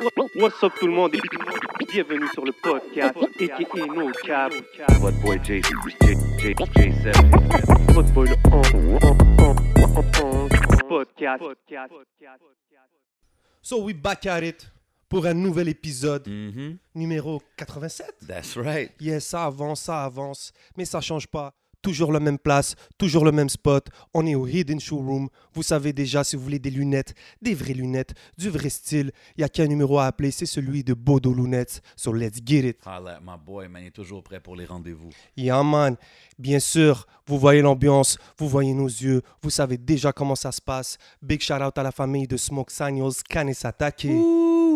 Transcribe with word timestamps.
What's 0.00 0.62
up 0.62 0.72
tout 0.80 0.86
le 0.88 0.92
monde? 0.92 1.14
Et 1.14 1.20
bienvenue 1.92 2.26
sur 2.32 2.44
le 2.44 2.52
podcast 2.52 3.16
aka 3.16 3.86
No 3.86 4.10
Cap. 4.24 4.52
Votre 5.00 5.20
boy 5.20 5.38
J, 5.44 5.62
J, 5.62 5.70
J, 6.38 6.54
J7. 6.54 7.92
Votre 7.92 8.12
boy 8.12 8.28
le 8.28 8.36
podcast. 10.88 11.44
So 13.62 13.82
we 13.84 13.94
back 13.94 14.26
at 14.26 14.42
it 14.42 14.68
pour 15.08 15.26
un 15.26 15.34
nouvel 15.34 15.68
épisode 15.68 16.26
Mhm. 16.28 16.78
numéro 16.96 17.40
87. 17.56 18.14
That's 18.26 18.56
right. 18.56 18.90
Yes, 19.00 19.26
ça 19.26 19.44
avance, 19.44 19.82
ça 19.82 20.02
avance, 20.04 20.52
mais 20.76 20.84
ça 20.84 21.00
change 21.00 21.26
pas. 21.28 21.54
Toujours 21.84 22.12
la 22.12 22.18
même 22.18 22.38
place, 22.38 22.76
toujours 22.96 23.26
le 23.26 23.30
même 23.30 23.50
spot. 23.50 23.88
On 24.14 24.26
est 24.26 24.34
au 24.34 24.46
Hidden 24.46 24.80
Showroom. 24.80 25.28
Vous 25.52 25.62
savez 25.62 25.92
déjà, 25.92 26.24
si 26.24 26.34
vous 26.34 26.42
voulez 26.42 26.58
des 26.58 26.70
lunettes, 26.70 27.14
des 27.42 27.52
vraies 27.52 27.74
lunettes, 27.74 28.14
du 28.38 28.48
vrai 28.48 28.70
style, 28.70 29.12
il 29.36 29.40
n'y 29.40 29.44
a 29.44 29.50
qu'un 29.50 29.66
numéro 29.66 29.98
à 29.98 30.06
appeler, 30.06 30.30
c'est 30.30 30.46
celui 30.46 30.82
de 30.82 30.94
Bodo 30.94 31.34
Lunettes. 31.34 31.82
So 31.94 32.10
let's 32.10 32.38
get 32.42 32.66
it. 32.66 32.78
Holla 32.86 33.16
at 33.16 33.20
my 33.20 33.36
boy, 33.44 33.68
man. 33.68 33.82
Il 33.82 33.88
est 33.88 33.90
toujours 33.90 34.22
prêt 34.22 34.40
pour 34.40 34.56
les 34.56 34.64
rendez-vous. 34.64 35.10
Yeah, 35.36 35.62
man. 35.62 35.96
Bien 36.38 36.58
sûr, 36.58 37.06
vous 37.26 37.38
voyez 37.38 37.60
l'ambiance, 37.60 38.16
vous 38.38 38.48
voyez 38.48 38.72
nos 38.72 38.86
yeux, 38.86 39.20
vous 39.42 39.50
savez 39.50 39.76
déjà 39.76 40.10
comment 40.10 40.36
ça 40.36 40.52
se 40.52 40.62
passe. 40.62 40.96
Big 41.20 41.42
shout 41.42 41.62
out 41.62 41.76
à 41.76 41.82
la 41.82 41.92
famille 41.92 42.26
de 42.26 42.38
Smoke 42.38 42.72
Signals, 42.72 43.22
Kanesatake. 43.28 44.06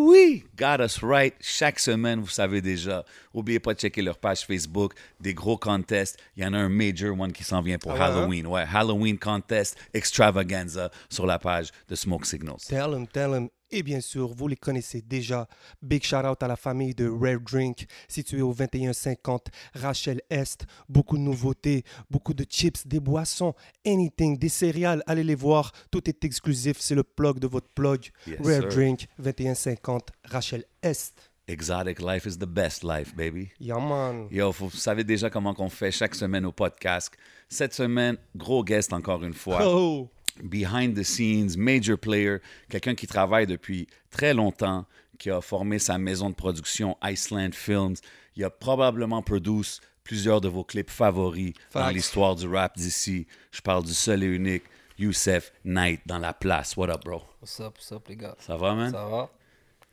Oui! 0.09 0.43
Got 0.57 0.81
us 0.83 1.03
right. 1.03 1.35
Chaque 1.39 1.79
semaine, 1.79 2.19
vous 2.19 2.29
savez 2.29 2.61
déjà. 2.61 3.05
Oubliez 3.31 3.59
pas 3.59 3.75
de 3.75 3.79
checker 3.79 4.01
leur 4.01 4.17
page 4.17 4.41
Facebook. 4.45 4.93
Des 5.19 5.35
gros 5.35 5.57
contests. 5.57 6.17
Il 6.35 6.43
y 6.43 6.47
en 6.47 6.53
a 6.53 6.57
un 6.57 6.69
major 6.69 7.17
one 7.19 7.31
qui 7.31 7.43
s'en 7.43 7.61
vient 7.61 7.77
pour 7.77 7.91
Ah 7.91 7.95
hein? 8.07 8.17
Halloween. 8.17 8.47
Ouais, 8.47 8.65
Halloween 8.73 9.19
contest 9.19 9.77
extravaganza 9.93 10.89
sur 11.09 11.27
la 11.27 11.37
page 11.37 11.69
de 11.87 11.95
Smoke 11.95 12.25
Signals. 12.25 12.65
Tell 12.67 12.93
'em, 12.95 13.05
tell 13.05 13.33
'em. 13.35 13.49
Et 13.71 13.83
bien 13.83 14.01
sûr, 14.01 14.33
vous 14.33 14.47
les 14.47 14.55
connaissez 14.55 15.01
déjà. 15.01 15.47
Big 15.81 16.03
shout 16.03 16.25
out 16.25 16.41
à 16.41 16.47
la 16.47 16.55
famille 16.55 16.95
de 16.95 17.07
Rare 17.07 17.39
Drink, 17.39 17.85
située 18.07 18.41
au 18.41 18.53
2150 18.53 19.49
Rachel 19.75 20.21
Est. 20.29 20.65
Beaucoup 20.87 21.17
de 21.17 21.21
nouveautés, 21.21 21.83
beaucoup 22.09 22.33
de 22.33 22.45
chips, 22.49 22.87
des 22.87 22.99
boissons, 22.99 23.53
anything, 23.85 24.37
des 24.37 24.49
céréales. 24.49 25.03
Allez 25.05 25.23
les 25.23 25.35
voir. 25.35 25.71
Tout 25.91 26.09
est 26.09 26.23
exclusif. 26.25 26.77
C'est 26.79 26.95
le 26.95 27.03
plug 27.03 27.39
de 27.39 27.47
votre 27.47 27.69
plug. 27.69 28.09
Yes, 28.25 28.39
Rare 28.39 28.61
sir. 28.61 28.69
Drink, 28.69 29.07
2150 29.19 30.09
Rachel 30.25 30.65
Est. 30.81 31.29
Exotic 31.47 31.99
life 31.99 32.27
is 32.27 32.37
the 32.37 32.45
best 32.45 32.83
life, 32.83 33.15
baby. 33.15 33.51
Yeah, 33.59 33.79
man. 33.79 34.27
Yo, 34.29 34.51
vous 34.51 34.69
savez 34.69 35.03
déjà 35.03 35.31
comment 35.31 35.55
qu'on 35.55 35.69
fait 35.69 35.91
chaque 35.91 36.13
semaine 36.13 36.45
au 36.45 36.51
podcast. 36.51 37.11
Cette 37.47 37.73
semaine, 37.73 38.17
gros 38.35 38.63
guest 38.63 38.93
encore 38.93 39.23
une 39.23 39.33
fois. 39.33 39.59
Oh! 39.63 40.09
Behind 40.43 40.95
the 40.95 41.03
scenes, 41.03 41.57
major 41.57 41.97
player, 41.97 42.37
quelqu'un 42.69 42.95
qui 42.95 43.07
travaille 43.07 43.47
depuis 43.47 43.87
très 44.09 44.33
longtemps, 44.33 44.85
qui 45.17 45.29
a 45.29 45.41
formé 45.41 45.79
sa 45.79 45.97
maison 45.97 46.29
de 46.29 46.35
production 46.35 46.97
Iceland 47.03 47.51
Films. 47.53 47.95
Il 48.35 48.43
a 48.43 48.49
probablement 48.49 49.21
produit 49.21 49.79
plusieurs 50.03 50.41
de 50.41 50.47
vos 50.47 50.63
clips 50.63 50.89
favoris 50.89 51.53
dans 51.73 51.89
l'histoire 51.89 52.35
du 52.35 52.47
rap 52.47 52.77
d'ici. 52.77 53.27
Je 53.51 53.61
parle 53.61 53.83
du 53.83 53.93
seul 53.93 54.23
et 54.23 54.27
unique 54.27 54.63
Youssef 54.97 55.51
Knight 55.65 56.01
dans 56.05 56.19
la 56.19 56.33
place. 56.33 56.75
What 56.77 56.89
up, 56.89 57.03
bro? 57.03 57.21
What's 57.41 57.59
up, 57.59 57.75
what's 57.77 57.91
up, 57.91 58.07
les 58.07 58.15
gars? 58.15 58.35
Ça 58.39 58.55
va, 58.57 58.73
man? 58.75 58.91
Ça 58.91 59.05
va? 59.05 59.29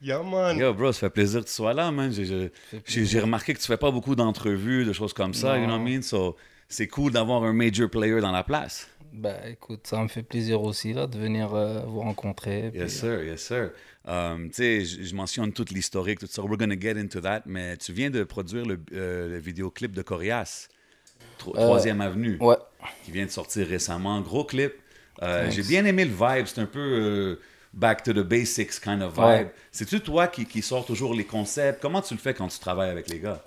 Yeah, 0.01 0.23
man. 0.23 0.59
Yo, 0.59 0.75
bro, 0.75 0.93
ça 0.93 1.01
fait 1.01 1.11
plaisir 1.11 1.41
que 1.41 1.47
tu 1.47 1.53
sois 1.53 1.73
là, 1.75 1.91
man. 1.91 2.13
J'ai- 2.13 3.21
remarqué 3.21 3.55
que 3.55 3.59
tu 3.61 3.67
fais 3.67 3.77
pas 3.77 3.91
beaucoup 3.91 4.15
d'entrevues, 4.15 4.85
de 4.85 4.93
choses 4.93 5.13
comme 5.13 5.33
ça, 5.35 5.59
you 5.59 5.65
know 5.67 5.75
what 5.77 5.81
I 5.81 5.95
mean? 5.97 6.03
So, 6.03 6.37
c'est 6.69 6.87
cool 6.89 7.13
d'avoir 7.13 7.43
un 7.45 7.53
major 7.53 7.89
player 7.89 8.21
dans 8.21 8.33
la 8.33 8.45
place. 8.45 8.89
Ben, 9.13 9.37
écoute, 9.51 9.87
ça 9.87 10.03
me 10.03 10.09
fait 10.09 10.23
plaisir 10.23 10.63
aussi, 10.63 10.93
là, 10.93 11.07
de 11.07 11.19
venir 11.19 11.55
euh, 11.55 11.81
vous 11.87 12.01
rencontrer. 12.01 12.71
puis, 12.71 12.81
Yes, 12.81 12.93
sir, 13.01 13.23
yes, 13.25 13.43
sir. 13.43 13.71
Um, 14.07 14.49
tu 14.51 14.57
sais, 14.57 14.85
je 14.85 15.15
mentionne 15.15 15.53
toute 15.53 15.71
l'historique, 15.71 16.21
tout 16.21 16.27
ça. 16.27 16.43
We're 16.43 16.57
gonna 16.59 16.79
get 16.79 16.99
into 16.99 17.21
that, 17.21 17.43
mais 17.47 17.77
tu 17.77 17.93
viens 17.93 18.11
de 18.11 18.23
produire 18.25 18.65
le, 18.67 18.79
euh, 18.93 19.29
le 19.29 19.39
vidéoclip 19.39 19.93
de 19.93 20.03
Corias, 20.03 20.69
Tro- 21.39 21.53
Troisième 21.55 22.01
Avenue, 22.01 22.39
euh, 22.41 22.45
Ouais, 22.47 22.57
qui 23.05 23.11
vient 23.11 23.25
de 23.27 23.31
sortir 23.31 23.67
récemment. 23.67 24.21
Gros 24.21 24.45
clip. 24.45 24.73
Euh. 25.23 25.51
J'ai 25.51 25.63
bien 25.63 25.85
aimé 25.87 26.05
le 26.05 26.13
vibe. 26.13 26.47
C'est 26.47 26.61
un 26.61 26.67
peu 26.67 26.79
euh, 26.79 27.41
back 27.73 28.03
to 28.03 28.13
the 28.13 28.19
basics 28.27 28.81
kind 28.81 29.03
of 29.03 29.15
vibe. 29.15 29.25
Ouais. 29.25 29.53
C'est-tu 29.73 30.01
toi 30.01 30.29
qui, 30.29 30.45
qui 30.47 30.63
sors 30.63 30.85
toujours 30.85 31.15
les 31.15 31.25
concepts? 31.25 31.81
Comment 31.81 32.03
tu 32.03 32.15
le 32.15 32.21
fais 32.21 32.35
quand 32.35 32.49
tu 32.49 32.59
travailles 32.59 32.91
avec 32.91 33.09
les 33.09 33.19
gars? 33.21 33.43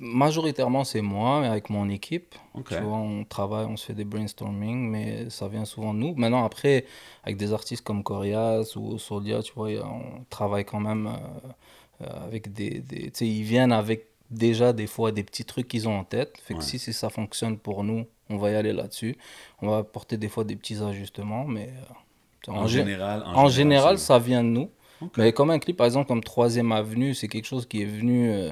Majoritairement, 0.00 0.84
c'est 0.84 1.00
moi, 1.02 1.40
mais 1.40 1.46
avec 1.48 1.70
mon 1.70 1.88
équipe. 1.88 2.34
Ok. 2.54 2.68
Tu 2.68 2.76
vois, 2.76 2.96
on 2.98 3.24
travaille, 3.24 3.66
on 3.66 3.76
se 3.76 3.86
fait 3.86 3.94
des 3.94 4.04
brainstorming, 4.04 4.88
mais 4.90 5.30
ça 5.30 5.48
vient 5.48 5.64
souvent 5.64 5.92
de 5.94 5.98
nous. 6.00 6.14
Maintenant, 6.16 6.44
après, 6.44 6.84
avec 7.24 7.36
des 7.36 7.52
artistes 7.52 7.82
comme 7.84 8.02
Corias 8.02 8.72
ou 8.76 8.98
Solia, 8.98 9.42
tu 9.42 9.52
vois, 9.54 9.68
on 9.84 10.24
travaille 10.30 10.64
quand 10.64 10.80
même 10.80 11.06
euh, 11.08 12.04
euh, 12.06 12.24
avec 12.26 12.52
des... 12.52 12.80
des 12.80 13.10
tu 13.10 13.18
sais, 13.18 13.26
ils 13.26 13.42
viennent 13.42 13.72
avec 13.72 14.06
déjà 14.30 14.72
des 14.72 14.86
fois 14.86 15.10
des 15.10 15.24
petits 15.24 15.44
trucs 15.44 15.68
qu'ils 15.68 15.88
ont 15.88 15.98
en 15.98 16.04
tête. 16.04 16.38
Fait 16.44 16.54
que 16.54 16.58
Ouais. 16.58 16.64
si, 16.64 16.78
si 16.78 16.92
ça 16.92 17.08
fonctionne 17.10 17.56
pour 17.58 17.82
nous, 17.82 18.06
on 18.30 18.36
va 18.36 18.50
y 18.50 18.54
aller 18.54 18.72
là-dessus. 18.72 19.16
On 19.62 19.68
va 19.70 19.78
apporter 19.78 20.16
des 20.16 20.28
fois 20.28 20.44
des 20.44 20.56
petits 20.56 20.82
ajustements, 20.82 21.44
mais... 21.46 21.70
euh, 22.48 22.52
En, 22.52 22.66
gé- 22.66 22.68
général, 22.84 23.24
En 23.34 23.48
général, 23.48 23.98
ça 23.98 24.18
vient 24.18 24.44
de 24.44 24.48
nous. 24.50 24.70
Mais 25.16 25.32
comme 25.32 25.50
un 25.50 25.58
clip, 25.60 25.76
par 25.76 25.86
exemple, 25.86 26.08
comme 26.08 26.22
Troisième 26.24 26.72
Avenue, 26.72 27.14
c'est 27.14 27.28
quelque 27.28 27.46
chose 27.46 27.66
qui 27.66 27.82
est 27.82 27.86
venu. 27.86 28.30
euh, 28.30 28.50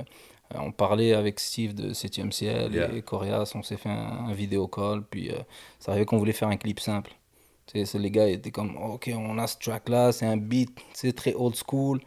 on 0.54 0.72
parlait 0.72 1.12
avec 1.14 1.40
Steve 1.40 1.74
de 1.74 1.92
7 1.92 2.32
Ciel 2.32 2.72
Yeah. 2.72 2.92
et 2.94 3.02
Corias, 3.02 3.52
on 3.54 3.62
s'est 3.62 3.76
fait 3.76 3.88
un, 3.88 4.26
un 4.28 4.32
vidéo 4.32 4.68
call, 4.68 5.02
puis 5.02 5.30
euh, 5.30 5.38
ça 5.78 5.92
arrivait 5.92 6.06
qu'on 6.06 6.18
voulait 6.18 6.32
faire 6.32 6.48
un 6.48 6.56
clip 6.56 6.80
simple. 6.80 7.12
Tu 7.66 7.78
sais, 7.80 7.84
c'est- 7.84 7.98
les 7.98 8.10
gars 8.10 8.28
étaient 8.28 8.50
comme, 8.52 8.76
ok, 8.76 9.10
on 9.16 9.38
a 9.38 9.46
ce 9.46 9.56
track-là, 9.58 10.12
c'est 10.12 10.26
un 10.26 10.36
beat, 10.36 10.78
c'est 10.94 11.12
très 11.14 11.34
old 11.34 11.56
school. 11.56 12.00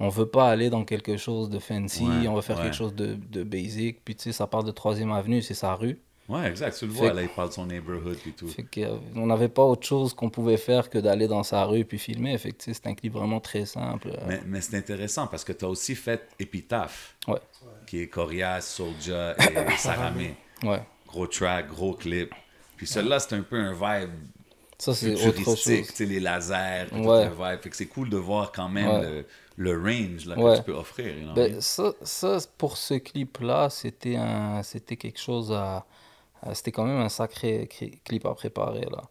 On 0.00 0.08
veut 0.08 0.26
pas 0.26 0.48
aller 0.50 0.70
dans 0.70 0.84
quelque 0.84 1.16
chose 1.16 1.48
de 1.50 1.58
fancy, 1.58 2.02
Ouais, 2.04 2.26
on 2.26 2.34
va 2.34 2.42
faire 2.42 2.56
ouais. 2.56 2.64
quelque 2.64 2.74
chose 2.76 2.94
de, 2.94 3.14
de 3.30 3.44
basic. 3.44 4.04
Puis 4.04 4.16
tu 4.16 4.24
sais, 4.24 4.32
ça 4.32 4.46
part 4.46 4.64
de 4.64 4.72
Troisième 4.72 5.12
Avenue, 5.12 5.40
c'est 5.42 5.54
sa 5.54 5.74
rue. 5.74 5.98
Ouais, 6.26 6.48
exact. 6.48 6.76
Tu 6.78 6.86
le 6.86 6.92
vois, 6.92 7.12
là, 7.12 7.20
il 7.22 7.28
parle 7.28 7.50
de 7.50 7.52
son 7.54 7.66
neighborhood 7.66 8.16
et 8.26 8.30
tout. 8.30 8.48
Fait 8.48 8.66
euh, 8.78 8.96
on 9.14 9.26
n'avait 9.26 9.50
pas 9.50 9.62
autre 9.62 9.86
chose 9.86 10.14
qu'on 10.14 10.30
pouvait 10.30 10.56
faire 10.56 10.88
que 10.88 10.96
d'aller 10.98 11.28
dans 11.28 11.42
sa 11.42 11.64
rue 11.66 11.84
puis 11.84 11.98
filmer. 11.98 12.36
Fait 12.38 12.54
c'est 12.58 12.86
un 12.86 12.94
clip 12.94 13.12
vraiment 13.12 13.40
très 13.40 13.66
simple. 13.66 14.08
euh, 14.08 14.24
Mais, 14.26 14.40
mais 14.46 14.60
c'est 14.62 14.76
intéressant 14.78 15.26
parce 15.26 15.44
que 15.44 15.52
tu 15.52 15.66
as 15.66 15.68
aussi 15.68 15.94
fait 15.94 16.26
Epitaph, 16.40 17.14
Ouais, 17.28 17.38
qui 17.86 18.00
est 18.02 18.08
Corias, 18.08 18.60
Soulja 18.62 19.34
et 19.38 19.76
Saramé. 19.78 20.34
ouais. 20.62 20.82
Gros 21.06 21.26
track, 21.26 21.68
gros 21.68 21.94
clip. 21.94 22.32
Puis 22.76 22.86
celui-là, 22.86 23.20
c'est 23.20 23.34
un 23.36 23.42
peu 23.42 23.56
un 23.56 23.72
vibe 23.72 24.10
Ça, 24.78 24.92
c'est 24.94 25.14
autre 25.14 25.40
chose. 25.44 26.00
les 26.00 26.18
lasers, 26.20 26.86
Ouais. 26.92 27.26
le 27.26 27.30
vibe. 27.30 27.60
Fait 27.62 27.70
que 27.70 27.76
c'est 27.76 27.86
cool 27.86 28.10
de 28.10 28.16
voir 28.16 28.50
quand 28.50 28.68
même 28.68 28.88
Ouais. 28.88 29.02
le, 29.02 29.26
le 29.56 29.80
range 29.80 30.26
là, 30.26 30.34
que 30.34 30.40
Ouais. 30.40 30.56
tu 30.56 30.62
peux 30.64 30.72
offrir. 30.74 31.14
Ben, 31.34 31.60
ça, 31.60 31.92
ça, 32.02 32.38
pour 32.58 32.76
ce 32.76 32.94
clip-là, 32.94 33.70
c'était 33.70 34.16
un, 34.16 34.62
c'était 34.64 34.96
quelque 34.96 35.20
chose 35.20 35.52
à, 35.52 35.86
à- 36.42 36.54
c'était 36.54 36.72
quand 36.72 36.84
même 36.84 36.98
un 37.00 37.08
sacré 37.08 37.68
clip 38.04 38.26
à 38.26 38.34
préparer 38.34 38.86
là, 38.90 39.02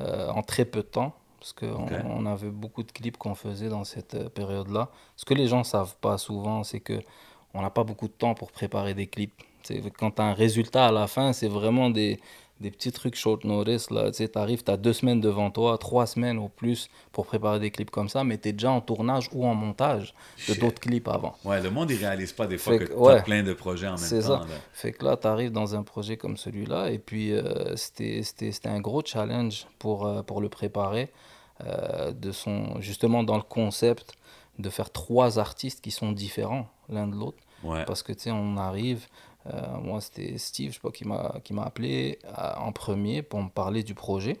Euh, 0.00 0.30
en 0.30 0.42
très 0.42 0.64
peu 0.64 0.80
de 0.80 0.86
temps, 0.88 1.14
parce 1.38 1.52
qu'on 1.52 1.86
on 2.06 2.24
avait 2.26 2.48
beaucoup 2.50 2.82
de 2.82 2.90
clips 2.90 3.18
qu'on 3.18 3.34
faisait 3.34 3.68
dans 3.68 3.84
cette 3.84 4.14
euh, 4.14 4.28
période-là. 4.30 4.88
Ce 5.16 5.24
que 5.26 5.34
les 5.34 5.46
gens 5.48 5.64
savent 5.64 5.94
pas 6.00 6.16
souvent, 6.18 6.64
c'est 6.64 6.80
que 6.80 6.98
on 7.54 7.62
n'a 7.62 7.70
pas 7.70 7.84
beaucoup 7.84 8.08
de 8.08 8.12
temps 8.12 8.34
pour 8.34 8.52
préparer 8.52 8.94
des 8.94 9.06
clips. 9.06 9.32
Quand 9.98 10.10
tu 10.12 10.22
as 10.22 10.24
un 10.24 10.34
résultat 10.34 10.86
à 10.86 10.92
la 10.92 11.06
fin, 11.06 11.32
c'est 11.32 11.48
vraiment 11.48 11.88
des, 11.90 12.18
des 12.60 12.70
petits 12.70 12.90
trucs 12.90 13.14
short 13.14 13.44
notice. 13.44 13.88
Tu 13.88 14.28
arrives, 14.34 14.64
tu 14.64 14.70
as 14.70 14.76
deux 14.76 14.92
semaines 14.92 15.20
devant 15.20 15.50
toi, 15.50 15.78
trois 15.78 16.06
semaines 16.06 16.38
au 16.38 16.48
plus 16.48 16.88
pour 17.12 17.26
préparer 17.26 17.60
des 17.60 17.70
clips 17.70 17.90
comme 17.90 18.08
ça, 18.08 18.24
mais 18.24 18.38
tu 18.38 18.48
es 18.48 18.52
déjà 18.52 18.70
en 18.70 18.80
tournage 18.80 19.28
ou 19.32 19.46
en 19.46 19.54
montage 19.54 20.14
de 20.48 20.54
d'autres 20.54 20.80
clips 20.80 21.06
avant. 21.08 21.36
Ouais, 21.44 21.60
le 21.60 21.70
monde, 21.70 21.90
il 21.90 21.96
réalise 21.96 22.32
pas 22.32 22.46
des 22.46 22.58
fois 22.58 22.72
Fait 22.72 22.78
que 22.80 22.84
que, 22.92 22.92
tu 23.04 23.08
as 23.10 23.22
plein 23.22 23.42
de 23.42 23.52
projets 23.52 23.86
en 23.86 23.90
même 23.90 23.98
C'est 23.98 24.20
temps. 24.22 24.40
ça. 24.42 24.46
là. 24.48 24.54
Fait 24.72 24.92
que 24.92 25.04
là, 25.04 25.16
tu 25.16 25.26
arrives 25.28 25.52
dans 25.52 25.74
un 25.76 25.82
projet 25.82 26.16
comme 26.16 26.36
celui-là, 26.36 26.90
et 26.90 26.98
puis 26.98 27.32
euh, 27.32 27.76
c'était 27.76 28.22
un 28.64 28.80
gros 28.80 29.02
challenge 29.04 29.66
pour, 29.78 30.06
euh, 30.06 30.22
pour 30.22 30.40
le 30.40 30.48
préparer, 30.48 31.10
euh, 31.64 32.10
de 32.12 32.32
son, 32.32 32.80
justement 32.80 33.22
dans 33.22 33.36
le 33.36 33.42
concept 33.42 34.14
de 34.58 34.70
faire 34.70 34.90
trois 34.90 35.38
artistes 35.38 35.80
qui 35.80 35.90
sont 35.90 36.12
différents 36.12 36.68
l'un 36.88 37.06
de 37.06 37.16
l'autre. 37.16 37.38
Ouais. 37.62 37.84
Parce 37.84 38.02
que, 38.02 38.12
tu 38.12 38.20
sais, 38.20 38.30
on 38.30 38.56
arrive, 38.56 39.06
euh, 39.46 39.76
moi 39.78 40.00
c'était 40.00 40.36
Steve, 40.38 40.70
je 40.70 40.74
sais 40.74 40.80
pas, 40.80 40.90
qui 40.90 41.04
m'a 41.54 41.62
appelé 41.64 42.18
euh, 42.24 42.52
en 42.56 42.72
premier 42.72 43.22
pour 43.22 43.42
me 43.42 43.48
parler 43.48 43.82
du 43.82 43.94
projet. 43.94 44.38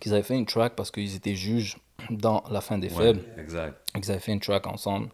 Qu'ils 0.00 0.12
avaient 0.12 0.22
fait 0.22 0.36
une 0.36 0.46
track 0.46 0.74
parce 0.76 0.90
qu'ils 0.90 1.14
étaient 1.14 1.34
juges 1.36 1.78
dans 2.10 2.42
La 2.50 2.60
fin 2.60 2.78
des 2.78 2.88
Ouais, 2.94 3.04
faibles. 3.14 3.22
exact. 3.38 3.76
Ils 3.96 4.10
avaient 4.10 4.20
fait 4.20 4.32
une 4.32 4.40
track 4.40 4.66
ensemble. 4.66 5.08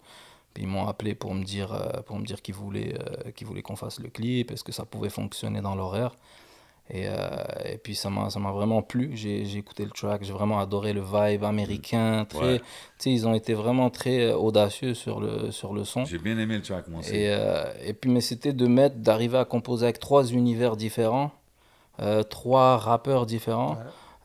Puis 0.55 0.63
ils 0.65 0.69
m'ont 0.69 0.87
appelé 0.87 1.15
pour 1.15 1.35
me 1.35 1.45
dire, 1.45 1.73
euh, 1.75 2.01
pour 2.03 2.19
me 2.19 2.25
dire 2.25 2.41
qu'ils 2.41 2.55
voulaient, 2.55 2.95
euh, 2.99 3.31
qu'ils 3.33 3.47
voulaient 3.47 3.63
qu'on 3.63 3.77
fasse 3.77 4.01
le 4.01 4.09
clip, 4.09 4.51
est-ce 4.51 4.65
que 4.65 4.73
ça 4.73 4.85
pouvait 4.87 5.11
fonctionner 5.11 5.61
dans 5.61 5.75
l'horaire. 5.75 6.17
Et, 6.89 7.09
euh, 7.09 7.17
et 7.65 7.79
puis 7.79 7.97
ça 7.97 8.11
m'a 8.11 8.31
ça 8.31 8.39
m'a 8.39 8.53
vraiment 8.53 8.81
plu. 8.81 9.11
J'ai 9.15 9.45
j'ai 9.45 9.59
écouté 9.59 9.85
le 9.85 9.91
track, 9.91 10.23
j'ai 10.23 10.33
vraiment 10.33 10.61
adoré 10.61 10.93
le 10.93 11.01
vibe 11.03 11.43
américain. 11.43 12.25
Très, 12.29 12.39
Ouais. 12.47 12.59
tu 12.61 12.65
sais, 12.99 13.11
ils 13.13 13.27
ont 13.27 13.35
été 13.35 13.55
vraiment 13.55 13.91
très 13.91 14.21
euh, 14.27 14.37
audacieux 14.37 14.95
sur 14.95 15.19
le, 15.21 15.51
sur 15.51 15.73
le 15.75 15.83
son. 15.85 16.05
J'ai 16.05 16.19
bien 16.19 16.39
aimé 16.39 16.55
le 16.57 16.63
track, 16.63 16.87
moi 16.87 17.01
aussi. 17.01 17.11
Et, 17.17 17.29
euh, 17.31 17.65
et 17.85 17.93
puis, 17.93 18.09
mais 18.09 18.21
c'était 18.21 18.53
de 18.53 18.67
mettre, 18.69 18.97
d'arriver 18.97 19.39
à 19.39 19.45
composer 19.45 19.85
avec 19.87 19.99
trois 19.99 20.27
univers 20.27 20.77
différents, 20.77 21.33
euh, 22.01 22.23
trois 22.23 22.77
rappeurs 22.77 23.27
différents, 23.27 23.79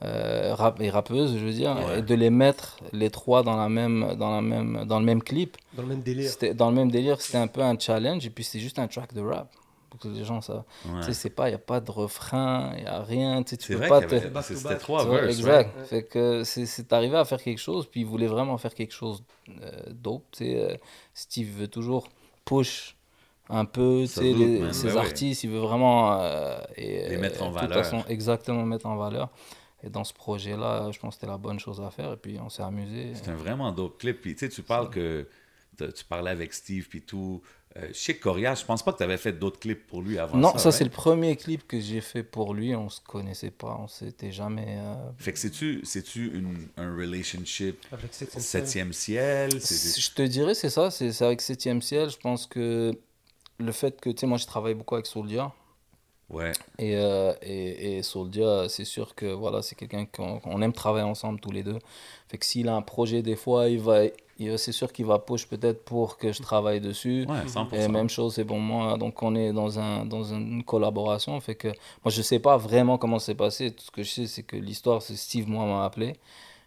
euh, 0.04 0.54
rap 0.54 0.80
et 0.82 0.90
rappeuses, 0.92 1.38
je 1.38 1.44
veux 1.46 1.54
dire, 1.54 1.76
Ouais. 1.88 2.00
et 2.00 2.02
de 2.04 2.14
les 2.14 2.30
mettre 2.30 2.78
les 2.94 3.10
trois 3.10 3.42
dans 3.42 3.56
la 3.56 3.70
même, 3.70 4.16
dans 4.20 4.30
la 4.36 4.42
même, 4.42 4.86
dans 4.86 5.00
le 5.00 5.06
même 5.06 5.24
clip. 5.24 5.58
Dans 5.76 5.82
le 5.82 5.88
même 5.90 6.02
délire. 6.02 6.30
C'était 6.30 6.54
dans 6.54 6.70
le 6.70 6.76
même 6.76 6.92
délire, 6.92 7.22
c'était 7.22 7.38
un 7.40 7.48
peu 7.48 7.62
un 7.62 7.78
challenge 7.80 8.24
et 8.26 8.30
puis 8.30 8.44
c'est 8.44 8.60
juste 8.60 8.78
un 8.78 8.88
track 8.88 9.14
de 9.16 9.22
rap 9.22 9.50
pour 9.92 10.00
que 10.00 10.08
les 10.08 10.24
gens 10.24 10.42
ça. 10.42 10.66
Ouais. 10.86 11.02
Tu 11.02 11.08
sais, 11.08 11.14
c'est 11.14 11.30
pas, 11.30 11.50
il 11.50 11.52
y 11.52 11.56
a 11.56 11.60
pas 11.60 11.80
de 11.82 11.92
refrain, 11.92 12.74
il 12.78 12.84
y 12.84 12.88
a 12.88 13.04
rien. 13.04 13.44
Tu 13.44 13.52
sais, 13.52 13.58
tu 13.58 13.68
C'est 13.68 13.74
peux 13.74 13.80
vrai 13.80 13.90
pas 13.90 14.02
te. 14.02 14.42
c'était 14.42 14.78
trois 14.78 15.06
verses. 15.08 15.38
exact. 15.38 15.78
ouais. 15.78 15.86
Fait 15.86 16.04
que 16.04 16.44
c'est- 16.44 16.92
arrivé 16.94 17.18
à 17.18 17.26
faire 17.26 17.44
quelque 17.44 17.60
chose, 17.60 17.86
puis 17.86 18.00
il 18.02 18.06
voulait 18.08 18.26
vraiment 18.28 18.58
faire 18.58 18.74
quelque 18.74 18.94
chose 18.94 19.22
euh, 19.62 19.72
dope. 19.92 20.24
Tu 20.32 20.46
sais, 20.46 20.56
euh, 20.60 20.76
Steve 21.14 21.50
veut 21.56 21.68
toujours 21.68 22.08
push 22.46 22.96
un 23.50 23.66
peu 23.66 24.04
tu 24.04 24.08
sais, 24.08 24.22
les- 24.34 24.72
ses 24.74 24.88
Ben 24.88 24.94
ouais. 24.94 25.00
artistes, 25.02 25.44
il 25.44 25.50
veut 25.52 25.60
vraiment 25.60 26.20
euh, 26.22 26.58
et, 26.78 27.10
Les 27.10 27.18
mettre 27.18 27.44
en 27.44 27.52
de 27.52 27.60
toute 27.60 27.70
valeur. 27.70 27.84
façon, 27.86 28.04
exactement 28.08 28.66
mettre 28.66 28.86
en 28.86 28.96
valeur. 28.96 29.30
Et 29.84 29.90
dans 29.90 30.04
ce 30.06 30.14
projet-là, 30.14 30.90
je 30.92 31.00
pense 31.00 31.16
que 31.16 31.22
c'était 31.22 31.32
la 31.32 31.38
bonne 31.38 31.60
chose 31.60 31.82
à 31.82 31.90
faire. 31.90 32.14
Et 32.14 32.18
puis 32.18 32.38
on 32.40 32.50
s'est 32.50 32.64
amusé. 32.64 33.12
C'est 33.16 33.30
un 33.30 33.36
vraiment 33.36 33.72
dope 33.72 33.98
clip. 33.98 34.22
Puis 34.22 34.34
tu 34.36 34.40
sais, 34.40 34.50
tu 34.50 34.62
parles 34.62 34.90
que 34.90 35.28
tu 35.78 36.06
parlais 36.06 36.30
avec 36.32 36.54
Steve 36.54 36.88
puis 36.88 37.02
tout. 37.02 37.42
Euh, 37.78 37.88
que 37.92 38.12
Corias, 38.20 38.56
je 38.56 38.66
pense 38.66 38.84
pas 38.84 38.92
que 38.92 38.98
tu 38.98 39.04
avais 39.04 39.18
fait 39.18 39.32
d'autres 39.32 39.60
clips 39.60 39.88
pour 39.88 40.02
lui 40.02 40.20
avant 40.20 40.38
Non, 40.38 40.58
ça. 40.58 40.72
c'est 40.72 40.84
le 40.84 40.90
premier 40.90 41.38
clip 41.38 41.66
que 41.68 41.80
j'ai 41.80 42.02
fait 42.02 42.24
pour 42.24 42.54
lui. 42.54 42.76
On 42.76 42.90
se 42.90 43.00
connaissait 43.00 43.52
pas, 43.52 43.78
on 43.80 43.88
s'était 43.88 44.32
jamais. 44.34 44.78
euh, 44.78 44.94
Fait 45.18 45.32
que 45.32 45.40
c'est-tu, 45.40 45.80
c'est-tu 45.84 46.38
une, 46.38 46.68
un 46.76 46.94
relationship 46.96 47.86
Avec 47.92 48.14
ciel? 48.94 49.50
Je 49.52 50.10
te 50.14 50.22
dirais, 50.24 50.54
c'est 50.54 50.70
ça, 50.70 50.92
c'est 50.92 51.14
c'est 51.14 51.26
avec 51.26 51.42
7 51.42 51.82
ciel. 51.82 52.10
Je 52.10 52.18
pense 52.18 52.46
que 52.46 52.92
le 53.58 53.72
fait 53.72 54.02
que, 54.02 54.10
tu 54.10 54.18
sais, 54.20 54.28
moi, 54.28 54.38
je 54.38 54.46
travaille 54.48 54.74
beaucoup 54.74 54.96
avec 54.96 55.06
Soldia. 55.06 55.54
Ouais. 56.30 56.52
Et, 56.80 56.96
euh, 56.96 57.34
et, 57.42 57.98
et 57.98 58.04
Soldia, 58.04 58.68
c'est 58.70 58.86
sûr 58.86 59.16
que 59.16 59.26
voilà, 59.26 59.62
c'est 59.62 59.76
quelqu'un 59.76 60.06
qu'on 60.06 60.40
qu'on 60.40 60.62
aime 60.62 60.72
travailler 60.74 61.06
ensemble 61.06 61.40
tous 61.42 61.52
les 61.52 61.64
deux. 61.64 61.78
Fait 62.30 62.38
que 62.38 62.46
s'il 62.46 62.70
a 62.70 62.76
un 62.76 62.82
projet, 62.82 63.22
des 63.22 63.36
fois, 63.36 63.68
il 63.70 63.80
va, 63.80 64.04
c'est 64.58 64.72
sûr 64.72 64.92
qu'il 64.92 65.06
va 65.06 65.20
push 65.20 65.48
peut-être 65.48 65.84
pour 65.84 66.18
que 66.18 66.32
je 66.32 66.42
travaille 66.42 66.80
dessus. 66.82 67.26
Ouais, 67.28 67.46
100%. 67.46 67.74
Et 67.76 67.88
même 67.88 68.10
chose, 68.10 68.36
c'est 68.36 68.46
pour 68.46 68.60
moi. 68.60 68.98
Donc, 68.98 69.22
on 69.24 69.36
est 69.36 69.52
dans, 69.54 69.80
un, 69.80 70.06
dans 70.06 70.24
une 70.24 70.64
collaboration. 70.64 71.40
Fait 71.42 71.56
que 71.56 71.68
moi, 71.70 72.08
je 72.12 72.22
sais 72.22 72.40
pas 72.40 72.58
vraiment 72.58 72.98
comment 72.98 73.20
c'est 73.20 73.36
passé. 73.36 73.72
Tout 73.72 73.84
ce 73.84 73.92
que 73.92 74.04
je 74.04 74.10
sais, 74.10 74.28
c'est 74.28 74.44
que 74.44 74.56
l'histoire, 74.56 75.02
c'est 75.02 75.16
Steve, 75.16 75.48
moi, 75.48 75.66
m'a 75.66 75.86
appelé. 75.86 76.16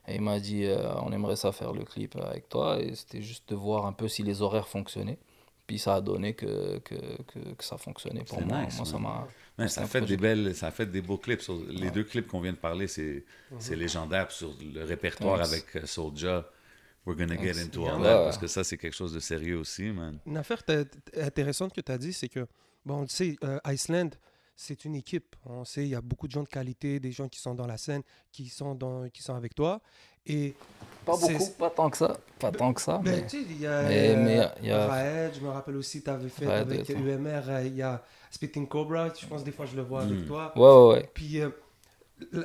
Et 0.07 0.17
il 0.17 0.21
m'a 0.21 0.39
dit, 0.39 0.65
euh, 0.65 0.95
on 1.03 1.13
aimerait 1.13 1.37
ça 1.37 1.51
faire 1.53 1.73
le 1.73 1.85
clip 1.85 2.17
avec 2.17 2.49
toi. 2.49 2.79
Et 2.81 2.95
c'était 2.95 3.23
juste 3.23 3.49
de 3.49 3.55
voir 3.55 3.87
un 3.87 3.93
peu 3.93 4.09
si 4.09 4.23
les 4.23 4.43
horaires 4.43 4.69
fonctionnaient. 4.69 5.19
Puis 5.67 5.79
ça 5.79 5.95
a 5.95 6.01
donné 6.03 6.35
que, 6.35 6.79
que, 6.81 6.95
que, 6.95 7.39
que 7.57 7.65
ça 7.65 7.79
fonctionnait 7.79 8.23
pour 8.25 8.41
moi. 8.43 8.65
nice, 8.65 8.77
moi, 8.77 8.85
ça 8.85 8.99
man. 8.99 9.03
m'a. 9.03 9.29
C'est 9.57 9.69
ça 9.69 9.87
fait 9.87 10.01
projet. 10.01 10.17
des 10.17 10.21
belles, 10.21 10.55
ça 10.55 10.71
fait 10.71 10.87
des 10.87 11.01
beaux 11.01 11.17
clips. 11.17 11.41
Sur- 11.41 11.59
les 11.69 11.91
deux 11.91 12.05
clips 12.05 12.27
qu'on 12.27 12.41
vient 12.41 12.53
de 12.53 12.59
parler, 12.59 12.89
c'est, 12.89 13.25
c'est 13.61 13.77
légendaire 13.77 14.31
sur 14.31 14.51
le 14.75 14.85
répertoire 14.85 15.41
avec 15.41 15.77
euh, 15.77 15.87
Soulja. 15.87 16.45
We're 17.07 17.17
gonna 17.17 17.37
get 17.37 17.61
into 17.63 17.87
all 17.87 18.03
that 18.03 18.25
parce 18.25 18.39
que 18.39 18.47
ça 18.47 18.65
c'est 18.65 18.79
quelque 18.79 18.95
chose 18.97 19.13
de 19.13 19.21
sérieux 19.21 19.59
aussi, 19.59 19.85
man. 19.85 20.19
Une 20.27 20.37
affaire 20.39 20.63
t- 20.65 20.85
t- 20.87 21.21
intéressante 21.21 21.73
que 21.75 21.81
tu 21.83 21.93
as 21.93 21.99
dit, 21.99 22.13
c'est 22.15 22.29
que, 22.29 22.47
bon, 22.87 23.05
tu 23.05 23.15
sais, 23.15 23.37
euh, 23.45 23.59
Iceland, 23.67 24.11
c'est 24.57 24.85
une 24.87 24.95
équipe. 24.95 25.37
On 25.45 25.65
sait, 25.65 25.83
il 25.83 25.89
y 25.89 25.95
a 25.95 26.01
beaucoup 26.01 26.27
de 26.27 26.33
gens 26.33 26.43
de 26.45 26.49
qualité, 26.49 27.01
des 27.01 27.13
gens 27.13 27.29
qui 27.29 27.41
sont 27.41 27.55
dans 27.55 27.67
la 27.67 27.77
scène, 27.77 28.03
qui 28.33 28.49
sont, 28.49 28.75
dans, 28.75 29.09
qui 29.11 29.23
sont 29.23 29.35
avec 29.35 29.55
toi. 29.55 29.81
Et 30.27 30.55
Pas 31.05 31.17
beaucoup, 31.19 31.51
pas 31.59 31.69
tant 31.69 31.91
que 31.91 31.97
ça. 31.99 32.17
Pas 32.39 32.51
tant 32.51 32.73
que 32.73 32.81
ça. 32.81 32.97
ben, 33.05 33.17
mais... 33.21 33.27
tu 33.27 33.43
sais, 33.43 33.47
il 33.51 33.61
y 33.61 33.67
a, 33.67 33.83
mais- 33.83 34.17
mais 34.17 34.49
il 34.63 34.69
y 34.69 34.71
a- 34.71 34.87
Raed, 34.87 35.35
je 35.35 35.41
me 35.41 35.49
rappelle 35.51 35.77
aussi, 35.77 36.03
tu 36.03 36.09
avais 36.09 36.31
fait 36.31 36.47
Raed, 36.47 36.73
avec. 36.73 36.89
UMR, 36.89 37.43
euh, 37.49 37.63
il 37.67 37.75
y 37.77 37.83
a 37.83 38.03
Spitting 38.31 38.67
Cobra, 38.67 39.13
je 39.13 39.27
pense 39.27 39.45
des 39.45 39.53
fois 39.53 39.67
je 39.67 39.77
le 39.77 39.83
vois 39.83 40.05
Mm. 40.07 40.13
avec 40.13 40.27
toi. 40.27 40.53
Ouais, 40.57 40.63
ouais, 40.63 40.95
ouais. 41.01 41.11
Puis 41.13 41.41
euh, 41.41 41.51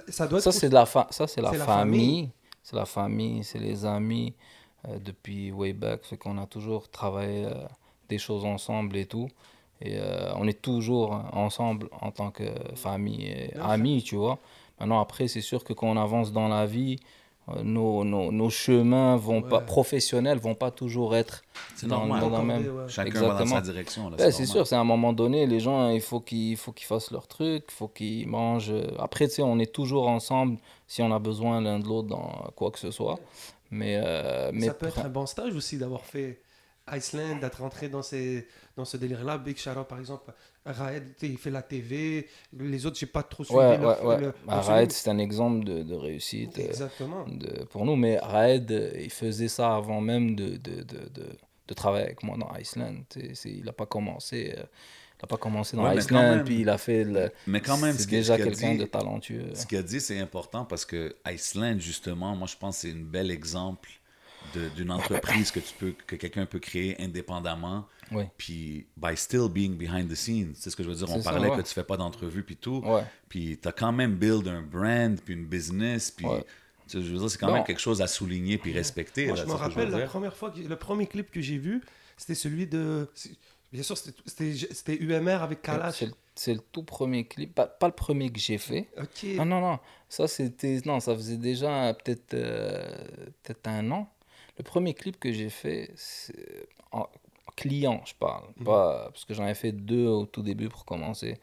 ça 0.09 0.27
doit 0.27 0.41
Ça, 0.41 0.49
être. 0.49 0.55
c'est 0.57 0.67
de 0.69 0.73
la, 0.73 0.85
fa- 0.85 1.07
ça, 1.11 1.25
c'est 1.27 1.41
la, 1.41 1.51
c'est 1.51 1.57
la 1.59 1.65
famille. 1.65 1.99
famille. 2.01 2.29
C'est 2.63 2.75
la 2.75 2.85
famille, 2.85 3.43
c'est 3.43 3.59
les 3.59 3.85
amis 3.85 4.33
euh, 4.87 4.97
depuis 4.99 5.51
way 5.51 5.73
back. 5.73 6.03
Fait 6.03 6.17
qu'on 6.17 6.37
a 6.37 6.45
toujours 6.45 6.89
travaillé 6.89 7.45
euh, 7.45 7.53
des 8.09 8.17
choses 8.17 8.45
ensemble 8.45 8.97
et 8.97 9.05
tout. 9.05 9.27
Et 9.81 9.97
euh, 9.97 10.31
on 10.35 10.47
est 10.47 10.61
toujours 10.61 11.19
ensemble 11.33 11.89
en 12.01 12.11
tant 12.11 12.31
que 12.31 12.43
famille 12.75 13.25
et 13.25 13.53
amis, 13.61 14.03
tu 14.03 14.15
vois. 14.15 14.37
Maintenant, 14.79 14.99
après, 14.99 15.27
c'est 15.27 15.41
sûr 15.41 15.63
que 15.63 15.73
quand 15.73 15.87
on 15.87 15.97
avance 15.97 16.31
dans 16.33 16.47
la 16.49 16.65
vie, 16.65 16.97
nos, 17.63 18.03
nos, 18.03 18.31
nos 18.31 18.49
chemins 18.51 19.15
vont 19.15 19.41
pas, 19.41 19.57
Ouais. 19.59 19.65
professionnels 19.65 20.37
vont 20.37 20.53
pas 20.53 20.69
toujours 20.69 21.15
être 21.15 21.41
dans, 21.81 22.05
normal. 22.05 22.21
dans 22.21 22.29
la 22.29 22.41
même. 22.43 22.63
ouais. 22.67 22.83
Chacun 22.87 23.21
va 23.21 23.39
dans 23.39 23.45
sa 23.47 23.61
direction. 23.61 24.07
Ouais, 24.11 24.31
c'est 24.31 24.45
sûr, 24.45 24.67
c'est 24.67 24.75
à 24.75 24.79
un 24.79 24.83
moment 24.83 25.13
donné, 25.13 25.47
les 25.47 25.59
gens, 25.59 25.89
il 25.89 26.01
faut 26.01 26.19
qu'ils 26.19 26.57
faut 26.57 26.71
qu'ils 26.71 26.85
fassent 26.85 27.09
leur 27.11 27.27
truc, 27.27 27.63
il 27.69 27.73
faut 27.73 27.87
qu'ils 27.87 28.27
mangent. 28.27 28.71
Après, 28.99 29.27
tu 29.27 29.35
sais, 29.35 29.41
on 29.41 29.57
est 29.59 29.73
toujours 29.73 30.07
ensemble 30.09 30.57
si 30.89 31.01
on 31.01 31.11
a 31.13 31.19
besoin 31.19 31.61
l'un 31.61 31.79
de 31.79 31.85
l'autre 31.87 32.09
dans 32.09 32.51
quoi 32.57 32.71
que 32.71 32.79
ce 32.79 32.91
soit. 32.91 33.17
Mais, 33.71 34.01
euh, 34.03 34.49
mais 34.53 34.65
ça 34.65 34.73
peut 34.73 34.87
être 34.87 34.99
un 35.05 35.09
bon 35.09 35.25
stage 35.25 35.53
aussi 35.55 35.77
d'avoir 35.77 36.03
fait 36.03 36.41
Iceland, 36.91 37.35
d'être 37.37 37.61
rentré 37.61 37.87
dans, 37.87 38.01
ces, 38.01 38.47
dans 38.75 38.83
ce 38.83 38.97
délire-là. 38.97 39.37
Big 39.37 39.55
Shadow, 39.57 39.83
par 39.83 39.99
exemple, 39.99 40.33
Raed, 40.65 41.13
il 41.21 41.37
fait 41.37 41.51
la 41.51 41.61
TV. 41.61 42.27
Les 42.57 42.85
autres, 42.87 42.97
j'ai 42.97 43.05
pas 43.05 43.21
trop 43.21 43.43
suivi. 43.43 43.59
ouais, 43.59 43.77
leur- 43.77 44.03
ouais, 44.03 44.17
Bah, 44.47 44.59
Raed, 44.61 44.91
c'est 44.91 45.09
un 45.11 45.19
exemple 45.19 45.63
de, 45.63 45.83
de 45.83 45.93
réussite 45.95 46.57
euh, 46.57 46.63
Exactement. 46.67 47.25
de, 47.27 47.63
pour 47.65 47.85
nous. 47.85 47.95
Mais 47.95 48.17
Raed, 48.17 48.71
il 48.99 49.11
faisait 49.11 49.47
ça 49.49 49.75
avant 49.75 50.01
même 50.01 50.35
de, 50.35 50.57
de, 50.57 50.81
de, 50.81 51.09
de, 51.13 51.37
de 51.67 51.73
travailler 51.75 52.05
avec 52.05 52.23
moi 52.23 52.35
dans 52.37 52.51
Iceland. 52.57 52.95
Il 53.45 53.65
n'a 53.65 53.73
pas 53.73 53.85
commencé. 53.85 54.55
euh, 54.57 54.63
il 55.21 55.25
a 55.25 55.27
pas 55.27 55.37
commencé 55.37 55.75
dans 55.75 55.83
Ouais, 55.83 56.43
puis 56.43 56.61
il 56.61 56.69
a 56.69 56.77
fait 56.77 57.03
le. 57.03 57.31
Mais 57.45 57.59
quand 57.61 57.77
même, 57.77 57.93
c'est 57.95 58.03
ce 58.03 58.07
déjà 58.07 58.37
quelqu'un 58.37 58.75
de 58.75 58.85
talentueux. 58.85 59.51
Ce 59.53 59.65
qu'il 59.65 59.77
a 59.77 59.83
dit, 59.83 59.99
c'est 59.99 60.19
important 60.19 60.63
parce 60.65 60.85
que 60.85 61.15
Iceland, 61.27 61.77
justement, 61.79 62.35
moi, 62.35 62.47
je 62.47 62.55
pense 62.55 62.77
que 62.77 62.81
c'est 62.87 62.91
un 62.93 63.03
bel 63.03 63.29
exemple 63.31 63.89
d'une 64.77 64.89
entreprise 64.91 65.51
que 65.51 65.59
tu 65.59 65.73
peux 65.77 65.93
que 66.07 66.15
quelqu'un 66.15 66.45
peut 66.45 66.59
créer 66.59 66.95
indépendamment 67.03 67.85
Oui. 68.11 68.23
puis 68.37 68.87
by 68.97 69.15
still 69.15 69.47
being 69.49 69.75
behind 69.77 70.09
the 70.09 70.15
scenes 70.15 70.53
c'est 70.55 70.69
ce 70.71 70.75
que 70.77 70.81
je 70.81 70.89
veux 70.89 70.95
dire 70.95 71.09
on 71.11 71.21
ça, 71.21 71.31
parlait 71.31 71.49
ouais. 71.49 71.57
que 71.57 71.61
tu 71.61 71.73
fais 71.73 71.83
pas 71.83 71.97
d'entrevue 71.97 72.41
puis 72.41 72.55
tout 72.55 72.81
Ouais. 72.83 73.03
puis 73.27 73.59
tu 73.61 73.67
as 73.67 73.71
quand 73.73 73.91
même 73.91 74.15
build 74.15 74.47
un 74.47 74.61
brand 74.63 75.19
puis 75.19 75.33
une 75.35 75.45
business 75.45 76.09
puis 76.09 76.25
Ouais. 76.25 76.43
tu 76.87 76.97
sais, 76.99 77.05
je 77.05 77.11
veux 77.11 77.19
dire 77.19 77.29
c'est 77.29 77.37
quand 77.37 77.47
Bon. 77.47 77.53
même 77.55 77.63
quelque 77.65 77.81
chose 77.81 78.01
à 78.01 78.07
souligner 78.07 78.57
puis 78.57 78.71
respecter 78.71 79.27
Moi, 79.27 79.35
là, 79.35 79.43
je 79.43 79.47
me 79.47 79.51
je 79.53 79.57
rappelle 79.61 79.89
la 79.89 80.05
première 80.07 80.35
fois, 80.35 80.49
que- 80.51 80.61
le 80.61 80.75
premier 80.77 81.05
clip 81.05 81.29
que 81.29 81.41
j'ai 81.41 81.57
vu, 81.57 81.81
c'était 82.17 82.33
celui 82.33 82.65
de. 82.65 83.07
Bien 83.71 83.83
sûr, 83.83 83.97
c'était- 83.97 84.97
UMR 84.97 85.43
avec 85.43 85.61
Kalash. 85.61 86.03
C'est 86.35 86.53
le, 86.53 86.61
tout 86.71 86.83
premier 86.83 87.25
clip, 87.25 87.53
pas, 87.53 87.67
pas 87.67 87.87
le 87.87 87.93
premier 87.93 88.29
que 88.29 88.39
j'ai 88.39 88.57
fait. 88.57 88.87
Ok. 88.97 89.25
Ah 89.37 89.43
non, 89.43 89.59
non, 89.59 89.77
ça 90.07 90.27
c'était. 90.27 90.79
Non, 90.85 91.01
ça 91.01 91.13
faisait 91.13 91.35
déjà 91.35 91.93
peut-être 91.93 92.33
euh, 92.33 92.87
peut-être 93.43 93.67
un 93.67 93.91
an. 93.91 94.09
Le 94.57 94.63
premier 94.63 94.93
clip 94.93 95.19
que 95.19 95.33
j'ai 95.33 95.49
fait, 95.49 95.93
en 96.93 97.01
en 97.01 97.51
client, 97.55 98.01
je 98.05 98.13
parle. 98.13 98.45
Pas, 98.63 99.09
parce 99.09 99.25
que 99.25 99.33
j'en 99.33 99.45
ai 99.47 99.53
fait 99.53 99.73
deux 99.73 100.07
au 100.07 100.25
tout 100.25 100.41
début 100.41 100.69
pour 100.69 100.85
commencer. 100.85 101.39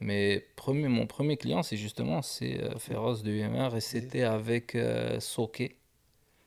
Mais 0.00 0.46
premier, 0.56 0.88
mon 0.88 1.06
premier 1.06 1.36
client, 1.38 1.62
c'est 1.62 1.76
justement 1.78 2.20
c'est 2.20 2.62
euh, 2.62 2.78
Féroce 2.78 3.22
de 3.22 3.30
UMR 3.32 3.74
et 3.74 3.80
c'était 3.80 4.24
avec 4.24 4.74
euh, 4.74 5.18
Soke. 5.20 5.74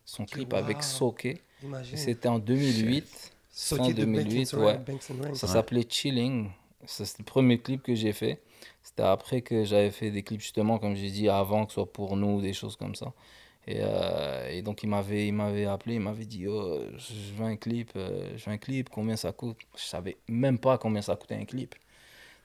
Son 0.06 0.26
clip 0.26 0.54
avec 0.54 0.78
wow. 0.78 0.84
Soke. 0.84 1.26
Et 1.26 1.42
Imagine. 1.64 1.98
C'était 1.98 2.28
en 2.28 2.40
2008. 2.40 3.34
De 3.70 3.94
2008, 3.94 4.56
Banks 4.56 5.12
and 5.12 5.24
ouais. 5.24 5.36
Ça 5.36 5.48
s'appelait 5.48 5.86
Chilling. 5.88 6.50
C'était 6.86 7.20
le 7.20 7.26
premier 7.26 7.60
clip 7.60 7.84
que 7.84 7.94
j'ai 7.94 8.14
fait. 8.14 8.42
C'était 8.84 9.04
après 9.04 9.42
que 9.42 9.64
j'avais 9.66 9.92
fait 9.92 10.12
des 10.12 10.24
clips, 10.24 10.42
justement, 10.42 10.80
comme 10.80 10.96
j'ai 10.96 11.10
dit, 11.10 11.30
avant 11.30 11.66
que 11.66 11.72
ce 11.72 11.76
soit 11.76 11.92
pour 11.92 12.16
nous, 12.16 12.42
des 12.42 12.54
choses 12.54 12.76
comme 12.76 12.96
ça. 12.96 13.14
Et, 13.68 13.80
euh, 13.82 14.50
et 14.50 14.62
donc, 14.62 14.84
il 14.84 14.88
m'avait, 14.88 15.28
il 15.28 15.34
m'avait 15.34 15.66
appelé, 15.66 15.96
il 15.96 16.02
m'avait 16.02 16.26
dit 16.26 16.48
oh, 16.48 16.80
Je 16.98 17.34
veux 17.36 17.46
un 17.46 17.58
clip, 17.58 17.92
euh, 17.96 18.32
je 18.38 18.46
veux 18.46 18.52
un 18.52 18.58
clip, 18.58 18.90
combien 18.90 19.16
ça 19.16 19.32
coûte? 19.32 19.58
Je 19.76 19.84
savais 19.84 20.18
même 20.28 20.58
pas 20.58 20.78
combien 20.78 21.02
ça 21.02 21.16
coûtait 21.16 21.36
un 21.36 21.46
clip. 21.46 21.76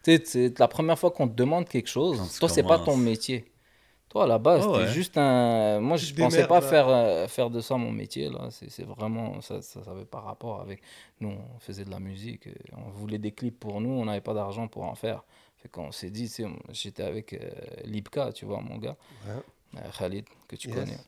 Tu 0.02 0.16
sais, 0.16 0.23
c'est 0.25 0.58
la 0.58 0.68
première 0.68 0.99
fois 0.99 1.11
qu'on 1.11 1.28
te 1.28 1.34
demande 1.34 1.66
quelque 1.68 1.88
chose, 1.88 2.20
toi, 2.38 2.49
c'est 2.49 2.62
pas 2.62 2.78
ton 2.78 2.96
métier. 2.96 3.46
Toi, 4.14 4.25
à 4.25 4.26
la 4.28 4.38
base, 4.38 4.62
c'était 4.62 4.76
ouais. 4.76 4.87
juste 4.92 5.18
un. 5.18 5.80
Moi, 5.80 5.97
je 5.97 6.14
pensais 6.14 6.47
pas 6.47 6.61
là. 6.61 6.68
faire, 6.68 6.87
euh, 6.88 7.26
faire 7.26 7.50
de 7.50 7.61
ça 7.61 7.76
mon 7.76 7.90
métier. 7.90 8.30
là. 8.30 8.47
C'est 8.50 8.71
c'est 8.71 8.85
vraiment. 8.85 9.40
Ça 9.40 9.61
ça 9.61 9.80
n'avait 9.88 10.04
pas 10.04 10.21
rapport 10.21 10.61
avec. 10.61 10.83
Nous, 11.18 11.30
on 11.30 11.59
faisait 11.59 11.85
de 11.85 11.90
la 11.90 11.99
musique. 11.99 12.47
euh, 12.47 12.52
On 12.76 12.90
voulait 12.90 13.18
des 13.18 13.33
clips 13.33 13.59
pour 13.59 13.80
nous. 13.80 13.90
On 13.90 14.04
n'avait 14.04 14.21
pas 14.21 14.33
d'argent 14.33 14.68
pour 14.68 14.85
en 14.85 14.94
faire. 14.94 15.25
Fait 15.56 15.68
qu'on 15.68 15.90
s'est 15.90 16.11
dit, 16.11 16.28
tu 16.28 16.44
sais, 16.44 16.47
j'étais 16.71 17.02
avec 17.02 17.33
euh, 17.33 17.38
Lipka, 17.87 18.33
tu 18.33 18.44
vois, 18.44 18.61
mon 18.61 18.78
gars, 18.78 18.97
Ouais. 19.26 19.42
euh, 19.78 19.80
Khalid, 19.99 20.26
que 20.47 20.54
tu 20.54 20.68
Yes. 20.68 20.76
connais. 20.76 20.99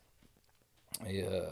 Et, 1.08 1.22
euh, 1.22 1.42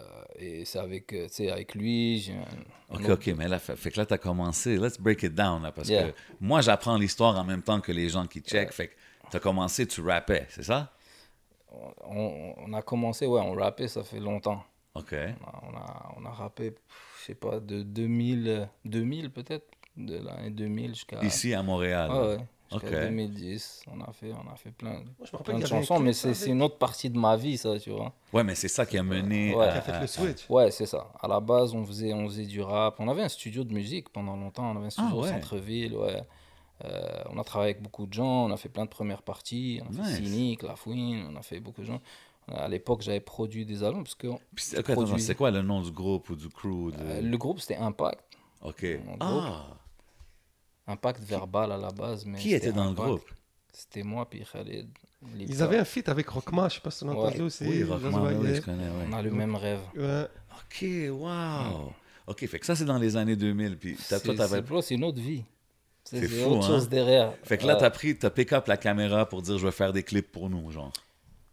et 0.40 0.64
c'est 0.64 0.78
avec, 0.80 1.06
tu 1.06 1.28
sais, 1.28 1.50
avec 1.52 1.76
lui. 1.76 2.18
j'ai 2.18 2.32
un- 2.32 2.36
un 2.36 2.96
Ok, 2.96 3.00
autre- 3.10 3.12
ok, 3.30 3.34
mais 3.36 3.46
là, 3.46 3.60
fait, 3.60 3.76
fait 3.76 3.90
que 3.92 4.00
là, 4.00 4.06
tu 4.06 4.14
as 4.14 4.18
commencé. 4.18 4.76
Let's 4.76 4.98
break 4.98 5.22
it 5.22 5.34
down, 5.36 5.62
là, 5.62 5.70
parce 5.70 5.88
Yeah. 5.88 6.10
que 6.10 6.16
moi, 6.40 6.62
j'apprends 6.62 6.96
l'histoire 6.98 7.38
en 7.38 7.44
même 7.44 7.62
temps 7.62 7.80
que 7.80 7.92
les 7.92 8.08
gens 8.08 8.26
qui 8.26 8.40
check. 8.40 8.72
Fait 8.72 8.88
que 8.88 8.94
tu 9.30 9.36
as 9.36 9.40
commencé, 9.40 9.86
tu 9.86 10.00
rappais, 10.00 10.46
c'est 10.48 10.64
ça? 10.64 10.90
On, 12.08 12.54
on 12.66 12.72
a 12.72 12.82
commencé, 12.82 13.26
ouais, 13.26 13.40
on 13.40 13.52
rappait, 13.54 13.88
ça 13.88 14.02
fait 14.04 14.20
longtemps. 14.20 14.62
OK. 14.94 15.12
On 15.14 15.46
a, 15.46 15.62
on 15.72 15.76
a, 15.76 16.14
on 16.20 16.24
a 16.26 16.30
rappé, 16.30 16.74
je 17.20 17.26
sais 17.26 17.34
pas, 17.34 17.58
de 17.60 17.82
2000, 17.82 18.48
euh, 18.48 18.64
2000 18.84 19.30
peut-être, 19.30 19.66
de 19.96 20.18
l'année 20.18 20.50
2000 20.50 20.94
jusqu'à. 20.94 21.22
Ici, 21.24 21.52
à 21.54 21.62
Montréal. 21.62 22.08
Ah 22.12 22.22
ouais, 22.26 22.38
Jusqu'à 22.72 22.88
Ok. 22.88 22.92
2010, 23.08 23.82
on 23.92 24.00
a 24.00 24.12
fait, 24.12 24.32
on 24.32 24.50
a 24.52 24.56
fait 24.56 24.70
plein, 24.72 24.92
Moi, 24.94 25.02
je 25.30 25.36
me 25.36 25.42
plein 25.42 25.58
de 25.58 25.66
chansons, 25.66 26.00
mais 26.00 26.12
c'est 26.12 26.48
une 26.48 26.62
autre 26.62 26.78
partie 26.78 27.10
de 27.10 27.18
ma 27.18 27.36
vie, 27.36 27.56
ça, 27.58 27.78
tu 27.78 27.90
vois. 27.90 28.12
Ouais, 28.32 28.42
mais 28.42 28.54
c'est 28.54 28.68
ça 28.68 28.84
qui 28.86 28.96
a 28.98 29.02
mené 29.02 29.54
Ouais. 29.54 29.66
à- 29.66 29.72
qui 29.72 29.78
a 29.78 29.82
fait 29.82 30.00
le 30.00 30.06
switch. 30.06 30.48
Ouais, 30.50 30.70
c'est 30.70 30.86
ça. 30.86 31.12
À 31.20 31.28
la 31.28 31.38
base, 31.40 31.74
on 31.74 31.84
faisait, 31.84 32.12
on 32.12 32.26
faisait 32.26 32.46
du 32.46 32.62
rap. 32.62 32.96
On 32.98 33.08
avait 33.08 33.22
un 33.22 33.28
studio 33.28 33.62
de 33.64 33.72
musique 33.72 34.08
pendant 34.08 34.34
longtemps. 34.36 34.70
On 34.72 34.76
avait 34.76 34.86
un 34.86 34.90
studio 34.90 35.10
Ah 35.12 35.16
ouais. 35.16 35.28
au 35.28 35.32
centre-ville, 35.32 35.94
ouais. 35.94 36.22
Euh, 36.84 37.22
on 37.30 37.38
a 37.38 37.44
travaillé 37.44 37.72
avec 37.72 37.82
beaucoup 37.82 38.06
de 38.06 38.12
gens. 38.12 38.46
On 38.46 38.50
a 38.50 38.56
fait 38.56 38.68
plein 38.68 38.84
de 38.84 38.90
premières 38.90 39.22
parties. 39.22 39.80
On 39.88 40.00
a 40.00 40.04
fait. 40.04 40.16
Cynic, 40.16 40.62
La 40.62 40.76
Fouine. 40.76 41.28
On 41.32 41.36
a 41.36 41.42
fait 41.42 41.60
beaucoup 41.60 41.82
de 41.82 41.86
gens. 41.86 42.00
À 42.48 42.68
l'époque, 42.68 43.00
j'avais 43.02 43.20
produit 43.20 43.64
des 43.64 43.82
albums 43.82 44.02
parce 44.04 44.14
que 44.16 44.26
Puis 44.54 44.64
c'est- 44.66 44.82
produit. 44.82 45.34
quoi 45.34 45.50
le 45.50 45.62
nom 45.62 45.80
du 45.80 45.90
groupe 45.92 46.28
ou 46.30 46.36
du 46.36 46.48
crew 46.48 46.90
de- 46.92 46.96
euh, 47.00 47.20
le 47.22 47.36
groupe, 47.38 47.60
c'était 47.60 47.76
Impact. 47.76 48.22
Ok. 48.62 48.86
Ah, 49.20 49.66
Impact 50.86 51.22
verbal 51.22 51.72
à 51.72 51.78
la 51.78 51.90
base. 51.90 52.26
Mais 52.26 52.38
qui 52.38 52.52
était 52.52 52.72
dans 52.72 52.84
le 52.86 52.92
groupe? 52.92 53.24
C'était 53.72 54.02
moi, 54.02 54.28
puis 54.28 54.44
Khalid. 54.50 54.88
Ils 55.38 55.62
avaient 55.62 55.78
un 55.78 55.84
feat 55.84 56.08
avec 56.10 56.28
Rockma, 56.28 56.68
je 56.68 56.74
sais 56.74 56.80
pas 56.80 56.90
si 56.90 56.98
tu 57.00 57.06
l'as 57.06 57.12
Ouais. 57.12 57.18
entendu 57.18 57.40
aussi. 57.42 57.64
Oui, 57.66 57.82
vois, 57.82 57.96
oui, 57.96 58.54
je 58.56 58.60
connais, 58.60 58.84
ouais. 58.84 59.06
On 59.08 59.12
a 59.14 59.22
le 59.22 59.30
même 59.30 59.56
rêve. 59.56 59.80
Ouais. 59.96 60.26
Ok, 60.52 60.84
wow. 61.10 61.92
Ok, 62.26 62.46
fait 62.46 62.58
que 62.58 62.66
ça, 62.66 62.76
c'est 62.76 62.84
dans 62.84 62.98
les 62.98 63.16
années 63.16 63.34
2000. 63.36 63.76
Puis 63.78 63.96
t'as- 64.08 64.20
toi, 64.20 64.34
t'avais. 64.34 64.62
c'est 64.82 64.94
une 64.94 65.04
autre 65.04 65.20
vie. 65.20 65.44
C'est 66.04 66.28
fou, 66.28 66.50
autre 66.50 66.64
hein? 66.64 66.68
chose 66.68 66.88
derrière. 66.88 67.34
Fait 67.42 67.58
que 67.58 67.66
là, 67.66 67.76
Euh, 67.76 67.80
t'as 67.80 67.90
pris, 67.90 68.18
t'as 68.18 68.30
pick 68.30 68.52
up 68.52 68.66
la 68.66 68.76
caméra 68.76 69.26
pour 69.28 69.42
dire 69.42 69.58
je 69.58 69.66
vais 69.66 69.72
faire 69.72 69.92
des 69.92 70.02
clips 70.02 70.30
pour 70.30 70.50
nous, 70.50 70.70
genre. 70.70 70.92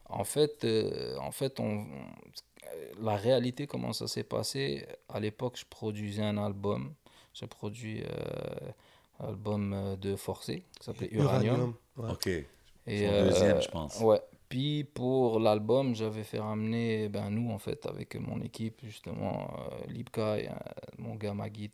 En 0.10 0.24
fait, 0.26 0.64
euh, 0.66 1.18
en 1.20 1.32
fait 1.32 1.60
on, 1.60 1.66
on- 1.66 3.04
la 3.04 3.16
réalité, 3.16 3.68
comment 3.68 3.94
ça 3.94 4.08
s'est 4.08 4.24
passé, 4.24 4.86
à 5.10 5.20
l'époque, 5.20 5.58
je 5.60 5.66
produisais 5.70 6.24
un 6.24 6.38
album. 6.38 6.94
J'ai 7.34 7.48
produit 7.48 8.04
euh, 8.04 8.72
un 9.20 9.28
album 9.30 9.74
euh, 9.74 9.96
de 9.96 10.16
Forcé, 10.16 10.64
qui 10.80 10.86
s'appelait 10.86 11.10
Uranium. 11.12 11.74
Ouais. 11.98 12.12
Ok. 12.12 12.28
Et, 12.28 13.08
Son 13.08 13.12
deuxième, 13.26 13.62
je 13.62 13.70
pense. 13.70 14.00
Ouais. 14.02 14.20
Puis 14.50 14.84
pour 14.84 15.40
l'album, 15.40 15.96
j'avais 15.96 16.24
fait 16.24 16.40
ramener, 16.40 17.08
ben, 17.08 17.30
nous, 17.30 17.52
en 17.52 17.60
fait, 17.60 17.86
avec 17.86 18.16
mon 18.16 18.42
équipe, 18.42 18.82
justement, 18.84 19.50
euh, 19.72 19.92
Lipka 19.92 20.40
et 20.40 20.50
euh, 20.50 20.54
mon 20.98 21.16
gars 21.16 21.34
Magit, 21.34 21.72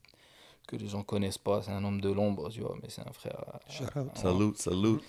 que 0.67 0.75
les 0.75 0.87
gens 0.87 1.01
connaissent 1.03 1.37
pas, 1.39 1.61
c'est 1.63 1.71
un 1.71 1.83
homme 1.83 2.01
de 2.01 2.09
l'ombre, 2.11 2.49
tu 2.49 2.61
vois, 2.61 2.75
mais 2.81 2.89
c'est 2.89 3.01
un 3.07 3.11
frère. 3.13 3.43
euh, 3.55 3.57
Shout 3.71 3.83
out. 3.99 4.09
Salut, 4.15 4.51
salut. 4.55 4.99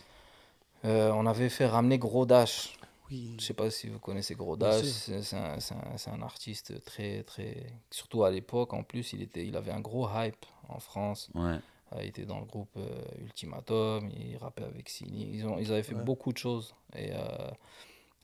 euh, 0.84 1.10
on 1.12 1.26
avait 1.26 1.48
fait 1.48 1.66
ramener 1.66 1.98
Gros 1.98 2.24
Dash. 2.24 2.78
Oui. 3.10 3.36
Je 3.40 3.44
sais 3.46 3.54
pas 3.54 3.70
si 3.70 3.88
vous 3.88 3.98
connaissez 3.98 4.34
Gros 4.34 4.56
Dash, 4.56 4.84
c'est 4.84 5.16
un, 5.16 5.58
c'est 5.60 5.74
un- 5.74 5.96
c'est 5.96 6.10
un 6.10 6.22
artiste 6.22 6.82
très, 6.84 7.22
très... 7.24 7.66
Surtout 7.90 8.24
à 8.24 8.30
l'époque, 8.30 8.72
en 8.74 8.82
plus, 8.82 9.12
il, 9.14 9.22
était, 9.22 9.46
il 9.46 9.56
avait 9.56 9.72
un 9.72 9.80
gros 9.80 10.08
hype 10.14 10.44
en 10.68 10.78
France. 10.78 11.30
Ouais. 11.34 11.58
Euh, 11.94 12.02
il 12.02 12.08
était 12.08 12.26
dans 12.26 12.38
le 12.38 12.44
groupe 12.44 12.76
euh, 12.76 13.02
Ultimatum, 13.22 14.10
il 14.10 14.36
rappait 14.36 14.64
avec 14.64 14.88
Sini. 14.90 15.30
Ils, 15.32 15.46
ont, 15.46 15.58
ils 15.58 15.72
avaient 15.72 15.82
fait 15.82 15.94
Ouais. 15.94 16.02
beaucoup 16.02 16.32
de 16.34 16.38
choses. 16.38 16.74
Et, 16.94 17.12
euh, 17.14 17.50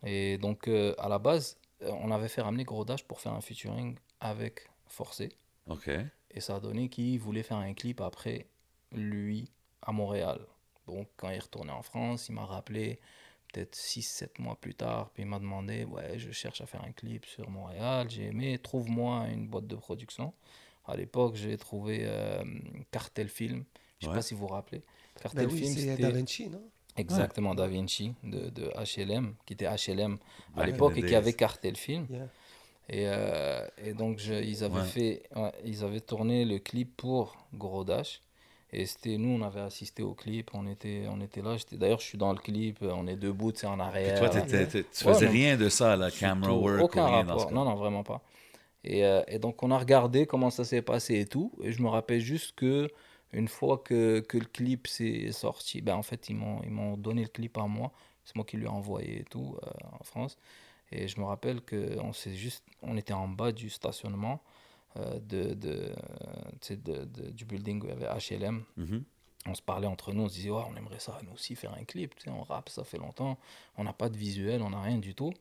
et 0.05 0.37
donc, 0.39 0.69
euh, 0.69 0.95
à 0.99 1.09
la 1.09 1.19
base, 1.19 1.57
on 1.81 2.11
avait 2.11 2.29
fait 2.29 2.43
ramener 2.43 2.65
Gros 2.65 2.85
Dash 2.85 3.03
pour 3.05 3.21
faire 3.21 3.33
un 3.33 3.41
featuring 3.41 3.97
avec 4.21 4.69
Forcé. 4.87 5.31
Ok. 5.67 5.91
Et 6.35 6.41
ça 6.41 6.57
a 6.57 6.61
donné 6.61 6.89
qu'il 6.89 7.19
voulait 7.21 7.43
faire 7.43 7.59
un 7.59 7.75
clip 7.75 8.01
après 8.01 8.47
lui 8.93 9.51
à 9.83 9.93
Montréal. 9.93 10.41
Donc 10.87 11.09
quand 11.17 11.31
il 11.31 11.37
est 11.37 11.41
retourné 11.41 11.73
en 11.73 11.83
France, 11.83 12.29
il 12.29 12.35
m'a 12.35 12.45
rappelé 12.45 12.99
peut-être 13.53 13.75
6-7 13.77 14.41
mois 14.41 14.57
plus 14.57 14.75
tard, 14.75 15.11
puis 15.11 15.23
il 15.23 15.27
m'a 15.29 15.39
demandé, 15.39 15.85
ouais, 15.85 16.19
je 16.19 16.31
cherche 16.33 16.61
à 16.61 16.67
faire 16.67 16.83
un 16.85 16.93
clip 16.93 17.25
sur 17.25 17.49
Montréal, 17.51 18.09
j'ai 18.11 18.25
aimé, 18.27 18.59
trouve-moi 18.59 19.29
une 19.29 19.47
boîte 19.47 19.67
de 19.69 19.77
production. 19.77 20.35
À 20.87 20.97
l'époque, 20.97 21.37
j'ai 21.37 21.57
trouvé 21.57 22.01
euh, 22.03 22.45
Cartel 22.91 23.29
Film, 23.29 23.65
je 24.01 24.07
sais 24.07 24.09
Ouais. 24.09 24.15
pas 24.15 24.23
si 24.23 24.35
vous 24.35 24.41
vous 24.41 24.47
rappelez. 24.49 24.83
Cartel 25.21 25.47
Ben 25.47 25.53
oui, 25.53 25.59
Film, 25.61 25.75
c'est 25.75 25.81
c'était 25.81 26.03
Da 26.03 26.11
Vinci, 26.11 26.49
non? 26.49 26.63
Exactement 26.97 27.55
Da 27.55 27.67
Vinci 27.67 28.15
de, 28.23 28.51
de 28.51 28.71
HLM, 28.77 29.35
qui 29.47 29.55
était 29.55 29.67
HLM 29.67 30.19
à 30.57 30.61
Ouais, 30.61 30.67
l'époque 30.67 30.97
et 30.99 31.05
qui 31.05 31.15
avait. 31.15 31.33
Cartel 31.33 31.77
Film. 31.77 32.07
Yeah. 32.11 32.29
Et, 32.89 33.05
euh, 33.09 33.67
et 33.85 33.95
donc, 33.95 34.19
je- 34.19 34.35
ils, 34.35 34.63
avaient 34.65 34.77
Ouais. 34.81 34.85
fait, 34.85 35.23
ouais, 35.37 35.53
ils 35.65 35.85
avaient 35.85 36.01
tourné 36.01 36.45
le 36.45 36.59
clip 36.59 36.97
pour 36.97 37.37
Gros 37.55 37.85
Dash. 37.85 38.21
Et 38.73 38.87
c'était 38.87 39.19
nous, 39.19 39.29
on 39.31 39.43
avait 39.43 39.61
assisté 39.61 40.03
au 40.03 40.15
clip, 40.15 40.51
on 40.53 40.67
était, 40.67 41.05
on 41.09 41.21
était 41.21 41.43
là. 41.43 41.57
D'ailleurs, 41.73 42.01
je 42.01 42.07
suis 42.07 42.19
dans 42.19 42.33
le 42.33 42.39
clip, 42.39 42.79
on 42.83 43.07
est 43.07 43.17
debout, 43.17 43.53
tu 43.53 43.61
sais, 43.61 43.67
en 43.69 43.75
Puis 43.75 43.83
arrière. 43.83 44.19
toi, 44.19 44.29
t'étais- 44.29 44.67
t'étais- 44.67 44.83
tu 44.93 45.05
faisais 45.05 45.29
rien 45.29 45.57
de 45.57 45.69
ça, 45.69 45.97
la 45.97 46.11
camera 46.11 46.53
work 46.53 46.83
Aucun 46.83 47.05
ou 47.05 47.07
rien 47.07 47.25
dans 47.25 47.39
ce 47.39 47.45
rapport. 47.45 47.53
Non, 47.53 47.65
non, 47.65 47.77
vraiment 47.77 48.03
pas. 48.03 48.21
Et, 48.85 49.05
euh, 49.05 49.23
et 49.29 49.39
donc, 49.39 49.63
on 49.63 49.71
a 49.71 49.79
regardé 49.79 50.27
comment 50.27 50.51
ça 50.51 50.65
s'est 50.65 50.83
passé 50.83 51.21
et 51.21 51.27
tout. 51.27 51.53
Et 51.63 51.73
je 51.73 51.83
me 51.83 51.89
rappelle 51.89 52.21
juste 52.21 52.55
que 52.57 52.89
une 53.33 53.49
fois 53.49 53.79
que, 53.79 54.21
que 54.21 54.39
le 54.39 54.45
clip 54.47 54.87
s'est 54.89 55.33
sorti, 55.33 55.81
ben, 55.81 55.97
en 55.97 56.03
fait, 56.03 56.29
ils 56.29 56.37
m'ont 56.37 56.61
ils 56.65 56.71
m'ont 56.71 56.97
donné 56.97 57.23
le 57.23 57.29
clip 57.29 57.57
à 57.59 57.67
moi. 57.67 57.93
C'est 58.25 58.37
moi 58.37 58.45
qui 58.45 58.57
lui 58.57 58.65
ai 58.67 58.69
envoyé 58.69 59.21
et 59.21 59.25
tout 59.25 59.57
euh, 59.65 59.71
en 60.01 60.05
France. 60.05 60.37
Et 60.95 61.09
je 61.09 61.19
me 61.21 61.25
rappelle 61.25 61.61
qu'on 61.61 62.13
s'est 62.13 62.35
juste, 62.35 62.65
on 62.83 62.97
était 62.97 63.13
en 63.13 63.29
bas 63.29 63.53
du 63.53 63.69
stationnement 63.71 64.41
euh, 64.97 65.19
de, 65.19 65.55
de, 65.55 65.93
de- 66.71 67.05
de- 67.05 67.31
du 67.31 67.45
building 67.45 67.83
où 67.83 67.87
il 67.87 67.91
y 67.91 67.93
avait 67.93 68.07
HLM 68.07 68.63
Mhm. 68.77 69.03
on 69.47 69.55
se 69.55 69.63
parlait 69.63 69.87
entre 69.89 70.13
nous, 70.13 70.23
on 70.23 70.29
se 70.29 70.35
disait, 70.35 70.51
ouais, 70.51 70.63
on 70.73 70.77
aimerait 70.77 71.01
ça, 71.01 71.19
nous 71.25 71.33
aussi, 71.33 71.55
faire 71.57 71.75
un 71.75 71.85
clip. 71.85 72.15
Tu 72.15 72.25
sais, 72.25 72.31
on 72.31 72.43
rappe, 72.43 72.69
ça 72.69 72.85
fait 72.85 72.99
longtemps. 72.99 73.39
On 73.77 73.85
n'a 73.85 73.93
pas 73.93 74.09
de 74.09 74.17
visuel, 74.17 74.63
on 74.63 74.71
n'a 74.71 74.81
rien 74.81 74.99
du 74.99 75.15
tout. 75.15 75.33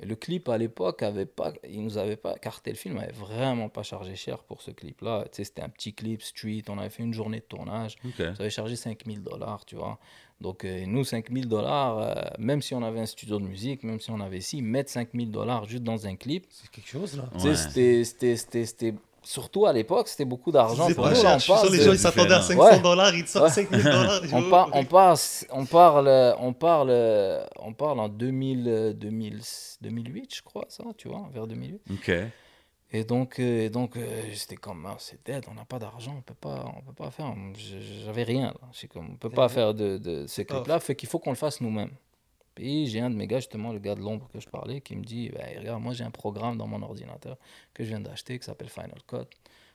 Et 0.00 0.06
le 0.06 0.16
clip, 0.16 0.48
à 0.48 0.56
l'époque, 0.56 1.02
avait 1.02 1.26
pas, 1.26 1.52
il 1.68 1.82
nous 1.84 1.98
avait 1.98 2.16
pas, 2.16 2.38
Cartel 2.38 2.74
Film 2.74 2.96
avait 2.96 3.12
vraiment 3.12 3.68
pas 3.68 3.82
chargé 3.82 4.16
cher 4.16 4.42
pour 4.44 4.62
ce 4.62 4.70
clip-là. 4.70 5.24
Tu 5.24 5.36
sais, 5.36 5.44
c'était 5.44 5.62
un 5.62 5.68
petit 5.68 5.92
clip 5.92 6.22
street, 6.22 6.62
on 6.68 6.78
avait 6.78 6.88
fait 6.90 7.02
une 7.02 7.12
journée 7.12 7.40
de 7.40 7.44
tournage. 7.44 7.98
Ça 8.34 8.40
avait 8.42 8.50
chargé 8.50 8.76
5000 8.76 9.22
dollars, 9.22 9.64
tu 9.66 9.76
vois. 9.76 9.98
Donc, 10.40 10.64
euh, 10.64 10.84
nous, 10.86 11.04
5000 11.04 11.48
dollars, 11.48 11.98
euh, 11.98 12.14
même 12.38 12.62
si 12.62 12.74
on 12.74 12.82
avait 12.82 13.00
un 13.00 13.06
studio 13.06 13.38
de 13.38 13.44
musique, 13.44 13.82
même 13.82 14.00
si 14.00 14.10
on 14.10 14.20
avait 14.20 14.40
si, 14.40 14.62
mettre 14.62 14.90
5000 14.90 15.30
dollars 15.30 15.66
juste 15.66 15.82
dans 15.82 16.06
un 16.06 16.16
clip, 16.16 16.46
C'est 16.50 16.70
quelque 16.70 16.88
chose, 16.88 17.16
là. 17.16 17.24
Ouais. 17.44 17.54
c'était- 17.54 18.04
c'était- 18.04 18.36
c'était- 18.36 18.66
c'était. 18.66 18.94
Surtout 19.22 19.66
à 19.66 19.72
l'époque, 19.74 20.08
c'était 20.08 20.24
beaucoup 20.24 20.50
d'argent. 20.50 20.88
C'est 20.88 20.94
pour 20.94 21.04
pas 21.04 21.14
cher. 21.14 21.36
Les 21.70 21.82
gens 21.82 21.92
ils 21.92 21.98
s'attendaient 21.98 22.32
à 22.32 22.38
différent. 22.38 22.62
500 22.64 22.76
Ouais. 22.76 22.80
dollars, 22.80 23.14
ils 23.14 23.24
te 23.24 23.28
sortent 23.28 23.44
Ouais. 23.48 23.50
5000 23.52 23.82
dollars. 23.82 24.22
on, 24.32 24.48
par- 24.48 24.70
on, 24.72 24.84
passe, 24.86 25.46
on, 25.52 25.66
parle, 25.66 26.08
on, 26.40 26.54
parle, 26.54 26.90
on 27.58 27.74
parle 27.74 28.00
en 28.00 28.08
2000, 28.08 28.64
euh, 28.66 28.92
2000, 28.94 29.40
2008, 29.82 30.34
je 30.36 30.42
crois, 30.42 30.64
ça, 30.70 30.84
tu 30.96 31.08
vois, 31.08 31.28
vers 31.34 31.46
2008. 31.46 31.82
Ok. 31.92 32.10
Et 32.92 33.04
donc, 33.04 33.38
euh, 33.38 33.66
et 33.66 33.70
donc 33.70 33.96
euh, 33.96 34.22
j'étais 34.32 34.56
comme, 34.56 34.84
Ah, 34.86 34.96
c'est 34.98 35.24
dead, 35.24 35.44
on 35.48 35.54
n'a 35.54 35.64
pas 35.64 35.78
d'argent, 35.78 36.14
on 36.18 36.22
peut 36.22 36.34
pas, 36.34 36.72
on 36.76 36.82
peut 36.82 36.92
pas 36.92 37.10
faire. 37.10 37.32
J'avais 38.04 38.24
rien, 38.24 38.52
comme, 38.92 39.10
on 39.12 39.16
peut 39.16 39.30
pas 39.30 39.48
faire 39.48 39.74
de, 39.74 39.96
de 39.98 40.26
ce 40.26 40.42
clip-là, 40.42 40.80
fait 40.80 40.96
qu'il 40.96 41.08
faut 41.08 41.18
qu'on 41.20 41.30
le 41.30 41.36
fasse 41.36 41.60
nous-mêmes. 41.60 41.92
Puis 42.56 42.88
j'ai 42.88 43.00
un 43.00 43.08
de 43.10 43.14
mes 43.14 43.28
gars, 43.28 43.38
justement, 43.38 43.72
le 43.72 43.78
gars 43.78 43.94
de 43.94 44.00
l'ombre 44.00 44.28
que 44.32 44.40
je 44.40 44.48
parlais, 44.48 44.80
qui 44.80 44.96
me 44.96 45.04
dit, 45.04 45.30
Ben, 45.30 45.58
regarde, 45.60 45.80
moi 45.80 45.92
j'ai 45.94 46.02
un 46.04 46.10
programme 46.10 46.58
dans 46.58 46.66
mon 46.66 46.82
ordinateur 46.82 47.36
que 47.72 47.84
je 47.84 47.90
viens 47.90 48.00
d'acheter 48.00 48.38
qui 48.38 48.44
s'appelle 48.44 48.68
Final 48.68 48.98
Cut. 49.06 49.26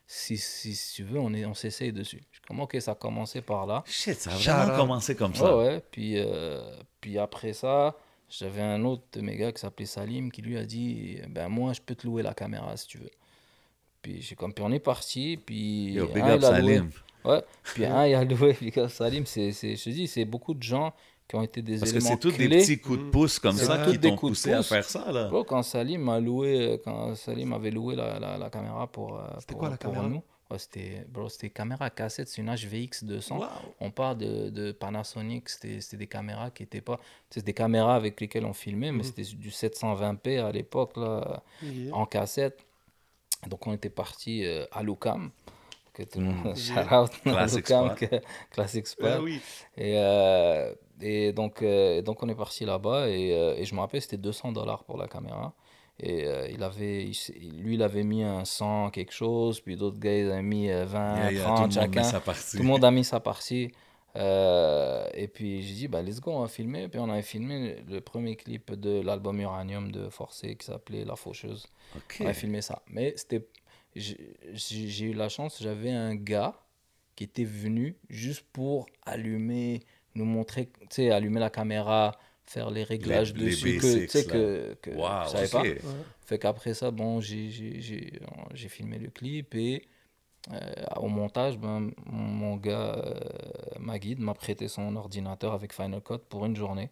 Si, 0.08 0.38
si, 0.38 0.76
si 0.76 0.96
tu 0.96 1.04
veux, 1.04 1.18
on 1.20 1.34
est- 1.34 1.46
on 1.46 1.56
s'essaye 1.56 1.92
dessus. 1.92 2.22
Je 2.32 2.36
suis 2.38 2.46
comme, 2.48 2.60
ok, 2.60 2.76
ça 2.80 2.92
a 2.92 2.96
commencé 2.96 3.42
par 3.42 3.66
là. 3.66 3.82
Shit, 3.88 4.14
ça 4.20 4.32
a 4.32 4.36
vraiment 4.36 4.76
commencé 4.78 5.16
comme 5.16 5.34
ça. 5.34 5.58
Ouais, 5.58 5.66
ouais. 5.68 5.84
Puis, 5.90 6.20
euh, 6.20 6.62
puis 7.02 7.18
après 7.18 7.54
ça, 7.54 7.96
j'avais 8.30 8.62
un 8.62 8.84
autre 8.86 9.04
de 9.14 9.22
mes 9.22 9.36
gars 9.38 9.52
qui 9.52 9.62
s'appelait 9.62 9.86
Salim 9.86 10.32
qui 10.32 10.42
lui 10.42 10.58
a 10.58 10.66
dit 10.66 11.20
Ben, 11.30 11.48
moi, 11.48 11.74
je 11.74 11.82
peux 11.82 11.96
te 11.96 12.06
louer 12.08 12.24
la 12.24 12.34
caméra 12.34 12.76
si 12.78 12.88
tu 12.88 12.98
veux. 12.98 13.12
Puis, 14.02 14.22
j'ai 14.22 14.36
comme, 14.36 14.54
puis 14.54 14.64
on 14.66 14.72
est 14.72 14.80
parti. 14.80 15.38
Puis, 15.44 15.94
Yo, 15.94 16.08
big 16.08 16.24
un, 16.24 16.30
up 16.30 16.40
il 16.42 16.46
a 16.46 16.60
loué. 16.60 16.76
Salim. 16.76 16.90
Ouais. 17.24 17.42
Puis, 17.64 17.86
un, 17.86 18.06
il 18.06 18.14
a 18.16 18.24
loué. 18.24 18.56
Big 18.62 18.78
up 18.80 18.90
Salim, 18.90 19.26
c'est, 19.26 19.52
c'est, 19.52 19.76
je 19.76 19.84
te 19.84 19.90
dis, 19.90 20.08
c'est 20.08 20.26
beaucoup 20.26 20.54
de 20.54 20.62
gens 20.64 20.94
qui 21.28 21.36
ont 21.36 21.42
été 21.42 21.62
des 21.64 21.80
Parce 21.80 21.92
que 21.92 22.00
c'est 22.00 22.18
tous 22.20 22.38
des 22.38 22.48
petits 22.48 22.80
coups 22.80 23.00
de 23.00 23.10
pouce 23.10 23.40
comme 23.40 23.56
C'est 23.56 23.66
ça 23.66 23.84
qui 23.86 24.00
t'ont 24.00 24.16
poussé 24.16 24.54
à 24.54 24.62
faire 24.62 24.84
ça, 24.84 25.12
là. 25.12 25.28
Bro, 25.30 25.44
quand 25.44 25.64
Salim 25.64 26.08
a 26.10 26.20
loué, 26.20 26.80
quand 26.84 27.16
Salim 27.16 27.54
avait 27.54 27.72
loué 27.72 27.96
la, 27.96 28.20
la, 28.20 28.38
la 28.38 28.50
caméra 28.52 28.86
pour, 28.86 29.18
euh, 29.18 29.24
C'était 29.40 29.54
pour, 29.54 29.60
quoi 29.60 29.70
la 29.70 29.78
pour 29.78 29.92
caméra? 29.92 30.08
nous, 30.08 30.22
ouais, 30.52 30.58
c'était, 30.60 31.06
bro, 31.10 31.30
c'était 31.30 31.50
caméra 31.50 31.90
cassette, 31.90 32.28
c'est 32.28 32.42
une 32.42 32.54
HVX 32.54 33.04
200. 33.04 33.38
Wow. 33.40 33.46
On 33.80 33.92
parle 33.92 34.18
de, 34.18 34.50
de 34.50 34.72
Panasonic, 34.72 35.50
c'était 35.50 35.82
c'était 35.82 35.98
des 35.98 36.08
caméras 36.08 36.52
qui 36.52 36.64
étaient 36.64 36.82
pas. 36.82 37.00
C'est 37.30 37.44
des 37.44 37.54
caméras 37.54 37.96
avec 37.96 38.20
lesquelles 38.22 38.46
on 38.46 38.54
filmait, 38.54 38.92
mais 38.92 39.00
Mhm. 39.00 39.04
c'était 39.04 39.24
du 39.36 39.50
720p 39.52 40.40
à 40.40 40.52
l'époque, 40.52 40.98
là, 40.98 41.44
Yeah. 41.62 41.94
en 41.96 42.06
cassette. 42.06 42.60
Donc 43.48 43.68
on 43.68 43.74
était 43.74 43.90
parti 43.90 44.46
euh, 44.46 44.66
à 44.72 44.82
Lucam. 44.84 45.32
Que 45.94 46.04
tout 46.04 46.20
le 46.20 46.26
monde. 46.26 46.48
Mhm. 46.48 46.56
Shout 46.56 46.94
out 46.94 47.12
à 47.38 47.46
Lucam, 47.48 47.96
Classic 48.52 48.86
spot. 48.88 49.10
Ah 49.14 49.22
oui. 49.22 49.40
Et, 49.78 49.94
euh, 49.98 50.74
et 51.02 51.32
donc, 51.32 51.62
euh, 51.62 52.02
donc 52.02 52.22
on 52.24 52.28
est 52.30 52.36
parti 52.36 52.66
là-bas 52.66 53.08
et, 53.10 53.30
et 53.30 53.64
je 53.66 53.74
me 53.76 53.80
rappelle 53.80 54.02
c'était 54.02 54.18
200 54.18 54.52
dollars 54.52 54.84
pour 54.84 54.98
la 54.98 55.08
caméra. 55.08 55.54
Et 56.00 56.26
euh, 56.26 56.48
il 56.50 56.62
avait, 56.62 57.06
il 57.06 57.62
lui, 57.62 57.76
il 57.76 57.84
avait 57.84 58.04
mis 58.04 58.24
un 58.24 58.44
100 58.44 58.90
quelque 58.90 59.14
chose, 59.14 59.62
puis 59.62 59.78
d'autres 59.78 60.00
gars, 60.00 60.18
ils 60.18 60.30
avaient 60.30 60.42
mis 60.42 60.70
euh, 60.70 60.86
20, 60.86 61.16
Yeah, 61.16 61.32
yeah, 61.32 61.44
30 61.44 61.70
tout 61.70 61.76
chacun. 61.76 62.20
Tout 62.52 62.58
le 62.58 62.64
monde 62.64 62.84
a 62.84 62.92
mis 62.92 63.06
sa 63.06 63.20
partie. 63.20 63.72
Euh, 64.18 65.08
et 65.14 65.28
puis 65.28 65.62
j'ai 65.62 65.74
dit, 65.74 65.88
bah, 65.88 66.02
let's 66.02 66.20
go, 66.20 66.32
on 66.32 66.42
va 66.42 66.48
filmer. 66.48 66.88
Puis 66.90 67.00
on 67.00 67.10
avait 67.10 67.22
filmé 67.22 67.78
le 67.88 68.02
premier 68.02 68.36
clip 68.36 68.74
de 68.74 69.02
l'album 69.02 69.40
Uranium 69.40 69.92
de 69.92 70.10
Forcé 70.10 70.56
qui 70.56 70.66
s'appelait 70.66 71.06
La 71.06 71.16
Faucheuse. 71.16 71.66
On 72.20 72.26
a 72.26 72.34
filmé 72.34 72.62
ça. 72.62 72.82
Mais 72.88 73.14
c'était. 73.16 73.48
J'ai 73.96 75.06
eu 75.06 75.14
la 75.14 75.30
chance, 75.30 75.62
j'avais 75.62 75.92
un 75.92 76.16
gars 76.16 76.54
qui 77.16 77.24
était 77.24 77.46
venu 77.46 77.96
juste 78.10 78.46
pour 78.52 78.88
allumer 79.06 79.84
nous 80.16 80.26
montrer, 80.26 80.66
tu 80.66 80.88
sais, 80.90 81.12
allumer 81.12 81.40
la 81.40 81.50
caméra, 81.50 82.18
faire 82.46 82.70
les 82.70 82.84
réglages 82.84 83.34
les 83.34 83.46
dessus 83.52 83.78
que, 83.78 84.04
tu 84.04 84.08
sais, 84.08 84.26
que, 84.26 84.78
que 84.82 84.92
Wow, 84.92 85.28
savais 85.28 85.48
pas. 85.48 85.62
Ouais. 85.62 85.80
Fait 86.26 86.40
qu'après 86.40 86.74
ça, 86.74 86.92
bon, 86.92 87.20
j'ai- 87.22 87.50
j'ai 87.50 87.82
j'ai- 87.82 88.20
j'ai 88.54 88.70
filmé 88.70 88.98
le 89.00 89.10
clip 89.10 89.54
et 89.56 89.88
euh, 90.52 90.60
au 90.98 91.08
montage, 91.08 91.58
ben, 91.58 91.92
mon, 92.06 92.56
gars, 92.58 92.96
euh, 93.04 93.20
ma 93.80 93.98
guide, 93.98 94.20
m'a 94.20 94.34
prêté 94.36 94.68
son 94.68 94.96
ordinateur 94.96 95.54
avec 95.54 95.74
Final 95.74 96.02
Cut 96.02 96.20
pour 96.30 96.46
une 96.46 96.56
journée. 96.56 96.92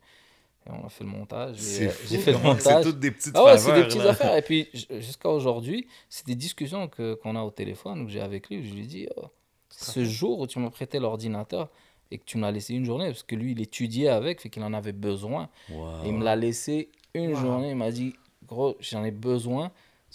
Et 0.66 0.72
on 0.72 0.86
a 0.86 0.90
fait 0.90 1.04
le 1.04 1.10
montage. 1.12 1.58
euh. 1.58 1.92
J'ai 2.08 2.18
fait 2.18 2.32
le 2.32 2.38
comment- 2.40 2.56
C'est 2.60 2.70
montage. 2.72 2.84
toutes 2.86 3.00
des 3.00 3.12
petites 3.12 3.34
Ah 3.36 3.44
ouais, 3.44 3.58
c'est 3.58 3.66
faveurs. 3.70 3.82
des 3.84 3.88
petites 3.90 4.04
là. 4.04 4.10
affaires. 4.12 4.36
Et 4.38 4.42
puis, 4.42 4.70
jusqu'à 5.00 5.30
aujourd'hui, 5.30 5.88
c'est 6.10 6.26
des 6.26 6.36
discussions 6.36 6.88
que- 6.88 7.14
qu'on 7.16 7.36
a 7.36 7.42
au 7.44 7.52
téléphone, 7.52 8.06
que 8.08 8.12
j'ai 8.12 8.22
avec 8.22 8.50
lui, 8.50 8.58
où 8.60 8.64
je 8.64 8.74
lui 8.74 8.88
dis, 8.88 9.08
oh, 9.18 9.26
ce 9.70 10.04
jour 10.04 10.40
où 10.40 10.48
tu 10.48 10.58
m'as 10.60 10.70
prêté 10.72 10.98
l'ordinateur 11.00 11.70
et 12.14 12.18
que 12.20 12.24
tu 12.26 12.38
m'as 12.38 12.52
laissé 12.52 12.74
une 12.76 12.86
journée, 12.86 13.08
parce 13.08 13.24
que 13.24 13.36
lui, 13.36 13.54
il 13.54 13.62
étudiait 13.62 14.10
avec, 14.10 14.40
fait 14.42 14.50
qu'il 14.50 14.64
en 14.64 14.74
avait 14.74 14.92
besoin. 14.92 15.50
Wow. 15.70 16.04
Et 16.06 16.10
il 16.10 16.14
me 16.14 16.24
l'a 16.24 16.36
laissé 16.36 16.90
une 17.16 17.32
Wow. 17.34 17.36
journée. 17.42 17.70
Il 17.72 17.76
m'a 17.76 17.92
dit, 17.92 18.14
gros, 18.48 18.76
j'en 18.80 19.04
ai 19.04 19.12
besoin. 19.12 19.72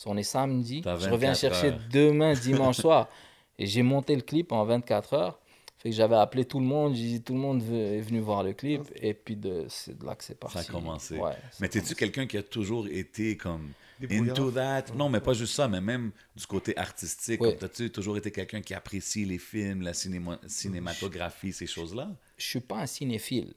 On 0.07 0.17
est 0.17 0.23
samedi. 0.23 0.83
Je 0.85 0.91
reviens 1.11 1.33
24 1.33 1.37
chercher 1.39 1.67
heures. 1.73 1.81
demain, 1.93 2.33
dimanche 2.41 2.77
soir. 2.77 3.09
Et 3.59 3.67
j'ai 3.67 3.83
monté 3.83 4.15
le 4.15 4.23
clip 4.23 4.53
en 4.53 4.65
24 4.65 5.15
heures. 5.15 5.39
Fait 5.79 5.91
que 5.91 5.95
j'avais 5.97 6.15
appelé 6.17 6.45
tout 6.45 6.61
le 6.61 6.67
monde. 6.67 6.95
J'ai 6.95 7.03
dit, 7.05 7.23
tout 7.23 7.35
le 7.35 7.41
monde 7.41 7.63
est 7.73 8.01
venu 8.01 8.21
voir 8.21 8.43
le 8.45 8.53
clip. 8.53 8.83
Et 9.03 9.13
puis, 9.15 9.35
de, 9.37 9.67
c'est 9.69 9.99
de 9.99 10.05
là 10.07 10.15
que 10.15 10.23
c'est 10.25 10.39
parti. 10.39 10.59
a 10.59 10.65
commencé. 10.65 11.17
Ouais, 11.19 11.33
ça 11.33 11.59
Mais 11.61 11.69
t'es-tu 11.69 11.95
quelqu'un 11.97 12.27
qui 12.27 12.37
a 12.37 12.43
toujours 12.45 12.87
été 12.89 13.37
comme. 13.37 13.73
Into 14.11 14.51
that? 14.53 14.87
Non, 14.95 15.09
mais 15.09 15.21
pas 15.21 15.33
juste 15.35 15.55
ça, 15.55 15.69
mais 15.69 15.81
même 15.81 16.13
du 16.37 16.47
côté 16.47 16.77
artistique. 16.77 17.41
Comme 17.41 17.57
T'as-tu 17.57 17.91
toujours 17.91 18.17
été 18.17 18.31
quelqu'un 18.31 18.61
qui 18.61 18.75
apprécie 18.75 19.25
les 19.25 19.39
films, 19.39 19.83
la 19.83 19.93
cinéma- 19.93 20.39
cinématographie, 20.47 21.53
ces 21.53 21.67
choses-là? 21.67 22.11
Je 22.37 22.45
suis 22.45 22.61
pas 22.61 22.81
un 22.81 22.87
cinéphile. 22.87 23.55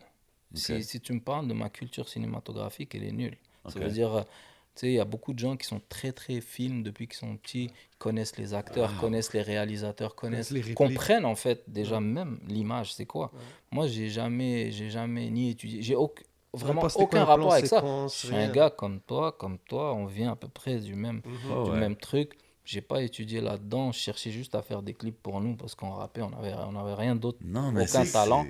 Si, 0.54 0.84
si 0.84 1.00
tu 1.00 1.14
me 1.14 1.22
parles 1.22 1.48
de 1.48 1.54
ma 1.54 1.70
culture 1.70 2.10
cinématographique, 2.10 2.94
elle 2.96 3.06
est 3.06 3.12
nulle. 3.14 3.38
Ça 3.68 3.80
Ok. 3.80 3.86
veut 3.86 3.92
dire, 3.92 4.14
euh, 4.14 4.22
tu 4.24 4.82
sais, 4.82 4.88
il 4.88 4.94
y 4.96 5.00
a 5.00 5.06
beaucoup 5.06 5.34
de 5.34 5.40
gens 5.40 5.56
qui 5.56 5.66
sont 5.66 5.82
très, 5.88 6.12
très 6.12 6.42
films 6.42 6.84
depuis 6.84 7.08
qu'ils 7.08 7.18
sont 7.18 7.38
petits, 7.38 7.70
connaissent 8.00 8.38
les 8.38 8.54
acteurs, 8.54 8.98
connaissent 8.98 9.34
les 9.34 9.44
réalisateurs, 9.44 10.16
connaissent, 10.16 10.52
les 10.52 10.74
comprennent 10.74 11.26
en 11.26 11.36
fait 11.36 11.64
déjà 11.68 12.02
même 12.02 12.40
l'image, 12.48 12.94
c'est 12.94 13.06
quoi. 13.06 13.32
Moi, 13.72 13.88
j'ai 13.88 14.10
jamais, 14.10 14.72
j'ai 14.72 14.90
jamais 14.90 15.30
ni 15.30 15.52
étudié, 15.52 15.82
j'ai 15.82 15.96
auc- 15.96 16.24
vraiment 16.54 16.82
aucun 16.96 17.08
plan 17.08 17.26
rapport 17.26 17.54
avec 17.54 17.66
ça. 17.68 17.82
Je 18.12 18.14
suis 18.28 18.36
un 18.36 18.48
gars 18.50 18.70
comme 18.70 19.00
toi, 19.02 19.32
comme 19.32 19.58
toi, 19.60 19.94
on 19.94 20.06
vient 20.06 20.32
à 20.32 20.36
peu 20.36 20.48
près 20.48 20.80
du 20.80 20.96
même, 20.96 21.22
Oh, 21.50 21.64
du 21.64 21.72
ouais. 21.72 21.80
même 21.80 21.96
truc. 21.96 22.38
J'ai 22.64 22.82
pas 22.82 23.02
étudié 23.02 23.42
là-dedans, 23.42 23.92
je 23.92 23.98
cherchais 24.00 24.32
juste 24.32 24.54
à 24.54 24.62
faire 24.62 24.82
des 24.84 24.94
clips 24.94 25.20
pour 25.22 25.42
nous 25.42 25.56
parce 25.56 25.74
qu'on 25.76 25.92
rappait, 25.92 26.22
on 26.22 26.32
avait, 26.34 26.54
on 26.54 26.76
avait 26.76 26.94
rien 26.94 27.16
d'autre, 27.16 27.40
aucun 27.76 28.06
talent. 28.06 28.46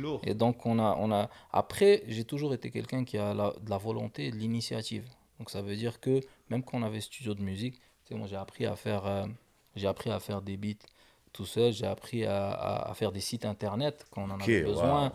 lourd. 0.00 0.20
Et 0.26 0.34
donc, 0.34 0.66
on 0.66 0.78
a, 0.78 0.96
on 0.98 1.10
a... 1.12 1.30
après, 1.52 2.02
j'ai 2.08 2.24
toujours 2.24 2.52
été 2.54 2.70
quelqu'un 2.70 3.04
qui 3.04 3.18
a 3.18 3.34
la- 3.34 3.54
de 3.60 3.70
la 3.70 3.78
volonté 3.78 4.26
et 4.26 4.30
de 4.30 4.36
l'initiative. 4.36 5.04
Donc, 5.38 5.50
ça 5.50 5.62
veut 5.62 5.76
dire 5.76 6.00
que 6.00 6.20
même 6.50 6.62
quand 6.62 6.78
on 6.78 6.82
avait 6.82 7.00
studio 7.00 7.34
de 7.34 7.42
musique, 7.42 7.76
tu 8.04 8.12
sais, 8.12 8.14
moi, 8.14 8.26
j'ai 8.26 8.36
appris 8.36 8.66
à 8.66 8.76
faire, 8.76 9.06
euh, 9.06 9.26
j'ai 9.76 9.86
appris 9.86 10.10
à 10.10 10.20
faire 10.20 10.42
des 10.42 10.56
beats 10.56 10.86
tout 11.32 11.46
seul, 11.46 11.72
j'ai 11.72 11.86
appris 11.86 12.24
à, 12.24 12.50
à- 12.50 12.90
à 12.90 12.94
faire 12.94 13.12
des 13.12 13.20
sites 13.20 13.44
internet 13.44 14.06
quand 14.10 14.22
on 14.22 14.30
en 14.30 14.40
Ok, 14.40 14.48
avait 14.48 14.58
besoin. 14.58 15.06
wow. 15.06 15.12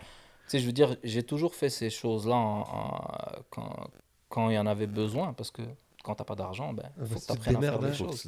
Tu 0.49 0.57
sais, 0.57 0.59
je 0.59 0.65
veux 0.65 0.71
dire, 0.73 0.97
j'ai 1.03 1.23
toujours 1.23 1.53
fait 1.53 1.69
ces 1.69 1.89
choses-là 1.89 2.35
en- 2.35 2.61
en- 2.61 3.41
quand, 3.51 3.87
quand 4.29 4.49
il 4.49 4.55
y 4.55 4.57
en 4.59 4.65
avait 4.65 4.87
besoin, 4.87 5.33
parce 5.33 5.51
que 5.51 5.61
quand 6.03 6.15
t'as 6.15 6.23
pas 6.23 6.35
d'argent, 6.35 6.73
ben, 6.73 6.83
Ah, 6.87 6.91
bah, 6.97 7.05
faut 7.05 7.19
que 7.19 7.31
à 7.33 7.35
faire 7.35 7.79
des 7.79 7.87
hein. 7.87 7.91
Faut 7.93 8.05
que 8.05 8.11
choses. 8.11 8.25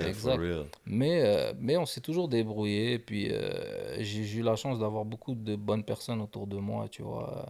hein, 0.00 0.06
Exact. 0.08 0.40
Mais, 0.86 1.22
euh, 1.22 1.52
mais 1.60 1.76
on 1.76 1.86
s'est 1.86 2.00
toujours 2.00 2.28
débrouillé. 2.28 2.94
Et 2.94 2.98
puis, 2.98 3.28
euh, 3.30 3.96
j'ai 4.02 4.38
eu 4.38 4.42
la 4.42 4.56
chance 4.56 4.78
d'avoir 4.80 5.04
beaucoup 5.04 5.34
de 5.34 5.54
bonnes 5.54 5.84
personnes 5.84 6.20
autour 6.20 6.46
de 6.46 6.56
moi, 6.56 6.88
tu 6.88 7.02
vois, 7.02 7.46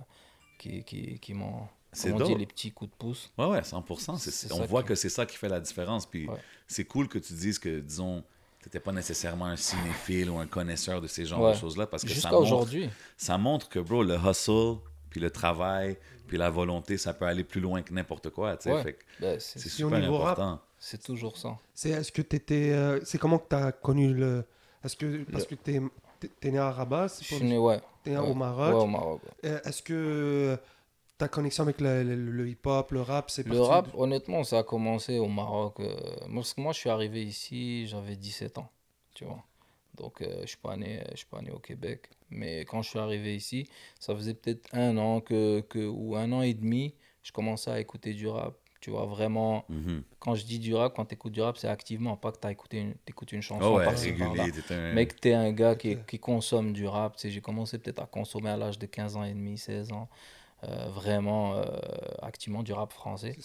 qui, 0.59 0.85
qui, 0.85 1.19
qui 1.19 1.33
m'ont, 1.35 1.62
C'est 1.93 2.12
on 2.12 2.19
dit, 2.21 2.35
les 2.35 2.47
petits 2.47 2.73
coups 2.73 2.91
de 2.91 2.97
pouce. 2.97 3.31
Ouais, 3.39 3.47
ouais, 3.47 3.62
100%. 3.62 4.17
c'est- 4.19 4.31
C'est 4.31 4.53
on 4.53 4.59
ça 4.59 4.67
voit 4.67 4.83
qui- 4.83 4.89
que 4.89 4.95
c'est 4.97 5.09
ça 5.09 5.25
qui 5.25 5.37
fait 5.37 5.49
la 5.49 5.61
différence. 5.61 6.05
Puis 6.05 6.29
Ouais. 6.29 6.37
c'est 6.67 6.85
cool 6.85 7.09
que 7.09 7.19
tu 7.19 7.33
dises 7.33 7.59
que, 7.59 7.81
disons, 7.81 8.23
tu 8.62 8.69
n'étais 8.69 8.81
pas 8.81 8.93
nécessairement 8.93 9.47
un 9.47 9.57
cinéphile 9.57 10.31
ou 10.31 10.38
un 10.38 10.47
connaisseur 10.47 11.00
de 11.00 11.07
ces 11.07 11.25
genres 11.25 11.40
Ouais. 11.43 11.52
de 11.52 11.57
choses-là 11.59 11.87
parce 11.87 12.02
que 12.02 12.08
ça 12.11 12.15
Jusqu'à 12.15 12.30
montre, 12.30 12.43
aujourd'hui. 12.43 12.91
ça 13.17 13.39
montre 13.39 13.69
que, 13.69 13.78
bro, 13.78 14.02
le 14.02 14.17
hustle, 14.17 14.76
puis 15.08 15.19
le 15.21 15.30
travail, 15.30 15.97
puis 16.28 16.37
la 16.39 16.50
volonté, 16.50 16.97
ça 16.99 17.13
peut 17.15 17.25
aller 17.25 17.43
plus 17.43 17.61
loin 17.61 17.82
que 17.82 17.93
n'importe 17.93 18.30
quoi. 18.30 18.56
tu 18.56 18.65
sais. 18.65 18.73
Ouais. 18.75 18.82
Fait 18.82 18.93
que 18.95 19.04
Ben, 19.21 19.41
c'est 19.41 19.58
super 19.69 19.99
niveau 19.99 20.19
rap, 20.19 20.39
important. 20.39 20.61
c'est 20.78 21.02
toujours 21.02 21.37
ça. 21.37 21.56
C'est 21.75 21.91
est-ce 21.91 22.13
que 22.13 22.23
t'étais, 22.23 22.71
euh, 22.73 23.00
c'est 23.04 23.19
comment 23.19 23.39
que 23.39 23.49
t'as 23.49 23.73
connu 23.73 24.13
le, 24.15 24.45
est-ce 24.84 24.97
que 24.97 25.25
parce 25.32 25.47
que 25.47 25.54
t'es 25.56 25.80
t'es- 26.21 26.30
t'es 26.39 26.50
né 26.50 26.58
à 26.58 26.71
Rabat, 26.71 27.08
c'est 27.08 27.23
Je 27.23 27.28
suis 27.34 27.39
pas- 27.39 27.45
né, 27.45 27.56
ouais. 27.58 27.80
t'es 28.04 28.11
né 28.11 28.19
ouais. 28.19 28.28
au 28.30 28.34
Maroc. 28.34 28.75
Ouais, 28.75 28.82
au 28.82 28.87
Maroc. 28.87 29.23
ouais. 29.25 29.50
Euh, 29.50 29.61
Est-ce 29.65 29.82
que 29.82 30.58
ta 31.21 31.28
connexion 31.28 31.63
avec 31.65 31.80
le, 31.80 32.02
le- 32.02 32.17
le 32.17 32.49
hip-hop, 32.49 32.91
le 32.93 33.02
rap, 33.02 33.30
c'est 33.30 33.47
Le 33.47 33.61
rap, 33.61 33.87
de- 33.87 33.97
honnêtement, 33.97 34.45
ça 34.45 34.59
a 34.59 34.63
commencé 34.63 35.19
au 35.19 35.28
Maroc. 35.28 35.80
euh, 35.80 35.95
moi, 36.28 36.43
parce 36.43 36.54
que 36.54 36.61
moi, 36.61 36.73
je 36.73 36.78
suis 36.78 36.91
arrivé 36.91 37.23
ici, 37.25 37.87
j'avais 37.87 38.17
17 38.17 38.59
ans, 38.59 38.69
tu 39.15 39.25
vois. 39.25 39.43
Donc, 39.97 40.23
euh, 40.23 40.41
je 40.43 40.47
suis 40.47 40.56
pas 40.59 40.76
né, 40.76 41.02
je 41.13 41.17
suis 41.19 41.26
pas 41.26 41.43
né 41.43 41.50
au 41.50 41.59
Québec. 41.59 42.09
Mais 42.30 42.61
quand 42.65 42.83
je 42.83 42.91
suis 42.91 42.99
arrivé 42.99 43.35
ici, 43.37 43.69
ça 43.99 44.15
faisait 44.15 44.35
peut-être 44.35 44.69
un 44.75 44.97
an 44.99 45.21
que, 45.21 45.61
que, 45.63 45.85
ou 45.87 46.17
un 46.17 46.30
an 46.33 46.43
et 46.43 46.54
demi, 46.54 46.95
je 47.23 47.33
commençais 47.33 47.71
à 47.71 47.80
écouter 47.80 48.15
du 48.15 48.28
rap. 48.28 48.56
Tu 48.80 48.91
vois, 48.91 49.04
vraiment, 49.06 49.65
Mhm. 49.69 50.02
quand 50.21 50.35
je 50.35 50.45
dis 50.47 50.59
du 50.59 50.75
rap, 50.75 50.95
quand 50.97 51.06
tu 51.06 51.15
écoutes 51.15 51.33
du 51.33 51.43
rap, 51.43 51.56
c'est 51.59 51.69
activement, 51.69 52.17
pas 52.17 52.33
que 52.33 52.39
tu 52.41 52.49
écoutes 52.49 52.73
une, 52.73 52.95
t'écoutes 53.04 53.33
une 53.33 53.43
chanson 53.43 53.75
Oh 53.75 53.76
ouais, 53.76 53.85
par-ci, 53.85 54.13
par-là. 54.13 54.45
régulier. 54.45 54.52
t'étais 54.52 54.75
un- 54.75 54.95
Mais 54.95 55.06
que 55.06 55.15
tu 55.21 55.28
es 55.28 55.35
un 55.35 55.52
gars 55.52 55.75
qui, 55.75 55.99
qui 56.06 56.19
consomme 56.19 56.73
du 56.73 56.87
rap. 56.87 57.17
Tu 57.17 57.23
sais, 57.23 57.30
j'ai 57.30 57.41
commencé 57.43 57.78
peut-être 57.78 58.00
à 58.02 58.06
consommer 58.06 58.50
à 58.50 58.56
l'âge 58.56 58.78
de 58.78 58.87
15 58.87 59.17
ans 59.17 59.25
et 59.25 59.33
demi, 59.35 59.59
16 59.59 59.93
ans, 59.93 60.09
vraiment 60.62 61.54
euh, 61.54 61.64
activement 62.23 62.62
du 62.62 62.73
rap 62.73 62.92
français. 62.92 63.36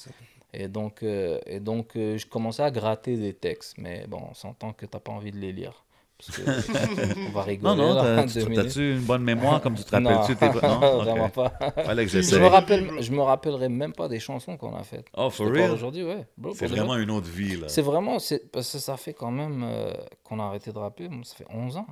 Et 0.53 0.67
donc, 0.67 1.03
euh, 1.03 1.39
et 1.45 1.59
donc 1.59 1.95
euh, 1.95 2.17
je 2.17 2.25
commençais 2.25 2.63
à 2.63 2.71
gratter 2.71 3.17
des 3.17 3.33
textes. 3.33 3.77
Mais 3.77 4.05
bon, 4.07 4.21
on 4.29 4.33
s'entend 4.33 4.73
que 4.73 4.85
tu 4.85 4.95
n'as 4.95 4.99
pas 4.99 5.11
envie 5.11 5.31
de 5.31 5.37
les 5.37 5.51
lire. 5.51 5.85
Parce 6.17 6.37
que 6.37 6.43
on 7.27 7.31
va 7.31 7.43
rigoler. 7.43 7.75
Non, 7.75 7.93
non, 7.93 8.01
t'as- 8.01 8.25
t'as-tu 8.55 8.93
une 8.93 9.01
bonne 9.01 9.23
mémoire 9.23 9.61
comme 9.61 9.75
tu 9.75 9.83
te 9.83 9.91
rappelles-tu 9.91 10.35
tes... 10.37 10.45
Non, 10.67 10.99
vraiment 10.99 11.29
pas. 11.29 11.49
Fallait 11.83 12.05
que 12.05 12.21
Je 12.21 12.39
me, 12.39 12.47
rappelle, 12.47 13.01
je 13.01 13.11
me 13.11 13.21
rappellerai 13.21 13.67
même 13.67 13.91
pas 13.91 14.07
des 14.07 14.19
chansons 14.19 14.55
qu'on 14.55 14.73
a 14.75 14.83
faites. 14.83 15.07
Oh, 15.17 15.29
for 15.29 15.47
real? 15.47 15.71
Aujourd'hui, 15.71 16.03
ouais. 16.03 16.25
C'est 16.53 16.67
vrai. 16.67 16.77
vraiment 16.77 16.95
une 16.95 17.11
autre 17.11 17.29
vie, 17.29 17.57
là. 17.57 17.67
C'est 17.67 17.81
vraiment, 17.81 18.19
c'est, 18.19 18.49
parce 18.49 18.71
que 18.71 18.79
ça 18.79 18.95
fait 18.95 19.13
quand 19.13 19.31
même 19.31 19.61
euh, 19.63 19.93
qu'on 20.23 20.39
a 20.39 20.43
arrêté 20.45 20.71
de 20.71 20.77
rapper, 20.77 21.09
ça 21.23 21.35
fait 21.35 21.47
11 21.49 21.75
ans. 21.77 21.87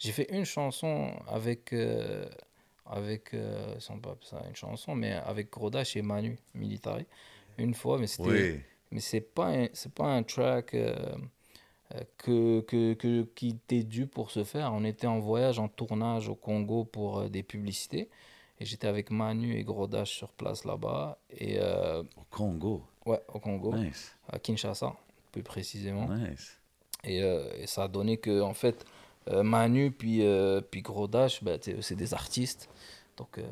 J'ai 0.00 0.12
fait 0.12 0.26
une 0.32 0.44
chanson 0.44 1.12
avec, 1.28 1.72
euh, 1.72 2.24
avec 2.90 3.34
euh, 3.34 3.74
peut 4.02 4.10
appeler 4.10 4.26
ça 4.28 4.42
une 4.48 4.56
chanson, 4.56 4.94
mais 4.94 5.12
avec 5.12 5.50
Grodash 5.50 5.96
et 5.96 6.02
Manu 6.02 6.38
Militari, 6.54 7.06
une 7.58 7.74
fois, 7.74 7.98
mais 7.98 8.06
c'était, 8.06 8.28
Oui. 8.28 8.60
mais 8.90 9.00
c'est 9.00 9.20
pas, 9.20 9.48
un- 9.48 9.68
c'est 9.72 9.92
pas 9.94 10.06
un 10.06 10.22
track 10.22 10.74
euh, 10.74 10.94
euh, 11.94 12.00
que, 12.18 12.60
que, 12.62 12.94
que- 12.94 13.22
qui 13.34 13.48
était 13.50 13.82
dû 13.84 14.06
pour 14.06 14.30
se 14.30 14.44
faire. 14.44 14.72
On 14.72 14.84
était 14.84 15.06
en 15.06 15.18
voyage, 15.20 15.58
en 15.58 15.68
tournage 15.68 16.28
au 16.28 16.34
Congo 16.34 16.84
pour 16.84 17.20
euh, 17.20 17.28
des 17.28 17.42
publicités, 17.42 18.08
et 18.58 18.64
j'étais 18.64 18.86
avec 18.88 19.10
Manu 19.10 19.56
et 19.56 19.64
Grodash 19.64 20.10
sur 20.10 20.32
place 20.32 20.64
là-bas, 20.64 21.18
et 21.30 21.58
Au 21.60 22.04
Congo. 22.30 22.82
ouais, 23.06 23.20
au 23.32 23.38
Congo, 23.40 23.74
Nice. 23.74 24.16
à 24.28 24.38
Kinshasa, 24.38 24.94
plus 25.32 25.42
précisément. 25.42 26.08
Nice. 26.08 26.58
Et, 27.04 27.18
et 27.20 27.66
ça 27.66 27.84
a 27.84 27.88
donné 27.88 28.18
que, 28.18 28.42
en 28.42 28.52
fait, 28.52 28.84
Manu 29.30 29.90
puis, 29.90 30.24
euh, 30.24 30.60
puis 30.60 30.82
Gros 30.82 31.08
Dash, 31.08 31.42
bah, 31.42 31.52
c'est 31.60 31.96
des 31.96 32.14
artistes. 32.14 32.68
Donc, 33.16 33.36
euh, 33.36 33.42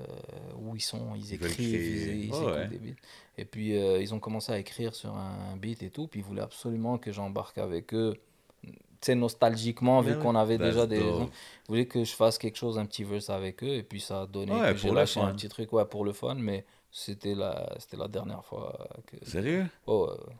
où 0.59 0.77
ils 0.77 0.81
sont, 0.81 1.15
ils 1.15 1.35
écrivent, 1.35 1.69
ils, 1.69 2.25
ils 2.27 2.33
ouais. 2.33 2.69
des 2.69 2.79
beats. 2.79 3.01
Et 3.37 3.45
puis, 3.45 3.77
euh, 3.77 4.01
ils 4.01 4.15
ont 4.15 4.19
commencé 4.19 4.51
à 4.51 4.59
écrire 4.59 4.95
sur 4.95 5.15
un 5.15 5.57
beat 5.57 5.83
et 5.83 5.91
tout. 5.91 6.07
Puis, 6.07 6.21
ils 6.21 6.25
voulaient 6.25 6.43
absolument 6.43 6.97
que 6.97 7.13
j'embarque 7.13 7.59
avec 7.59 7.93
eux. 7.93 8.17
Tu 8.63 8.73
sais, 9.03 9.15
nostalgiquement, 9.15 10.01
vu 10.01 10.15
Ouais, 10.15 10.19
qu'on 10.23 10.35
avait 10.35 10.57
déjà 10.59 10.87
des. 10.87 11.01
Ils 11.01 11.29
voulaient 11.69 11.87
que 11.87 12.03
je 12.03 12.13
fasse 12.15 12.39
quelque 12.39 12.57
chose, 12.57 12.79
un 12.79 12.87
petit 12.87 13.05
verse 13.05 13.29
avec 13.29 13.63
eux. 13.63 13.75
Et 13.75 13.83
puis, 13.83 14.01
ça 14.01 14.23
a 14.23 14.27
donné 14.27 14.53
Ouais, 14.53 14.77
j'ai 14.77 14.91
lâché 14.91 15.21
un 15.21 15.35
petit 15.35 15.49
truc 15.49 15.73
ouais, 15.73 15.85
pour 15.85 16.05
le 16.05 16.13
fun. 16.13 16.35
Mais 16.37 16.65
c'était 16.91 17.35
la, 17.35 17.77
la 17.93 18.09
dernière 18.09 18.45
fois 18.45 18.89
que. 19.07 19.17
Sérieux? 19.25 19.67
Oh, 19.87 20.09
ouais. 20.11 20.35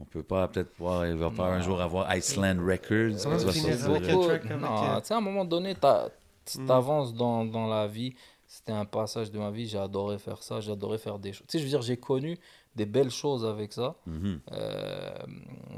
On 0.00 0.04
peut 0.04 0.22
pas 0.22 0.46
peut-être 0.48 0.72
pouvoir, 0.74 1.06
il 1.06 1.14
va 1.16 1.30
pas 1.30 1.46
un 1.48 1.60
jour 1.60 1.80
avoir 1.80 2.14
Iceland 2.16 2.58
Records. 2.64 3.18
Avec, 4.30 4.44
non, 4.60 4.84
euh, 4.96 5.00
tu 5.00 5.06
sais, 5.06 5.14
à 5.14 5.16
un 5.16 5.20
moment 5.20 5.44
donné, 5.44 5.74
t'as- 5.74 6.10
tu 6.44 6.60
Mm. 6.60 6.66
t'avances 6.66 7.14
dans, 7.14 7.44
dans 7.44 7.66
la 7.66 7.86
vie. 7.86 8.14
C'était 8.46 8.72
un 8.72 8.84
passage 8.84 9.32
de 9.32 9.38
ma 9.38 9.50
vie. 9.50 9.66
J'ai 9.66 9.78
adoré 9.78 10.18
faire 10.18 10.42
ça. 10.42 10.60
J'ai 10.60 10.70
adoré 10.72 10.98
faire 10.98 11.18
des 11.18 11.32
choses. 11.32 11.46
Tu 11.48 11.52
sais, 11.52 11.58
je 11.58 11.64
veux 11.64 11.70
dire, 11.70 11.82
j'ai 11.82 11.96
connu 11.96 12.38
des 12.76 12.86
belles 12.86 13.10
choses 13.10 13.44
avec 13.44 13.72
ça. 13.72 13.96
Mhm. 14.06 14.40
Euh, 14.52 15.14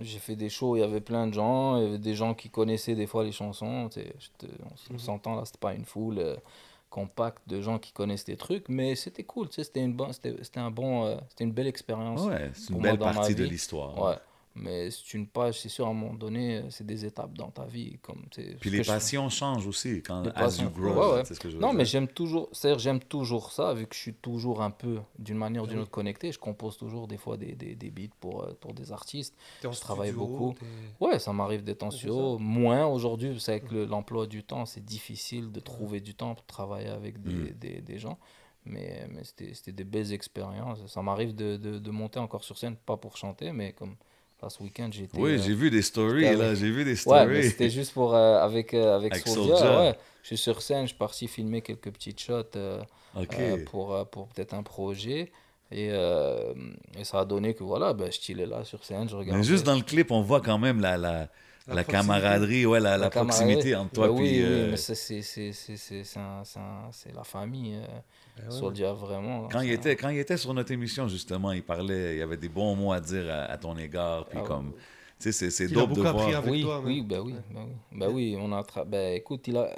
j'ai 0.03 0.19
fait 0.19 0.37
des 0.37 0.49
shows, 0.51 0.77
il 0.77 0.81
y 0.81 0.83
avait 0.83 1.01
plein 1.01 1.27
de 1.27 1.33
gens. 1.35 1.77
Il 1.79 1.85
y 1.85 1.87
avait 1.87 1.99
des 1.99 2.15
gens 2.15 2.35
qui 2.35 2.51
connaissaient 2.51 2.95
des 2.95 3.07
fois 3.07 3.25
les 3.25 3.33
chansons. 3.33 3.89
Tu 3.91 4.01
sais, 4.01 4.15
on 4.91 4.95
on 4.95 4.99
s'entend 4.99 5.37
là, 5.37 5.45
c'était 5.47 5.59
pas 5.59 5.73
une 5.75 5.85
foule 5.87 6.19
euh, 6.19 6.37
compacte 6.97 7.47
de 7.47 7.61
gens 7.61 7.79
qui 7.79 7.93
connaissent 7.93 8.25
des 8.25 8.39
trucs. 8.39 8.71
Mais 8.71 8.95
c'était 8.95 9.23
cool. 9.23 9.49
Tu 9.49 9.57
sais, 9.57 9.65
c'était 9.65 9.85
une, 9.85 9.95
c'était, 10.13 10.35
c'était 10.43 10.61
un 10.61 10.71
bon, 10.71 11.05
euh, 11.05 11.17
c'était 11.29 11.45
une 11.45 11.53
belle 11.53 11.67
expérience. 11.67 12.23
Ouais, 12.23 12.51
c'est 12.55 12.73
une 12.73 12.81
belle 12.81 12.99
partie 12.99 13.35
de 13.35 13.45
l'histoire. 13.45 14.03
Ouais. 14.03 14.17
Mais 14.59 14.91
c'est 14.91 15.13
une 15.13 15.27
page, 15.27 15.61
c'est 15.61 15.69
sûr, 15.69 15.87
à 15.87 15.91
un 15.91 15.93
moment 15.93 16.15
donné, 16.15 16.57
euh, 16.57 16.71
c'est 16.71 16.87
des 16.87 17.05
étapes 17.05 17.35
dans 17.37 17.51
ta 17.51 17.67
vie. 17.67 17.99
Comme, 18.01 18.23
Puis 18.31 18.71
les 18.71 18.83
je- 18.83 18.91
passions 18.91 19.29
changent 19.29 19.67
aussi 19.67 20.03
quand 20.03 20.23
Les 20.23 20.31
as 20.35 20.63
you 20.63 20.71
grow. 20.71 20.95
Ouais, 20.95 21.15
ouais. 21.17 21.25
C'est 21.27 21.35
ce 21.35 21.41
que 21.41 21.51
je 21.51 21.57
veux 21.57 21.61
Non, 21.61 21.69
dire. 21.69 21.77
mais 21.79 21.85
j'aime 21.85 22.09
toujours, 22.09 22.49
c'est-à-dire 22.53 22.79
j'aime 22.79 23.01
toujours 23.01 23.53
ça, 23.53 23.75
vu 23.75 23.87
que 23.87 23.95
je 23.95 24.01
suis 24.01 24.15
toujours 24.15 24.63
un 24.63 24.71
peu, 24.71 24.99
d'une 25.19 25.37
manière 25.37 25.65
ou 25.65 25.67
d'une 25.67 25.77
Oui. 25.77 25.83
autre, 25.83 25.91
connecté. 25.91 26.33
Je 26.33 26.39
compose 26.39 26.79
toujours 26.79 27.07
des 27.07 27.19
fois 27.19 27.37
des, 27.37 27.55
des, 27.55 27.75
des 27.75 27.91
beats 27.91 28.15
pour, 28.19 28.45
euh, 28.45 28.57
pour 28.59 28.73
des 28.73 28.93
artistes. 28.93 29.37
En 29.65 29.73
je 29.73 29.81
travaille 29.81 30.09
studio, 30.09 30.27
beaucoup. 30.27 30.55
Ouais, 31.01 31.19
ça 31.19 31.35
m'arrive 31.35 31.63
d'être 31.63 31.83
en 31.83 31.91
C'est 31.91 31.99
studio. 31.99 32.39
Moins 32.39 32.87
aujourd'hui, 32.87 33.39
c'est 33.39 33.53
avec 33.53 33.71
le- 33.71 33.85
l'emploi 33.85 34.27
du 34.27 34.43
temps, 34.43 34.65
c'est 34.65 34.85
difficile 34.85 35.53
de 35.53 35.61
trouver 35.61 36.01
du 36.01 36.15
temps 36.15 36.35
pour 36.35 36.47
travailler 36.47 36.89
avec 36.89 37.23
des, 37.23 37.35
Mm. 37.35 37.51
des, 37.59 37.81
des 37.83 37.99
gens. 37.99 38.19
Mais, 38.65 39.07
mais 39.13 39.23
c'était 39.23 39.55
c'était 39.55 39.71
des 39.73 39.85
belles 39.85 40.13
expériences. 40.13 40.85
Ça 40.87 41.01
m'arrive 41.03 41.35
de, 41.37 41.57
de, 41.57 41.79
de 41.79 41.91
monter 41.91 42.19
encore 42.19 42.43
sur 42.43 42.59
scène, 42.59 42.75
pas 42.75 42.97
pour 42.97 43.17
chanter, 43.17 43.53
mais 43.53 43.73
comme 43.73 43.95
là, 44.47 44.51
ce 44.51 44.63
week-end. 44.63 44.91
Oui, 45.15 45.33
euh, 45.33 45.39
j'ai 45.39 45.55
vu 45.55 45.71
des 45.71 45.83
stories, 45.83 46.37
là. 46.37 46.55
J'ai 46.55 46.71
vu 46.71 46.85
des 46.85 46.97
Ouais, 47.07 47.27
mais 47.27 47.43
stories. 47.43 47.51
c'était 47.51 47.71
juste 47.71 47.93
pour 47.93 48.15
euh, 48.15 48.39
avec 48.41 48.75
euh, 48.75 48.97
avec, 48.97 49.15
Soulja. 49.17 49.81
ouais. 49.81 49.99
Je 50.23 50.29
suis 50.29 50.39
sur 50.39 50.61
scène, 50.63 50.83
je 50.83 50.89
suis 50.89 50.97
parti 50.99 51.29
filmer 51.29 51.63
quelques 51.63 51.91
petites 51.93 52.21
shots 52.21 52.57
euh, 52.57 52.83
euh, 53.17 53.65
pour 53.65 53.95
euh, 53.95 54.05
pour 54.05 54.29
peut-être 54.29 54.55
un 54.55 54.63
projet 54.63 55.31
et, 55.71 55.89
euh, 55.91 56.53
et 56.99 57.05
ça 57.05 57.21
a 57.21 57.25
donné 57.25 57.55
que 57.55 57.65
voilà, 57.65 57.93
ben 57.93 58.11
je 58.11 58.19
chillais 58.21 58.47
là 58.47 58.65
sur 58.65 58.85
scène, 58.85 59.09
je 59.09 59.17
regardais. 59.17 59.39
Mais 59.41 59.45
juste 59.45 59.65
dans 59.67 59.75
le 59.77 59.83
clip, 59.83 60.11
on 60.11 60.23
voit 60.23 60.41
quand 60.41 60.59
même 60.59 60.81
la, 60.81 60.97
la, 60.99 61.29
la, 61.69 61.85
proximité. 61.85 61.93
camaraderie, 61.93 62.67
ouais, 62.67 62.81
la, 62.81 62.99
la, 62.99 63.09
camaraderie. 63.11 63.57
proximité 63.57 63.77
entre 63.77 63.93
toi 63.93 64.09
Ben 64.09 64.15
puis... 64.17 64.25
oui, 64.25 64.43
euh, 64.43 64.65
oui, 64.65 64.71
mais 64.71 64.77
ça, 64.77 64.95
c'est 64.95 65.23
c'est 65.23 65.53
c'est 65.53 65.77
c'est 65.77 66.05
c'est 66.05 66.19
un- 66.21 66.45
c'est 66.45 66.59
un- 66.61 66.91
c'est 66.93 67.15
la 67.15 67.25
famille 67.25 67.77
Ben 68.37 68.45
ouais. 68.45 68.51
Soulja 68.51 68.93
vraiment. 68.93 69.49
Quand 69.49 69.61
il, 69.61 69.71
était, 69.73 69.97
quand 69.97 70.11
il 70.11 70.19
était 70.19 70.37
sur 70.37 70.53
notre 70.55 70.71
émission, 70.73 71.09
justement, 71.09 71.53
il 71.53 71.63
parlait, 71.63 72.17
il 72.17 72.19
y 72.19 72.23
avait 72.23 72.37
des 72.37 72.49
bons 72.49 72.77
mots 72.77 72.93
à 72.93 73.01
dire 73.01 73.29
à, 73.31 73.45
à 73.45 73.57
ton 73.59 73.77
égard. 73.79 74.27
Puis 74.27 74.39
Ah, 74.43 74.47
comme, 74.47 74.73
tu 74.73 74.79
sais, 75.19 75.33
c'est, 75.33 75.51
c'est 75.51 75.69
dope 75.69 75.91
de 75.91 75.95
beaucoup 75.95 76.07
appris 76.09 76.27
voir. 76.33 76.37
avec 76.39 76.53
oui, 76.53 76.63
toi, 76.63 76.81
oui, 76.81 77.03
bah 77.03 77.21
oui, 77.23 77.35
bah 77.51 77.61
oui, 77.67 77.73
bah 77.99 78.07
oui, 78.11 78.37
on 78.39 78.53
a 78.53 78.61
tra- 78.63 78.85
bah, 78.85 79.11
écoute, 79.13 79.49
il 79.49 79.57
a 79.57 79.71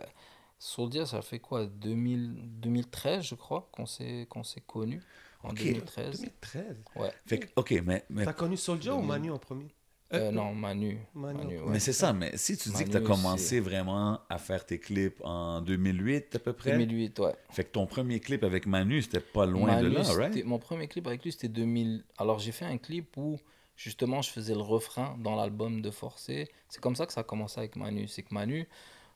Soulja, 0.59 1.07
ça 1.07 1.23
fait 1.23 1.39
quoi 1.39 1.67
2000 1.67 2.35
2013, 2.61 3.23
je 3.25 3.35
crois, 3.37 3.69
qu'on 3.73 3.87
s'est 3.87 4.27
qu'on 4.29 4.43
s'est 4.43 4.63
connus 4.67 5.03
en 5.45 5.51
Ok. 5.51 5.59
2013. 5.59 6.17
2013. 6.21 6.65
Ouais. 6.97 7.13
Fait 7.27 7.39
que, 7.39 7.47
OK, 7.55 7.71
mais, 7.87 8.05
mais, 8.11 8.25
T'as 8.25 8.33
connu 8.33 8.57
Soulja 8.57 8.93
ou 8.95 9.03
Manu 9.03 9.31
en 9.31 9.39
premier? 9.39 9.69
Euh, 10.15 10.31
non, 10.31 10.55
Manu. 10.55 10.99
Manu, 11.15 11.39
Manu, 11.39 11.55
ouais. 11.57 11.63
ouais. 11.63 11.71
mais 11.73 11.81
c'est 11.81 11.93
ça. 11.93 12.13
Mais 12.15 12.37
si 12.37 12.57
tu 12.57 12.71
dis 12.71 12.85
que 12.85 12.91
tu 12.91 12.97
as 12.97 13.01
commencé 13.01 13.61
vraiment 13.61 14.21
à 14.31 14.39
faire 14.39 14.65
tes 14.65 14.79
clips 14.79 15.21
en 15.23 15.61
2008 15.61 16.37
à 16.37 16.39
peu 16.39 16.53
près, 16.55 16.73
2008, 16.73 17.19
ouais. 17.19 17.35
fait 17.51 17.65
que 17.65 17.73
ton 17.73 17.87
premier 17.87 18.19
clip 18.21 18.43
avec 18.43 18.67
Manu, 18.67 19.03
c'était 19.03 19.21
pas 19.21 19.45
loin 19.45 19.67
Manu, 19.67 19.91
de 19.91 19.95
là, 19.95 20.03
right? 20.15 20.45
Mon 20.47 20.59
premier 20.59 20.89
clip 20.89 21.07
avec 21.07 21.25
lui, 21.25 21.33
c'était 21.33 21.49
2000. 21.49 22.05
Alors, 22.17 22.39
j'ai 22.39 22.53
fait 22.53 22.65
un 22.65 22.79
clip 22.79 23.17
où, 23.19 23.37
justement, 23.77 24.23
je 24.23 24.31
faisais 24.31 24.55
le 24.55 24.63
refrain 24.63 25.17
dans 25.23 25.37
l'album 25.37 25.83
de 25.83 25.91
Forcé. 25.91 26.49
C'est 26.71 26.81
comme 26.81 26.97
ça 26.97 27.05
que 27.05 27.13
ça 27.13 27.21
a 27.21 27.25
commencé 27.25 27.59
avec 27.59 27.77
Manu. 27.77 28.09
C'est 28.09 28.23
que 28.23 28.33
Manu, 28.33 28.67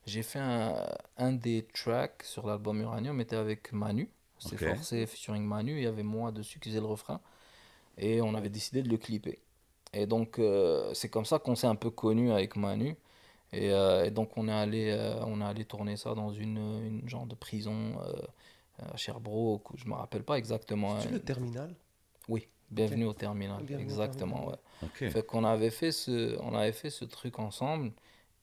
j'ai 0.05 0.21
fait 0.21 0.39
un, 0.39 0.75
un 1.17 1.31
des 1.31 1.65
tracks 1.73 2.21
sur 2.23 2.45
l'album 2.45 2.79
Uranium, 2.81 3.19
était 3.19 3.35
avec 3.35 3.73
Manu. 3.73 4.09
C'est 4.37 4.61
Ok. 4.61 4.75
Forcé 4.75 5.07
featuring 5.07 5.43
Manu. 5.43 5.77
Il 5.77 5.83
y 5.83 5.87
avait 5.87 6.03
moi 6.03 6.31
dessus 6.31 6.59
qui 6.59 6.69
faisait 6.69 6.81
le 6.81 6.85
refrain. 6.85 7.19
Et 7.97 8.21
on 8.21 8.35
avait 8.35 8.49
décidé 8.49 8.83
de 8.83 8.89
le 8.89 8.97
clipper. 8.97 9.39
Et 9.93 10.05
donc, 10.07 10.39
euh, 10.39 10.91
c'est 10.93 11.09
comme 11.09 11.25
ça 11.25 11.39
qu'on 11.39 11.55
s'est 11.55 11.67
un 11.67 11.75
peu 11.75 11.89
connu 11.89 12.31
avec 12.31 12.55
Manu. 12.55 12.95
Et, 13.51 13.71
euh, 13.71 14.05
et 14.05 14.11
donc, 14.11 14.35
on 14.37 14.47
est, 14.47 14.51
allé, 14.51 14.89
euh, 14.91 15.23
on 15.27 15.39
est 15.41 15.43
allé 15.45 15.65
tourner 15.65 15.95
ça 15.97 16.15
dans 16.15 16.31
une, 16.33 16.57
une 17.01 17.07
genre 17.07 17.27
de 17.27 17.35
prison 17.35 17.93
euh, 18.01 18.91
à 18.91 18.97
Sherbrooke, 18.97 19.67
je 19.75 19.87
me 19.87 19.93
rappelle 19.93 20.23
pas 20.23 20.37
exactement. 20.39 20.95
Hein. 20.95 21.05
le 21.11 21.19
terminal? 21.19 21.75
Oui, 22.27 22.47
bienvenue 22.71 23.05
au 23.05 23.13
terminal, 23.13 23.61
Bienvenue 23.63 23.85
au 23.87 23.89
exactement. 23.91 24.35
terminal. 24.37 24.59
Ouais. 25.01 25.09
Fait 25.11 25.23
qu'on 25.25 25.43
avait 25.43 25.69
fait 25.69 25.91
ce, 25.91 26.35
on 26.41 26.55
avait 26.55 26.71
fait 26.71 26.89
ce 26.89 27.05
truc 27.05 27.37
ensemble 27.37 27.91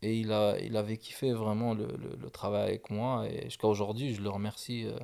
et 0.03 0.17
il 0.17 0.31
a, 0.31 0.57
il 0.61 0.77
avait 0.77 0.97
kiffé 0.99 1.33
vraiment 1.33 1.75
le, 1.75 1.87
le, 1.87 2.17
le 2.17 2.31
travail 2.31 2.63
avec 2.69 2.91
moi 2.91 3.27
et 3.29 3.43
jusqu'à 3.47 3.67
aujourd'hui, 3.67 4.15
je 4.15 4.23
le 4.23 4.31
remercie. 4.31 4.85
euh, 4.87 4.97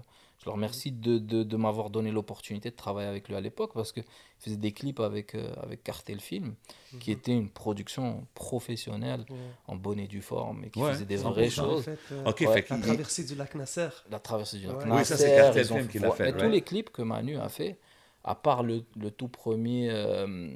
je 0.47 0.51
le 0.51 0.55
remercie 0.55 0.93
de, 0.93 1.19
de, 1.19 1.43
de 1.43 1.57
m'avoir 1.57 1.91
donné 1.91 2.13
l'opportunité 2.13 2.71
de 2.71 2.77
travailler 2.77 3.09
avec 3.09 3.27
lui 3.29 3.35
à 3.35 3.41
l'époque 3.41 3.73
parce 3.75 3.91
qu'il 3.91 4.05
faisait 4.39 4.57
des 4.57 4.71
clips 4.71 5.01
avec, 5.01 5.35
euh, 5.35 5.53
avec 5.61 5.83
Cartel 5.83 6.21
Film, 6.21 6.55
qui 7.01 7.11
était 7.11 7.33
une 7.33 7.51
production 7.51 8.25
professionnelle, 8.35 9.27
Ouais. 9.29 9.37
en 9.67 9.75
bonne 9.75 9.99
et 9.99 10.07
due 10.07 10.23
forme, 10.23 10.63
et 10.65 10.71
qui 10.71 10.79
Ouais, 10.79 10.93
faisait 10.93 11.05
des 11.05 11.19
100%. 11.19 11.31
vraies 11.33 11.47
En 11.47 11.51
choses. 11.51 11.85
fait, 11.85 11.99
euh, 12.13 12.25
OK, 12.27 12.41
Ouais, 12.43 12.47
fait 12.55 12.63
que- 12.63 12.75
La 12.75 12.81
traversée 12.81 13.25
du 13.25 13.35
lac 13.35 13.55
Nasser. 13.57 13.89
La 14.09 14.21
traversée 14.21 14.59
du 14.59 14.67
lac 14.69 14.77
Ouais. 14.77 14.85
Oui, 14.93 15.05
ça, 15.05 15.17
c'est 15.17 15.25
Nasser, 15.31 15.37
Cartel 15.37 15.65
Film 15.67 15.89
qui 15.89 15.99
l'a 15.99 16.11
fait, 16.13 16.33
Mais 16.33 16.39
tous 16.39 16.49
les 16.49 16.63
clips 16.63 16.91
que 16.91 17.03
Manu 17.03 17.37
a 17.39 17.49
fait, 17.49 17.79
à 18.23 18.37
part 18.37 18.63
le, 18.63 18.85
le 18.97 19.11
tout 19.11 19.29
premier, 19.29 19.89
euh, 19.91 20.49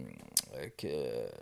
que, 0.76 0.86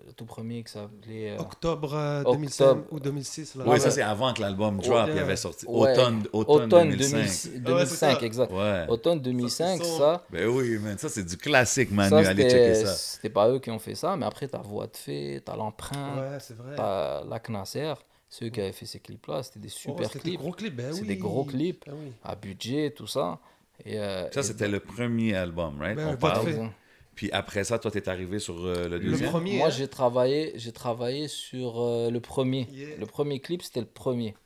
le 0.07 0.13
tout 0.15 0.25
premier 0.27 0.63
qui 0.63 0.73
s'appelait 0.73 1.31
euh, 1.33 1.39
Octobre 1.39 1.95
euh, 1.95 2.19
Octobre. 2.21 2.37
2005 2.37 2.77
ou 2.93 3.01
2006. 3.01 3.55
Là. 3.55 3.65
Oui, 3.65 3.71
Ouais, 3.73 3.79
ça, 3.79 3.87
ouais. 3.87 3.91
c'est 3.93 4.03
avant 4.03 4.33
que 4.35 4.41
l'album 4.41 4.79
drop, 4.81 5.07
Ouais. 5.07 5.13
il 5.15 5.19
avait 5.19 5.37
sorti. 5.37 5.67
Ouais. 5.67 5.93
Automne, 5.93 6.25
automne, 6.33 6.65
Automne 6.67 6.91
2005. 6.91 7.17
2006 7.17 7.49
Ah 7.49 7.55
ouais, 7.57 7.61
2005, 7.61 7.89
c'est 7.89 7.97
ça. 8.21 8.27
exact. 8.27 8.53
Ouais. 8.53 8.85
Automne 8.89 9.21
2005, 9.21 9.83
son. 9.85 9.99
ça, 9.99 10.25
Ben 10.31 10.47
oui, 10.49 10.79
man, 10.79 10.99
ça, 10.99 11.09
c'est 11.09 11.25
du 11.25 11.37
classique, 11.37 11.91
Manu. 11.91 12.11
ça 12.23 12.31
Allez 12.31 12.43
checker 12.51 12.75
c'était 12.75 12.87
ça. 12.87 12.95
c'était 12.95 13.31
pas 13.31 13.49
eux 13.51 13.59
qui 13.59 13.71
ont 13.71 13.79
fait 13.79 13.95
ça, 13.95 14.17
mais 14.17 14.27
après, 14.27 14.47
t'as 14.49 14.59
Voix 14.63 14.87
de 14.87 14.97
Fée, 14.97 15.41
t'as 15.45 15.57
L'Empreinte, 15.57 16.19
Ouais, 16.19 16.75
t'as 16.77 17.25
Lac 17.25 17.49
Nasser, 17.49 17.95
ceux 18.29 18.51
qui 18.51 18.61
avaient 18.61 18.73
fait 18.73 18.87
ces 18.87 19.01
clips-là, 19.01 19.43
c'était 19.43 19.61
des 19.61 19.69
Oh, 19.69 19.79
super 19.79 20.07
c'était 20.07 20.19
clips, 20.21 20.33
des 20.33 20.37
gros 20.37 20.53
clips. 20.53 20.77
Ben 20.77 20.93
C'est 20.93 21.05
des 21.05 21.17
gros 21.17 21.45
clips. 21.45 21.85
Ben 21.87 21.95
oui. 21.99 22.13
à 22.23 22.35
budget, 22.35 22.91
tout 22.95 23.07
ça. 23.07 23.39
Et, 23.85 23.97
euh, 23.99 24.31
Ça, 24.33 24.41
et 24.41 24.43
c'était 24.43 24.69
le 24.69 24.81
premier 24.81 25.35
album, 25.35 25.81
right? 25.81 25.97
Ben, 25.97 26.09
On 26.09 26.17
parle. 26.17 26.71
Puis 27.19 27.33
après 27.33 27.65
ça, 27.65 27.81
toi, 27.81 27.91
t'es 27.91 28.09
arrivé 28.09 28.39
sur 28.39 28.65
euh, 28.65 28.85
le 28.89 28.99
Le 28.99 29.11
deuxième? 29.11 29.31
premier. 29.31 29.57
Moi, 29.57 29.67
hein. 29.67 29.71
j'ai 29.71 29.89
travaillé, 29.89 30.53
j'ai 30.55 30.71
travaillé 30.71 31.27
sur 31.27 31.81
euh, 31.83 32.11
le 32.13 32.21
premier. 32.21 32.69
Yeah. 32.71 32.97
Le 32.97 33.07
premier 33.07 33.41
clip, 33.41 33.61
c'était 33.61 33.81
le 33.81 33.87
premier. 33.87 34.37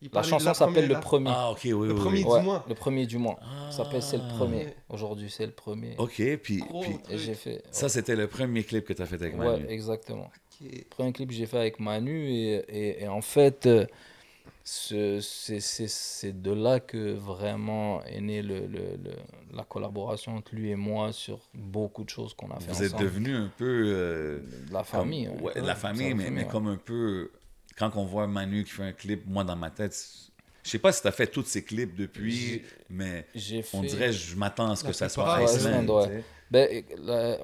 Il 0.00 0.10
La 0.12 0.22
chanson 0.22 0.54
s'appelle 0.54 0.86
Le 0.86 1.00
Premier. 1.00 1.32
Ah, 1.34 1.50
ok, 1.50 1.58
oui, 1.64 1.72
oui. 1.72 1.88
Le 1.88 1.94
oui. 1.94 2.00
premier 2.00 2.24
Ouais, 2.24 2.38
du 2.38 2.44
mois. 2.44 2.64
Le 2.68 2.74
premier 2.76 3.06
du 3.06 3.18
mois. 3.18 3.40
Ça 3.72 3.78
s'appelle 3.78 4.02
C'est 4.02 4.18
le 4.18 4.22
Ah. 4.24 4.34
premier. 4.38 4.66
Aujourd'hui, 4.88 5.28
c'est 5.30 5.46
le 5.46 5.52
premier. 5.52 5.96
Ok, 5.98 6.22
puis, 6.44 6.58
Gros 6.58 6.80
puis 6.82 6.92
truc. 7.00 7.12
Et 7.12 7.18
j'ai 7.18 7.34
fait. 7.34 7.64
ça, 7.72 7.88
c'était 7.88 8.14
le 8.14 8.28
premier 8.28 8.62
clip 8.62 8.84
que 8.84 8.92
t'as 8.92 9.06
fait 9.06 9.16
avec 9.16 9.36
Ouais, 9.36 9.44
Manu. 9.44 9.66
exactement. 9.68 10.30
Ok. 10.60 10.86
Premier 10.90 11.12
clip 11.12 11.28
que 11.30 11.34
j'ai 11.34 11.46
fait 11.46 11.58
avec 11.58 11.80
Manu. 11.80 12.30
Et, 12.30 12.52
et, 12.68 13.02
et 13.02 13.08
en 13.08 13.20
fait, 13.20 13.66
euh, 13.66 13.84
c'est 14.68 15.60
c'est- 15.60 15.86
c'est 15.88 16.42
de 16.42 16.50
là 16.52 16.80
que 16.80 17.12
vraiment 17.14 18.02
est 18.04 18.20
née 18.20 18.42
le, 18.42 18.60
le- 18.66 18.96
le- 19.02 19.16
la 19.56 19.62
collaboration 19.62 20.34
entre 20.36 20.54
lui 20.56 20.70
et 20.70 20.74
moi 20.76 21.12
sur 21.12 21.38
beaucoup 21.54 22.02
de 22.02 22.10
choses 22.10 22.34
qu'on 22.34 22.50
a 22.50 22.58
fait 22.58 22.72
Vous 22.72 22.82
êtes 22.82 22.96
devenus 22.98 23.36
un 23.36 23.50
peu... 23.56 23.82
euh, 23.86 24.38
De 24.66 24.72
la 24.72 24.80
comme- 24.80 24.84
famille. 24.86 25.28
ouais, 25.28 25.40
ouais. 25.54 25.60
de 25.60 25.66
la 25.66 25.76
famille, 25.76 26.14
mais, 26.14 26.30
mais 26.30 26.42
ouais. 26.42 26.48
comme 26.48 26.66
un 26.66 26.76
peu... 26.76 27.30
Quand 27.78 27.92
on 27.94 28.04
voit 28.06 28.26
Manu 28.26 28.64
qui 28.64 28.70
fait 28.72 28.82
un 28.84 28.92
clip, 28.92 29.22
moi, 29.26 29.44
dans 29.44 29.54
ma 29.54 29.70
tête, 29.70 29.94
je 30.64 30.68
sais 30.70 30.78
pas 30.80 30.90
si 30.90 31.00
t'as 31.02 31.12
fait 31.12 31.26
tous 31.28 31.44
ces 31.44 31.62
clips 31.62 31.94
depuis, 31.94 32.62
mais 32.90 33.24
fait. 33.36 33.64
on 33.74 33.82
dirait, 33.82 34.12
je 34.12 34.34
m'attends 34.34 34.70
à 34.70 34.76
ce 34.76 34.82
La 34.84 34.90
que 34.90 34.96
ça 34.96 35.08
soit 35.08 35.38
ouais, 35.38 35.44
Iceland. 35.44 35.86
Ouais. 35.86 36.18
tu. 36.18 36.24
Ben, 36.50 36.84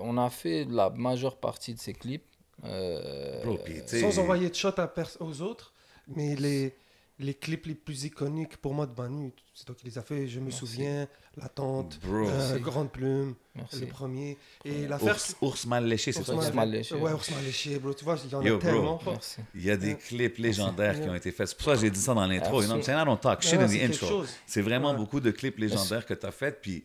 on 0.01 0.17
a 0.19 0.29
fait 0.31 0.65
la 0.69 0.91
majeure 0.91 1.37
partie 1.37 1.75
de 1.75 1.79
ces 1.79 1.93
clips. 1.93 2.25
Euh, 2.65 3.43
Bro, 3.45 3.59
tu 3.87 4.01
Sans 4.01 4.19
envoyer 4.19 4.49
de 4.49 4.55
shot 4.55 4.73
à 4.79 4.87
pers- 4.89 5.17
aux 5.21 5.43
autres, 5.43 5.73
mais 6.09 6.35
les, 6.37 6.75
les 7.23 7.35
clips 7.35 7.67
les 7.67 7.75
plus 7.75 8.05
iconiques 8.05 8.57
pour 8.57 8.75
moi 8.75 8.87
de 8.87 8.93
Manu, 9.01 9.33
c'est 9.55 9.65
toi 9.65 9.75
qui 9.79 9.87
les 9.87 9.97
as 9.99 10.03
fait. 10.03 10.27
Je 10.27 10.39
me 10.41 10.45
Merci. 10.47 10.59
souviens, 10.59 11.07
La 11.37 11.49
Tente, 11.49 11.99
Bro. 12.03 12.29
euh. 12.29 12.59
Grande 12.59 12.91
Plume, 12.91 13.35
Merci. 13.55 13.81
le 13.81 13.87
premier. 13.87 14.37
Et 14.65 14.87
l'affaire. 14.87 15.15
Ours, 15.15 15.37
ours 15.41 15.67
mal 15.67 15.87
léché, 15.87 16.13
c'est 16.13 16.19
Ours 16.21 16.27
ça? 16.27 16.35
Ours 16.35 16.47
que 16.47 16.51
tu 16.51 16.57
mal 16.57 16.71
léché. 16.71 16.95
Ouais, 16.97 17.13
Ours 17.13 17.31
mal 17.31 17.45
léché, 17.45 17.79
bro. 17.79 17.95
Tu 17.95 18.05
vois, 18.05 18.17
il 18.25 18.31
y 18.31 18.35
en 18.35 18.43
Yo, 18.43 18.55
a 18.57 18.59
bro. 18.59 18.67
tellement. 18.69 19.01
Merci. 19.07 19.41
Il 19.55 19.65
y 19.65 19.71
a 19.71 19.77
des 19.77 19.95
clips 19.97 20.39
légendaires 20.39 21.01
qui 21.01 21.09
ont 21.09 21.15
été 21.15 21.31
faits. 21.33 21.49
C'est 21.49 21.57
pour 21.57 21.67
ça 21.67 21.75
que 21.75 21.81
j'ai 21.81 21.91
dit 21.91 22.01
ça 22.01 22.13
dans 22.15 22.27
l'intro. 22.27 22.61
You 22.63 22.69
know 22.69 23.17
talk 23.17 23.43
shit 23.43 23.55
in 23.55 23.69
c'est 23.69 23.77
the 23.77 23.81
quelque 23.81 23.93
intro. 23.95 24.09
chose. 24.09 24.29
C'est 24.47 24.63
vraiment 24.63 24.91
Ouais. 24.91 24.97
beaucoup 24.97 25.21
de 25.21 25.31
clips 25.31 25.59
légendaires 25.59 26.05
que 26.07 26.15
tu 26.15 26.27
as 26.27 26.33
fait. 26.33 26.61
Puis, 26.61 26.83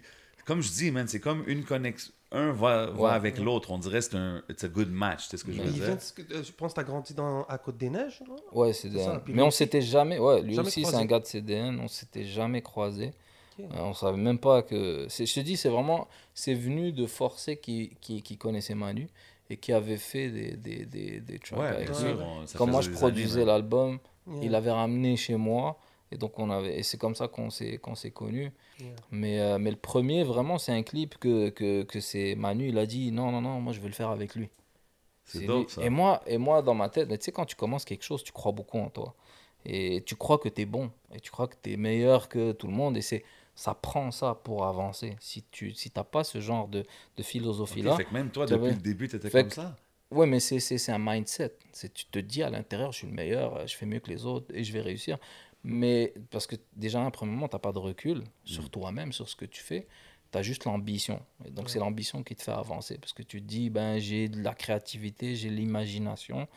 comme 0.48 0.62
je 0.62 0.72
dis, 0.72 0.90
man, 0.90 1.08
c'est 1.08 1.20
comme 1.20 1.44
une 1.46 1.64
connexion. 1.64 2.12
Un 2.32 2.52
va, 2.52 2.88
va 2.88 2.92
Ouais. 3.02 3.10
avec 3.12 3.38
l'autre. 3.38 3.72
On 3.72 3.78
dirait 3.78 4.00
que 4.00 4.06
c'est 4.06 4.16
un 4.18 4.44
it's 4.50 4.62
a 4.64 4.68
good 4.68 4.90
match. 4.92 5.28
C'est 5.30 5.38
ce 5.38 5.46
que 5.46 5.52
je 5.54 5.62
veux 5.62 5.70
dire. 5.72 5.86
de 5.86 6.34
euh, 6.36 6.44
je 6.44 6.52
pense 6.52 6.72
que 6.74 6.76
tu 6.76 6.82
as 6.82 6.84
grandi 6.84 7.14
dans, 7.14 7.44
à 7.44 7.58
Côte-des-Neiges, 7.58 8.22
Ouais, 8.52 8.74
puis 8.74 8.90
Mais 9.28 9.34
lui 9.34 9.42
on 9.44 9.52
s'était 9.52 9.82
jamais. 9.82 10.20
Ouais, 10.20 10.42
lui 10.42 10.54
Jamais 10.56 10.68
aussi, 10.68 10.84
c'est 10.84 10.96
un 10.96 11.06
gars 11.06 11.20
de 11.20 11.26
CDN. 11.26 11.80
On 11.80 11.88
s'était 11.88 12.26
jamais 12.26 12.62
croisé. 12.62 13.14
Ok. 13.60 13.66
Euh, 13.74 13.80
on 13.80 13.94
savait 13.94 14.18
même 14.18 14.40
pas 14.40 14.62
que. 14.62 15.08
Je 15.10 15.34
te 15.34 15.40
dis, 15.40 15.56
c'est 15.56 15.70
vraiment. 15.70 16.10
C'est 16.34 16.54
venu 16.54 16.92
de 16.92 17.06
Forcé 17.06 17.56
qui, 17.58 17.92
qui, 18.02 18.22
qui 18.22 18.38
connaissait 18.38 18.76
Manu 18.76 19.08
et 19.50 19.56
qui 19.56 19.72
avait 19.72 19.96
fait 19.96 20.30
des, 20.30 20.58
des, 20.58 20.86
des, 20.86 21.22
des 21.22 21.40
tracks 21.40 21.60
Ouais, 21.62 21.68
avec 21.68 21.92
bien 21.92 21.98
lui. 22.02 22.08
sûr. 22.10 22.20
on- 22.54 22.58
Comme 22.58 22.72
moi, 22.72 22.82
je 22.82 22.90
produisais 22.92 23.46
l'album, 23.46 24.00
Yeah. 24.30 24.40
il 24.44 24.56
avait 24.56 24.72
ramené 24.72 25.16
chez 25.16 25.38
moi. 25.38 25.80
Et 26.12 26.17
donc, 26.17 26.39
on 26.39 26.50
avait. 26.50 26.78
Et 26.80 26.84
c'est 26.84 26.98
comme 26.98 27.15
ça 27.15 27.28
qu'on 27.28 27.50
s'est 27.50 27.78
qu'on 27.78 27.96
s'est 27.96 28.12
connus. 28.12 28.52
Yeah. 28.80 28.89
Mais, 29.12 29.39
euh, 29.41 29.58
mais 29.60 29.72
le 29.72 29.78
premier, 29.78 30.24
vraiment, 30.24 30.58
c'est 30.58 30.72
un 30.72 30.84
clip 30.84 31.17
que, 31.17 31.50
que, 31.50 31.84
que 31.84 32.00
c'est 32.00 32.36
Manu, 32.36 32.70
il 32.70 32.78
a 32.78 32.86
dit 32.86 33.12
non, 33.12 33.32
non, 33.32 33.41
non, 33.41 33.60
moi 33.60 33.74
je 33.74 33.80
veux 33.82 33.88
le 33.88 33.93
faire 33.93 34.10
avec 34.10 34.36
lui. 34.36 34.50
C'est 35.26 35.46
dope, 35.46 35.70
ça. 35.70 35.82
Et 35.84 35.89
moi, 35.89 36.22
et 36.26 36.38
moi, 36.38 36.62
dans 36.62 36.74
ma 36.76 36.88
tête, 36.88 37.10
mais 37.10 37.17
tu 37.17 37.26
sais, 37.26 37.32
quand 37.34 37.46
tu 37.46 37.56
commences 37.58 37.84
quelque 37.84 38.04
chose, 38.04 38.24
tu 38.24 38.32
crois 38.32 38.54
beaucoup 38.54 38.78
en 38.80 38.89
toi. 38.89 39.13
Et 39.65 40.02
tu 40.06 40.15
crois 40.15 40.38
que 40.38 40.48
tu 40.48 40.62
es 40.62 40.65
bon. 40.65 40.89
Et 41.13 41.20
tu 41.20 41.32
crois 41.32 41.48
que 41.48 41.56
tu 41.62 41.74
es 41.74 41.78
meilleur 41.78 42.30
que 42.30 42.54
tout 42.54 42.67
le 42.67 42.74
monde. 42.74 42.96
Et 42.96 43.02
c'est 43.02 43.26
ça 43.56 43.74
prend 43.74 44.12
ça 44.12 44.36
pour 44.36 44.65
avancer. 44.65 45.15
Si 45.20 45.43
tu 45.52 45.74
si 45.74 45.89
t'as 45.91 46.04
pas 46.06 46.24
ce 46.24 46.39
genre 46.39 46.67
de, 46.70 46.86
de 47.17 47.24
philosophie-là, 47.24 47.98
fait 47.98 48.06
que 48.06 48.13
même 48.13 48.30
toi, 48.30 48.46
depuis 48.46 48.60
avais- 48.67 48.76
le 48.76 48.80
début, 48.82 49.10
tu 49.10 49.17
étais 49.17 49.30
Fait 49.30 49.41
comme 49.41 49.50
que- 49.50 49.56
ça. 49.56 49.76
Ouais, 50.10 50.26
mais 50.28 50.39
c'est- 50.39 50.62
c'est 50.62 50.78
c'est 50.78 50.93
un 50.93 51.00
mindset. 51.00 51.54
C'est 51.74 51.93
tu 51.93 52.06
te 52.06 52.20
dis 52.20 52.41
à 52.43 52.50
l'intérieur, 52.50 52.93
je 52.93 53.00
suis 53.00 53.08
le 53.08 53.13
meilleur, 53.13 53.67
je 53.67 53.76
fais 53.76 53.86
mieux 53.86 54.00
que 54.00 54.10
les 54.10 54.26
autres 54.26 54.46
et 54.54 54.63
je 54.63 54.72
vais 54.72 54.80
réussir. 54.80 55.17
Mais 55.69 56.13
parce 56.32 56.47
que 56.47 56.56
déjà, 56.77 57.01
à 57.01 57.03
un 57.03 57.12
premier 57.12 57.34
moment, 57.34 57.49
tu 57.49 57.56
n'as 57.56 57.60
pas 57.60 57.73
de 57.73 57.80
recul 57.80 58.23
sur 58.45 58.69
toi-même, 58.69 59.12
sur 59.12 59.27
ce 59.27 59.36
que 59.36 59.43
tu 59.43 59.62
fais. 59.62 59.86
Tu 60.32 60.38
as 60.38 60.41
juste 60.41 60.63
l'ambition. 60.63 61.21
Et 61.45 61.51
donc, 61.51 61.69
c'est 61.69 61.80
l'ambition 61.80 62.23
qui 62.23 62.38
te 62.38 62.41
fait 62.41 62.51
avancer. 62.53 62.97
Parce 62.97 63.12
que 63.12 63.21
tu 63.21 63.41
te 63.41 63.45
dis, 63.45 63.69
ben, 63.69 63.99
j'ai 63.99 64.30
de 64.30 64.41
la 64.41 64.53
créativité, 64.53 65.36
j'ai 65.36 65.49
l'imagination. 65.49 66.47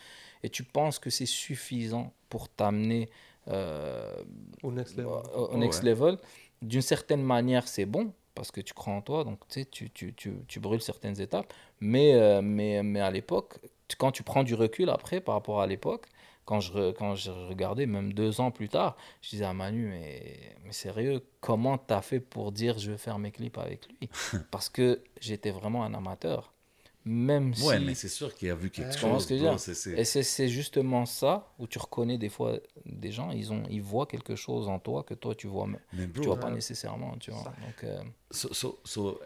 Et 0.44 0.48
tu 0.48 0.62
penses 0.62 1.00
que 1.00 1.10
c'est 1.10 1.26
suffisant 1.26 2.12
pour 2.28 2.48
t'amener 2.48 3.10
euh, 3.48 4.14
Au 4.62 4.70
next 4.70 4.96
level. 4.96 5.12
au 5.34 5.46
au 5.46 5.56
next 5.58 5.82
ouais. 5.82 5.90
level. 5.90 6.16
D'une 6.62 6.82
certaine 6.82 7.22
manière, 7.22 7.66
c'est 7.66 7.86
bon 7.86 8.12
parce 8.36 8.52
que 8.52 8.60
tu 8.60 8.74
crois 8.74 8.94
en 8.94 9.02
toi, 9.02 9.24
donc 9.24 9.40
tu 9.48 9.66
tu, 9.66 9.90
tu, 9.90 10.14
tu, 10.46 10.60
brûles 10.60 10.80
certaines 10.80 11.20
étapes. 11.20 11.52
Mais, 11.80 12.14
euh, 12.14 12.42
mais, 12.42 12.82
mais 12.84 13.00
à 13.00 13.10
l'époque, 13.10 13.58
quand 13.98 14.12
tu 14.12 14.22
prends 14.22 14.44
du 14.44 14.54
recul 14.54 14.88
après 14.88 15.20
par 15.20 15.34
rapport 15.34 15.60
à 15.60 15.66
l'époque, 15.66 16.06
quand 16.50 16.60
je, 16.60 16.92
quand 16.92 17.14
je 17.14 17.30
regardais, 17.30 17.86
même 17.86 18.12
deux 18.12 18.40
ans 18.40 18.50
plus 18.50 18.68
tard, 18.68 18.96
je 19.22 19.30
disais 19.30 19.44
à 19.44 19.54
Manu, 19.54 19.86
mais, 19.88 20.56
mais 20.64 20.72
sérieux, 20.72 21.24
comment 21.40 21.78
t'as 21.78 22.02
fait 22.02 22.20
pour 22.20 22.52
dire 22.52 22.78
je 22.78 22.90
vais 22.92 22.98
faire 22.98 23.18
mes 23.18 23.30
clips 23.32 23.58
avec 23.58 23.88
lui? 23.88 24.10
Parce 24.50 24.68
que 24.68 25.02
j'étais 25.20 25.52
vraiment 25.52 25.84
un 25.84 25.94
amateur. 25.94 26.52
Même 27.04 27.54
Ouais, 27.56 27.78
si... 27.78 27.80
mais 27.80 27.94
c'est 27.94 28.08
sûr 28.08 28.34
qu'il 28.34 28.50
a 28.50 28.54
vu 28.56 28.70
quelque 28.70 28.92
Tu 28.92 28.98
chose. 28.98 29.00
comprends 29.00 29.18
ce 29.20 29.26
que 29.26 29.34
je 29.36 29.40
veux 29.40 29.46
bro, 29.46 29.50
dire? 29.50 29.58
C'est- 29.58 29.74
c'est- 29.74 30.00
Et 30.00 30.04
c'est 30.04 30.22
c'est 30.22 30.48
justement 30.48 31.06
ça 31.06 31.52
où 31.58 31.66
tu 31.66 31.78
reconnais 31.78 32.18
des 32.18 32.28
fois 32.28 32.58
des 32.86 33.10
gens, 33.12 33.30
ils, 33.32 33.52
ont, 33.52 33.64
ils 33.70 33.82
voient 33.82 34.06
quelque 34.06 34.36
chose 34.36 34.68
en 34.68 34.78
toi 34.78 35.02
que 35.04 35.14
toi 35.14 35.34
tu 35.34 35.48
vois, 35.48 35.66
mais 35.66 35.80
Mais 35.92 36.06
tu 36.20 36.28
bro, 36.28 36.28
vois 36.28 36.38
pas 36.40 36.50
nécessairement, 36.50 37.16
tu 37.18 37.32
vois. 37.32 37.52
Donc, 37.60 37.84
euh, 37.84 38.02
So- 38.32 38.52
so- 38.54 38.80
so, 38.84 39.20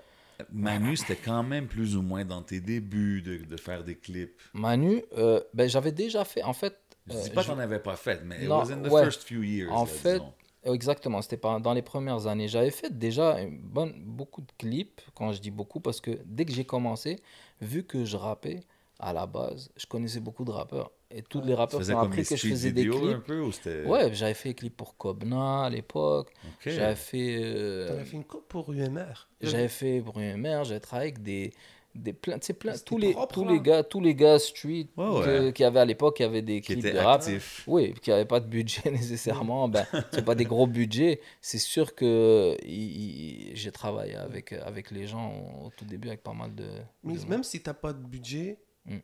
Manu, 0.52 0.96
c'était 0.96 1.16
quand 1.16 1.42
même 1.42 1.68
plus 1.68 1.96
ou 1.96 2.02
moins 2.02 2.24
dans 2.24 2.42
tes 2.42 2.60
débuts 2.60 3.22
de, 3.22 3.36
de 3.44 3.56
faire 3.56 3.84
des 3.84 3.96
clips. 3.96 4.40
Manu, 4.52 5.02
euh, 5.18 5.42
ben, 5.52 5.68
j'avais 5.68 5.90
déjà 5.92 6.24
fait, 6.24 6.42
en 6.44 6.52
fait, 6.52 6.78
Je 7.08 7.16
euh, 7.16 7.22
dis 7.22 7.30
pas 7.30 7.42
je- 7.42 7.48
que 7.48 7.52
t'en 7.52 7.58
avais 7.58 7.78
pas 7.78 7.96
fait, 7.96 8.22
mais 8.24 8.42
it 8.42 8.48
Non, 8.48 8.58
was 8.60 8.70
in 8.72 8.82
the 8.82 8.90
ouais. 8.90 9.04
first 9.04 9.22
few 9.24 9.42
years. 9.42 9.70
En 9.72 9.80
là, 9.80 9.86
fait, 9.86 10.12
disons. 10.14 10.32
exactement, 10.64 11.20
c'était 11.22 11.36
pas 11.36 11.58
dans 11.60 11.74
les 11.74 11.82
premières 11.82 12.26
années. 12.26 12.48
J'avais 12.48 12.70
fait 12.70 12.96
déjà 12.96 13.40
une 13.40 13.58
bonne, 13.58 13.92
beaucoup 14.04 14.40
de 14.40 14.52
clips, 14.58 15.00
quand 15.14 15.32
je 15.32 15.40
dis 15.40 15.50
beaucoup, 15.50 15.80
parce 15.80 16.00
que 16.00 16.18
dès 16.24 16.44
que 16.44 16.52
j'ai 16.52 16.64
commencé, 16.64 17.20
vu 17.60 17.84
que 17.84 18.04
je 18.04 18.16
rappais, 18.16 18.60
à 19.00 19.12
la 19.12 19.26
base, 19.26 19.70
je 19.76 19.86
connaissais 19.86 20.20
beaucoup 20.20 20.44
de 20.44 20.52
rappeurs. 20.52 20.92
Et 21.10 21.20
tous 21.22 21.40
les 21.42 21.54
rappeurs 21.54 21.80
qui 21.82 21.92
ont 21.92 21.98
appris 21.98 22.24
que 22.24 22.36
je 22.36 22.48
faisais 22.48 22.72
des 22.72 22.84
vidéos 22.84 23.08
un 23.08 23.14
clips. 23.14 23.24
peu 23.26 23.40
ou. 23.40 23.50
Ouais, 23.90 24.12
j'avais 24.14 24.34
fait 24.34 24.50
des 24.50 24.54
clips 24.54 24.76
pour 24.76 24.96
Kobna 24.96 25.64
à 25.64 25.70
l'époque. 25.70 26.32
Ok. 26.46 26.72
J'avais 26.72 26.96
fait. 26.96 27.38
euh, 27.40 27.88
T'en 27.88 28.00
as 28.00 28.04
fait 28.04 28.16
une 28.16 28.24
coupe 28.24 28.48
pour 28.48 28.72
UMR. 28.72 29.28
J'avais 29.40 29.68
fait 29.68 30.00
pour 30.00 30.18
mère, 30.18 30.64
j'avais 30.64 30.80
travaillé 30.80 31.10
avec 31.10 31.22
des, 31.22 31.52
des 31.94 32.12
plein, 32.12 32.38
tu 32.38 32.46
sais, 32.46 32.52
plein, 32.54 32.74
tous 32.78 32.98
les, 32.98 33.12
propre, 33.12 33.34
tous 33.34 33.44
là. 33.44 33.52
les 33.52 33.60
gars, 33.60 33.82
tous 33.84 34.00
les 34.00 34.14
gars 34.14 34.38
street 34.38 34.88
Ouais, 34.96 35.52
qui 35.54 35.62
avaient 35.62 35.80
à 35.80 35.84
l'époque, 35.84 36.16
qui 36.16 36.22
avaient 36.24 36.42
des 36.42 36.60
Qui 36.60 36.74
clips 36.80 36.92
de 36.92 36.98
rap. 36.98 37.22
Oui, 37.66 37.94
qui 38.02 38.10
n'avaient 38.10 38.24
pas 38.24 38.40
de 38.40 38.46
budget 38.46 38.90
nécessairement, 38.90 39.68
ben, 39.68 39.86
c'est 40.12 40.24
pas 40.24 40.34
des 40.34 40.44
gros 40.44 40.66
budgets. 40.66 41.20
C'est 41.40 41.58
sûr 41.58 41.94
que 41.94 42.56
j'ai 42.62 43.70
travaillé 43.72 44.16
avec, 44.16 44.52
avec 44.52 44.90
les 44.90 45.06
gens 45.06 45.32
au, 45.32 45.66
au 45.66 45.70
tout 45.76 45.84
début 45.84 46.08
avec 46.08 46.22
pas 46.22 46.32
mal 46.32 46.54
de. 46.54 46.66
Mais 47.04 47.16
de- 47.16 47.26
même 47.26 47.44
si 47.44 47.60
t'as 47.62 47.74
pas 47.74 47.92
de 47.92 48.04
budget, 48.04 48.58
Mm. 48.86 48.98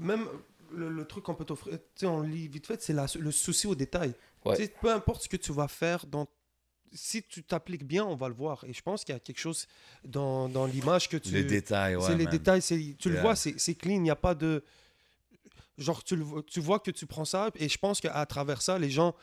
même 0.00 0.24
le, 0.72 0.88
le 0.88 1.04
truc 1.04 1.24
qu'on 1.24 1.34
peut 1.34 1.44
t'offrir, 1.44 1.72
tu 1.78 1.80
sais, 1.96 2.06
on 2.06 2.20
lit 2.22 2.46
vite 2.48 2.66
fait, 2.66 2.80
c'est 2.80 2.92
la- 2.92 3.06
le 3.18 3.30
souci 3.32 3.66
au 3.66 3.74
détail. 3.74 4.12
Ouais. 4.44 4.68
Peu 4.80 4.92
importe 4.92 5.22
ce 5.24 5.28
que 5.28 5.36
tu 5.36 5.52
vas 5.52 5.66
faire, 5.68 6.06
dans, 6.06 6.26
si 6.92 7.22
tu 7.22 7.42
t'appliques 7.42 7.84
bien, 7.84 8.04
on 8.04 8.16
va 8.16 8.28
le 8.28 8.34
voir. 8.34 8.64
Et 8.64 8.72
je 8.72 8.82
pense 8.82 9.04
qu'il 9.04 9.12
y 9.14 9.16
a 9.16 9.20
quelque 9.20 9.38
chose 9.40 9.66
dans, 10.04 10.48
dans 10.48 10.66
l'image 10.66 11.08
que 11.08 11.16
tu... 11.16 11.30
Les 11.32 11.44
détails, 11.44 11.96
ouais. 11.96 12.02
c'est 12.06 12.14
les 12.16 12.24
man. 12.24 12.32
détails, 12.32 12.62
c'est- 12.62 12.96
tu 12.98 13.10
le 13.10 13.20
vois, 13.20 13.36
c'est 13.36 13.58
c'est 13.58 13.74
clean, 13.74 13.94
il 13.94 14.02
n'y 14.02 14.10
a 14.10 14.16
pas 14.16 14.34
de... 14.34 14.62
Genre, 15.76 16.02
tu, 16.02 16.16
le 16.16 16.24
tu 16.44 16.58
vois 16.58 16.80
que 16.80 16.90
tu 16.90 17.06
prends 17.06 17.24
ça, 17.24 17.50
et 17.54 17.68
je 17.68 17.78
pense 17.78 18.00
qu'à 18.00 18.26
travers 18.26 18.62
ça, 18.62 18.80
les 18.80 18.90
gens, 18.90 19.14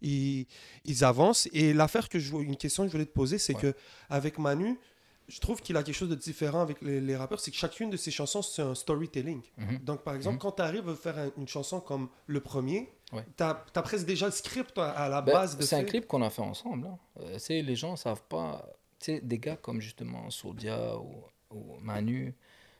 ils, 0.00 0.46
ils 0.84 1.02
avancent. 1.04 1.48
Et 1.52 1.72
l'affaire 1.72 2.08
que 2.08 2.20
je 2.20 2.30
voulais- 2.30 2.44
une 2.44 2.56
question 2.56 2.84
que 2.84 2.88
je 2.88 2.92
voulais 2.92 3.06
te 3.06 3.12
poser, 3.12 3.36
c'est 3.38 3.54
Ouais. 3.56 3.60
que 3.62 3.74
avec 4.08 4.38
Manu, 4.38 4.78
je 5.26 5.40
trouve 5.40 5.60
qu'il 5.60 5.76
a 5.76 5.82
quelque 5.82 5.96
chose 5.96 6.10
de 6.10 6.14
différent 6.14 6.60
avec 6.60 6.80
les, 6.82 7.00
les 7.00 7.16
rappeurs, 7.16 7.40
c'est 7.40 7.50
que 7.50 7.56
chacune 7.56 7.90
de 7.90 7.96
ses 7.96 8.12
chansons, 8.12 8.42
c'est 8.42 8.62
un 8.62 8.76
storytelling. 8.76 9.40
Mhm. 9.56 9.78
Donc, 9.78 10.04
par 10.04 10.14
exemple, 10.14 10.36
Mhm. 10.36 10.40
quand 10.42 10.52
tu 10.52 10.62
arrives 10.62 10.88
à 10.88 10.94
faire 10.94 11.18
un- 11.18 11.30
une 11.36 11.48
chanson 11.48 11.80
comme 11.80 12.08
le 12.28 12.40
premier, 12.40 12.88
Ouais. 13.14 13.24
tu 13.36 13.42
as, 13.42 13.54
presque 13.82 14.06
déjà 14.06 14.26
le 14.26 14.32
script 14.32 14.76
à, 14.78 14.90
à 14.90 15.08
la 15.08 15.22
Ben, 15.22 15.32
base 15.32 15.56
de 15.56 15.62
c'est 15.62 15.76
un 15.76 15.84
clip 15.84 16.06
qu'on 16.06 16.22
a 16.22 16.30
fait 16.30 16.42
ensemble. 16.42 16.86
hein. 16.88 16.98
Euh, 17.20 17.34
tu 17.34 17.38
sais, 17.40 17.62
les 17.62 17.76
gens 17.76 17.96
savent 17.96 18.22
pas. 18.28 18.66
Tu 18.98 19.06
sais, 19.14 19.20
des 19.20 19.38
gars 19.38 19.56
comme 19.56 19.80
justement 19.80 20.30
Sodia 20.30 20.96
ou, 20.98 21.22
ou 21.50 21.76
Manu, 21.80 22.34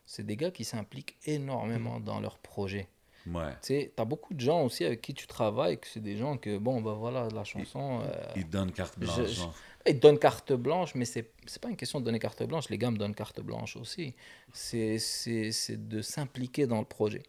c'est 0.06 0.24
des 0.26 0.36
gars 0.36 0.50
qui 0.50 0.64
s'impliquent 0.64 1.16
énormément 1.26 2.00
dans 2.00 2.20
leur 2.20 2.38
projet. 2.38 2.88
Ouais. 3.26 3.52
Tu 3.62 3.68
sais, 3.68 3.92
t'as 3.96 4.04
beaucoup 4.04 4.34
de 4.34 4.40
gens 4.40 4.62
aussi 4.64 4.84
avec 4.84 5.00
qui 5.00 5.14
tu 5.14 5.26
travailles, 5.26 5.78
que 5.78 5.86
c'est 5.86 6.00
des 6.02 6.16
gens 6.18 6.36
que, 6.36 6.58
bon, 6.58 6.82
ben 6.82 6.92
voilà, 6.92 7.28
la 7.32 7.42
chanson, 7.44 8.00
euh, 8.02 8.32
Il 8.36 8.44
te 8.44 8.50
donne 8.50 8.70
carte 8.70 8.98
blanche. 8.98 9.16
je- 9.16 9.24
genre. 9.32 9.54
ils 9.86 9.94
te 9.96 10.00
donnent 10.00 10.18
carte 10.18 10.52
blanche, 10.52 10.94
mais 10.94 11.06
c'est 11.06 11.30
c'est 11.46 11.60
pas 11.62 11.70
une 11.70 11.76
question 11.76 12.00
de 12.00 12.04
donner 12.04 12.18
carte 12.18 12.42
blanche, 12.42 12.68
les 12.68 12.76
gars 12.76 12.90
me 12.90 12.98
donnent 12.98 13.14
carte 13.14 13.40
blanche 13.40 13.76
aussi. 13.78 14.14
C'est 14.52 14.98
c'est- 14.98 15.52
c'est 15.52 15.88
de 15.88 16.02
s'impliquer 16.02 16.66
dans 16.66 16.80
le 16.80 16.84
projet. 16.84 17.22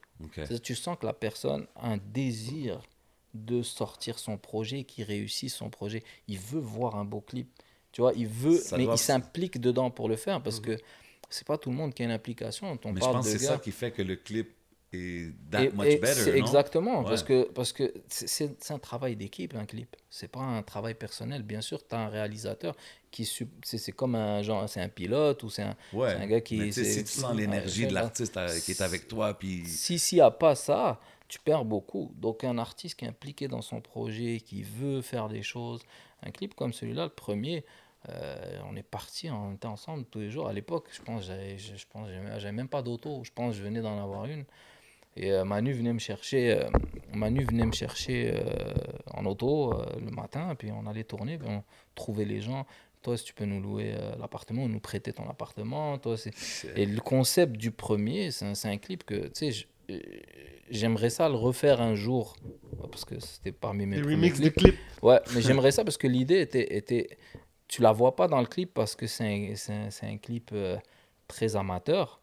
Tu 0.64 0.76
sens 0.76 0.98
que 1.00 1.06
la 1.06 1.14
personne 1.14 1.66
a 1.78 1.92
un 1.92 1.98
désir 1.98 2.82
de 3.36 3.62
sortir 3.62 4.18
son 4.20 4.38
projet, 4.38 4.84
qu'il 4.84 5.04
réussisse 5.04 5.56
son 5.56 5.70
projet. 5.70 6.04
Il 6.28 6.40
veut 6.40 6.60
voir 6.62 6.96
un 6.96 7.06
beau 7.06 7.22
clip. 7.22 7.50
Tu 7.92 8.02
vois, 8.02 8.14
il 8.16 8.28
veut, 8.28 8.58
Ça 8.58 8.78
mais 8.78 8.86
doit- 8.86 8.96
il 8.96 8.98
s'implique 8.98 9.60
dedans 9.60 9.90
pour 9.90 10.10
le 10.10 10.16
faire 10.16 10.42
parce 10.42 10.60
que 10.60 10.78
c'est 11.30 11.48
pas 11.48 11.58
tout 11.58 11.70
le 11.70 11.76
monde 11.76 11.94
qui 11.94 12.02
a 12.02 12.06
une 12.06 12.12
implication. 12.12 12.68
On 12.84 12.92
Mais 12.92 13.00
je 13.02 13.06
pense 13.06 13.26
que 13.26 13.32
c'est 13.32 13.46
ça 13.46 13.58
qui 13.58 13.72
fait 13.72 13.92
que 13.92 14.02
le 14.02 14.16
clip 14.18 14.54
est 14.94 15.34
that 15.52 15.64
Et- 15.64 15.70
much 15.72 15.86
et 15.88 15.98
better. 15.98 16.32
non? 16.32 16.38
exactement, 16.38 17.00
Ouais. 17.00 17.06
parce 17.10 17.24
que 17.24 17.44
parce 17.52 17.74
que 17.74 17.94
c'est- 18.08 18.72
un 18.72 18.80
travail 18.80 19.16
d'équipe, 19.16 19.54
un 19.56 19.66
clip. 19.66 19.96
C'est 20.10 20.28
pas 20.30 20.40
un 20.42 20.62
travail 20.62 20.94
personnel. 20.94 21.44
Bien 21.44 21.62
sûr, 21.62 21.86
tu 21.86 21.96
as 21.96 22.00
un 22.00 22.08
réalisateur 22.10 22.76
qui 23.12 23.26
c'est 23.64 23.92
comme 23.94 24.16
un 24.16 24.42
genre, 24.42 24.68
c'est 24.70 24.82
un 24.82 24.90
pilote 24.90 25.44
ou 25.44 25.50
c'est 25.50 25.64
un, 25.64 25.76
Ouais. 25.94 26.10
c'est 26.12 26.16
un 26.24 26.28
gars 26.28 26.42
qui. 26.42 26.58
Mais 26.58 26.72
si 26.72 26.86
c'est- 26.86 27.04
tu 27.04 27.12
sens 27.12 27.36
l'énergie 27.36 27.88
de 27.88 27.94
l'artiste 27.94 28.38
euh, 28.38 28.60
qui 28.60 28.72
est 28.72 28.82
avec 28.82 29.08
toi, 29.08 29.34
puis. 29.38 29.66
Si 29.66 30.00
s'il 30.00 30.18
n'y 30.18 30.22
a 30.22 30.32
pas 30.32 30.56
ça, 30.56 31.00
tu 31.28 31.40
perds 31.40 31.66
beaucoup. 31.66 32.12
Donc 32.16 32.44
un 32.44 32.58
artiste 32.58 33.00
qui 33.00 33.06
est 33.06 33.08
impliqué 33.08 33.48
dans 33.48 33.62
son 33.62 33.82
projet, 33.82 34.40
qui 34.40 34.64
veut 34.64 35.02
faire 35.02 35.28
des 35.30 35.44
choses, 35.44 35.82
un 36.24 36.32
clip 36.32 36.54
comme 36.56 36.74
celui-là, 36.74 37.06
le 37.06 37.10
premier, 37.10 37.66
euh, 38.10 38.60
on 38.70 38.76
est 38.76 38.84
parti, 38.84 39.30
on 39.30 39.54
était 39.54 39.68
ensemble 39.68 40.06
tous 40.06 40.20
les 40.20 40.30
jours. 40.30 40.48
À 40.48 40.54
l'époque, 40.54 40.90
je 40.92 41.02
pense, 41.02 41.26
j'avais, 41.26 41.58
je, 41.58 41.76
je 41.76 41.86
pense, 41.90 42.08
j'avais 42.38 42.52
même 42.52 42.68
pas 42.68 42.82
d'auto. 42.82 43.24
Je 43.24 43.32
pense, 43.32 43.56
je 43.56 43.64
venais 43.64 43.82
d'en 43.82 44.02
avoir 44.02 44.26
une. 44.26 44.46
Et 45.18 45.32
euh, 45.32 45.46
Manu 45.46 45.72
venait 45.74 45.94
me 45.94 46.00
chercher, 46.00 46.52
euh, 46.52 46.70
Manu 47.14 47.44
venait 47.46 47.66
me 47.66 47.72
chercher 47.72 48.34
en 49.14 49.26
auto 49.26 49.74
le 50.00 50.12
matin, 50.12 50.54
puis 50.56 50.72
on 50.72 50.86
allait 50.88 51.06
tourner, 51.06 51.38
puis 51.38 51.48
on 51.50 51.64
trouvait 51.96 52.26
les 52.26 52.42
gens. 52.42 52.66
Toi, 53.02 53.18
si 53.18 53.24
tu 53.24 53.34
peux 53.34 53.46
nous 53.46 53.62
louer 53.62 53.96
l'appartement, 54.20 54.68
nous 54.68 54.80
prêter 54.80 55.14
ton 55.14 55.30
appartement. 55.30 55.98
Toi, 56.00 56.18
c'est 56.18 56.34
et 56.76 56.86
le 56.86 57.00
concept 57.00 57.56
du 57.56 57.72
premier, 57.72 58.32
c'est 58.32 58.46
un, 58.46 58.56
c'est 58.56 58.68
un 58.68 58.78
clip 58.78 59.04
que, 59.04 59.28
tu 59.28 59.52
sais, 59.52 59.68
j'aimerais 60.70 61.10
ça 61.10 61.30
le 61.30 61.36
refaire 61.36 61.82
un 61.82 61.96
jour, 61.96 62.36
parce 62.92 63.06
que 63.06 63.20
c'était 63.20 63.52
parmi 63.52 63.86
mes 63.86 63.98
Les 63.98 64.02
premiers 64.02 64.16
remix 64.16 64.40
de 64.40 64.50
clips. 64.50 64.56
clips. 64.76 64.80
Ouais, 65.04 65.20
mais 65.34 65.42
j'aimerais 65.42 65.72
ça 65.72 65.84
parce 65.84 65.98
que 65.98 66.08
l'idée 66.08 66.42
était, 66.42 66.76
était... 66.78 67.18
Tu 67.68 67.82
la 67.82 67.92
vois 67.92 68.16
pas 68.16 68.28
dans 68.28 68.40
le 68.40 68.46
clip 68.46 68.74
parce 68.74 68.96
que 68.96 69.08
c'est 69.08 69.24
un, 69.70 69.74
un- 69.74 70.08
un 70.08 70.18
clip 70.18 70.52
euh, 70.54 70.78
très 71.28 71.56
amateur, 71.56 72.22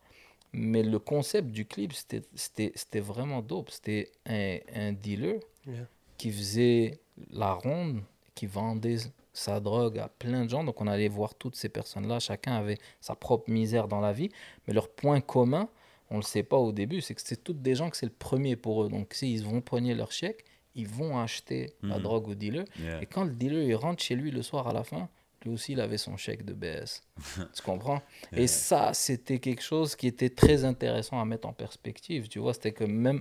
mais 0.53 0.83
le 0.83 0.99
concept 1.01 1.49
du 1.49 1.67
clip, 1.67 1.93
c'était- 1.93 3.01
vraiment 3.01 3.43
dope. 3.43 3.71
C'était 3.71 4.11
un, 4.27 4.59
un 4.75 4.93
dealer 4.93 5.41
Yeah. 5.65 5.87
qui 6.19 6.33
faisait 6.33 6.99
la 7.31 7.53
ronde, 7.53 8.03
qui 8.35 8.47
vendait 8.47 8.97
sa 9.33 9.61
drogue 9.61 9.99
à 10.01 10.09
plein 10.09 10.45
de 10.45 10.51
gens. 10.51 10.65
Donc 10.65 10.81
on 10.81 10.89
allait 10.89 11.07
voir 11.09 11.37
toutes 11.37 11.55
ces 11.55 11.69
personnes-là. 11.69 12.19
Chacun 12.19 12.55
avait 12.57 12.79
sa 13.01 13.15
propre 13.15 13.49
misère 13.49 13.87
dans 13.87 14.01
la 14.01 14.13
vie. 14.13 14.29
Mais 14.67 14.75
leur 14.75 14.89
point 14.89 15.21
commun, 15.21 15.69
on 16.13 16.17
ne 16.17 16.21
le 16.21 16.27
sait 16.27 16.43
pas 16.45 16.59
au 16.59 16.73
début, 16.73 17.01
c'est 17.01 17.15
que 17.15 17.23
c'est 17.25 17.43
toutes 17.43 17.63
des 17.63 17.75
gens 17.75 17.89
que 17.91 17.97
c'est 17.97 18.07
le 18.07 18.13
premier 18.13 18.55
pour 18.55 18.85
eux. 18.85 18.89
Donc 18.89 19.15
s'ils 19.15 19.43
vont 19.45 19.61
poigner 19.61 19.95
leur 19.95 20.13
chèque, 20.13 20.45
ils 20.75 20.87
vont 20.89 21.19
acheter 21.19 21.73
la 21.83 21.97
Mhm. 21.97 22.03
drogue 22.03 22.29
au 22.29 22.35
dealer. 22.35 22.65
Yeah. 22.79 23.03
Et 23.03 23.07
quand 23.07 23.25
le 23.25 23.33
dealer 23.33 23.65
il 23.67 23.75
rentre 23.75 24.03
chez 24.03 24.15
lui 24.15 24.31
le 24.31 24.43
soir 24.43 24.69
à 24.69 24.73
la 24.73 24.85
fin, 24.85 25.09
lui 25.45 25.53
aussi 25.53 25.73
il 25.73 25.81
avait 25.81 25.99
son 25.99 26.17
chèque 26.17 26.45
de 26.45 26.53
BS. 26.55 27.03
tu 27.55 27.63
comprends? 27.63 28.01
Yeah. 28.33 28.43
Et 28.43 28.47
ça, 28.47 28.95
c'était 28.95 29.39
quelque 29.39 29.63
chose 29.63 29.97
qui 29.97 30.07
était 30.07 30.31
très 30.31 30.65
intéressant 30.65 31.21
à 31.21 31.25
mettre 31.25 31.49
en 31.49 31.53
perspective. 31.53 32.29
Tu 32.29 32.39
vois, 32.39 32.55
c'était 32.55 32.73
que 32.73 32.85
même 32.85 33.21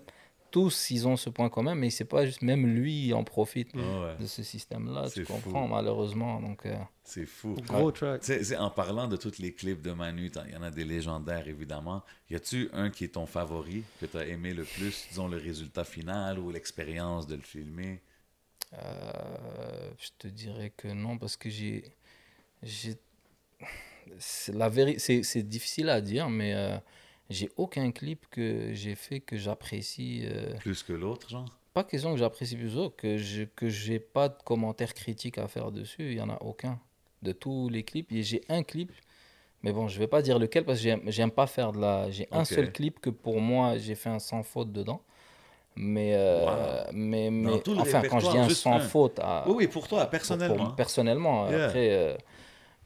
tous, 0.51 0.91
ils 0.91 1.07
ont 1.07 1.15
ce 1.15 1.29
point 1.29 1.49
commun, 1.49 1.73
mais 1.75 1.89
c'est 1.89 2.05
pas 2.05 2.25
juste, 2.25 2.41
même 2.41 2.67
lui, 2.67 3.07
il 3.07 3.13
en 3.13 3.23
profite 3.23 3.73
ouais, 3.73 4.15
de 4.19 4.25
ce 4.27 4.43
système-là. 4.43 5.05
C'est 5.07 5.21
Tu 5.21 5.25
fou. 5.25 5.33
comprends, 5.33 5.67
malheureusement. 5.67 6.39
Donc, 6.41 6.65
euh, 6.65 6.75
c'est 7.03 7.25
fou. 7.25 7.55
Gros 7.65 7.91
track. 7.91 8.21
Tu 8.21 8.27
sais, 8.27 8.43
c'est- 8.43 8.57
en 8.57 8.69
parlant 8.69 9.07
de 9.07 9.15
tous 9.17 9.39
les 9.39 9.53
clips 9.53 9.81
de 9.81 9.91
Manu, 9.91 10.29
il 10.47 10.53
y 10.53 10.55
en 10.57 10.61
a 10.61 10.69
des 10.71 10.83
légendaires 10.85 11.47
évidemment. 11.47 12.03
Y 12.29 12.35
a-tu 12.35 12.69
un 12.73 12.89
qui 12.89 13.05
est 13.05 13.13
ton 13.13 13.25
favori, 13.25 13.83
que 13.99 14.05
tu 14.05 14.17
as 14.17 14.25
aimé 14.27 14.53
le 14.53 14.63
plus, 14.65 15.07
disons 15.09 15.27
le 15.27 15.37
résultat 15.37 15.83
final 15.83 16.37
ou 16.37 16.51
l'expérience 16.51 17.25
de 17.27 17.35
le 17.35 17.41
filmer? 17.41 18.01
Euh, 18.73 19.91
je 19.99 20.09
te 20.17 20.27
dirais 20.27 20.71
que 20.75 20.87
non, 20.89 21.17
parce 21.17 21.35
que 21.37 21.49
j'ai. 21.49 21.83
j'ai 22.63 22.95
c'est 24.19 24.53
la 24.53 24.69
véri- 24.69 24.99
c'est 24.99 25.23
c'est 25.23 25.43
difficile 25.43 25.89
à 25.89 26.01
dire, 26.01 26.29
mais 26.29 26.53
euh, 26.53 26.77
j'ai 27.31 27.49
aucun 27.57 27.91
clip 27.91 28.25
que 28.29 28.73
j'ai 28.73 28.95
fait 28.95 29.19
que 29.19 29.37
j'apprécie. 29.37 30.21
euh, 30.25 30.53
Plus 30.59 30.83
que 30.83 30.93
l'autre, 30.93 31.29
genre? 31.29 31.45
pas 31.73 31.83
question 31.85 32.11
que 32.13 32.19
j'apprécie 32.19 32.57
plus 32.57 32.77
ou 32.77 32.89
que 32.89 33.17
je 33.17 33.43
que 33.43 33.69
j'ai 33.69 33.99
pas 33.99 34.27
de 34.29 34.35
commentaires 34.43 34.93
critiques 34.93 35.37
à 35.37 35.47
faire 35.47 35.71
dessus, 35.71 36.11
il 36.11 36.17
y 36.17 36.21
en 36.21 36.29
a 36.29 36.37
aucun 36.41 36.79
de 37.21 37.31
tous 37.31 37.69
les 37.69 37.83
clips. 37.83 38.11
Et 38.11 38.23
j'ai 38.23 38.41
un 38.49 38.61
clip, 38.63 38.91
mais 39.63 39.71
bon, 39.71 39.87
je 39.87 39.97
vais 39.97 40.07
pas 40.07 40.21
dire 40.21 40.37
lequel 40.37 40.65
parce 40.65 40.79
que 40.79 40.83
j'aime 40.83 41.01
j'aime 41.07 41.31
pas 41.31 41.47
faire 41.47 41.71
de 41.71 41.79
la. 41.79 42.11
J'ai 42.11 42.27
un 42.31 42.41
Ok. 42.41 42.47
seul 42.47 42.71
clip 42.73 42.99
que 42.99 43.09
pour 43.09 43.39
moi 43.39 43.77
j'ai 43.77 43.95
fait 43.95 44.09
un 44.09 44.19
sans 44.19 44.43
faute 44.43 44.71
dedans. 44.73 45.01
Mais 45.77 46.13
euh, 46.15 46.83
mais 46.91 47.31
mais 47.31 47.61
tout 47.61 47.73
le 47.73 47.79
enfin 47.81 48.01
quand 48.01 48.19
je 48.19 48.25
dis 48.25 48.37
répertoire, 48.37 48.43
un 48.45 48.47
juste 48.49 48.61
sans 48.63 48.75
un. 48.75 48.79
faute 48.79 49.19
à 49.19 49.45
Oui, 49.47 49.53
oui, 49.59 49.67
pour 49.67 49.87
toi, 49.87 49.99
pour- 50.01 50.09
pour- 50.09 50.11
personnellement. 50.11 50.69
personnellement 50.71 51.47
Yeah. 51.47 51.65
après 51.65 51.87
euh, 51.91 52.17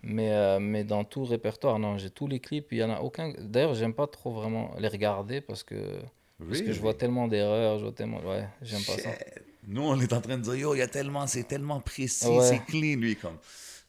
mais 0.05 0.31
euh, 0.31 0.59
mais 0.59 0.83
dans 0.83 1.03
tout 1.03 1.21
le 1.21 1.27
répertoire 1.27 1.77
non 1.79 1.97
j'ai 1.97 2.09
tous 2.11 2.27
les 2.27 2.39
clips 2.39 2.67
il 2.71 2.77
y 2.77 2.83
en 2.83 2.91
a 2.91 2.99
aucun 3.01 3.33
d'ailleurs 3.39 3.73
j'aime 3.73 3.93
pas 3.93 4.07
trop 4.07 4.31
vraiment 4.31 4.65
les 4.77 4.87
regarder 4.87 5.41
parce 5.41 5.63
que 5.63 5.75
parce 6.47 6.61
que 6.61 6.71
je 6.71 6.79
vois 6.79 6.93
tellement 6.93 7.27
d'erreurs 7.27 7.79
je 7.79 7.83
vois 7.85 7.93
tellement 7.93 8.19
ouais 8.19 8.47
j'aime 8.61 8.83
pas 8.83 8.97
ça. 8.97 9.09
Nous, 9.67 9.81
on 9.81 9.99
est 9.99 10.13
en 10.13 10.21
train 10.21 10.37
de 10.37 10.43
dire, 10.43 10.53
yo, 10.55 10.75
il 10.75 10.77
y 10.77 10.81
a 10.83 10.87
tellement, 10.87 11.25
c'est 11.25 11.45
tellement 11.47 11.79
précis, 11.79 12.27
Ouais. 12.27 12.43
c'est 12.49 12.59
clean, 12.65 12.99
lui, 12.99 13.15
comme. 13.15 13.37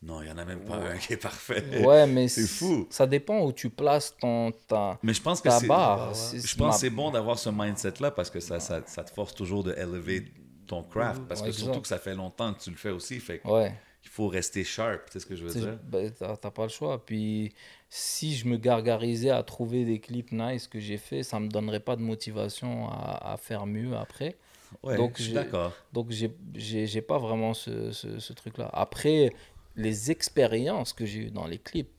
Non, 0.02 0.22
il 0.22 0.28
y 0.28 0.30
en 0.30 0.38
a 0.38 0.44
même 0.46 0.60
pas 0.64 0.76
un 0.76 0.96
qui 0.96 1.12
est 1.12 1.18
parfait. 1.18 1.62
Ouais, 1.84 2.06
mais 2.06 2.28
C'est 2.28 2.46
fou. 2.46 2.86
Ça 2.88 3.06
dépend 3.06 3.40
où 3.44 3.52
tu 3.52 3.68
places 3.68 4.16
ton, 4.18 4.52
ta, 4.66 4.98
Mais 5.02 5.12
je 5.12 5.20
pense 5.20 5.42
que 5.42 5.50
ta 5.50 5.60
barre. 5.60 6.14
Je 6.14 6.38
pense 6.56 6.58
ma- 6.58 6.70
que 6.72 6.78
c'est 6.78 6.88
bon 6.88 7.10
d'avoir 7.10 7.38
ce 7.38 7.50
mindset-là 7.50 8.10
parce 8.10 8.30
que 8.30 8.40
ça, 8.40 8.58
ça, 8.58 8.80
ça 8.86 9.04
te 9.04 9.10
force 9.10 9.34
toujours 9.34 9.64
de 9.64 9.74
élever 9.74 10.24
ton 10.66 10.82
craft. 10.82 11.20
Parce 11.28 11.42
Ouais, 11.42 11.48
que 11.48 11.52
surtout 11.52 11.82
que 11.82 11.88
ça 11.88 11.98
fait 11.98 12.14
longtemps 12.14 12.54
que 12.54 12.60
tu 12.60 12.70
le 12.70 12.76
fais 12.76 12.88
aussi. 12.90 13.20
Fait 13.20 13.42
Ouais, 13.44 13.74
faut 14.08 14.28
rester 14.28 14.64
sharp, 14.64 15.06
tu 15.06 15.12
sais 15.12 15.20
ce 15.20 15.26
que 15.26 15.36
je 15.36 15.44
veux 15.44 15.52
dire? 15.52 15.78
ben, 15.84 16.10
t'as 16.12 16.50
pas 16.50 16.62
le 16.64 16.68
choix. 16.68 17.04
Puis 17.04 17.52
si 17.90 18.34
je 18.36 18.46
me 18.46 18.56
gargarisais 18.56 19.30
à 19.30 19.42
trouver 19.42 19.84
des 19.84 19.98
clips 20.00 20.32
nice 20.32 20.66
que 20.68 20.80
j'ai 20.80 20.98
fait, 20.98 21.22
ça 21.22 21.38
me 21.40 21.48
donnerait 21.48 21.80
pas 21.80 21.96
de 21.96 22.02
motivation 22.02 22.88
à, 22.88 23.32
à 23.32 23.36
faire 23.36 23.66
mieux 23.66 23.96
après. 23.96 24.36
Ouais, 24.82 24.96
Donc, 24.96 25.14
je 25.18 25.22
suis 25.24 25.32
d'accord. 25.32 25.72
Donc 25.92 26.10
j'ai 26.10 27.00
pas 27.02 27.18
vraiment 27.18 27.54
ce, 27.54 27.92
ce, 27.92 28.18
ce 28.18 28.32
truc-là. 28.32 28.68
Après, 28.72 29.30
les 29.76 30.10
expériences 30.10 30.92
que 30.92 31.06
j'ai 31.06 31.20
eues 31.26 31.30
dans 31.30 31.46
les 31.46 31.58
clips, 31.58 31.90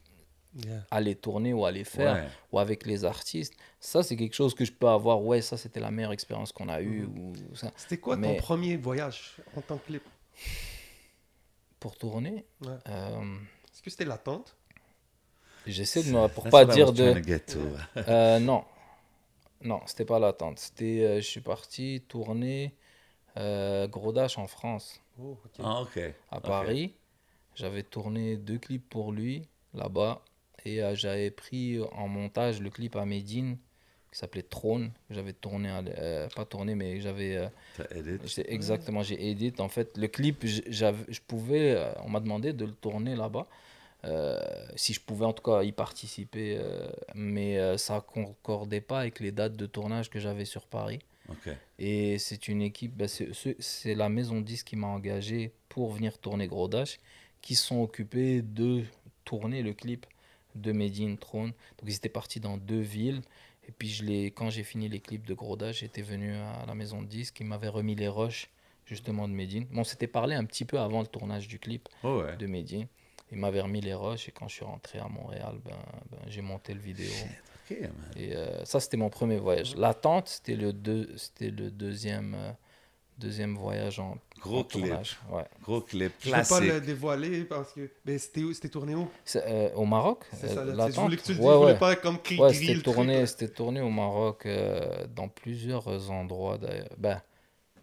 Yeah. 0.65 0.84
à 0.89 1.02
les 1.02 1.13
tourner 1.13 1.54
ou 1.54 1.65
à 1.65 1.72
les 1.72 1.84
faire, 1.84 2.15
Ouais. 2.15 2.28
ou 2.52 2.58
avec 2.58 2.88
les 2.88 3.06
artistes, 3.06 3.54
ça 3.80 4.02
c'est 4.02 4.15
quelque 4.15 4.34
chose 4.34 4.56
que 4.56 4.65
je 4.65 4.72
peux 4.72 4.88
avoir. 4.88 5.22
Ouais, 5.24 5.39
ça 5.41 5.56
c'était 5.56 5.80
la 5.80 5.91
meilleure 5.91 6.13
expérience 6.13 6.52
qu'on 6.52 6.67
a 6.67 6.82
eue. 6.82 7.02
Mhm. 7.02 7.34
ou 7.52 7.56
ça. 7.56 7.72
C'était 7.76 7.98
quoi 8.00 8.15
Mais- 8.17 8.38
ton 8.38 8.41
premier 8.41 8.76
voyage 8.76 9.36
en 9.56 9.62
tant 9.62 9.78
que 9.78 9.86
clip? 9.86 10.02
Pour 11.80 11.96
tourner, 11.98 12.46
Ouais. 12.62 12.70
euh, 12.90 13.36
Est-ce 13.72 13.82
que 13.82 13.90
c'était 13.90 14.06
l'attente 14.06 14.56
j'essaie 15.66 16.02
de 16.04 16.12
me. 16.12 16.28
Pour 16.28 16.46
pas 16.50 16.66
dire 16.66 16.92
de. 16.94 17.13
Euh, 18.08 18.40
non. 18.40 18.63
Non, 19.62 19.82
c'était 19.86 20.06
pas 20.06 20.20
l'attente. 20.20 20.60
C'était, 20.60 21.02
euh, 21.04 21.16
je 21.18 21.26
suis 21.28 21.42
parti 21.42 22.04
tourner 22.08 22.74
euh, 23.38 23.88
Gros 23.88 24.12
Dash 24.13 24.38
en 24.38 24.48
France, 24.48 25.02
Oh. 25.20 25.38
Ah, 25.63 25.82
ok. 25.82 26.00
à. 26.32 26.40
Paris. 26.42 26.94
J'avais 27.56 27.82
tourné 27.84 28.38
deux 28.38 28.60
clips 28.60 28.88
pour 28.88 29.12
lui 29.12 29.48
là-bas. 29.74 30.22
Et 30.66 30.84
euh, 30.84 30.96
j'avais 30.96 31.32
pris 31.32 31.80
en 31.94 32.08
montage 32.08 32.62
le 32.62 32.70
clip 32.70 32.96
à 32.96 33.06
Medine 33.06 33.58
qui 34.18 34.22
s'appelait 34.22 34.42
Trône. 34.42 34.90
J'avais 35.12 35.34
tourné, 35.34 35.70
euh, 36.00 36.28
pas 36.36 36.44
tourné, 36.44 36.74
mais 36.74 37.00
j'avais. 37.02 37.38
euh, 37.38 37.48
T'as 37.78 37.84
edit. 37.96 38.42
exactement, 38.48 39.04
j'ai 39.04 39.30
edit. 39.30 39.54
En 39.60 39.70
fait, 39.70 39.96
le 39.96 40.08
clip, 40.08 40.44
je 40.46 41.20
pouvais. 41.28 41.76
euh, 41.78 41.92
on 42.04 42.10
m'a 42.10 42.20
demandé 42.20 42.52
de 42.52 42.66
le 42.66 42.72
tourner 42.72 43.16
là-bas. 43.16 43.46
Euh, 44.06 44.40
si 44.76 44.94
je 44.94 45.02
pouvais 45.02 45.26
en 45.26 45.34
tout 45.34 45.44
cas 45.44 45.62
y 45.64 45.72
participer, 45.72 46.60
mais 47.14 47.78
ça 47.78 48.02
concordait 48.02 48.82
pas 48.82 49.02
avec 49.02 49.20
les 49.20 49.32
dates 49.32 49.56
de 49.56 49.68
tournage 49.68 50.10
que 50.10 50.20
j'avais 50.20 50.46
sur 50.46 50.66
Paris. 50.66 51.00
Ok. 51.30 51.50
Et 51.78 52.18
c'est 52.18 52.48
une 52.48 52.62
équipe, 52.64 52.96
bah, 52.98 53.06
c'est 53.08 53.94
la 53.96 54.10
maison 54.10 54.42
10 54.42 54.64
qui 54.64 54.76
m'a 54.78 54.88
engagé 54.88 55.52
pour 55.70 55.92
venir 55.92 56.18
tourner 56.18 56.48
Gros 56.48 56.68
Dash, 56.68 57.00
qui 57.42 57.54
sont 57.56 57.82
occupés 57.82 58.42
de 58.42 58.84
tourner 59.26 59.62
le 59.62 59.74
clip 59.74 60.06
de 60.56 60.72
Medine 60.72 61.18
Throne. 61.18 61.50
Donc 61.78 61.86
ils 61.90 61.96
étaient 61.96 62.08
partis 62.10 62.40
dans 62.40 62.58
deux 62.58 62.80
villes. 62.80 63.22
Et 63.68 63.72
puis 63.72 63.90
je 63.90 64.30
quand 64.30 64.50
j'ai 64.50 64.64
fini 64.64 64.88
les 64.88 65.00
clips 65.00 65.26
de 65.26 65.34
Gros 65.34 65.58
Dash, 65.58 65.80
j'étais 65.80 66.02
venu 66.02 66.34
à 66.36 66.66
la 66.66 66.74
maison 66.76 67.02
10 67.02 67.32
qui 67.32 67.44
m'avait 67.44 67.68
remis 67.68 67.96
les 67.96 68.08
rushs 68.08 68.50
justement 68.86 69.28
de 69.28 69.34
Medine. 69.34 69.66
Bon, 69.72 69.82
on 69.82 69.84
s'était 69.84 70.08
parlé 70.08 70.36
un 70.36 70.46
petit 70.46 70.64
peu 70.66 70.80
avant 70.80 71.02
le 71.02 71.08
tournage 71.08 71.48
du 71.48 71.60
clip 71.60 71.90
Oh, 72.04 72.22
ouais. 72.22 72.38
de 72.38 72.48
Medine. 72.48 72.88
Il 73.32 73.38
m'avait 73.40 73.60
remis 73.60 73.82
les 73.82 73.94
rushs 73.94 74.30
et 74.30 74.32
quand 74.32 74.48
je 74.48 74.56
suis 74.56 74.66
rentré 74.66 75.00
à 75.00 75.08
Montréal, 75.10 75.60
ben, 75.66 75.76
ben, 76.12 76.20
j'ai 76.28 76.42
monté 76.42 76.74
le 76.74 76.80
vidéo. 76.80 77.12
Et 78.16 78.34
euh, 78.34 78.64
ça, 78.64 78.80
c'était 78.80 78.96
mon 78.96 79.10
premier 79.10 79.38
voyage. 79.38 79.76
L'attente, 79.76 80.30
c'était 80.30 80.56
le, 80.56 80.72
deux, 80.72 81.14
le 81.42 81.70
deuxième, 81.70 82.34
euh, 82.36 82.52
deuxième 83.18 83.56
voyage 83.56 84.00
en, 84.00 84.18
Gros 84.40 84.60
en 84.60 84.64
clip. 84.64 84.86
tournage. 84.86 85.18
Ouais. 85.32 85.46
Gros 85.64 85.82
clip 85.82 86.14
Je 86.20 86.30
ne 86.30 86.36
vais 86.36 86.44
pas 86.48 86.60
le 86.60 86.82
dévoiler 86.82 87.44
parce 87.46 87.74
que. 87.74 87.90
Mais 88.06 88.18
c'était 88.18 88.44
où 88.44 88.54
C'était 88.54 88.70
tourné 88.70 88.96
où? 88.96 89.10
Euh, 89.36 89.74
au 89.76 89.86
Maroc 89.86 90.26
C'est 90.34 90.46
euh, 90.52 90.76
ça, 90.76 90.86
sais, 90.88 90.92
je 90.94 91.00
voulais 91.02 91.18
que 91.18 91.22
tu 91.24 91.32
le 91.32 91.38
dises. 91.38 91.46
Ouais, 91.46 91.54
je 91.54 91.58
voulais 91.58 91.72
ouais. 91.74 91.80
pas 91.80 91.96
comme 91.96 92.20
cri 92.22 92.40
Ouais, 92.40 92.54
c'était 92.54 92.82
tourné, 92.82 93.20
là. 93.22 93.26
c'était 93.26 93.50
tourné 93.50 93.82
au 93.82 93.90
Maroc 93.90 94.46
euh, 94.46 95.08
dans 95.16 95.28
plusieurs 95.28 96.12
endroits 96.12 96.58
d'ailleurs. 96.58 96.90
Ben, 96.98 97.22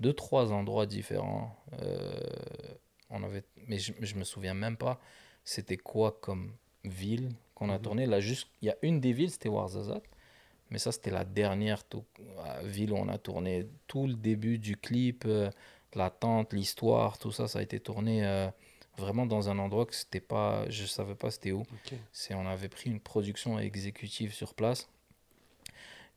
deux, 0.00 0.12
trois 0.12 0.52
endroits 0.52 0.86
différents. 0.86 1.56
Euh, 1.82 2.12
on 3.10 3.22
avait, 3.22 3.44
mais 3.66 3.78
je, 3.78 3.92
je 4.00 4.14
me 4.16 4.24
souviens 4.24 4.54
même 4.54 4.76
pas 4.76 5.00
c'était 5.44 5.76
quoi 5.76 6.16
comme 6.20 6.52
ville 6.84 7.30
qu'on 7.54 7.68
a 7.70 7.76
Mhm. 7.76 7.82
tourné. 7.82 8.06
Là, 8.06 8.20
juste, 8.20 8.48
il 8.62 8.66
y 8.66 8.70
a 8.70 8.76
une 8.82 9.00
des 9.00 9.12
villes, 9.12 9.30
c'était 9.30 9.48
Ouarzazate. 9.48 10.04
Mais 10.70 10.78
ça, 10.78 10.92
c'était 10.92 11.10
la 11.10 11.24
dernière 11.24 11.84
tout- 11.84 12.04
euh, 12.20 12.62
ville 12.66 12.92
où 12.92 12.96
on 12.96 13.08
a 13.08 13.18
tourné. 13.18 13.66
Tout 13.86 14.06
le 14.06 14.14
début 14.14 14.58
du 14.58 14.76
clip, 14.76 15.24
euh, 15.26 15.50
l'attente, 15.94 16.52
l'histoire, 16.52 17.18
tout 17.18 17.30
ça, 17.32 17.46
ça 17.48 17.58
a 17.60 17.62
été 17.62 17.78
tourné 17.80 18.24
euh, 18.26 18.48
vraiment 18.96 19.26
dans 19.26 19.50
un 19.50 19.58
endroit 19.58 19.86
que 19.86 19.94
c'était 19.94 20.20
pas, 20.20 20.68
je 20.70 20.84
savais 20.86 21.14
pas 21.14 21.30
c'était 21.30 21.52
où. 21.52 21.62
C'est, 22.12 22.34
on 22.34 22.46
avait 22.46 22.68
pris 22.68 22.90
une 22.90 23.00
production 23.00 23.58
exécutive 23.58 24.32
sur 24.32 24.54
place 24.54 24.88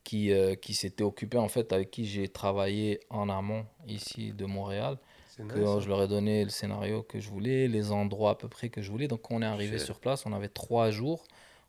qui, 0.04 0.32
euh, 0.32 0.54
qui 0.54 0.74
s'était 0.74 1.04
occupée, 1.04 1.38
en 1.38 1.48
fait, 1.48 1.72
avec 1.72 1.90
qui 1.90 2.06
j'ai 2.06 2.28
travaillé 2.28 3.00
en 3.10 3.28
amont 3.28 3.66
ici 3.86 4.32
de 4.32 4.46
Montréal. 4.46 4.96
Nice, 5.38 5.48
Que 5.52 5.58
euh, 5.60 5.66
hein. 5.76 5.80
je 5.80 5.88
leur 5.88 6.02
ai 6.02 6.08
donné 6.08 6.44
le 6.44 6.50
scénario 6.50 7.02
que 7.02 7.20
je 7.20 7.28
voulais, 7.28 7.68
les 7.68 7.92
endroits 7.92 8.30
à 8.30 8.34
peu 8.34 8.48
près 8.48 8.70
que 8.70 8.80
je 8.80 8.90
voulais. 8.90 9.06
Donc, 9.08 9.30
on 9.30 9.42
est 9.42 9.46
arrivé 9.46 9.78
sur 9.78 10.00
place, 10.00 10.24
on 10.26 10.32
avait 10.32 10.48
trois 10.48 10.90
jours. 10.90 11.24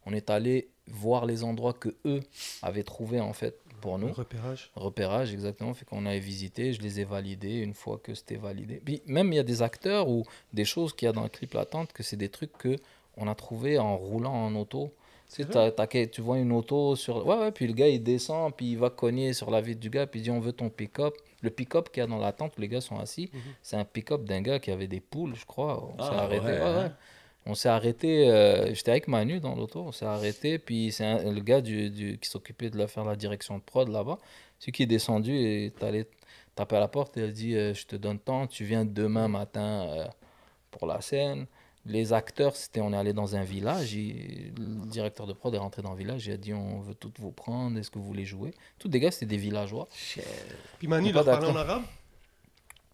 On 0.06 0.14
est 0.14 0.30
allé 0.30 0.70
voir 0.92 1.26
les 1.26 1.44
endroits 1.44 1.74
que 1.74 1.90
eux 2.06 2.22
avaient 2.62 2.84
trouvés, 2.84 3.20
en 3.20 3.34
fait, 3.34 3.56
pour 3.82 3.98
nous. 3.98 4.12
repérage. 4.12 4.72
Repérage, 4.76 5.32
exactement. 5.34 5.74
Fait 5.74 5.86
qu'on 5.86 6.06
avait 6.06 6.20
visité, 6.20 6.74
je 6.74 6.82
les 6.82 7.00
ai 7.00 7.04
validés 7.06 7.60
une 7.60 7.74
fois 7.74 7.98
que 8.04 8.14
c'était 8.14 8.36
validé. 8.36 8.82
Puis 8.84 9.02
même 9.06 9.32
il 9.32 9.38
y 9.38 9.40
a 9.40 9.44
des 9.44 9.62
acteurs 9.62 10.10
ou 10.10 10.26
des 10.54 10.66
choses 10.66 10.94
qu'il 10.94 11.06
y 11.06 11.10
a 11.10 11.14
dans 11.14 11.24
le 11.24 11.30
clip 11.30 11.54
L'attente 11.54 11.94
que 11.94 12.04
c'est 12.04 12.18
des 12.18 12.28
trucs 12.30 12.52
que 12.58 12.76
on 13.16 13.28
a 13.28 13.36
trouvé 13.36 13.80
en 13.80 13.96
roulant 13.98 14.34
en 14.34 14.54
auto. 14.56 14.92
Tu, 15.34 15.44
sais, 15.44 16.08
tu 16.10 16.22
vois 16.22 16.40
une 16.40 16.52
auto 16.52 16.96
sur. 16.96 17.26
Ouais, 17.26 17.38
ouais, 17.38 17.52
puis 17.52 17.68
le 17.68 17.74
gars 17.74 17.88
il 17.88 18.02
descend, 18.04 18.54
puis 18.56 18.72
il 18.72 18.78
va 18.80 18.90
cogner 18.90 19.32
sur 19.34 19.52
la 19.52 19.62
vitre 19.62 19.80
du 19.80 19.90
gars, 19.92 20.08
puis 20.08 20.20
il 20.20 20.24
dit 20.24 20.32
on 20.32 20.40
veut 20.40 20.54
ton 20.54 20.70
pick-up. 20.70 21.14
Le 21.42 21.50
pick-up 21.52 21.90
qu'il 21.92 22.02
y 22.02 22.04
a 22.04 22.08
dans 22.08 22.18
l'attente 22.18 22.58
où 22.58 22.62
les 22.62 22.68
gars 22.68 22.82
sont 22.82 22.98
assis, 23.00 23.30
Mhm. 23.32 23.40
c'est 23.62 23.76
un 23.78 23.86
pick-up 23.86 24.24
d'un 24.26 24.42
gars 24.42 24.60
qui 24.60 24.72
avait 24.72 24.88
des 24.88 25.00
poules, 25.00 25.36
je 25.36 25.46
crois. 25.46 25.84
On 25.98 26.04
s'est 26.04 26.10
Ah, 26.14 26.24
arrêté. 26.24 26.46
ouais, 26.46 26.52
ouais, 26.60 26.76
ouais. 26.76 26.92
On 27.50 27.56
s'est 27.56 27.70
arrêté, 27.70 28.30
euh, 28.30 28.74
j'étais 28.76 28.92
avec 28.92 29.08
Manu 29.08 29.40
dans 29.40 29.56
l'auto, 29.56 29.82
on 29.88 29.92
s'est 29.92 30.06
arrêté, 30.06 30.60
puis 30.60 30.92
c'est 30.92 31.04
un- 31.06 31.32
le 31.32 31.42
gars 31.42 31.62
du, 31.62 31.90
du- 31.90 32.20
qui 32.20 32.30
s'occupait 32.30 32.70
de 32.70 32.78
la, 32.78 32.88
faire 32.88 33.04
la 33.06 33.16
direction 33.16 33.58
de 33.58 33.64
prod 33.64 33.88
là-bas, 33.90 34.20
celui 34.60 34.72
qui 34.72 34.84
est 34.84 34.86
descendu 34.86 35.34
et 35.34 35.66
est 35.66 35.84
allé 35.84 36.06
taper 36.54 36.76
à 36.76 36.80
la 36.80 36.88
porte 36.88 37.18
et 37.18 37.24
a 37.24 37.28
dit 37.28 37.56
euh, 37.56 37.74
Je 37.74 37.88
te 37.88 37.96
donne 37.96 38.20
temps, 38.20 38.46
tu 38.46 38.66
viens 38.66 38.86
demain 38.86 39.28
matin 39.28 39.88
euh, 39.90 40.06
pour 40.70 40.86
la 40.86 41.02
scène. 41.02 41.48
Les 41.86 42.14
acteurs, 42.14 42.56
c'était 42.56 42.82
on 42.82 42.94
est 42.94 42.98
allé 42.98 43.14
dans 43.14 43.36
un 43.36 43.44
village, 43.44 43.94
il- 43.94 44.54
le 44.56 44.86
directeur 44.88 45.26
de 45.26 45.34
prod 45.34 45.52
est 45.56 45.58
rentré 45.58 45.82
dans 45.82 45.94
le 45.94 45.98
village, 45.98 46.28
il 46.28 46.34
a 46.34 46.38
dit 46.38 46.54
On 46.54 46.82
veut 46.82 46.94
toutes 46.94 47.20
vous 47.20 47.32
prendre, 47.32 47.80
est-ce 47.80 47.90
que 47.90 47.98
vous 47.98 48.06
voulez 48.06 48.26
jouer? 48.26 48.52
Tous 48.78 48.90
des 48.90 49.00
gars, 49.00 49.10
c'était 49.10 49.26
des 49.26 49.38
villageois. 49.38 49.88
Puis 50.78 50.88
Manu, 50.88 51.08
il 51.10 51.18
a 51.18 51.24
leur 51.24 51.26
parlait 51.40 51.48
en 51.48 51.56
arabe? 51.72 51.84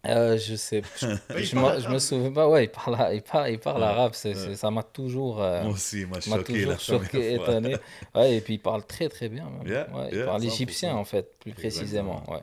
Euh, 0.08 0.36
je 0.38 0.54
sais, 0.54 0.82
je, 0.94 1.06
je 1.42 1.56
me- 1.56 1.80
je 1.80 1.88
me 1.88 1.98
arabe. 1.98 1.98
souviens 1.98 2.32
pas, 2.32 2.48
ouais, 2.48 2.64
il 2.64 2.70
parle, 2.70 3.14
il 3.14 3.22
parle, 3.22 3.50
il 3.50 3.58
parle 3.58 3.82
Ouais, 3.82 3.88
arabe, 3.88 4.12
ça 4.14 4.70
m'a 4.70 4.82
toujours. 4.82 5.42
euh, 5.42 5.62
Moi 5.64 5.72
aussi, 5.72 6.06
m'a 6.06 6.20
choqué 6.20 6.44
toujours 6.44 6.80
choqué, 6.80 7.34
étonné. 7.34 7.76
Ouais, 8.14 8.36
et 8.36 8.40
puis 8.40 8.54
il 8.54 8.58
parle 8.58 8.86
très 8.86 9.08
très 9.08 9.28
bien. 9.28 9.50
même. 9.50 9.66
Yeah, 9.66 9.88
Ouais, 9.92 10.08
il 10.12 10.22
parle 10.24 10.42
100%. 10.42 10.46
égyptien 10.54 10.94
en 10.96 11.04
fait, 11.04 11.38
plus 11.40 11.52
précisément. 11.52 12.22
Ouais. 12.30 12.42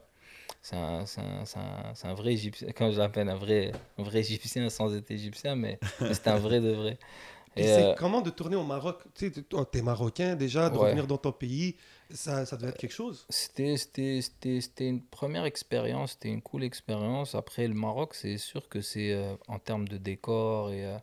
C'est 0.61 0.75
un, 0.77 1.05
c'est 1.05 1.21
un- 1.21 1.45
c'est 1.45 2.07
un- 2.07 2.13
vrai 2.13 2.33
égyptien, 2.33 2.69
quand 2.75 2.91
je 2.91 2.97
l'appelle 2.99 3.29
un 3.29 3.35
vrai, 3.35 3.71
un 3.97 4.03
vrai 4.03 4.19
égyptien 4.19 4.69
sans 4.69 4.95
être 4.95 5.11
égyptien, 5.11 5.55
mais, 5.55 5.79
mais 6.07 6.13
c'est 6.13 6.27
un 6.29 6.37
vrai 6.37 6.59
de 6.61 6.71
vrai. 6.71 6.97
Puis 7.55 7.65
Et, 7.65 7.67
c'est 7.67 7.83
euh, 7.83 7.93
comment 7.93 8.21
de 8.21 8.29
tourner 8.31 8.55
au 8.55 8.63
Maroc? 8.63 9.03
Tu 9.15 9.31
sais, 9.33 9.43
t'es 9.71 9.81
marocain 9.81 10.35
déjà, 10.35 10.69
de 10.69 10.77
Ouais. 10.77 10.79
revenir 10.79 11.07
dans 11.07 11.17
ton 11.17 11.31
pays, 11.31 11.75
ça, 12.11 12.45
ça 12.45 12.57
devait 12.57 12.69
être 12.69 12.77
quelque 12.77 12.93
chose. 12.93 13.25
C'était, 13.29 13.77
c'était, 13.77 14.21
c'était, 14.21 14.61
c'était 14.61 14.87
une 14.89 15.01
première 15.03 15.45
expérience, 15.45 16.11
c'était 16.13 16.29
une 16.29 16.41
cool 16.41 16.63
expérience. 16.63 17.35
Après, 17.35 17.67
le 17.67 17.73
Maroc, 17.73 18.13
c'est 18.15 18.37
sûr 18.37 18.69
que 18.69 18.81
c'est 18.81 19.11
euh, 19.13 19.35
en 19.47 19.59
termes 19.59 19.87
de 19.87 19.97
décor 19.97 20.71
et 20.71 20.85
euh, 20.85 20.97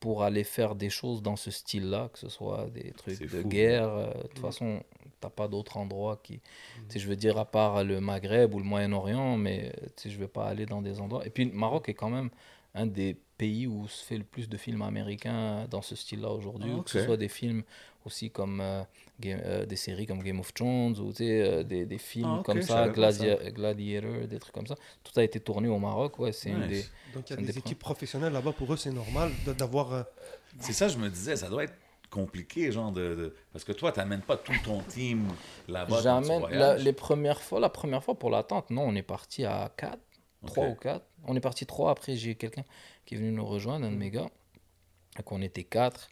pour 0.00 0.22
aller 0.22 0.44
faire 0.44 0.74
des 0.74 0.90
choses 0.90 1.22
dans 1.22 1.36
ce 1.36 1.50
style-là, 1.50 2.10
que 2.12 2.18
ce 2.18 2.28
soit 2.28 2.66
des 2.70 2.92
trucs 2.92 3.18
C'est 3.18 3.24
de 3.28 3.40
fou, 3.42 3.48
guerre. 3.48 3.88
euh, 3.88 4.14
de 4.14 4.22
toute 4.28 4.38
Mm. 4.38 4.42
façon, 4.42 4.82
t'as 5.20 5.30
pas 5.30 5.48
d'autres 5.48 5.76
endroits 5.78 6.20
qui. 6.22 6.40
Tu 6.40 6.94
sais, 6.94 6.98
je 7.00 7.08
veux 7.08 7.16
dire, 7.16 7.38
à 7.38 7.44
part 7.50 7.84
le 7.84 8.00
Maghreb 8.00 8.54
ou 8.54 8.58
le 8.58 8.64
Moyen-Orient, 8.64 9.36
mais 9.36 9.72
tu 9.96 10.04
sais, 10.04 10.10
je 10.10 10.18
vais 10.18 10.28
pas 10.28 10.46
aller 10.46 10.66
dans 10.66 10.82
des 10.82 11.00
endroits. 11.00 11.26
Et 11.26 11.30
puis, 11.30 11.44
le 11.46 11.52
Maroc 11.52 11.88
est 11.88 11.94
quand 11.94 12.10
même 12.10 12.30
un 12.74 12.86
des 12.86 13.16
pays 13.38 13.66
où 13.66 13.88
se 13.88 14.04
fait 14.04 14.18
le 14.18 14.24
plus 14.24 14.48
de 14.48 14.56
films 14.56 14.82
américains 14.82 15.66
dans 15.70 15.82
ce 15.82 15.96
style-là 15.96 16.30
aujourd'hui, 16.30 16.72
Ah, 16.72 16.78
ou 16.78 16.82
que 16.82 16.90
ce 16.90 16.98
soit 16.98 17.16
des 17.16 17.28
films 17.28 17.62
aussi 18.04 18.30
comme 18.30 18.60
euh, 18.60 18.82
Game- 19.20 19.40
euh, 19.44 19.64
des 19.64 19.76
séries 19.76 20.06
comme 20.06 20.22
Game 20.22 20.40
of 20.40 20.52
Thrones, 20.52 20.98
ou 20.98 21.10
tu 21.12 21.18
sais, 21.18 21.40
euh, 21.42 21.62
des, 21.62 21.86
des 21.86 21.98
films 21.98 22.38
Ah, 22.40 22.42
comme 22.44 22.60
ça, 22.62 22.88
Gladiator, 22.88 24.26
des 24.26 24.38
trucs 24.38 24.52
comme 24.54 24.66
ça. 24.66 24.74
Tout 25.04 25.18
a 25.20 25.22
été 25.22 25.38
tourné 25.40 25.68
au 25.68 25.78
Maroc, 25.78 26.18
ouais, 26.18 26.32
c'est 26.32 26.50
une 26.50 26.66
des. 26.66 26.84
Donc 27.14 27.30
il 27.30 27.30
y 27.30 27.32
a 27.34 27.36
des 27.36 27.44
des 27.52 27.58
équipes 27.58 27.78
professionnelles 27.78 28.32
là-bas, 28.32 28.52
pour 28.52 28.72
eux 28.72 28.76
c'est 28.76 28.90
normal 28.90 29.30
d'avoir... 29.58 29.92
euh, 29.92 30.02
C'est 30.58 30.72
ça, 30.72 30.88
je 30.88 30.98
me 30.98 31.08
disais, 31.08 31.36
ça 31.36 31.48
doit 31.48 31.64
être 31.64 31.74
compliqué, 32.10 32.70
genre, 32.72 32.90
de, 32.92 33.14
de- 33.14 33.36
parce 33.52 33.64
que 33.64 33.72
toi, 33.72 33.92
tu 33.92 33.98
n'amènes 34.00 34.20
pas 34.20 34.36
tout 34.36 34.52
ton 34.64 34.80
team 34.82 35.28
là-bas 35.68 36.00
J'amène 36.02 36.42
la- 36.50 36.76
les 36.76 36.92
premières 36.92 37.40
fois, 37.40 37.60
la 37.60 37.68
première 37.70 38.02
fois 38.02 38.18
pour 38.18 38.30
l'attente, 38.30 38.70
non, 38.70 38.82
on 38.82 38.94
est 38.96 39.02
parti 39.02 39.44
à 39.44 39.72
4, 39.76 39.98
3 40.46 40.64
Ok. 40.66 40.72
ou 40.72 40.74
4. 40.80 41.04
On 41.26 41.36
est 41.36 41.40
parti 41.40 41.66
3, 41.66 41.90
après 41.92 42.16
j'ai 42.16 42.34
quelqu'un 42.34 42.64
qui 43.06 43.14
est 43.14 43.18
venu 43.18 43.30
nous 43.32 43.46
rejoindre, 43.46 43.86
un 43.86 43.90
de 43.92 43.96
mes 43.96 44.10
gars. 44.10 44.28
Donc 45.16 45.30
on 45.32 45.40
était 45.40 45.64
4 45.64 46.08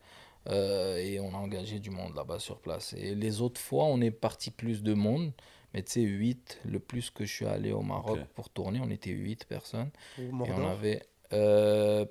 et 0.51 1.21
on 1.21 1.31
a 1.35 1.39
engagé 1.39 1.79
du 1.79 1.91
monde 1.91 2.15
là-bas 2.15 2.39
sur 2.39 2.61
place. 2.61 2.95
Et 2.95 3.15
les 3.15 3.41
autres 3.41 3.61
fois, 3.61 3.85
on 3.85 4.01
est 4.01 4.11
parti 4.11 4.51
plus 4.51 4.83
de 4.83 4.95
monde. 4.95 5.33
Mais 5.75 5.83
tu 5.83 5.93
sais, 5.93 6.01
8, 6.03 6.61
le 6.67 6.81
plus 6.81 7.11
que 7.11 7.25
je 7.25 7.33
suis 7.33 7.47
allé 7.47 7.73
au 7.73 7.81
Maroc 7.83 8.19
pour 8.35 8.51
tourner, 8.51 8.79
on 8.83 8.91
était 8.91 9.11
8 9.11 9.47
personnes. 9.47 9.91
pour 10.15 10.25
Et 10.25 10.53
on 10.53 10.63
Mordor. 10.63 10.67
avait. 10.67 11.03
euh, 11.33 12.05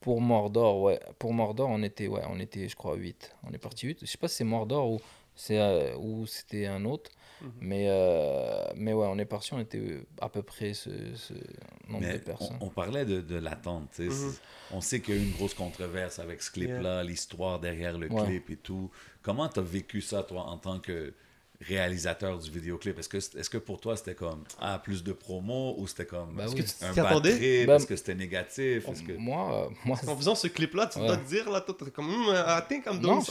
pour 0.00 0.20
Mordor, 0.20 0.80
ouais. 0.82 1.00
Pour 1.18 1.32
Mordor, 1.34 1.68
on 1.70 1.82
était, 1.82 2.06
ouais, 2.08 2.22
on 2.30 2.38
était, 2.40 2.68
je 2.68 2.76
crois, 2.76 2.94
8. 2.94 3.34
On 3.44 3.52
est 3.52 3.58
parti 3.58 3.86
8. 3.88 3.98
Je 4.02 4.06
sais 4.06 4.18
pas 4.18 4.28
si 4.28 4.36
c'est 4.36 4.44
Mordor 4.44 4.90
ou, 4.92 5.00
c'est, 5.34 5.58
euh, 5.58 5.96
ou 5.98 6.26
c'était 6.26 6.66
un 6.66 6.84
autre. 6.84 7.10
Mhm. 7.40 7.52
Mais, 7.60 7.86
euh, 7.88 8.64
mais 8.76 8.92
ouais, 8.92 9.06
on 9.08 9.18
est 9.18 9.24
parti, 9.24 9.54
on 9.54 9.60
était 9.60 10.00
à 10.20 10.28
peu 10.28 10.42
près 10.42 10.74
ce, 10.74 10.90
ce 11.14 11.34
nombre 11.88 12.00
Mais 12.06 12.14
de 12.14 12.18
personnes. 12.18 12.56
on, 12.60 12.66
on 12.66 12.70
parlait 12.70 13.04
de, 13.04 13.20
de 13.20 13.36
l'attente. 13.36 13.98
Mhm. 13.98 14.34
On 14.72 14.80
sait 14.80 15.00
qu'il 15.00 15.14
y 15.14 15.18
a 15.18 15.20
eu 15.20 15.24
une 15.24 15.32
grosse 15.32 15.54
controverse 15.54 16.18
avec 16.18 16.42
ce 16.42 16.50
clip-là, 16.50 17.02
l'histoire 17.04 17.58
derrière 17.60 17.96
le 17.96 18.08
Ouais. 18.10 18.24
clip 18.24 18.50
et 18.50 18.56
tout. 18.56 18.90
Comment 19.22 19.48
tu 19.48 19.60
as 19.60 19.62
vécu 19.62 20.00
ça, 20.00 20.22
toi, 20.22 20.42
en 20.42 20.58
tant 20.58 20.78
que 20.80 21.12
réalisateur 21.60 22.38
du 22.38 22.50
vidéoclip? 22.50 22.98
Est-ce 22.98 23.08
que, 23.08 23.16
est-ce 23.18 23.50
que 23.50 23.58
pour 23.58 23.80
toi, 23.80 23.96
c'était 23.96 24.14
comme 24.14 24.44
ah, 24.60 24.78
plus 24.78 25.02
de 25.04 25.12
promo 25.12 25.74
ou 25.78 25.86
c'était 25.86 26.06
comme 26.06 26.38
est-ce 26.40 26.54
oui. 26.54 26.64
un 26.82 27.20
trip? 27.20 27.66
Bah, 27.66 27.74
Est-ce 27.76 27.86
que 27.86 27.96
c'était 27.96 28.14
négatif? 28.14 28.88
Est-ce 28.88 29.02
que... 29.02 29.12
Moi, 29.12 29.66
euh, 29.66 29.74
moi 29.84 29.98
En 30.06 30.16
faisant 30.16 30.34
ce 30.34 30.46
clip-là, 30.48 30.86
tu 30.86 30.98
Ouais. 30.98 31.06
dois 31.06 31.16
te 31.16 31.28
dire, 31.28 31.50
là, 31.50 31.64
comme, 31.94 32.06
Hmm, 32.08 32.32
I 32.34 32.60
think 32.68 32.86
I'm 32.86 32.98
doing 33.00 33.16
Non. 33.16 33.22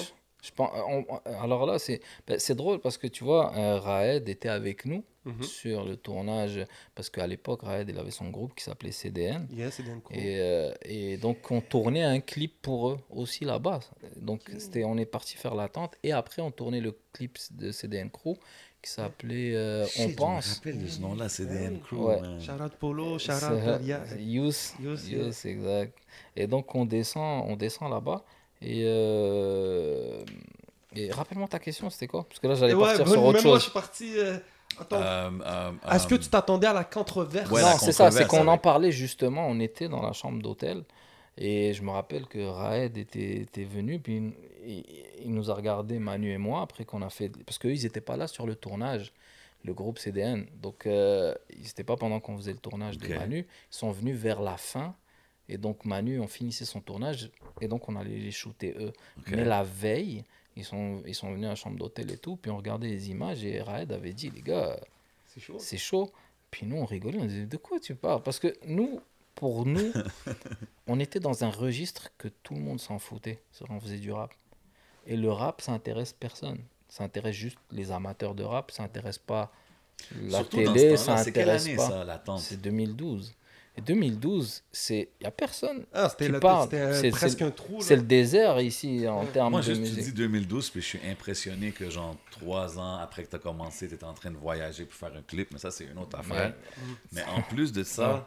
Je, 0.42 0.48
je 0.48 0.54
pense, 0.54 0.70
on- 0.88 1.06
on- 1.10 1.42
alors 1.42 1.66
là, 1.66 1.80
c'est 1.80 2.00
ben, 2.28 2.40
c'est 2.40 2.56
drôle 2.56 2.80
parce 2.80 2.98
que 2.98 3.08
tu 3.08 3.24
vois, 3.24 3.54
euh, 3.56 3.80
Raed 3.80 4.28
était 4.30 4.50
avec 4.50 4.86
nous 4.86 5.04
Mhm. 5.26 5.44
sur 5.44 5.84
le 5.84 5.98
tournage 5.98 6.64
parce 6.96 7.10
qu'à 7.10 7.28
l'époque, 7.28 7.62
Raed, 7.64 7.90
il 7.90 7.98
avait 8.00 8.12
son 8.12 8.30
groupe 8.30 8.56
qui 8.56 8.64
s'appelait 8.64 8.92
CDN. 8.94 9.46
Cool. 10.02 10.16
Et, 10.18 10.40
euh, 10.40 10.72
et 10.84 11.18
donc, 11.18 11.52
on 11.52 11.60
tournait 11.60 12.04
un 12.04 12.22
clip 12.22 12.62
pour 12.62 12.90
eux 12.92 13.00
aussi 13.10 13.44
là-bas. 13.44 13.82
Donc, 14.16 14.42
c'était, 14.58 14.86
on 14.86 14.98
est 14.98 15.06
parti 15.06 15.36
faire 15.36 15.54
l'attente. 15.54 15.96
Et 16.04 16.14
après, 16.14 16.42
on 16.42 16.52
tournait 16.52 16.80
le 16.80 16.98
clip 17.12 17.38
de 17.52 17.72
CDN 17.74 18.10
Crew 18.10 18.36
qui 18.82 18.90
s'appelait 18.92 19.54
euh, 19.54 19.86
On 19.98 20.04
Je 20.04 20.08
me 20.08 20.16
pense. 20.16 20.54
rappelle 20.60 20.82
de 20.82 20.88
ce 20.88 21.02
nom-là, 21.02 21.28
CDN 21.28 21.82
Crew. 21.82 21.96
Ouais. 22.06 22.22
out 22.62 22.76
Polo. 22.80 23.20
Youth, 24.18 24.76
Youth, 24.82 25.10
Youth, 25.10 25.46
exact. 25.46 25.98
Et 26.38 26.48
donc, 26.48 26.74
on 26.74 26.86
descend, 26.86 27.44
on 27.50 27.58
descend 27.58 27.92
là-bas. 27.92 28.24
Et, 28.62 28.84
euh, 28.86 30.24
et 30.96 31.12
rappelle-moi 31.12 31.48
ta 31.48 31.60
question, 31.60 31.90
c'était 31.90 32.08
quoi? 32.08 32.26
Parce 32.28 32.40
que 32.40 32.48
là, 32.48 32.56
j'allais 32.56 32.74
ouais, 32.74 32.86
partir 32.86 33.06
bon, 33.06 33.12
sur 33.12 33.24
autre 33.24 33.34
même 33.38 33.44
moi, 33.44 33.58
je 33.58 33.60
chose. 33.60 33.64
suis 33.64 33.72
parti. 33.72 34.14
euh, 34.18 34.38
Attends. 34.80 35.02
Euh, 35.02 35.30
euh, 35.46 35.72
Est-ce 35.92 36.08
que 36.08 36.16
tu 36.16 36.30
t'attendais 36.30 36.68
à 36.68 36.74
la 36.74 36.84
controverse? 36.84 37.50
Ouais, 37.52 37.62
non, 37.62 37.78
c'est 37.80 37.92
ça, 37.92 38.12
c'est 38.12 38.28
qu'on 38.28 38.48
en 38.48 38.58
parlait 38.58 38.92
justement. 38.92 39.48
On 39.48 39.60
était 39.60 39.88
dans 39.88 40.02
la 40.02 40.14
chambre 40.14 40.42
d'hôtel 40.42 40.84
et 41.38 41.74
je 41.74 41.84
me 41.84 41.92
rappelle 41.92 42.26
que 42.28 42.40
Raed 42.40 42.98
était, 42.98 43.42
était 43.42 43.64
venu, 43.64 44.00
puis 44.00 44.34
il, 44.66 45.34
nous 45.34 45.50
a 45.52 45.54
regardé, 45.54 46.00
Manu 46.00 46.32
et 46.32 46.38
moi, 46.38 46.62
après 46.62 46.84
qu'on 46.84 47.02
a 47.02 47.10
fait. 47.10 47.30
Parce 47.46 47.58
qu'eux, 47.58 47.74
ils 47.74 47.84
n'étaient 47.84 48.02
pas 48.02 48.18
là 48.18 48.28
sur 48.28 48.46
le 48.48 48.56
tournage, 48.56 49.14
le 49.64 49.74
groupe 49.74 50.00
CDN. 50.00 50.48
Donc, 50.62 50.86
euh, 50.86 51.34
ils 51.52 51.64
n'étaient 51.64 51.84
pas 51.84 51.96
pendant 51.96 52.20
qu'on 52.20 52.38
faisait 52.38 52.54
le 52.54 52.60
tournage 52.60 52.98
de 52.98 53.08
Manu. 53.14 53.40
Ils 53.40 53.76
sont 53.76 53.92
venus 53.92 54.18
vers 54.18 54.42
la 54.42 54.58
fin. 54.58 54.96
Et 55.50 55.58
donc, 55.58 55.86
Manu, 55.86 56.20
on 56.20 56.28
finissait 56.28 56.66
son 56.66 56.82
tournage 56.82 57.30
et 57.62 57.68
donc 57.68 57.88
on 57.88 57.96
allait 57.96 58.18
les 58.18 58.32
shooter 58.32 58.76
eux. 58.80 58.92
Mais 59.28 59.46
la 59.46 59.64
veille, 59.64 60.24
ils 60.56 60.66
sont, 60.66 61.02
ils 61.06 61.16
sont 61.16 61.32
venus 61.32 61.46
à 61.46 61.50
la 61.50 61.56
chambre 61.56 61.78
d'hôtel 61.78 62.12
et 62.12 62.18
tout, 62.18 62.36
puis 62.36 62.52
on 62.52 62.58
regardait 62.58 62.88
les 62.88 63.10
images 63.10 63.44
et 63.46 63.62
Raed 63.62 63.92
avait 63.92 64.14
dit, 64.14 64.30
les 64.30 64.42
gars, 64.42 64.78
C'est 65.28 65.40
chaud. 65.40 65.58
c'est 65.60 65.78
chaud. 65.78 66.12
Puis 66.52 66.66
nous, 66.66 66.78
on 66.78 66.86
rigolait, 66.86 67.20
on 67.20 67.26
disait, 67.26 67.46
de 67.46 67.58
quoi 67.58 67.80
tu 67.80 67.96
parles? 67.96 68.24
Parce 68.24 68.40
que 68.40 68.54
nous, 68.66 69.02
pour 69.36 69.66
nous, 69.66 69.92
on 70.88 71.00
était 71.00 71.20
dans 71.20 71.44
un 71.44 71.50
registre 71.50 72.10
que 72.18 72.28
tout 72.28 72.54
le 72.56 72.62
monde 72.62 72.80
s'en 72.80 73.00
foutait. 73.00 73.40
On 73.70 73.80
faisait 73.80 74.00
du 74.00 74.12
rap. 74.12 74.34
Et 75.06 75.16
le 75.16 75.32
rap, 75.32 75.62
ça 75.62 75.72
intéresse 75.74 76.14
personne. 76.14 76.60
Ça 76.90 77.04
intéresse 77.04 77.36
juste 77.36 77.58
les 77.72 77.92
amateurs 77.92 78.34
de 78.34 78.44
rap, 78.44 78.72
ça 78.72 78.84
intéresse 78.84 79.18
pas 79.18 79.52
la 80.22 80.40
surtout 80.40 80.64
dans 80.64 80.74
télé, 80.74 80.92
ce 80.92 80.98
ça 80.98 81.06
temps-là, 81.06 81.24
c'est 81.24 81.32
quelle 81.32 81.44
intéresse 81.50 81.66
année, 81.66 81.76
pas. 81.76 81.88
ça, 81.90 82.04
l'attente? 82.04 82.40
C'est 82.40 82.62
2012. 82.62 83.34
Et 83.78 83.82
2012, 83.82 84.64
c'est 84.72 85.10
il 85.22 85.24
y 85.24 85.28
a 85.28 85.32
personne. 85.32 85.86
Ah, 85.94 86.10
c'était 86.10 86.26
Tu 86.26 86.32
le- 86.32 86.40
parles, 86.40 86.64
c'était, 86.64 86.78
euh, 86.82 87.00
c'est- 87.02 87.10
presque 87.12 87.38
c'est- 87.38 87.44
un 87.46 87.52
trou. 87.52 87.78
C'est 87.80 87.96
le 87.96 88.02
désert 88.02 88.60
ici 88.60 89.08
en 89.08 89.22
Ouais. 89.24 89.32
termes 89.32 89.52
Moi, 89.52 89.62
de 89.62 89.66
juste, 89.66 89.84
tu 89.84 89.90
musique. 89.90 90.04
dis 90.06 90.14
2012, 90.14 90.70
puis 90.72 90.82
je 90.82 90.88
suis 90.88 91.00
impressionné 91.08 91.72
que, 91.72 91.90
genre, 91.90 92.16
trois 92.32 92.80
ans 92.80 92.96
après 92.98 93.24
que 93.24 93.30
tu 93.30 93.36
as 93.36 93.40
commencé, 93.40 93.88
tu 93.88 93.94
étais 93.94 94.04
en 94.04 94.14
train 94.14 94.32
de 94.32 94.38
voyager 94.38 94.86
pour 94.86 94.96
faire 94.96 95.16
un 95.16 95.22
clip, 95.22 95.50
mais 95.52 95.60
ça, 95.60 95.70
c'est 95.70 95.86
une 95.86 95.98
autre 96.00 96.18
affaire. 96.18 96.54
Mais 97.12 97.24
en 97.26 97.42
plus 97.44 97.72
de 97.72 97.84
ça, 97.84 98.14
Ouais. 98.16 98.22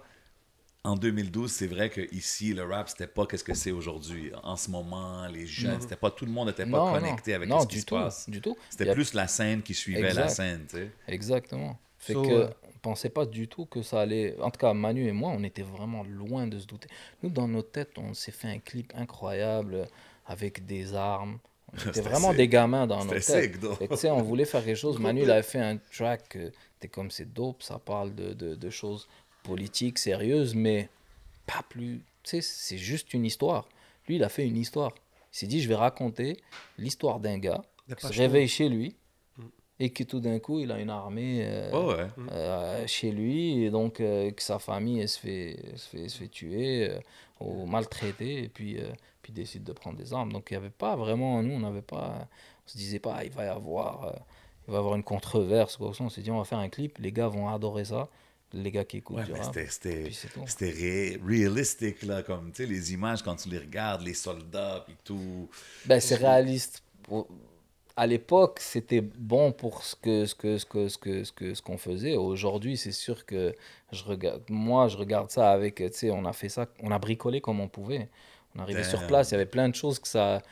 en 0.84 0.94
2012, 0.94 1.50
c'est 1.50 1.66
vrai 1.66 1.90
que 1.90 2.02
ici, 2.14 2.54
le 2.54 2.62
rap, 2.62 2.88
c'était 2.88 3.08
pas 3.08 3.26
qu'est-ce 3.26 3.42
que 3.44 3.54
c'est 3.54 3.72
aujourd'hui. 3.72 4.30
En 4.44 4.54
ce 4.56 4.70
moment, 4.70 5.26
les 5.26 5.46
jeunes, 5.48 5.80
c'était 5.80 5.96
pas 5.96 6.12
tout 6.12 6.26
le 6.26 6.30
monde 6.32 6.46
n'était 6.46 6.62
pas 6.64 6.78
non, 6.78 6.92
connecté 6.92 7.32
non. 7.32 7.36
avec 7.36 7.48
non, 7.48 7.60
ce 7.60 7.66
qui 7.66 7.74
du 7.74 7.80
se 7.80 7.86
tout, 7.86 7.96
passe. 7.96 8.30
du 8.30 8.40
tout. 8.40 8.56
C'était 8.70 8.88
a 8.88 8.94
plus 8.94 9.14
la 9.14 9.26
scène 9.26 9.62
qui 9.62 9.74
suivait 9.74 10.14
la 10.14 10.28
scène, 10.28 10.64
tu 10.68 10.76
sais. 10.76 10.90
Exactement. 11.08 11.76
Fait 11.98 12.14
So, 12.14 12.22
que 12.22 12.48
euh, 12.80 12.88
on 12.88 12.90
pensait 12.90 13.10
pas 13.10 13.26
du 13.26 13.48
tout 13.48 13.66
que 13.66 13.82
ça 13.82 14.00
allait. 14.00 14.36
En 14.40 14.50
tout 14.50 14.58
cas, 14.58 14.72
Manu 14.74 15.06
et 15.06 15.12
moi, 15.12 15.32
on 15.36 15.42
était 15.44 15.62
vraiment 15.62 16.02
loin 16.04 16.46
de 16.46 16.58
se 16.58 16.66
douter. 16.66 16.88
Nous, 17.22 17.30
dans 17.30 17.48
nos 17.48 17.62
têtes, 17.62 17.98
on 17.98 18.14
s'est 18.14 18.32
fait 18.32 18.48
un 18.48 18.58
clip 18.58 18.92
incroyable 18.96 19.86
avec 20.26 20.66
des 20.66 20.94
armes. 20.94 21.38
On 21.72 21.76
était 21.76 21.92
C'était 21.92 22.08
vraiment 22.08 22.32
des 22.34 22.48
gamins 22.48 22.86
dans 22.86 23.04
nos 23.04 23.12
têtes. 23.12 23.58
sais, 23.96 24.10
on 24.10 24.22
voulait 24.22 24.44
faire 24.44 24.64
quelque 24.64 24.76
chose. 24.76 24.98
Manu, 24.98 25.22
il 25.22 25.30
avait 25.30 25.42
fait 25.42 25.60
un 25.60 25.76
track. 25.76 26.36
euh, 26.36 26.50
T'es 26.80 26.88
comme 26.88 27.10
c'est 27.10 27.32
dope, 27.32 27.62
ça 27.62 27.78
parle 27.78 28.14
de, 28.14 28.32
de, 28.32 28.54
de 28.54 28.70
choses 28.70 29.06
politiques, 29.42 29.98
sérieuses, 29.98 30.54
mais 30.54 30.88
pas 31.46 31.62
plus. 31.68 32.02
Tu 32.22 32.30
sais, 32.30 32.40
c'est 32.40 32.78
juste 32.78 33.12
une 33.12 33.24
histoire. 33.26 33.68
Lui, 34.08 34.16
il 34.16 34.24
a 34.24 34.28
fait 34.30 34.46
une 34.46 34.56
histoire. 34.56 34.92
Il 35.32 35.36
s'est 35.38 35.46
dit, 35.46 35.60
je 35.60 35.68
vais 35.68 35.74
raconter 35.74 36.38
l'histoire 36.78 37.20
d'un 37.20 37.38
gars 37.38 37.62
qui 37.86 38.06
se 38.06 38.12
réveille 38.18 38.48
chez 38.48 38.68
lui. 38.70 38.96
Et 39.82 39.90
qui 39.90 40.04
tout 40.06 40.20
d'un 40.20 40.38
coup, 40.38 40.60
il 40.60 40.70
a 40.70 40.78
une 40.78 40.90
armée 40.90 41.40
euh, 41.42 41.72
Ouais, 41.72 41.94
ouais. 42.02 42.08
euh, 42.30 42.86
chez 42.86 43.10
lui 43.10 43.64
et 43.64 43.70
donc 43.70 43.98
euh, 44.00 44.30
que 44.30 44.42
sa 44.42 44.58
famille 44.58 45.00
elle 45.00 45.08
se 45.08 45.18
fait, 45.18 45.56
elle 45.72 45.78
se 45.78 45.88
fait, 45.88 46.02
elle 46.02 46.10
se 46.10 46.18
fait 46.18 46.28
tuer 46.28 46.90
euh, 46.90 46.98
ou 47.40 47.64
maltraiter 47.66 48.44
et 48.44 48.48
puis, 48.48 48.78
euh, 48.78 48.92
puis 49.22 49.32
décide 49.32 49.64
de 49.64 49.72
prendre 49.72 49.96
des 49.96 50.12
armes. 50.12 50.32
Donc 50.32 50.48
il 50.50 50.54
n'y 50.54 50.58
avait 50.58 50.70
pas 50.70 50.94
vraiment, 50.96 51.42
nous 51.42 51.54
on 51.54 51.60
n'avait 51.60 51.82
pas, 51.82 52.28
on 52.66 52.68
se 52.68 52.76
disait 52.76 52.98
pas, 53.00 53.14
ah, 53.18 53.24
il 53.24 53.30
va 53.32 53.46
y 53.46 53.48
avoir, 53.48 54.04
euh, 54.04 54.12
il 54.68 54.72
va 54.72 54.76
y 54.76 54.78
avoir 54.80 54.94
une 54.96 55.02
controverse. 55.02 55.76
Quoi. 55.78 55.92
On 55.98 56.08
s'est 56.10 56.20
dit, 56.20 56.30
on 56.30 56.38
va 56.38 56.44
faire 56.44 56.58
un 56.58 56.68
clip, 56.68 56.98
les 56.98 57.10
gars 57.10 57.28
vont 57.28 57.48
adorer 57.48 57.86
ça, 57.86 58.08
les 58.52 58.70
gars 58.70 58.84
qui 58.84 58.98
écoutent 58.98 59.16
Ouais, 59.16 59.24
c'était 60.46 60.70
ré- 60.70 61.20
réalistique, 61.26 62.02
là, 62.02 62.22
comme, 62.22 62.52
tu 62.52 62.64
sais, 62.64 62.68
les 62.70 62.92
images, 62.92 63.22
quand 63.22 63.36
tu 63.36 63.48
les 63.48 63.58
regardes, 63.58 64.02
les 64.02 64.14
soldats, 64.14 64.84
puis 64.86 64.96
tout. 65.04 65.48
Ben, 65.86 66.00
c'est 66.00 66.16
réaliste. 66.16 66.82
À 67.96 68.06
l'époque, 68.06 68.58
c'était 68.60 69.00
bon 69.00 69.52
pour 69.52 69.82
ce 69.82 69.94
que 69.96 70.24
ce 70.26 70.34
que 70.34 70.58
ce 70.58 70.66
que 70.66 70.88
ce 70.88 70.98
que 70.98 71.24
ce 71.24 71.32
que 71.32 71.54
ce 71.54 71.62
qu'on 71.62 71.78
faisait. 71.78 72.16
Aujourd'hui, 72.16 72.76
c'est 72.76 72.92
sûr 72.92 73.26
que 73.26 73.54
je 73.92 74.04
regarde. 74.04 74.42
Moi, 74.48 74.88
je 74.88 74.96
regarde 74.96 75.30
ça 75.30 75.50
avec. 75.50 75.76
Tu 75.76 75.90
sais, 75.92 76.10
on 76.10 76.24
a 76.24 76.32
fait 76.32 76.48
ça, 76.48 76.66
on 76.82 76.90
a 76.90 76.98
bricolé 76.98 77.40
comme 77.40 77.60
on 77.60 77.68
pouvait. 77.68 78.08
On 78.56 78.60
arrivait 78.60 78.84
sur 78.84 79.06
place, 79.06 79.30
il 79.30 79.32
y 79.32 79.34
avait 79.36 79.46
plein 79.46 79.68
de 79.68 79.74
choses 79.74 79.98
que 79.98 80.08
ça 80.08 80.42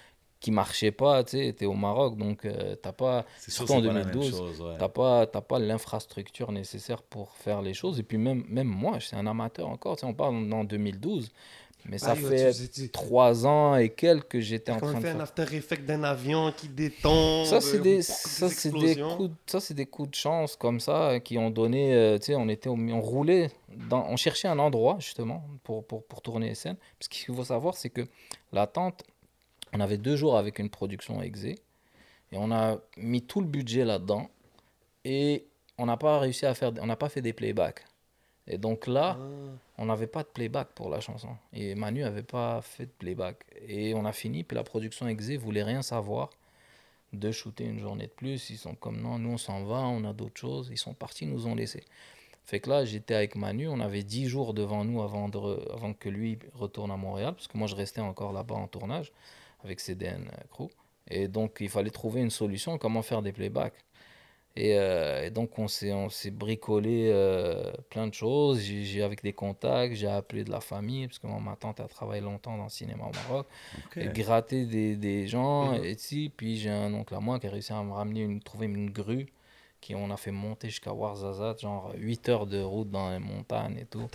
qui 0.40 0.50
marchaient 0.50 0.92
pas. 0.92 1.24
Tu 1.24 1.38
sais, 1.38 1.52
t'es 1.52 1.66
au 1.66 1.74
Maroc, 1.74 2.16
donc 2.16 2.44
euh, 2.44 2.76
t'as 2.76 2.92
pas. 2.92 3.24
Surtout 3.38 3.72
en 3.72 3.80
pas 3.80 3.86
la 3.88 3.92
même 3.92 4.10
2012, 4.12 4.30
chose, 4.30 4.60
ouais. 4.60 4.76
T'as 4.78 4.88
pas, 4.88 5.26
t'as 5.26 5.40
pas 5.40 5.58
l'infrastructure 5.58 6.52
nécessaire 6.52 7.02
pour 7.02 7.32
faire 7.36 7.62
les 7.62 7.74
choses. 7.74 7.98
Et 7.98 8.02
puis 8.02 8.18
même, 8.18 8.44
même 8.48 8.68
moi, 8.68 8.98
je 8.98 9.06
suis 9.06 9.16
un 9.16 9.26
amateur 9.26 9.68
encore. 9.68 9.96
Tu 9.96 10.00
sais, 10.00 10.06
on 10.06 10.14
parle 10.14 10.52
en 10.52 10.64
2012, 10.64 11.32
mais 11.88 11.98
ça 11.98 12.14
fait 12.14 12.88
trois 12.92 13.46
ans 13.46 13.76
et 13.76 13.88
quelques 13.88 14.28
que 14.28 14.40
j'étais 14.40 14.70
en 14.72 14.76
train 14.76 14.94
de 14.94 15.00
faire. 15.00 15.16
un 15.16 15.20
after 15.20 15.44
effect 15.56 15.84
d'un 15.86 16.04
avion 16.04 16.52
qui 16.52 16.68
détombe. 16.68 17.46
Ça, 17.46 17.60
c'est 17.60 17.78
euh, 17.78 17.82
des, 17.82 18.02
ça, 18.02 18.48
c'est 18.48 18.70
des 18.70 18.96
coups, 18.96 19.30
de- 19.30 19.34
ça, 19.46 19.58
c'est 19.60 19.74
des 19.74 19.86
coups 19.86 20.10
de 20.10 20.14
chance 20.14 20.54
comme 20.56 20.80
ça 20.80 21.10
euh, 21.10 21.18
qui 21.18 21.38
ont 21.38 21.50
donné. 21.50 21.94
euh, 21.94 22.18
tu 22.18 22.26
sais, 22.26 22.34
on 22.34 22.48
était, 22.48 22.68
on 22.68 23.00
roulait, 23.00 23.50
dans, 23.88 24.06
on 24.06 24.16
cherchait 24.16 24.48
un 24.48 24.58
endroit 24.58 24.96
justement 25.00 25.42
pour, 25.64 25.84
pour, 25.86 26.04
pour 26.04 26.20
tourner 26.20 26.48
les 26.50 26.54
scènes. 26.54 26.76
Parce 26.98 27.08
qu'il 27.08 27.34
faut 27.34 27.44
savoir, 27.44 27.74
c'est 27.74 27.90
que 27.90 28.02
l'attente, 28.52 29.02
on 29.72 29.80
avait 29.80 29.98
deux 29.98 30.16
jours 30.16 30.36
avec 30.36 30.58
une 30.58 30.68
production 30.70 31.22
exé. 31.22 31.58
Et 32.32 32.36
on 32.36 32.50
a 32.52 32.76
mis 32.98 33.22
tout 33.22 33.40
le 33.40 33.46
budget 33.46 33.84
là-dedans. 33.86 34.28
Et 35.04 35.46
on 35.78 35.86
n'a 35.86 35.96
pas 35.96 36.18
réussi 36.18 36.44
à 36.44 36.52
faire, 36.54 36.72
on 36.80 36.86
n'a 36.86 36.96
pas 36.96 37.08
fait 37.08 37.22
des 37.22 37.32
playbacks. 37.32 37.84
Et 38.48 38.58
donc 38.58 38.86
là, 38.86 39.16
Ah. 39.20 39.24
on 39.78 39.86
n'avait 39.86 40.06
pas 40.06 40.22
de 40.22 40.28
playback 40.28 40.68
pour 40.74 40.88
la 40.88 41.00
chanson. 41.00 41.28
Et 41.52 41.74
Manu 41.74 42.00
n'avait 42.00 42.22
pas 42.22 42.60
fait 42.62 42.86
de 42.86 42.90
playback. 42.98 43.44
Et 43.66 43.94
on 43.94 44.04
a 44.04 44.12
fini, 44.12 44.42
puis 44.42 44.54
la 44.56 44.64
production 44.64 45.06
Exé 45.06 45.36
voulait 45.36 45.62
rien 45.62 45.82
savoir 45.82 46.30
de 47.12 47.30
shooter 47.30 47.64
une 47.64 47.78
journée 47.78 48.06
de 48.06 48.12
plus. 48.12 48.50
Ils 48.50 48.58
sont 48.58 48.74
comme 48.74 49.00
non, 49.00 49.18
nous 49.18 49.30
on 49.30 49.38
s'en 49.38 49.64
va, 49.64 49.80
on 49.80 50.04
a 50.04 50.12
d'autres 50.12 50.40
choses. 50.40 50.68
Ils 50.70 50.78
sont 50.78 50.94
partis, 50.94 51.24
ils 51.24 51.30
nous 51.30 51.46
ont 51.46 51.54
laissés. 51.54 51.84
Fait 52.44 52.60
que 52.60 52.70
là, 52.70 52.86
j'étais 52.86 53.14
avec 53.14 53.36
Manu, 53.36 53.68
on 53.68 53.78
avait 53.80 54.02
10 54.02 54.26
jours 54.26 54.54
devant 54.54 54.82
nous 54.82 55.02
avant, 55.02 55.28
de 55.28 55.38
avant 55.70 55.92
que 55.92 56.08
lui 56.08 56.38
retourne 56.54 56.90
à 56.90 56.96
Montréal, 56.96 57.34
parce 57.34 57.46
que 57.46 57.58
moi 57.58 57.66
je 57.66 57.76
restais 57.76 58.00
encore 58.00 58.32
là-bas 58.32 58.54
en 58.54 58.66
tournage 58.66 59.12
avec 59.62 59.80
CDN 59.80 60.30
Crew. 60.50 60.68
Et 61.10 61.28
donc 61.28 61.58
il 61.60 61.68
fallait 61.68 61.90
trouver 61.90 62.22
une 62.22 62.30
solution, 62.30 62.78
comment 62.78 63.02
faire 63.02 63.20
des 63.20 63.32
playbacks. 63.32 63.74
Et, 64.60 64.76
euh, 64.76 65.24
et 65.24 65.30
donc, 65.30 65.56
on 65.58 65.68
s'est, 65.68 65.92
on 65.92 66.08
s'est 66.08 66.32
bricolé 66.32 67.10
euh, 67.12 67.70
plein 67.90 68.08
de 68.08 68.14
choses. 68.14 68.60
J'ai, 68.60 68.82
j'ai 68.82 69.02
avec 69.02 69.22
des 69.22 69.32
contacts, 69.32 69.94
j'ai 69.94 70.08
appelé 70.08 70.42
de 70.42 70.50
la 70.50 70.60
famille, 70.60 71.06
parce 71.06 71.20
que 71.20 71.28
moi, 71.28 71.38
ma 71.40 71.54
tante 71.54 71.78
a 71.78 71.86
travaillé 71.86 72.20
longtemps 72.20 72.56
dans 72.56 72.64
le 72.64 72.68
cinéma 72.70 73.04
au 73.04 73.12
Maroc. 73.30 73.46
Ok. 73.86 73.98
Et 73.98 74.08
gratté 74.08 74.66
des, 74.66 74.96
des 74.96 75.28
gens, 75.28 75.72
Mhm. 75.74 75.84
et 75.84 75.94
si, 75.96 76.32
puis 76.36 76.56
j'ai 76.56 76.70
un 76.70 76.92
oncle 76.92 77.14
à 77.14 77.20
moi 77.20 77.38
qui 77.38 77.46
a 77.46 77.50
réussi 77.50 77.72
à 77.72 77.82
me 77.84 77.92
ramener, 77.92 78.22
une, 78.22 78.40
trouver 78.40 78.66
une 78.66 78.90
grue, 78.90 79.26
qui 79.80 79.94
on 79.94 80.10
a 80.10 80.16
fait 80.16 80.32
monter 80.32 80.68
jusqu'à 80.70 80.92
Ouarzazate, 80.92 81.60
genre 81.60 81.92
8 81.96 82.28
heures 82.28 82.46
de 82.46 82.60
route 82.60 82.90
dans 82.90 83.10
les 83.12 83.20
montagnes 83.20 83.78
et 83.78 83.84
tout. 83.84 84.08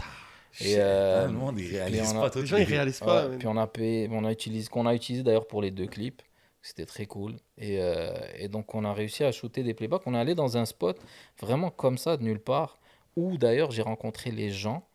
Et, 0.59 0.75
euh, 0.77 1.23
hein, 1.23 1.27
le 1.27 1.33
monde, 1.33 1.57
il 1.59 1.71
réalise 1.71 2.11
on 2.13 2.17
a- 2.17 2.21
pas 2.21 2.29
tout. 2.29 2.39
Les 2.39 2.45
gens, 2.47 2.57
ils 2.57 2.63
réalisent 2.65 2.99
pas. 2.99 3.27
Ouais, 3.29 3.37
puis 3.37 3.47
on 3.47 3.55
a 3.55 3.65
payé, 3.65 4.09
on 4.11 4.25
a 4.25 4.31
utilisé, 4.31 4.67
qu'on 4.69 4.85
a 4.85 4.93
utilisé 4.93 5.23
d'ailleurs 5.23 5.47
pour 5.47 5.61
les 5.61 5.71
deux 5.71 5.87
clips. 5.87 6.21
C'était 6.63 6.85
très 6.85 7.05
cool. 7.05 7.35
Et, 7.57 7.79
euh, 7.79 8.13
et 8.37 8.47
donc 8.47 8.73
on 8.73 8.85
a 8.85 8.93
réussi 8.93 9.23
à 9.25 9.31
shooter 9.31 9.63
des 9.63 9.73
playbacks. 9.73 10.01
On 10.07 10.15
est 10.15 10.17
allé 10.17 10.33
dans 10.33 10.57
un 10.57 10.65
spot 10.65 10.97
vraiment 11.39 11.69
comme 11.69 11.97
ça, 11.97 12.15
de 12.17 12.23
nulle 12.23 12.39
part, 12.39 12.79
où 13.17 13.37
d'ailleurs 13.37 13.69
j'ai 13.71 13.81
rencontré 13.81 14.31
les 14.31 14.49
gens. 14.49 14.87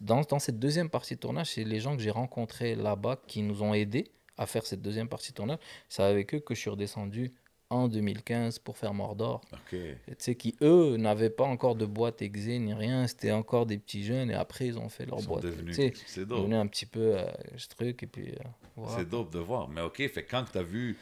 Dans, 0.00 0.22
dans 0.22 0.40
cette 0.40 0.58
deuxième 0.58 0.90
partie 0.90 1.14
de 1.14 1.20
tournage, 1.20 1.52
c'est 1.52 1.62
les 1.62 1.78
gens 1.78 1.96
que 1.96 2.02
j'ai 2.02 2.10
rencontrés 2.10 2.74
là-bas 2.74 3.16
qui 3.28 3.42
nous 3.42 3.62
ont 3.62 3.74
aidés 3.74 4.10
à 4.36 4.46
faire 4.46 4.66
cette 4.66 4.82
deuxième 4.82 5.08
partie 5.08 5.30
de 5.30 5.36
tournage. 5.36 5.58
C'est 5.88 6.02
avec 6.02 6.34
eux 6.34 6.40
que 6.40 6.54
je 6.54 6.60
suis 6.60 6.70
redescendu 6.70 7.32
en 7.70 7.88
2015 7.88 8.58
pour 8.60 8.76
faire 8.78 8.94
Mordor. 8.94 9.40
Ok. 9.52 9.74
Et 9.74 9.96
Tu 10.06 10.14
sais, 10.18 10.34
qui 10.36 10.56
eux 10.62 10.96
n'avaient 10.96 11.30
pas 11.30 11.44
encore 11.44 11.74
de 11.74 11.84
boîte 11.86 12.22
exé 12.22 12.58
ni 12.58 12.72
rien. 12.74 13.06
C'était 13.06 13.30
encore 13.32 13.66
des 13.66 13.78
petits 13.78 14.04
jeunes 14.04 14.30
et 14.30 14.34
après 14.34 14.66
ils 14.66 14.78
ont 14.78 14.88
fait 14.88 15.04
leur 15.06 15.20
Ils 15.20 15.26
boîte. 15.26 15.44
C'est 15.72 15.92
ils 16.16 16.24
dope. 16.26 16.38
devenaient 16.40 16.56
un 16.56 16.66
petit 16.66 16.86
peu 16.86 17.18
euh, 17.18 17.26
ce 17.56 17.68
truc 17.68 18.02
et 18.02 18.06
puis 18.06 18.30
euh, 18.30 18.44
voilà. 18.76 18.96
C'est 18.98 19.08
dope 19.08 19.32
de 19.32 19.38
voir. 19.38 19.68
Mais 19.68 19.80
OK, 19.82 19.96
fait 20.08 20.24
quand 20.24 20.44
tu 20.50 20.56
as 20.58 20.62
vu 20.62 20.96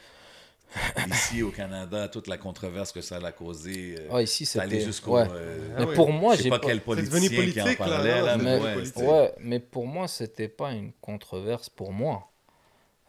ici 1.08 1.42
au 1.44 1.50
Canada 1.50 2.08
toute 2.08 2.26
la 2.26 2.38
controverse 2.38 2.90
que 2.90 3.00
ça 3.00 3.18
a 3.18 3.32
causé, 3.32 3.94
euh, 4.00 4.08
Ah, 4.10 4.20
ici, 4.22 4.44
c'était. 4.44 4.80
jusqu'au. 4.80 5.12
Ouais. 5.14 5.26
euh, 5.30 5.68
Ah 5.76 5.80
mais 5.80 5.86
ouais. 5.86 5.94
pour 5.94 6.12
moi, 6.12 6.34
j'ai 6.34 6.50
pas, 6.50 6.58
pas. 6.58 6.66
quel 6.66 6.80
politicien 6.80 7.52
qui 7.52 7.60
en 7.60 7.64
là, 7.66 7.74
parlait. 7.76 8.20
non, 8.20 8.26
là, 8.26 8.36
c'est 8.36 8.44
mais 8.44 9.02
ouais, 9.06 9.08
Ouais, 9.08 9.32
mais 9.40 9.60
pour 9.60 9.86
moi, 9.86 10.08
c'était 10.08 10.48
pas 10.48 10.72
une 10.72 10.92
controverse 11.00 11.68
pour 11.70 11.92
moi. 11.92 12.28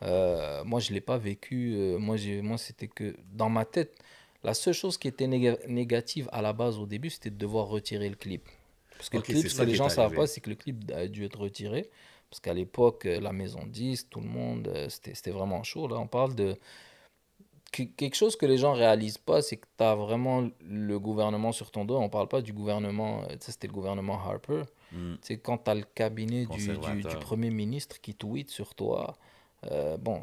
Euh, 0.04 0.64
moi, 0.64 0.80
je 0.80 0.94
l'ai 0.94 1.02
pas 1.02 1.18
vécu. 1.18 1.74
euh, 1.76 1.98
moi, 1.98 2.16
moi, 2.42 2.58
c'était 2.58 2.88
que 2.88 3.16
dans 3.34 3.50
ma 3.50 3.66
tête, 3.66 3.98
la 4.44 4.54
seule 4.54 4.74
chose 4.74 4.98
qui 4.98 5.08
était 5.08 5.28
néga- 5.28 5.58
négative 5.68 6.30
à 6.32 6.42
la 6.42 6.54
base 6.54 6.78
au 6.78 6.86
début, 6.86 7.10
c'était 7.10 7.32
de 7.32 7.38
devoir 7.38 7.68
retirer 7.68 8.08
le 8.10 8.16
clip. 8.16 8.44
Parce 8.98 9.10
que 9.10 9.18
Ok, 9.18 9.28
le 9.28 9.34
clip, 9.34 9.42
c'est 9.44 9.50
ce 9.50 9.56
ça 9.56 9.64
que 9.66 9.70
les 9.70 9.76
gens 9.76 9.86
ne 9.86 9.90
savent 9.90 10.14
pas, 10.14 10.28
c'est 10.28 10.42
que 10.42 10.50
le 10.50 10.56
clip 10.56 10.92
a 10.96 11.08
dû 11.08 11.26
être 11.26 11.40
retiré. 11.40 11.90
Parce 12.30 12.40
qu'à 12.40 12.54
l'époque, 12.54 13.06
euh, 13.06 13.20
la 13.20 13.32
maison 13.32 13.62
10, 13.66 14.10
tout 14.10 14.20
le 14.20 14.28
monde, 14.28 14.72
c'était, 14.90 15.32
vraiment 15.32 15.64
chaud. 15.64 15.88
Là, 15.88 15.98
on 15.98 16.08
parle 16.08 16.36
de. 16.36 16.56
que- 17.72 17.84
Quelque 17.84 18.16
chose 18.16 18.36
que 18.36 18.46
les 18.46 18.58
gens 18.58 18.74
réalisent 18.74 19.18
pas, 19.18 19.42
c'est 19.42 19.58
que 19.58 19.68
tu 19.78 19.84
as 19.84 19.96
vraiment 19.96 20.48
le 20.62 21.00
gouvernement 21.00 21.52
sur 21.52 21.72
ton 21.72 21.86
dos. 21.86 21.98
On 21.98 22.10
parle 22.10 22.28
pas 22.28 22.42
du 22.42 22.54
gouvernement, 22.54 23.24
c'était 23.40 23.68
le 23.68 23.74
gouvernement 23.74 24.20
Harper. 24.20 24.64
Tu 25.22 25.28
sais, 25.28 25.38
quand 25.38 25.58
tu 25.58 25.70
as 25.72 25.76
le 25.76 25.84
cabinet 25.84 26.46
du, 26.46 26.68
du 27.10 27.16
Premier 27.20 27.50
ministre 27.50 28.00
qui 28.02 28.14
tweet 28.14 28.50
sur 28.50 28.74
toi, 28.76 29.18
euh, 29.72 29.98
bon, 29.98 30.22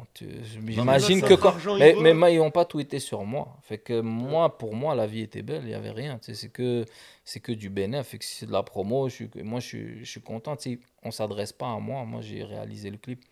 j'imagine 0.65 1.21
que 1.21 1.33
quand... 1.33 1.53
Mais, 1.77 2.13
mais 2.13 2.33
ils 2.33 2.37
n'ont 2.37 2.51
pas 2.51 2.65
tweeté 2.65 2.99
sur 2.99 3.23
moi. 3.25 3.57
Fait 3.61 3.77
que 3.77 3.99
moi, 3.99 4.57
pour 4.57 4.73
moi, 4.75 4.95
la 4.95 5.07
vie 5.07 5.21
était 5.21 5.41
belle, 5.41 5.63
il 5.63 5.67
n'y 5.67 5.73
avait 5.73 5.91
rien. 5.91 6.19
C'est 6.21 6.49
que, 6.49 6.85
c'est 7.23 7.41
que 7.41 7.51
du 7.51 7.69
bénéfice. 7.69 8.11
Fait 8.11 8.17
que 8.17 8.25
si 8.25 8.35
c'est 8.37 8.45
de 8.45 8.51
la 8.51 8.63
promo, 8.63 9.09
je 9.09 9.15
suis, 9.15 9.29
moi, 9.43 9.59
je 9.59 9.67
suis, 9.67 9.99
je 9.99 10.09
suis 10.09 10.21
content. 10.21 10.55
On 11.03 11.07
ne 11.07 11.11
s'adresse 11.11 11.51
pas 11.51 11.71
à 11.71 11.79
moi. 11.79 12.05
Moi, 12.05 12.21
j'ai 12.21 12.43
réalisé 12.43 12.89
le 12.89 12.97
clip. 12.97 13.23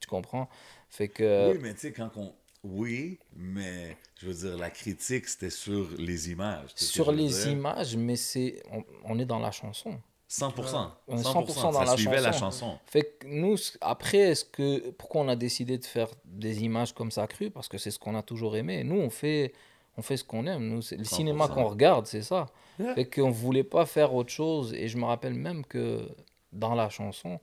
Tu 0.00 0.08
comprends? 0.08 0.48
Fait 0.90 1.08
que... 1.08 1.52
Oui, 1.52 1.58
mais 1.62 1.74
tu 1.74 1.80
sais, 1.80 1.92
quand 1.92 2.10
on. 2.16 2.34
Oui, 2.64 3.18
mais 3.36 3.96
je 4.18 4.26
veux 4.26 4.48
dire, 4.48 4.56
la 4.56 4.70
critique, 4.70 5.28
c'était 5.28 5.50
sur 5.50 5.86
les 5.98 6.30
images. 6.30 6.70
sur 6.74 7.12
les 7.12 7.48
images, 7.48 7.94
mais 7.94 8.16
c'est 8.16 8.62
on, 8.72 8.82
on 9.04 9.18
est 9.18 9.26
dans 9.26 9.38
la 9.38 9.50
chanson. 9.50 10.00
100%. 10.30 10.90
On 11.08 11.16
est 11.16 11.20
100%, 11.20 11.46
100% 11.46 11.62
dans 11.62 11.72
ça 11.72 11.84
la 11.84 11.96
suivait 11.96 12.20
la 12.20 12.32
chanson. 12.32 12.66
chanson. 12.66 12.78
Fait 12.86 13.16
que 13.18 13.26
nous, 13.26 13.56
après, 13.80 14.18
est-ce 14.18 14.44
que 14.44 14.90
pourquoi 14.90 15.20
on 15.22 15.28
a 15.28 15.36
décidé 15.36 15.78
de 15.78 15.84
faire 15.84 16.08
des 16.24 16.64
images 16.64 16.92
comme 16.92 17.10
ça 17.10 17.26
crues? 17.26 17.50
Parce 17.50 17.68
que 17.68 17.78
c'est 17.78 17.90
ce 17.90 17.98
qu'on 17.98 18.14
a 18.14 18.22
toujours 18.22 18.56
aimé. 18.56 18.84
Nous, 18.84 18.98
on 18.98 19.10
fait, 19.10 19.52
on 19.96 20.02
fait 20.02 20.16
ce 20.16 20.24
qu'on 20.24 20.46
aime. 20.46 20.66
Nous, 20.68 20.76
le 20.76 21.04
100%. 21.04 21.04
cinéma 21.04 21.48
qu'on 21.48 21.68
regarde, 21.68 22.06
c'est 22.06 22.22
ça. 22.22 22.46
Yeah. 22.78 22.94
Fait 22.94 23.04
qu'on 23.04 23.30
voulait 23.30 23.64
pas 23.64 23.86
faire 23.86 24.14
autre 24.14 24.30
chose. 24.30 24.72
Et 24.74 24.88
je 24.88 24.96
me 24.98 25.04
rappelle 25.04 25.34
même 25.34 25.64
que 25.64 26.08
dans 26.52 26.74
la 26.74 26.88
chanson, 26.88 27.38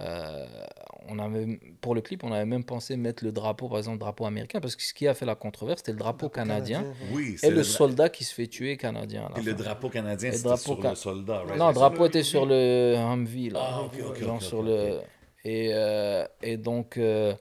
euh, 0.00 0.46
on 1.08 1.18
avait, 1.18 1.58
pour 1.80 1.94
le 1.94 2.00
clip, 2.00 2.24
on 2.24 2.32
avait 2.32 2.44
même 2.46 2.64
pensé 2.64 2.96
mettre 2.96 3.24
le 3.24 3.32
drapeau, 3.32 3.68
par 3.68 3.78
exemple, 3.78 3.96
le 3.96 4.00
drapeau 4.00 4.26
américain, 4.26 4.60
parce 4.60 4.76
que 4.76 4.82
ce 4.82 4.92
qui 4.94 5.06
a 5.06 5.14
fait 5.14 5.26
la 5.26 5.34
controverse, 5.34 5.78
c'était 5.80 5.92
le 5.92 5.98
drapeau 5.98 6.28
canadien 6.28 6.84
Oui, 7.12 7.32
et 7.34 7.36
c'est 7.36 7.50
le 7.50 7.62
soldat 7.62 8.08
qui 8.08 8.24
se 8.24 8.34
fait 8.34 8.46
tuer 8.46 8.76
canadien. 8.76 9.28
et 9.36 9.42
le 9.42 9.54
drapeau 9.54 9.88
canadien, 9.88 10.32
c'était 10.32 10.42
drapeau 10.48 10.62
sur 10.62 10.82
ca- 10.82 10.90
le 10.90 10.94
soldat, 10.96 11.38
right? 11.42 11.58
Non, 11.58 11.68
le 11.68 11.74
drapeau 11.74 12.06
était 12.06 12.22
sur 12.22 12.46
le 12.46 12.94
Humvee, 12.96 13.50
là. 13.50 13.60
Ah, 13.62 14.14
Genre 14.20 14.42
sur 14.42 14.62
le... 14.62 15.00
Et, 15.44 15.70
euh, 15.72 16.26
et 16.42 16.56
donc, 16.56 16.96
euh, 16.96 17.34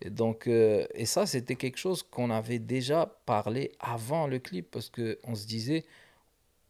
et, 0.00 0.08
donc 0.08 0.46
euh, 0.46 0.86
et 0.94 1.04
ça, 1.04 1.26
c'était 1.26 1.56
quelque 1.56 1.76
chose 1.76 2.02
qu'on 2.02 2.30
avait 2.30 2.58
déjà 2.58 3.06
parlé 3.26 3.72
avant 3.78 4.26
le 4.26 4.38
clip, 4.38 4.70
parce 4.70 4.88
qu'on 4.90 5.34
se 5.34 5.46
disait, 5.46 5.84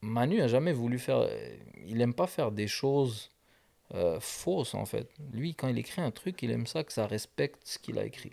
Manu 0.02 0.40
a 0.42 0.48
jamais 0.48 0.72
voulu 0.72 0.98
faire... 0.98 1.28
Il 1.86 2.00
aime 2.00 2.14
pas 2.14 2.26
faire 2.26 2.52
des 2.52 2.68
choses 2.68 3.30
euh, 3.94 4.18
fausses, 4.20 4.74
en 4.74 4.86
fait. 4.86 5.08
Lui, 5.32 5.54
quand 5.54 5.68
il 5.68 5.78
écrit 5.78 6.00
un 6.02 6.10
truc, 6.10 6.42
il 6.42 6.50
aime 6.50 6.66
ça 6.66 6.82
que 6.84 6.92
ça 6.92 7.06
respecte 7.06 7.60
ce 7.64 7.78
qu'il 7.78 7.98
a 7.98 8.04
écrit. 8.04 8.30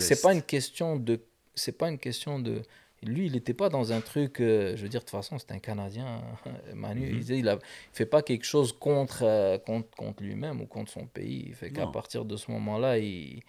C'est 0.00 0.22
pas 0.22 0.32
une 0.34 0.42
question 0.42 0.96
de. 0.96 1.20
C'est 1.54 1.78
pas 1.78 1.88
une 1.88 1.98
question 1.98 2.38
de. 2.38 2.62
Lui, 3.02 3.26
il 3.26 3.32
n'était 3.32 3.54
pas 3.54 3.68
dans 3.68 3.92
un 3.92 4.00
truc. 4.00 4.40
euh, 4.40 4.74
je 4.76 4.82
veux 4.82 4.88
dire, 4.88 5.00
de 5.00 5.04
toute 5.04 5.10
façon, 5.10 5.38
c'est 5.38 5.52
un 5.52 5.58
Canadien. 5.58 6.22
Manu, 6.74 7.12
Mhm. 7.12 7.22
il, 7.30 7.30
il 7.46 7.58
fait 7.92 8.06
pas 8.06 8.22
quelque 8.22 8.44
chose 8.44 8.72
contre, 8.72 9.22
euh, 9.22 9.58
contre, 9.58 9.88
contre 9.96 10.22
lui-même 10.22 10.60
ou 10.60 10.66
contre 10.66 10.90
son 10.90 11.06
pays. 11.06 11.44
Il 11.48 11.54
fait 11.54 11.70
qu'à 11.70 11.86
partir 11.92 12.24
de 12.24 12.36
ce 12.36 12.50
moment-là, 12.50 12.98
il. 12.98 13.42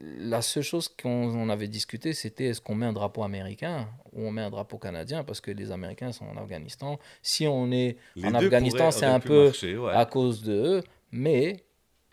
La 0.00 0.42
seule 0.42 0.62
chose 0.62 0.88
qu'on 0.88 1.08
on 1.08 1.48
avait 1.48 1.68
discuté, 1.68 2.12
c'était 2.12 2.46
est-ce 2.46 2.60
qu'on 2.60 2.74
met 2.74 2.86
un 2.86 2.92
drapeau 2.92 3.22
américain 3.22 3.88
ou 4.12 4.26
on 4.26 4.30
met 4.30 4.42
un 4.42 4.50
drapeau 4.50 4.78
canadien 4.78 5.24
parce 5.24 5.40
que 5.40 5.50
les 5.50 5.70
Américains 5.70 6.12
sont 6.12 6.26
en 6.26 6.36
Afghanistan. 6.36 6.98
Si 7.22 7.46
on 7.46 7.70
est 7.70 7.96
Les 8.14 8.26
en 8.26 8.30
deux 8.32 8.46
Afghanistan, 8.46 8.90
c'est 8.90 9.06
un 9.06 9.20
peu 9.20 9.46
marcher, 9.46 9.76
ouais. 9.76 9.92
à 9.92 10.04
cause 10.06 10.42
de 10.42 10.52
eux, 10.52 10.84
mais 11.12 11.64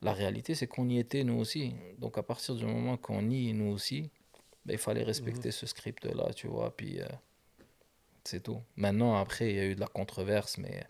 la 0.01 0.13
réalité, 0.13 0.55
c'est 0.55 0.67
qu'on 0.67 0.89
y 0.89 0.99
était 0.99 1.23
nous 1.23 1.39
aussi. 1.39 1.73
Donc 1.97 2.17
à 2.17 2.23
partir 2.23 2.55
du 2.55 2.65
moment 2.65 2.97
qu'on 2.97 3.29
y 3.29 3.49
est 3.49 3.53
nous 3.53 3.71
aussi, 3.71 4.09
ben, 4.65 4.73
il 4.73 4.79
fallait 4.79 5.03
respecter 5.03 5.51
ce 5.51 5.65
script-là, 5.65 6.33
tu 6.33 6.47
vois, 6.47 6.75
puis 6.75 7.01
euh, 7.01 7.07
c'est 8.23 8.41
tout. 8.41 8.61
Maintenant, 8.75 9.15
après, 9.15 9.49
il 9.49 9.55
y 9.55 9.59
a 9.59 9.65
eu 9.65 9.75
de 9.75 9.79
la 9.79 9.87
controverse, 9.87 10.57
mais, 10.57 10.83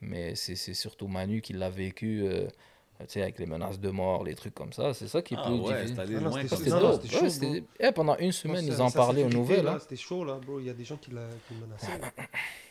mais 0.00 0.34
c'est 0.34 0.56
c'est 0.56 0.74
surtout 0.74 1.06
Manu 1.06 1.40
qui 1.40 1.52
l'a 1.52 1.70
vécu, 1.70 2.22
euh, 2.22 2.48
sais, 3.08 3.22
avec 3.22 3.38
les 3.38 3.46
menaces 3.46 3.78
de 3.80 3.90
mort, 3.90 4.24
les 4.24 4.34
trucs 4.34 4.54
comme 4.54 4.72
ça. 4.72 4.94
C'est 4.94 5.08
ça 5.08 5.22
qui 5.22 5.34
est 5.34 5.38
Ah 5.40 5.46
plus 5.46 5.54
ouais, 5.60 5.84
difficile. 5.84 6.16
Ah 6.16 6.20
non, 6.20 6.32
c'était- 6.32 6.70
Non, 6.70 6.80
non, 6.80 7.60
eh, 7.80 7.92
pendant 7.92 8.16
une 8.18 8.32
semaine, 8.32 8.66
Ça- 8.66 8.72
ils 8.74 8.80
en 8.82 8.90
parlaient 8.90 9.24
aux 9.24 9.28
nouvelles. 9.28 9.66
hein. 9.68 9.78
C'était 9.80 9.96
chaud, 9.96 10.24
là, 10.24 10.38
bro. 10.44 10.60
Il 10.60 10.66
y 10.66 10.70
a 10.70 10.74
des 10.74 10.84
gens 10.84 10.96
qui 10.96 11.10
le 11.10 11.20
menaçaient. 11.60 12.00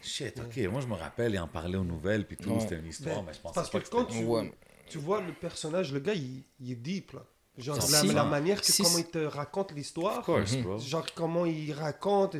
Shit, 0.01 0.39
ok. 0.39 0.57
Moi, 0.71 0.81
je 0.81 0.87
me 0.87 0.95
rappelle, 0.95 1.33
il 1.33 1.39
en 1.39 1.47
parlait 1.47 1.77
aux 1.77 1.83
nouvelles, 1.83 2.25
puis 2.25 2.37
tout, 2.37 2.57
c'était 2.59 2.77
une 2.79 2.87
histoire, 2.87 3.17
Ben, 3.17 3.23
mais 3.27 3.33
je 3.33 3.39
pensais 3.39 3.55
parce 3.55 3.69
pas 3.69 3.79
que 3.79 3.85
que 3.85 3.89
quand 3.89 4.05
tu, 4.05 4.23
Ouais. 4.25 4.51
tu 4.89 4.97
vois 4.97 5.21
le 5.21 5.33
personnage, 5.33 5.93
le 5.93 5.99
gars, 5.99 6.13
il, 6.13 6.43
il 6.59 6.71
est 6.71 6.75
deep, 6.75 7.11
là. 7.13 7.23
Genre, 7.57 7.75
la, 7.75 7.81
100%. 7.81 8.13
la 8.13 8.23
manière 8.23 8.61
que, 8.61 8.81
comment 8.83 8.97
il 8.97 9.05
te 9.05 9.19
raconte 9.19 9.73
l'histoire, 9.73 10.19
Of 10.19 10.25
course, 10.25 10.55
bro. 10.57 10.79
genre 10.79 11.05
comment 11.13 11.45
il 11.45 11.73
raconte. 11.73 12.37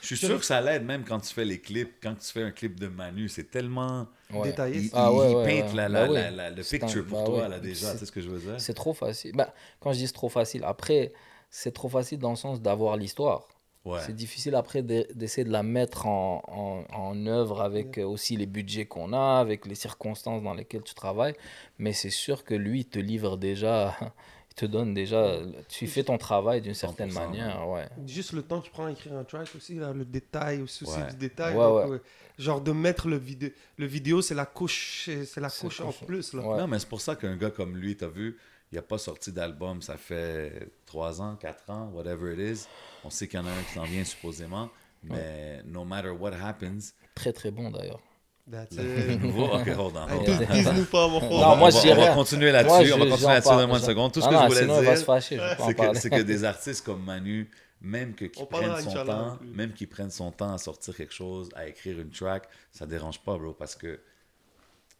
Je 0.00 0.06
suis 0.06 0.16
sûr 0.16 0.38
que 0.38 0.44
ça 0.44 0.60
l'aide 0.60 0.84
même 0.84 1.04
quand 1.04 1.20
tu 1.20 1.32
fais 1.32 1.44
les 1.44 1.60
clips. 1.60 1.94
Quand 2.02 2.14
tu 2.14 2.30
fais 2.32 2.42
un 2.42 2.50
clip 2.50 2.78
de 2.78 2.88
Manu, 2.88 3.28
c'est 3.28 3.50
tellement... 3.50 4.06
Ouais. 4.32 4.48
Détaillé. 4.50 4.80
Il, 4.80 4.90
Ah 4.92 5.12
ouais, 5.12 5.30
il 5.30 5.36
ouais, 5.36 5.44
peinte 5.44 5.70
ouais. 5.70 5.76
la, 5.76 5.88
Bah 5.88 6.30
la, 6.30 6.50
le 6.50 6.62
picture 6.62 7.02
un- 7.02 7.08
pour 7.08 7.18
bah 7.20 7.24
toi, 7.26 7.42
oui. 7.44 7.50
là, 7.50 7.58
déjà. 7.58 7.96
C'est- 7.96 8.06
ce 8.06 8.12
que 8.12 8.20
je 8.20 8.28
veux 8.28 8.38
dire? 8.38 8.60
C'est 8.60 8.74
trop 8.74 8.94
facile. 8.94 9.32
Bah, 9.34 9.52
quand 9.80 9.92
je 9.92 9.98
dis 9.98 10.06
c'est 10.06 10.12
trop 10.12 10.28
facile, 10.28 10.62
après, 10.64 11.12
c'est 11.50 11.72
trop 11.72 11.88
facile 11.88 12.18
dans 12.18 12.30
le 12.30 12.36
sens 12.36 12.60
d'avoir 12.62 12.96
l'histoire. 12.96 13.48
Ouais. 13.84 13.98
C'est 14.06 14.14
difficile 14.14 14.54
après 14.54 14.82
de- 14.82 15.06
d'essayer 15.14 15.44
de 15.44 15.50
la 15.50 15.62
mettre 15.62 16.06
en, 16.06 16.42
en, 16.48 16.84
en 16.94 17.26
œuvre 17.26 17.60
avec 17.62 17.98
aussi 17.98 18.36
les 18.36 18.46
budgets 18.46 18.84
qu'on 18.86 19.12
a, 19.14 19.40
avec 19.40 19.66
les 19.66 19.74
circonstances 19.74 20.42
dans 20.42 20.54
lesquelles 20.54 20.82
tu 20.82 20.94
travailles. 20.94 21.34
Mais 21.78 21.92
c'est 21.92 22.10
sûr 22.10 22.44
que 22.44 22.54
lui 22.54 22.80
il 22.80 22.84
te 22.84 22.98
livre 22.98 23.36
déjà, 23.38 23.96
il 24.50 24.54
te 24.54 24.66
donne 24.66 24.92
déjà, 24.94 25.38
tu 25.68 25.86
fais 25.86 26.02
ton 26.04 26.18
travail 26.18 26.60
d'une 26.60 26.74
certaine 26.74 27.10
100%, 27.10 27.14
manière, 27.14 27.68
ouais. 27.68 27.88
Juste 28.06 28.32
le 28.32 28.42
temps 28.42 28.60
qu'il 28.60 28.70
prend 28.72 28.86
à 28.86 28.90
écrire 28.92 29.14
un 29.14 29.24
track 29.24 29.48
aussi, 29.56 29.74
là, 29.76 29.92
le 29.92 30.04
détail, 30.04 30.60
aussi, 30.62 30.84
Ouais. 30.84 31.10
du 31.10 31.16
détail. 31.16 31.54
Ouais, 31.54 31.60
donc, 31.64 31.90
ouais. 31.90 31.96
euh, 31.96 32.02
genre 32.38 32.60
de 32.60 32.72
mettre 32.72 33.08
le 33.08 33.16
vidéo, 33.16 33.50
le 33.78 33.86
vidéo 33.86 34.22
c'est 34.22 34.34
la 34.34 34.46
couche, 34.46 35.08
c'est 35.24 35.40
la 35.40 35.50
couche 35.50 35.80
en 35.80 35.92
plus 35.92 36.32
là. 36.34 36.42
Ouais. 36.42 36.58
Non, 36.58 36.66
mais 36.66 36.78
c'est 36.78 36.88
pour 36.88 37.00
ça 37.00 37.16
qu'un 37.16 37.36
gars 37.36 37.50
comme 37.50 37.76
lui, 37.76 37.96
t'as 37.96 38.08
vu, 38.08 38.38
il 38.72 38.76
n'a 38.76 38.82
pas 38.82 38.98
sorti 38.98 39.32
d'album, 39.32 39.82
ça 39.82 39.96
fait 39.96 40.68
3 40.86 41.20
ans, 41.22 41.36
4 41.36 41.70
ans, 41.70 41.90
whatever 41.94 42.34
it 42.34 42.58
is. 42.58 42.66
On 43.04 43.10
sait 43.10 43.28
qu'il 43.28 43.38
y 43.40 43.42
en 43.42 43.46
a 43.46 43.50
un 43.50 43.62
qui 43.62 43.74
s'en 43.74 43.84
vient 43.84 44.04
supposément, 44.04 44.68
mais 45.02 45.62
no 45.64 45.84
matter 45.84 46.10
what 46.10 46.32
happens, 46.34 46.92
Très 47.14 47.32
très 47.32 47.50
bon 47.50 47.70
d'ailleurs. 47.70 48.00
That's 48.50 48.76
le 48.76 49.12
it. 49.12 49.20
nouveau. 49.22 49.44
Ok, 49.46 49.68
hold 49.68 49.96
on. 49.96 50.08
Hold 50.08 50.48
tease-nous 50.48 50.84
pas, 50.86 51.08
mon 51.08 51.20
frère. 51.20 51.30
On 51.32 51.40
Non, 51.40 51.48
va- 51.50 51.56
moi, 51.56 51.68
on 51.68 51.70
je 51.70 51.76
va- 51.76 51.82
dis 51.82 51.90
On 51.92 51.94
va 51.96 52.02
rien. 52.04 52.14
continuer 52.14 52.50
là-dessus, 52.52 52.92
on 52.92 52.98
va 52.98 53.06
continuer 53.06 53.28
là-dessus 53.32 53.48
dans 53.50 53.68
moins 53.68 53.78
de 53.80 53.84
secondes. 53.84 54.12
Tout 54.12 54.20
ce 54.20 54.28
que 54.28 54.34
je 54.34 54.46
voulais 54.46 54.66
dire, 54.66 54.96
c'est 55.06 55.74
que, 55.74 55.76
parler. 55.76 55.98
c'est 56.00 56.10
que 56.10 56.22
des 56.22 56.44
artistes 56.44 56.84
comme 56.84 57.04
Manu, 57.04 57.48
même 57.80 58.14
que 58.14 58.26
parlera, 58.46 58.74
prennent 58.74 58.84
son 58.90 59.04
temps, 59.04 59.38
même 59.54 59.72
qu'ils 59.72 59.88
prennent 59.88 60.10
son 60.10 60.30
temps 60.32 60.52
à 60.52 60.58
sortir 60.58 60.94
quelque 60.96 61.14
chose, 61.14 61.48
à 61.54 61.66
écrire 61.68 61.98
une 62.00 62.10
track, 62.10 62.44
ça 62.72 62.86
dérange 62.86 63.20
pas, 63.20 63.38
bro, 63.38 63.52
parce 63.52 63.74
que 63.74 64.00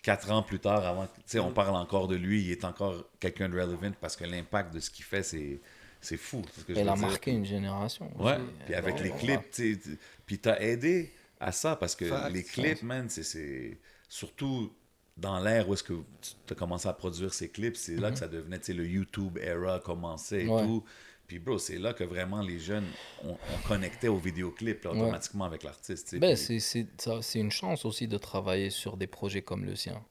quatre 0.02 0.30
ans 0.30 0.42
plus 0.42 0.60
tard, 0.60 0.86
avant, 0.86 1.04
tu 1.06 1.10
sais, 1.26 1.38
Mm. 1.38 1.44
on 1.44 1.50
parle 1.52 1.76
encore 1.76 2.08
de 2.08 2.16
lui, 2.16 2.42
il 2.44 2.50
est 2.52 2.64
encore 2.64 3.04
quelqu'un 3.18 3.48
de 3.48 3.60
relevant 3.60 3.92
parce 4.00 4.16
que 4.16 4.24
l'impact 4.24 4.72
de 4.74 4.80
ce 4.80 4.90
qu'il 4.90 5.04
fait, 5.04 5.22
c'est, 5.22 5.60
c'est 6.00 6.16
fou. 6.16 6.42
ce 6.56 6.62
que 6.64 6.72
veux 6.72 6.78
a 6.80 6.84
dire. 6.84 6.96
marqué 6.96 7.32
une 7.32 7.44
génération. 7.44 8.10
Ouais, 8.18 8.38
puis 8.64 8.74
avec 8.74 8.98
les 9.00 9.10
clips, 9.10 9.50
tu 9.52 9.74
sais, 9.74 9.80
tu- 9.80 9.98
puis 10.24 10.38
t'as 10.38 10.58
aidé 10.60 11.12
à 11.40 11.52
ça 11.52 11.74
parce 11.76 11.96
que 11.96 12.28
les 12.30 12.44
clips, 12.44 12.82
man, 12.82 13.08
c'est- 13.08 13.78
surtout 14.08 14.72
dans 15.16 15.38
l'ère 15.40 15.68
où 15.68 15.74
est-ce 15.74 15.82
que 15.82 15.94
tu 16.22 16.52
as 16.52 16.54
commencé 16.54 16.88
à 16.88 16.92
produire 16.92 17.32
ces 17.34 17.48
clips, 17.48 17.76
c'est 17.76 17.96
là 17.96 18.10
que 18.10 18.18
ça 18.18 18.28
devenait, 18.28 18.58
tu 18.58 18.66
sais, 18.66 18.72
le 18.72 18.86
YouTube 18.86 19.38
era 19.38 19.78
commençait 19.80 20.44
et 20.44 20.48
Ouais. 20.48 20.62
tout. 20.64 20.84
Puis 21.26 21.38
bro, 21.38 21.58
c'est 21.58 21.78
là 21.78 21.92
que 21.94 22.02
vraiment 22.04 22.40
les 22.42 22.58
jeunes, 22.58 22.86
on, 23.24 23.30
on 23.32 23.68
connectait 23.68 24.08
aux 24.08 24.16
vidéoclips 24.16 24.84
là, 24.84 24.92
Ouais. 24.92 25.00
automatiquement 25.00 25.44
avec 25.44 25.62
l'artiste. 25.62 26.16
Ben, 26.18 26.36
puis 26.36 26.60
c'est- 26.60 27.38
une 27.38 27.50
chance 27.52 27.84
aussi 27.84 28.08
de 28.08 28.18
travailler 28.18 28.70
sur 28.70 28.96
des 28.96 29.06
projets 29.06 29.42
comme 29.42 29.64
le 29.64 29.76
sien. 29.76 30.02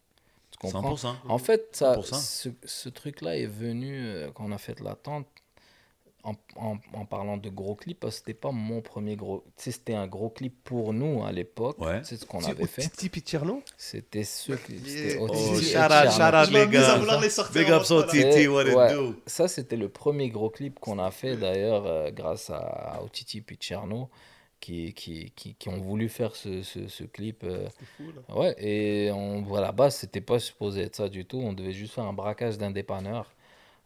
Tu 0.51 0.57
comprends? 0.59 0.95
100%. 0.95 1.15
En 1.27 1.37
fait, 1.37 1.67
ça, 1.73 1.95
100%. 1.95 2.15
ce, 2.15 2.49
ce 2.63 2.89
truc-là 2.89 3.37
est 3.37 3.45
venu 3.47 3.99
euh, 3.99 4.31
quand 4.31 4.45
on 4.45 4.51
a 4.51 4.57
fait 4.57 4.79
l'attente 4.79 5.27
en, 6.23 6.33
en, 6.57 6.77
en 6.93 7.05
parlant 7.05 7.37
de 7.37 7.49
gros 7.49 7.75
clips, 7.75 7.99
parce 7.99 8.15
que 8.15 8.19
c'était 8.19 8.33
pas 8.33 8.51
mon 8.51 8.81
premier 8.81 9.15
gros. 9.15 9.43
Tu 9.57 9.63
sais, 9.63 9.71
c'était 9.71 9.93
un 9.93 10.07
gros 10.07 10.29
clip 10.29 10.63
pour 10.63 10.93
nous 10.93 11.23
à 11.23 11.31
l'époque. 11.31 11.79
Ouais. 11.79 12.01
C'est 12.03 12.17
ce 12.17 12.25
qu'on 12.25 12.39
avait 12.51 12.67
fait. 12.67 12.81
C'était. 13.77 14.19
Yeah. 14.19 14.25
c'était 14.25 15.17
Oh, 15.19 15.27
out, 15.77 16.11
Tu 16.47 16.53
m'as 16.53 16.65
les 16.65 16.67
gars. 16.71 16.97
Ça, 19.27 19.47
c'était 19.47 19.77
le 19.77 19.89
premier 19.89 20.29
gros 20.29 20.49
clip 20.49 20.79
qu'on 20.79 20.99
a 20.99 21.11
fait 21.11 21.37
d'ailleurs 21.37 21.85
euh, 21.85 22.11
grâce 22.11 22.49
à, 22.49 22.57
à 22.57 23.01
Otiti 23.03 23.41
puis 23.41 23.55
Tcherno 23.55 24.09
qui, 24.59 24.93
qui, 24.93 25.31
qui, 25.37 25.55
qui 25.55 25.69
ont 25.69 25.77
voulu 25.79 26.09
faire 26.09 26.35
ce, 26.35 26.63
ce, 26.63 26.89
ce 26.89 27.05
clip. 27.05 27.45
euh, 27.45 27.65
C'est 27.79 27.85
fou, 27.85 28.11
là. 28.13 28.35
Ouais, 28.35 28.55
et 28.59 29.09
on, 29.11 29.53
à 29.55 29.61
la 29.61 29.71
base, 29.71 29.95
c'était 29.95 30.19
pas 30.19 30.37
supposé 30.39 30.81
être 30.81 30.97
ça 30.97 31.07
du 31.07 31.23
tout. 31.25 31.39
On 31.39 31.53
devait 31.53 31.71
juste 31.71 31.93
faire 31.93 32.03
un 32.03 32.11
braquage 32.13 32.57
d'un 32.57 32.71
dépanneur 32.71 33.31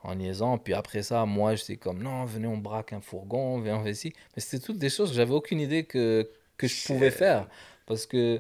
en 0.04 0.16
liaison. 0.16 0.58
Puis 0.58 0.74
après 0.74 1.04
ça, 1.04 1.26
moi, 1.26 1.56
j'étais 1.56 1.78
comme, 1.78 2.01
non, 2.04 2.26
venez, 2.26 2.47
on 2.47 2.58
braque 2.58 2.93
un 2.93 3.01
fourgon, 3.01 3.60
viens, 3.60 3.78
on 3.78 3.84
fait 3.84 3.93
ci. 3.93 4.14
Mais 4.36 4.41
c'était 4.41 4.64
toutes 4.66 4.78
des 4.78 4.89
choses 4.89 5.10
que 5.10 5.16
j'avais 5.16 5.34
aucune 5.34 5.60
idée 5.60 5.86
que, 5.86 6.30
que 6.58 6.68
je 6.68 6.86
pouvais 6.88 7.12
faire. 7.12 7.47
Parce 7.86 8.06
que 8.06 8.39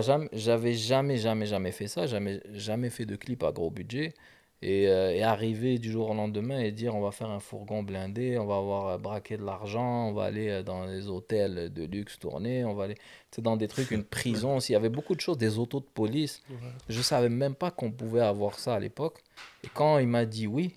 jamais, 0.00 0.28
j'avais 0.32 0.74
jamais, 0.74 1.16
jamais, 1.16 1.46
jamais 1.46 1.72
fait 1.72 1.88
ça. 1.88 2.06
Jamais, 2.06 2.40
jamais 2.52 2.90
fait 2.90 3.06
de 3.06 3.16
clip 3.16 3.42
à 3.42 3.52
gros 3.52 3.70
budget. 3.70 4.14
Et, 4.62 4.88
euh, 4.88 5.14
et 5.14 5.22
arriver 5.22 5.78
du 5.78 5.90
jour 5.90 6.10
au 6.10 6.14
lendemain 6.14 6.60
et 6.60 6.70
dire 6.70 6.94
on 6.94 7.00
va 7.00 7.12
faire 7.12 7.30
un 7.30 7.40
fourgon 7.40 7.82
blindé, 7.82 8.36
on 8.38 8.44
va 8.44 8.58
avoir 8.58 8.88
euh, 8.88 8.98
braqué 8.98 9.38
de 9.38 9.42
l'argent, 9.42 10.08
on 10.08 10.12
va 10.12 10.24
aller 10.24 10.50
euh, 10.50 10.62
dans 10.62 10.84
les 10.84 11.08
hôtels 11.08 11.72
de 11.72 11.84
luxe 11.84 12.18
tourner, 12.18 12.62
on 12.66 12.74
va 12.74 12.84
aller 12.84 12.96
dans 13.38 13.56
des 13.56 13.68
trucs, 13.68 13.90
une 13.90 14.04
prison 14.20 14.58
aussi. 14.58 14.72
Il 14.72 14.74
y 14.74 14.76
avait 14.76 14.90
beaucoup 14.90 15.14
de 15.14 15.20
choses, 15.22 15.38
des 15.38 15.58
autos 15.58 15.80
de 15.80 15.86
police. 15.86 16.42
Je 16.90 17.00
savais 17.00 17.30
même 17.30 17.54
pas 17.54 17.70
qu'on 17.70 17.90
pouvait 17.90 18.20
avoir 18.20 18.58
ça 18.58 18.74
à 18.74 18.80
l'époque. 18.80 19.22
Et 19.64 19.68
quand 19.72 19.96
il 19.96 20.08
m'a 20.08 20.26
dit 20.26 20.46
oui, 20.46 20.76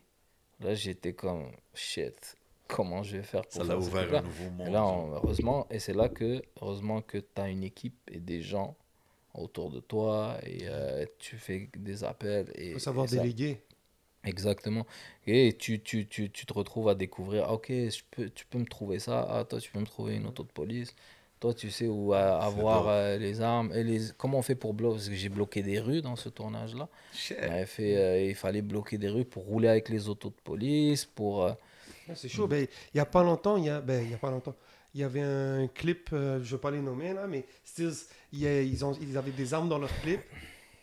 là 0.64 0.74
j'étais 0.74 1.14
comme 1.14 1.52
shit, 1.74 2.36
comment 2.68 3.04
je 3.04 3.18
vais 3.18 3.24
faire 3.24 3.42
pour 3.44 3.62
Ça 3.62 3.64
l'a 3.68 3.78
ouvert 3.78 4.14
un 4.16 4.22
nouveau 4.22 4.50
monde. 4.50 4.68
et 4.68 4.72
là, 4.72 4.86
on- 4.86 5.12
heureusement, 5.14 5.68
et 5.70 5.80
c'est 5.80 5.94
là 5.94 6.10
que, 6.10 6.42
heureusement 6.62 7.02
que 7.02 7.18
tu 7.18 7.42
as 7.42 7.50
une 7.50 7.64
équipe 7.64 7.98
et 8.12 8.20
des 8.20 8.42
gens 8.42 8.76
autour 9.34 9.70
de 9.72 9.80
toi 9.80 10.38
et 10.44 10.60
euh, 10.64 11.06
tu 11.20 11.38
fais 11.38 11.70
des 11.76 12.04
appels. 12.04 12.52
Et, 12.56 12.74
faut 12.74 12.80
savoir 12.80 13.06
et 13.06 13.10
ça- 13.10 13.16
déléguer. 13.18 13.60
Exactement. 14.26 14.86
Et 15.28 15.58
tu, 15.60 15.82
tu, 15.82 16.08
tu, 16.08 16.30
tu 16.32 16.46
te 16.46 16.54
retrouves 16.54 16.88
à 16.88 16.96
découvrir, 16.96 17.46
ah, 17.48 17.54
ok, 17.54 17.68
je 17.70 18.02
peux, 18.10 18.30
tu 18.30 18.46
peux 18.46 18.58
me 18.58 18.66
trouver 18.66 19.00
ça, 19.00 19.28
ah, 19.30 19.44
toi 19.44 19.60
tu 19.60 19.70
peux 19.72 19.80
me 19.80 19.86
trouver 19.86 20.16
une 20.16 20.26
auto 20.28 20.44
de 20.44 20.52
police, 20.52 20.96
toi 21.44 21.54
tu 21.54 21.70
sais 21.70 21.88
où 21.88 22.14
euh, 22.14 22.40
avoir 22.40 22.88
euh, 22.88 23.18
les 23.18 23.42
armes, 23.42 23.74
et 23.76 23.84
les... 23.84 24.00
comment 24.18 24.38
on 24.38 24.42
fait 24.42 24.56
pour 24.56 24.74
bloquer, 24.74 24.96
parce 24.96 25.10
que 25.10 25.16
j'ai 25.16 25.28
bloqué 25.28 25.62
des 25.62 25.78
rues 25.78 26.02
dans 26.02 26.16
ce 26.16 26.30
tournage-là. 26.30 26.88
Fait, 27.66 27.98
euh, 27.98 28.30
il 28.30 28.36
fallait 28.36 28.62
bloquer 28.62 28.98
des 28.98 29.10
rues 29.10 29.26
pour 29.26 29.44
rouler 29.44 29.68
avec 29.68 29.90
les 29.90 30.08
autos 30.08 30.30
de 30.30 30.42
police, 30.42 31.04
pour... 31.04 31.54
C'est 32.16 32.30
chaud. 32.30 32.48
Ben, 32.48 32.66
il 32.94 32.96
n'y 32.96 33.02
a 33.02 33.06
pas 33.06 33.24
longtemps, 33.24 33.58
il 33.58 33.66
y 33.66 33.70
a, 33.70 33.82
ben, 33.82 34.02
il 34.06 34.12
y 34.12 34.14
a 34.14 34.18
pas 34.18 34.32
longtemps, 34.32 34.56
il 34.96 35.02
y 35.02 35.04
avait 35.04 35.22
un 35.22 35.68
clip, 35.68 36.08
je 36.12 36.16
ne 36.16 36.40
vais 36.40 36.58
pas 36.58 36.72
les 36.72 36.80
nommer 36.80 37.14
là, 37.14 37.28
mais 37.28 37.44
y 38.32 38.48
a- 38.48 38.62
ils, 38.62 38.86
ont, 38.86 38.94
ils 39.02 39.18
avaient 39.18 39.32
des 39.32 39.54
armes 39.54 39.68
dans 39.68 39.80
leur 39.80 39.94
clip. 40.02 40.22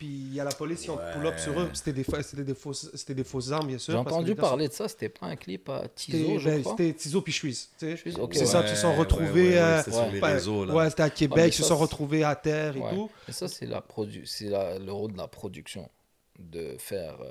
Puis 0.01 0.09
il 0.09 0.33
y 0.35 0.41
a 0.41 0.45
la 0.45 0.51
police 0.53 0.81
qui 0.81 0.89
ont 0.89 0.99
pull 1.13 1.27
up 1.27 1.39
sur 1.39 1.53
eux. 1.61 1.65
Ouais. 1.65 1.71
C'était 1.75 1.93
des, 1.93 2.05
c'était 2.23 2.43
des, 2.43 2.55
fausses, 2.55 2.89
c'était 2.95 3.13
des 3.15 3.23
fausses 3.23 3.53
armes, 3.53 3.67
bien 3.67 3.77
sûr. 3.77 3.93
J'ai 3.93 3.99
entendu 3.99 4.35
parler 4.35 4.67
de 4.69 4.73
ça, 4.73 4.89
c'était 4.89 5.11
pas 5.11 5.27
un 5.27 5.37
clip 5.37 5.69
à 5.69 5.89
Tizo, 5.95 6.17
C'était 6.19 6.39
je 6.39 6.45
ben, 6.49 6.61
crois. 6.63 6.75
c'était 6.79 6.95
Tizo 6.95 7.21
puis 7.21 7.33
Suisse. 7.35 7.71
tu 7.79 7.85
sais. 7.87 7.97
Suisse, 7.99 8.17
ok, 8.19 8.33
C'est 8.33 8.41
ouais. 8.41 8.47
ça, 8.47 8.63
ils 8.63 8.69
se 8.71 8.77
sont 8.77 8.89
Ouais, 8.89 8.97
retrouvés. 8.97 9.27
ouais, 9.27 9.49
ouais, 9.51 9.59
euh, 9.59 9.79
c'était 9.81 9.91
sur 9.91 10.01
ouais. 10.07 10.13
les 10.13 10.21
ouais, 10.23 10.33
réseaux, 10.33 10.65
là. 10.65 10.75
ouais, 10.75 10.89
c'était 10.89 11.03
à 11.03 11.11
Québec, 11.11 11.53
ils 11.55 11.63
se 11.63 11.65
sont 11.65 11.77
retrouvés 11.77 12.25
à 12.25 12.35
terre 12.35 12.75
et 12.77 12.81
Ouais. 12.81 12.95
tout. 12.95 13.11
Et 13.29 13.33
ça, 13.33 13.47
c'est 13.47 13.67
la 13.67 13.83
produ 13.83 14.25
c'est 14.25 14.49
la- 14.49 14.79
le 14.79 14.91
rôle 14.91 15.13
de 15.13 15.19
la 15.19 15.29
production, 15.29 15.87
de 16.39 16.77
faire 16.79 17.19
euh, 17.21 17.31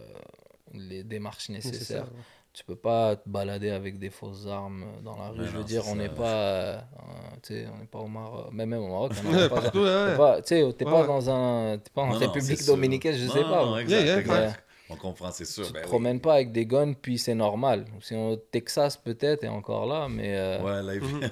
les 0.76 1.04
démarches 1.04 1.50
nécessaires. 1.50 2.04
ouais. 2.04 2.24
Tu 2.52 2.64
peux 2.66 2.76
pas 2.76 3.16
te 3.16 3.30
balader 3.30 3.70
avec 3.70 4.00
des 4.00 4.10
fausses 4.10 4.48
armes 4.48 4.86
dans 5.04 5.16
la 5.16 5.30
rue. 5.30 5.40
Mais 5.40 5.46
je 5.46 5.52
veux 5.52 5.60
non, 5.60 5.66
dire, 5.66 5.84
c'est 5.84 5.92
on 5.92 5.96
n'est 5.96 6.10
pas, 6.10 6.36
euh, 6.36 6.78
euh, 6.78 7.36
tu 7.44 7.54
sais, 7.54 7.68
on 7.74 7.78
n'est 7.78 7.86
pas 7.86 8.00
au 8.00 8.08
Maroc, 8.08 8.52
même 8.52 8.70
même 8.70 8.82
au 8.82 8.88
Maroc, 8.90 9.12
on 9.24 9.30
Ouais, 9.30 9.36
n'est 9.38 9.50
pas, 9.50 9.62
ouais. 9.62 10.18
pas, 10.18 10.42
t'es 10.42 10.64
Ouais, 10.64 10.74
pas 10.74 11.02
ouais. 11.02 11.08
dans 11.08 11.30
un, 11.30 11.78
t'es 11.78 11.92
pas 11.94 12.02
en 12.02 12.12
République 12.12 12.66
dominicaine, 12.66 13.16
je 13.16 13.26
Non, 13.26 13.34
sais 13.34 13.42
pas. 13.44 13.66
non, 13.66 13.78
exact, 13.78 13.98
Yeah, 14.00 14.06
yeah, 14.06 14.20
exact. 14.20 14.64
On 14.92 14.96
comprend, 14.96 15.32
c'est 15.32 15.46
sûr. 15.46 15.68
tu 15.68 15.74
ben 15.74 15.82
te 15.82 15.86
oui. 15.86 15.90
promènes 15.92 16.20
pas 16.20 16.34
avec 16.34 16.52
des 16.52 16.66
guns, 16.66 16.94
puis 16.94 17.20
c'est 17.20 17.36
normal. 17.36 17.86
Si 18.02 18.16
on 18.16 18.32
au 18.32 18.36
Texas 18.36 18.98
peut-être 18.98 19.44
et 19.44 19.48
encore 19.48 19.86
là, 19.86 20.08
mais 20.10 20.36
euh, 20.36 20.64
Ouais, 20.64 20.82
là, 20.82 20.96
il- 20.96 21.02
Mhm. 21.04 21.30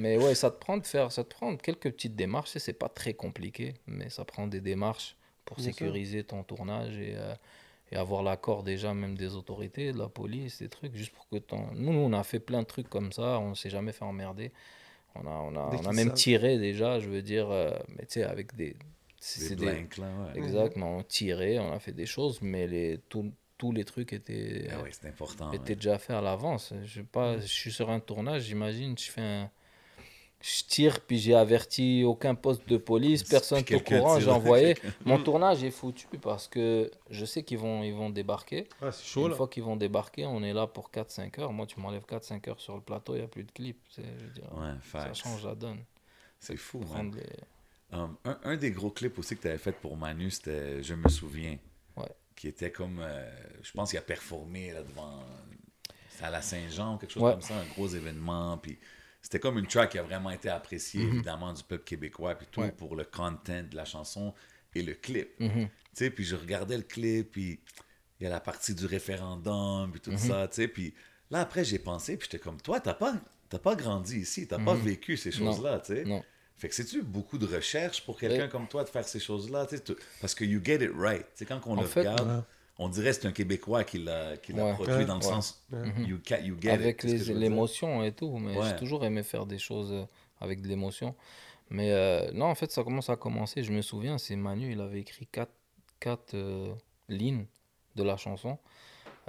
mais 0.00 0.16
ouais, 0.18 0.34
ça 0.34 0.50
te 0.50 0.56
prend 0.60 0.76
de 0.76 0.84
faire, 0.86 1.12
ça 1.12 1.22
te 1.22 1.28
prend 1.32 1.56
quelques 1.56 1.92
petites 1.92 2.16
démarches. 2.16 2.56
et 2.56 2.58
C'est 2.58 2.72
pas 2.72 2.88
très 2.88 3.14
compliqué, 3.14 3.74
mais 3.86 4.10
ça 4.10 4.24
prend 4.24 4.48
des 4.48 4.60
démarches 4.60 5.16
pour 5.44 5.60
sécuriser 5.60 6.24
ton 6.24 6.42
tournage 6.42 6.96
et, 6.98 7.14
euh, 7.16 7.34
et 7.92 7.96
avoir 7.96 8.22
l'accord 8.22 8.62
déjà 8.62 8.94
même 8.94 9.16
des 9.16 9.34
autorités, 9.34 9.92
de 9.92 9.98
la 9.98 10.08
police, 10.08 10.58
des 10.60 10.68
trucs, 10.68 10.94
juste 10.94 11.12
pour 11.12 11.28
que 11.28 11.36
ton. 11.36 11.66
Nous, 11.74 11.92
nous, 11.92 11.98
on 11.98 12.12
a 12.12 12.22
fait 12.22 12.40
plein 12.40 12.62
de 12.62 12.66
trucs 12.66 12.88
comme 12.88 13.12
ça. 13.12 13.38
On 13.40 13.54
s'est 13.54 13.70
jamais 13.70 13.92
fait 13.92 14.04
emmerder. 14.04 14.52
On 15.16 15.26
a, 15.26 15.30
on 15.30 15.56
a, 15.56 15.70
on 15.76 15.86
a 15.86 15.92
même 15.92 16.08
savent. 16.08 16.14
tiré 16.14 16.58
déjà, 16.58 17.00
je 17.00 17.08
veux 17.08 17.22
dire, 17.22 17.50
euh, 17.50 17.72
mais 17.88 18.06
tu 18.06 18.14
sais, 18.20 18.22
avec 18.22 18.54
des. 18.54 18.70
Des 18.70 18.76
c'est 19.18 19.56
blanks, 19.56 19.98
là, 19.98 20.06
ouais. 20.06 20.38
Exactement, 20.38 20.96
on 20.96 21.02
tirait, 21.02 21.58
on 21.58 21.72
a 21.72 21.78
fait 21.78 21.92
des 21.92 22.06
choses, 22.06 22.40
mais 22.40 22.66
les, 22.66 22.98
tous- 23.10 23.32
tous 23.58 23.70
les 23.72 23.84
trucs 23.84 24.14
étaient, 24.14 24.68
Ah 24.72 24.80
ouais, 24.82 24.88
c'est 24.92 25.08
important. 25.08 25.50
ouais. 25.50 25.58
déjà 25.58 25.98
fait 25.98 26.14
à 26.14 26.22
l'avance. 26.22 26.72
Je, 26.84 27.00
sais 27.00 27.06
pas, 27.06 27.38
je 27.38 27.46
suis 27.46 27.70
sur 27.72 27.90
un 27.90 28.00
tournage, 28.00 28.44
j'imagine, 28.44 28.96
je 28.96 29.10
fais 29.10 29.20
un... 29.20 29.50
Je 30.42 30.64
tire, 30.64 31.00
puis 31.00 31.18
j'ai 31.18 31.34
averti 31.34 32.02
aucun 32.02 32.34
poste 32.34 32.66
de 32.66 32.78
police, 32.78 33.22
personne 33.24 33.62
au 33.74 33.80
courant, 33.80 34.18
j'ai 34.18 34.30
envoyé. 34.30 34.74
Mon 35.04 35.18
Mm. 35.18 35.24
tournage 35.24 35.62
est 35.64 35.70
foutu 35.70 36.06
parce 36.22 36.48
que 36.48 36.90
je 37.10 37.24
sais 37.26 37.42
qu'ils 37.42 37.58
vont, 37.58 37.82
ils 37.82 37.92
vont 37.92 38.08
débarquer. 38.08 38.66
C'est 38.80 39.04
chaud 39.04 39.24
Une 39.24 39.30
là. 39.32 39.36
fois 39.36 39.48
qu'ils 39.48 39.64
vont 39.64 39.76
débarquer, 39.76 40.24
on 40.24 40.42
est 40.42 40.54
là 40.54 40.66
pour 40.66 40.90
4-5 40.90 41.38
heures. 41.38 41.52
Moi, 41.52 41.66
tu 41.66 41.78
m'enlèves 41.78 42.06
4-5 42.06 42.48
heures 42.48 42.60
sur 42.60 42.74
le 42.74 42.80
plateau, 42.80 43.14
il 43.14 43.18
n'y 43.18 43.24
a 43.24 43.28
plus 43.28 43.44
de 43.44 43.52
clip. 43.52 43.78
C'est- 43.90 44.02
je 44.18 44.24
veux 44.24 44.30
dire, 44.32 44.44
Ouais, 44.56 44.72
ça 44.90 45.12
change 45.12 45.44
la 45.44 45.54
donne. 45.54 45.84
C'est 46.38 46.56
fou, 46.56 46.80
les- 47.14 47.22
Um, 47.92 48.16
un, 48.24 48.38
un 48.44 48.56
des 48.56 48.70
gros 48.70 48.90
clips 48.90 49.18
aussi 49.18 49.36
que 49.36 49.42
tu 49.42 49.48
avais 49.48 49.58
fait 49.58 49.72
pour 49.72 49.96
Manu, 49.96 50.30
c'était 50.30 50.80
Je 50.82 50.94
me 50.94 51.08
souviens. 51.08 51.58
Ouais. 51.96 52.06
Qui 52.36 52.48
était 52.48 52.70
comme. 52.70 53.00
euh, 53.02 53.28
je 53.62 53.72
pense 53.72 53.90
qu'il 53.90 53.98
a 53.98 54.02
performé 54.02 54.72
là, 54.72 54.82
devant. 54.82 55.22
C'était 56.08 56.24
à 56.24 56.30
la 56.30 56.40
Saint-Jean, 56.40 56.96
quelque 56.98 57.10
chose 57.12 57.22
Ouais. 57.24 57.32
comme 57.32 57.42
ça, 57.42 57.56
un 57.58 57.66
gros 57.74 57.88
événement. 57.88 58.56
Puis 58.58 58.78
c'était 59.22 59.38
comme 59.40 59.58
une 59.58 59.66
track 59.66 59.90
qui 59.90 59.98
a 59.98 60.02
vraiment 60.02 60.30
été 60.30 60.48
appréciée, 60.48 61.02
évidemment, 61.02 61.52
du 61.52 61.62
peuple 61.62 61.84
québécois, 61.84 62.34
puis 62.34 62.46
tout, 62.50 62.60
Mhm. 62.60 62.66
Ouais. 62.66 62.72
pour 62.72 62.96
le 62.96 63.04
content 63.04 63.62
de 63.62 63.76
la 63.76 63.84
chanson 63.84 64.34
et 64.74 64.82
le 64.82 64.94
clip. 64.94 65.28
Mhm. 65.40 65.68
Tu 65.68 65.70
sais, 65.94 66.10
puis 66.10 66.24
je 66.24 66.36
regardais 66.36 66.76
le 66.76 66.82
clip, 66.84 67.32
puis 67.32 67.60
il 68.20 68.24
y 68.24 68.26
a 68.26 68.30
la 68.30 68.40
partie 68.40 68.74
du 68.74 68.86
référendum, 68.86 69.90
puis 69.90 70.00
tout 70.00 70.10
Mhm. 70.12 70.18
ça, 70.18 70.48
tu 70.48 70.56
sais. 70.56 70.68
Puis 70.68 70.94
là, 71.30 71.40
après, 71.40 71.64
j'ai 71.64 71.78
pensé, 71.78 72.16
puis 72.16 72.28
j'étais 72.30 72.42
comme, 72.42 72.60
toi, 72.60 72.80
t'as 72.80 72.94
pas, 72.94 73.14
t'as 73.48 73.58
pas 73.58 73.74
grandi 73.74 74.18
ici, 74.20 74.46
t'as 74.46 74.58
pas 74.58 74.74
Mhm. 74.74 74.80
vécu 74.82 75.16
ces 75.16 75.30
choses-là, 75.32 75.80
tu 75.80 75.94
sais. 75.94 76.24
Fait 76.56 76.68
que 76.68 76.74
c'est-tu 76.74 77.02
beaucoup 77.02 77.38
de 77.38 77.46
recherche 77.46 78.04
pour 78.04 78.18
quelqu'un 78.18 78.42
Ouais. 78.44 78.48
comme 78.50 78.68
toi 78.68 78.84
de 78.84 78.90
faire 78.90 79.08
ces 79.08 79.18
choses-là, 79.18 79.64
tu 79.66 79.78
sais, 79.78 79.82
parce 80.20 80.34
que 80.34 80.44
you 80.44 80.60
get 80.62 80.84
it 80.84 80.90
right. 80.94 81.24
Tu 81.24 81.30
sais, 81.36 81.46
quand 81.46 81.58
on 81.66 81.76
En 81.78 81.80
le 81.80 81.86
fait, 81.86 82.00
regarde. 82.00 82.44
On 82.82 82.88
dirait 82.88 83.10
que 83.10 83.16
c'est 83.16 83.28
un 83.28 83.32
Québécois 83.32 83.84
qui 83.84 83.98
l'a 83.98 84.36
qui 84.38 84.52
l'a 84.52 84.64
Ouais. 84.64 84.72
produit 84.74 84.94
Ouais. 84.94 85.04
dans 85.04 85.18
le 85.18 85.24
Ouais. 85.24 85.30
sens 85.34 85.62
Ouais. 85.72 85.86
Mhm. 85.86 86.04
you, 86.06 86.18
ca- 86.26 86.40
you 86.40 86.56
get 86.60 86.70
avec 86.70 87.02
l'émotion 87.04 88.02
et 88.02 88.12
tout. 88.12 88.36
Mais 88.38 88.56
Ouais. 88.56 88.68
j'ai 88.68 88.76
toujours 88.76 89.04
aimé 89.04 89.22
faire 89.22 89.46
des 89.46 89.58
choses 89.58 89.92
euh, 89.92 90.04
avec 90.40 90.60
de 90.62 90.68
l'émotion. 90.68 91.14
Mais 91.68 91.92
euh, 91.92 92.30
non, 92.32 92.46
en 92.46 92.54
fait, 92.56 92.70
ça 92.72 92.82
commence 92.82 93.10
à 93.10 93.16
commencer. 93.16 93.62
Je 93.62 93.72
me 93.72 93.82
souviens, 93.82 94.18
c'est 94.18 94.34
Manu, 94.34 94.72
il 94.72 94.80
avait 94.80 95.00
écrit 95.00 95.26
quatre, 95.26 95.52
quatre 96.00 96.34
euh, 96.34 96.72
lignes 97.08 97.46
de 97.96 98.02
la 98.02 98.16
chanson. 98.16 98.58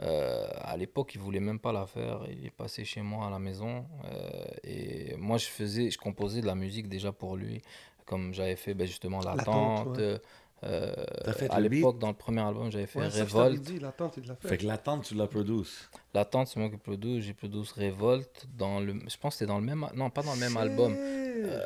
Euh, 0.01 0.47
à 0.61 0.77
l'époque, 0.77 1.11
il 1.15 1.21
voulait 1.21 1.39
même 1.41 1.59
pas 1.59 1.71
la 1.71 1.85
faire. 1.85 2.21
Il 2.29 2.45
est 2.45 2.49
passé 2.63 2.85
chez 2.85 3.01
moi 3.01 3.27
à 3.27 3.29
la 3.29 3.39
maison. 3.39 3.85
euh, 4.05 4.45
et 4.63 5.15
moi, 5.17 5.37
je 5.37 5.45
faisais, 5.45 5.91
je 5.91 5.97
composais 5.99 6.41
de 6.41 6.47
la 6.47 6.55
musique 6.55 6.87
déjà 6.87 7.11
pour 7.11 7.35
lui. 7.35 7.61
Comme 8.05 8.33
j'avais 8.33 8.55
fait 8.55 8.73
ben, 8.73 8.87
justement 8.87 9.19
L'attente. 9.21 9.99
Euh, 10.63 10.93
à 11.49 11.59
l'époque, 11.59 11.97
dans 11.99 12.09
le 12.09 12.13
premier 12.13 12.41
album, 12.41 12.71
j'avais 12.71 12.85
fait 12.85 12.99
Ouais, 12.99 13.07
Révolte. 13.07 13.61
dit, 13.61 13.79
l'attente, 13.79 14.13
il 14.17 14.27
l'a 14.27 14.35
fait. 14.35 14.47
fait 14.47 14.57
que 14.57 14.65
l'attente 14.65 15.03
tu 15.05 15.15
la 15.15 15.27
produis 15.27 15.67
L'attente, 16.13 16.47
c'est 16.47 16.59
moi 16.59 16.69
qui 16.69 16.77
produis. 16.77 17.21
J'ai 17.21 17.33
produit 17.33 17.61
Révolte 17.75 18.45
dans 18.57 18.79
le. 18.79 18.93
Je 19.07 19.17
pense 19.17 19.33
que 19.33 19.39
c'était 19.39 19.47
dans 19.47 19.59
le 19.59 19.65
même. 19.65 19.85
Non, 19.95 20.09
pas 20.09 20.21
dans 20.21 20.33
le 20.33 20.39
même 20.39 20.55
album. 20.57 20.95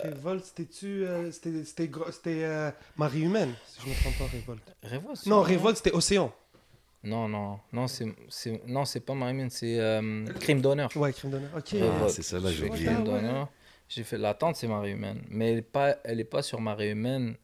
Révolte, 0.03 0.45
c'était-tu. 0.45 1.05
euh, 1.05 1.31
c'était 1.31 1.63
c'était 1.65 1.87
gros- 1.87 2.11
c'était, 2.11 2.43
euh, 2.43 2.71
Marie 2.97 3.21
Humaine, 3.23 3.53
si 3.67 3.81
je 3.81 3.85
ne 3.87 3.91
me 3.91 3.99
trompe 3.99 4.17
pas, 4.17 4.25
Révolte. 4.31 4.75
Révolte 4.83 5.17
c'est 5.17 5.29
Non, 5.29 5.41
vrai? 5.41 5.51
Révolte, 5.55 5.77
c'était 5.77 5.91
Océan. 5.91 6.31
Non, 7.03 7.27
non, 7.27 7.59
non, 7.71 7.87
c'est, 7.87 8.07
c'est, 8.29 8.65
non, 8.67 8.83
c'est 8.85 8.99
pas 9.01 9.13
Marimène, 9.13 9.49
c'est 9.51 9.79
euh, 9.79 10.25
Crime 10.39 10.59
d'honneur. 10.61 10.89
Ouais, 10.95 11.13
crime 11.13 11.29
d'honneur. 11.31 11.49
Ok. 11.55 11.69
Révolte. 11.69 11.93
Ah, 12.05 12.09
c'est 12.09 12.23
ça, 12.23 12.39
là, 12.39 12.51
j'ai 12.51 12.67
oublié. 12.67 12.85
Crime 12.85 12.95
Ah, 12.97 12.99
ouais. 12.99 13.05
d'honneur. 13.05 13.49
J'ai 13.87 14.03
fait 14.03 14.17
l'attente, 14.17 14.55
c'est 14.55 14.67
Marie 14.67 14.91
Humaine. 14.93 15.21
Mais 15.29 15.49
elle 15.49 15.55
n'est 15.57 15.61
pas, 15.61 15.97
elle 16.03 16.19
est 16.19 16.23
pas 16.23 16.41
sur 16.41 16.59
Marie 16.61 16.89
Humaine. 16.89 17.35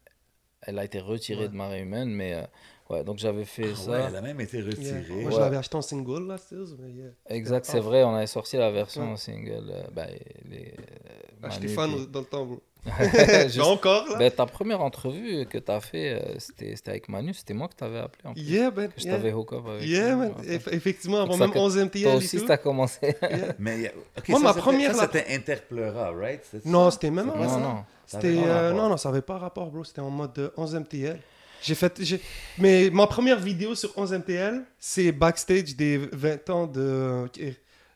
Elle 0.62 0.78
a 0.78 0.84
été 0.84 1.00
retirée 1.00 1.42
Ouais. 1.44 1.48
de 1.48 1.54
Marie 1.54 1.80
Humaine, 1.80 2.10
mais 2.10 2.34
euh, 2.34 2.42
ouais, 2.90 3.04
donc 3.04 3.18
j'avais 3.18 3.44
fait 3.44 3.70
Ah 3.72 3.76
ça. 3.76 3.90
ouais, 3.90 4.00
elle 4.08 4.16
a 4.16 4.20
même 4.20 4.40
été 4.40 4.58
Yeah. 4.58 4.66
retirée 4.66 5.22
Moi, 5.22 5.30
je 5.32 5.38
l'avais 5.38 5.56
acheté 5.56 5.76
en 5.76 5.82
single, 5.82 6.26
là, 6.28 6.36
mais 6.78 6.90
yeah. 6.92 7.10
Exact, 7.28 7.64
c'est 7.66 7.80
vrai, 7.80 8.04
on 8.04 8.14
avait 8.14 8.26
sorti 8.28 8.56
la 8.56 8.70
version 8.70 9.02
Ouais. 9.02 9.12
en 9.12 9.16
single. 9.16 9.64
euh, 9.70 9.82
ben, 9.92 10.08
les, 10.50 10.74
Manu, 11.40 11.54
J'étais 11.54 11.68
fan 11.68 11.90
puis- 11.92 12.06
dans 12.06 12.20
le 12.20 12.26
temps, 12.26 12.46
bro. 12.46 12.62
Juste- 13.44 13.60
encore, 13.60 14.08
là? 14.08 14.16
Ben, 14.18 14.30
ta 14.30 14.44
première 14.46 14.80
entrevue 14.80 15.46
que 15.46 15.58
tu 15.58 15.70
as 15.70 15.80
fait, 15.80 16.14
euh, 16.14 16.34
c'était, 16.38 16.74
c'était 16.74 16.90
avec 16.90 17.08
Manu, 17.08 17.32
c'était 17.32 17.54
moi 17.54 17.68
que 17.68 17.74
tu 17.76 17.84
avais 17.84 17.98
appelé. 18.00 18.22
En 18.28 18.32
plus, 18.34 18.42
Yeah, 18.42 18.70
man. 18.70 18.88
que 18.88 19.00
je 19.00 19.04
Yeah, 19.04 19.16
t'avais 19.16 19.32
hook 19.32 19.52
up 19.52 19.66
avec. 19.68 19.86
yeah 19.88 20.16
man. 20.16 20.32
Eff- 20.44 20.68
Effectivement, 20.72 21.20
avant 21.22 21.36
même 21.36 21.50
que 21.52 21.58
11 21.58 21.74
Toi 21.74 21.82
MTL 21.84 22.08
et 22.08 22.16
aussi, 22.16 22.44
tu 22.44 22.50
as 22.50 22.56
commencé. 22.58 22.98
Yeah. 23.22 23.54
mais 23.58 23.94
ok, 24.18 24.28
Moi, 24.30 24.38
ça, 24.40 24.44
ma 24.44 24.54
première, 24.54 24.94
ça, 24.96 25.02
c'était 25.12 25.32
Interpleura 25.34 26.10
right? 26.12 26.42
Non, 26.64 26.90
c'était 26.90 27.10
même 27.10 27.30
avant 27.30 27.44
non, 27.44 27.60
non. 27.60 27.84
Ça 28.06 28.18
avait 28.18 28.28
C'était 28.30 28.42
pas 28.42 28.48
euh, 28.48 28.62
rapport. 28.68 28.82
non 28.82 28.88
non 28.90 28.96
ça 28.96 29.08
avait 29.08 29.22
pas 29.22 29.38
rapport 29.38 29.70
bro 29.70 29.84
c'était 29.84 30.00
en 30.00 30.10
mode 30.10 30.38
euh, 30.38 30.50
11 30.58 30.74
MTL 30.74 31.18
j'ai 31.62 31.74
fait 31.74 31.94
j'ai 32.00 32.20
mais 32.58 32.90
ma 32.90 33.06
première 33.06 33.38
vidéo 33.38 33.74
sur 33.74 33.96
11 33.96 34.12
MTL 34.12 34.64
c'est 34.78 35.12
backstage 35.12 35.76
des 35.76 35.96
20 36.12 36.50
ans 36.50 36.66
de 36.66 37.26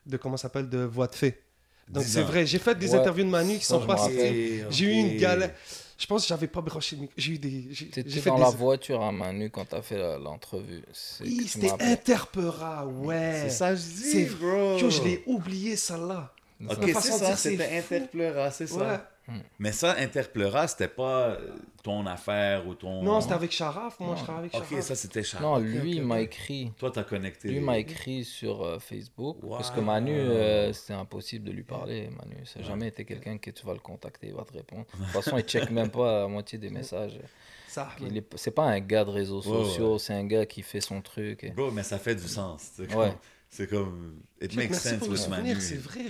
de 0.07 0.17
comment 0.17 0.37
ça 0.37 0.43
s'appelle 0.43 0.69
de 0.69 0.79
voix 0.79 1.05
de 1.07 1.13
fée 1.13 1.37
donc 1.89 2.03
10 2.03 2.11
c'est 2.11 2.21
vrai 2.23 2.45
j'ai 2.45 2.59
fait 2.59 2.75
des 2.75 2.91
Ouais, 2.93 2.99
interviews 2.99 3.23
de 3.25 3.29
Manu 3.29 3.57
qui 3.57 3.65
sont 3.65 3.81
je 3.81 3.85
pas 3.87 3.95
me 3.95 3.99
rappelle. 3.99 4.63
Ok, 4.65 4.67
j'ai 4.71 4.85
eu 4.85 4.91
une 4.91 5.17
galère 5.17 5.51
je 5.99 6.05
pense 6.05 6.21
que 6.23 6.27
j'avais 6.27 6.47
pas 6.47 6.61
broché 6.61 6.95
le 6.95 7.01
micro. 7.03 7.13
j'ai 7.17 7.31
eu 7.33 7.39
des 7.39 7.67
j'ai 7.71 7.87
T'étais 7.87 8.21
dans 8.21 8.35
des 8.35 8.41
la 8.41 8.49
voiture 8.51 9.01
à 9.01 9.11
Manu 9.11 9.49
quand 9.49 9.65
t'as 9.65 9.81
fait 9.81 9.97
l'entrevue. 10.19 10.83
Oui 11.21 11.47
c'était. 11.47 11.71
Interpera 11.79 12.85
ouais 12.85 13.41
C'est 13.43 13.49
ça, 13.49 13.75
je 13.75 13.81
dis, 13.81 14.11
C'est- 14.11 14.25
bro. 14.35 14.77
Yo, 14.77 14.89
je 14.89 15.01
l'ai 15.03 15.23
oublié 15.25 15.75
ça 15.75 15.97
là 15.97 16.31
Ok, 16.69 16.77
c'est 16.85 17.01
ça, 17.11 17.35
c'était 17.35 17.81
fou. 17.81 17.95
Interpleura, 17.95 18.51
c'est 18.51 18.67
ça. 18.67 19.09
Ouais 19.27 19.33
Mais 19.59 19.71
ça, 19.71 19.95
Interpleura, 19.97 20.67
c'était 20.67 20.87
pas 20.87 21.29
euh, 21.29 21.55
ton 21.83 22.05
affaire 22.05 22.67
ou 22.67 22.73
ton. 22.75 23.03
non 23.03 23.21
c'était 23.21 23.33
avec 23.33 23.51
Sharaf 23.51 23.99
moi 23.99 24.09
Non. 24.09 24.15
je 24.15 24.23
travaille 24.23 24.41
avec 24.45 24.55
Ok, 24.55 24.69
Sharaf 24.69 24.83
ça 24.85 24.95
c'était 24.95 25.23
Charles. 25.23 25.43
Non, 25.43 25.55
ok, 25.55 25.63
lui, 25.63 25.91
il 25.95 26.01
ok, 26.01 26.05
m'a 26.07 26.15
ok. 26.15 26.21
écrit. 26.21 26.71
Toi, 26.77 26.91
t'as 26.91 27.03
connecté. 27.03 27.49
Lui 27.49 27.59
m'a 27.59 27.77
écrit 27.77 28.23
sur 28.23 28.63
euh, 28.63 28.79
Facebook. 28.79 29.37
Parce 29.49 29.71
que. 29.71 29.79
Manu, 29.79 30.11
euh, 30.13 30.71
c'était 30.73 30.93
impossible 30.93 31.45
de 31.45 31.51
lui 31.51 31.63
parler. 31.63 32.09
Manu, 32.17 32.45
ça 32.45 32.59
n'a 32.59 32.65
jamais 32.65 32.87
été 32.87 33.05
quelqu'un 33.05 33.37
que 33.37 33.51
tu 33.51 33.65
vas 33.65 33.73
le 33.73 33.79
contacter, 33.79 34.27
il 34.27 34.33
va 34.33 34.43
te 34.43 34.53
répondre. 34.53 34.85
De 34.93 35.03
toute 35.03 35.07
façon, 35.07 35.37
il 35.37 35.43
check 35.43 35.69
même 35.71 35.89
pas 35.89 36.21
la 36.21 36.27
moitié 36.27 36.57
des 36.57 36.69
messages. 36.79 37.19
ça 37.67 37.89
Il 38.01 38.17
est, 38.17 38.25
c'est 38.35 38.51
pas 38.51 38.63
un 38.65 38.79
gars 38.79 39.03
de 39.05 39.09
réseaux 39.11 39.37
Ouais, 39.41 39.43
sociaux, 39.65 39.97
c'est 39.97 40.13
un 40.13 40.25
gars 40.25 40.45
qui 40.45 40.61
fait 40.63 40.81
son 40.81 41.01
truc. 41.01 41.43
et- 41.43 41.51
Bro, 41.51 41.71
mais 41.71 41.83
ça 41.83 41.97
fait 41.99 42.15
du 42.15 42.27
sens. 42.27 42.71
Ouais. 42.95 43.13
C'est 43.49 43.67
comme. 43.69 44.19
It 44.39 44.51
Check, 44.51 44.57
makes 44.57 44.69
merci 44.71 44.89
sense 44.89 44.97
pour 44.99 45.07
le 45.07 45.13
with 45.13 45.21
souvenir 45.21 45.43
Manu. 45.55 45.61
c'est 45.61 45.77
vrai 45.77 46.01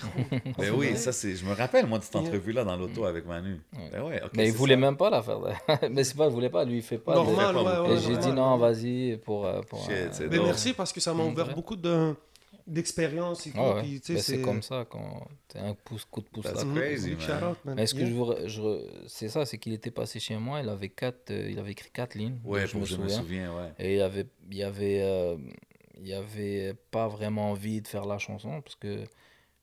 Ben 0.58 0.74
oui, 0.76 0.98
ça 0.98 1.12
c'est. 1.14 1.36
Je 1.36 1.46
me 1.46 1.54
rappelle, 1.54 1.86
moi, 1.88 2.00
de 2.00 2.04
cette 2.04 2.16
entrevue-là 2.18 2.64
dans 2.66 2.76
l'auto 2.76 3.06
avec 3.06 3.26
Manu. 3.26 3.62
Ouais. 3.74 3.90
Ben 3.92 4.04
ouais, 4.04 4.22
ok. 4.24 4.32
Mais 4.36 4.48
il 4.48 4.52
c'est 4.52 4.58
voulait 4.58 4.74
ça. 4.74 4.80
même 4.82 4.98
pas 4.98 5.10
la 5.10 5.22
faire. 5.22 5.40
mais 5.92 6.04
c'est 6.04 6.16
pas, 6.18 6.26
il 6.26 6.32
voulait 6.34 6.50
pas, 6.50 6.66
lui, 6.66 6.78
il 6.78 6.82
fait 6.84 6.98
pas. 6.98 7.14
normal 7.16 7.56
ouais, 7.56 7.94
Et 7.94 8.00
j'ai 8.00 8.18
dit 8.18 8.32
non, 8.34 8.58
vas-y, 8.58 9.18
pour. 9.18 9.46
euh, 9.46 9.62
pour 9.62 9.80
Shit, 9.84 9.92
un- 9.92 10.12
c'est 10.12 10.28
Mais 10.28 10.40
merci 10.40 10.74
parce 10.74 10.92
que 10.92 11.00
ça 11.00 11.14
m'a 11.14 11.24
Mm, 11.24 11.28
ouvert 11.32 11.54
beaucoup 11.56 11.76
de 11.76 12.14
d'expérience. 12.66 13.46
Ouais, 13.46 14.00
sais, 14.04 14.16
Ben, 14.16 14.22
c'est 14.22 14.42
comme 14.42 14.62
ça 14.62 14.86
quand 14.90 15.26
t'as 15.48 15.62
un 15.64 15.74
pouce, 15.74 16.04
coup 16.04 16.20
de 16.22 16.28
pouce 16.28 16.44
That's 16.46 16.66
là. 16.66 16.74
Crazy, 16.76 17.16
Big 17.16 17.28
man. 17.30 17.44
out, 17.52 17.58
man. 17.64 17.76
Mais 17.76 17.84
est-ce 17.84 17.94
que 17.96 18.00
Yeah. 18.02 18.48
je 18.48 18.62
vous, 18.62 18.78
c'est 19.08 19.30
ça, 19.30 19.46
c'est 19.46 19.58
qu'il 19.58 19.72
était 19.72 19.90
passé 19.92 20.20
chez 20.20 20.36
moi, 20.36 20.60
il 20.62 20.68
avait 20.68 20.90
quatre, 20.90 21.32
euh, 21.32 21.50
il 21.50 21.58
avait 21.60 21.72
écrit 21.72 21.90
quatre 21.94 22.16
lignes. 22.16 22.40
Ouais, 22.44 22.68
je 22.68 22.78
me 22.78 22.86
souviens, 23.08 23.52
ouais. 23.56 23.72
Et 23.80 23.94
il 23.94 23.98
y 24.00 24.02
avait, 24.02 24.28
il 24.52 24.58
y 24.58 24.64
avait, 24.64 25.00
euh, 25.02 25.38
il 26.00 26.08
y 26.08 26.14
avait 26.14 26.74
pas 26.92 27.08
vraiment 27.08 27.52
envie 27.52 27.82
de 27.82 27.88
faire 27.88 28.06
la 28.06 28.18
chanson 28.18 28.62
parce 28.62 28.76
que 28.76 29.04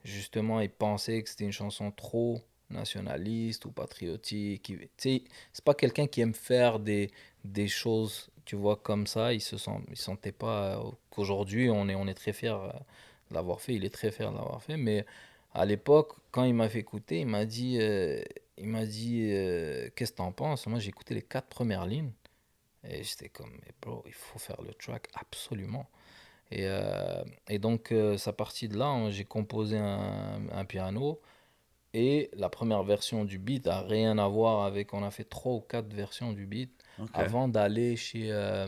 justement, 0.05 0.61
il 0.61 0.71
pensait 0.71 1.23
que 1.23 1.31
c'était 1.31 1.45
une 1.45 1.53
chanson 1.53 1.91
trop 1.91 2.43
nationaliste 2.71 3.65
ou 3.67 3.73
patriotique. 3.73 4.65
Tu 4.65 4.89
sais, 4.97 5.25
c'est 5.53 5.65
pas 5.65 5.75
quelqu'un 5.75 6.07
qui 6.07 6.21
aime 6.21 6.35
faire 6.35 6.79
des, 6.81 7.11
des 7.45 7.69
choses, 7.69 8.31
tu 8.45 8.57
vois, 8.57 8.77
comme 8.77 9.07
ça. 9.07 9.33
Il 9.35 9.41
se 9.41 9.57
sent, 9.59 9.79
il 9.91 9.97
sentait 9.97 10.33
pas 10.33 10.77
euh, 10.79 10.91
qu'aujourd'hui, 11.11 11.71
on 11.71 11.89
est, 11.89 11.95
on 11.95 12.07
est 12.09 12.15
très 12.15 12.33
fier 12.33 12.57
euh, 12.61 12.73
de 13.31 13.35
l'avoir 13.35 13.61
fait. 13.61 13.75
Il 13.75 13.85
est 13.85 13.95
très 13.95 14.11
fier 14.11 14.31
de 14.33 14.37
l'avoir 14.37 14.63
fait, 14.63 14.77
mais 14.77 15.07
à 15.53 15.65
l'époque, 15.67 16.15
quand 16.31 16.45
il 16.45 16.55
m'a 16.55 16.69
fait 16.69 16.81
écouter, 16.81 17.21
il 17.21 17.27
m'a 17.27 17.45
dit, 17.47 17.79
euh, 17.81 18.23
il 18.59 18.67
m'a 18.69 18.87
dit, 18.87 19.21
qu'est-ce 19.97 20.13
que 20.13 20.17
t'en 20.19 20.33
penses? 20.33 20.67
Moi, 20.67 20.79
j'ai 20.81 20.89
écouté 20.89 21.15
les 21.15 21.23
quatre 21.23 21.49
premières 21.49 21.87
lignes. 21.87 22.13
Et 22.85 23.03
j'étais 23.03 23.29
comme, 23.29 23.51
mais 23.63 23.73
bro, 23.81 24.03
il 24.07 24.13
faut 24.13 24.39
faire 24.39 24.61
le 24.63 24.75
track 24.75 25.09
absolument. 25.15 25.89
Et, 26.51 26.67
euh, 26.67 27.25
et 27.49 27.59
donc, 27.59 27.91
euh, 27.93 28.17
ça 28.19 28.33
partit 28.33 28.69
de 28.69 28.77
là, 28.79 28.87
hein, 28.87 29.11
j'ai 29.11 29.25
composé 29.25 29.79
un, 29.79 30.41
un 30.53 30.65
piano. 30.65 31.21
Et 31.97 32.31
la 32.37 32.49
première 32.49 32.83
version 32.83 33.25
du 33.25 33.39
beat 33.39 33.67
a 33.69 33.81
rien 33.83 34.19
à 34.19 34.27
voir 34.29 34.65
avec. 34.65 34.93
On 34.95 35.03
a 35.05 35.11
fait 35.13 35.25
trois 35.25 35.53
ou 35.55 35.61
quatre 35.61 35.93
versions 35.93 36.33
du 36.33 36.45
beat 36.47 36.73
avant 37.13 37.49
d'aller 37.49 37.97
chez 37.97 38.29
euh, 38.31 38.67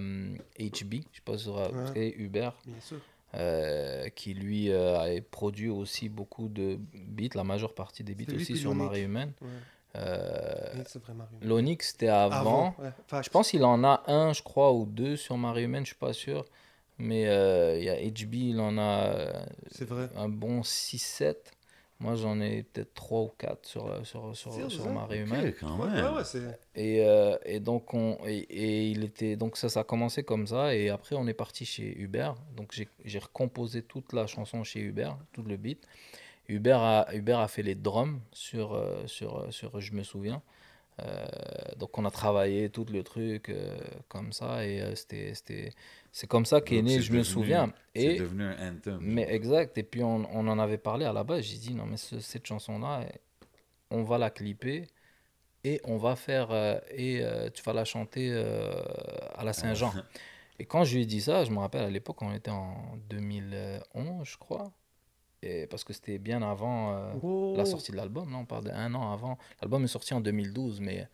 HB, 0.60 0.94
je 1.12 1.16
sais 1.16 1.22
pas 1.24 1.36
si 1.38 1.46
vous 1.48 1.54
Ouais. 1.56 1.86
savez, 1.86 2.14
Uber, 2.18 2.50
Bien 2.66 2.80
sûr. 2.80 2.98
euh, 3.34 4.08
qui 4.10 4.32
lui 4.34 4.70
euh, 4.70 4.98
a 4.98 5.20
produit 5.22 5.68
aussi 5.68 6.08
beaucoup 6.08 6.48
de 6.48 6.78
beats, 6.94 7.34
la 7.34 7.42
majeure 7.44 7.74
partie 7.74 8.04
des 8.04 8.14
beats 8.14 8.32
aussi 8.34 8.56
sur. 8.56 8.74
Marée 8.74 9.02
Humaine. 9.02 9.32
Ouais. 9.42 9.48
Euh. 9.96 10.84
L'Onyx, 11.42 11.90
c'était 11.92 12.08
avant. 12.08 12.74
ouais. 12.78 13.22
Je 13.22 13.28
pense 13.30 13.50
qu'il 13.50 13.64
en 13.64 13.82
a 13.84 14.02
un, 14.06 14.32
je 14.32 14.42
crois, 14.42 14.72
ou 14.72 14.86
deux 14.86 15.16
sur 15.16 15.36
Marie 15.36 15.64
Humaine, 15.64 15.82
je 15.84 15.88
suis 15.90 15.96
pas 15.98 16.12
sûr. 16.12 16.44
Mais 16.98 17.26
euh, 17.28 17.76
il 17.78 17.84
y 17.84 17.90
a 17.90 17.96
HB, 17.96 18.34
il 18.34 18.60
en 18.60 18.78
a 18.78 19.04
euh, 19.14 19.32
vrai. 19.80 20.08
un 20.16 20.28
bon 20.28 20.60
6-7. 20.62 21.34
Moi, 21.98 22.14
j'en 22.14 22.40
ai 22.42 22.62
peut-être 22.62 22.92
3 22.92 23.20
ou 23.22 23.30
4 23.38 23.66
sur, 23.66 23.86
euh, 23.86 24.04
sur, 24.04 24.36
sur, 24.36 24.52
sur 24.70 24.86
Ouais, 25.78 26.02
ouais, 26.02 26.16
ouais, 26.16 26.24
c'est. 26.24 26.58
Et, 26.74 27.02
euh, 27.06 27.36
et 27.44 27.58
donc, 27.58 27.94
on, 27.94 28.18
et, 28.26 28.36
et 28.36 28.90
il 28.90 29.02
était, 29.04 29.36
donc 29.36 29.56
ça, 29.56 29.70
ça 29.70 29.80
a 29.80 29.84
commencé 29.84 30.22
comme 30.22 30.46
ça. 30.46 30.74
Et 30.74 30.90
après, 30.90 31.16
on 31.16 31.26
est 31.26 31.34
parti 31.34 31.64
chez 31.64 31.96
Hubert. 31.98 32.34
Donc, 32.54 32.72
j'ai 32.72 32.88
j'ai 33.04 33.18
recomposé 33.18 33.82
toute 33.82 34.12
la 34.12 34.26
chanson 34.26 34.62
chez 34.62 34.80
Hubert, 34.80 35.16
tout 35.32 35.42
le 35.42 35.56
beat. 35.56 35.86
Hubert 36.48 36.80
a, 36.80 37.14
Hubert 37.14 37.40
a 37.40 37.48
fait 37.48 37.62
les 37.62 37.74
drums 37.74 38.20
sur, 38.32 38.74
euh, 38.74 39.06
sur, 39.06 39.38
euh, 39.38 39.50
sur 39.50 39.80
Je 39.80 39.92
me 39.94 40.02
souviens. 40.02 40.42
Euh, 41.02 41.26
donc, 41.78 41.96
on 41.98 42.04
a 42.04 42.10
travaillé 42.10 42.70
tout 42.70 42.86
le 42.90 43.02
truc 43.02 43.48
euh, 43.48 43.76
comme 44.08 44.32
ça. 44.32 44.66
Et 44.66 44.80
euh, 44.80 44.94
c'était, 44.94 45.34
c'était, 45.34 45.72
c'est 46.18 46.26
comme 46.26 46.46
ça 46.46 46.62
qu'est 46.62 46.80
né 46.80 47.00
Je 47.00 47.12
me 47.12 47.22
souviens. 47.22 47.70
C'est 47.94 48.16
devenu 48.16 48.44
un 48.44 48.72
anthem. 48.72 48.98
mais 49.02 49.26
exact. 49.28 49.76
Et 49.76 49.82
puis, 49.82 50.02
on, 50.02 50.24
on 50.32 50.48
en 50.48 50.58
avait 50.58 50.78
parlé 50.78 51.04
à 51.04 51.12
la 51.12 51.24
base. 51.24 51.42
J'ai 51.44 51.58
dit, 51.58 51.74
non, 51.74 51.84
mais 51.84 51.98
ce- 51.98 52.20
cette 52.20 52.46
chanson-là, 52.46 53.04
on 53.90 54.02
va 54.02 54.16
la 54.16 54.30
clipper 54.30 54.86
et 55.62 55.78
on 55.84 55.98
va 55.98 56.16
faire. 56.16 56.50
euh, 56.52 56.78
et 56.90 57.20
euh, 57.22 57.50
tu 57.50 57.62
vas 57.62 57.74
la 57.74 57.84
chanter 57.84 58.30
euh, 58.32 58.72
à 59.34 59.44
la 59.44 59.52
Saint-Jean. 59.52 59.92
et 60.58 60.64
quand 60.64 60.84
je 60.84 60.94
lui 60.96 61.02
ai 61.02 61.06
dit 61.06 61.20
ça, 61.20 61.44
je 61.44 61.50
me 61.50 61.58
rappelle 61.58 61.84
à 61.84 61.90
l'époque, 61.90 62.22
on 62.22 62.32
était 62.32 62.50
en 62.50 62.96
2011, 63.10 64.26
je 64.26 64.38
crois. 64.38 64.72
Et 65.42 65.66
parce 65.66 65.84
que 65.84 65.92
c'était 65.92 66.18
bien 66.18 66.40
avant 66.40 66.94
euh, 66.94 67.12
Oh. 67.22 67.54
la 67.58 67.66
sortie 67.66 67.92
de 67.92 67.96
l'album. 67.98 68.30
Là, 68.32 68.38
on 68.38 68.46
parle 68.46 68.64
d'un 68.64 68.94
an 68.94 69.12
avant. 69.12 69.36
L'album 69.60 69.84
est 69.84 69.88
sorti 69.88 70.14
en 70.14 70.20
2012, 70.22 70.80
mais, 70.80 71.06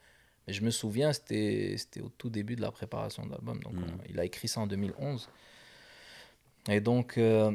mais 0.47 0.53
je 0.53 0.63
me 0.63 0.71
souviens, 0.71 1.13
c'était 1.13 1.77
au 2.03 2.09
tout 2.19 2.31
début 2.31 2.57
de 2.57 2.61
la 2.63 2.71
préparation 2.73 3.25
de 3.27 3.31
l'album. 3.31 3.61
Donc, 3.63 3.75
Mm. 3.75 3.83
on- 3.85 4.05
il 4.11 4.19
a 4.21 4.25
écrit 4.25 4.49
ça 4.49 4.61
en 4.61 4.67
2011. 4.67 5.29
Et 6.69 6.81
donc, 6.81 7.19
euh, 7.19 7.53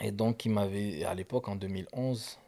et 0.00 0.12
donc 0.12 0.44
il 0.44 0.50
m'avait, 0.50 1.04
à 1.04 1.14
l'époque, 1.14 1.48
en 1.48 1.56
2011, 1.56 2.38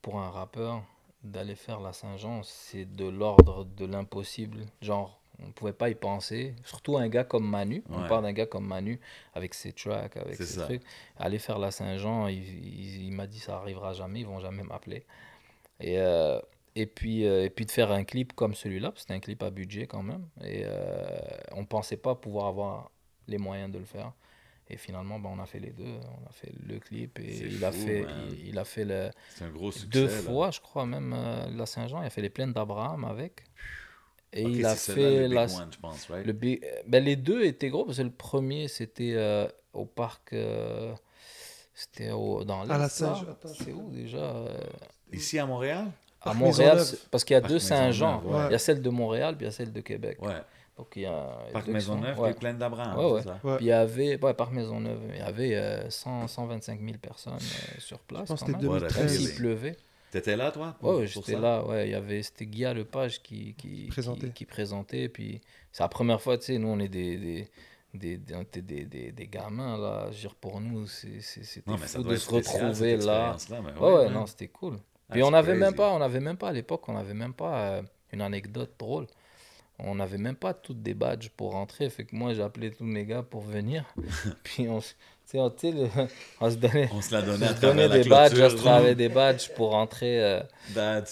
pour 0.00 0.18
un 0.20 0.30
rappeur, 0.30 0.82
d'aller 1.22 1.54
faire 1.54 1.80
la 1.80 1.92
Saint-Jean, 1.92 2.42
c'est 2.42 2.84
de 2.84 3.06
l'ordre 3.06 3.64
de 3.64 3.84
l'impossible. 3.86 4.66
Genre, 4.80 5.20
on 5.40 5.46
ne 5.46 5.52
pouvait 5.52 5.72
pas 5.72 5.88
y 5.88 5.94
penser. 5.94 6.54
Surtout 6.64 6.96
un 6.98 7.08
gars 7.08 7.22
comme 7.24 7.48
Manu. 7.48 7.84
On 7.90 8.08
parle 8.08 8.24
d'un 8.24 8.32
gars 8.32 8.46
comme 8.46 8.66
Manu, 8.66 8.98
avec 9.34 9.54
ses 9.54 9.72
tracks, 9.72 10.16
avec 10.16 10.36
ses 10.36 10.46
ça. 10.46 10.64
trucs. 10.64 10.82
Aller 11.18 11.38
faire 11.38 11.58
la 11.58 11.70
Saint-Jean, 11.70 12.26
il, 12.26 12.38
il- 12.42 13.04
il 13.06 13.12
m'a 13.12 13.26
dit 13.28 13.38
ça 13.38 13.56
arrivera 13.58 13.92
jamais, 13.92 14.20
ils 14.20 14.26
vont 14.26 14.40
jamais 14.40 14.64
m'appeler. 14.64 15.04
Et, 15.78 15.98
euh, 16.00 16.40
et, 16.74 16.86
puis, 16.86 17.26
euh, 17.26 17.44
et 17.44 17.50
puis 17.50 17.66
de 17.66 17.70
faire 17.70 17.90
un 17.92 18.04
clip 18.04 18.32
comme 18.34 18.54
celui-là, 18.54 18.88
parce 18.88 18.96
que 18.96 19.00
c'était 19.02 19.14
un 19.14 19.20
clip 19.20 19.42
à 19.42 19.50
budget 19.50 19.86
quand 19.86 20.02
même. 20.02 20.26
Et 20.42 20.62
euh, 20.64 21.06
on 21.52 21.64
pensait 21.64 21.96
pas 21.96 22.14
pouvoir 22.14 22.46
avoir 22.46 22.90
les 23.28 23.38
moyens 23.38 23.70
de 23.72 23.78
le 23.78 23.84
faire. 23.84 24.12
Et 24.68 24.76
finalement, 24.76 25.18
ben, 25.18 25.30
on 25.32 25.38
a 25.38 25.46
fait 25.46 25.58
les 25.60 25.72
deux. 25.72 25.84
On 26.24 26.26
a 26.28 26.32
fait 26.32 26.52
le 26.66 26.78
clip 26.78 27.18
et 27.18 27.36
il 27.46 27.64
a, 27.64 27.72
fait, 27.72 28.06
il, 28.32 28.48
il 28.48 28.58
a 28.58 28.64
fait 28.64 28.84
le, 28.84 29.10
C'est 29.28 29.44
un 29.44 29.50
gros 29.50 29.70
succès. 29.70 29.88
deux 29.88 30.06
là. 30.06 30.22
fois, 30.22 30.50
je 30.50 30.60
crois, 30.60 30.86
même 30.86 31.12
euh, 31.12 31.46
la 31.50 31.66
Saint-Jean. 31.66 32.00
Il 32.02 32.06
a 32.06 32.10
fait 32.10 32.22
les 32.22 32.30
plaines 32.30 32.52
d'Abraham 32.52 33.04
avec. 33.04 33.44
Et 34.32 34.44
il 34.44 34.64
a 34.64 34.74
fait 34.76 34.94
le 34.94 35.28
big 35.28 35.34
la, 35.34 35.44
one, 35.44 35.72
je 35.72 35.78
pense, 35.78 36.06
right? 36.08 36.24
le 36.24 36.32
big- 36.32 36.64
ben, 36.86 37.04
les 37.04 37.16
deux 37.16 37.44
étaient 37.44 37.68
gros 37.68 37.84
parce 37.84 37.98
que 37.98 38.02
le 38.02 38.10
premier 38.10 38.66
c'était 38.66 39.12
euh, 39.14 39.46
au 39.74 39.84
parc 39.84 40.32
euh, 40.32 40.94
c'était 41.74 42.12
au- 42.12 42.42
dans 42.44 42.62
À 42.62 42.78
la 42.78 42.84
l'Est, 42.84 43.00
là. 43.00 43.14
Saint-Jean, 43.14 43.36
c'est 43.54 43.72
où 43.72 43.90
déjà 43.90 44.24
euh, 44.24 44.58
Ici 45.12 45.38
à 45.38 45.44
Montréal? 45.44 45.90
À 46.24 46.34
Montréal 46.34 46.78
parce 47.10 47.24
qu'il 47.24 47.34
y 47.34 47.36
a 47.36 47.40
Parc 47.40 47.52
deux 47.52 47.58
Saint-Jean 47.58 48.22
ouais. 48.24 48.46
il 48.48 48.52
y 48.52 48.54
a 48.54 48.58
celle 48.58 48.80
de 48.82 48.90
Montréal 48.90 49.36
puis 49.36 49.44
il 49.44 49.48
y 49.48 49.48
a 49.48 49.52
celle 49.52 49.72
de 49.72 49.80
Québec 49.80 50.18
Ouais. 50.20 50.34
donc 50.76 50.88
il 50.96 51.02
y 51.02 51.06
a 51.06 51.38
Parc 51.52 51.66
Maisonneuve, 51.68 52.18
ouais. 52.20 52.34
Plaine 52.34 52.58
d'Abraham. 52.58 52.98
Ouais, 52.98 53.12
ouais. 53.12 53.20
c'est 53.22 53.28
ça? 53.28 53.40
Ouais. 53.44 53.56
Puis 53.56 53.66
il 53.66 53.68
y 53.68 53.72
avait 53.72 54.22
ouais, 54.22 54.34
Parc 54.34 54.52
Maisonneuve 54.52 55.00
il 55.12 55.18
y 55.18 55.22
avait 55.22 55.54
euh, 55.56 55.90
100 55.90 56.28
125 56.28 56.80
000 56.80 56.92
personnes 57.00 57.34
euh, 57.34 57.80
sur 57.80 57.98
place 58.00 58.28
pense 58.28 58.40
que 58.40 58.46
quand 58.52 58.58
c'était 58.58 58.68
même. 58.68 58.78
2013. 58.80 58.96
même 58.98 59.06
Really? 59.08 59.24
s'il 59.26 59.34
pleuvait 59.36 59.76
T'étais 60.10 60.36
là, 60.36 60.50
toi? 60.50 60.76
Pour 60.78 61.06
j'étais 61.06 61.38
là, 61.38 61.64
ouais, 61.64 61.88
il 61.88 61.92
y 61.92 61.94
avait, 61.94 62.22
c'était 62.22 62.44
Guy 62.44 62.64
Lepage 62.64 63.22
qui, 63.22 63.54
qui, 63.54 63.86
Présentait. 63.90 64.26
qui, 64.26 64.32
qui 64.34 64.44
présentait, 64.44 65.08
puis 65.08 65.40
c'est 65.72 65.82
la 65.82 65.88
première 65.88 66.20
fois, 66.20 66.36
tu 66.36 66.44
sais, 66.44 66.58
nous 66.58 66.68
on 66.68 66.78
est 66.80 66.88
des, 66.88 67.16
des, 67.16 67.48
des, 67.94 68.16
des, 68.18 68.60
des, 68.60 68.84
des- 68.84 69.12
des 69.12 69.26
gamins, 69.26 69.78
là, 69.78 70.08
je 70.10 70.16
veux 70.16 70.20
dire, 70.20 70.34
pour 70.34 70.60
nous, 70.60 70.86
c'est- 70.86 71.22
c'est- 71.22 71.44
c'était 71.44 71.70
Non, 71.70 71.78
mais 71.80 71.86
ça 71.86 71.98
fou 71.98 72.04
de 72.04 72.14
se 72.16 72.30
retrouver 72.30 72.98
là. 72.98 73.34
Ouais, 73.80 73.92
ouais, 73.94 74.10
non, 74.10 74.26
c'était 74.26 74.48
cool. 74.48 74.76
Puis 75.12 75.22
on 75.22 75.30
n'avait 75.30 75.54
même 75.54 75.74
pas, 75.74 75.92
on 75.92 76.00
avait 76.00 76.20
même 76.20 76.36
pas 76.36 76.48
à 76.48 76.52
l'époque, 76.52 76.88
on 76.88 76.94
n'avait 76.94 77.14
même 77.14 77.34
pas 77.34 77.58
euh, 77.68 77.82
une 78.12 78.20
anecdote 78.20 78.72
drôle. 78.78 79.06
On 79.78 79.94
n'avait 79.96 80.18
même 80.18 80.36
pas 80.36 80.54
toutes 80.54 80.82
des 80.82 80.94
badges 80.94 81.28
pour 81.30 81.52
rentrer, 81.52 81.90
fait 81.90 82.04
que 82.04 82.14
moi 82.14 82.38
appelé 82.40 82.70
tous 82.72 82.84
mes 82.84 83.04
gars 83.04 83.22
pour 83.22 83.40
venir, 83.40 83.84
puis 84.44 84.68
on, 84.68 84.80
se- 84.80 84.92
tu 84.92 84.96
sais, 85.26 85.38
on, 85.40 85.50
tu 85.50 85.58
sais, 85.58 85.72
le- 85.72 85.88
on 86.40 86.50
se 86.50 86.56
donnait, 86.56 86.88
On 86.92 87.00
se 87.00 87.12
l'a 87.12 87.22
donné 87.22 87.46
on 87.46 87.54
se 87.56 87.60
donnait 87.60 87.88
la 87.88 87.98
des 87.98 88.08
badges, 88.08 88.40
on 88.40 88.50
se 88.50 88.56
travaillait 88.56 88.94
des 88.94 89.08
badges 89.08 89.48
pour 89.54 89.70
rentrer. 89.70 90.22
euh, 90.22 90.42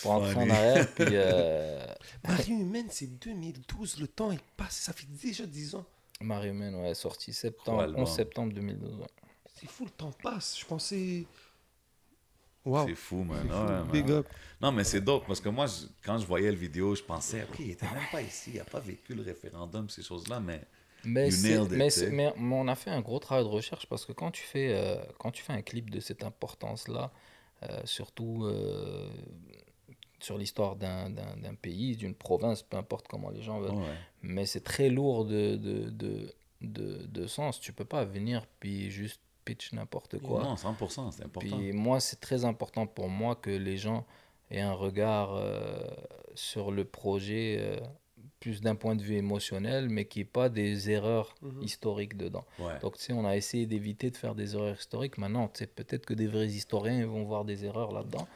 pour 0.03 0.13
entrer 0.13 0.35
en 0.37 0.51
arrière. 0.51 0.89
Puis, 0.95 1.07
euh, 1.11 1.85
Marie 2.29 2.53
Humaine, 2.53 2.87
c'est 2.91 3.19
2012, 3.19 3.99
le 3.99 4.07
temps 4.07 4.31
il 4.31 4.39
passe, 4.57 4.77
ça 4.77 4.93
fait 4.93 5.09
déjà 5.11 5.47
10 5.47 5.75
ans. 5.75 5.85
Mario 6.21 6.53
Man, 6.53 6.75
ouais, 6.77 6.95
sorti 6.95 7.33
Quoi, 7.33 7.35
septembre, 7.41 7.81
album? 7.81 8.03
11 8.03 8.09
septembre 8.15 8.53
2012. 8.53 8.99
ouais. 8.99 9.07
C'est 9.59 9.69
fou, 9.69 9.85
le 9.85 9.91
temps 9.91 10.13
passe. 10.23 10.57
Je 10.61 10.67
pensais. 10.67 11.25
C'est 12.87 12.95
fou, 12.95 13.25
man. 13.25 13.39
C'est 13.43 13.49
Ouais, 13.49 13.57
fou. 13.59 13.63
man. 13.73 13.91
Big 13.91 14.11
up. 14.11 14.27
Non, 14.61 14.73
mais 14.73 14.85
c'est 14.85 15.01
dope 15.01 15.27
parce 15.27 15.41
que 15.41 15.49
moi, 15.49 15.67
je- 15.67 15.87
quand 16.05 16.19
je 16.19 16.27
voyais 16.27 16.51
le 16.51 16.57
vidéo, 16.59 16.95
je 16.95 17.03
pensais, 17.03 17.43
OK, 17.45 17.59
il 17.61 17.71
était 17.71 17.87
même 17.87 18.03
pas 18.13 18.21
ici, 18.23 18.51
il 18.55 18.59
n'a 18.59 18.65
pas 18.65 18.81
vécu 18.81 19.15
le 19.15 19.23
référendum, 19.23 19.89
ces 19.89 20.03
choses-là, 20.03 20.39
mais 20.41 20.61
Mais, 21.03 21.29
it, 21.29 21.71
mais, 21.71 21.89
mais- 22.11 22.33
mais 22.37 22.55
on 22.55 22.69
a 22.69 22.75
fait 22.75 22.91
un 22.91 23.01
gros 23.01 23.19
travail 23.19 23.45
de 23.45 23.49
recherche 23.49 23.87
parce 23.87 24.05
que 24.05 24.13
quand 24.13 24.31
tu 24.31 24.43
fais, 24.43 24.75
euh, 24.75 24.97
quand 25.19 25.31
tu 25.31 25.43
fais 25.43 25.55
un 25.55 25.63
clip 25.63 25.89
de 25.89 25.99
cette 26.01 26.23
importance-là, 26.23 27.11
euh, 27.63 27.81
surtout 27.85 28.45
euh, 28.45 29.09
sur 30.21 30.37
l'histoire 30.37 30.77
d'un 30.77 31.55
pays, 31.63 31.97
d'une 31.97 32.15
province, 32.15 32.63
peu 32.63 32.77
importe 32.77 33.09
comment 33.09 33.31
les 33.31 33.41
gens 33.43 33.61
veulent, 33.61 33.71
ouais. 33.73 33.95
mais 34.23 34.45
c'est 34.45 34.61
très 34.63 34.91
lourd 34.91 35.25
de, 35.25 35.57
de, 35.57 35.89
de, 35.89 36.35
de, 36.61 37.07
de 37.07 37.27
sens. 37.27 37.59
Tu 37.61 37.73
peux 37.73 37.87
pas 37.87 38.05
venir 38.05 38.47
puis 38.61 38.91
juste 38.91 39.23
pitch 39.45 39.73
n'importe 39.73 40.19
quoi. 40.21 40.43
Non, 40.43 40.55
100%, 40.57 41.11
c'est 41.13 41.25
important. 41.25 41.57
Puis 41.57 41.73
moi, 41.73 42.01
c'est 42.01 42.21
très 42.21 42.45
important 42.45 42.87
pour 42.87 43.09
moi 43.09 43.35
que 43.37 43.51
les 43.51 43.77
gens 43.77 44.05
aient 44.51 44.61
un 44.61 44.73
regard 44.73 45.35
euh, 45.35 45.81
sur 46.35 46.71
le 46.71 46.85
projet 46.85 47.57
euh, 47.61 47.77
plus 48.41 48.61
d'un 48.63 48.75
point 48.75 48.97
de 48.97 49.03
vue 49.03 49.17
émotionnel, 49.17 49.89
mais 49.91 50.07
qu'il 50.07 50.21
n'y 50.21 50.29
ait 50.29 50.31
pas 50.33 50.49
des 50.49 50.91
erreurs 50.91 51.35
Mhm. 51.43 51.63
historiques 51.63 52.17
dedans. 52.17 52.45
Ouais. 52.59 52.79
Donc, 52.81 52.97
tu 52.97 53.05
sais, 53.05 53.13
on 53.13 53.25
a 53.27 53.37
essayé 53.37 53.67
d'éviter 53.67 54.11
de 54.11 54.17
faire 54.17 54.35
des 54.35 54.55
erreurs 54.57 54.77
historiques. 54.79 55.19
Maintenant, 55.19 55.49
tu 55.49 55.59
sais, 55.59 55.67
peut-être 55.67 56.07
que 56.07 56.15
des 56.15 56.27
vrais 56.27 56.47
historiens 56.47 57.07
vont 57.07 57.25
voir 57.25 57.45
des 57.45 57.65
erreurs 57.67 57.93
là-dedans. 57.93 58.27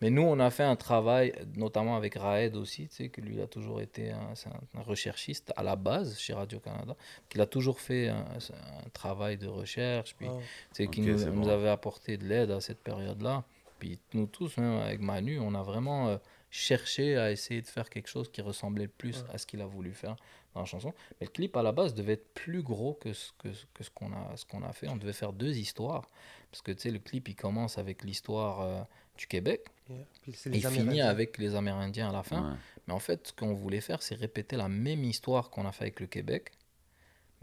Mais 0.00 0.10
nous, 0.10 0.22
on 0.22 0.38
a 0.38 0.50
fait 0.50 0.62
un 0.62 0.76
travail, 0.76 1.32
notamment 1.56 1.96
avec 1.96 2.14
Raed 2.14 2.54
aussi, 2.56 2.86
tu 2.88 2.94
sais, 2.96 3.08
que 3.08 3.20
lui, 3.20 3.40
a 3.40 3.46
toujours 3.46 3.80
été 3.80 4.10
un, 4.12 4.34
c'est 4.34 4.48
un- 4.48 4.60
un 4.78 4.82
recherchiste 4.82 5.52
à 5.56 5.62
la 5.62 5.74
base 5.76 6.18
chez 6.18 6.32
Radio-Canada, 6.34 6.94
qu'il 7.28 7.40
a 7.40 7.46
toujours 7.46 7.80
fait 7.80 8.08
un, 8.08 8.24
un 8.24 8.88
travail 8.92 9.38
de 9.38 9.48
recherche, 9.48 10.14
puis 10.16 10.26
Ah. 10.30 10.36
tu 10.74 10.84
sais, 10.84 10.88
qui 10.88 11.00
nous, 11.00 11.18
c'est 11.18 11.30
nous 11.30 11.42
bon. 11.42 11.48
avait 11.48 11.68
apporté 11.70 12.16
de 12.16 12.24
l'aide 12.26 12.50
à 12.52 12.60
cette 12.60 12.80
période-là. 12.82 13.44
Puis 13.80 13.98
nous 14.14 14.26
tous, 14.26 14.56
même 14.56 14.78
avec 14.80 15.00
Manu, 15.00 15.38
on 15.40 15.54
a 15.54 15.62
vraiment 15.62 16.08
euh, 16.08 16.16
cherché 16.50 17.16
à 17.16 17.30
essayer 17.30 17.60
de 17.62 17.66
faire 17.66 17.88
quelque 17.90 18.08
chose 18.08 18.30
qui 18.30 18.40
ressemblait 18.40 18.84
le 18.84 18.88
plus 18.90 19.18
Ouais. 19.22 19.34
à 19.34 19.38
ce 19.38 19.46
qu'il 19.46 19.60
a 19.60 19.66
voulu 19.66 19.92
faire 19.92 20.16
dans 20.54 20.60
la 20.60 20.66
chanson. 20.66 20.92
Mais 21.20 21.26
le 21.26 21.30
clip 21.32 21.56
à 21.56 21.62
la 21.62 21.72
base 21.72 21.94
devait 21.94 22.14
être 22.14 22.32
plus 22.34 22.62
gros 22.62 22.94
que 22.94 23.12
ce 23.12 23.32
que, 23.38 23.48
que 23.74 23.84
ce 23.84 23.90
qu'on 23.90 24.12
a, 24.12 24.36
ce 24.36 24.44
qu'on 24.46 24.62
a 24.62 24.72
fait. 24.72 24.88
On 24.88 24.96
devait 24.96 25.12
faire 25.12 25.32
deux 25.32 25.56
histoires. 25.58 26.08
Parce 26.50 26.62
que 26.62 26.72
tu 26.72 26.82
sais, 26.82 26.90
le 26.90 26.98
clip, 26.98 27.28
il 27.28 27.36
commence 27.36 27.78
avec 27.78 28.02
l'histoire 28.02 28.60
euh, 28.62 28.80
du 29.18 29.26
Québec. 29.26 29.66
Yeah. 29.90 29.98
Puis 30.22 30.32
il 30.46 30.66
finit 30.66 31.02
avec 31.02 31.36
les 31.38 31.54
Amérindiens 31.54 32.08
à 32.08 32.12
la 32.12 32.22
fin. 32.22 32.52
Ouais. 32.52 32.56
Mais 32.86 32.94
en 32.94 32.98
fait, 32.98 33.28
ce 33.28 33.32
qu'on 33.32 33.52
voulait 33.52 33.82
faire, 33.82 34.00
c'est 34.02 34.14
répéter 34.14 34.56
la 34.56 34.68
même 34.68 35.04
histoire 35.04 35.50
qu'on 35.50 35.66
a 35.66 35.72
fait 35.72 35.84
avec 35.84 36.00
le 36.00 36.06
Québec, 36.06 36.52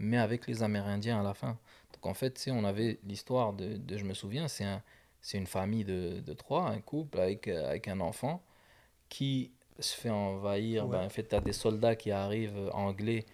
mais 0.00 0.16
avec 0.18 0.46
les 0.48 0.62
Amérindiens 0.62 1.20
à 1.20 1.22
la 1.22 1.34
fin. 1.34 1.58
Donc 1.92 2.06
en 2.06 2.14
fait, 2.14 2.48
on 2.50 2.64
avait 2.64 2.98
l'histoire 3.04 3.52
de, 3.52 3.76
de- 3.76 3.96
je 3.96 4.04
me 4.04 4.14
souviens, 4.14 4.48
c'est 4.48 4.64
un, 4.64 4.82
c'est 5.20 5.38
une 5.38 5.46
famille 5.46 5.84
de, 5.84 6.20
de 6.20 6.32
trois, 6.34 6.68
un 6.68 6.80
couple 6.80 7.20
avec, 7.20 7.48
euh, 7.48 7.68
avec 7.68 7.88
un 7.88 8.00
enfant 8.00 8.42
qui 9.08 9.52
se 9.78 9.94
fait 9.94 10.10
envahir. 10.10 10.86
Ouais. 10.86 10.98
Ben, 10.98 11.04
en 11.06 11.08
fait, 11.10 11.28
tu 11.28 11.34
as 11.34 11.40
des 11.40 11.52
soldats 11.52 11.96
qui 11.96 12.10
arrivent 12.10 12.70
anglais 12.72 13.24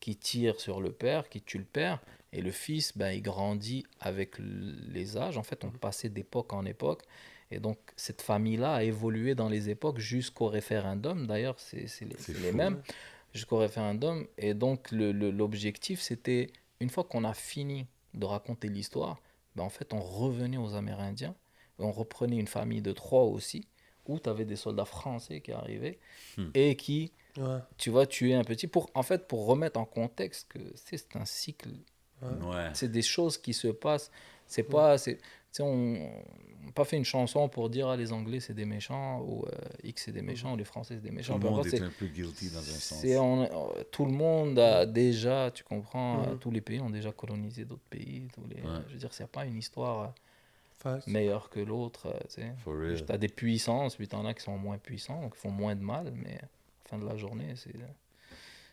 qui 0.00 0.16
tirent 0.16 0.60
sur 0.60 0.80
le 0.80 0.90
père, 0.90 1.28
qui 1.28 1.40
tuent 1.40 1.58
le 1.58 1.64
père, 1.64 2.00
et 2.32 2.40
le 2.40 2.50
fils, 2.50 2.96
ben, 2.96 3.12
il 3.12 3.22
grandit 3.22 3.84
avec 4.00 4.36
les 4.38 5.16
âges. 5.16 5.36
En 5.38 5.42
fait, 5.42 5.64
on 5.64 5.70
passait 5.70 6.08
d'époque 6.08 6.52
en 6.52 6.64
époque. 6.64 7.02
Et 7.52 7.60
donc, 7.60 7.78
cette 7.96 8.22
famille-là 8.22 8.74
a 8.76 8.82
évolué 8.82 9.34
dans 9.34 9.48
les 9.48 9.68
époques 9.68 9.98
jusqu'au 9.98 10.46
référendum. 10.48 11.26
D'ailleurs, 11.26 11.56
c'est 11.58 11.86
les, 12.40 12.52
mêmes. 12.52 12.82
Jusqu'au 13.34 13.58
référendum. 13.58 14.26
Et 14.38 14.54
donc, 14.54 14.90
le- 14.90 15.12
le- 15.12 15.30
l'objectif, 15.30 16.00
c'était, 16.00 16.50
une 16.80 16.90
fois 16.90 17.04
qu'on 17.04 17.24
a 17.24 17.34
fini 17.34 17.86
de 18.14 18.24
raconter 18.26 18.68
l'histoire, 18.68 19.20
ben, 19.56 19.64
en 19.64 19.68
fait, 19.70 19.92
on 19.92 20.00
revenait 20.00 20.56
aux 20.58 20.74
Amérindiens. 20.74 21.34
Et 21.78 21.82
on 21.82 21.92
reprenait 21.92 22.36
une 22.38 22.46
famille 22.48 22.82
de 22.82 22.92
trois 22.92 23.22
aussi, 23.24 23.66
où 24.06 24.18
tu 24.18 24.28
avais 24.28 24.44
des 24.44 24.56
soldats 24.56 24.84
français 24.84 25.40
qui 25.40 25.52
arrivaient 25.52 25.98
Hmm. 26.36 26.50
et 26.54 26.76
qui, 26.76 27.12
Ouais. 27.38 27.58
tu 27.78 27.88
vois, 27.90 28.06
tuaient 28.06 28.34
un 28.34 28.44
petit. 28.44 28.66
Pour, 28.66 28.90
en 28.94 29.02
fait, 29.02 29.26
pour 29.28 29.46
remettre 29.46 29.80
en 29.80 29.84
contexte 29.86 30.48
que 30.52 30.58
c'est 30.74 31.16
un 31.16 31.24
cycle 31.24 31.70
Ouais. 32.22 32.68
c'est 32.74 32.90
des 32.90 33.02
choses 33.02 33.36
qui 33.36 33.52
se 33.52 33.68
passent. 33.68 34.10
C'est 34.46 34.62
pas. 34.62 34.96
Sais, 35.56 35.62
on 35.62 35.92
n'a 36.64 36.72
pas 36.74 36.84
fait 36.84 36.96
une 36.96 37.04
chanson 37.04 37.48
pour 37.48 37.68
dire 37.70 37.88
ah, 37.88 37.96
les 37.96 38.12
Anglais 38.12 38.40
c'est 38.40 38.54
des 38.54 38.64
méchants 38.64 39.20
ou 39.20 39.44
euh, 39.46 39.50
X 39.84 40.04
c'est 40.06 40.12
des 40.12 40.22
méchants 40.22 40.54
ou 40.54 40.56
les 40.56 40.64
Français 40.64 40.94
c'est 40.94 41.00
des 41.02 41.08
Tout 41.10 41.14
méchants. 41.14 41.34
le 41.34 41.40
Peu 41.40 41.48
monde 41.50 41.66
est 41.66 41.80
un 41.82 41.90
peu 41.90 42.06
guilty 42.06 42.50
dans 42.50 42.58
un 42.60 42.62
sens. 42.62 43.04
on- 43.04 43.42
euh, 43.42 43.82
tout 43.90 44.04
le 44.06 44.12
monde 44.12 44.58
a 44.58 44.86
déjà, 44.86 45.50
tu 45.50 45.64
comprends, 45.64 46.18
Mhm. 46.18 46.28
euh, 46.28 46.34
tous 46.36 46.50
les 46.50 46.60
pays 46.60 46.80
ont 46.80 46.90
déjà 46.90 47.12
colonisé 47.12 47.64
d'autres 47.64 47.82
pays. 47.90 48.28
Tous 48.34 48.46
les, 48.48 48.62
Ouais. 48.62 48.78
Je 48.88 48.92
veux 48.94 48.98
dire, 48.98 49.12
c'est 49.12 49.26
pas 49.26 49.44
une 49.44 49.56
histoire 49.58 50.14
Facts. 50.78 51.06
meilleure 51.06 51.50
que 51.50 51.60
l'autre. 51.60 52.14
tu 52.28 52.40
sais. 52.42 53.04
As 53.12 53.18
des 53.18 53.28
puissances, 53.28 53.96
puis 53.96 54.08
tu 54.08 54.16
en 54.16 54.24
as 54.26 54.34
qui 54.34 54.42
sont 54.42 54.56
moins 54.58 54.78
puissants, 54.78 55.20
donc 55.22 55.34
qui 55.34 55.40
font 55.40 55.50
moins 55.50 55.74
de 55.76 55.82
mal, 55.82 56.12
mais 56.16 56.36
à 56.38 56.42
la 56.42 56.48
fin 56.88 56.98
de 56.98 57.04
la 57.06 57.16
journée, 57.16 57.54
c'est 57.56 57.74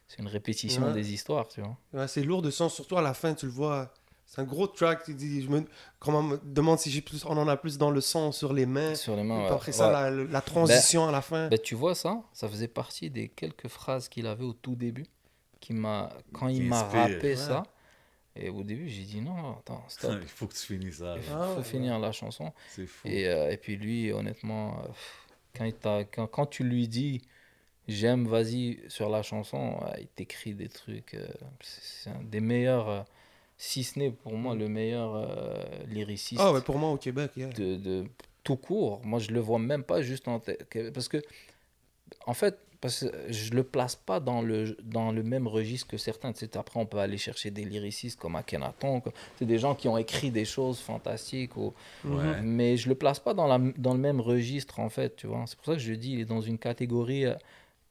c'est 0.07 0.17
une 0.19 0.27
répétition 0.27 0.87
Ouais. 0.87 0.93
des 0.93 1.13
histoires, 1.13 1.47
tu 1.49 1.61
vois. 1.61 1.77
Ouais, 1.93 2.07
c'est 2.07 2.23
lourd 2.23 2.41
de 2.41 2.49
sens, 2.49 2.73
surtout 2.73 2.97
à 2.97 3.01
la 3.03 3.13
fin, 3.13 3.35
tu 3.35 3.45
le 3.45 3.51
vois. 3.51 3.93
C'est 4.31 4.41
un 4.41 4.43
gros 4.43 4.67
track. 4.67 5.03
Tu 5.05 5.15
dis, 5.15 5.41
je 5.41 5.49
me, 5.49 5.65
comment 5.97 6.21
me 6.21 6.37
demande 6.43 6.77
si 6.77 6.91
j'ai 6.91 7.01
plus, 7.01 7.25
on 7.25 7.35
en 7.35 7.47
a 7.47 7.57
plus 7.57 7.79
dans 7.79 7.89
le 7.89 7.99
son 7.99 8.31
sur 8.31 8.53
les 8.53 8.67
mains. 8.67 8.93
Sur 8.93 9.15
les 9.15 9.23
mains. 9.23 9.45
ouais. 9.45 9.49
après 9.49 9.71
ça, 9.71 9.87
Ouais. 9.87 9.93
la, 9.93 10.11
la 10.31 10.41
transition 10.41 11.07
à 11.07 11.11
la 11.11 11.21
fin. 11.21 11.47
Ben, 11.47 11.57
tu 11.57 11.73
vois 11.73 11.95
ça, 11.95 12.21
ça 12.31 12.47
faisait 12.47 12.67
partie 12.67 13.09
des 13.09 13.27
quelques 13.29 13.67
phrases 13.67 14.07
qu'il 14.07 14.27
avait 14.27 14.43
au 14.43 14.53
tout 14.53 14.75
début, 14.75 15.07
qui 15.59 15.73
m'a, 15.73 16.09
quand 16.31 16.47
il 16.47 16.61
m'a 16.63 16.83
rappé 16.83 17.29
Ouais. 17.29 17.35
ça, 17.35 17.63
et 18.35 18.49
au 18.51 18.61
début 18.63 18.87
j'ai 18.87 19.01
dit 19.03 19.19
non, 19.19 19.57
attends, 19.57 19.83
stop, 19.89 20.19
Il 20.21 20.27
faut 20.27 20.45
que 20.45 20.53
tu 20.53 20.59
finisses 20.77 20.99
ça. 20.99 21.15
il 21.17 21.23
faut, 21.23 21.33
Ah 21.35 21.47
faut 21.55 21.63
finir 21.63 21.97
la 21.97 22.11
chanson. 22.11 22.53
C'est 22.69 22.85
fou. 22.85 23.07
Et, 23.07 23.27
euh, 23.27 23.49
et 23.49 23.57
puis 23.57 23.77
lui, 23.77 24.11
honnêtement, 24.13 24.79
quand, 25.57 25.65
il 25.65 25.73
quand, 25.73 26.27
quand 26.27 26.45
tu 26.45 26.63
lui 26.63 26.87
dis 26.87 27.23
j'aime, 27.87 28.27
vas-y 28.27 28.79
sur 28.89 29.09
la 29.09 29.23
chanson, 29.23 29.79
euh, 29.81 29.91
il 29.99 30.07
t'écrit 30.07 30.53
des 30.53 30.69
trucs, 30.69 31.15
euh, 31.15 31.27
c'est 31.61 31.81
c'est 31.83 32.09
un 32.11 32.21
des 32.23 32.39
meilleurs, 32.41 32.89
euh, 32.89 33.01
si 33.61 33.83
ce 33.83 33.99
n'est 33.99 34.09
pour 34.09 34.33
moi 34.33 34.55
le 34.55 34.69
meilleur 34.69 35.15
euh, 35.15 35.53
lyriciste 35.89 36.41
Ah 36.41 36.53
ouais, 36.53 36.61
pour 36.61 36.77
moi 36.77 36.91
au 36.91 36.97
Québec, 36.97 37.31
yeah. 37.35 37.49
de, 37.49 37.75
de 37.75 38.05
tout 38.41 38.55
court. 38.55 39.01
Moi, 39.03 39.19
je 39.19 39.31
le 39.31 39.41
vois 39.41 39.59
même 39.59 39.83
pas 39.83 40.01
juste 40.01 40.29
en 40.29 40.39
Parce 40.39 41.09
que, 41.09 41.21
en 42.25 42.33
fait, 42.33 42.57
parce 42.79 43.01
que 43.01 43.07
je 43.27 43.51
le 43.51 43.63
place 43.63 43.97
pas 43.97 44.21
dans 44.21 44.41
le, 44.41 44.77
dans 44.81 45.11
le 45.11 45.23
même 45.23 45.45
registre 45.45 45.87
que 45.87 45.97
certains. 45.97 46.31
Tu 46.31 46.45
sais, 46.45 46.57
après, 46.57 46.79
on 46.79 46.85
peut 46.85 46.99
aller 46.99 47.17
chercher 47.17 47.51
des 47.51 47.65
lyricistes 47.65 48.17
comme 48.17 48.37
Akhenaton. 48.37 49.01
C'est 49.37 49.45
des 49.45 49.59
gens 49.59 49.75
qui 49.75 49.89
ont 49.89 49.97
écrit 49.97 50.31
des 50.31 50.45
choses 50.45 50.79
fantastiques. 50.79 51.57
Ou... 51.57 51.73
Ouais. 52.05 52.41
Mais 52.41 52.77
je 52.77 52.87
le 52.87 52.95
place 52.95 53.19
pas 53.19 53.33
dans, 53.33 53.47
la, 53.47 53.59
dans 53.77 53.93
le 53.93 53.99
même 53.99 54.21
registre, 54.21 54.79
en 54.79 54.87
fait. 54.87 55.17
Tu 55.17 55.27
vois. 55.27 55.43
C'est 55.47 55.57
pour 55.57 55.65
ça 55.65 55.73
que 55.73 55.79
je 55.79 55.91
dis 55.91 56.13
il 56.13 56.21
est 56.21 56.25
dans 56.25 56.39
une 56.39 56.57
catégorie 56.57 57.25
euh, 57.25 57.35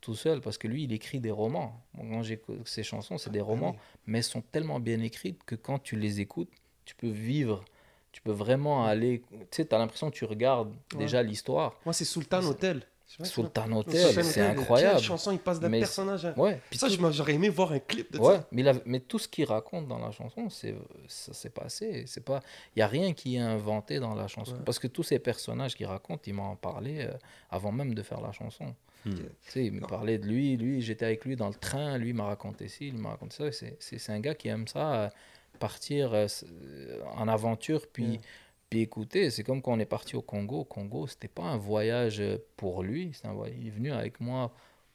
tout 0.00 0.14
seul, 0.14 0.40
parce 0.40 0.58
que 0.58 0.68
lui, 0.68 0.84
il 0.84 0.92
écrit 0.92 1.20
des 1.20 1.30
romans. 1.30 1.80
Quand 1.96 2.22
j'écoute 2.22 2.66
ses 2.68 2.82
chansons, 2.82 3.18
c'est 3.18 3.30
des 3.30 3.40
romans, 3.40 3.76
mais 4.06 4.18
elles 4.18 4.24
sont 4.24 4.40
tellement 4.42 4.80
bien 4.80 5.00
écrites 5.00 5.42
que 5.44 5.54
quand 5.54 5.78
tu 5.78 5.96
les 5.96 6.20
écoutes, 6.20 6.50
tu 6.84 6.94
peux 6.94 7.08
vivre. 7.10 7.64
Tu 8.12 8.22
peux 8.22 8.32
vraiment 8.32 8.84
aller. 8.86 9.22
Tu 9.30 9.36
sais, 9.50 9.66
tu 9.66 9.74
as 9.74 9.78
l'impression 9.78 10.10
que 10.10 10.16
tu 10.16 10.24
regardes 10.24 10.72
déjà 10.96 11.22
l'histoire. 11.22 11.74
Moi, 11.84 11.92
c'est 11.92 12.04
Sultan 12.06 12.42
Hotel. 12.44 12.82
Sultan. 13.24 13.72
Hotel, 13.72 14.22
c'est 14.24 14.40
incroyable. 14.42 14.96
Quelle 14.96 15.04
chanson, 15.04 15.32
il 15.32 15.38
passe 15.38 15.58
d'un 15.60 15.70
personnage 15.70 16.26
à... 16.26 16.38
Ouais, 16.38 16.60
puis 16.68 16.78
Ça, 16.78 16.88
tout- 16.88 17.10
j'aurais 17.12 17.34
aimé 17.34 17.48
voir 17.48 17.72
un 17.72 17.78
clip 17.78 18.12
de 18.12 18.18
Ouais, 18.18 18.36
ça. 18.36 18.46
mais, 18.84 19.00
tout 19.00 19.18
ce 19.18 19.26
qu'il 19.28 19.46
raconte 19.46 19.88
dans 19.88 19.98
la 19.98 20.10
chanson, 20.10 20.50
c'est 20.50 20.74
ça 21.06 21.32
s'est 21.32 21.48
passé. 21.48 22.04
C'est 22.06 22.22
pas, 22.22 22.40
il 22.76 22.80
y 22.80 22.82
a 22.82 22.86
rien 22.86 23.14
qui 23.14 23.36
est 23.36 23.40
inventé 23.40 23.98
dans 23.98 24.14
la 24.14 24.28
chanson, 24.28 24.52
Ouais. 24.52 24.62
parce 24.64 24.78
que 24.78 24.88
tous 24.88 25.02
ces 25.04 25.18
personnages 25.18 25.74
qu'il 25.74 25.86
raconte, 25.86 26.26
il 26.26 26.34
m'en 26.34 26.54
parlait 26.56 27.06
euh, 27.06 27.12
avant 27.50 27.72
même 27.72 27.94
de 27.94 28.02
faire 28.02 28.20
la 28.20 28.32
chanson. 28.32 28.74
Hmm. 29.04 29.14
Tu 29.14 29.22
sais, 29.50 29.64
il 29.66 29.72
me 29.72 29.86
parlait 29.86 30.18
de 30.18 30.26
lui, 30.26 30.56
lui, 30.56 30.82
j'étais 30.82 31.04
avec 31.04 31.24
lui 31.24 31.36
dans 31.36 31.48
le 31.48 31.54
train, 31.54 31.98
lui 31.98 32.08
il 32.10 32.14
m'a 32.14 32.24
raconté 32.24 32.68
ci, 32.68 32.88
il 32.88 32.98
m'a 32.98 33.10
raconté 33.10 33.36
ça. 33.36 33.52
C'est, 33.52 33.76
c'est, 33.80 33.98
c'est 33.98 34.12
un 34.12 34.20
gars 34.20 34.34
qui 34.34 34.48
aime 34.48 34.66
ça, 34.66 34.94
euh, 35.04 35.08
partir 35.58 36.12
euh, 36.14 36.26
euh, 36.44 37.00
en 37.16 37.28
aventure, 37.28 37.86
puis, 37.92 38.04
Ouais. 38.12 38.20
puis 38.70 38.80
écouter. 38.80 39.30
C'est 39.30 39.44
comme 39.44 39.62
quand 39.62 39.72
on 39.72 39.78
est 39.78 39.86
parti 39.86 40.16
au 40.16 40.22
Congo. 40.22 40.60
Au 40.60 40.64
Congo, 40.64 41.06
c'était 41.06 41.28
pas 41.28 41.44
un 41.44 41.56
voyage 41.56 42.22
pour 42.56 42.82
lui, 42.82 43.12
c'est 43.14 43.26
un 43.28 43.32
voyage. 43.32 43.56
il 43.60 43.68
est 43.68 43.70
venu 43.70 43.92
avec 43.92 44.20
moi 44.20 44.52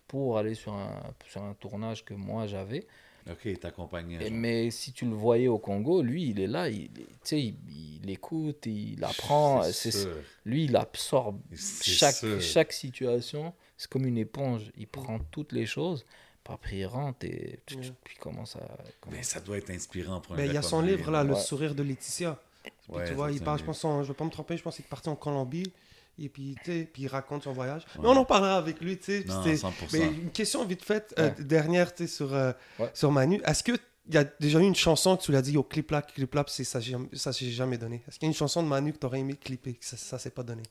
pour 0.08 0.38
aller 0.38 0.54
sur 0.54 0.74
un, 0.74 1.02
sur 1.28 1.42
un 1.42 1.54
tournage 1.54 2.04
que 2.06 2.14
moi 2.14 2.46
j'avais. 2.46 2.86
Ok, 3.32 3.40
il 3.46 3.58
t'accompagnait. 3.58 4.30
Mais 4.30 4.70
si 4.70 4.92
tu 4.92 5.06
le 5.06 5.16
voyais 5.16 5.48
au 5.48 5.58
Congo, 5.58 6.02
lui, 6.02 6.30
il 6.32 6.42
est 6.42 6.48
là, 6.48 6.68
il, 6.70 6.92
tu 6.92 7.06
sais, 7.24 7.40
il, 7.42 7.56
il 8.04 8.10
écoute, 8.10 8.66
il 8.66 9.02
apprend. 9.04 9.64
C'est, 9.64 9.92
sûr. 9.92 10.14
lui, 10.46 10.66
il 10.66 10.76
absorbe 10.76 11.40
C'est 11.54 11.90
chaque, 11.92 12.16
sûr. 12.16 12.42
chaque 12.42 12.74
situation. 12.74 13.54
C'est 13.84 13.90
comme 13.92 14.06
une 14.06 14.18
éponge. 14.18 14.72
Il 14.78 14.88
prend 14.88 15.20
toutes 15.30 15.52
les 15.52 15.66
choses, 15.66 16.06
puis 16.42 16.54
après 16.54 16.78
il 16.78 16.86
rentre 16.86 17.26
et 17.26 17.60
puis 17.66 17.76
Ouais. 17.76 17.92
il 18.14 18.18
commence 18.18 18.56
à. 18.56 18.60
commence- 19.02 19.18
Mais 19.18 19.24
ça 19.24 19.42
doit 19.42 19.58
être 19.58 19.72
inspirant 19.72 20.22
pour 20.22 20.36
un 20.36 20.38
Ben, 20.38 20.46
il 20.46 20.54
y 20.54 20.58
a 20.58 20.62
son 20.62 20.80
livre, 20.82 21.12
là, 21.12 21.22
Le 21.26 21.36
sourire 21.36 21.76
de 21.76 21.84
Laetitia. 21.84 22.40
Puis, 22.64 22.72
Ouais, 22.88 23.06
tu 23.10 23.14
vois, 23.14 23.28
ça, 23.28 23.34
il 23.34 23.42
part, 23.42 23.58
je 23.58 23.66
pense, 23.66 23.84
en- 23.84 24.04
je 24.04 24.08
vais 24.08 24.14
pas 24.14 24.24
me 24.24 24.30
tromper, 24.30 24.56
je 24.56 24.64
pense 24.64 24.78
qu'il 24.78 24.86
est 24.86 24.88
parti 24.88 25.10
en 25.10 25.18
Colombie. 25.18 25.70
Et 26.18 26.30
puis, 26.30 26.56
puis 26.64 26.88
il 26.98 27.08
raconte 27.08 27.44
son 27.44 27.52
voyage. 27.52 27.86
Mais 28.00 28.08
on 28.08 28.12
en 28.16 28.24
parlera 28.24 28.56
avec 28.58 28.80
lui, 28.80 28.98
tu 28.98 29.04
sais. 29.04 29.24
Non, 29.26 29.44
c'était- 29.44 29.58
100%. 29.58 29.98
Mais 29.98 30.08
une 30.08 30.32
question 30.32 30.64
vite 30.64 30.86
faite, 30.86 31.14
euh, 31.20 31.30
dernière, 31.40 31.94
tu 31.94 32.08
sais, 32.08 32.14
sur, 32.16 32.34
euh, 32.34 32.54
Ouais. 32.80 32.90
sur 32.94 33.12
Manu. 33.12 33.42
Est-ce 33.46 33.64
qu'il 33.64 33.78
y 34.12 34.18
a 34.18 34.24
déjà 34.24 34.60
eu 34.60 34.64
une 34.64 34.76
chanson 34.76 35.18
que 35.18 35.24
tu 35.24 35.34
l'as 35.34 35.42
dit 35.42 35.58
au 35.58 35.64
clip 35.64 35.92
là, 35.92 36.02
clip 36.02 36.34
là, 36.36 36.46
ça 36.48 36.80
ne 36.80 37.18
ça 37.18 37.34
s'est 37.34 37.52
jamais 37.52 37.78
donné? 37.78 38.02
Est-ce 38.08 38.18
qu'il 38.18 38.28
y 38.28 38.30
a 38.30 38.32
une 38.32 38.36
chanson 38.38 38.64
de 38.64 38.68
Manu 38.70 38.94
que 38.94 39.00
tu 39.00 39.06
aurais 39.08 39.20
aimé 39.20 39.36
clipper, 39.36 39.74
que 39.74 39.84
ça, 39.86 39.98
ça 39.98 40.18
s'est 40.20 40.30
pas 40.30 40.44
donné? 40.44 40.64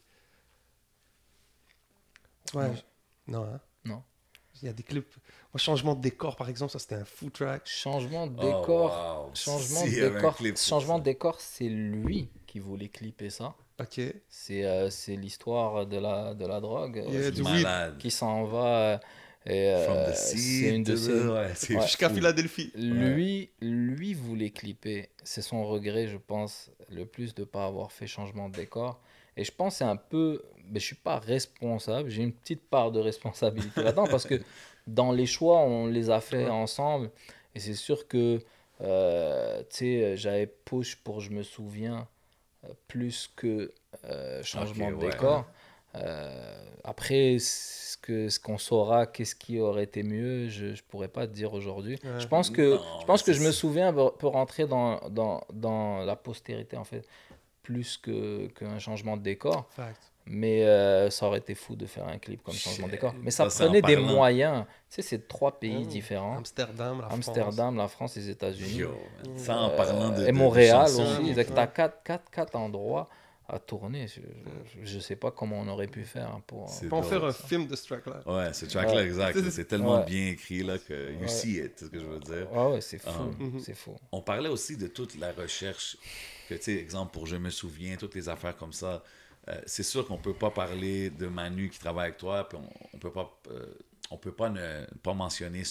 Ouais. 2.54 2.68
Non. 2.68 2.74
Non, 3.26 3.44
hein? 3.44 3.60
Non. 3.84 4.02
Il 4.60 4.66
y 4.66 4.68
a 4.68 4.72
des 4.72 4.82
clips. 4.82 5.14
Moi, 5.52 5.58
changement 5.58 5.94
de 5.94 6.00
décor, 6.02 6.36
par 6.36 6.48
exemple, 6.48 6.72
ça 6.72 6.78
c'était 6.78 6.94
un 6.96 7.04
food 7.04 7.32
track. 7.32 7.62
Changement 7.64 8.26
de 8.26 8.34
Oh, 8.38 8.42
décor. 8.42 9.26
wow. 9.28 9.34
Changement 9.34 9.84
de 9.84 9.90
décor. 9.90 10.36
Changement 10.56 10.94
ça. 10.94 10.98
de 11.00 11.04
décor, 11.04 11.40
c'est 11.40 11.68
lui 11.68 12.28
qui 12.46 12.58
voulait 12.58 12.88
clipper 12.88 13.30
ça. 13.30 13.54
Ok. 13.80 14.00
C'est 14.28 14.64
euh, 14.64 14.90
c'est 14.90 15.16
l'histoire 15.16 15.86
de 15.86 15.96
la, 15.98 16.34
de 16.34 16.46
la 16.46 16.60
drogue. 16.60 16.96
Yeah, 17.08 17.20
euh, 17.20 17.30
du 17.30 17.42
weed. 17.42 17.62
Malade. 17.64 17.98
qui 17.98 18.10
s'en 18.10 18.44
va. 18.44 18.66
euh, 18.66 18.98
Et, 19.46 19.70
euh, 19.70 19.84
From 19.86 20.12
the 20.12 20.16
c'est 20.16 20.36
sea 20.36 20.68
une 20.76 20.84
de 20.84 20.94
ses- 20.94 21.26
ouais. 21.26 21.80
Jusqu'à. 21.82 22.10
Philadelphie. 22.10 22.70
Lui, 22.76 23.50
lui 23.60 24.14
voulait 24.14 24.50
clipper. 24.50 25.08
C'est 25.24 25.42
son 25.42 25.64
regret, 25.66 26.06
je 26.06 26.16
pense, 26.18 26.70
le 26.88 27.06
plus 27.06 27.34
de 27.34 27.40
ne 27.40 27.46
pas 27.46 27.66
avoir 27.66 27.90
fait 27.90 28.06
changement 28.06 28.48
de 28.48 28.54
décor. 28.56 29.00
Et 29.36 29.44
je 29.44 29.52
pense 29.52 29.76
c'est 29.76 29.84
un 29.84 29.96
peu. 29.96 30.42
Mais 30.70 30.80
je 30.80 30.86
suis 30.86 30.96
pas 30.96 31.18
responsable. 31.18 32.08
J'ai 32.08 32.22
une 32.22 32.32
petite 32.32 32.62
part 32.68 32.92
de 32.92 33.00
responsabilité 33.00 33.82
là-dedans 33.82 34.06
parce 34.10 34.26
que 34.26 34.40
dans 34.86 35.12
les 35.12 35.26
choix, 35.26 35.60
on 35.60 35.86
les 35.86 36.10
a 36.10 36.20
fait 36.20 36.48
ensemble. 36.48 37.10
Et 37.54 37.60
c'est 37.60 37.74
sûr 37.74 38.08
que 38.08 38.40
euh, 38.80 39.60
tu 39.70 39.76
sais, 39.76 40.16
j'avais 40.16 40.46
push 40.46 40.96
pour 40.96 41.20
Je 41.20 41.30
me 41.30 41.42
souviens 41.42 42.08
euh, 42.64 42.68
plus 42.88 43.30
que 43.34 43.72
euh, 44.04 44.42
changement 44.42 44.90
de 44.90 44.96
ouais. 44.96 45.10
décor. 45.10 45.44
Euh, 45.94 46.64
après, 46.84 47.36
ce 47.38 48.38
qu'on 48.38 48.56
saura, 48.56 49.06
qu'est-ce 49.06 49.34
qui 49.34 49.60
aurait 49.60 49.84
été 49.84 50.02
mieux, 50.02 50.48
je 50.48 50.66
ne 50.66 50.76
pourrais 50.88 51.08
pas 51.08 51.26
te 51.26 51.32
dire 51.32 51.52
aujourd'hui. 51.52 51.98
Ouais. 52.02 52.20
Je 52.20 52.26
pense 52.26 52.50
que, 52.50 52.76
Non, 52.76 53.00
je, 53.00 53.06
pense 53.06 53.22
que 53.22 53.32
je 53.32 53.42
me 53.42 53.52
souviens 53.52 53.92
peut 53.92 54.10
peut 54.18 54.26
rentrer 54.28 54.66
dans, 54.66 55.00
dans, 55.10 55.42
dans 55.52 56.04
la 56.04 56.16
postérité, 56.16 56.76
en 56.76 56.84
fait, 56.84 57.06
plus 57.62 57.96
que- 57.96 58.46
qu'un 58.48 58.78
changement 58.78 59.16
de 59.16 59.22
décor. 59.22 59.66
Fact. 59.70 60.00
Mais 60.24 60.64
euh, 60.64 61.10
ça 61.10 61.26
aurait 61.26 61.38
été 61.40 61.54
fou 61.56 61.74
de 61.74 61.84
faire 61.84 62.06
un 62.06 62.16
clip 62.18 62.42
comme 62.44 62.54
changement 62.54 62.86
de 62.86 62.92
décor. 62.92 63.12
Mais 63.22 63.32
ça, 63.32 63.46
prenait 63.46 63.82
des 63.82 63.96
moyens. 63.96 64.64
Tu 64.88 64.96
sais, 64.96 65.02
c'est 65.02 65.26
trois 65.26 65.58
pays 65.58 65.80
Oh. 65.82 65.86
différents. 65.86 66.36
Amsterdam, 66.38 67.00
la 67.00 67.08
France. 67.08 67.14
Amsterdam, 67.28 67.76
la 67.76 67.88
France, 67.88 68.16
les 68.16 68.28
États-Unis. 68.30 68.82
Ça, 69.36 69.56
en 69.58 69.70
parlant 69.70 70.10
de. 70.10 70.22
Euh, 70.22 70.28
et 70.28 70.32
de 70.32 70.36
Montréal 70.36 70.84
aussi. 70.84 71.00
ouais. 71.00 71.34
Donc, 71.34 71.46
tu 71.54 71.58
as 71.60 71.66
quatre, 71.66 72.02
quatre, 72.04 72.30
quatre 72.30 72.54
endroits 72.56 73.08
à 73.48 73.58
tourner. 73.58 74.06
Je 74.82 74.94
ne 74.94 75.00
sais 75.00 75.16
pas 75.16 75.30
comment 75.30 75.60
on 75.60 75.68
aurait 75.68 75.86
pu 75.88 76.04
faire 76.04 76.40
pour. 76.46 76.70
Drôle, 76.84 77.04
faire 77.04 77.24
un 77.24 77.32
film 77.32 77.66
de 77.66 77.76
ce 77.76 77.86
track-là. 77.86 78.22
Ouais, 78.26 78.52
ce 78.52 78.66
track-là, 78.66 78.94
Ouais. 78.96 79.04
exact. 79.06 79.50
C'est- 79.50 79.64
tellement 79.64 79.98
Ouais. 80.00 80.04
bien 80.06 80.28
écrit 80.28 80.62
là, 80.62 80.78
que 80.78 81.12
you 81.12 81.20
Ouais. 81.22 81.28
see 81.28 81.58
it, 81.58 81.72
c'est 81.76 81.86
ce 81.86 81.90
que 81.90 81.98
je 82.00 82.06
veux 82.06 82.20
dire. 82.20 82.52
Ouais, 82.52 82.72
ouais, 82.74 82.80
c'est 82.80 82.98
fou. 82.98 83.08
Ah. 83.10 83.44
C'est 83.62 83.74
fou. 83.74 83.96
On 84.12 84.22
parlait 84.22 84.48
aussi 84.48 84.76
de 84.76 84.86
toute 84.86 85.16
la 85.18 85.32
recherche, 85.32 85.96
que 86.48 86.54
tu 86.54 86.62
sais, 86.62 86.74
exemple 86.76 87.12
pour 87.12 87.26
Je 87.26 87.36
me 87.36 87.50
souviens, 87.50 87.96
toutes 87.96 88.14
les 88.14 88.28
affaires 88.28 88.56
comme 88.56 88.72
ça. 88.72 89.02
Euh, 89.48 89.60
c'est 89.66 89.82
sûr 89.82 90.06
qu'on 90.06 90.18
peut 90.18 90.34
pas 90.34 90.50
parler 90.50 91.10
de 91.10 91.26
Manu 91.26 91.68
qui 91.68 91.78
travaille 91.80 92.06
avec 92.08 92.18
toi, 92.18 92.48
puis 92.48 92.58
on, 92.58 92.68
on 92.94 92.98
peut 92.98 93.10
pas, 93.10 93.28
euh, 93.50 93.66
on 94.10 94.16
peut 94.16 94.30
pas 94.32 94.50
ne 94.50 94.84
pas 95.02 95.14
mentionner. 95.14 95.64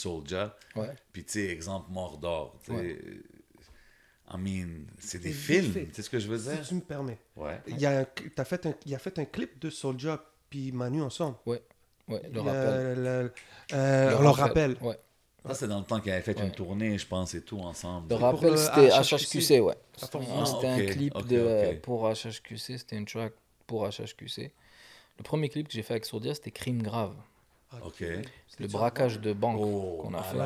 Ouais. 0.76 0.90
Puis 1.14 1.24
tu 1.24 1.32
sais, 1.34 1.46
exemple 1.48 1.90
Mordor. 1.90 2.54
I 4.34 4.38
mean, 4.38 4.86
c'est 5.00 5.20
des 5.20 5.34
C'est 5.34 5.62
films, 5.62 5.88
sais 5.92 6.02
ce 6.02 6.10
que 6.10 6.20
je 6.20 6.28
veux 6.28 6.38
Si 6.38 6.50
dire? 6.50 6.68
tu 6.68 6.76
me 6.76 6.82
permets. 6.82 7.18
Ouais. 7.36 7.60
Il, 7.68 7.80
y 7.80 7.86
a 7.86 8.00
un, 8.00 8.06
t'as 8.36 8.46
fait 8.46 8.66
un, 8.66 8.74
il 8.86 8.96
a 8.96 9.00
fait 9.00 9.20
un 9.20 9.26
clip 9.26 9.60
de 9.60 9.70
Soulja 9.70 10.24
puis 10.50 10.72
Manu 10.72 11.02
ensemble. 11.02 11.36
Ouais, 11.46 11.62
le 12.08 12.40
rappel. 12.40 12.96
le- 13.04 13.34
euh, 13.74 14.16
on 14.18 14.22
leur 14.22 14.36
rappelle. 14.36 14.78
Ouais. 14.82 14.98
Ça, 15.48 15.56
c'est 15.56 15.68
dans 15.68 15.80
le 15.80 15.86
temps 15.86 16.00
qu'il 16.00 16.12
avait 16.12 16.22
fait 16.22 16.38
Ouais. 16.38 16.46
une 16.46 16.52
tournée, 16.52 16.98
je 16.98 17.08
pense, 17.08 17.34
et 17.34 17.42
tout 17.42 17.60
ensemble. 17.60 18.10
Le 18.10 18.16
rappel, 18.16 18.52
le 18.52 18.58
c'était 18.58 18.90
HHQC. 18.90 19.40
HHQC, 19.40 19.60
ouais. 19.62 19.76
Ah, 20.02 20.46
C'était 20.46 20.68
un 20.68 20.86
clip 20.86 21.16
ok, 21.16 21.28
de, 21.28 21.72
ok. 21.74 21.82
pour 21.82 22.08
HHQC, 22.08 22.78
c'était 22.78 22.96
une 22.96 23.06
track 23.06 23.34
pour 23.66 23.88
HHQC. 23.88 24.52
Le 25.18 25.24
premier 25.24 25.50
clip 25.50 25.68
que 25.68 25.74
j'ai 25.74 25.82
fait 25.84 25.94
avec 25.94 26.06
Sourdia, 26.06 26.34
c'était 26.36 26.52
Crime 26.52 26.82
Grave. 26.82 27.16
OK. 27.84 28.02
Le 28.60 28.68
braquage 28.68 29.20
de 29.20 29.34
banque 29.34 29.60
Oh, 29.60 30.00
qu'on 30.04 30.14
a 30.14 30.22
fait. 30.24 30.38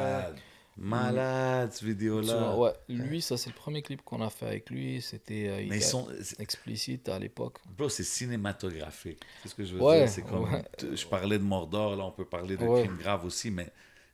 Malade. 0.78 1.74
Tu 1.78 1.86
vidéo-là. 1.86 2.56
Ouais, 2.58 2.72
lui, 2.90 3.22
ça 3.22 3.38
c'est 3.38 3.50
le 3.50 3.56
premier 3.56 3.82
clip 3.82 4.02
qu'on 4.04 4.22
a 4.22 4.30
fait 4.30 4.48
avec 4.48 4.70
lui. 4.70 5.02
C'était 5.02 5.48
euh, 5.48 5.62
il 5.62 5.82
sont... 5.82 6.08
explicite 6.40 7.10
à 7.10 7.20
l'époque. 7.20 7.58
Bro, 7.78 7.90
c'est 7.90 8.04
cinématographique. 8.04 9.20
C'est 9.42 9.50
ce 9.50 9.56
que 9.56 9.66
je 9.66 9.76
veux 9.76 9.82
Ouais, 9.82 10.00
dire? 10.00 10.10
C'est 10.10 10.22
comme... 10.24 10.52
ouais. 10.52 10.64
Je 10.82 11.06
parlais 11.06 11.38
de 11.38 11.44
Mordor, 11.44 11.96
là, 11.96 12.04
on 12.06 12.12
peut 12.12 12.26
parler 12.26 12.58
de 12.58 12.66
Ouais. 12.66 12.84
Crime 12.84 12.98
Grave 12.98 13.26
aussi, 13.26 13.52
mais... 13.52 13.72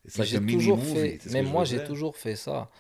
C'est 0.08 0.32
like 0.32 0.48
toujours 0.48 0.84
fait, 0.84 1.20
ce 1.22 1.30
mais 1.30 1.44
moi 1.44 1.64
j'ai 1.64 1.84
toujours 1.84 2.18
fait 2.18 2.36
ça. 2.36 2.72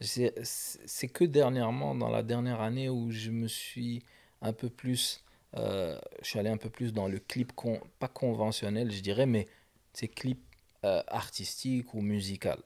C'est 0.00 0.32
c'est 0.42 1.08
que 1.08 1.24
dernièrement, 1.24 1.94
dans 1.94 2.08
la 2.08 2.22
dernière 2.22 2.62
année, 2.62 2.88
où 2.88 3.10
je 3.10 3.30
me 3.30 3.48
suis 3.48 4.02
un 4.40 4.54
peu 4.54 4.70
plus, 4.70 5.22
euh, 5.58 5.98
je 6.22 6.28
suis 6.28 6.38
allé 6.38 6.48
un 6.48 6.56
peu 6.56 6.70
plus 6.70 6.94
dans 6.94 7.06
le 7.06 7.18
clip 7.18 7.52
con- 7.52 7.82
pas 7.98 8.08
conventionnel, 8.08 8.90
je 8.90 9.00
dirais, 9.00 9.26
mais 9.26 9.46
c'est 9.92 10.08
clip 10.08 10.40
euh, 10.86 11.02
artistique 11.08 11.92
ou 11.92 12.00
musical. 12.00 12.58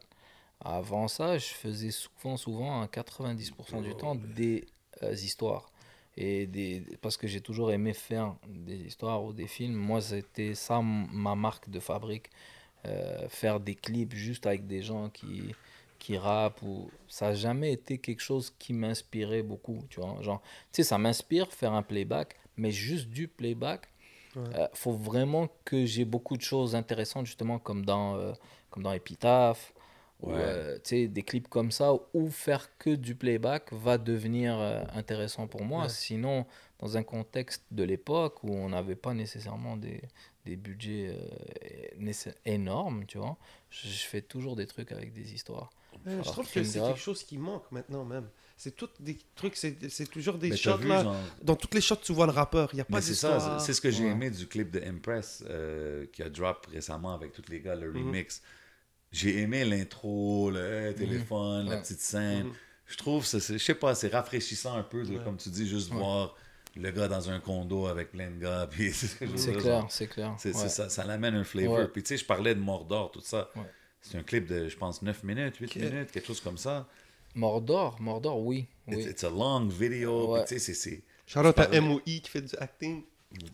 Avant 0.61 1.09
ça, 1.09 1.37
je 1.39 1.47
faisais 1.47 1.91
souvent, 1.91 2.37
souvent, 2.37 2.83
à 2.83 2.87
90% 2.87 3.83
du 3.83 3.95
temps, 3.95 4.15
des 4.15 4.65
euh, 5.03 5.13
histoires. 5.13 5.71
Et 6.17 6.47
des, 6.47 6.85
parce 7.03 7.17
que 7.17 7.27
j'ai 7.27 7.41
toujours 7.41 7.73
aimé 7.73 7.93
faire 7.93 8.37
des 8.47 8.77
histoires 8.87 9.23
ou 9.25 9.33
des 9.33 9.49
films. 9.49 9.75
Moi, 9.75 10.01
c'était 10.01 10.55
ça 10.55 10.81
ma 10.81 11.35
marque 11.35 11.69
de 11.69 11.81
fabrique. 11.81 12.31
Euh, 12.87 13.29
faire 13.29 13.61
des 13.61 13.75
clips 13.75 14.15
juste 14.15 14.47
avec 14.47 14.67
des 14.67 14.83
gens 14.83 15.09
qui, 15.11 15.55
qui 15.99 16.17
rappent. 16.17 16.63
Ou... 16.63 16.91
Ça 17.09 17.29
n'a 17.29 17.35
jamais 17.35 17.73
été 17.73 17.99
quelque 17.99 18.21
chose 18.21 18.55
qui 18.59 18.73
m'inspirait 18.75 19.43
beaucoup. 19.43 19.85
Tu 19.91 20.01
vois, 20.01 20.21
genre, 20.23 20.41
tu 20.73 20.83
sais, 20.83 20.83
ça 20.85 20.99
m'inspire 20.99 21.53
faire 21.53 21.73
un 21.73 21.83
playback, 21.83 22.37
mais 22.57 22.71
juste 22.71 23.09
du 23.09 23.27
playback. 23.29 23.89
Il 24.37 24.41
Ouais. 24.41 24.69
faut 24.75 24.93
vraiment 24.93 25.49
que 25.65 25.87
j'ai 25.87 26.05
beaucoup 26.05 26.37
de 26.37 26.43
choses 26.43 26.75
intéressantes, 26.75 27.25
justement, 27.27 27.59
comme 27.61 27.85
dans, 27.85 28.17
euh, 28.17 28.33
comme 28.71 28.83
dans 28.83 28.93
Epitaph. 28.93 29.73
Ou, 30.21 30.31
Ouais. 30.31 30.37
euh, 30.39 30.75
tu 30.77 30.81
sais, 30.91 31.09
des 31.09 31.23
clips 31.23 31.49
comme 31.49 31.71
ça 31.71 31.93
où 32.15 32.31
faire 32.31 32.77
que 32.79 32.91
du 32.91 33.15
playback 33.15 33.73
va 33.73 33.99
devenir 33.99 34.59
euh, 34.59 34.83
intéressant 34.95 35.47
pour 35.47 35.65
moi. 35.65 35.83
Ouais. 35.85 35.89
Sinon, 35.89 36.47
dans 36.79 36.97
un 36.97 37.03
contexte 37.03 37.65
de 37.71 37.83
l'époque 37.85 38.43
où 38.45 38.53
on 38.55 38.69
n'avait 38.71 38.95
pas 38.97 39.13
nécessairement 39.15 39.77
des, 39.77 40.01
des 40.45 40.57
budgets 40.57 41.15
euh, 41.19 42.33
énormes, 42.45 43.05
tu 43.07 43.19
vois, 43.19 43.37
je, 43.71 43.89
je 43.89 44.05
fais 44.07 44.23
toujours 44.23 44.57
des 44.57 44.67
trucs 44.67 44.93
avec 44.93 45.13
des 45.13 45.35
histoires. 45.35 45.71
Ouais, 46.07 46.13
je 46.19 46.31
trouve 46.31 46.51
que 46.51 46.63
c'est 46.65 46.81
quelque 46.81 46.99
chose 46.99 47.23
qui 47.23 47.39
manque 47.39 47.71
maintenant 47.71 48.05
même. 48.05 48.29
C'est 48.57 48.77
tous 48.77 48.91
des 49.01 49.19
trucs, 49.35 49.57
c'est 49.57 49.77
c'est 49.91 50.07
toujours 50.09 50.39
des 50.39 50.57
shots 50.57 50.77
vu, 50.77 50.87
là. 50.89 51.03
genre- 51.03 51.17
Dans 51.43 51.57
toutes 51.57 51.75
les 51.75 51.81
shots, 51.81 51.97
tu 51.97 52.13
vois 52.13 52.27
le 52.27 52.33
rappeur. 52.33 52.69
Il 52.73 52.77
n'y 52.77 52.83
a 52.83 52.85
pas 52.85 53.01
c'est 53.03 53.15
ça, 53.15 53.59
ce 53.59 53.81
que 53.81 53.91
j'ai 53.91 54.05
Ouais. 54.05 54.11
aimé 54.11 54.31
du 54.31 54.47
clip 54.47 54.71
de 54.71 54.81
Impress 54.81 55.43
euh, 55.49 56.07
qui 56.13 56.23
a 56.23 56.29
drop 56.31 56.67
récemment 56.71 57.15
avec 57.15 57.33
tous 57.33 57.43
les 57.51 57.61
gars, 57.61 57.75
le 57.75 57.91
Mhm. 57.93 58.07
remix. 58.07 58.43
J'ai 59.15 59.39
aimé 59.43 59.65
l'intro, 59.65 60.51
le 60.51 60.89
hey, 60.89 60.95
téléphone, 60.95 61.67
la 61.69 61.77
Ouais. 61.77 61.83
petite 61.83 62.01
scène. 62.01 62.47
Mhm. 62.49 62.53
Je 62.87 62.97
trouve, 62.97 63.25
ça, 63.25 63.39
c'est- 63.39 63.55
je 63.59 63.65
sais 63.65 63.75
pas, 63.77 63.95
c'est 63.95 64.09
rafraîchissant 64.09 64.75
un 64.77 64.83
peu, 64.83 65.05
de, 65.05 65.17
Ouais. 65.17 65.25
comme 65.25 65.37
tu 65.37 65.49
dis, 65.51 65.69
juste 65.69 65.91
Ouais. 65.93 65.99
voir 65.99 66.35
le 66.77 66.91
gars 66.91 67.07
dans 67.07 67.31
un 67.31 67.39
condo 67.39 67.87
avec 67.87 68.11
plein 68.11 68.29
de 68.31 68.41
gars. 68.41 68.69
C'est 69.37 69.53
clair, 69.57 69.87
c'est 69.89 70.09
clair. 70.09 70.37
ouais. 70.45 70.53
ça, 70.53 70.89
ça 70.89 71.05
l'amène 71.05 71.35
un 71.37 71.45
flavor. 71.45 71.79
Ouais. 71.79 71.87
Puis 71.89 72.03
tu 72.03 72.09
sais, 72.09 72.17
je 72.17 72.25
parlais 72.25 72.55
de 72.57 72.61
Mordor, 72.61 73.13
tout 73.13 73.21
ça. 73.21 73.49
Ouais. 73.55 73.63
C'est 74.03 74.19
un 74.19 74.23
clip 74.25 74.47
de, 74.49 74.69
je 74.69 74.77
pense, 74.77 75.01
9 75.01 75.23
minutes, 75.23 75.57
8 75.59 75.67
Ok. 75.67 75.77
minutes, 75.77 76.11
quelque 76.11 76.27
chose 76.27 76.41
comme 76.41 76.59
ça. 76.59 76.89
Mordor, 77.37 77.97
Mordor, 78.01 78.41
oui. 78.41 78.67
It's, 78.89 78.97
oui. 78.97 79.05
it's 79.11 79.25
a 79.25 79.31
long 79.31 79.69
video. 79.69 80.37
Tu 80.47 80.59
sais, 80.59 80.75
c'est- 80.75 81.03
out 81.39 81.59
à 81.59 81.69
MOI 81.81 82.03
qui 82.05 82.29
fait 82.29 82.43
du 82.43 82.55
acting. 82.59 83.03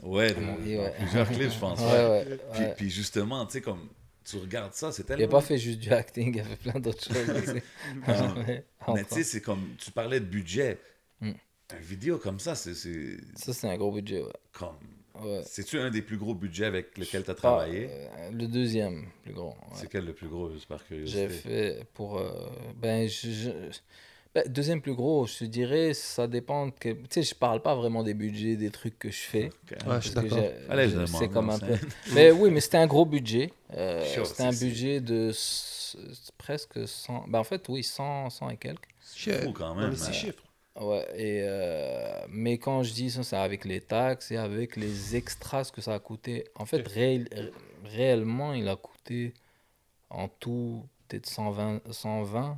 Ouais, 0.03 0.35
de- 0.35 0.41
Oui, 0.41 0.77
dans 0.77 0.83
ouais. 0.83 0.95
plusieurs 0.99 1.29
clips, 1.31 1.53
je 1.53 1.59
pense. 1.59 1.79
Ouais, 1.79 1.87
ouais. 1.87 2.09
ouais, 2.09 2.39
Puis, 2.53 2.61
ouais. 2.63 2.75
puis 2.77 2.91
justement, 2.91 3.47
tu 3.47 3.53
sais, 3.53 3.61
comme 3.61 3.89
tu 4.25 4.37
regardes 4.39 4.75
ça, 4.75 4.93
c'est 4.93 5.03
Il 5.03 5.11
n'a 5.11 5.16
tellement. 5.16 5.31
pas 5.33 5.41
fait 5.41 5.59
juste 5.59 5.79
du 5.81 5.91
acting, 5.93 6.35
il 6.35 6.41
a 6.41 6.45
fait 6.45 6.57
plein 6.57 6.81
d'autres 6.81 7.05
choses. 7.05 7.55
Ah. 8.07 8.35
Mais 8.95 9.05
tu 9.05 9.14
sais, 9.14 9.25
c'est 9.25 9.41
comme. 9.41 9.75
Tu 9.79 9.91
parlais 9.91 10.21
de 10.21 10.25
budget. 10.27 10.79
Mm. 11.21 11.33
Un 11.73 11.77
vidéo 11.81 12.18
comme 12.18 12.41
ça, 12.41 12.55
c'est. 12.55 12.75
Ça, 12.75 13.53
c'est 13.53 13.68
un 13.68 13.77
gros 13.77 13.93
budget, 13.93 14.23
ouais. 14.23 14.33
comme. 14.53 14.77
ouais. 15.23 15.43
C'est-tu 15.45 15.79
un 15.79 15.91
des 15.91 16.03
plus 16.03 16.16
gros 16.16 16.35
budgets 16.35 16.64
avec 16.66 16.97
lequel 16.99 17.23
tu 17.25 17.31
as 17.31 17.33
Ah, 17.33 17.37
travaillé? 17.37 17.89
euh, 17.91 18.31
le 18.33 18.47
deuxième 18.49 19.07
plus 19.23 19.33
ouais. 19.35 19.53
C'est 19.75 19.89
quel 19.89 20.05
le 20.07 20.12
plus 20.14 20.29
gros, 20.29 20.51
par 20.68 20.81
J'ai 20.81 20.87
curiosité? 20.87 21.29
fait 21.29 21.87
pour. 21.95 22.18
euh, 22.18 22.49
ben, 22.77 23.09
je, 23.09 23.31
je- 23.31 23.79
deuxième 24.47 24.81
plus 24.81 24.95
gros, 24.95 25.26
je 25.26 25.39
te 25.39 25.45
dirais, 25.45 25.93
ça 25.95 26.26
dépend. 26.28 26.70
que- 26.70 26.91
Tu 26.93 26.99
sais, 27.11 27.22
je 27.22 27.35
parle 27.35 27.61
pas 27.62 27.74
vraiment 27.74 28.03
des 28.03 28.14
budgets, 28.14 28.57
des 28.57 28.70
trucs 28.70 28.99
que 28.99 29.11
je 29.11 29.18
fais. 29.18 29.47
Ok. 29.64 29.76
Ouais, 29.89 29.97
je 29.97 30.07
suis 30.07 30.14
d'accord. 30.14 30.39
j'ai- 30.39 30.70
Allez, 30.70 30.85
je 30.85 30.89
je- 30.91 30.95
demande, 30.95 31.09
C'est 31.20 31.28
comme 31.28 31.51
un 31.51 31.59
c'est- 31.59 31.66
peu. 31.66 31.78
Mais 32.14 32.31
oui, 32.31 32.51
mais 32.51 32.61
c'était 32.61 32.78
un 32.78 32.87
gros 32.87 33.05
budget. 33.05 33.53
Euh, 33.76 34.05
Sure, 34.05 34.26
c'était 34.26 34.45
un 34.45 34.53
c'est- 34.53 34.66
budget 34.66 35.01
de 35.01 35.33
presque 36.39 36.87
100. 36.87 37.24
Ben, 37.28 37.41
en 37.41 37.45
fait, 37.45 37.68
oui, 37.68 37.83
100, 37.83 38.31
100 38.31 38.51
et 38.51 38.57
quelques. 38.57 38.89
Shit. 39.14 39.35
fou 39.43 39.53
quand 39.53 39.74
même, 39.74 39.91
mais 39.91 39.97
six 39.97 40.11
euh, 40.11 40.12
chiffres. 40.12 40.43
Ouais, 40.81 41.05
et 41.16 41.41
euh, 41.43 42.20
mais 42.28 42.57
quand 42.59 42.83
je 42.85 42.93
dis 42.93 43.11
ça, 43.11 43.22
c'est 43.24 43.37
avec 43.37 43.64
les 43.64 43.81
taxes 43.81 44.31
et 44.31 44.37
avec 44.37 44.76
les 44.76 45.16
extras 45.16 45.64
ce 45.64 45.72
que 45.72 45.81
ça 45.81 45.95
a 45.95 45.99
coûté. 45.99 46.45
En 46.55 46.64
fait, 46.64 46.87
réel- 46.89 47.28
ré- 47.35 47.51
réellement, 47.85 48.53
il 48.55 48.68
a 48.68 48.76
coûté 48.76 49.35
en 50.09 50.28
tout 50.28 50.85
peut-être 51.09 51.26
120, 51.26 51.81
120 51.91 52.57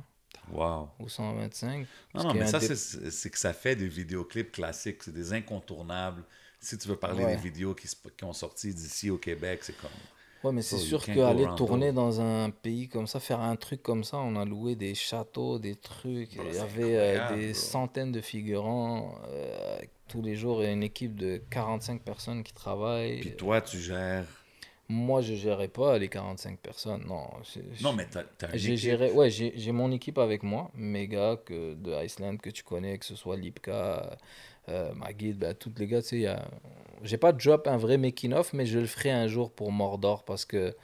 Wow. 0.51 0.89
ou 0.99 1.09
125. 1.09 1.87
Non, 2.13 2.23
non, 2.25 2.33
mais 2.33 2.47
ça, 2.47 2.59
dé- 2.59 2.75
c'est 2.75 3.29
que 3.29 3.37
ça 3.39 3.53
fait 3.53 3.75
des 3.75 3.87
vidéoclips 3.87 4.51
classiques. 4.51 5.03
C'est 5.03 5.13
des 5.13 5.33
incontournables. 5.33 6.23
Si 6.59 6.77
tu 6.77 6.87
veux 6.87 6.95
parler 6.95 7.23
Ouais. 7.23 7.35
des 7.35 7.41
vidéos 7.41 7.73
qui, 7.75 7.87
ont 8.23 8.33
sorti 8.33 8.73
d'ici 8.73 9.09
au 9.09 9.17
Québec, 9.17 9.59
c'est 9.63 9.75
comme. 9.77 9.89
Ouais, 10.43 10.51
mais 10.51 10.61
c'est 10.61 10.75
you 10.77 10.81
sûr 10.81 11.05
qu'aller 11.05 11.47
tourner 11.55 11.93
dans 11.93 12.19
un 12.19 12.49
pays 12.49 12.89
comme 12.89 13.07
ça, 13.07 13.21
faire 13.21 13.39
un 13.39 13.55
truc 13.55 13.81
comme 13.81 14.03
ça, 14.03 14.17
on 14.17 14.35
a 14.35 14.43
loué 14.43 14.75
des 14.75 14.93
châteaux, 14.93 15.57
des 15.57 15.75
trucs. 15.75 16.35
Bro, 16.35 16.45
il 16.49 16.55
y 16.55 16.59
avait 16.59 16.97
euh, 16.97 17.35
des 17.35 17.45
bro. 17.51 17.53
centaines 17.53 18.11
de 18.11 18.19
figurants. 18.21 19.15
euh, 19.29 19.77
tous 20.09 20.21
les 20.21 20.35
jours, 20.35 20.61
il 20.61 20.65
y 20.65 20.69
a 20.69 20.73
une 20.73 20.83
équipe 20.83 21.15
de 21.15 21.41
45 21.49 22.01
personnes 22.01 22.43
qui 22.43 22.53
travaillent. 22.53 23.21
Puis 23.21 23.35
toi, 23.37 23.61
tu 23.61 23.79
gères. 23.79 24.25
Moi, 24.93 25.21
je 25.21 25.33
gérais 25.33 25.67
pas 25.67 25.97
les 25.97 26.07
45 26.07 26.59
personnes. 26.59 27.03
Non, 27.07 27.27
Non, 27.81 27.93
mais 27.93 28.05
t'as 28.05 28.23
J'ai 28.53 28.77
géré, 28.77 29.11
ouais, 29.11 29.31
j'ai 29.31 29.71
mon 29.71 29.91
équipe 29.91 30.19
avec 30.19 30.43
moi, 30.43 30.69
mes 30.75 31.07
gars 31.07 31.37
que, 31.43 31.73
de 31.73 31.91
Iceland 32.03 32.37
que 32.37 32.51
tu 32.51 32.63
connais, 32.63 32.99
que 32.99 33.05
ce 33.05 33.15
soit 33.15 33.35
Lipka, 33.35 34.17
euh, 34.69 34.93
Magid, 34.93 35.39
bah, 35.39 35.55
tous 35.55 35.73
les 35.77 35.87
gars, 35.87 36.01
tu 36.01 36.09
sais, 36.09 36.27
a... 36.27 36.47
j'ai 37.01 37.17
pas 37.17 37.33
drop 37.33 37.67
un 37.67 37.77
vrai 37.77 37.97
making 37.97 38.33
of, 38.33 38.53
mais 38.53 38.67
je 38.67 38.79
le 38.79 38.85
ferai 38.85 39.09
un 39.09 39.27
jour 39.27 39.51
pour 39.51 39.71
Mordor 39.71 40.23
parce 40.23 40.45
que 40.45 40.75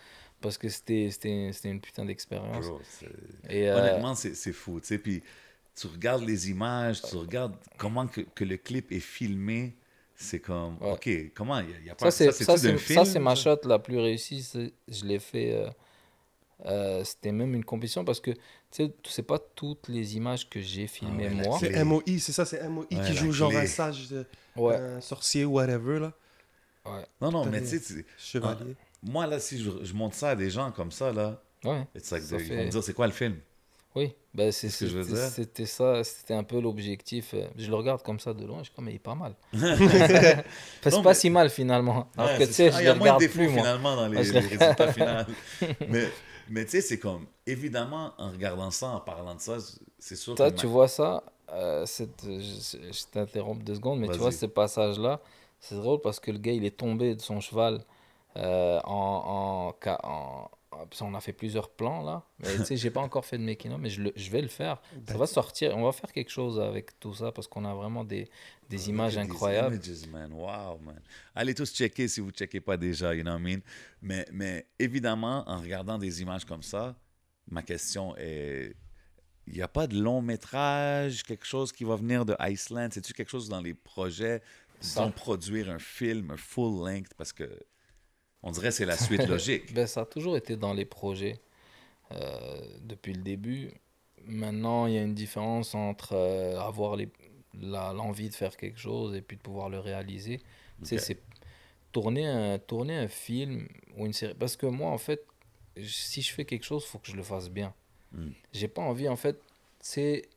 parce 0.42 0.58
que 0.58 0.70
c'était 0.70 1.10
une 1.66 1.82
putain 1.82 2.06
d'expérience. 2.06 2.66
Euh, 3.50 3.80
Honnêtement, 3.80 4.16
c'est 4.16 4.36
c'est 4.36 4.54
fou. 4.54 4.80
Tu 4.80 4.88
sais, 4.88 4.98
puis 4.98 5.22
tu 5.76 5.88
regardes 5.88 6.24
les 6.24 6.50
images, 6.50 7.02
tu 7.02 7.16
regardes 7.16 7.56
comment 7.78 8.08
que, 8.08 8.22
que 8.22 8.44
le 8.44 8.58
clip 8.58 8.92
est 8.92 9.02
filmé. 9.02 9.76
C'est 10.22 10.40
comme, 10.42 10.78
Ouais. 10.82 10.92
OK, 10.92 11.10
comment 11.34 11.60
il 11.60 11.82
n'y 11.82 11.90
a, 11.90 11.96
pas 11.96 12.12
ça 12.12 12.28
c'est 13.06 13.20
ma 13.20 13.36
shot 13.36 13.60
la 13.64 13.80
plus 13.80 13.98
réussie. 14.00 14.46
Je 14.88 15.06
l'ai 15.06 15.18
fait. 15.20 15.54
euh, 15.54 15.70
euh, 16.66 17.04
c'était 17.06 17.32
même 17.32 17.54
une 17.56 17.64
compétition 17.64 18.04
parce 18.04 18.20
que 18.20 18.32
tu 18.32 18.38
sais 18.72 18.94
c'est 19.08 19.24
pas 19.24 19.40
toutes 19.40 19.88
les 19.88 20.18
images 20.18 20.50
que 20.50 20.60
j'ai 20.60 20.88
filmées 20.88 21.30
ouais, 21.30 21.36
la 21.36 21.44
moi. 21.48 21.58
C'est 21.58 21.84
MOI, 21.86 22.02
c'est 22.20 22.34
ça, 22.34 22.44
c'est 22.44 22.62
MOI 22.68 22.86
Ouais, 22.92 22.98
qui 23.08 23.14
joue 23.16 23.32
genre 23.32 23.56
un 23.56 23.66
sage, 23.66 24.10
de- 24.10 24.26
Ouais. 24.58 24.76
un 24.76 25.00
sorcier, 25.00 25.46
whatever, 25.46 26.00
là. 26.00 26.14
ouais. 26.86 27.06
Non, 27.22 27.32
non, 27.32 27.46
mais 27.46 27.62
tu 27.62 27.80
sais, 27.80 28.06
Chevalier. 28.18 28.76
moi, 29.02 29.26
là, 29.26 29.40
si 29.40 29.58
je, 29.64 29.70
je 29.84 29.94
montre 29.94 30.16
ça 30.16 30.32
à 30.32 30.36
des 30.36 30.50
gens 30.50 30.70
comme 30.74 30.92
ça, 30.92 31.14
là, 31.14 31.42
Ouais. 31.64 31.88
it's 31.96 32.12
like 32.12 32.24
Ça 32.24 32.36
they- 32.36 32.44
ils 32.46 32.48
fait- 32.50 32.56
vont 32.58 32.66
me 32.66 32.70
dire, 32.72 32.84
c'est 32.84 32.94
quoi 32.94 33.08
le 33.08 33.14
film? 33.14 33.38
Oui, 33.96 34.14
ben 34.36 34.52
c'est 34.52 34.70
ce 34.70 34.82
que 34.86 34.90
je 34.92 34.98
veux 34.98 35.04
c'était- 35.04 35.16
dire? 35.16 35.30
C'était 35.30 35.66
ça, 35.66 36.04
c'était 36.04 36.34
un 36.36 36.44
peu 36.44 36.60
l'objectif. 36.62 37.34
euh, 37.34 37.48
Je 37.58 37.70
le 37.70 37.76
regarde 37.76 38.04
comme 38.04 38.20
ça 38.20 38.34
de 38.34 38.46
loin, 38.46 38.62
je 38.64 38.70
comme, 38.72 38.86
mais 38.86 38.92
il 38.92 38.96
est 38.96 39.00
pas 39.00 39.16
mal. 39.16 39.34
c'est 39.54 40.44
pas 40.84 41.02
mais- 41.04 41.14
si 41.16 41.30
mal 41.30 41.50
finalement. 41.50 42.08
Alors 42.18 42.30
Ouais, 42.32 42.38
que 42.38 42.46
c'est 42.46 42.48
tu 42.50 42.54
sais, 42.54 42.72
ça. 42.72 42.78
Ah, 42.78 42.82
il 42.82 42.86
y 42.86 42.90
a 42.90 42.96
moins 42.96 43.14
de 43.16 43.20
défauts 43.20 43.48
finalement 43.50 43.96
dans 43.96 44.08
les, 44.08 44.18
résultats 44.20 44.94
finaux. 44.94 45.24
mais 45.88 46.08
mais 46.52 46.66
tu 46.66 46.72
sais, 46.72 46.82
c'est 46.82 46.98
comme, 47.00 47.26
évidemment, 47.46 48.14
en 48.18 48.32
regardant 48.32 48.72
ça, 48.72 48.88
en 48.90 49.00
parlant 49.02 49.36
de 49.36 49.40
ça, 49.40 49.58
c'est 50.00 50.16
sûr 50.16 50.34
Toi, 50.36 50.50
que 50.52 50.56
tu 50.58 50.66
vois 50.68 50.88
ça, 50.88 51.24
euh, 51.52 51.86
cette- 51.86 52.26
je, 52.26 53.06
t'interromps 53.12 53.64
deux 53.64 53.76
secondes, 53.76 54.00
mais 54.00 54.08
tu 54.10 54.18
vois 54.18 54.32
ce 54.32 54.46
passage-là, 54.48 55.20
c'est 55.60 55.76
drôle 55.76 56.00
parce 56.02 56.20
que 56.20 56.32
le 56.32 56.38
gars, 56.40 56.52
il 56.54 56.66
est 56.66 56.76
tombé 56.78 57.16
de 57.16 57.22
son 57.22 57.40
cheval 57.40 57.84
euh, 58.38 58.80
en, 58.84 59.74
en- 59.86 60.50
parce 60.70 61.00
qu'on 61.00 61.14
a 61.16 61.20
fait 61.22 61.34
plusieurs 61.34 61.70
plans 61.70 62.04
là, 62.04 62.24
mais 62.40 62.56
tu 62.58 62.66
sais, 62.66 62.78
j'ai 62.78 62.92
pas 62.92 63.02
encore 63.10 63.26
fait 63.26 63.38
de 63.38 63.44
making 63.44 63.76
mais 63.78 63.90
je, 63.90 64.02
le- 64.04 64.14
je 64.16 64.30
vais 64.30 64.42
le 64.42 64.48
faire. 64.48 64.82
Ça 65.08 65.18
va 65.18 65.26
sortir, 65.26 65.76
on 65.76 65.84
va 65.84 65.92
faire 65.92 66.12
quelque 66.12 66.30
chose 66.32 66.60
avec 66.60 67.00
tout 67.00 67.14
ça 67.14 67.32
parce 67.32 67.48
qu'on 67.48 67.66
a 67.66 67.74
vraiment 67.74 68.04
des, 68.04 68.30
des 68.70 68.90
images 68.90 69.18
incroyables. 69.18 69.76
images, 69.84 70.08
man. 70.08 70.32
Wow, 70.34 70.80
man. 70.80 71.02
Allez 71.36 71.56
tous 71.56 71.74
checker 71.74 72.08
si 72.08 72.20
vous 72.20 72.28
ne 72.28 72.32
checkez 72.34 72.62
pas 72.62 72.78
déjà, 72.78 73.16
you 73.16 73.24
know 73.24 73.32
what 73.34 73.40
I 73.40 73.44
mean? 73.44 73.60
Mais, 74.02 74.26
mais 74.32 74.68
évidemment, 74.78 75.44
en 75.50 75.60
regardant 75.60 75.98
des 75.98 76.22
images 76.22 76.46
comme 76.46 76.64
ça, 76.64 76.96
ma 77.50 77.64
question 77.64 78.16
est 78.18 78.76
il 79.48 79.56
n'y 79.56 79.62
a 79.64 79.68
pas 79.68 79.88
de 79.88 80.00
long 80.00 80.22
métrage, 80.22 81.24
quelque 81.24 81.46
chose 81.46 81.72
qui 81.72 81.84
va 81.84 81.96
venir 81.96 82.24
de 82.24 82.36
Iceland? 82.40 82.90
C'est-tu 82.92 83.14
quelque 83.14 83.32
chose 83.32 83.50
dans 83.50 83.62
les 83.62 83.74
projets 83.74 84.44
d'en 84.96 85.10
produire 85.10 85.72
un 85.72 85.80
film, 85.80 86.30
un 86.30 86.38
full 86.38 86.86
length? 86.88 87.16
Parce 87.18 87.34
que 87.34 87.50
on 88.44 88.52
dirait 88.52 88.70
que 88.70 88.76
c'est 88.76 88.86
la 88.86 88.98
suite 88.98 89.28
logique. 89.28 89.74
Ben, 89.74 89.88
ça 89.88 90.02
a 90.02 90.06
toujours 90.06 90.38
été 90.38 90.56
dans 90.56 90.74
les 90.74 90.86
projets 90.86 91.40
euh, 92.12 92.60
depuis 92.82 93.14
le 93.14 93.22
début. 93.22 93.72
Maintenant, 94.26 94.86
il 94.86 94.94
y 94.94 94.98
a 94.98 95.02
une 95.02 95.16
différence 95.16 95.76
entre 95.76 96.14
euh, 96.14 96.60
avoir 96.60 96.98
l'envie 97.54 98.30
de 98.30 98.36
faire 98.36 98.56
quelque 98.58 98.80
chose 98.80 99.16
et 99.16 99.22
puis 99.22 99.38
de 99.38 99.42
pouvoir 99.42 99.70
le 99.70 99.80
réaliser. 99.80 100.40
Tu 100.80 100.86
sais, 100.86 100.98
c'est 100.98 101.20
tourner 101.92 102.28
un, 102.28 102.60
tourner 102.60 102.96
un 102.96 103.08
film 103.08 103.68
ou 103.98 104.06
une 104.06 104.14
série. 104.14 104.36
Parce 104.36 104.56
que 104.56 104.66
moi, 104.66 104.92
en 104.92 104.98
fait, 104.98 105.26
si 105.82 106.22
je 106.22 106.34
fais 106.34 106.46
quelque 106.46 106.66
chose, 106.66 106.84
il 106.86 106.90
faut 106.90 107.00
que 107.00 107.08
je 107.08 107.16
le 107.16 107.24
fasse 107.24 107.50
bien. 107.50 107.74
Mm. 108.12 108.30
J'ai 108.54 108.68
pas 108.68 108.82
envie, 108.82 109.10
en 109.10 109.16
fait, 109.16 109.42
c'est 109.80 110.30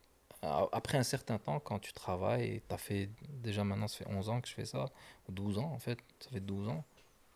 après 0.43 0.99
un 0.99 1.03
certain 1.03 1.39
temps, 1.39 1.61
quand 1.61 1.79
tu 1.79 1.93
travailles, 1.93 2.61
tu 2.69 2.75
as 2.75 2.79
fait 2.79 3.09
déjà 3.29 3.63
maintenant, 3.63 3.87
ça 3.87 3.99
fait 3.99 4.09
11 4.09 4.29
ans 4.29 4.41
que 4.41 4.49
je 4.49 4.55
fais 4.55 4.65
ça, 4.65 4.87
ou 5.29 5.33
12 5.33 5.59
ans 5.59 5.73
en 5.73 5.79
fait, 5.79 5.99
ça 6.19 6.31
fait 6.31 6.41
12 6.41 6.69
ans, 6.69 6.85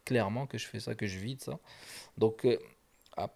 clairement 0.06 0.46
que 0.46 0.56
je 0.56 0.66
fais 0.66 0.80
ça, 0.80 0.94
que 0.94 1.06
je 1.06 1.18
vis 1.18 1.36
de 1.36 1.42
ça. 1.42 1.58
Donc, 2.16 2.46
euh, 2.46 2.56
ah, 3.18 3.28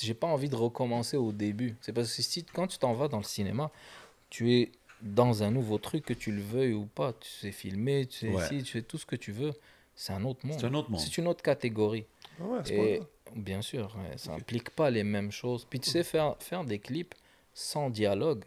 j'ai 0.00 0.14
pas 0.14 0.26
envie 0.26 0.48
de 0.48 0.56
recommencer 0.56 1.16
au 1.16 1.30
début. 1.30 1.76
C'est 1.80 1.92
parce 1.92 2.12
que 2.12 2.22
si, 2.22 2.44
quand 2.44 2.66
tu 2.66 2.78
t'en 2.78 2.94
vas 2.94 3.06
dans 3.06 3.18
le 3.18 3.22
cinéma, 3.24 3.70
tu 4.30 4.52
es 4.54 4.72
dans 5.02 5.44
un 5.44 5.52
nouveau 5.52 5.78
truc, 5.78 6.04
que 6.04 6.14
tu 6.14 6.32
le 6.32 6.42
veuilles 6.42 6.74
ou 6.74 6.86
pas. 6.86 7.12
Tu 7.12 7.30
sais 7.30 7.52
filmer, 7.52 8.06
tu 8.06 8.18
sais 8.18 8.28
Ouais. 8.28 8.42
ici, 8.44 8.64
tu 8.64 8.72
fais 8.72 8.82
tout 8.82 8.98
ce 8.98 9.06
que 9.06 9.16
tu 9.16 9.30
veux. 9.30 9.52
C'est 9.94 10.12
un 10.12 10.24
autre 10.24 10.44
monde. 10.44 10.58
C'est 10.58 10.66
un 10.66 10.74
autre 10.74 10.90
monde. 10.90 11.00
C'est 11.00 11.18
une 11.18 11.28
autre 11.28 11.42
catégorie. 11.42 12.06
Ah 12.40 12.44
ouais, 12.44 12.72
Et 12.72 12.98
pas 12.98 13.04
bien 13.34 13.62
sûr, 13.62 13.96
ouais, 13.96 14.16
ça 14.16 14.32
implique 14.32 14.70
pas 14.70 14.90
les 14.90 15.04
mêmes 15.04 15.30
choses. 15.30 15.66
Puis 15.68 15.80
tu 15.80 15.90
sais, 15.90 16.02
faire, 16.02 16.36
faire 16.40 16.64
des 16.64 16.78
clips 16.78 17.14
sans 17.54 17.90
dialogue, 17.90 18.44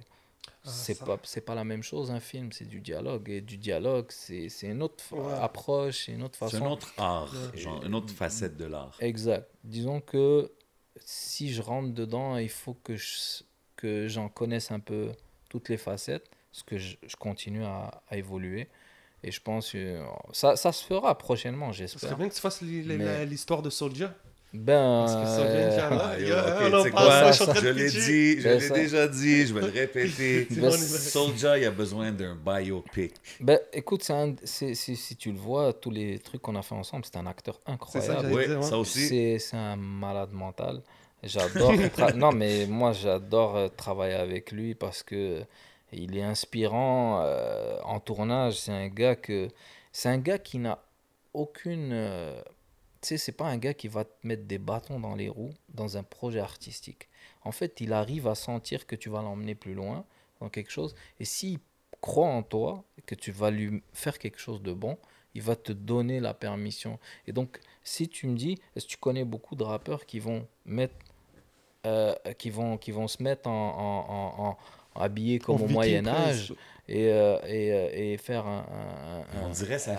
c'est 0.64 0.94
ça. 0.94 1.06
pas 1.06 1.18
c'est 1.24 1.42
pas 1.42 1.56
la 1.56 1.64
même 1.64 1.84
chose 1.84 2.12
un 2.12 2.20
film, 2.20 2.52
c'est 2.52 2.66
du 2.66 2.82
dialogue. 2.82 3.30
Et 3.30 3.42
du 3.42 3.58
dialogue, 3.58 4.08
c'est 4.10 4.50
c'est 4.50 4.68
une 4.68 4.82
autre 4.84 5.04
Ouais. 5.14 5.34
approche, 5.34 6.06
c'est 6.06 6.12
une 6.14 6.24
autre 6.24 6.38
C'est 6.40 6.50
façon. 6.52 6.66
un 6.66 6.72
autre 6.72 6.94
art, 6.98 7.34
Ouais. 7.54 7.58
genre 7.60 7.84
une 7.84 7.96
autre 7.96 8.14
facette 8.14 8.58
de 8.58 8.66
l'art. 8.66 8.96
Exact. 9.00 9.50
Disons 9.64 10.00
que 10.02 10.52
si 11.00 11.52
je 11.54 11.62
rentre 11.62 11.94
dedans, 11.94 12.38
il 12.38 12.50
faut 12.50 12.74
que 12.76 12.96
je- 12.96 13.44
que 13.76 14.08
j'en 14.08 14.30
connaisse 14.30 14.72
un 14.72 14.80
peu 14.80 15.12
toutes 15.50 15.70
les 15.70 15.78
facettes, 15.78 16.30
parce 16.52 16.64
que 16.64 16.78
je, 16.78 16.96
je 17.06 17.16
continue 17.16 17.64
à, 17.66 18.02
à 18.10 18.18
évoluer. 18.18 18.70
Et 19.26 19.32
je 19.32 19.42
pense 19.42 19.72
que 19.72 20.02
ça, 20.34 20.56
ça 20.58 20.72
se 20.74 20.84
fera 20.84 21.18
prochainement, 21.18 21.72
j'espère. 21.72 22.18
bien 22.18 22.28
que 22.30 22.34
tu 22.34 22.42
fasses 22.42 22.62
l'histoire 22.62 23.62
de 23.62 23.70
Soulja. 23.70 24.14
Ben, 24.54 25.06
Parce 25.08 25.16
que 25.16 25.26
ça 25.26 25.46
vient 25.46 25.68
euh. 25.68 25.78
Ah, 26.96 27.32
quoi? 27.34 27.54
je 27.56 27.68
l'ai 27.70 27.90
dit, 27.90 28.40
je 28.40 28.44
Ben, 28.48 28.60
l'ai 28.60 28.70
déjà 28.70 29.08
dit, 29.08 29.48
je 29.48 29.54
vais 29.54 29.62
le 29.62 29.68
répéter. 29.72 30.48
Ben, 30.52 30.72
Soulja, 30.72 31.58
il 31.58 31.66
a 31.66 31.72
besoin 31.72 32.12
d'un 32.12 32.36
biopic. 32.36 33.16
ben, 33.40 33.60
écoute, 33.74 34.04
c'est 34.04 34.14
un- 34.14 34.36
si, 34.44 34.76
si 34.76 35.16
tu 35.16 35.32
le 35.32 35.40
vois, 35.40 35.74
tous 35.74 35.90
les 35.90 36.20
trucs 36.20 36.42
qu'on 36.44 36.56
a 36.56 36.62
fait 36.62 36.76
ensemble, 36.76 37.04
c'est 37.04 37.18
un 37.18 37.26
acteur 37.26 37.60
C'est 37.66 38.02
ça, 38.02 38.20
incroyable. 38.20 38.30
Oui, 38.32 38.48
dire, 38.48 38.64
ça 38.64 38.78
aussi. 38.78 39.40
C'est 39.40 39.58
un 39.58 39.76
malade 39.76 40.32
mental. 40.34 40.82
J'adore. 41.24 41.74
tra- 41.74 42.14
non, 42.16 42.32
mais 42.32 42.68
moi, 42.68 42.92
j'adore 42.92 43.56
euh, 43.56 43.70
travailler 43.70 44.14
avec 44.16 44.52
lui 44.52 44.76
parce 44.76 45.02
que 45.02 45.42
il 45.92 46.16
est 46.18 46.22
inspirant 46.24 47.22
euh, 47.24 47.78
en 47.86 48.00
tournage. 48.00 48.60
C'est 48.60 48.72
un 48.72 48.88
gars 48.88 49.16
que 49.16 49.48
c'est 49.92 50.10
un 50.10 50.18
gars 50.20 50.38
qui 50.38 50.60
n'a 50.60 50.78
aucune. 51.34 51.90
euh, 51.92 52.40
sais, 53.08 53.18
c'est 53.18 53.32
pas 53.32 53.46
un 53.46 53.58
gars 53.58 53.74
qui 53.74 53.88
va 53.88 54.04
te 54.06 54.28
mettre 54.28 54.44
des 54.44 54.58
bâtons 54.58 55.00
dans 55.00 55.16
les 55.16 55.30
roues 55.30 55.54
dans 55.70 55.98
un 55.98 56.04
projet 56.04 56.40
artistique. 56.40 57.10
En 57.44 57.52
fait, 57.52 57.82
il 57.82 57.94
arrive 57.94 58.28
à 58.28 58.36
sentir 58.36 58.86
que 58.88 58.96
tu 58.96 59.10
vas 59.10 59.22
l'emmener 59.22 59.56
plus 59.56 59.74
loin 59.74 60.06
dans 60.40 60.50
quelque 60.50 60.72
chose. 60.72 60.96
Et 61.20 61.26
s'il 61.26 61.60
croit 62.02 62.28
en 62.28 62.44
toi, 62.44 62.84
que 63.06 63.16
tu 63.16 63.32
vas 63.32 63.52
lui 63.52 63.82
faire 63.94 64.18
quelque 64.20 64.40
chose 64.40 64.62
de 64.62 64.74
bon, 64.74 64.98
il 65.36 65.42
va 65.42 65.56
te 65.56 65.72
donner 65.72 66.20
la 66.20 66.34
permission. 66.34 67.00
Et 67.28 67.32
donc, 67.32 67.60
si 67.84 68.08
tu 68.08 68.28
me 68.28 68.36
dis, 68.38 68.58
est-ce 68.76 68.86
que 68.86 68.92
tu 68.92 68.98
connais 68.98 69.24
beaucoup 69.26 69.56
de 69.56 69.64
rappeurs 69.64 70.06
qui 70.06 70.20
vont 70.20 70.48
mettre, 70.66 70.96
euh, 71.86 72.14
qui 72.38 72.50
vont, 72.50 72.78
qui 72.78 72.92
vont 72.92 73.08
se 73.08 73.22
mettre 73.22 73.50
en, 73.50 73.52
en- 73.70 74.14
en- 74.14 74.50
en- 74.50 74.58
habillés 75.02 75.40
comme 75.40 75.56
En 75.62 75.66
au 75.66 75.68
Moyen. 75.68 76.06
Âge 76.08 76.54
et, 76.88 77.08
euh, 77.12 77.40
et, 77.48 77.74
euh, 77.74 77.90
et 77.94 78.18
faire 78.18 78.46
un, 78.46 78.66
un- 79.34 79.40
un- 79.48 79.54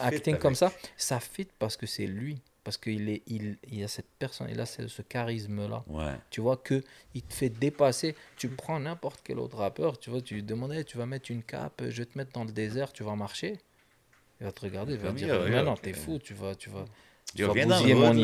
acting 0.06 0.34
comme 0.38 0.54
ça, 0.54 0.72
ça 0.96 1.18
fit 1.20 1.48
parce 1.58 1.76
que 1.76 1.86
c'est 1.86 2.06
lui, 2.06 2.40
parce 2.64 2.78
qu'il 2.78 3.10
est, 3.10 3.22
il, 3.26 3.58
il 3.70 3.84
a 3.84 3.88
cette 3.88 4.08
personne, 4.18 4.48
il 4.50 4.58
a 4.58 4.66
ce, 4.66 4.88
ce 4.88 5.02
charisme-là. 5.02 5.84
Ouais. 5.86 6.14
Tu 6.30 6.40
vois 6.40 6.56
que 6.56 6.82
il 7.14 7.22
te 7.22 7.34
fait 7.34 7.50
dépasser. 7.50 8.16
Tu 8.36 8.48
prends 8.48 8.80
n'importe 8.80 9.20
quel 9.22 9.38
autre 9.38 9.58
rappeur, 9.58 9.98
tu 9.98 10.10
vois, 10.10 10.22
tu 10.22 10.34
lui 10.34 10.42
demandes, 10.42 10.72
Hey, 10.72 10.84
tu 10.84 10.96
vas 10.96 11.06
mettre 11.06 11.30
une 11.30 11.42
cape, 11.42 11.82
je 11.88 12.02
vais 12.02 12.06
te 12.06 12.16
mettre 12.16 12.32
dans 12.32 12.44
le 12.44 12.52
désert, 12.52 12.92
tu 12.92 13.04
vas 13.04 13.14
marcher. 13.14 13.58
Il 14.40 14.46
va 14.46 14.52
te 14.52 14.62
regarder, 14.62 14.94
il 14.94 14.98
va 14.98 15.08
Comme 15.08 15.16
dire, 15.16 15.40
mais 15.48 15.62
non, 15.62 15.76
t'es 15.76 15.92
fou, 15.92 16.18
tu 16.18 16.34
vas, 16.34 16.54
tu 16.54 16.70
vas, 16.70 16.84
vas 17.42 17.52
viens 17.52 17.66
dans 17.66 17.80
mon 17.82 17.86
là, 17.86 17.86
viens 17.86 17.94
dans 18.04 18.12
le 18.12 18.18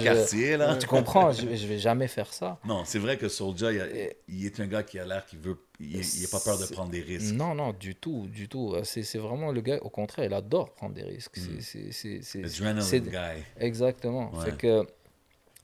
image. 0.00 0.04
quartier, 0.04 0.56
là. 0.56 0.76
Tu 0.76 0.86
comprends, 0.86 1.32
je, 1.32 1.54
je 1.56 1.66
vais 1.66 1.78
jamais 1.78 2.06
faire 2.06 2.32
ça. 2.32 2.60
Non, 2.64 2.82
c'est 2.84 3.00
vrai 3.00 3.18
que 3.18 3.28
Soulja, 3.28 3.72
il, 3.72 3.80
a- 3.80 3.88
Et- 3.90 4.16
il 4.28 4.46
est 4.46 4.60
un 4.60 4.66
gars 4.68 4.84
qui 4.84 4.98
a 5.00 5.04
l'air 5.04 5.26
qu'il 5.26 5.40
veut. 5.40 5.56
Il 5.80 5.96
n'a 5.98 6.28
pas 6.30 6.38
peur 6.38 6.58
de 6.58 6.66
prendre 6.66 6.90
des 6.90 7.00
risques. 7.00 7.34
Non, 7.34 7.54
non, 7.56 7.72
du 7.72 7.96
tout, 7.96 8.28
du 8.28 8.48
tout. 8.48 8.72
Euh, 8.74 8.84
C'est 8.84 9.18
vraiment 9.18 9.50
le 9.50 9.60
gars, 9.62 9.78
au 9.82 9.88
contraire, 9.90 10.26
il 10.26 10.32
adore 10.34 10.72
prendre 10.74 10.94
des 10.94 11.02
risques. 11.02 11.38
Mm. 11.38 11.60
C'est- 11.60 11.90
c'est- 12.22 12.44
Adrenaline 12.44 13.08
guy. 13.08 13.42
Exactement. 13.58 14.30
Ouais. 14.36 14.44
Fait 14.44 14.56
que, 14.56 14.86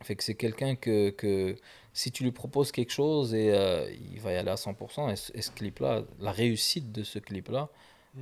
fait 0.02 0.16
que 0.16 0.24
c'est 0.24 0.34
quelqu'un 0.34 0.74
que, 0.74 1.10
que 1.10 1.54
si 1.92 2.10
tu 2.10 2.22
lui 2.24 2.32
proposes 2.32 2.72
quelque 2.72 2.92
chose 2.92 3.34
et 3.34 3.50
euh, 3.52 3.88
il 4.12 4.20
va 4.20 4.32
y 4.32 4.36
aller 4.36 4.50
à 4.50 4.56
100%, 4.56 5.08
et, 5.10 5.38
et 5.38 5.42
ce 5.42 5.50
clip-là, 5.50 6.02
la 6.20 6.32
réussite 6.32 6.90
de 6.92 7.02
ce 7.02 7.18
clip-là, 7.18 7.68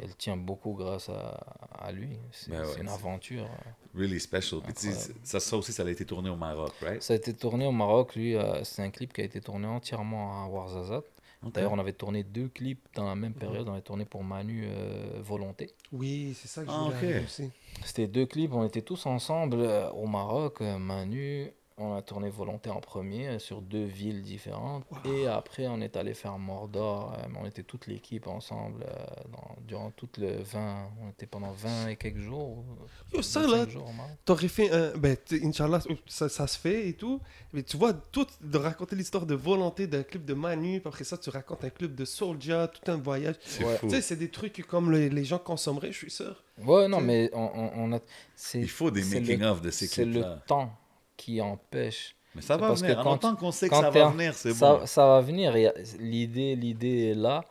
elle 0.00 0.14
tient 0.16 0.36
beaucoup 0.36 0.74
grâce 0.74 1.08
à, 1.08 1.38
à 1.78 1.92
lui. 1.92 2.18
C'est 2.32 2.50
Ben 2.50 2.62
ouais, 2.64 2.80
une 2.80 2.88
aventure. 2.88 3.48
Really 3.94 4.20
special. 4.20 4.60
Puis 4.60 4.74
ça, 5.22 5.40
ça 5.40 5.56
aussi, 5.56 5.72
ça 5.72 5.82
a 5.84 5.90
été 5.90 6.04
tourné 6.04 6.28
au 6.30 6.36
Maroc, 6.36 6.72
right? 6.82 7.02
Ça 7.02 7.14
a 7.14 7.16
été 7.16 7.32
tourné 7.34 7.66
au 7.66 7.72
Maroc, 7.72 8.14
lui, 8.14 8.36
euh, 8.36 8.62
c'est 8.64 8.82
un 8.82 8.90
clip 8.90 9.12
qui 9.12 9.20
a 9.22 9.24
été 9.24 9.40
tourné 9.40 9.66
entièrement 9.66 10.44
à 10.44 10.48
Ouarzazate. 10.48 11.04
Ok. 11.44 11.52
D'ailleurs, 11.52 11.72
on 11.72 11.78
avait 11.78 11.92
tourné 11.92 12.24
deux 12.24 12.48
clips 12.48 12.84
dans 12.94 13.04
la 13.04 13.14
même 13.14 13.34
période. 13.34 13.68
On 13.68 13.72
avait 13.72 13.82
tourné 13.82 14.04
pour 14.06 14.24
Manu 14.24 14.64
euh, 14.66 15.20
Volonté. 15.22 15.70
Oui, 15.92 16.34
c'est 16.34 16.48
ça 16.48 16.62
que 16.62 16.68
je 16.68 16.72
Ah, 16.74 16.78
voulais 16.84 16.96
ok. 16.96 17.02
arriver 17.04 17.24
aussi. 17.24 17.50
C'était 17.84 18.06
deux 18.06 18.26
clips, 18.26 18.52
on 18.52 18.64
était 18.64 18.82
tous 18.82 19.04
ensemble 19.06 19.58
euh, 19.60 19.90
au 19.90 20.06
Maroc, 20.06 20.60
euh, 20.62 20.78
Manu, 20.78 21.50
on 21.78 21.94
a 21.94 22.00
tourné 22.02 22.30
Volonté 22.30 22.70
en 22.70 22.80
premier 22.80 23.28
euh, 23.28 23.38
sur 23.38 23.60
deux 23.60 23.84
villes 23.84 24.22
différentes. 24.22 24.84
Et 25.04 25.26
après, 25.26 25.66
on 25.66 25.80
est 25.80 25.96
allé 25.96 26.14
faire 26.14 26.38
Mordor, 26.38 27.12
euh, 27.18 27.26
on 27.38 27.44
était 27.46 27.62
toute 27.62 27.86
l'équipe 27.86 28.26
ensemble 28.28 28.84
euh, 28.84 28.94
dans- 29.30 29.56
durant 29.66 29.90
tout 29.90 30.08
le 30.18 30.42
20, 30.42 30.88
on 31.04 31.10
était 31.10 31.26
pendant 31.26 31.52
20 31.52 31.88
et 31.88 31.96
quelques 31.96 32.20
jours. 32.20 32.64
Yo, 33.12 33.20
ça, 33.20 33.40
25 33.46 33.74
là. 33.74 33.80
T'aurais 34.24 34.48
fait 34.48 34.70
un. 34.70 34.96
Ben, 34.96 35.16
Inch'Allah, 35.42 35.80
ça, 36.06 36.28
ça 36.30 36.46
se 36.46 36.58
fait 36.58 36.88
et 36.88 36.94
tout. 36.94 37.20
Mais 37.52 37.62
tu 37.62 37.76
vois, 37.76 37.92
tout 37.92 38.26
de 38.40 38.58
raconter 38.58 38.96
l'histoire 38.96 39.26
de 39.26 39.34
volonté 39.34 39.86
d'un 39.86 40.02
club 40.02 40.24
de 40.24 40.34
Manu, 40.34 40.80
puis 40.80 40.88
après 40.88 41.04
ça, 41.04 41.18
tu 41.18 41.28
racontes 41.30 41.62
un 41.64 41.70
club 41.70 41.94
de 41.94 42.04
Soulja, 42.06 42.68
tout 42.68 42.90
un 42.90 42.96
voyage. 42.96 43.36
C'est 43.44 43.64
Ouais. 43.64 43.76
fou. 43.76 43.88
Tu 43.88 43.96
sais, 43.96 44.00
c'est 44.00 44.16
des 44.16 44.30
trucs 44.30 44.54
que 44.54 44.62
comme 44.62 44.90
les, 44.92 45.10
les 45.10 45.24
gens 45.24 45.38
consommeraient, 45.38 45.92
je 45.92 45.98
suis 45.98 46.10
sûr. 46.10 46.42
Ouais, 46.64 46.88
non, 46.88 47.00
mais 47.02 47.28
on, 47.34 47.70
on- 47.76 47.92
a. 47.92 47.98
c'est- 48.34 48.60
Il 48.60 48.68
faut 48.70 48.90
des 48.90 49.04
making-of 49.04 49.60
de 49.60 49.70
ces 49.70 49.86
C'est 49.86 50.04
le 50.06 50.12
clips-là. 50.12 50.42
temps 50.46 50.72
qui 51.16 51.40
empêche 51.40 52.14
Mais 52.34 52.42
ça 52.42 52.56
va 52.56 52.68
parce 52.68 52.82
venir. 52.82 52.96
que 52.98 53.02
quand- 53.02 53.36
qu'on 53.36 53.52
sait 53.52 53.68
que 53.68 53.74
ça 53.74 53.90
va 53.90 54.08
en- 54.08 54.10
venir, 54.10 54.34
c'est 54.34 54.52
ça, 54.54 54.76
bon. 54.76 54.86
ça 54.86 55.06
va 55.06 55.20
venir. 55.20 55.54
L'idée, 55.98 56.56
l'idée 56.56 57.10
est 57.10 57.14
là. 57.14 57.44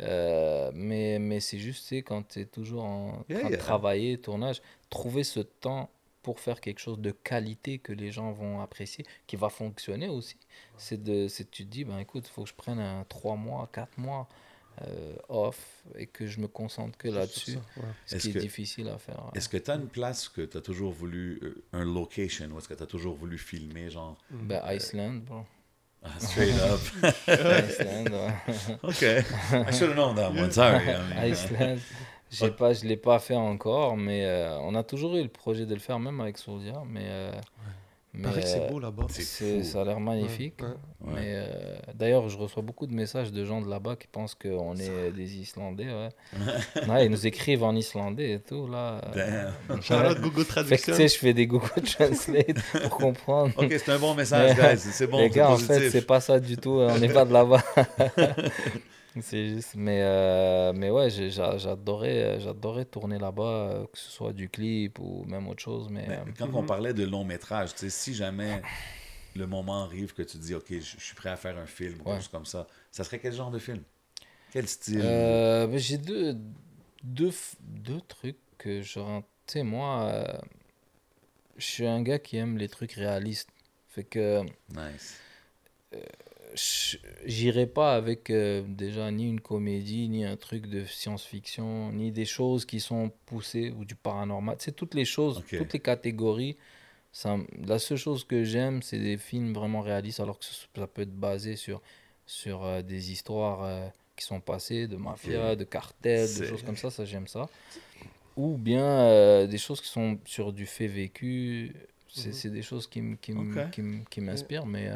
euh, 0.00 0.70
mais 0.74 1.18
mais 1.18 1.40
c'est 1.40 1.58
juste, 1.58 1.92
quand 2.04 2.22
tu 2.28 2.40
es 2.40 2.44
toujours 2.46 2.84
en 2.84 3.24
Yeah, 3.28 3.40
train 3.40 3.48
yeah. 3.48 3.56
de 3.56 3.60
travailler, 3.62 4.18
tournage, 4.18 4.62
trouver 4.90 5.24
ce 5.24 5.40
temps 5.40 5.90
pour 6.22 6.38
faire 6.38 6.60
quelque 6.60 6.78
chose 6.78 7.00
de 7.00 7.10
qualité 7.10 7.78
que 7.78 7.92
les 7.92 8.12
gens 8.12 8.30
vont 8.32 8.60
apprécier, 8.60 9.04
qui 9.26 9.34
va 9.34 9.48
fonctionner 9.48 10.08
aussi. 10.08 10.36
C'est 10.76 11.02
de, 11.02 11.26
c'est 11.26 11.50
tu 11.50 11.64
te 11.64 11.70
dis, 11.70 11.84
ben 11.84 11.98
écoute, 11.98 12.26
il 12.28 12.30
faut 12.32 12.44
que 12.44 12.48
je 12.50 12.54
prenne 12.54 12.78
un 12.78 13.04
3 13.08 13.34
mois, 13.34 13.68
4 13.72 13.98
mois 13.98 14.28
euh, 14.86 15.14
off 15.28 15.82
et 15.96 16.06
que 16.06 16.26
je 16.26 16.40
me 16.40 16.48
concentre 16.48 16.96
que 16.98 17.08
là-dessus. 17.08 17.56
Ouais. 17.76 17.82
Ce 18.06 18.16
qui 18.16 18.30
est 18.30 18.40
difficile 18.40 18.88
à 18.88 18.98
faire. 18.98 19.16
ouais. 19.24 19.30
Est-ce 19.38 19.48
que 19.48 19.56
tu 19.56 19.70
as 19.70 19.74
une 19.76 19.88
place 19.88 20.28
que 20.28 20.42
tu 20.42 20.56
as 20.56 20.60
toujours 20.60 20.92
voulu, 20.92 21.40
euh, 21.42 21.62
un 21.72 21.84
location, 21.84 22.46
ou 22.52 22.58
est-ce 22.58 22.68
que 22.68 22.74
tu 22.74 22.82
as 22.82 22.86
toujours 22.86 23.14
voulu 23.16 23.38
filmer, 23.38 23.90
genre, 23.90 24.16
Ben, 24.30 24.60
Iceland, 24.66 25.20
bro. 25.24 25.44
ah, 26.02 26.08
straight 26.20 26.54
up? 26.60 26.80
Iceland, 27.28 28.08
ouais. 28.10 28.78
OK. 28.82 29.02
I 29.02 29.72
should 29.72 29.90
have 29.90 29.96
known 29.96 30.14
that 30.16 30.30
one. 30.32 30.50
Sorry. 30.52 30.84
I 30.84 30.96
mean, 31.08 31.32
Iceland. 31.32 31.78
J'ai 32.30 32.50
pas, 32.50 32.74
je 32.74 32.84
l'ai 32.84 32.98
pas 32.98 33.18
fait 33.20 33.34
encore, 33.36 33.96
mais 33.96 34.26
euh, 34.26 34.58
on 34.60 34.74
a 34.74 34.82
toujours 34.84 35.16
eu 35.16 35.22
le 35.22 35.30
projet 35.30 35.64
de 35.64 35.72
le 35.72 35.80
faire, 35.80 35.98
même 35.98 36.20
avec 36.20 36.36
Soulja. 36.36 36.82
Mais, 36.86 37.06
euh, 37.06 37.32
mais, 37.32 37.72
Paraît 38.22 38.40
que 38.40 38.46
c'est 38.46 38.62
euh, 38.62 38.68
beau 38.68 38.80
là-bas. 38.80 39.06
c'est 39.10 39.22
c'est- 39.22 39.58
fou. 39.60 39.64
ça 39.64 39.82
a 39.82 39.84
l'air 39.84 40.00
magnifique. 40.00 40.54
Ouais, 40.60 40.66
ouais. 41.02 41.12
Ouais. 41.14 41.20
Mais 41.20 41.32
euh, 41.34 41.76
d'ailleurs, 41.94 42.28
je 42.28 42.36
reçois 42.38 42.62
beaucoup 42.62 42.86
de 42.86 42.94
messages 42.94 43.30
de 43.32 43.44
gens 43.44 43.60
de 43.60 43.68
là-bas 43.70 43.96
qui 43.96 44.06
pensent 44.08 44.34
qu'on 44.34 44.74
est 44.76 45.10
des 45.12 45.36
Islandais. 45.36 45.86
Ouais. 45.86 46.08
Ouais, 46.88 47.04
ils 47.06 47.10
nous 47.10 47.26
écrivent 47.26 47.62
en 47.64 47.74
islandais 47.76 48.32
et 48.32 48.40
tout 48.40 48.66
là. 48.66 49.00
Fait 50.64 50.78
que 50.78 50.94
je 51.08 51.16
fais 51.18 51.34
des 51.34 51.46
Google 51.46 51.68
Translate 51.84 52.60
pour 52.82 52.90
comprendre. 52.90 53.52
OK, 53.56 53.66
c'est 53.70 53.90
un 53.92 53.98
bon 53.98 54.14
message, 54.16 54.56
guys. 54.56 54.78
C'est 54.78 55.06
bon, 55.06 55.18
les 55.18 55.28
c'est 55.28 55.34
gars, 55.36 55.50
en 55.50 55.56
fait, 55.56 55.90
c'est 55.90 56.06
pas 56.06 56.20
ça 56.20 56.40
du 56.40 56.56
tout. 56.56 56.70
On 56.80 56.98
n'est 56.98 57.08
pas 57.12 57.24
de 57.24 57.32
là-bas. 57.32 57.62
c'est 59.22 59.48
juste. 59.48 59.74
Mais, 59.76 60.02
euh, 60.02 60.72
mais 60.74 60.90
ouais, 60.90 61.10
j'ai- 61.10 61.30
j'a- 61.30 61.56
j'adorais, 61.58 62.22
euh, 62.36 62.40
j'adorais 62.40 62.84
tourner 62.84 63.18
là-bas, 63.18 63.42
euh, 63.72 63.86
que 63.86 63.98
ce 63.98 64.10
soit 64.10 64.32
du 64.32 64.48
clip 64.48 64.98
ou 64.98 65.24
même 65.24 65.48
autre 65.48 65.62
chose. 65.62 65.88
Mais, 65.90 66.06
Mais 66.08 66.18
euh, 66.18 66.24
quand 66.38 66.54
on 66.54 66.64
parlait 66.64 66.94
de 66.94 67.04
long 67.04 67.24
métrage, 67.24 67.72
tu 67.74 67.80
sais, 67.80 67.90
si 67.90 68.14
jamais 68.14 68.62
le 69.36 69.46
moment 69.46 69.84
arrive 69.84 70.14
que 70.14 70.22
tu 70.22 70.38
dis, 70.38 70.54
OK, 70.54 70.66
je 70.70 70.78
je 70.80 71.00
suis 71.04 71.14
prêt 71.14 71.30
à 71.30 71.36
faire 71.36 71.56
un 71.58 71.66
film 71.66 71.94
ou 72.00 72.08
Ouais. 72.08 72.12
quelque 72.14 72.22
chose 72.22 72.28
comme 72.28 72.46
ça, 72.46 72.66
ça 72.90 73.04
serait 73.04 73.18
quel 73.18 73.32
genre 73.32 73.50
de 73.50 73.58
film? 73.58 73.82
Quel 74.50 74.66
style? 74.66 75.00
euh, 75.02 75.66
ben, 75.66 75.78
j'ai 75.78 75.98
deux, 75.98 76.36
deux, 77.04 77.30
f- 77.30 77.54
deux 77.60 78.00
trucs 78.00 78.38
que 78.56 78.80
je. 78.82 78.98
rends- 78.98 79.22
Tu 79.46 79.52
sais, 79.54 79.62
moi, 79.62 80.02
euh, 80.12 80.38
je 81.56 81.64
suis 81.64 81.86
un 81.86 82.02
gars 82.02 82.18
qui 82.18 82.36
aime 82.36 82.56
les 82.58 82.68
trucs 82.68 82.92
réalistes. 82.92 83.50
Fait 83.88 84.04
que. 84.04 84.42
Nice. 84.74 85.18
J'irai 87.24 87.66
pas 87.66 87.94
avec 87.94 88.30
euh, 88.30 88.62
déjà 88.66 89.10
ni 89.10 89.28
une 89.28 89.40
comédie, 89.40 90.08
ni 90.08 90.24
un 90.24 90.36
truc 90.36 90.66
de 90.66 90.84
science-fiction, 90.84 91.92
ni 91.92 92.10
des 92.12 92.24
choses 92.24 92.64
qui 92.64 92.80
sont 92.80 93.10
poussées 93.26 93.70
ou 93.78 93.84
du 93.84 93.94
paranormal. 93.94 94.56
C'est 94.58 94.74
toutes 94.76 94.94
les 94.94 95.04
choses, 95.04 95.42
toutes 95.58 95.72
les 95.72 95.80
catégories. 95.80 96.56
Ça, 97.12 97.36
la 97.66 97.78
seule 97.78 97.98
chose 97.98 98.24
que 98.24 98.44
j'aime, 98.44 98.82
c'est 98.82 98.98
des 98.98 99.16
films 99.16 99.52
vraiment 99.54 99.80
réalistes, 99.80 100.20
alors 100.20 100.38
que 100.38 100.44
ça 100.44 100.86
peut 100.86 101.02
être 101.02 101.14
basé 101.14 101.56
sur, 101.56 101.80
sur 102.26 102.64
euh, 102.64 102.82
des 102.82 103.12
histoires 103.12 103.62
euh, 103.64 103.88
qui 104.16 104.24
sont 104.24 104.40
passées, 104.40 104.86
de 104.86 104.96
mafia, 104.96 105.56
de 105.56 105.64
cartels, 105.64 106.28
de 106.34 106.44
choses 106.44 106.62
comme 106.62 106.76
ça, 106.76 106.90
ça 106.90 107.04
j'aime 107.04 107.26
ça. 107.28 107.48
Ou 108.36 108.56
bien 108.56 109.46
des 109.46 109.58
choses 109.58 109.80
qui 109.80 109.88
sont 109.88 110.18
sur 110.24 110.52
du 110.52 110.64
fait 110.66 110.86
vécu. 110.86 111.74
C'est 112.08 112.44
Mhm. 112.46 112.52
des 112.52 112.62
choses 112.62 112.86
qui 112.86 114.20
m'inspirent, 114.20 114.66
mais... 114.66 114.90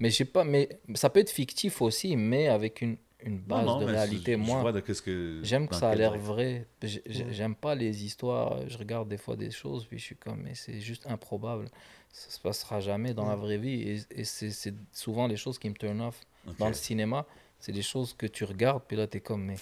mais 0.00 0.10
je 0.10 0.16
sais 0.16 0.24
pas, 0.24 0.44
mais 0.44 0.68
ça 0.94 1.10
peut 1.10 1.20
être 1.20 1.30
fictif 1.30 1.80
aussi, 1.82 2.16
mais 2.16 2.48
avec 2.48 2.80
une, 2.82 2.96
une 3.22 3.38
base 3.38 3.66
Non, 3.66 3.72
non, 3.74 3.80
de 3.80 3.84
réalité. 3.86 4.36
Moi, 4.36 4.62
que- 4.72 5.40
j'aime 5.42 5.68
que 5.68 5.74
ça 5.80 5.90
a 5.90 5.94
l'air 5.94 6.16
vrai. 6.18 6.66
J'aime 7.06 7.54
pas 7.54 7.74
les 7.74 8.04
histoires. 8.04 8.68
Je 8.68 8.76
regarde 8.78 9.08
des 9.08 9.16
fois 9.18 9.36
des 9.36 9.50
choses, 9.50 9.86
puis 9.86 9.98
je 9.98 10.04
suis 10.04 10.16
comme, 10.16 10.42
mais 10.42 10.54
c'est 10.54 10.80
juste 10.80 11.06
improbable. 11.06 11.68
Ça 12.12 12.30
se 12.30 12.40
passera 12.40 12.80
jamais 12.80 13.12
dans 13.14 13.28
la 13.28 13.36
vraie 13.36 13.58
vie. 13.58 13.82
Et, 13.82 14.20
et 14.20 14.24
c'est 14.24 14.74
souvent 14.92 15.26
les 15.26 15.36
choses 15.36 15.58
qui 15.58 15.68
me 15.68 15.74
turn 15.74 16.00
off 16.00 16.20
Ok. 16.46 16.58
dans 16.58 16.68
le 16.68 16.74
cinéma. 16.74 17.26
C'est 17.58 17.72
des 17.72 17.82
choses 17.82 18.12
que 18.14 18.26
tu 18.26 18.44
regardes, 18.44 18.82
puis 18.86 18.96
là, 18.96 19.06
tu 19.06 19.16
es 19.16 19.20
comme, 19.20 19.44
mais 19.44 19.56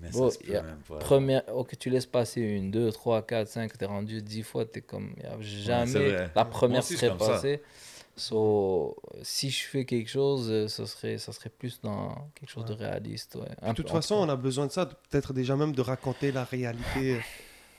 Mais 0.00 0.10
Bon, 0.10 0.28
ça 0.30 0.38
y 0.46 0.54
a- 0.56 0.62
même 0.62 0.80
pas. 0.86 0.98
Première, 0.98 1.42
ok, 1.56 1.78
tu 1.78 1.90
laisses 1.90 2.06
passer 2.06 2.40
une, 2.42 2.70
deux, 2.70 2.90
trois, 2.92 3.22
quatre, 3.24 3.48
cinq, 3.48 3.78
t'es 3.78 3.86
rendu 3.86 4.20
dix 4.20 4.42
fois, 4.42 4.66
t'es 4.66 4.82
comme, 4.82 5.14
y 5.22 5.26
a 5.26 5.40
jamais 5.40 5.94
la 6.34 6.44
première 6.44 6.82
serait 6.96 7.06
ça. 7.18 7.40
So, 8.16 8.96
si 9.22 9.50
je 9.50 9.64
fais 9.66 9.84
quelque 9.84 10.08
chose, 10.08 10.50
euh, 10.50 10.68
ça 10.68 10.86
serait, 10.86 11.18
ça 11.18 11.32
serait 11.32 11.50
plus 11.50 11.80
dans 11.82 12.30
quelque 12.34 12.48
chose 12.50 12.64
de 12.64 12.72
réaliste. 12.72 13.34
Ouais. 13.36 13.68
De 13.68 13.74
toute 13.74 13.90
façon, 13.90 14.14
on 14.14 14.28
a 14.28 14.36
besoin 14.36 14.66
de 14.66 14.72
ça, 14.72 14.86
peut-être 14.86 15.34
déjà 15.34 15.54
même 15.54 15.72
de 15.74 15.82
raconter 15.82 16.32
la 16.32 16.44
réalité 16.44 17.20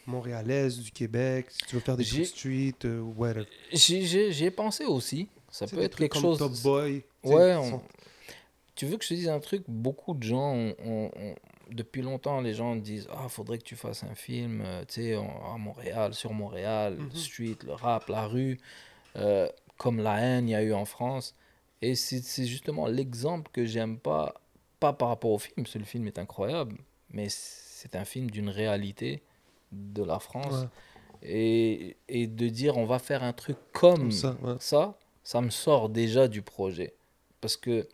montréalaise, 0.05 0.79
du 0.79 0.91
Québec, 0.91 1.47
si 1.49 1.57
tu 1.67 1.75
veux 1.75 1.81
faire 1.81 1.97
des 1.97 2.05
trucs 2.05 2.25
street, 2.27 2.75
euh, 2.85 3.01
whatever. 3.01 3.47
J'y 3.73 4.45
ai 4.45 4.51
pensé 4.51 4.85
aussi. 4.85 5.27
Ça 5.49 5.65
peut 5.65 5.81
être 5.81 5.97
quelque 5.97 6.13
comme 6.13 6.21
chose. 6.21 6.37
Top 6.37 6.53
Boy. 6.63 7.03
Ouais, 7.23 7.55
on- 7.55 7.69
sont- 7.71 7.81
Tu 8.75 8.85
veux 8.85 8.97
que 8.97 9.03
je 9.03 9.09
te 9.09 9.13
dise 9.15 9.29
un 9.29 9.39
truc? 9.39 9.63
Beaucoup 9.67 10.13
de 10.13 10.21
gens, 10.21 10.71
depuis 11.71 12.03
longtemps, 12.03 12.41
les 12.41 12.53
gens 12.53 12.75
disent 12.75 13.07
Ah, 13.11 13.27
faudrait 13.27 13.57
que 13.57 13.63
tu 13.63 13.75
fasses 13.75 14.03
un 14.03 14.13
film, 14.13 14.61
euh, 14.63 14.83
tu 14.87 15.01
sais, 15.01 15.13
à 15.15 15.57
Montréal, 15.57 16.13
sur 16.13 16.31
Montréal, 16.31 16.95
Mhm. 16.99 17.11
street, 17.15 17.57
le 17.65 17.73
rap, 17.73 18.07
la 18.07 18.27
rue, 18.27 18.59
euh, 19.15 19.49
comme 19.77 19.99
la 20.01 20.19
haine 20.19 20.47
il 20.47 20.51
y 20.51 20.55
a 20.55 20.63
eu 20.63 20.73
en 20.73 20.85
France. 20.85 21.35
Et 21.81 21.95
c'est 21.95 22.45
justement 22.45 22.87
l'exemple 22.87 23.51
que 23.53 23.65
j'aime 23.65 23.97
pas, 23.99 24.41
pas 24.79 24.93
par 24.93 25.09
rapport 25.09 25.31
au 25.31 25.37
film, 25.37 25.53
parce 25.57 25.73
que 25.73 25.79
le 25.79 25.85
film 25.85 26.07
est 26.07 26.17
incroyable, 26.17 26.75
mais 27.11 27.27
c'est 27.29 27.95
un 27.95 28.05
film 28.05 28.31
d'une 28.31 28.49
réalité 28.49 29.21
de 29.71 30.03
la 30.03 30.19
France. 30.19 30.63
Ouais. 30.63 30.67
Et, 31.23 31.97
et 32.09 32.27
de 32.27 32.47
dire 32.47 32.77
on 32.77 32.85
va 32.85 32.99
faire 32.99 33.23
un 33.23 33.33
truc 33.33 33.57
comme, 33.73 33.97
Comme 33.97 34.11
ça, 34.11 34.37
ouais. 34.43 34.55
ça, 34.59 34.97
ça 35.23 35.41
me 35.41 35.49
sort 35.49 35.89
déjà 35.89 36.27
du 36.27 36.41
projet. 36.41 36.93
Parce 37.41 37.57
que 37.57 37.87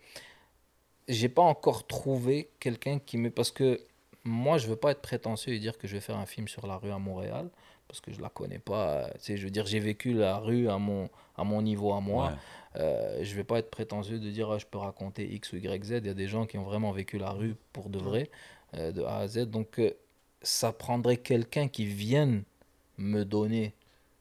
j'ai 1.07 1.29
pas 1.29 1.41
encore 1.41 1.85
trouvé 1.87 2.49
quelqu'un 2.59 2.99
qui 2.99 3.17
me. 3.17 3.29
Parce 3.29 3.51
que 3.51 3.81
moi, 4.23 4.57
je 4.57 4.67
veux 4.67 4.75
pas 4.75 4.91
être 4.91 5.01
prétentieux 5.01 5.53
et 5.53 5.59
dire 5.59 5.77
que 5.77 5.87
je 5.87 5.93
vais 5.93 6.01
faire 6.01 6.17
un 6.17 6.25
film 6.25 6.47
sur 6.47 6.67
la 6.67 6.77
rue 6.77 6.91
à 6.91 6.99
Montréal, 6.99 7.49
parce 7.93 8.01
que 8.01 8.11
je 8.11 8.21
la 8.21 8.29
connais 8.29 8.57
pas. 8.57 9.07
Tu 9.19 9.19
sais, 9.19 9.37
je 9.37 9.43
veux 9.43 9.51
dire, 9.51 9.67
j'ai 9.67 9.79
vécu 9.79 10.13
la 10.13 10.37
rue 10.39 10.67
à 10.67 10.79
mon, 10.79 11.11
à 11.37 11.43
mon 11.43 11.61
niveau 11.61 11.93
à 11.93 12.01
moi. 12.01 12.29
Ouais. 12.29 12.81
Euh, 12.81 13.19
je 13.21 13.35
vais 13.35 13.43
pas 13.43 13.59
être 13.59 13.69
prétentieux 13.69 14.17
de 14.17 14.31
dire 14.31 14.49
ah, 14.49 14.57
je 14.57 14.65
peux 14.65 14.79
raconter 14.79 15.31
X 15.31 15.53
ou 15.53 15.57
Y, 15.57 15.83
Z. 15.85 15.91
Il 16.01 16.07
y 16.07 16.09
a 16.09 16.15
des 16.15 16.27
gens 16.27 16.47
qui 16.47 16.57
ont 16.57 16.63
vraiment 16.63 16.91
vécu 16.91 17.19
la 17.19 17.29
rue 17.29 17.55
pour 17.71 17.91
de 17.91 17.99
vrai, 17.99 18.31
euh, 18.73 18.91
de 18.91 19.03
A 19.03 19.17
à 19.17 19.27
Z. 19.27 19.41
Donc, 19.45 19.77
euh, 19.77 19.91
ça 20.41 20.73
prendrait 20.73 21.17
quelqu'un 21.17 21.67
qui 21.67 21.85
vienne 21.85 22.43
me 22.97 23.23
donner 23.23 23.75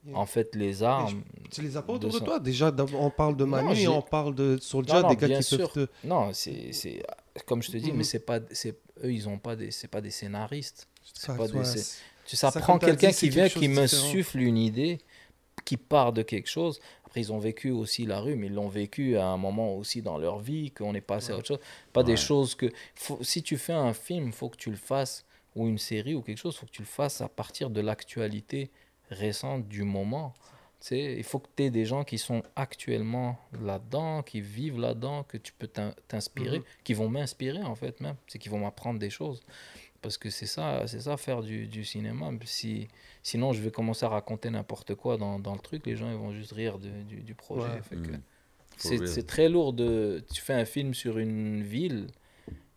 Yeah. 0.05 0.17
en 0.17 0.25
fait 0.25 0.53
les 0.53 0.83
armes. 0.83 1.23
Tu 1.49 1.61
les 1.61 1.77
as 1.77 1.81
pas 1.81 1.93
autour 1.93 2.11
de 2.11 2.19
toi? 2.19 2.37
Déjà, 2.37 2.75
on 2.93 3.09
parle 3.09 3.37
de 3.37 3.45
Manu 3.45 3.87
on 3.87 4.01
parle 4.01 4.35
de 4.35 4.57
Soulja, 4.59 4.95
Non, 4.95 5.01
non, 5.03 5.09
des 5.11 5.15
gars 5.15 5.27
bien 5.27 5.37
qui 5.37 5.45
sûr. 5.45 5.71
peuvent 5.71 5.87
te... 5.87 6.05
Non, 6.05 6.33
c'est 6.33 6.71
comme 7.45 7.63
je 7.63 7.71
te 7.71 7.77
dis, 7.77 7.93
mais 7.93 8.03
c'est 8.03 8.19
pas 8.19 8.39
eux 8.39 9.13
ils 9.13 9.29
ont 9.29 9.37
pas 9.37 9.55
des 9.55 9.71
c'est 9.71 9.87
pas 9.87 10.01
des 10.01 10.11
scénaristes. 10.11 10.89
C'est 11.13 11.37
pas 11.37 11.45
ouais, 11.45 11.63
tu 12.25 12.35
ça, 12.35 12.51
ça, 12.51 12.59
prend 12.59 12.77
quelqu'un 12.79 13.11
qui 13.11 13.29
vient 13.29 13.49
qui 13.49 13.87
souffle 13.87 14.39
une 14.39 14.57
idée 14.57 14.99
qui 15.65 15.77
part 15.77 16.13
de 16.13 16.21
quelque 16.23 16.49
chose. 16.49 16.79
Après 17.05 17.21
ils 17.21 17.31
ont 17.31 17.37
vécu 17.39 17.69
aussi 17.71 18.05
la 18.05 18.19
rue, 18.19 18.35
mais 18.35 18.47
ils 18.47 18.53
l'ont 18.53 18.67
vécu 18.69 19.17
à 19.17 19.25
un 19.27 19.37
moment 19.37 19.75
aussi 19.75 20.01
dans 20.01 20.17
leur 20.17 20.39
vie 20.39 20.71
qu'on 20.71 20.95
est 20.95 21.01
passé 21.01 21.31
à 21.31 21.37
autre 21.37 21.47
chose. 21.47 21.59
Pas 21.93 22.01
Ouais. 22.01 22.07
des 22.07 22.17
choses 22.17 22.55
que 22.55 22.71
faut, 22.95 23.19
si 23.21 23.43
tu 23.43 23.57
fais 23.57 23.73
un 23.73 23.93
film, 23.93 24.31
faut 24.31 24.49
que 24.49 24.57
tu 24.57 24.71
le 24.71 24.77
fasses 24.77 25.25
ou 25.55 25.67
une 25.67 25.77
série 25.77 26.15
ou 26.15 26.21
quelque 26.21 26.39
chose, 26.39 26.55
faut 26.55 26.65
que 26.65 26.71
tu 26.71 26.81
le 26.81 26.87
fasses 26.87 27.21
à 27.21 27.29
partir 27.29 27.69
de 27.69 27.81
l'actualité 27.81 28.71
récente 29.11 29.67
du 29.67 29.83
moment. 29.83 30.33
Tu 30.81 30.87
sais, 30.89 31.13
il 31.17 31.23
faut 31.23 31.39
que 31.39 31.47
tu 31.55 31.63
aies 31.63 31.69
des 31.69 31.85
gens 31.85 32.03
qui 32.03 32.17
sont 32.17 32.41
actuellement 32.57 33.37
là-dedans, 33.61 34.21
qui 34.23 34.41
vivent 34.41 34.79
là-dedans, 34.79 35.23
que 35.23 35.37
tu 35.37 35.53
peux 35.53 35.67
t'in- 35.67 35.93
t'inspirer, 36.09 36.57
Mhm. 36.59 36.65
qui 36.83 36.93
vont 36.93 37.07
m'inspirer 37.09 37.61
en 37.63 37.75
fait 37.75 38.01
même, 38.01 38.15
c'est 38.27 38.39
qui 38.39 38.49
vont 38.49 38.59
m'apprendre 38.59 38.99
des 38.99 39.09
choses. 39.09 39.41
Parce 40.03 40.17
que 40.19 40.29
c'est 40.29 40.45
ça, 40.45 40.85
c'est 40.85 40.99
ça 40.99 41.17
faire 41.17 41.41
du, 41.41 41.65
du 41.65 41.83
cinéma. 41.83 42.29
Si, 42.45 42.87
sinon, 43.23 43.53
je 43.53 43.61
vais 43.61 43.71
commencer 43.71 44.05
à 44.05 44.09
raconter 44.09 44.49
n'importe 44.51 44.93
quoi 44.95 45.17
dans, 45.17 45.39
dans 45.39 45.53
le 45.53 45.59
truc, 45.59 45.85
les 45.87 45.95
gens 45.95 46.09
ils 46.11 46.17
vont 46.17 46.31
juste 46.33 46.51
rire 46.51 46.77
de- 46.77 46.89
du, 47.07 47.21
du 47.21 47.33
projet. 47.33 47.65
Ouais. 47.91 47.97
Mm. 47.97 48.19
For 48.77 49.07
c'est 49.07 49.25
très 49.25 49.49
lourd 49.49 49.73
de. 49.73 50.23
Tu 50.33 50.41
fais 50.41 50.53
un 50.53 50.65
film 50.65 50.93
sur 50.93 51.17
une 51.17 51.63
ville 51.63 52.07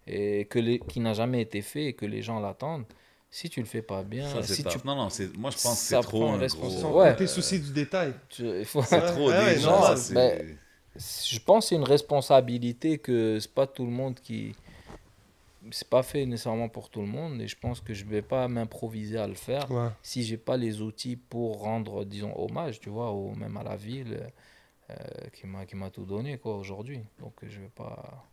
et 0.07 0.44
que 0.44 0.59
les, 0.59 0.78
qui 0.78 1.01
n'a 1.01 1.15
jamais 1.15 1.40
été 1.43 1.62
fait 1.62 1.86
et 1.86 1.93
que 1.94 2.07
les 2.07 2.23
gens 2.23 2.39
l'attendent. 2.39 2.85
Si 3.28 3.51
tu 3.51 3.59
le 3.61 3.66
fais 3.66 3.82
pas 3.82 4.03
bien, 4.05 4.28
Ça, 4.28 4.43
si 4.43 4.62
tu, 4.62 4.78
Non, 4.85 4.94
non, 4.94 5.09
moi 5.36 5.51
je 5.51 5.57
pense 5.61 5.62
que 5.62 5.69
c'est 5.70 6.01
trop 6.01 6.28
un 6.28 6.39
responsabilité. 6.39 6.82
gros... 6.89 7.01
Ouais. 7.03 7.11
compter 7.11 7.27
souci 7.27 7.59
du 7.61 7.73
détail. 7.73 8.15
tu- 8.28 8.47
il 8.61 8.65
faut, 8.65 8.82
C'est 8.82 9.01
trop 9.01 9.31
Ah 9.31 9.44
ouais, 9.44 9.55
déjà, 9.57 9.70
non, 9.70 9.82
ça, 9.82 9.97
c'est- 9.97 10.15
ben, 10.15 10.57
je 10.97 11.39
pense 11.40 11.65
que 11.65 11.69
c'est 11.70 11.74
une 11.74 11.85
responsabilité 11.85 12.98
que 12.98 13.39
c'est 13.40 13.53
pas 13.53 13.66
tout 13.66 13.85
le 13.85 13.90
monde 13.90 14.15
qui 14.20 14.55
c'est 15.70 15.88
pas 15.88 16.02
fait 16.02 16.26
nécessairement 16.26 16.68
pour 16.68 16.88
tout 16.90 17.01
le 17.01 17.06
monde 17.06 17.40
et 17.40 17.48
je 17.48 17.56
pense 17.59 17.80
que 17.80 17.94
je 17.94 18.05
vais 18.05 18.22
pas 18.22 18.48
m'improviser 18.48 19.18
à 19.18 19.26
le 19.26 19.34
faire 19.34 19.70
Ouais. 19.70 19.88
si 20.02 20.22
j'ai 20.22 20.36
pas 20.36 20.56
les 20.56 20.80
outils 20.82 21.16
pour 21.16 21.60
rendre 21.60 22.05
disons 22.05 22.32
hommage 22.38 22.80
tu 22.80 22.88
vois 22.90 23.12
ou 23.12 23.34
même 23.34 23.56
à 23.56 23.62
la 23.64 23.76
ville 23.76 24.30
euh, 24.90 24.94
qui 25.32 25.47
m'a 25.47 25.66
qui 25.66 25.76
m'a 25.76 25.90
tout 25.90 26.05
donné 26.05 26.38
quoi 26.38 26.56
aujourd'hui 26.56 27.01
donc 27.18 27.34
je 27.43 27.60
vais 27.60 27.70
pas 27.74 28.24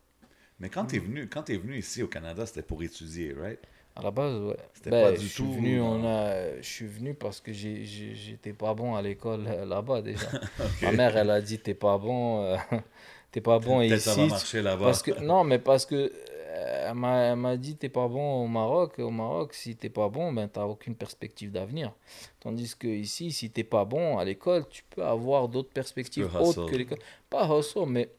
Mais 0.60 0.70
quand 0.70 0.86
t'es 0.86 1.00
venu, 1.00 1.28
quand 1.28 1.44
t'es 1.44 1.58
venu 1.58 1.78
ici 1.78 2.04
au 2.04 2.08
Canada, 2.08 2.46
c'était 2.46 2.62
pour 2.62 2.82
étudier, 2.84 3.34
right? 3.34 3.60
à 3.96 4.02
la 4.02 4.12
base 4.12 4.40
ouais 4.42 4.58
C'était 4.74 4.90
Ben, 4.92 5.12
pas 5.12 5.12
du 5.18 5.24
je 5.26 5.28
suis 5.34 5.44
tout, 5.44 5.52
venu 5.52 5.80
euh, 5.80 5.84
on 5.84 6.04
a 6.06 6.58
je 6.62 6.68
suis 6.68 6.88
venu 6.88 7.14
parce 7.14 7.40
que 7.42 7.52
j'étais 7.54 8.54
pas 8.54 8.74
bon 8.74 8.96
à 8.96 9.02
l'école 9.04 9.46
euh, 9.48 9.66
là-bas 9.66 10.02
déjà 10.02 10.28
ma 10.82 10.92
mère 10.92 11.16
elle 11.18 11.30
a 11.30 11.42
dit 11.42 11.60
t'es 11.60 11.76
pas 11.76 11.98
bon 12.00 12.44
euh, 12.44 12.58
t'es 13.32 13.42
pas 13.42 13.60
bon 13.60 13.80
Peut-être 13.80 13.98
ici 13.98 14.10
ça 14.10 14.16
va 14.16 14.24
tu- 14.26 14.30
marcher 14.32 14.62
là-bas. 14.64 14.86
Parce 14.86 15.02
que, 15.04 15.20
non, 15.24 15.44
mais 15.44 15.60
parce 15.60 15.86
que 15.86 15.96
euh, 15.96 16.12
elle 16.54 16.94
m'a 16.96 17.20
elle 17.24 17.36
m'a 17.38 17.58
dit 17.58 17.76
t'es 17.76 17.90
pas 17.90 18.08
bon 18.08 18.44
au 18.44 18.48
Maroc. 18.48 19.00
Au 19.00 19.10
Maroc, 19.10 19.54
si 19.54 19.76
t'es 19.76 19.90
pas 19.90 20.10
bon, 20.10 20.32
ben 20.34 20.48
t'as 20.48 20.66
aucune 20.66 20.96
perspective 20.96 21.52
d'avenir. 21.52 21.94
Tandis 22.40 22.76
que 22.78 22.88
ici, 22.88 23.32
si 23.32 23.50
t'es 23.50 23.64
pas 23.64 23.86
bon 23.86 24.18
à 24.18 24.26
l'école, 24.26 24.68
tu 24.70 24.84
peux 24.90 25.04
avoir 25.04 25.48
d'autres 25.50 25.72
perspectives 25.72 26.30
autres 26.36 26.70
que 26.70 26.76
l'école. 26.76 27.00
Pas 27.30 27.48
hustle, 27.48 27.88
mais 27.88 28.10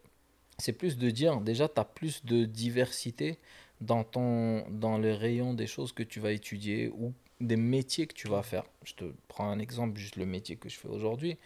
c'est 0.58 0.72
plus 0.72 0.96
de 0.96 1.10
dire 1.10 1.40
déjà 1.40 1.68
t'as 1.68 1.84
plus 1.84 2.24
de 2.24 2.44
diversité 2.44 3.38
dans 3.80 4.04
ton 4.04 4.64
dans 4.70 4.98
le 4.98 5.12
rayon 5.12 5.54
des 5.54 5.66
choses 5.66 5.92
que 5.92 6.02
tu 6.02 6.20
vas 6.20 6.32
étudier 6.32 6.88
ou 6.88 7.12
des 7.40 7.56
métiers 7.56 8.06
que 8.06 8.14
tu 8.14 8.28
vas 8.28 8.42
faire. 8.42 8.64
Je 8.84 8.94
te 8.94 9.04
prends 9.28 9.48
un 9.50 9.58
exemple, 9.58 9.98
juste 9.98 10.16
le 10.16 10.26
métier 10.26 10.56
que 10.56 10.68
je 10.68 10.78
fais 10.78 10.88
aujourd'hui. 10.88 11.36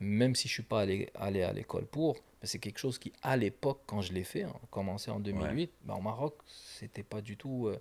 Même 0.00 0.34
si 0.34 0.48
je 0.48 0.52
suis 0.54 0.62
pas 0.62 0.80
allé, 0.82 1.10
allé 1.14 1.42
à 1.42 1.52
l'école 1.52 1.86
pour, 1.86 2.16
c'est 2.42 2.58
quelque 2.58 2.78
chose 2.78 2.98
qui, 2.98 3.12
à 3.22 3.36
l'époque, 3.36 3.80
quand 3.86 4.00
je 4.00 4.12
l'ai 4.12 4.24
fait, 4.24 4.44
hein, 4.44 4.52
commencé 4.70 5.10
en 5.10 5.18
2008, 5.18 5.70
ben, 5.84 5.94
au 5.94 6.00
Maroc, 6.00 6.36
c'était 6.46 7.02
pas 7.02 7.20
du 7.20 7.36
tout. 7.36 7.66
euh, 7.66 7.78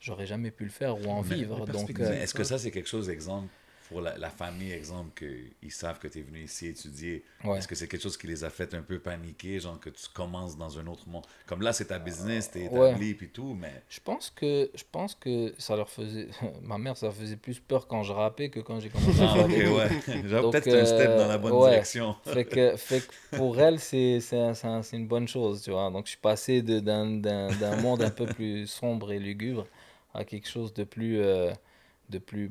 J'aurais 0.00 0.26
jamais 0.26 0.52
pu 0.52 0.62
le 0.62 0.70
faire 0.70 0.96
ou 0.96 1.10
en 1.10 1.22
Mais- 1.22 1.34
vivre. 1.34 1.66
Donc, 1.66 1.98
euh, 1.98 2.22
est-ce 2.22 2.32
que 2.32 2.44
ça, 2.44 2.56
c'est 2.58 2.70
quelque 2.70 2.88
chose, 2.88 3.08
exemple, 3.10 3.48
pour 3.88 4.00
la, 4.00 4.16
la 4.18 4.30
famille, 4.30 4.72
exemple, 4.72 5.12
qu'ils 5.60 5.72
savent 5.72 5.98
que 5.98 6.08
tu 6.08 6.18
es 6.20 6.22
venu 6.22 6.42
ici 6.44 6.66
étudier? 6.68 7.24
ouais. 7.44 7.58
Est-ce 7.58 7.68
que 7.68 7.74
c'est 7.74 7.88
quelque 7.88 8.02
chose 8.02 8.16
qui 8.16 8.26
les 8.26 8.44
a 8.44 8.50
fait 8.50 8.74
un 8.74 8.82
peu 8.82 8.98
paniquer, 9.00 9.60
genre 9.60 9.80
que 9.80 9.90
tu 9.90 10.06
commences 10.14 10.56
dans 10.56 10.78
un 10.78 10.86
autre 10.86 11.08
monde? 11.08 11.26
Comme 11.46 11.62
là, 11.62 11.72
c'est 11.72 11.86
ta 11.86 11.98
business, 11.98 12.50
t'es 12.50 12.64
ouais. 12.66 12.98
établi, 12.98 13.14
puis 13.14 13.28
tout, 13.30 13.54
mais... 13.54 13.82
Je 13.88 14.00
pense 14.00 14.30
que 14.30 14.70
je 14.74 14.84
pense 14.92 15.14
que 15.16 15.54
ça 15.58 15.76
leur 15.76 15.90
faisait. 15.90 16.28
Ma 16.62 16.78
mère, 16.78 16.96
ça 16.96 17.10
faisait 17.12 17.36
plus 17.36 17.60
peur 17.60 17.86
quand 17.88 18.02
je 18.04 18.12
rappais 18.12 18.50
que 18.50 18.60
quand 18.60 18.80
j'ai 18.80 18.90
commencé 18.90 19.22
à 19.22 19.28
Ah, 19.28 19.28
faire 19.28 19.46
ok, 19.46 19.52
ouais. 19.52 19.90
Genre, 20.24 20.44
Donc, 20.44 20.48
peut-être 20.48 20.74
un 20.74 20.84
step 20.84 21.14
dans 21.14 21.26
la 21.26 21.38
euh, 21.38 21.38
bonne 21.38 21.58
ouais. 21.66 21.86
direction. 21.86 22.16
fait 22.22 22.46
que, 22.46 22.76
fait 22.76 23.02
que 23.02 23.14
pour 23.34 23.60
elle, 23.60 23.80
c'est 23.80 24.20
c'est 24.20 24.38
un- 24.40 24.54
c'est 24.54 24.66
un- 24.68 24.82
une 24.82 25.08
bonne 25.08 25.28
chose, 25.28 25.62
tu 25.62 25.70
vois. 25.72 25.90
Donc, 25.90 26.06
je 26.06 26.10
suis 26.12 26.18
passé 26.20 26.62
de- 26.62 26.80
d'un 26.80 27.06
d'un- 27.18 27.54
d'un 27.54 27.76
monde 27.76 28.02
un 28.02 28.10
peu 28.10 28.28
plus 28.28 28.66
sombre 28.66 29.12
et 29.12 29.18
lugubre 29.20 29.66
à 30.14 30.24
quelque 30.24 30.48
chose 30.48 30.74
de 30.74 30.84
plus, 30.84 31.20
euh, 31.20 31.52
de 32.10 32.18
plus 32.18 32.50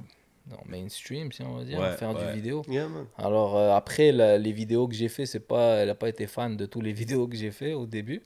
non, 0.49 0.57
mainstream, 0.65 1.31
si 1.31 1.41
on 1.43 1.55
va 1.57 1.63
dire, 1.63 1.79
Ouais, 1.79 1.95
faire 1.97 2.15
ouais. 2.15 2.27
du 2.27 2.33
vidéo. 2.33 2.63
Yeah. 2.69 2.87
Alors, 3.17 3.57
euh, 3.57 3.71
après, 3.75 4.11
la- 4.11 4.37
les 4.37 4.51
vidéos 4.51 4.87
que 4.87 4.95
j'ai 4.95 5.09
fait, 5.09 5.25
c'est 5.25 5.39
pas, 5.41 5.77
elle 5.77 5.87
n'a 5.87 5.95
pas 5.95 6.09
été 6.09 6.25
fan 6.27 6.55
de 6.55 6.65
tous 6.65 6.81
les 6.81 6.93
vidéos 7.21 7.27
que 7.27 7.35
j'ai 7.35 7.51
fait 7.51 7.73
au 7.73 7.85
début. 7.85 8.21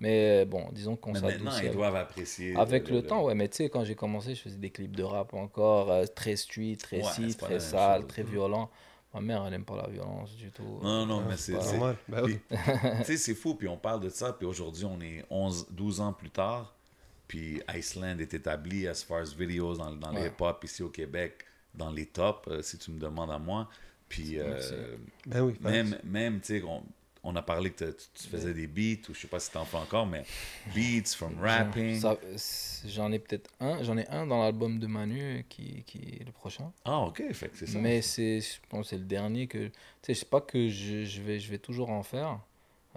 Mais 0.00 0.42
euh, 0.42 0.44
bon, 0.44 0.66
disons 0.72 0.96
qu'on 0.96 1.12
Mais 1.12 1.20
maintenant, 1.20 1.50
s'adoucit 1.52 1.56
ils 1.62 1.66
avec- 1.66 1.72
doivent 1.76 1.94
apprécier. 1.96 2.56
avec 2.56 2.90
le, 2.90 3.02
temps, 3.02 3.24
ouais, 3.24 3.36
mais 3.36 3.46
tu 3.48 3.58
sais, 3.58 3.68
quand 3.68 3.84
j'ai 3.84 3.94
commencé, 3.94 4.34
je 4.34 4.40
faisais 4.42 4.56
des 4.58 4.70
clips 4.70 4.96
de 4.96 5.04
rap 5.04 5.32
encore, 5.34 5.92
euh, 5.92 6.04
très 6.06 6.34
street, 6.34 6.76
très 6.80 6.96
Ouais, 7.04 7.32
très 7.38 7.60
sale, 7.60 8.00
chose. 8.00 8.08
très 8.08 8.22
violent. 8.24 8.68
Ma 9.14 9.20
mère, 9.20 9.44
elle 9.46 9.54
aime 9.54 9.64
pas 9.64 9.76
la 9.76 9.86
violence 9.88 10.34
du 10.34 10.50
tout. 10.50 10.80
Non, 10.82 11.06
non, 11.06 11.20
Euh, 11.20 11.24
mais 11.28 11.36
c'est- 11.36 11.52
Normal. 11.52 11.96
Ben 12.08 12.22
oui. 12.24 12.38
Tu 12.98 13.04
sais, 13.04 13.16
c'est 13.16 13.34
fou, 13.34 13.54
puis 13.54 13.68
on 13.68 13.76
parle 13.76 14.00
de 14.00 14.08
ça, 14.08 14.32
puis 14.32 14.46
aujourd'hui, 14.46 14.86
on 14.86 15.00
est 15.00 15.22
11, 15.30 15.66
12 15.70 16.00
ans 16.00 16.12
plus 16.14 16.30
tard, 16.30 16.74
puis 17.28 17.60
Iceland 17.72 18.18
est 18.18 18.34
établi 18.34 18.88
as 18.88 19.04
far 19.04 19.18
as 19.20 19.32
videos 19.34 19.76
dans, 19.76 19.92
dans 19.92 20.10
les 20.10 20.22
Ouais. 20.22 20.26
hip-hop 20.28 20.64
ici 20.64 20.82
au 20.82 20.88
Québec, 20.88 21.44
dans 21.74 21.90
les 21.90 22.06
tops, 22.06 22.48
euh, 22.48 22.62
si 22.62 22.78
tu 22.78 22.90
me 22.90 22.98
demandes 22.98 23.30
à 23.30 23.38
moi. 23.38 23.68
Puis 24.08 24.38
euh. 24.38 24.96
Ben 25.26 25.40
oui. 25.42 25.54
même, 25.60 25.98
même 26.04 26.40
tu 26.40 26.58
sais, 26.58 26.62
on, 26.62 26.82
on 27.24 27.34
a 27.36 27.40
parlé 27.40 27.70
que 27.70 27.84
tu, 27.84 27.94
tu 28.14 28.28
faisais 28.28 28.52
des 28.52 28.66
beats, 28.66 29.08
ou 29.08 29.14
je 29.14 29.20
sais 29.20 29.26
pas 29.28 29.40
si 29.40 29.50
t'en 29.50 29.64
fais 29.64 29.78
encore, 29.78 30.06
mais 30.06 30.24
beats, 30.74 31.14
from 31.16 31.38
rapping. 31.40 31.98
J'en 32.84 33.10
ai 33.12 33.18
peut-être 33.18 33.50
un, 33.60 33.82
j'en 33.82 33.96
ai 33.96 34.06
un 34.08 34.26
dans 34.26 34.42
l'album 34.42 34.78
de 34.78 34.86
Manu 34.86 35.46
qui, 35.48 35.84
qui 35.84 35.98
est 36.20 36.24
le 36.26 36.32
prochain. 36.32 36.72
Ah, 36.84 36.98
ok, 37.00 37.22
fait 37.32 37.50
c'est 37.54 37.66
ça. 37.66 37.78
Mais 37.78 38.02
c'est, 38.02 38.40
je 38.40 38.58
pense, 38.68 38.88
c'est 38.90 38.98
le 38.98 39.04
dernier 39.04 39.46
que, 39.46 39.68
tu 39.68 39.72
sais, 40.02 40.14
je 40.14 40.18
sais 40.18 40.26
pas 40.26 40.40
que 40.40 40.68
je, 40.68 41.04
je 41.04 41.22
vais, 41.22 41.38
je 41.38 41.48
vais 41.50 41.58
toujours 41.58 41.90
en 41.90 42.02
faire. 42.02 42.38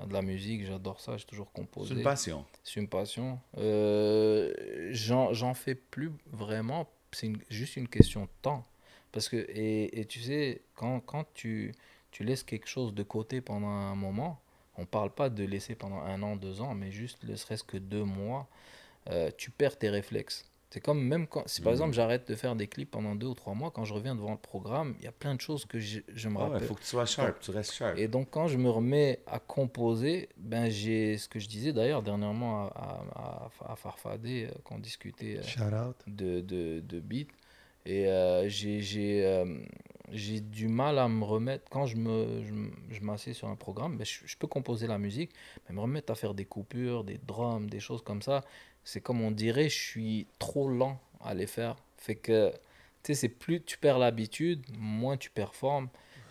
de 0.05 0.11
la 0.11 0.21
musique, 0.21 0.65
j'adore 0.65 0.99
ça, 0.99 1.15
j'ai 1.15 1.25
toujours 1.25 1.51
composé. 1.53 1.89
C'est 1.93 1.97
une 1.99 2.03
passion. 2.03 2.45
C'est 2.63 2.79
une 2.81 2.89
passion. 2.89 3.39
Euh, 3.57 4.51
J'en 4.91 5.33
j'en 5.33 5.53
fais 5.53 5.75
plus 5.75 6.11
vraiment, 6.31 6.89
c'est 7.15 7.31
juste 7.49 7.77
une 7.77 7.87
question 7.87 8.23
de 8.23 8.29
temps. 8.41 8.63
Parce 9.11 9.29
que, 9.29 9.37
et, 9.49 10.05
tu 10.05 10.19
sais, 10.19 10.61
quand, 10.75 10.99
quand 10.99 11.25
tu, 11.33 11.73
laisses 12.19 12.43
quelque 12.43 12.67
chose 12.67 12.93
de 12.93 13.03
côté 13.03 13.41
pendant 13.41 13.67
un 13.67 13.95
moment, 13.95 14.39
on 14.77 14.85
parle 14.85 15.09
pas 15.11 15.29
de 15.29 15.43
laisser 15.43 15.75
pendant 15.75 15.99
un 16.01 16.21
an, 16.21 16.35
deux 16.35 16.61
ans, 16.61 16.75
mais 16.75 16.91
juste 16.91 17.23
ne 17.23 17.35
serait-ce 17.35 17.63
que 17.63 17.77
deux 17.77 18.03
mois, 18.03 18.47
euh, 19.09 19.31
tu 19.37 19.51
perds 19.51 19.77
tes 19.77 19.89
réflexes. 19.89 20.49
C'est 20.75 20.81
comme 20.81 21.01
même 21.01 21.25
quand, 21.25 21.47
si 21.47 21.61
par 21.61 21.71
Mhm. 21.71 21.75
exemple 21.77 21.93
j'arrête 21.93 22.27
de 22.27 22.35
faire 22.35 22.53
des 22.53 22.67
clips 22.67 22.91
pendant 22.91 23.15
deux 23.15 23.27
ou 23.27 23.33
trois 23.33 23.53
mois, 23.53 23.71
quand 23.71 23.85
je 23.85 23.93
reviens 23.93 24.13
devant 24.13 24.33
le 24.33 24.37
programme, 24.37 24.93
il 24.99 25.05
y 25.05 25.07
a 25.07 25.13
plein 25.13 25.33
de 25.33 25.39
choses 25.39 25.63
que 25.63 25.79
je, 25.79 26.01
je 26.13 26.27
me 26.27 26.37
Ah 26.37 26.41
ouais, 26.41 26.49
rappelle. 26.49 26.67
faut 26.67 26.75
que 26.75 26.81
tu 26.81 26.87
sois 26.87 27.05
sharp, 27.05 27.39
tu 27.39 27.51
restes 27.51 27.71
sharp. 27.75 27.97
Et 27.97 28.09
donc, 28.09 28.27
quand 28.29 28.49
je 28.49 28.57
me 28.57 28.69
remets 28.69 29.21
à 29.25 29.39
composer, 29.39 30.27
ben, 30.35 30.69
j'ai 30.69 31.17
ce 31.17 31.29
que 31.29 31.39
je 31.39 31.47
disais 31.47 31.71
d'ailleurs 31.71 32.03
dernièrement 32.03 32.65
à, 32.65 32.71
à, 33.15 33.49
à- 33.69 33.71
à 33.71 33.75
Farfadé, 33.77 34.49
euh, 34.51 34.53
quand 34.65 34.75
on 34.75 34.79
discutait 34.79 35.37
euh, 35.37 35.43
Shout 35.43 35.61
out. 35.73 35.95
de, 36.07 36.41
de, 36.41 36.81
de 36.81 36.99
beats. 36.99 37.31
Et 37.85 38.07
euh, 38.07 38.49
j'ai 38.49 38.81
j'ai, 38.81 39.25
euh, 39.25 39.45
j'ai 40.11 40.41
du 40.41 40.67
mal 40.67 40.97
à 40.99 41.07
me 41.07 41.23
remettre. 41.23 41.65
Quand 41.69 41.85
je 41.85 41.95
me 41.95 42.43
je, 42.91 42.99
m'assieds 43.01 43.33
sur 43.33 43.47
un 43.47 43.55
programme, 43.55 43.97
ben, 43.97 44.05
je, 44.05 44.19
je 44.25 44.37
peux 44.37 44.47
composer 44.47 44.87
la 44.87 44.97
musique, 44.97 45.31
mais 45.69 45.75
me 45.75 45.79
remettre 45.79 46.11
à 46.11 46.15
faire 46.15 46.33
des 46.33 46.45
coupures, 46.45 47.05
des 47.05 47.17
drums, 47.19 47.69
des 47.69 47.79
choses 47.79 48.01
comme 48.01 48.21
ça, 48.21 48.43
c'est 48.85 49.01
comme 49.01 49.21
on 49.21 49.31
dirait, 49.31 49.67
je 49.67 49.77
suis 49.77 50.27
trop 50.39 50.69
lent 50.69 51.01
à 51.21 51.33
les 51.33 51.47
faire. 51.47 51.75
Fait 51.97 52.15
que, 52.15 52.51
tu 53.03 53.07
sais, 53.07 53.15
c'est 53.15 53.29
plus 53.29 53.61
tu 53.61 53.77
perds 53.77 53.99
l'habitude, 53.99 54.63
moins 54.77 55.17
tu 55.17 55.29
performes. 55.29 55.89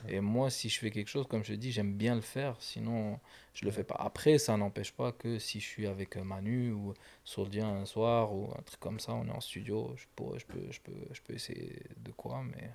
Et 0.09 0.21
moi, 0.21 0.51
si 0.51 0.69
je 0.69 0.79
fais 0.79 0.91
quelque 0.91 1.09
chose, 1.09 1.27
comme 1.27 1.45
je 1.45 1.55
te 1.55 1.59
dis, 1.59 1.73
j'aime 1.73 1.95
bien 1.95 2.15
le 2.15 2.21
faire, 2.21 2.57
sinon 2.61 3.19
je 3.55 3.65
le 3.65 3.71
fais 3.71 3.85
pas. 3.85 3.97
Après, 3.99 4.39
ça 4.39 4.57
n'empêche 4.57 4.93
pas 4.93 5.13
que 5.13 5.39
si 5.39 5.61
je 5.61 5.67
suis 5.67 5.87
avec 5.87 6.17
euh, 6.17 6.25
Manu 6.25 6.73
ou 6.73 6.95
Soldia 7.25 7.67
un 7.67 7.87
soir 7.87 8.35
ou 8.35 8.51
un 8.59 8.63
truc 8.63 8.81
comme 8.81 9.01
ça, 9.01 9.15
on 9.15 9.27
est 9.27 9.31
en 9.31 9.41
studio, 9.41 9.95
je, 9.97 10.05
pourrais, 10.15 10.39
je, 10.39 10.47
peux, 10.47 10.67
je, 10.71 10.81
peux, 10.81 10.93
je 11.13 11.23
peux 11.23 11.35
essayer 11.35 11.81
de 11.97 12.11
quoi, 12.13 12.43
mais... 12.45 12.71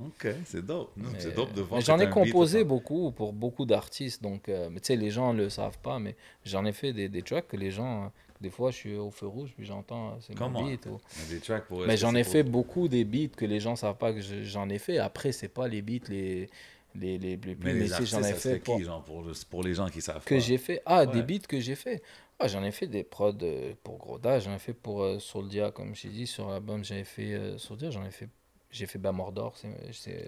Ok, 0.00 0.26
c'est 0.46 0.64
dope. 0.64 0.92
C'est 1.18 1.34
dope 1.34 1.52
de 1.52 1.60
voir. 1.60 1.80
J'en 1.82 1.98
ai 1.98 2.06
beat, 2.06 2.14
composé 2.14 2.64
beaucoup 2.64 3.12
pour 3.12 3.32
beaucoup 3.34 3.66
d'artistes, 3.66 4.22
donc, 4.22 4.48
euh, 4.48 4.70
mais 4.70 4.80
tu 4.80 4.86
sais, 4.86 4.96
les 4.96 5.10
gens 5.10 5.34
ne 5.34 5.42
le 5.42 5.50
savent 5.50 5.78
pas, 5.78 5.98
mais 5.98 6.16
j'en 6.44 6.64
ai 6.64 6.72
fait 6.72 6.94
des, 6.94 7.08
des 7.10 7.22
tracks 7.22 7.46
que 7.46 7.58
les 7.58 7.70
gens, 7.70 8.10
des 8.42 8.50
fois, 8.50 8.70
je 8.70 8.76
suis 8.76 8.94
au 8.96 9.10
feu 9.10 9.26
rouge, 9.26 9.52
puis 9.56 9.64
j'entends, 9.64 10.10
euh, 10.10 10.14
c'est 10.20 10.34
mon 10.38 10.68
beat. 10.68 10.84
ou- 10.86 11.00
Il 11.16 11.22
y 11.22 11.26
a 11.26 11.28
des 11.36 11.40
tracks 11.40 11.66
pour. 11.66 11.86
mais 11.86 11.96
j'en 11.96 12.14
ai 12.14 12.22
pour- 12.24 12.32
fait 12.32 12.42
beaucoup 12.42 12.88
des 12.88 13.04
beats 13.04 13.34
que 13.34 13.46
les 13.46 13.60
gens 13.60 13.76
savent 13.76 13.96
pas 13.96 14.12
que 14.12 14.20
je- 14.20 14.42
j'en 14.42 14.68
ai 14.68 14.78
fait. 14.78 14.98
Après, 14.98 15.32
c'est 15.32 15.48
pas 15.48 15.68
les 15.68 15.80
beats 15.80 16.06
les, 16.08 16.50
les, 16.94 17.16
les, 17.18 17.36
les 17.36 17.36
plus 17.38 17.56
Mais 17.72 17.86
j'en 17.86 18.18
ai 18.18 18.22
ça 18.22 18.34
fait 18.34 18.58
pour, 18.58 18.76
qui, 18.76 18.84
genre, 18.84 19.02
pour, 19.02 19.24
pour 19.48 19.62
les 19.62 19.74
gens 19.74 19.88
qui 19.88 20.02
savent 20.02 20.22
que 20.24 20.38
j'ai 20.38 20.58
fait. 20.58 20.82
Ah, 20.84 21.06
des 21.06 21.22
beats 21.22 21.46
que 21.48 21.58
j'ai 21.60 21.74
fait. 21.76 22.02
Ah, 22.38 22.48
j'en 22.48 22.62
ai 22.64 22.72
fait 22.72 22.88
des 22.88 23.04
prods 23.04 23.32
euh, 23.42 23.72
pour 23.84 23.98
Groda, 23.98 24.40
j'en 24.40 24.54
ai 24.54 24.58
fait 24.58 24.72
pour 24.74 25.02
euh, 25.02 25.18
Soldia, 25.20 25.70
comme 25.70 25.94
j'ai 25.94 26.08
dit 26.08 26.26
sur 26.26 26.48
l'album, 26.48 26.84
j'avais 26.84 27.04
fait 27.04 27.34
euh, 27.34 27.56
Soldia, 27.56 27.90
j'en 27.90 28.04
ai 28.04 28.10
fait. 28.10 28.28
J'ai 28.72 28.86
fait 28.86 28.98
bah, 28.98 29.12
Mordor, 29.12 29.54
c'est 29.58 29.68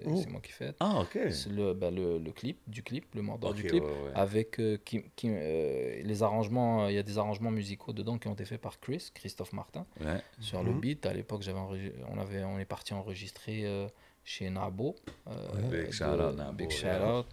Oh. 0.05 0.15
c'est 0.15 0.29
moi 0.29 0.39
qui 0.39 0.51
fais. 0.51 0.73
Ah, 0.79 0.99
ok. 1.01 1.17
Le, 1.49 1.73
bah, 1.73 1.89
le, 1.89 2.19
le 2.19 2.31
clip, 2.31 2.59
du 2.67 2.83
clip, 2.83 3.05
le 3.15 3.23
Mordor 3.23 3.55
du 3.55 3.63
clip. 3.63 3.83
ouais, 3.83 3.89
ouais. 3.89 4.11
Avec 4.13 4.59
euh, 4.59 4.77
qui, 4.85 5.01
qui, 5.15 5.29
euh, 5.31 6.01
les 6.03 6.21
arrangements, 6.21 6.87
il 6.87 6.93
y 6.93 6.99
a 6.99 7.03
des 7.03 7.17
arrangements 7.17 7.49
musicaux 7.49 7.91
dedans 7.91 8.19
qui 8.19 8.27
ont 8.27 8.33
été 8.33 8.45
faits 8.45 8.61
par 8.61 8.79
Chris, 8.79 9.09
Christophe 9.15 9.51
Martin 9.51 9.87
Ouais. 9.99 10.21
sur 10.39 10.61
le 10.63 10.71
Mhm. 10.71 10.79
beat. 10.79 11.05
À 11.07 11.13
l'époque, 11.13 11.43
on, 11.49 12.19
avait, 12.19 12.43
on 12.43 12.59
est 12.59 12.65
parti 12.65 12.93
enregistrer 12.93 13.65
euh, 13.65 13.87
chez 14.23 14.47
Nabo. 14.51 14.95
euh, 15.27 15.31
Big 15.71 15.87
de- 15.87 15.91
shout 15.91 16.03
out, 16.05 16.35
Nabo, 16.37 16.53
Big 16.53 16.71
yeah. 16.71 16.99
shout 16.99 17.05
out. 17.19 17.25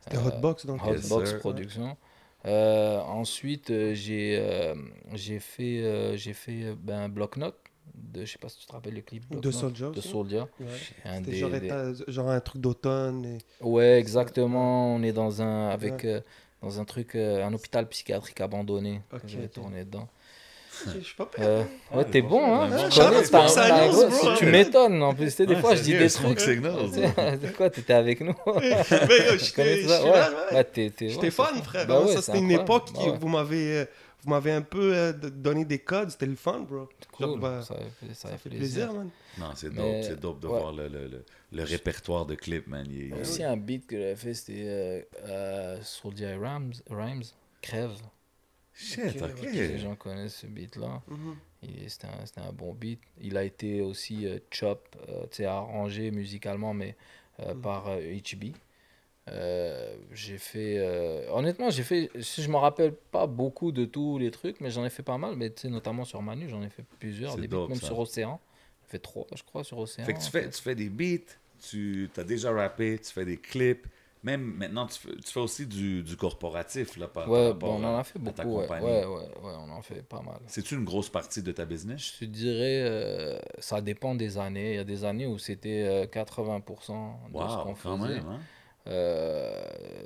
C'était 0.00 0.18
Euh, 0.18 0.26
Hotbox 0.28 0.66
donc. 0.66 0.80
Yes, 0.86 1.10
Hotbox 1.10 1.30
sir. 1.30 1.38
Production. 1.40 1.96
Euh, 2.44 3.00
ensuite, 3.00 3.70
euh, 3.70 3.94
j'ai 3.94 4.36
euh, 4.38 4.74
j'ai 5.14 5.40
fait, 5.40 5.78
euh, 5.82 6.16
j'ai 6.16 6.34
fait 6.34 6.62
euh, 6.62 6.74
ben, 6.78 7.08
Block 7.08 7.36
Note. 7.36 7.58
De, 7.94 8.24
je 8.24 8.32
sais 8.32 8.38
pas 8.38 8.48
si 8.48 8.58
tu 8.58 8.66
te 8.66 8.72
rappelles 8.72 8.94
le 8.94 9.00
clip 9.02 9.24
De 9.40 9.50
Soulja 9.50 9.90
de. 9.90 10.00
Soulja. 10.00 10.48
Ouais. 10.60 10.66
Un 11.04 11.18
C'était 11.18 11.30
des- 11.30 11.36
genre, 11.38 11.50
des- 11.50 11.94
genre 12.12 12.28
un 12.30 12.40
truc 12.40 12.60
d'automne. 12.62 13.24
et- 13.24 13.38
Ouais, 13.64 13.98
exactement. 13.98 14.94
On 14.94 15.02
est 15.02 15.12
dans 15.12 15.42
un, 15.42 15.68
avec, 15.68 16.04
euh, 16.04 16.20
dans 16.62 16.80
un 16.80 16.84
truc, 16.84 17.14
euh, 17.14 17.44
un 17.44 17.52
hôpital 17.52 17.86
psychiatrique 17.88 18.40
abandonné. 18.40 19.02
que 19.10 19.16
Ok, 19.16 19.22
J'avais 19.26 19.44
ok. 19.44 19.52
tourné 19.52 19.84
dedans. 19.84 20.08
Je 20.94 21.00
suis 21.00 21.16
pas 21.16 21.26
pire. 21.26 21.42
Euh, 21.44 21.64
ouais, 21.92 22.04
t'es 22.04 22.22
bon, 22.22 22.40
hein. 22.54 22.70
Ouais, 22.70 22.88
connais, 22.88 23.22
t'as- 23.24 23.88
bro. 23.88 24.34
Tu 24.36 24.46
m'étonnes, 24.46 25.02
en 25.02 25.12
plus. 25.12 25.36
Des 25.36 25.46
Ouais, 25.46 25.56
fois, 25.56 25.74
je 25.74 25.82
dis 25.82 25.98
des 25.98 26.08
trucs. 26.08 26.38
De 26.38 27.48
quoi, 27.56 27.68
t'étais 27.68 27.94
avec 27.94 28.20
nous? 28.20 28.34
Mais 28.60 28.76
connais 29.56 29.82
ça? 29.82 30.04
là, 30.04 30.04
Ouais. 30.04 30.54
ouais. 30.56 30.64
T'es- 30.64 30.92
ouais, 31.24 31.30
fan, 31.32 31.46
c'est- 31.56 31.62
frère. 31.64 31.88
Ouais, 31.90 32.06
ça, 32.08 32.14
c'est 32.16 32.22
c'était 32.26 32.38
une 32.38 32.52
époque 32.52 32.90
Bah 32.94 33.00
qui 33.00 33.10
ouais. 33.10 33.16
vous 33.18 33.28
m'avez 33.28 33.78
euh, 33.78 33.84
vous 34.22 34.30
m'avez 34.30 34.52
un 34.52 34.62
peu 34.62 34.94
euh, 34.96 35.12
donné 35.12 35.64
des 35.64 35.78
codes. 35.78 36.10
C'était 36.10 36.26
le 36.26 36.34
fun, 36.36 36.60
bro. 36.60 36.76
Genre, 36.76 36.88
Cool, 37.12 37.40
bah, 37.40 37.62
ça 37.62 37.76
fait, 38.00 38.14
ça 38.14 38.30
ça 38.30 38.38
fait 38.38 38.50
plaisir, 38.50 38.92
man. 38.92 39.10
Non, 39.38 39.50
c'est 39.54 39.70
dope, 39.70 39.76
Mais- 39.78 40.02
c'est 40.02 40.18
dope 40.20 40.40
de 40.40 40.48
ouais. 40.48 40.58
voir 40.58 40.72
le, 40.72 40.88
le, 40.88 41.06
le, 41.08 41.24
le 41.52 41.62
répertoire 41.64 42.26
de 42.26 42.34
clips, 42.34 42.66
man. 42.66 42.86
Il 42.90 43.12
a 43.14 43.18
aussi 43.18 43.42
un 43.44 43.56
beat 43.56 43.86
que 43.86 43.96
j'avais 43.96 44.16
fait, 44.16 44.34
c'était 44.34 44.64
euh, 44.66 45.02
euh, 45.24 45.78
Soulja 45.82 46.36
Rhymes, 46.38 46.72
Rhymes, 46.90 47.22
Crève. 47.60 47.92
Shit, 48.72 49.20
Ok. 49.22 49.42
Les 49.52 49.78
gens 49.78 49.96
connaissent 49.96 50.36
ce 50.36 50.46
beat-là. 50.46 51.02
Et 51.62 51.88
C'était 51.88 52.06
un, 52.06 52.24
c'était 52.26 52.40
un 52.42 52.52
bon 52.52 52.72
beat. 52.74 53.00
Il 53.20 53.36
a 53.36 53.42
été 53.42 53.80
aussi 53.80 54.26
euh, 54.26 54.38
chop, 54.50 54.94
euh, 55.08 55.22
tu 55.30 55.38
sais, 55.38 55.44
arrangé 55.46 56.10
musicalement, 56.12 56.72
mais 56.74 56.96
euh, 57.40 57.54
Mhm. 57.54 57.60
par 57.60 57.88
euh, 57.88 57.98
HB. 58.00 58.54
Euh, 59.32 59.94
j'ai 60.12 60.38
fait. 60.38 60.76
euh, 60.78 61.30
honnêtement, 61.30 61.70
j'ai 61.70 61.82
fait. 61.82 62.10
Si 62.20 62.42
je 62.42 62.48
me 62.50 62.56
rappelle 62.56 62.92
pas 62.92 63.26
beaucoup 63.26 63.72
de 63.72 63.84
tous 63.84 64.18
les 64.18 64.30
trucs, 64.30 64.60
mais 64.60 64.70
j'en 64.70 64.84
ai 64.84 64.90
fait 64.90 65.02
pas 65.02 65.18
mal. 65.18 65.36
Mais 65.36 65.50
tu 65.50 65.62
sais, 65.62 65.68
notamment 65.68 66.04
sur 66.04 66.22
Manu, 66.22 66.48
j'en 66.48 66.62
ai 66.62 66.70
fait 66.70 66.84
plusieurs. 66.98 67.34
C'est 67.34 67.40
Des 67.42 67.48
beats, 67.48 67.68
même 67.68 67.78
ça. 67.80 67.86
sur 67.88 67.98
Océan. 67.98 68.40
J'ai 68.84 68.90
fait 68.92 68.98
trois, 68.98 69.26
je 69.34 69.42
crois, 69.42 69.64
sur 69.64 69.78
Océan. 69.78 70.04
Fait 70.06 70.14
que 70.14 70.20
tu 70.20 70.30
fais, 70.30 70.48
tu 70.48 70.62
fais 70.62 70.74
des 70.74 70.88
beats, 70.88 71.32
tu 71.68 72.10
as 72.16 72.24
déjà 72.24 72.52
rappé, 72.52 72.98
tu 72.98 73.12
fais 73.12 73.24
des 73.24 73.36
clips. 73.36 73.86
Même 74.24 74.42
maintenant, 74.42 74.84
tu 74.86 74.98
fais, 74.98 75.14
tu 75.14 75.30
fais 75.32 75.38
aussi 75.38 75.64
du, 75.64 76.02
du 76.02 76.16
corporatif, 76.16 76.96
là, 76.96 77.06
par, 77.06 77.28
Ouais, 77.28 77.52
bon, 77.54 77.76
on 77.80 77.84
en 77.84 77.98
a 77.98 78.02
fait 78.02 78.18
beaucoup. 78.18 78.58
Ouais, 78.58 78.68
ouais, 78.80 79.04
ouais, 79.06 79.28
on 79.44 79.70
en 79.70 79.80
fait 79.80 80.02
pas 80.02 80.20
mal. 80.22 80.40
C'est-tu 80.48 80.74
une 80.74 80.84
grosse 80.84 81.08
partie 81.08 81.40
de 81.40 81.52
ta 81.52 81.64
business? 81.64 82.14
Je 82.14 82.18
te 82.18 82.24
dirais, 82.24 82.82
euh, 82.82 83.38
ça 83.60 83.80
dépend 83.80 84.16
des 84.16 84.36
années. 84.36 84.72
Il 84.72 84.76
y 84.76 84.80
a 84.80 84.84
des 84.84 85.04
années 85.04 85.26
où 85.28 85.38
c'était 85.38 85.84
euh, 85.86 86.06
80% 86.06 86.60
de 87.28 87.32
ce 87.32 87.32
Wow, 87.32 87.62
qu'on 87.62 87.74
quand 87.74 87.96
faisait. 87.96 88.14
même, 88.14 88.26
hein? 88.28 88.40
Euh, 88.88 89.60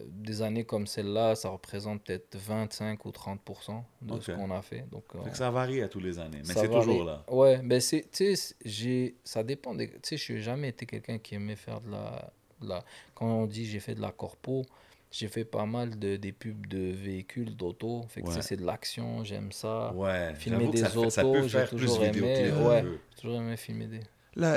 des 0.09 0.43
années 0.43 0.65
comme 0.65 0.87
celle-là, 0.87 1.35
ça 1.35 1.49
représente 1.51 2.03
peut-être 2.05 2.37
25 2.37 3.05
ou 3.05 3.11
30% 3.11 3.83
de 4.03 4.21
ce 4.21 4.33
qu'on 4.33 4.51
a 4.51 4.61
fait. 4.63 4.85
Donc, 4.91 5.05
Fait 5.13 5.19
on- 5.19 5.31
que 5.31 5.37
ça 5.37 5.51
varie 5.51 5.83
à 5.83 5.89
tous 5.89 6.01
les 6.01 6.19
années, 6.19 6.39
mais 6.47 6.53
ça 6.55 6.61
c'est 6.63 6.67
varie. 6.67 6.87
toujours 6.87 7.05
là. 7.05 7.25
Ouais, 7.31 7.59
ben 7.63 7.81
c'est, 7.81 8.07
tu 8.11 8.35
sais, 8.35 8.55
j'ai, 8.65 9.15
ça 9.25 9.43
dépend. 9.43 9.75
Des, 9.75 9.89
tu 9.89 9.99
sais, 10.03 10.17
je 10.17 10.33
n'ai 10.33 10.41
jamais 10.41 10.69
été 10.69 10.87
quelqu'un 10.87 11.19
qui 11.19 11.35
aimait 11.35 11.57
faire 11.57 11.81
de 11.81 11.91
la, 11.91 12.33
de 12.61 12.69
la. 12.69 12.85
Quand 13.15 13.27
on 13.27 13.47
dit 13.47 13.67
j'ai 13.67 13.81
fait 13.81 13.95
de 13.95 14.01
la 14.01 14.11
corpo, 14.11 14.65
j'ai 15.11 15.29
fait 15.29 15.45
pas 15.45 15.67
mal 15.67 15.99
de 15.99 16.17
des 16.17 16.33
pubs 16.33 16.67
de 16.67 16.91
véhicules, 16.93 17.55
d'auto. 17.57 18.03
Fait 18.09 18.23
que 18.23 18.29
Ouais. 18.29 18.43
c'est 18.43 18.57
de 18.57 18.65
l'action, 18.65 19.23
j'aime 19.25 19.53
ça. 19.53 19.93
Ouais, 19.95 20.35
Filmer 20.35 20.69
des 20.69 20.79
ça, 20.79 20.97
autos, 20.97 21.49
j'ai 21.49 21.67
toujours 21.67 22.03
aimé, 22.05 22.51
ouais. 22.53 22.85
toujours 23.21 23.41
aimé 23.41 23.57
filmer 23.57 23.87
des. 23.87 24.01
La, 24.35 24.55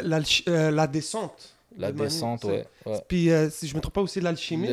euh, 0.48 0.72
la 0.72 0.88
descente. 0.88 1.55
La 1.78 1.92
de 1.92 1.98
Manu, 1.98 2.10
descente, 2.10 2.44
ouais. 2.46 2.66
ouais. 2.86 3.00
Puis, 3.08 3.30
euh, 3.32 3.50
si 3.50 3.68
je 3.68 3.76
me 3.76 3.82
trompe 3.82 3.94
pas 3.96 4.02
aussi, 4.02 4.22
l'alchimiste. 4.22 4.72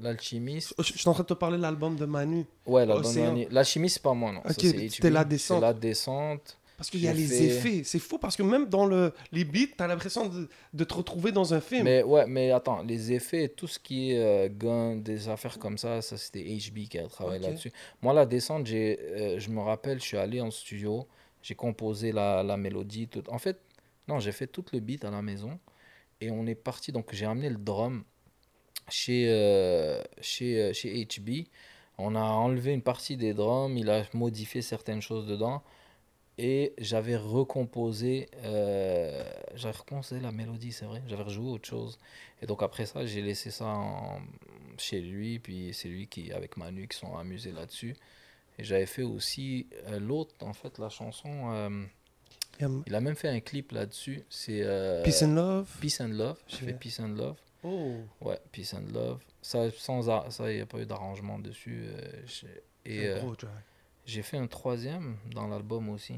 L'alchimiste. 0.00 0.74
Je, 0.78 0.92
je 0.92 0.98
suis 0.98 1.08
en 1.08 1.12
train 1.14 1.22
de 1.22 1.28
te 1.28 1.34
parler 1.34 1.56
de 1.56 1.62
l'album 1.62 1.96
de 1.96 2.04
Manu. 2.04 2.46
Ouais, 2.66 2.86
la 2.86 2.96
Océan. 2.96 3.32
bonne 3.34 3.46
L'alchimiste, 3.50 3.94
c'est 3.96 4.02
pas 4.02 4.14
moi, 4.14 4.32
non. 4.32 4.40
Ok, 4.40 4.54
c'était 4.60 5.10
la 5.10 5.24
descente. 5.24 5.60
la 5.60 5.72
descente. 5.72 6.58
Parce 6.76 6.90
qu'il 6.90 7.00
y 7.00 7.08
a 7.08 7.12
les 7.12 7.26
fait- 7.26 7.44
effets. 7.46 7.82
C'est 7.84 7.98
fou 7.98 8.18
parce 8.18 8.36
que 8.36 8.42
même 8.44 8.66
dans 8.68 8.86
le, 8.86 9.12
les 9.32 9.44
beats, 9.44 9.66
t'as 9.76 9.88
l'impression 9.88 10.26
de, 10.28 10.48
de 10.72 10.84
te 10.84 10.94
retrouver 10.94 11.32
dans 11.32 11.52
un 11.52 11.60
film. 11.60 11.82
Mais 11.82 12.04
ouais, 12.04 12.24
mais 12.28 12.52
attends, 12.52 12.84
les 12.84 13.12
effets, 13.12 13.48
tout 13.48 13.66
ce 13.66 13.80
qui 13.80 14.12
est 14.12 14.18
euh, 14.20 14.48
gun, 14.48 14.94
des 14.94 15.28
affaires 15.28 15.58
comme 15.58 15.76
ça, 15.76 16.00
ça 16.02 16.16
c'était 16.16 16.44
HB 16.44 16.86
qui 16.88 16.98
a 17.00 17.08
travaillé 17.08 17.40
là-dessus. 17.40 17.72
Moi, 18.00 18.12
la 18.12 18.26
descente, 18.26 18.64
j'ai, 18.66 18.96
euh, 19.00 19.40
je 19.40 19.50
me 19.50 19.60
rappelle, 19.60 19.98
je 20.00 20.04
suis 20.04 20.16
allé 20.18 20.40
en 20.40 20.52
studio, 20.52 21.04
j'ai 21.42 21.56
composé 21.56 22.12
la, 22.12 22.44
la 22.44 22.56
mélodie. 22.56 23.08
Tout. 23.08 23.24
En 23.28 23.38
fait, 23.38 23.58
non, 24.08 24.18
j'ai 24.20 24.32
fait 24.32 24.46
tout 24.46 24.64
le 24.72 24.80
beat 24.80 25.04
à 25.04 25.10
la 25.10 25.22
maison 25.22 25.58
et 26.20 26.30
on 26.30 26.46
est 26.46 26.54
parti. 26.54 26.92
Donc, 26.92 27.12
j'ai 27.12 27.26
amené 27.26 27.50
le 27.50 27.58
drum 27.58 28.04
chez, 28.88 29.26
euh, 29.28 30.02
chez, 30.20 30.62
euh, 30.62 30.72
chez 30.72 31.04
HB. 31.04 31.46
On 31.98 32.14
a 32.14 32.22
enlevé 32.22 32.72
une 32.72 32.82
partie 32.82 33.16
des 33.16 33.34
drums, 33.34 33.76
il 33.76 33.90
a 33.90 34.04
modifié 34.14 34.62
certaines 34.62 35.02
choses 35.02 35.26
dedans. 35.26 35.62
Et 36.38 36.72
j'avais 36.78 37.16
recomposé, 37.16 38.28
euh, 38.44 39.24
j'avais 39.56 39.76
recomposé 39.76 40.20
la 40.20 40.30
mélodie, 40.30 40.70
c'est 40.70 40.84
vrai. 40.84 41.02
J'avais 41.08 41.24
rejoué 41.24 41.50
autre 41.50 41.68
chose. 41.68 41.98
Et 42.40 42.46
donc 42.46 42.62
après 42.62 42.86
ça, 42.86 43.04
j'ai 43.04 43.22
laissé 43.22 43.50
ça 43.50 43.76
chez 44.78 45.00
lui. 45.00 45.40
Puis 45.40 45.70
c'est 45.74 45.88
lui 45.88 46.06
qui, 46.06 46.32
avec 46.32 46.56
Manu, 46.56 46.86
qui 46.86 46.96
sont 46.96 47.16
amusés 47.16 47.50
là-dessus. 47.50 47.96
Et 48.58 48.64
j'avais 48.64 48.86
fait 48.86 49.02
aussi 49.02 49.68
l'autre, 49.98 50.34
en 50.40 50.52
fait, 50.52 50.78
la 50.78 50.88
chanson. 50.88 51.88
Il 52.86 52.94
a 52.94 53.00
même 53.00 53.14
fait 53.14 53.28
un 53.28 53.40
clip 53.40 53.72
là-dessus. 53.72 54.24
C'est 54.28 54.62
euh, 54.62 55.02
Peace 55.02 55.22
and 55.22 55.34
Love? 55.34 55.68
Peace 55.80 56.00
and 56.00 56.08
Love. 56.08 56.38
J'ai 56.48 56.56
fait 56.58 56.72
Peace 56.72 57.00
and 57.00 57.08
Love. 57.16 57.36
Oh. 57.62 57.92
Ouais, 58.20 58.38
Peace 58.52 58.74
and 58.74 58.92
Love. 58.92 59.20
Ça, 59.42 59.70
sans 59.76 60.02
ça, 60.30 60.50
il 60.50 60.56
n'y 60.56 60.60
a 60.62 60.66
pas 60.66 60.78
eu 60.78 60.86
d'arrangement 60.86 61.38
dessus. 61.38 61.84
euh, 61.86 62.00
j'ai- 62.26 62.62
et 62.84 63.06
euh, 63.08 63.20
j'ai 64.06 64.22
fait 64.22 64.38
un 64.38 64.46
troisième 64.46 65.16
dans 65.34 65.46
l'album 65.48 65.88
aussi. 65.90 66.14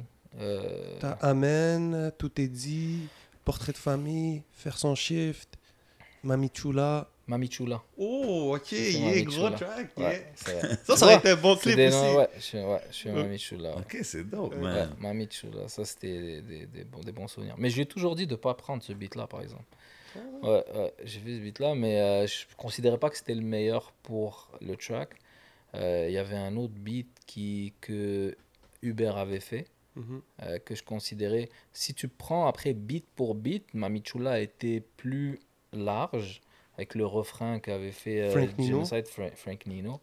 T'as 1.00 1.12
Amen, 1.22 2.12
Tout 2.18 2.40
est 2.40 2.46
dit, 2.48 3.08
Portrait 3.44 3.72
de 3.72 3.78
famille, 3.78 4.42
Faire 4.52 4.78
son 4.78 4.94
shift, 4.94 5.58
Mami 6.22 6.50
Chula. 6.54 7.08
Mami 7.30 7.48
Chula. 7.48 7.80
Oh, 7.96 8.56
ok, 8.56 8.72
yeah, 8.72 9.22
gros 9.22 9.50
track. 9.50 9.96
Ouais, 9.96 10.02
yeah. 10.02 10.60
vrai. 10.60 10.76
Ça, 10.84 10.96
ça 10.96 11.06
aurait 11.06 11.16
été 11.18 11.30
un 11.30 11.36
bon 11.36 11.54
clip 11.54 11.76
des 11.76 11.86
aussi. 11.88 12.16
ouais, 12.16 12.28
je 12.36 12.40
suis, 12.40 12.58
ouais, 12.58 12.80
je 12.90 12.94
suis 12.96 13.08
Ouais. 13.10 13.22
Mami 13.22 13.38
Chula. 13.38 13.70
ouais. 13.70 13.82
Ok, 13.82 13.98
c'est 14.02 14.28
dope, 14.28 14.52
Ouais. 14.54 14.58
Ouais, 14.58 14.72
man. 14.72 14.96
Mami 14.98 15.28
Chula, 15.28 15.68
ça 15.68 15.84
c'était 15.84 16.18
des, 16.20 16.42
des, 16.42 16.66
des 16.66 16.84
bons, 16.84 17.00
des 17.02 17.12
bons 17.12 17.28
souvenirs. 17.28 17.54
Mais 17.56 17.70
j'ai 17.70 17.86
toujours 17.86 18.16
dit 18.16 18.26
de 18.26 18.32
ne 18.32 18.36
pas 18.36 18.54
prendre 18.54 18.82
ce 18.82 18.92
beat-là, 18.92 19.28
par 19.28 19.42
exemple. 19.42 19.62
Ouais, 20.42 20.64
ouais, 20.74 20.92
j'ai 21.04 21.20
vu 21.20 21.36
ce 21.36 21.40
beat-là, 21.42 21.76
mais 21.76 22.00
euh, 22.00 22.26
je 22.26 22.46
ne 22.50 22.54
considérais 22.56 22.98
pas 22.98 23.10
que 23.10 23.16
c'était 23.16 23.34
le 23.36 23.42
meilleur 23.42 23.92
pour 24.02 24.50
le 24.60 24.74
track. 24.76 25.10
Euh, 25.76 26.06
Il 26.08 26.12
y 26.14 26.18
avait 26.18 26.36
un 26.36 26.56
autre 26.56 26.74
beat 26.74 27.06
qui, 27.26 27.74
que 27.80 28.36
Hubert 28.82 29.16
avait 29.16 29.38
fait, 29.38 29.66
Mhm. 29.94 30.20
euh, 30.42 30.58
que 30.58 30.74
je 30.74 30.82
considérais. 30.82 31.48
Si 31.72 31.94
tu 31.94 32.08
prends 32.08 32.48
après 32.48 32.72
beat 32.74 33.06
pour 33.14 33.36
beat, 33.36 33.72
Mami 33.72 34.02
Chula 34.02 34.40
était 34.40 34.82
plus 34.96 35.38
large, 35.72 36.40
avec 36.80 36.94
le 36.94 37.04
refrain 37.04 37.58
qu'avait 37.60 37.92
fait 37.92 38.22
euh, 38.22 38.30
Frank 38.30 38.58
Nino. 38.58 38.76
Genocide, 38.84 39.06
Fra- 39.06 39.36
Frank 39.36 39.66
Nino. 39.66 40.00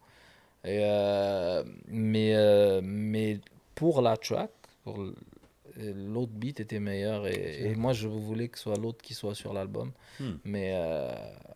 Et, 0.63 0.79
euh, 0.83 1.63
mais, 1.87 2.35
euh, 2.35 2.81
mais 2.83 3.39
pour 3.73 4.01
la 4.01 4.15
track, 4.15 4.51
pour 4.83 5.03
l'autre 5.77 6.31
beat 6.33 6.59
était 6.59 6.79
meilleur 6.79 7.27
et, 7.27 7.61
et 7.69 7.75
moi 7.75 7.93
je 7.93 8.07
voulais 8.07 8.47
que 8.47 8.57
ce 8.57 8.63
soit 8.65 8.77
l'autre 8.77 9.01
qui 9.01 9.13
soit 9.15 9.33
sur 9.35 9.53
l'album. 9.53 9.91
Hmm. 10.19 10.33
Mais 10.43 10.71
euh, 10.75 11.11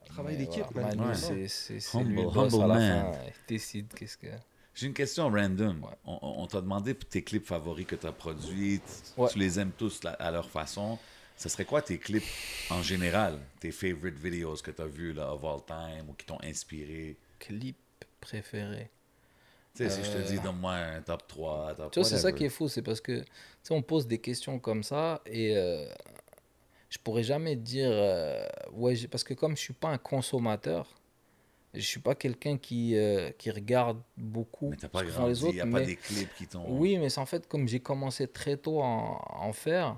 Travail 0.07 0.37
d'équipe, 0.37 0.63
voilà, 0.73 0.89
man. 0.89 0.97
Manu, 0.97 1.09
Ouais. 1.11 1.15
c'est 1.15 1.47
c'est 1.47 1.79
c'est 1.79 1.97
Humble- 1.97 2.09
lui 2.09 2.21
le 2.21 2.29
boss 2.29 2.53
humble 2.53 2.63
à 2.63 2.67
la 2.67 2.73
man. 2.75 3.13
fin. 3.13 3.19
Il 3.27 3.33
décide 3.47 3.93
qu'est-ce 3.93 4.17
que. 4.17 4.27
J'ai 4.73 4.87
une 4.87 4.93
question 4.93 5.29
random. 5.29 5.83
Ouais. 5.83 5.89
On, 6.05 6.47
t'a 6.47 6.61
demandé 6.61 6.93
pour 6.93 7.07
tes 7.09 7.21
clips 7.23 7.45
favoris 7.45 7.85
que 7.85 7.95
tu 7.95 8.07
as 8.07 8.11
produits. 8.13 8.79
Tu, 9.15 9.21
Ouais. 9.21 9.27
tu 9.29 9.37
les 9.39 9.59
aimes 9.59 9.71
tous 9.77 9.99
à 10.17 10.31
leur 10.31 10.49
façon. 10.49 10.97
Ce 11.41 11.49
serait 11.49 11.65
quoi 11.65 11.81
tes 11.81 11.97
clips 11.97 12.23
en 12.69 12.83
général? 12.83 13.39
Tes 13.59 13.71
favorite 13.71 14.15
videos 14.19 14.57
que 14.63 14.69
tu 14.69 14.79
as 14.79 14.85
vus 14.85 15.11
là, 15.11 15.33
of 15.33 15.43
all 15.43 15.65
time 15.65 16.07
ou 16.07 16.13
qui 16.13 16.23
t'ont 16.27 16.37
inspiré? 16.43 17.17
Clip 17.39 17.75
préféré. 18.19 18.91
Tu 19.75 19.83
sais, 19.83 19.89
si 19.89 20.03
je 20.03 20.11
te 20.11 20.17
Euh. 20.17 20.21
dis, 20.21 20.39
donne-moi 20.39 20.73
un 20.73 21.01
top 21.01 21.27
3, 21.27 21.73
top 21.73 21.91
Tu 21.93 21.99
vois, 21.99 22.07
c'est 22.07 22.19
ça 22.19 22.31
qui 22.31 22.43
est 22.45 22.49
fou, 22.49 22.67
c'est 22.67 22.83
parce 22.83 23.01
que 23.01 23.21
tu 23.21 23.25
sais, 23.63 23.73
on 23.73 23.81
pose 23.81 24.05
des 24.05 24.19
questions 24.19 24.59
comme 24.59 24.83
ça 24.83 25.19
et 25.25 25.57
euh, 25.57 25.91
je 26.89 26.99
pourrais 26.99 27.23
jamais 27.23 27.55
dire 27.55 27.89
euh, 27.91 28.45
ouais 28.73 28.93
parce 29.09 29.23
que 29.23 29.33
comme 29.33 29.57
je 29.57 29.61
suis 29.61 29.73
pas 29.73 29.89
un 29.89 29.97
consommateur, 29.97 30.87
je 31.73 31.79
suis 31.81 32.01
pas 32.01 32.13
quelqu'un 32.13 32.59
qui 32.59 32.95
euh, 32.95 33.31
qui 33.31 33.49
regarde 33.49 33.99
beaucoup 34.15 34.69
Mais 34.69 34.89
pas 34.89 35.03
grandi, 35.05 35.31
les 35.33 35.39
il 35.39 35.45
autres. 35.45 35.53
n'y 35.55 35.61
a 35.61 35.65
mais- 35.65 35.79
pas 35.79 35.85
des 35.87 35.95
clips 35.95 36.35
qui 36.37 36.45
t'ont... 36.45 36.65
Oui, 36.69 36.99
mais 36.99 37.09
c'est 37.09 37.19
en 37.21 37.25
fait 37.25 37.47
comme 37.47 37.67
j'ai 37.67 37.79
commencé 37.79 38.27
très 38.27 38.57
tôt 38.57 38.81
à 38.81 38.85
en, 38.85 39.15
à 39.17 39.39
en 39.39 39.53
faire. 39.53 39.97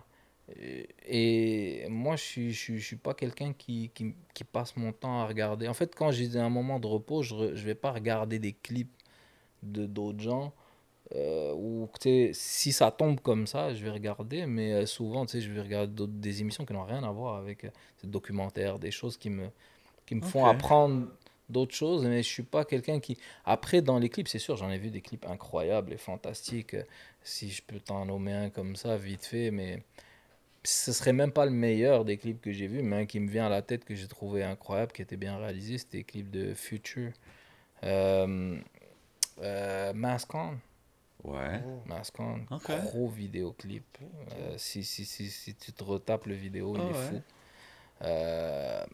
Et, 1.07 1.85
moi, 1.89 2.15
je 2.15 2.49
je 2.49 2.51
suis, 2.51 2.81
suis 2.81 2.95
pas 2.97 3.13
quelqu'un 3.13 3.53
qui, 3.53 3.91
qui, 3.93 4.13
qui 4.33 4.43
passe 4.43 4.75
mon 4.77 4.91
temps 4.91 5.21
à 5.21 5.27
regarder. 5.27 5.67
En 5.67 5.73
fait, 5.73 5.95
quand 5.95 6.11
j'ai 6.11 6.37
un 6.37 6.49
moment 6.49 6.79
de 6.79 6.87
repos, 6.87 7.23
je 7.23 7.35
ne 7.35 7.47
vais 7.53 7.75
pas 7.75 7.91
regarder 7.91 8.39
des 8.39 8.53
clips 8.53 8.91
de 9.63 9.85
d'autres 9.87 10.21
gens. 10.21 10.53
euh, 11.15 11.53
ou 11.55 11.89
si 12.33 12.71
ça 12.73 12.91
tombe 12.91 13.19
comme 13.21 13.47
ça, 13.47 13.73
je 13.73 13.83
vais 13.83 13.91
regarder. 13.91 14.45
Mais 14.47 14.73
euh, 14.73 14.85
souvent, 14.85 15.25
je 15.27 15.37
vais 15.51 15.61
regarder 15.61 16.05
des 16.07 16.41
émissions 16.41 16.65
qui 16.65 16.73
n'ont 16.73 16.85
rien 16.85 17.03
à 17.03 17.11
voir 17.11 17.37
avec 17.37 17.65
euh, 17.65 17.69
ces 17.97 18.07
documentaires, 18.07 18.79
des 18.79 18.91
choses 18.91 19.17
qui 19.17 19.29
me, 19.29 19.49
qui 20.05 20.15
me 20.15 20.21
font 20.21 20.45
apprendre 20.45 21.07
d'autres 21.49 21.75
choses. 21.75 22.05
Mais 22.05 22.23
je 22.23 22.29
suis 22.29 22.43
pas 22.43 22.65
quelqu'un 22.65 22.99
qui. 22.99 23.17
Après, 23.45 23.81
dans 23.81 23.99
les 23.99 24.09
clips, 24.09 24.27
c'est 24.29 24.39
sûr, 24.39 24.57
j'en 24.57 24.69
ai 24.71 24.77
vu 24.79 24.91
des 24.91 25.01
clips 25.01 25.25
incroyables 25.27 25.93
et 25.93 25.97
fantastiques. 25.97 26.75
euh, 26.75 26.83
Si 27.23 27.49
je 27.51 27.61
peux 27.63 27.79
t'en 27.79 28.05
nommer 28.05 28.33
un 28.33 28.49
comme 28.49 28.75
ça, 28.75 28.97
vite 28.97 29.25
fait, 29.25 29.51
mais 29.51 29.83
ce 30.63 30.93
serait 30.93 31.13
même 31.13 31.31
pas 31.31 31.45
le 31.45 31.51
meilleur 31.51 32.05
des 32.05 32.17
clips 32.17 32.41
que 32.41 32.51
j'ai 32.51 32.67
vu, 32.67 32.81
mais 32.83 33.01
un 33.01 33.05
qui 33.05 33.19
me 33.19 33.29
vient 33.29 33.45
à 33.47 33.49
la 33.49 33.61
tête 33.61 33.83
que 33.85 33.95
j'ai 33.95 34.07
trouvé 34.07 34.43
incroyable, 34.43 34.91
qui 34.91 35.01
était 35.01 35.17
bien 35.17 35.37
réalisé, 35.37 35.77
c'était 35.77 35.99
le 35.99 36.03
clip 36.03 36.31
de 36.31 36.53
Future. 36.53 37.11
Euh, 37.83 38.57
euh, 39.41 39.93
Mask 39.93 40.33
On. 40.35 40.57
Ouais. 41.23 41.61
Mask 41.85 42.19
On. 42.19 42.39
Gros 42.83 43.09
vidéoclip. 43.09 43.85
Euh, 44.37 44.53
si, 44.57 44.83
si, 44.83 45.05
si, 45.05 45.29
si 45.29 45.55
tu 45.55 45.73
te 45.73 45.83
retapes 45.83 46.27
le 46.27 46.35
vidéo, 46.35 46.75
il 46.75 46.81
Ah 46.81 46.85
est 46.85 46.91
ouais. 46.91 47.07
fou. 47.09 47.21
Euh, 48.03 48.85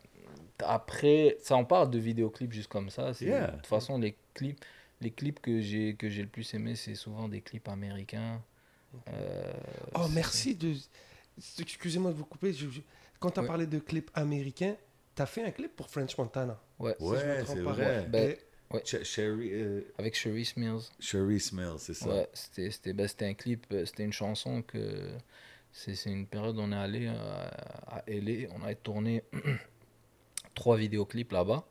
après, 0.59 1.37
ça 1.41 1.55
on 1.55 1.65
parle 1.65 1.89
de 1.89 1.97
vidéoclips 1.99 2.51
juste 2.51 2.67
comme 2.69 2.89
ça. 2.89 3.11
Yeah. 3.21 3.47
De 3.47 3.55
toute 3.57 3.67
façon, 3.67 3.97
les 3.97 4.15
clips, 4.33 4.63
les 5.01 5.11
clips 5.11 5.39
que 5.39 5.61
j'ai 5.61 5.95
que 5.95 6.09
j'ai 6.09 6.21
le 6.21 6.27
plus 6.27 6.53
aimé, 6.53 6.75
c'est 6.75 6.95
souvent 6.95 7.27
des 7.29 7.41
clips 7.41 7.67
américains. 7.67 8.41
Euh, 9.09 9.53
Oh, 9.95 10.07
merci 10.09 10.55
de. 10.55 10.73
Excusez-moi 11.59 12.11
de 12.11 12.17
vous 12.17 12.25
couper. 12.25 12.53
je- 12.53 12.69
je- 12.69 12.81
Quand 13.19 13.31
tu 13.31 13.39
as 13.39 13.41
Ouais. 13.43 13.47
parlé 13.47 13.65
de 13.67 13.79
clips 13.79 14.09
américains, 14.13 14.75
tu 15.15 15.21
as 15.21 15.25
fait 15.25 15.43
un 15.43 15.51
clip 15.51 15.75
pour 15.75 15.89
French 15.89 16.17
Montana. 16.17 16.57
Ouais. 16.79 16.95
si 16.97 17.03
Ouais, 17.05 17.43
c'est 17.45 17.59
vrai. 17.61 18.05
Ben, 18.09 18.31
Et- 18.31 18.39
Ch- 18.85 19.03
Sherry, 19.03 19.49
euh, 19.51 19.81
Avec 19.97 20.15
Cherise 20.15 20.55
Mills. 20.55 20.81
Sherry 20.99 21.39
Smith, 21.39 21.79
c'est 21.79 21.93
ça. 21.95 22.07
Ouais, 22.07 22.29
c'était 22.33 22.69
c'était 22.71 22.93
ben, 22.93 23.07
c'était 23.07 23.25
un 23.25 23.33
clip, 23.33 23.65
euh, 23.71 23.83
c'était 23.85 24.03
une 24.03 24.13
chanson 24.13 24.61
que 24.61 25.09
c'est 25.71 25.95
c'est 25.95 26.11
une 26.11 26.27
période 26.27 26.55
où 26.57 26.61
on 26.61 26.71
est 26.71 26.75
allé 26.75 27.07
euh, 27.07 27.49
à 27.87 28.03
LA, 28.07 28.47
on 28.55 28.63
a 28.63 28.73
tourné 28.75 29.23
trois 30.55 30.77
vidéoclips 30.77 31.31
là-bas. 31.31 31.65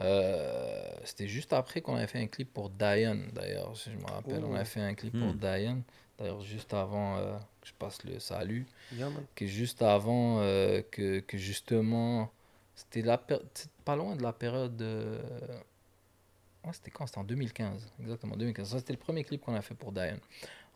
Euh, 0.00 0.90
c'était 1.04 1.28
juste 1.28 1.52
après 1.52 1.80
qu'on 1.80 1.94
avait 1.94 2.08
fait 2.08 2.18
un 2.18 2.26
clip 2.26 2.52
pour 2.52 2.68
Diane, 2.68 3.30
d'ailleurs, 3.32 3.76
si 3.76 3.90
je 3.92 3.96
me 3.96 4.04
rappelle. 4.06 4.44
On 4.44 4.52
Oh. 4.52 4.56
a 4.56 4.64
fait 4.64 4.80
un 4.80 4.94
clip 4.94 5.12
pour 5.16 5.32
Hmm. 5.34 5.38
Diane, 5.38 5.82
d'ailleurs, 6.18 6.42
juste 6.42 6.72
avant 6.74 7.16
euh, 7.18 7.36
que 7.60 7.68
je 7.68 7.72
passe 7.74 8.02
le 8.04 8.18
salut, 8.18 8.66
Yeah, 8.96 9.08
que 9.34 9.46
juste 9.46 9.82
avant 9.82 10.40
euh, 10.40 10.82
que, 10.90 11.20
que 11.20 11.36
justement, 11.38 12.30
c'était 12.76 13.02
la 13.02 13.18
pas 13.84 13.96
loin 13.96 14.16
de 14.16 14.22
la 14.22 14.32
période 14.32 14.76
de... 14.76 15.18
Ouais, 16.64 16.72
c'était 16.72 16.90
quand? 16.90 17.06
C'était 17.06 17.18
en 17.18 17.24
2015, 17.24 17.92
exactement, 18.00 18.36
2015. 18.36 18.68
Ça, 18.70 18.78
c'était 18.78 18.92
le 18.94 18.98
premier 18.98 19.24
clip 19.24 19.42
qu'on 19.42 19.54
a 19.54 19.60
fait 19.62 19.74
pour 19.74 19.92
Diane. 19.92 20.18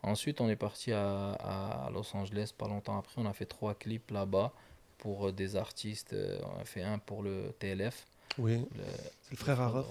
Ensuite, 0.03 0.39
on 0.39 0.47
est 0.49 0.55
parti 0.55 0.91
à, 0.91 1.31
à 1.33 1.89
Los 1.91 2.15
Angeles 2.15 2.53
pas 2.57 2.67
longtemps 2.67 2.97
après. 2.97 3.15
On 3.17 3.25
a 3.25 3.33
fait 3.33 3.45
trois 3.45 3.73
clips 3.73 4.11
là-bas 4.11 4.53
pour 4.99 5.27
euh, 5.27 5.31
des 5.31 5.55
artistes. 5.55 6.13
Euh, 6.13 6.39
On 6.55 6.61
a 6.61 6.65
fait 6.65 6.83
un 6.83 6.99
pour 6.99 7.23
le 7.23 7.53
TLF. 7.59 8.05
Oui, 8.37 8.57
le- 8.75 8.83
c'est 9.23 9.31
le 9.31 9.37
frère 9.37 9.59
Arof. 9.59 9.87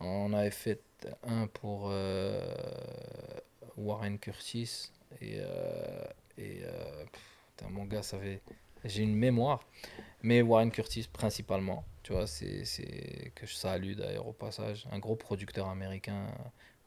on 0.00 0.32
avait 0.34 0.50
fait 0.50 0.80
un 1.26 1.46
pour 1.46 1.88
euh, 1.90 2.54
Warren 3.76 4.18
Curtis 4.18 4.90
et, 5.20 5.36
euh, 5.38 6.04
et 6.38 6.60
euh, 6.62 7.04
putain, 7.56 7.70
mon 7.70 7.84
gars, 7.84 8.02
ça 8.02 8.16
avait, 8.16 8.40
j'ai 8.84 9.02
une 9.02 9.16
mémoire, 9.16 9.60
mais 10.22 10.42
Warren 10.42 10.70
Curtis 10.70 11.08
principalement, 11.12 11.84
tu 12.02 12.12
vois, 12.12 12.26
c'est, 12.26 13.32
que 13.34 13.46
je 13.46 13.54
salue 13.54 13.94
d'ailleurs 13.94 14.26
au 14.26 14.32
passage, 14.32 14.86
un 14.90 14.98
gros 14.98 15.16
producteur 15.16 15.68
américain 15.68 16.26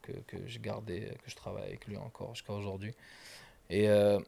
que, 0.02 0.12
que 0.28 0.38
je 0.48 0.60
gardais, 0.60 1.18
que 1.24 1.30
je 1.30 1.36
travaille 1.36 1.64
avec 1.64 1.88
lui 1.88 1.98
encore 1.98 2.36
jusqu'à 2.36 2.54
aujourd'hui. 2.54 2.94
Et, 3.70 3.88
euh, 3.90 4.20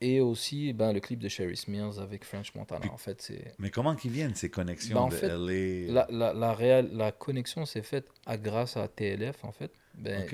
et 0.00 0.20
aussi 0.20 0.72
ben, 0.72 0.92
le 0.92 1.00
clip 1.00 1.18
de 1.18 1.28
Sherry 1.28 1.56
Smears 1.56 1.98
avec 2.00 2.24
French 2.24 2.54
Montana. 2.54 2.86
En 2.92 2.96
fait, 2.96 3.20
c'est 3.20 3.52
Mais 3.58 3.70
comment 3.70 3.96
qu'ils 3.96 4.12
viennent 4.12 4.34
ces 4.34 4.50
connexions 4.50 4.94
Ben, 4.94 5.00
en 5.02 5.08
de 5.08 5.14
fait, 5.14 5.28
LA? 5.28 5.92
la, 5.92 6.06
la, 6.10 6.32
la, 6.32 6.54
réelle, 6.54 6.90
la 6.92 7.12
connexion 7.12 7.66
s'est 7.66 7.82
faite 7.82 8.08
à, 8.26 8.36
grâce 8.36 8.76
à 8.76 8.86
TLF, 8.88 9.44
en 9.44 9.52
fait. 9.52 9.72
Ben. 9.94 10.26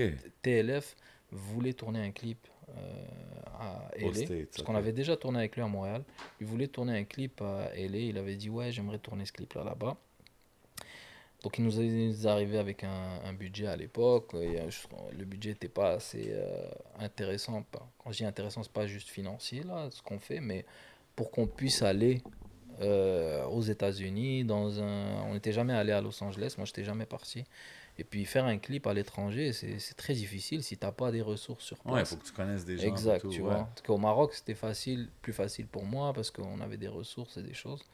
TLF 0.43 0.97
voulait 1.35 1.75
tourner 1.75 2.01
un 2.01 2.11
clip 2.13 2.47
euh, 2.71 3.05
à 3.59 3.91
LA. 3.97 4.07
Parce 4.47 4.63
qu'on 4.63 4.75
avait 4.75 4.93
déjà 4.93 5.17
tourné 5.17 5.39
avec 5.41 5.55
lui 5.57 5.63
à 5.63 5.67
Montréal. 5.69 6.03
Il 6.41 6.47
voulait 6.47 6.69
tourner 6.69 6.97
un 6.99 7.05
clip 7.05 7.41
à 7.43 7.69
LA. 7.77 7.99
Il 7.99 8.19
avait 8.19 8.37
dit 8.37 8.49
Ouais, 8.51 8.73
j'aimerais 8.73 8.99
tourner 8.99 9.27
ce 9.27 9.33
clip-là 9.33 9.65
là-bas. 9.65 9.97
Donc 11.43 11.59
il 11.59 11.65
nous 11.65 11.79
est 11.79 12.25
arrivé 12.27 12.57
avec 12.59 12.85
un, 12.85 13.21
un 13.23 13.33
budget 13.35 13.67
à 13.67 13.77
l'époque. 13.77 14.33
euh, 14.35 14.71
Le 15.13 15.25
budget 15.27 15.51
n'était 15.51 15.69
pas 15.69 15.91
assez 15.93 16.29
euh, 16.31 16.67
intéressant. 16.99 17.63
Pas- 17.63 17.87
Quand 17.99 18.13
je 18.13 18.19
dis 18.19 18.25
intéressant, 18.25 18.63
c'est 18.63 18.73
pas 18.73 18.87
juste 18.87 19.11
financier, 19.11 19.63
là, 19.63 19.89
ce 19.91 20.01
qu'on 20.01 20.19
fait, 20.19 20.41
mais 20.41 20.65
pour 21.15 21.31
qu'on 21.31 21.47
puisse 21.47 21.83
aller 21.83 22.23
euh, 22.81 23.45
aux 23.47 23.61
États-Unis, 23.61 24.45
dans 24.45 24.81
un... 24.81 25.23
on 25.25 25.35
n'était 25.35 25.53
jamais 25.53 25.75
allé 25.75 25.93
à 25.93 26.01
Los 26.01 26.23
Angeles, 26.25 26.55
moi 26.57 26.65
je 26.65 26.71
n'étais 26.71 26.85
jamais 26.85 27.07
parti. 27.07 27.45
Et 27.99 28.03
puis 28.05 28.25
faire 28.25 28.45
un 28.45 28.59
clip 28.59 28.87
à 28.89 28.93
l'étranger, 28.95 29.53
c'est 29.53 29.95
très 29.97 30.15
difficile 30.15 30.65
si 30.65 30.77
tu 30.77 30.85
n'as 30.85 30.91
pas 30.91 31.13
des 31.13 31.23
ressources 31.23 31.65
sur 31.65 31.77
Ouais, 31.87 31.93
il 31.93 31.95
place. 31.95 32.11
faut 32.11 32.17
que 32.17 32.25
tu 32.27 32.33
connaisses 32.33 32.65
des 32.65 32.77
gens. 32.77 32.89
Exact, 32.89 33.21
tout, 33.21 33.29
tu 33.29 33.41
ouais. 33.41 33.47
vois. 33.51 33.65
Parce 33.67 33.83
qu'au 33.83 33.99
Maroc, 33.99 34.35
c'était 34.35 34.55
facile, 34.57 35.09
plus 35.23 35.33
facile 35.33 35.67
pour 35.69 35.85
moi 35.85 36.13
parce 36.13 36.31
qu'on 36.33 36.61
avait 36.61 36.77
des 36.77 36.89
ressources 36.89 37.37
et 37.37 37.43
des 37.43 37.55
choses. 37.55 37.85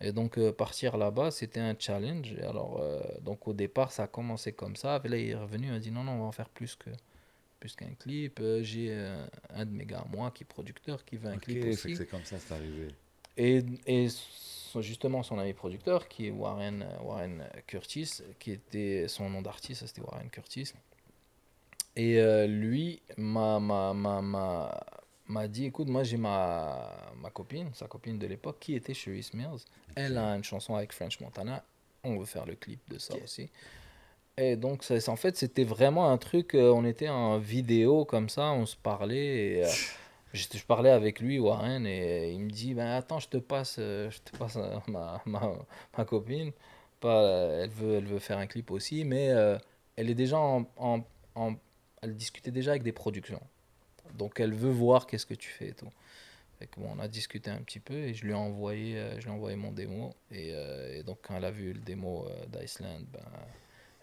Et 0.00 0.12
donc, 0.12 0.38
euh, 0.38 0.50
partir 0.52 0.96
là-bas, 0.96 1.30
c'était 1.30 1.60
un 1.60 1.74
challenge. 1.78 2.32
Et 2.32 2.42
alors, 2.42 2.80
euh, 2.80 3.00
donc 3.20 3.46
au 3.48 3.52
départ, 3.52 3.92
ça 3.92 4.04
a 4.04 4.06
commencé 4.06 4.52
comme 4.52 4.76
ça. 4.76 4.98
Puis 5.00 5.10
là, 5.10 5.18
il 5.18 5.28
est 5.28 5.34
revenu, 5.34 5.66
il 5.66 5.74
a 5.74 5.78
dit 5.78 5.90
non, 5.90 6.04
non, 6.04 6.12
on 6.12 6.18
va 6.20 6.24
en 6.24 6.32
faire 6.32 6.48
plus 6.48 6.74
que 6.76 6.88
plus 7.60 7.74
qu'un 7.74 7.92
clip. 7.98 8.38
Euh, 8.40 8.62
J'ai 8.62 8.96
un 9.50 9.66
de 9.66 9.72
mes 9.72 9.84
gars, 9.84 10.06
moi, 10.10 10.30
qui 10.30 10.44
est 10.44 10.46
producteur, 10.46 11.04
qui 11.04 11.16
veut 11.16 11.28
un 11.28 11.34
Ok, 11.34 11.42
clip 11.42 11.64
aussi. 11.66 11.96
c'est 11.96 12.06
comme 12.06 12.24
ça, 12.24 12.36
c'est 12.38 12.54
arrivé. 12.54 12.88
et, 13.36 13.62
justement, 14.80 15.22
son 15.22 15.38
ami 15.38 15.52
producteur, 15.52 16.08
qui 16.08 16.26
est 16.28 16.30
Warren, 16.30 16.86
Warren 17.02 17.44
Curtis, 17.66 18.22
qui 18.38 18.52
était 18.52 19.06
son 19.08 19.28
nom 19.30 19.42
d'artiste, 19.42 19.86
c'était 19.86 20.00
Warren 20.02 20.28
Curtis. 20.30 20.72
Et 21.96 22.18
euh, 22.20 22.46
lui 22.46 23.00
m'a 23.16 23.58
m'a- 23.58 23.92
m'a- 23.92 24.22
m'a- 25.26 25.48
dit 25.48 25.66
écoute, 25.66 25.88
moi 25.88 26.04
j'ai 26.04 26.16
ma, 26.16 26.90
ma 27.20 27.30
copine, 27.30 27.70
sa 27.74 27.86
copine 27.88 28.18
de 28.18 28.26
l'époque, 28.26 28.58
qui 28.60 28.74
était 28.74 28.94
Cherise 28.94 29.34
Mills. 29.34 29.64
Elle 29.96 30.16
a 30.16 30.34
une 30.36 30.44
chanson 30.44 30.74
avec 30.76 30.92
French 30.92 31.18
Montana. 31.20 31.64
On 32.04 32.16
veut 32.18 32.24
faire 32.26 32.46
le 32.46 32.54
clip 32.54 32.80
de 32.88 32.98
ça 32.98 33.14
aussi. 33.22 33.50
Et 34.36 34.54
donc, 34.54 34.84
ça- 34.84 35.00
c'est- 35.00 35.10
en 35.10 35.16
fait, 35.16 35.36
c'était 35.36 35.64
vraiment 35.64 36.10
un 36.12 36.18
truc. 36.18 36.54
euh, 36.54 36.70
on 36.72 36.84
était 36.84 37.08
en 37.08 37.38
vidéo 37.38 38.04
comme 38.04 38.28
ça, 38.28 38.52
on 38.52 38.66
se 38.66 38.76
parlait. 38.76 39.56
Et, 39.56 39.64
euh, 39.64 39.68
je, 40.32 40.46
je 40.52 40.64
parlais 40.64 40.90
avec 40.90 41.20
lui, 41.20 41.38
Warren, 41.38 41.86
et 41.86 42.32
il 42.32 42.40
me 42.40 42.50
dit 42.50 42.74
ben, 42.74 42.86
Attends, 42.88 43.18
je 43.20 43.28
te 43.28 43.36
passe, 43.38 43.76
euh, 43.78 44.10
je 44.10 44.18
te 44.20 44.36
passe 44.36 44.56
euh, 44.56 44.78
ma, 44.88 45.20
ma, 45.26 45.52
ma 45.96 46.04
copine. 46.04 46.52
Pas, 47.00 47.22
euh, 47.24 47.64
elle, 47.64 47.70
veut, 47.70 47.94
elle 47.96 48.06
veut 48.06 48.18
faire 48.18 48.38
un 48.38 48.46
clip 48.46 48.70
aussi, 48.70 49.04
mais 49.04 49.30
euh, 49.30 49.56
elle 49.96 50.10
est 50.10 50.14
déjà 50.14 50.38
en, 50.38 50.66
en, 50.76 51.00
en- 51.34 51.54
Elle 52.02 52.16
discutait 52.16 52.50
déjà 52.50 52.72
avec 52.72 52.82
des 52.82 52.92
productions. 52.92 53.40
Donc, 54.14 54.40
elle 54.40 54.54
veut 54.54 54.70
voir 54.70 55.06
qu'est-ce 55.06 55.26
que 55.26 55.34
tu 55.34 55.48
fais 55.50 55.68
et 55.68 55.74
tout. 55.74 55.90
Fait 56.58 56.66
que 56.66 56.80
bon, 56.80 56.88
on 56.96 56.98
a 56.98 57.06
discuté 57.06 57.50
un 57.50 57.58
petit 57.58 57.78
peu 57.78 57.94
et 57.94 58.14
je 58.14 58.24
lui 58.24 58.32
ai 58.32 58.34
envoyé, 58.34 58.98
euh, 58.98 59.12
je 59.20 59.24
lui 59.26 59.30
ai 59.30 59.34
envoyé 59.34 59.56
mon 59.56 59.70
démo. 59.70 60.12
Et, 60.32 60.50
euh, 60.54 60.98
et 60.98 61.02
donc, 61.04 61.18
quand 61.22 61.36
elle 61.36 61.44
a 61.44 61.52
vu 61.52 61.72
le 61.72 61.78
démo 61.80 62.26
d'Iceland, 62.48 63.00
ben, 63.12 63.20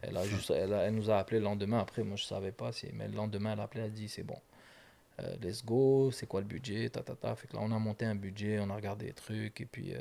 elle, 0.01 0.15
a 0.15 0.23
juste, 0.27 0.51
elle, 0.51 0.73
a- 0.73 0.83
elle 0.83 0.95
nous 0.95 1.09
a 1.11 1.17
appelé 1.17 1.39
le 1.39 1.43
lendemain. 1.45 1.79
Après, 1.79 2.03
moi, 2.03 2.15
je 2.15 2.23
savais 2.23 2.53
pas. 2.53 2.71
Si, 2.71 2.87
mais 2.93 3.07
le 3.09 3.15
lendemain, 3.15 3.53
elle 3.53 3.59
a 3.59 3.63
appelé, 3.63 3.81
elle 3.81 3.87
a 3.87 3.93
dit 3.93 4.07
c'est 4.07 4.23
bon. 4.23 4.39
Euh, 5.21 5.35
let's 5.41 5.63
go, 5.63 6.11
c'est 6.11 6.25
quoi 6.27 6.41
le 6.41 6.45
budget 6.47 6.89
ta, 6.89 7.01
ta, 7.01 7.15
ta. 7.15 7.35
Fait 7.35 7.47
que 7.47 7.53
là, 7.55 7.59
on 7.63 7.71
a 7.71 7.79
monté 7.79 8.05
un 8.05 8.15
budget, 8.15 8.59
on 8.59 8.69
a 8.69 8.75
regardé 8.75 9.05
des 9.07 9.13
trucs 9.13 9.61
et 9.61 9.65
puis, 9.65 9.93
euh, 9.93 9.99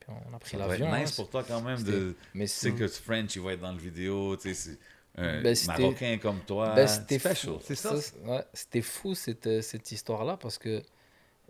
puis 0.00 0.10
on 0.30 0.34
a 0.34 0.38
pris 0.38 0.50
Ça 0.52 0.56
doit 0.56 0.74
être 0.74 0.80
l'avion. 0.80 0.96
nice 0.98 1.10
hein. 1.10 1.14
pour 1.16 1.28
toi 1.30 1.44
quand 1.44 1.60
même 1.60 1.82
de. 1.82 2.14
Mais 2.32 2.44
Tu 2.44 2.48
sais 2.50 2.70
c'est 2.70 2.74
que 2.74 2.88
French, 2.88 3.36
il 3.36 3.42
va 3.42 3.52
être 3.52 3.60
dans 3.60 3.72
le 3.72 3.78
vidéo, 3.78 4.36
tu 4.36 4.54
sais, 4.54 4.54
c'est 4.54 4.78
un 5.20 5.42
Ben, 5.42 5.54
Marocain 5.66 6.18
comme 6.20 6.40
toi. 6.40 6.74
Ben, 6.74 6.86
c'était 6.88 7.18
special. 7.18 7.54
fou. 7.54 7.60
C'est 7.62 7.74
ça. 7.74 8.00
c'est- 8.00 8.18
ouais, 8.24 8.44
c'était 8.54 8.80
fou 8.82 9.14
cette, 9.14 9.46
euh, 9.46 9.60
cette 9.60 9.92
histoire-là 9.92 10.36
parce 10.38 10.58
que 10.58 10.82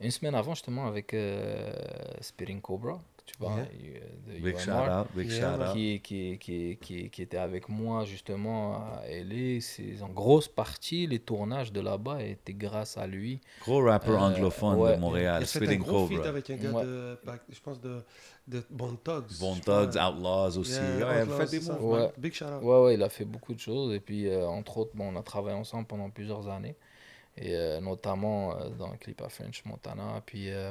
une 0.01 0.11
semaine 0.11 0.35
avant, 0.35 0.55
justement, 0.55 0.87
avec 0.87 1.15
euh, 1.15 1.73
Cobra, 2.63 3.01
tu 3.27 3.37
parles, 3.39 3.61
euh, 3.61 4.35
de 4.35 4.41
Big 4.41 4.59
shout 4.59 4.71
out, 4.71 5.07
big 5.15 5.31
Yeah, 5.31 5.41
shout 5.53 5.59
man. 5.59 5.69
out. 5.71 5.75
qui, 5.75 6.01
qui, 6.03 6.39
qui, 6.39 6.79
qui, 6.81 7.09
qui 7.11 7.23
était 7.23 7.39
avec 7.39 7.69
moi 7.71 8.05
justement 8.05 8.75
à 8.77 9.03
LA. 9.09 9.61
C'est 9.61 10.03
en 10.03 10.09
grosse 10.11 10.47
partie, 10.49 11.07
les 11.07 11.19
tournages 11.21 11.73
de 11.73 11.81
là-bas 11.81 12.23
étaient 12.23 12.53
grâce 12.53 12.99
à 12.99 13.07
lui. 13.07 13.41
Gros 13.63 13.83
rappeur 13.83 14.23
Euh, 14.23 14.27
anglophone 14.27 14.79
ouais. 14.79 14.97
de 14.97 15.01
Montréal, 15.01 15.41
Il 15.41 15.45
a 15.45 15.47
fait 15.47 15.59
un 15.59 15.65
Spitting 15.67 15.83
gros 15.83 16.07
feat 16.07 16.27
avec 16.27 16.51
un 16.51 16.57
gars 16.57 16.71
Ouais. 16.73 16.85
de, 16.85 17.19
je 17.51 17.61
pense, 17.61 17.81
de, 17.81 18.03
de 18.47 18.63
Bone 18.71 18.99
Thugs. 19.03 19.39
Bon. 19.41 19.55
Thugs, 19.57 19.97
Outlaws 19.97 20.59
aussi. 20.59 20.73
Yeah, 20.73 21.07
Ouais, 21.09 21.17
il 21.17 21.23
Outlaws, 21.23 21.47
fait 21.47 21.59
des 21.59 21.67
moves. 21.67 21.85
Ouais. 21.85 22.13
Big 22.19 22.33
shout 22.35 22.45
out. 22.45 22.63
Ouais, 22.63 22.81
ouais, 22.85 22.95
il 22.95 23.03
a 23.03 23.09
fait 23.09 23.25
beaucoup 23.25 23.55
de 23.55 23.61
choses. 23.61 23.95
Et 23.95 24.01
puis, 24.01 24.29
euh, 24.29 24.47
entre 24.47 24.77
autres, 24.79 24.93
bon, 24.95 25.13
on 25.15 25.17
a 25.19 25.23
travaillé 25.23 25.57
ensemble 25.57 25.87
pendant 25.87 26.11
plusieurs 26.11 26.49
années. 26.49 26.77
Et 27.37 27.57
euh, 27.57 27.81
notamment 27.81 28.53
euh, 28.61 28.69
dans 28.79 28.91
le 28.91 28.97
clip 28.97 29.21
à 29.23 29.29
French 29.29 29.65
Montana. 29.65 30.23
Puis, 30.27 30.51
euh, 30.51 30.71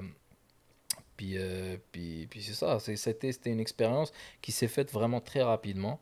puis, 1.17 1.37
euh, 1.37 1.77
puis, 1.91 2.27
puis 2.29 2.41
c'est 2.43 2.53
ça. 2.53 2.79
C'est- 2.79 2.95
C'était 2.95 3.31
c'était 3.31 3.51
une 3.51 3.59
expérience 3.59 4.11
qui 4.41 4.51
s'est 4.51 4.67
faite 4.67 4.91
vraiment 4.91 5.21
très 5.21 5.41
rapidement. 5.43 5.99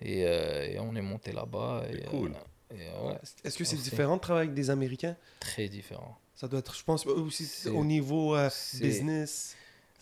Et, 0.00 0.24
euh, 0.26 0.66
et 0.66 0.78
on 0.80 0.94
est 0.96 1.02
monté 1.02 1.32
là-bas. 1.32 1.84
C'est 1.90 2.04
cool. 2.06 2.32
euh, 2.72 2.74
euh, 2.76 3.08
ouais, 3.08 3.18
Est-ce 3.44 3.56
que 3.58 3.64
c'est 3.64 3.76
différent 3.76 4.16
de 4.16 4.20
travailler 4.20 4.46
avec 4.48 4.54
des 4.54 4.70
Américains? 4.70 5.16
Très 5.40 5.68
différent. 5.68 6.18
Ça 6.34 6.48
doit 6.48 6.58
être, 6.58 6.74
je 6.76 6.82
pense, 6.82 7.06
aussi 7.06 7.68
au 7.68 7.84
niveau 7.84 8.34
euh, 8.34 8.50
business. 8.80 9.56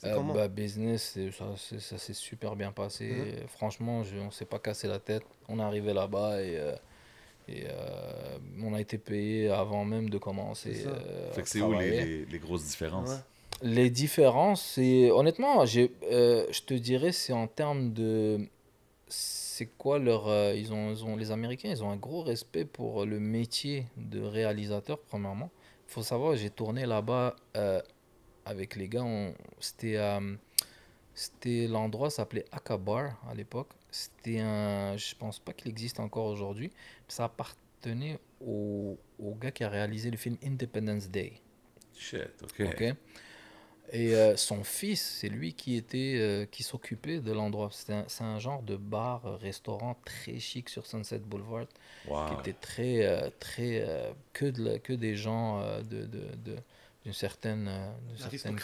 Euh, 0.04 0.14
comment? 0.14 0.32
bah, 0.34 0.48
business, 0.48 1.16
ça, 1.38 1.78
ça 1.78 1.98
s'est 1.98 2.14
super 2.14 2.56
bien 2.56 2.72
passé. 2.72 3.34
Mhm. 3.42 3.48
Franchement, 3.48 4.02
je, 4.02 4.16
on 4.16 4.30
s'est 4.30 4.46
pas 4.46 4.58
cassé 4.58 4.88
la 4.88 4.98
tête. 4.98 5.22
On 5.48 5.58
est 5.60 5.62
arrivé 5.62 5.92
là-bas 5.92 6.42
et, 6.42 6.56
euh, 6.56 6.74
et 7.48 7.64
euh, 7.68 8.38
on 8.62 8.74
a 8.74 8.80
été 8.80 8.98
payé 8.98 9.50
avant 9.50 9.84
même 9.84 10.08
de 10.10 10.18
commencer. 10.18 10.74
C'est 10.74 10.82
ça. 10.84 10.88
euh, 10.90 11.32
Fait 11.32 11.42
que 11.42 11.48
c'est 11.48 11.60
où 11.60 11.70
les, 11.72 11.78
travailler. 11.78 12.04
les, 12.04 12.24
les 12.26 12.38
grosses 12.38 12.64
différences? 12.64 13.10
Ouais. 13.10 13.16
Les 13.62 13.90
différences, 13.90 14.60
c'est 14.62 15.10
honnêtement, 15.12 15.64
j'ai, 15.66 15.92
euh, 16.10 16.46
je 16.50 16.62
te 16.62 16.74
dirais, 16.74 17.12
c'est 17.12 17.32
en 17.32 17.46
termes 17.46 17.92
de, 17.92 18.48
c'est 19.06 19.66
quoi 19.78 20.00
leur, 20.00 20.26
euh, 20.28 20.54
ils 20.56 20.72
ont, 20.72 20.90
ils 20.90 21.04
ont, 21.04 21.16
les 21.16 21.30
Américains, 21.30 21.70
ils 21.70 21.84
ont 21.84 21.90
un 21.90 21.96
gros 21.96 22.22
respect 22.22 22.64
pour 22.64 23.04
le 23.06 23.20
métier 23.20 23.86
de 23.96 24.20
réalisateur 24.20 24.98
premièrement. 25.00 25.50
Il 25.88 25.92
faut 25.92 26.02
savoir, 26.02 26.34
j'ai 26.36 26.50
tourné 26.50 26.86
là-bas 26.86 27.36
euh, 27.56 27.80
avec 28.44 28.74
les 28.74 28.88
gars, 28.88 29.04
on- 29.04 29.34
c'était, 29.60 29.98
c'était 31.14 31.66
l'endroit 31.68 32.10
s'appelait 32.10 32.44
Akabar 32.52 33.20
à 33.28 33.34
l'époque. 33.34 33.68
C'était 33.90 34.40
un, 34.40 34.96
je 34.96 35.14
pense 35.14 35.38
pas 35.38 35.52
qu'il 35.52 35.68
existe 35.68 36.00
encore 36.00 36.26
aujourd'hui. 36.26 36.70
Ça 37.08 37.24
appartenait 37.24 38.18
au, 38.40 38.98
au 39.18 39.34
gars 39.34 39.50
qui 39.50 39.64
a 39.64 39.68
réalisé 39.68 40.10
le 40.10 40.16
film 40.16 40.36
Independence 40.44 41.08
Day. 41.10 41.34
Shit, 41.94 42.30
ok. 42.42 42.62
Ok. 42.66 42.94
Et 43.94 44.14
euh, 44.14 44.36
son 44.36 44.64
fils, 44.64 45.02
c'est 45.20 45.28
lui 45.28 45.52
qui 45.52 45.76
était, 45.76 46.14
euh, 46.16 46.46
qui 46.50 46.62
s'occupait 46.62 47.18
de 47.18 47.30
l'endroit. 47.30 47.68
C'est 47.70 48.22
un, 48.24 48.38
genre 48.38 48.62
de 48.62 48.76
bar, 48.76 49.20
euh, 49.26 49.36
restaurant 49.36 49.96
très 50.04 50.38
chic 50.38 50.70
sur 50.70 50.86
Sunset 50.86 51.18
Boulevard, 51.18 51.66
Wow. 52.08 52.26
qui 52.28 52.34
était 52.50 52.58
très, 52.58 53.04
euh, 53.06 53.28
très 53.38 53.84
euh, 53.86 54.10
que 54.32 54.46
de 54.46 54.64
la- 54.64 54.78
que 54.78 54.94
des 54.94 55.14
gens 55.14 55.60
euh, 55.60 55.82
de, 55.82 56.06
de, 56.06 56.20
de- 56.44 56.56
d'une 57.04 57.12
certaine, 57.12 57.68
euh, 57.68 57.90
d'une 58.08 58.16
certaine 58.16 58.56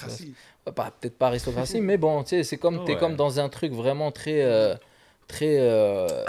peut-être 1.00 1.18
pas 1.18 1.26
aristocratie, 1.26 1.80
mais 1.80 1.98
bon, 1.98 2.22
tu 2.22 2.30
sais, 2.30 2.42
c'est 2.44 2.56
comme 2.56 2.84
t'es 2.86 2.94
Ouais. 2.94 2.98
comme 2.98 3.16
dans 3.16 3.38
un 3.38 3.48
truc 3.50 3.72
vraiment 3.72 4.10
très, 4.12 4.40
euh, 4.42 4.74
très, 5.26 5.58
euh. 5.58 6.24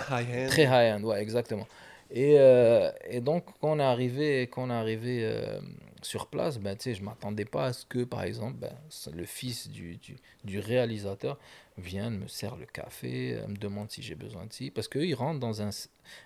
Très 0.47 0.63
high-end, 0.63 1.03
ouais, 1.03 1.21
exactement. 1.21 1.67
Et, 2.11 2.35
euh, 2.39 2.91
et 3.09 3.21
donc, 3.21 3.45
quand 3.61 3.71
on 3.71 3.79
est 3.79 3.83
arrivé, 3.83 4.41
quand 4.51 4.63
on 4.63 4.69
est 4.71 4.73
arrivé 4.73 5.19
euh, 5.23 5.59
sur 6.01 6.27
place, 6.27 6.59
ben, 6.59 6.77
je 6.79 6.89
ne 6.91 7.05
m'attendais 7.05 7.45
pas 7.45 7.65
à 7.67 7.73
ce 7.73 7.85
que, 7.85 8.03
par 8.03 8.23
exemple, 8.23 8.57
ben, 8.57 8.73
le 9.13 9.25
fils 9.25 9.69
du, 9.69 9.97
du, 9.97 10.15
du 10.43 10.59
réalisateur 10.59 11.37
vienne, 11.77 12.19
me 12.19 12.27
sert 12.27 12.55
le 12.55 12.65
café, 12.65 13.35
euh, 13.35 13.47
me 13.47 13.55
demande 13.55 13.91
si 13.91 14.01
j'ai 14.01 14.15
besoin 14.15 14.45
de 14.45 14.53
ci. 14.53 14.71
Parce 14.71 14.87
qu'eux, 14.87 15.05
ils 15.05 15.13
rentrent 15.15 15.39
dans 15.39 15.61
un... 15.61 15.69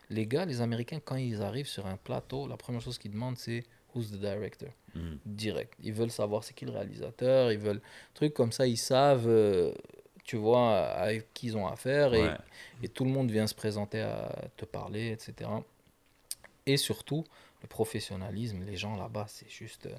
Les 0.09 0.25
gars, 0.27 0.45
les 0.45 0.61
Américains, 0.61 0.99
quand 1.03 1.15
ils 1.15 1.41
arrivent 1.41 1.67
sur 1.67 1.85
un 1.85 1.97
plateau, 1.97 2.47
la 2.47 2.57
première 2.57 2.81
chose 2.81 2.97
qu'ils 2.97 3.11
demandent, 3.11 3.37
c'est 3.37 3.63
«Who's 3.95 4.11
the 4.11 4.19
director?» 4.19 4.69
Mm. 4.95 5.15
Direct. 5.25 5.73
Ils 5.83 5.93
veulent 5.93 6.11
savoir 6.11 6.43
c'est 6.43 6.53
qui 6.53 6.65
le 6.65 6.71
réalisateur, 6.71 7.51
ils 7.51 7.59
veulent... 7.59 7.81
Trucs 8.13 8.33
comme 8.33 8.51
ça, 8.51 8.67
ils 8.67 8.77
savent, 8.77 9.27
euh, 9.27 9.73
tu 10.23 10.37
vois, 10.37 10.77
avec 10.77 11.33
qui 11.33 11.47
ils 11.47 11.57
ont 11.57 11.67
affaire. 11.67 12.13
Et, 12.13 12.21
Ouais. 12.21 12.37
et 12.83 12.87
tout 12.89 13.03
le 13.05 13.11
monde 13.11 13.29
vient 13.31 13.47
se 13.47 13.55
présenter 13.55 14.01
à 14.01 14.35
te 14.55 14.65
parler, 14.65 15.11
etc. 15.11 15.49
Et 16.65 16.77
surtout, 16.77 17.23
le 17.63 17.67
professionnalisme, 17.67 18.63
les 18.65 18.75
gens 18.77 18.95
là-bas, 18.95 19.25
c'est 19.27 19.49
juste. 19.49 19.87
euh, 19.87 19.97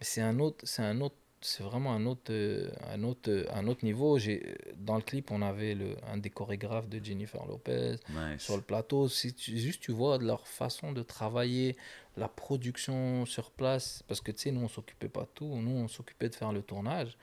c'est 0.00 0.20
un 0.22 0.40
autre, 0.40 0.58
c'est 0.64 0.82
un 0.82 1.00
autre, 1.00 1.14
c'est 1.40 1.62
vraiment 1.62 1.92
un 1.92 2.06
autre, 2.06 2.30
euh, 2.32 2.70
un 2.92 3.02
autre, 3.04 3.30
euh, 3.30 3.44
un 3.52 3.66
autre 3.68 3.84
niveau. 3.84 4.18
J'ai, 4.18 4.56
dans 4.76 4.96
le 4.96 5.02
clip, 5.02 5.30
on 5.30 5.42
avait 5.42 5.74
le, 5.74 5.96
un 6.12 6.16
des 6.16 6.30
chorégraphes 6.30 6.88
de 6.88 7.04
Jennifer 7.04 7.44
Lopez 7.46 7.96
Nice. 8.10 8.42
sur 8.42 8.56
le 8.56 8.62
plateau. 8.62 9.08
Si 9.08 9.34
tu, 9.34 9.56
juste 9.58 9.80
tu 9.82 9.92
vois 9.92 10.18
leur 10.18 10.46
façon 10.48 10.92
de 10.92 11.02
travailler, 11.02 11.76
la 12.16 12.28
production 12.28 13.24
sur 13.26 13.50
place, 13.50 14.02
parce 14.08 14.20
que 14.20 14.32
tu 14.32 14.38
sais, 14.40 14.50
nous 14.52 14.62
on 14.62 14.68
s'occupait 14.68 15.08
pas 15.08 15.22
de 15.22 15.30
tout, 15.34 15.46
nous 15.46 15.70
on 15.84 15.88
s'occupait 15.88 16.28
de 16.28 16.34
faire 16.34 16.52
le 16.52 16.62
tournage, 16.62 17.16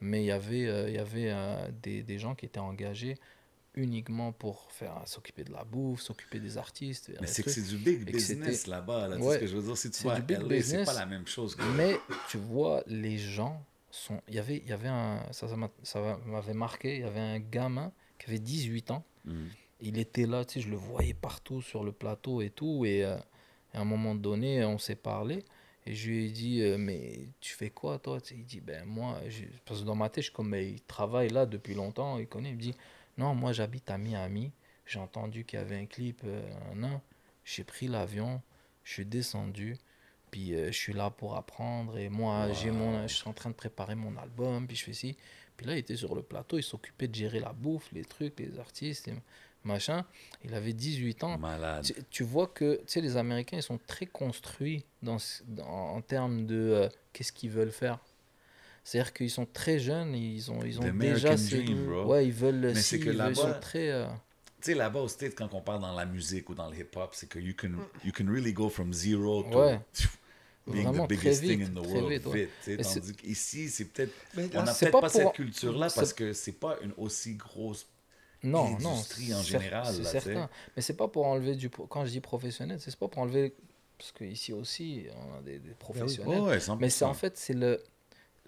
mais 0.00 0.22
il 0.22 0.26
y 0.26 0.30
avait, 0.32 0.66
euh, 0.66 0.88
il 0.88 0.94
y 0.94 0.98
avait 0.98 1.30
euh, 1.30 1.68
des, 1.82 2.02
des 2.02 2.18
gens 2.18 2.34
qui 2.34 2.46
étaient 2.46 2.60
engagés 2.60 3.16
uniquement 3.78 4.32
pour 4.32 4.70
faire 4.72 5.02
s'occuper 5.06 5.44
de 5.44 5.52
la 5.52 5.64
bouffe, 5.64 6.00
s'occuper 6.02 6.40
des 6.40 6.58
artistes. 6.58 7.10
Mais 7.20 7.26
c'est 7.26 7.42
que 7.42 7.50
c'est 7.50 7.62
du 7.62 7.76
big 7.76 8.04
business 8.04 8.66
là-bas. 8.66 9.08
Là, 9.08 9.16
Ouais. 9.18 9.34
ce 9.36 9.40
que 9.40 9.46
je 9.46 9.56
veux 9.56 9.62
dire? 9.62 9.76
Si 9.76 9.90
tu 9.90 9.98
C'est 10.00 10.08
vas 10.08 10.16
du 10.20 10.34
à 10.34 10.38
big 10.38 10.50
LA, 10.50 10.62
c'est 10.62 10.84
pas 10.84 10.92
la 10.94 11.06
même 11.06 11.26
chose 11.26 11.54
que... 11.54 11.62
Mais 11.76 11.96
tu 12.28 12.36
vois, 12.38 12.82
les 12.86 13.16
gens 13.18 13.62
sont. 13.90 14.20
Il 14.28 14.34
y 14.34 14.38
avait, 14.38 14.58
il 14.58 14.68
y 14.68 14.72
avait 14.72 14.88
un. 14.88 15.22
Ça, 15.32 15.48
ça 15.48 15.56
m'a- 15.56 15.70
ça 15.82 16.18
m'avait 16.26 16.52
marqué. 16.54 16.96
Il 16.96 17.00
y 17.00 17.04
avait 17.04 17.20
un 17.20 17.38
gamin 17.38 17.90
qui 18.18 18.26
avait 18.28 18.38
18 18.38 18.90
ans. 18.90 19.04
Mm. 19.24 19.32
Il 19.80 19.98
était 19.98 20.26
là, 20.26 20.44
tu 20.44 20.54
sais, 20.54 20.60
je 20.60 20.70
le 20.70 20.76
voyais 20.76 21.14
partout 21.14 21.62
sur 21.62 21.84
le 21.84 21.92
plateau 21.92 22.42
et 22.42 22.50
tout. 22.50 22.84
Et 22.84 23.04
euh, 23.04 23.16
à 23.72 23.80
un 23.80 23.84
moment 23.84 24.14
donné, 24.14 24.64
on 24.64 24.76
s'est 24.78 24.94
parlé. 24.96 25.44
Et 25.86 25.94
je 25.94 26.10
lui 26.10 26.26
ai 26.26 26.30
dit, 26.30 26.60
euh, 26.60 26.76
mais 26.76 27.28
tu 27.40 27.54
fais 27.54 27.70
quoi 27.70 27.98
toi? 27.98 28.18
Il 28.30 28.44
dit, 28.44 28.60
ben 28.60 28.84
moi, 28.84 29.20
parce 29.64 29.80
que 29.80 29.86
dans 29.86 29.94
ma 29.94 30.10
tête, 30.10 30.24
je 30.24 30.26
suis 30.28 30.34
comme, 30.34 30.50
mais 30.50 30.68
il 30.72 30.80
travaille 30.82 31.30
là 31.30 31.46
depuis 31.46 31.72
longtemps, 31.72 32.18
il 32.18 32.26
connaît. 32.26 32.50
Il 32.50 32.56
me 32.56 32.60
dit, 32.60 32.74
non, 33.18 33.34
moi 33.34 33.52
j'habite 33.52 33.90
à 33.90 33.98
Miami. 33.98 34.52
J'ai 34.86 34.98
entendu 35.00 35.44
qu'il 35.44 35.58
y 35.58 35.62
avait 35.62 35.76
un 35.76 35.86
clip, 35.86 36.22
euh. 36.24 36.40
J'ai 37.44 37.64
pris 37.64 37.88
l'avion, 37.88 38.40
je 38.84 38.92
suis 38.94 39.04
descendu. 39.06 39.76
Puis 40.30 40.54
euh, 40.54 40.66
je 40.66 40.76
suis 40.76 40.92
là 40.92 41.10
pour 41.10 41.36
apprendre. 41.36 41.96
Et 41.98 42.08
moi, 42.08 42.48
j'ai 42.52 42.70
mon, 42.70 43.06
je 43.08 43.14
suis 43.14 43.28
en 43.28 43.32
train 43.32 43.50
de 43.50 43.54
préparer 43.54 43.94
mon 43.94 44.16
album. 44.16 44.66
Puis 44.66 44.76
je 44.76 44.84
fais 44.84 44.92
ci. 44.92 45.16
Puis 45.56 45.66
là, 45.66 45.74
il 45.74 45.78
était 45.78 45.96
sur 45.96 46.14
le 46.14 46.22
plateau, 46.22 46.58
il 46.58 46.62
s'occupait 46.62 47.08
de 47.08 47.14
gérer 47.14 47.40
la 47.40 47.52
bouffe, 47.52 47.90
les 47.92 48.04
trucs, 48.04 48.38
les 48.38 48.58
artistes, 48.60 49.08
et 49.08 49.14
machin. 49.64 50.04
Il 50.44 50.54
avait 50.54 50.72
18 50.74 51.24
ans. 51.24 51.36
Malade. 51.38 51.84
Tu, 51.84 51.94
tu 52.10 52.22
vois 52.22 52.46
que 52.46 52.76
tu 52.76 52.82
sais, 52.86 53.00
les 53.00 53.16
Américains, 53.16 53.56
ils 53.56 53.62
sont 53.62 53.78
très 53.86 54.06
construits 54.06 54.84
dans- 55.02 55.18
en 55.66 56.00
termes 56.02 56.46
de 56.46 56.54
euh, 56.56 56.88
qu'est-ce 57.12 57.32
qu'ils 57.32 57.50
veulent 57.50 57.72
faire. 57.72 57.98
C'est-à-dire 58.88 59.12
qu'ils 59.12 59.30
sont 59.30 59.44
très 59.44 59.78
jeunes, 59.78 60.14
ils 60.14 60.50
ont, 60.50 60.64
ils 60.64 60.78
ont 60.80 60.82
The 60.82 60.96
déjà 60.96 61.36
ces... 61.36 61.62
dream, 61.62 61.84
bro. 61.84 62.06
Ouais, 62.06 62.24
ils 62.26 62.32
veulent... 62.32 62.72
Mais 62.72 62.74
si, 62.76 62.82
c'est 62.82 62.98
que 62.98 63.02
ils 63.02 63.06
veulent- 63.08 63.14
ils 63.16 63.18
là-bas- 63.18 63.34
sont 63.54 63.60
très... 63.60 63.90
euh, 63.90 64.06
Tu 64.62 64.70
sais, 64.72 64.74
là-bas 64.74 65.00
au 65.00 65.08
States, 65.08 65.34
quand 65.36 65.52
on 65.52 65.60
parle 65.60 65.82
dans 65.82 65.92
la 65.94 66.06
musique 66.06 66.48
ou 66.48 66.54
dans 66.54 66.70
le 66.70 66.76
hip-hop, 66.78 67.10
c'est 67.12 67.28
que 67.28 67.38
you 67.38 67.52
can, 67.54 67.72
you 68.02 68.12
can 68.16 68.24
really 68.26 68.54
go 68.54 68.70
from 68.70 68.94
zero 68.94 69.42
to 69.42 69.58
Ouais. 69.58 69.78
being 70.66 70.84
Vraiment 70.84 71.04
the 71.04 71.08
biggest 71.10 71.40
très 71.42 71.48
thing 71.48 71.58
vite, 71.60 71.68
in 71.76 71.80
the 71.82 71.84
très 71.84 71.92
world 72.00 72.12
vite, 72.12 72.26
ouais. 72.28 72.48
vite. 72.66 72.82
Tandis 72.82 73.12
qu'ici, 73.14 73.68
c'est 73.68 73.84
peut-être. 73.84 74.12
Mais 74.34 74.48
On 74.54 74.62
n'a 74.62 74.72
peut-être 74.72 74.90
pas 74.92 75.00
pas, 75.02 75.10
pour- 75.10 75.20
cette 75.20 75.32
culture-là 75.34 75.88
parce 75.94 76.14
que 76.14 76.32
c'est 76.32 76.52
pas 76.52 76.78
une 76.82 76.94
aussi 76.96 77.34
grosse. 77.34 77.86
Non, 78.42 78.70
non. 78.78 78.92
L'industrie 78.92 79.34
en 79.34 79.42
général, 79.42 79.94
C'est 79.94 80.04
certain. 80.20 80.48
Mais 80.76 80.80
c'est 80.80 80.96
pas 80.96 81.08
pour 81.08 81.26
enlever 81.26 81.56
du... 81.56 81.68
Quand 81.68 82.06
je 82.06 82.10
dis 82.12 82.20
professionnel, 82.20 82.78
c'est 82.80 82.96
pas 82.96 83.08
pour 83.08 83.20
enlever... 83.20 83.52
Parce 83.98 84.12
qu'ici 84.12 84.54
aussi, 84.54 85.06
on 85.14 85.38
a 85.38 85.42
des, 85.42 85.58
des 85.58 85.74
professionnels. 85.74 86.40
Ouais, 86.40 86.48
ouais, 86.52 86.58
100%. 86.58 86.78
Mais 86.80 86.88
c'est 86.88 87.04
en 87.04 87.12
fait, 87.14 87.36
c'est 87.36 87.52
le... 87.52 87.82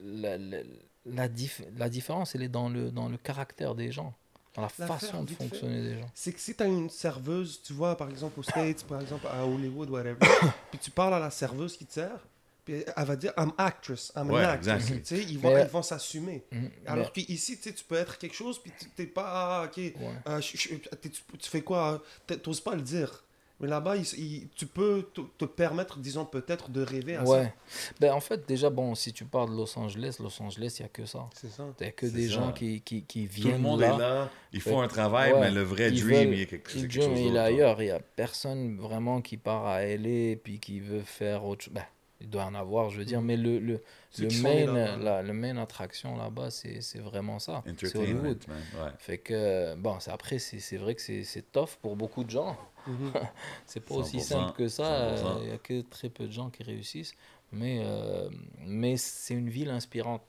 La, 0.02 0.38
la, 0.38 0.58
la, 1.06 1.28
dif- 1.28 1.62
la 1.76 1.88
différence, 1.88 2.34
elle 2.34 2.42
est 2.42 2.48
dans 2.48 2.68
le, 2.68 2.90
dans 2.90 3.08
le 3.08 3.16
caractère 3.16 3.74
des 3.74 3.92
gens. 3.92 4.14
Dans 4.54 4.62
la 4.62 4.68
façon 4.68 5.22
de 5.22 5.30
fait, 5.30 5.36
fonctionner 5.36 5.80
des 5.82 6.00
gens. 6.00 6.10
C'est 6.14 6.32
que 6.32 6.40
si 6.40 6.54
tu 6.56 6.62
as 6.62 6.66
une 6.66 6.90
serveuse, 6.90 7.60
tu 7.62 7.72
vois, 7.72 7.96
par 7.96 8.10
exemple 8.10 8.40
aux 8.40 8.42
States, 8.42 8.82
par 8.84 9.00
exemple 9.00 9.26
à 9.28 9.44
Hollywood, 9.46 9.88
whatever, 9.90 10.16
puis 10.70 10.78
tu 10.80 10.90
parles 10.90 11.14
à 11.14 11.18
la 11.20 11.30
serveuse 11.30 11.76
qui 11.76 11.86
te 11.86 11.92
sert, 11.92 12.18
puis 12.64 12.82
elle 12.96 13.04
va 13.04 13.14
dire 13.16 13.32
I'm 13.38 13.52
actress, 13.56 14.12
I'm 14.16 14.28
Ouais, 14.30 14.44
an 14.44 14.48
actress. 14.48 14.90
exact. 14.90 15.06
Tu 15.06 15.16
sais, 15.16 15.22
ils 15.22 15.38
vont, 15.38 15.54
Mais- 15.54 15.62
ils 15.62 15.68
vont 15.68 15.82
s'assumer. 15.82 16.44
Mhm. 16.50 16.70
Alors 16.86 17.12
qu'ici, 17.12 17.58
tu 17.60 17.72
peux 17.84 17.94
être 17.94 18.18
quelque 18.18 18.34
chose, 18.34 18.60
puis 18.60 18.72
tu 18.78 18.88
t'es 18.90 19.06
pas, 19.06 19.24
ah, 19.26 19.64
ok, 19.66 19.76
Ouais. 19.76 19.94
euh, 20.26 20.40
je- 20.40 20.56
je- 20.56 20.74
t'es- 20.96 21.08
tu, 21.10 21.22
tu 21.38 21.48
fais 21.48 21.62
quoi 21.62 22.02
Tu 22.26 22.34
n'oses 22.46 22.60
pas 22.60 22.74
le 22.74 22.82
dire. 22.82 23.22
Mais 23.60 23.68
là-bas, 23.68 23.96
il- 23.96 24.18
il- 24.18 24.48
tu 24.56 24.66
peux 24.66 25.06
te, 25.36 25.44
permettre, 25.44 25.98
disons, 25.98 26.24
peut-être 26.24 26.70
de 26.70 26.82
rêver 26.82 27.16
à 27.16 27.24
Ouais. 27.24 27.52
Ben, 28.00 28.12
en 28.12 28.20
fait, 28.20 28.48
déjà, 28.48 28.70
bon, 28.70 28.94
si 28.94 29.12
tu 29.12 29.24
parles 29.26 29.50
de 29.50 29.56
Los 29.56 29.78
Angeles, 29.78 30.16
Los 30.18 30.42
Angeles, 30.42 30.76
il 30.78 30.82
n'y 30.82 30.86
a 30.86 30.88
que 30.88 31.04
ça. 31.04 31.28
C'est 31.34 31.50
ça. 31.50 31.66
Il 31.78 31.82
n'y 31.82 31.88
a 31.88 31.92
que 31.92 32.06
des 32.06 32.28
ça. 32.28 32.34
gens 32.34 32.52
qui, 32.52 32.80
qui, 32.80 33.02
qui 33.04 33.26
Tout 33.26 33.32
viennent 33.34 33.52
le 33.56 33.58
monde 33.58 33.80
là. 33.80 33.94
est 33.94 33.98
là, 33.98 34.30
ils 34.54 34.60
font 34.62 34.80
un 34.80 34.88
travail, 34.88 35.32
Ouais. 35.34 35.40
mais 35.40 35.50
le 35.50 35.62
vrai 35.62 35.90
dream, 35.90 36.32
il 36.32 36.46
quelque, 36.46 36.70
c'est 36.70 36.78
Le 36.78 36.82
quelque 36.88 36.98
dream, 37.00 37.10
chose 37.10 37.18
il 37.20 37.26
est 37.26 37.28
d'autre. 37.30 37.40
ailleurs. 37.42 37.82
Il 37.82 37.84
n'y 37.86 37.90
a 37.90 38.00
personne 38.00 38.78
vraiment 38.78 39.20
qui 39.20 39.36
part 39.36 39.66
à 39.66 39.82
LA 39.84 40.36
puis 40.42 40.58
qui 40.58 40.80
veut 40.80 41.02
faire 41.02 41.44
autre 41.44 41.64
chose. 41.64 41.74
Ben, 41.74 41.84
il 42.20 42.28
doit 42.28 42.44
en 42.44 42.54
avoir, 42.54 42.90
je 42.90 42.98
veux 42.98 43.04
dire, 43.04 43.22
mais 43.22 43.36
le, 43.36 43.58
le, 43.58 43.80
le, 44.18 44.42
main, 44.42 44.96
la, 44.98 45.22
le 45.22 45.32
main 45.32 45.56
attraction 45.56 46.16
là-bas, 46.16 46.50
c'est 46.50 46.80
c'est 46.82 46.98
vraiment 46.98 47.38
ça. 47.38 47.62
C'est 47.78 47.96
Hollywood. 47.96 48.44
Ouais. 48.48 48.90
Fait 48.98 49.18
que, 49.18 49.74
bon, 49.76 49.98
c'est- 50.00 50.10
après, 50.10 50.38
c'est 50.38 50.58
c'est 50.60 50.76
vrai 50.76 50.94
que 50.94 51.00
c'est 51.02 51.24
c'est 51.24 51.50
tough 51.52 51.76
pour 51.80 51.96
beaucoup 51.96 52.24
de 52.24 52.30
gens. 52.30 52.56
Mhm. 52.86 53.12
C'est 53.66 53.80
pas 53.80 53.94
aussi 53.94 54.18
100%, 54.18 54.22
simple 54.22 54.52
que 54.56 54.68
ça. 54.68 55.14
100%. 55.16 55.38
Il 55.42 55.46
n'y 55.48 55.52
a 55.52 55.58
que 55.58 55.82
très 55.82 56.08
peu 56.08 56.26
de 56.26 56.32
gens 56.32 56.48
qui 56.50 56.62
réussissent. 56.62 57.12
Mais, 57.52 57.80
euh, 57.84 58.28
mais 58.64 58.96
c'est 58.96 59.34
une 59.34 59.50
ville 59.50 59.70
inspirante. 59.70 60.22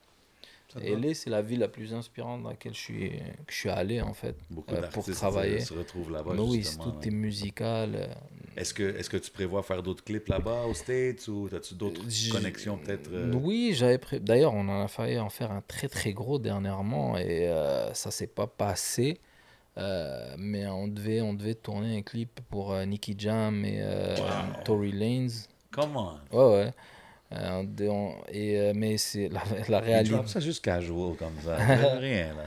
LA, 0.80 1.14
c'est 1.14 1.28
la 1.30 1.40
ville 1.42 1.60
la 1.60 1.68
plus 1.68 1.92
inspirante 1.94 2.42
dans 2.42 2.48
laquelle 2.50 2.72
je 2.74 2.78
suis, 2.78 3.10
que 3.46 3.52
je 3.52 3.54
suis 3.56 3.68
allé, 3.68 4.00
en 4.00 4.14
fait. 4.14 4.34
Beaucoup 4.50 4.74
Euh, 4.74 4.88
pour 4.88 5.04
travailler. 5.04 5.60
se 5.60 5.72
retrouvent 5.74 6.10
là-bas. 6.10 6.32
Oui, 6.38 6.62
tout 6.82 6.90
ouais. 6.90 7.06
est 7.08 7.10
musical. 7.10 8.16
Est-ce 8.56 8.74
que, 8.74 8.82
est 8.82 9.08
que 9.08 9.16
tu 9.16 9.30
prévois 9.30 9.62
faire 9.62 9.82
d'autres 9.82 10.04
clips 10.04 10.28
là-bas 10.28 10.64
aux 10.68 10.74
States 10.74 11.26
ou 11.28 11.48
as-tu 11.54 11.74
d'autres 11.74 12.02
connexions 12.30 12.76
peut-être 12.78 13.08
euh, 13.12 13.32
Oui, 13.34 13.72
j'avais 13.74 13.98
pré... 13.98 14.20
D'ailleurs, 14.20 14.54
on 14.54 14.68
en 14.68 14.82
a 14.82 14.88
failli 14.88 15.18
en 15.18 15.30
faire 15.30 15.50
un 15.52 15.62
très 15.66 15.88
très 15.88 16.12
gros 16.12 16.38
dernièrement 16.38 17.16
et 17.16 17.48
euh, 17.48 17.92
ça 17.94 18.10
s'est 18.10 18.26
pas 18.26 18.46
passé. 18.46 19.18
Euh, 19.78 20.34
mais 20.36 20.66
on 20.66 20.86
devait, 20.86 21.22
on 21.22 21.32
devait 21.32 21.54
tourner 21.54 21.96
un 21.96 22.02
clip 22.02 22.40
pour 22.50 22.72
euh, 22.72 22.84
Nicky 22.84 23.14
Jam 23.16 23.64
et 23.64 23.78
euh, 23.80 24.16
Wow. 24.16 24.62
Tory 24.64 24.92
Lanez. 24.92 25.28
Come 25.70 25.96
on. 25.96 26.12
Ouais, 26.30 26.56
ouais. 26.64 26.70
Euh, 27.32 27.62
on 27.88 28.14
et, 28.30 28.58
euh, 28.60 28.72
mais 28.76 28.98
c'est 28.98 29.30
la, 29.30 29.40
la 29.70 29.80
Tu 29.80 29.86
réalité. 29.86 30.16
ça 30.26 30.40
juste 30.40 30.62
casual 30.62 31.16
comme 31.16 31.32
ça. 31.42 31.56
Rien, 31.96 32.34
là. 32.34 32.44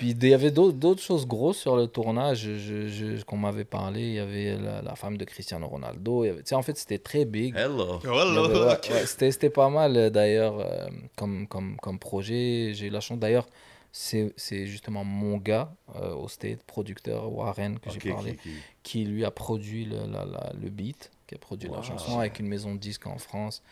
Puis 0.00 0.10
il 0.12 0.28
y 0.28 0.32
avait 0.34 0.50
d'autres 0.50 1.02
choses 1.02 1.26
grosses 1.26 1.58
sur 1.58 1.76
le 1.76 1.86
tournage 1.86 2.38
je, 2.38 2.88
je- 2.88 3.22
qu'on 3.24 3.36
m'avait 3.36 3.64
parlé. 3.64 4.00
Il 4.00 4.14
y 4.14 4.18
avait 4.18 4.56
la, 4.56 4.80
la 4.80 4.94
femme 4.96 5.18
de 5.18 5.24
Cristiano 5.24 5.66
Ronaldo. 5.68 6.24
Il 6.24 6.28
y 6.28 6.30
avait, 6.30 6.42
tu 6.42 6.48
sais, 6.48 6.54
en 6.54 6.62
fait, 6.62 6.76
c'était 6.78 6.98
très 6.98 7.24
big. 7.26 7.54
Hello. 7.54 7.98
Ouais, 8.02 8.10
ouais, 8.10 9.06
c'était, 9.30 9.50
pas 9.50 9.68
mal 9.68 9.96
euh, 9.96 10.08
d'ailleurs 10.10 10.58
euh, 10.58 10.86
comme, 11.16 11.46
comme, 11.46 11.76
comme 11.76 11.98
projet. 11.98 12.72
J'ai 12.74 12.86
eu 12.86 12.90
la 12.90 13.00
chance 13.00 13.18
d'ailleurs, 13.18 13.46
c'est, 13.92 14.32
justement 14.66 15.04
mon 15.04 15.36
gars 15.36 15.70
euh, 15.96 16.14
au 16.14 16.28
State, 16.28 16.62
producteur 16.62 17.30
Warren 17.30 17.78
que 17.78 17.90
j'ai 17.90 17.98
parlé, 18.10 18.38
qui 18.82 19.04
lui 19.04 19.24
a 19.24 19.30
produit 19.30 19.84
le, 19.84 19.98
la- 20.10 20.24
la- 20.24 20.52
le 20.58 20.70
beat, 20.70 21.10
qui 21.26 21.34
a 21.34 21.38
produit 21.38 21.68
Wow. 21.68 21.76
la 21.76 21.82
chanson 21.82 22.18
avec 22.20 22.38
une 22.40 22.46
maison 22.46 22.74
de 22.74 22.78
disques 22.80 23.06
en 23.06 23.18
France. 23.18 23.62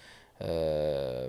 Euh, 0.43 1.29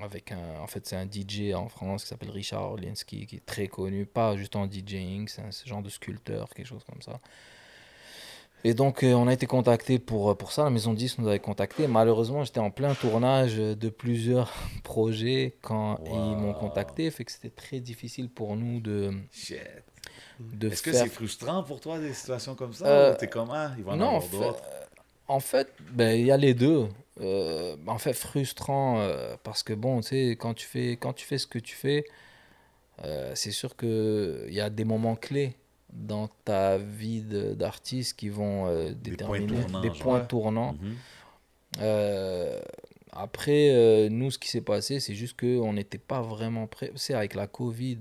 avec 0.00 0.32
un, 0.32 0.60
en 0.62 0.66
fait, 0.66 0.86
c'est 0.86 0.96
un 0.96 1.06
DJ 1.06 1.52
en 1.54 1.68
France 1.68 2.02
qui 2.02 2.08
s'appelle 2.08 2.30
Richard 2.30 2.62
Orlinski, 2.62 3.26
qui 3.26 3.36
est 3.36 3.46
très 3.46 3.68
connu, 3.68 4.06
pas 4.06 4.36
juste 4.36 4.56
en 4.56 4.66
DJing, 4.70 5.28
c'est 5.28 5.42
un 5.42 5.50
ce 5.50 5.66
genre 5.68 5.82
de 5.82 5.88
sculpteur, 5.90 6.48
quelque 6.50 6.66
chose 6.66 6.84
comme 6.90 7.02
ça. 7.02 7.18
Et 8.62 8.74
donc, 8.74 9.02
euh, 9.04 9.14
on 9.14 9.26
a 9.26 9.32
été 9.32 9.46
contacté 9.46 9.98
pour, 9.98 10.36
pour 10.36 10.52
ça. 10.52 10.64
La 10.64 10.70
maison 10.70 10.92
de 10.92 10.98
disques 10.98 11.16
nous 11.18 11.28
avait 11.28 11.38
contacté. 11.38 11.86
Malheureusement, 11.86 12.44
j'étais 12.44 12.60
en 12.60 12.70
plein 12.70 12.94
tournage 12.94 13.56
de 13.56 13.88
plusieurs 13.88 14.52
projets 14.84 15.56
quand 15.62 15.98
Wow. 16.00 16.32
ils 16.32 16.36
m'ont 16.36 16.52
contacté. 16.52 17.10
Fait 17.10 17.24
que 17.24 17.32
c'était 17.32 17.48
très 17.48 17.80
difficile 17.80 18.28
pour 18.28 18.56
nous 18.56 18.80
de, 18.80 19.12
Shit. 19.32 19.56
de 20.40 20.68
Est-ce 20.68 20.82
que 20.82 20.92
c'est 20.92 21.08
frustrant 21.08 21.62
pour 21.62 21.80
toi 21.80 21.98
des 21.98 22.12
situations 22.12 22.54
comme 22.54 22.74
ça 22.74 22.84
Euh, 22.86 23.14
t'es 23.16 23.28
comment 23.28 23.70
Il 23.78 23.84
va 23.84 23.92
en 23.92 23.96
non, 23.96 24.16
avoir 24.16 24.22
fait, 24.24 24.36
d'autres? 24.36 24.62
En 25.30 25.38
fait, 25.38 25.72
ben, 25.92 26.18
il 26.18 26.26
y 26.26 26.32
a 26.32 26.36
les 26.36 26.54
deux. 26.54 26.88
Euh, 27.20 27.76
en 27.86 27.98
fait, 27.98 28.14
frustrant 28.14 29.00
euh, 29.00 29.36
parce 29.44 29.62
que 29.62 29.72
bon, 29.72 30.00
tu 30.00 30.08
sais, 30.08 30.30
quand 30.32 30.54
tu 30.54 30.66
fais, 30.66 30.92
quand 30.92 31.12
tu 31.12 31.24
fais 31.24 31.38
ce 31.38 31.46
que 31.46 31.60
tu 31.60 31.76
fais, 31.76 32.04
euh, 33.04 33.30
c'est 33.36 33.52
sûr 33.52 33.76
que 33.76 34.44
il 34.48 34.54
y 34.54 34.60
a 34.60 34.70
des 34.70 34.84
moments 34.84 35.14
clés 35.14 35.54
dans 35.92 36.28
ta 36.44 36.78
vie 36.78 37.22
d'artiste 37.22 38.18
qui 38.18 38.28
vont 38.28 38.66
Des 38.92 39.12
points 39.12 39.38
déterminer 39.38 39.62
tournants, 39.62 39.80
des 39.80 39.90
points 39.90 40.20
tournants. 40.20 40.76
Mhm. 41.78 42.60
Après, 43.12 44.08
nous, 44.08 44.30
ce 44.30 44.38
qui 44.38 44.48
s'est 44.48 44.60
passé, 44.60 44.98
c'est 44.98 45.14
juste 45.14 45.38
qu'on 45.38 45.72
n'était 45.72 45.98
pas 45.98 46.22
vraiment 46.22 46.66
prêts. 46.66 46.90
C'est 46.96 47.14
avec 47.14 47.34
la 47.34 47.46
Covid. 47.46 47.98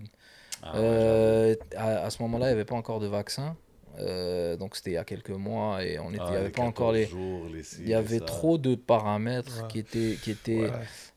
Ah, 0.62 0.80
ouais, 0.80 1.60
à, 1.76 2.06
à 2.06 2.10
ce 2.10 2.22
moment-là, 2.24 2.48
il 2.48 2.50
n'y 2.50 2.56
avait 2.56 2.66
pas 2.66 2.76
encore 2.76 3.00
de 3.00 3.08
vaccin. 3.08 3.56
Euh, 3.98 4.56
donc, 4.56 4.76
c'était 4.76 4.92
il 4.92 4.94
y 4.94 4.98
a 4.98 5.04
quelques 5.04 5.30
mois 5.32 5.84
et 5.84 6.00
on 6.00 6.10
était, 6.14 6.24
il 6.28 6.30
n'y 6.32 6.36
Ah, 6.38 6.40
avait 6.40 6.50
pas 6.50 6.62
encore 6.62 6.94
14 6.94 6.96
les. 6.96 7.06
jours, 7.08 7.46
les 7.54 7.64
ci, 7.64 7.78
Il 7.82 7.90
y 7.90 7.94
avait 7.94 8.20
ça. 8.20 8.26
trop 8.26 8.58
de 8.58 8.76
paramètres 8.76 9.64
Ouais. 9.64 9.68
qui 9.70 9.80
étaient. 9.80 10.18
Qui 10.22 10.32
étaient 10.32 10.70
Ouais. 10.70 10.72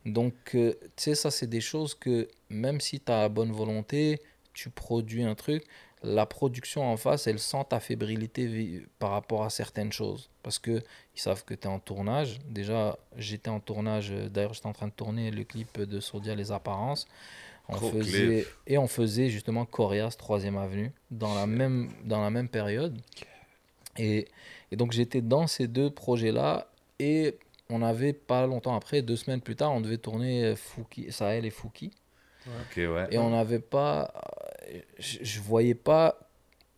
Donc, 0.06 0.34
euh, 0.54 0.72
tu 0.96 1.04
sais, 1.04 1.14
ça, 1.14 1.30
c'est 1.30 1.46
des 1.46 1.60
choses 1.60 1.94
que 1.94 2.28
même 2.48 2.80
si 2.80 2.98
tu 3.00 3.12
as 3.12 3.20
la 3.22 3.28
bonne 3.28 3.52
volonté, 3.52 4.20
tu 4.52 4.68
produis 4.70 5.22
un 5.22 5.34
truc, 5.34 5.64
la 6.02 6.26
production 6.26 6.82
en 6.82 6.96
face, 6.96 7.28
elle 7.28 7.38
sent 7.38 7.64
ta 7.68 7.78
fébrilité 7.78 8.82
par 8.98 9.10
rapport 9.12 9.44
à 9.44 9.50
certaines 9.50 9.92
choses. 9.92 10.30
Parce 10.42 10.58
que 10.58 10.82
ils 11.14 11.20
savent 11.20 11.44
que 11.44 11.54
tu 11.54 11.62
es 11.62 11.70
en 11.70 11.78
tournage. 11.78 12.40
Déjà, 12.48 12.98
j'étais 13.16 13.50
en 13.50 13.60
tournage, 13.60 14.10
d'ailleurs, 14.10 14.54
j'étais 14.54 14.66
en 14.66 14.72
train 14.72 14.88
de 14.88 14.92
tourner 14.92 15.30
le 15.30 15.44
clip 15.44 15.80
de 15.80 16.00
Sourdia 16.00 16.34
Les 16.34 16.50
Apparences. 16.50 17.06
On 17.68 17.74
Gros 17.76 17.90
faisait, 17.90 18.26
clip. 18.42 18.46
et 18.66 18.78
on 18.78 18.86
faisait 18.86 19.28
justement 19.28 19.64
Corias 19.64 20.16
3ème 20.18 20.58
Avenue 20.58 20.92
dans 21.10 21.34
la 21.34 21.46
même, 21.46 21.90
dans 22.04 22.20
la 22.20 22.30
même 22.30 22.48
période. 22.48 22.98
Et, 23.98 24.26
et 24.70 24.76
donc 24.76 24.92
j'étais 24.92 25.20
dans 25.20 25.46
ces 25.46 25.68
deux 25.68 25.90
projets-là 25.90 26.68
et 26.98 27.38
on 27.70 27.82
avait 27.82 28.12
pas 28.12 28.46
longtemps 28.46 28.74
après, 28.76 29.00
deux 29.02 29.16
semaines 29.16 29.40
plus 29.40 29.56
tard, 29.56 29.72
on 29.72 29.80
devait 29.80 29.98
tourner 29.98 30.54
Fouki, 30.56 31.10
Sahel 31.12 31.44
et 31.46 31.50
Fouki. 31.50 31.90
Ouais. 32.76 33.06
Et 33.10 33.18
on 33.18 33.30
n'avait 33.30 33.60
pas. 33.60 34.12
Je, 34.98 35.18
je 35.22 35.40
voyais 35.40 35.74
pas. 35.74 36.18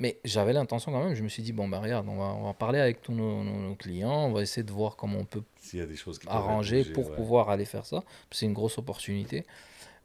Mais 0.01 0.19
j'avais 0.25 0.53
l'intention 0.53 0.93
quand 0.93 1.03
même. 1.05 1.15
Je 1.15 1.23
me 1.23 1.29
suis 1.29 1.43
dit, 1.43 1.53
bon, 1.53 1.69
ben 1.69 1.79
regarde, 1.79 2.07
on 2.09 2.17
va, 2.17 2.25
on 2.35 2.43
va 2.45 2.53
parler 2.53 2.81
avec 2.81 3.01
tous 3.01 3.13
nos, 3.13 3.43
nos- 3.45 3.61
nos 3.69 3.75
clients. 3.77 4.27
On 4.27 4.33
va 4.33 4.43
essayer 4.43 4.65
de 4.65 4.73
voir 4.73 4.97
comment 4.97 5.21
on 5.21 5.25
peut 5.25 5.43
S'il 5.61 5.79
y 5.79 5.83
a 5.83 5.87
des 5.87 5.97
choses 5.97 6.19
qui 6.19 6.27
peuvent 6.27 6.35
arranger 6.37 6.79
bouger, 6.83 6.93
pour 6.93 7.09
ouais. 7.11 7.17
pouvoir 7.17 7.49
aller 7.49 7.65
faire 7.65 7.87
ça. 7.87 8.03
C'est 8.31 8.45
une 8.47 8.53
grosse 8.53 8.77
opportunité. 8.77 9.47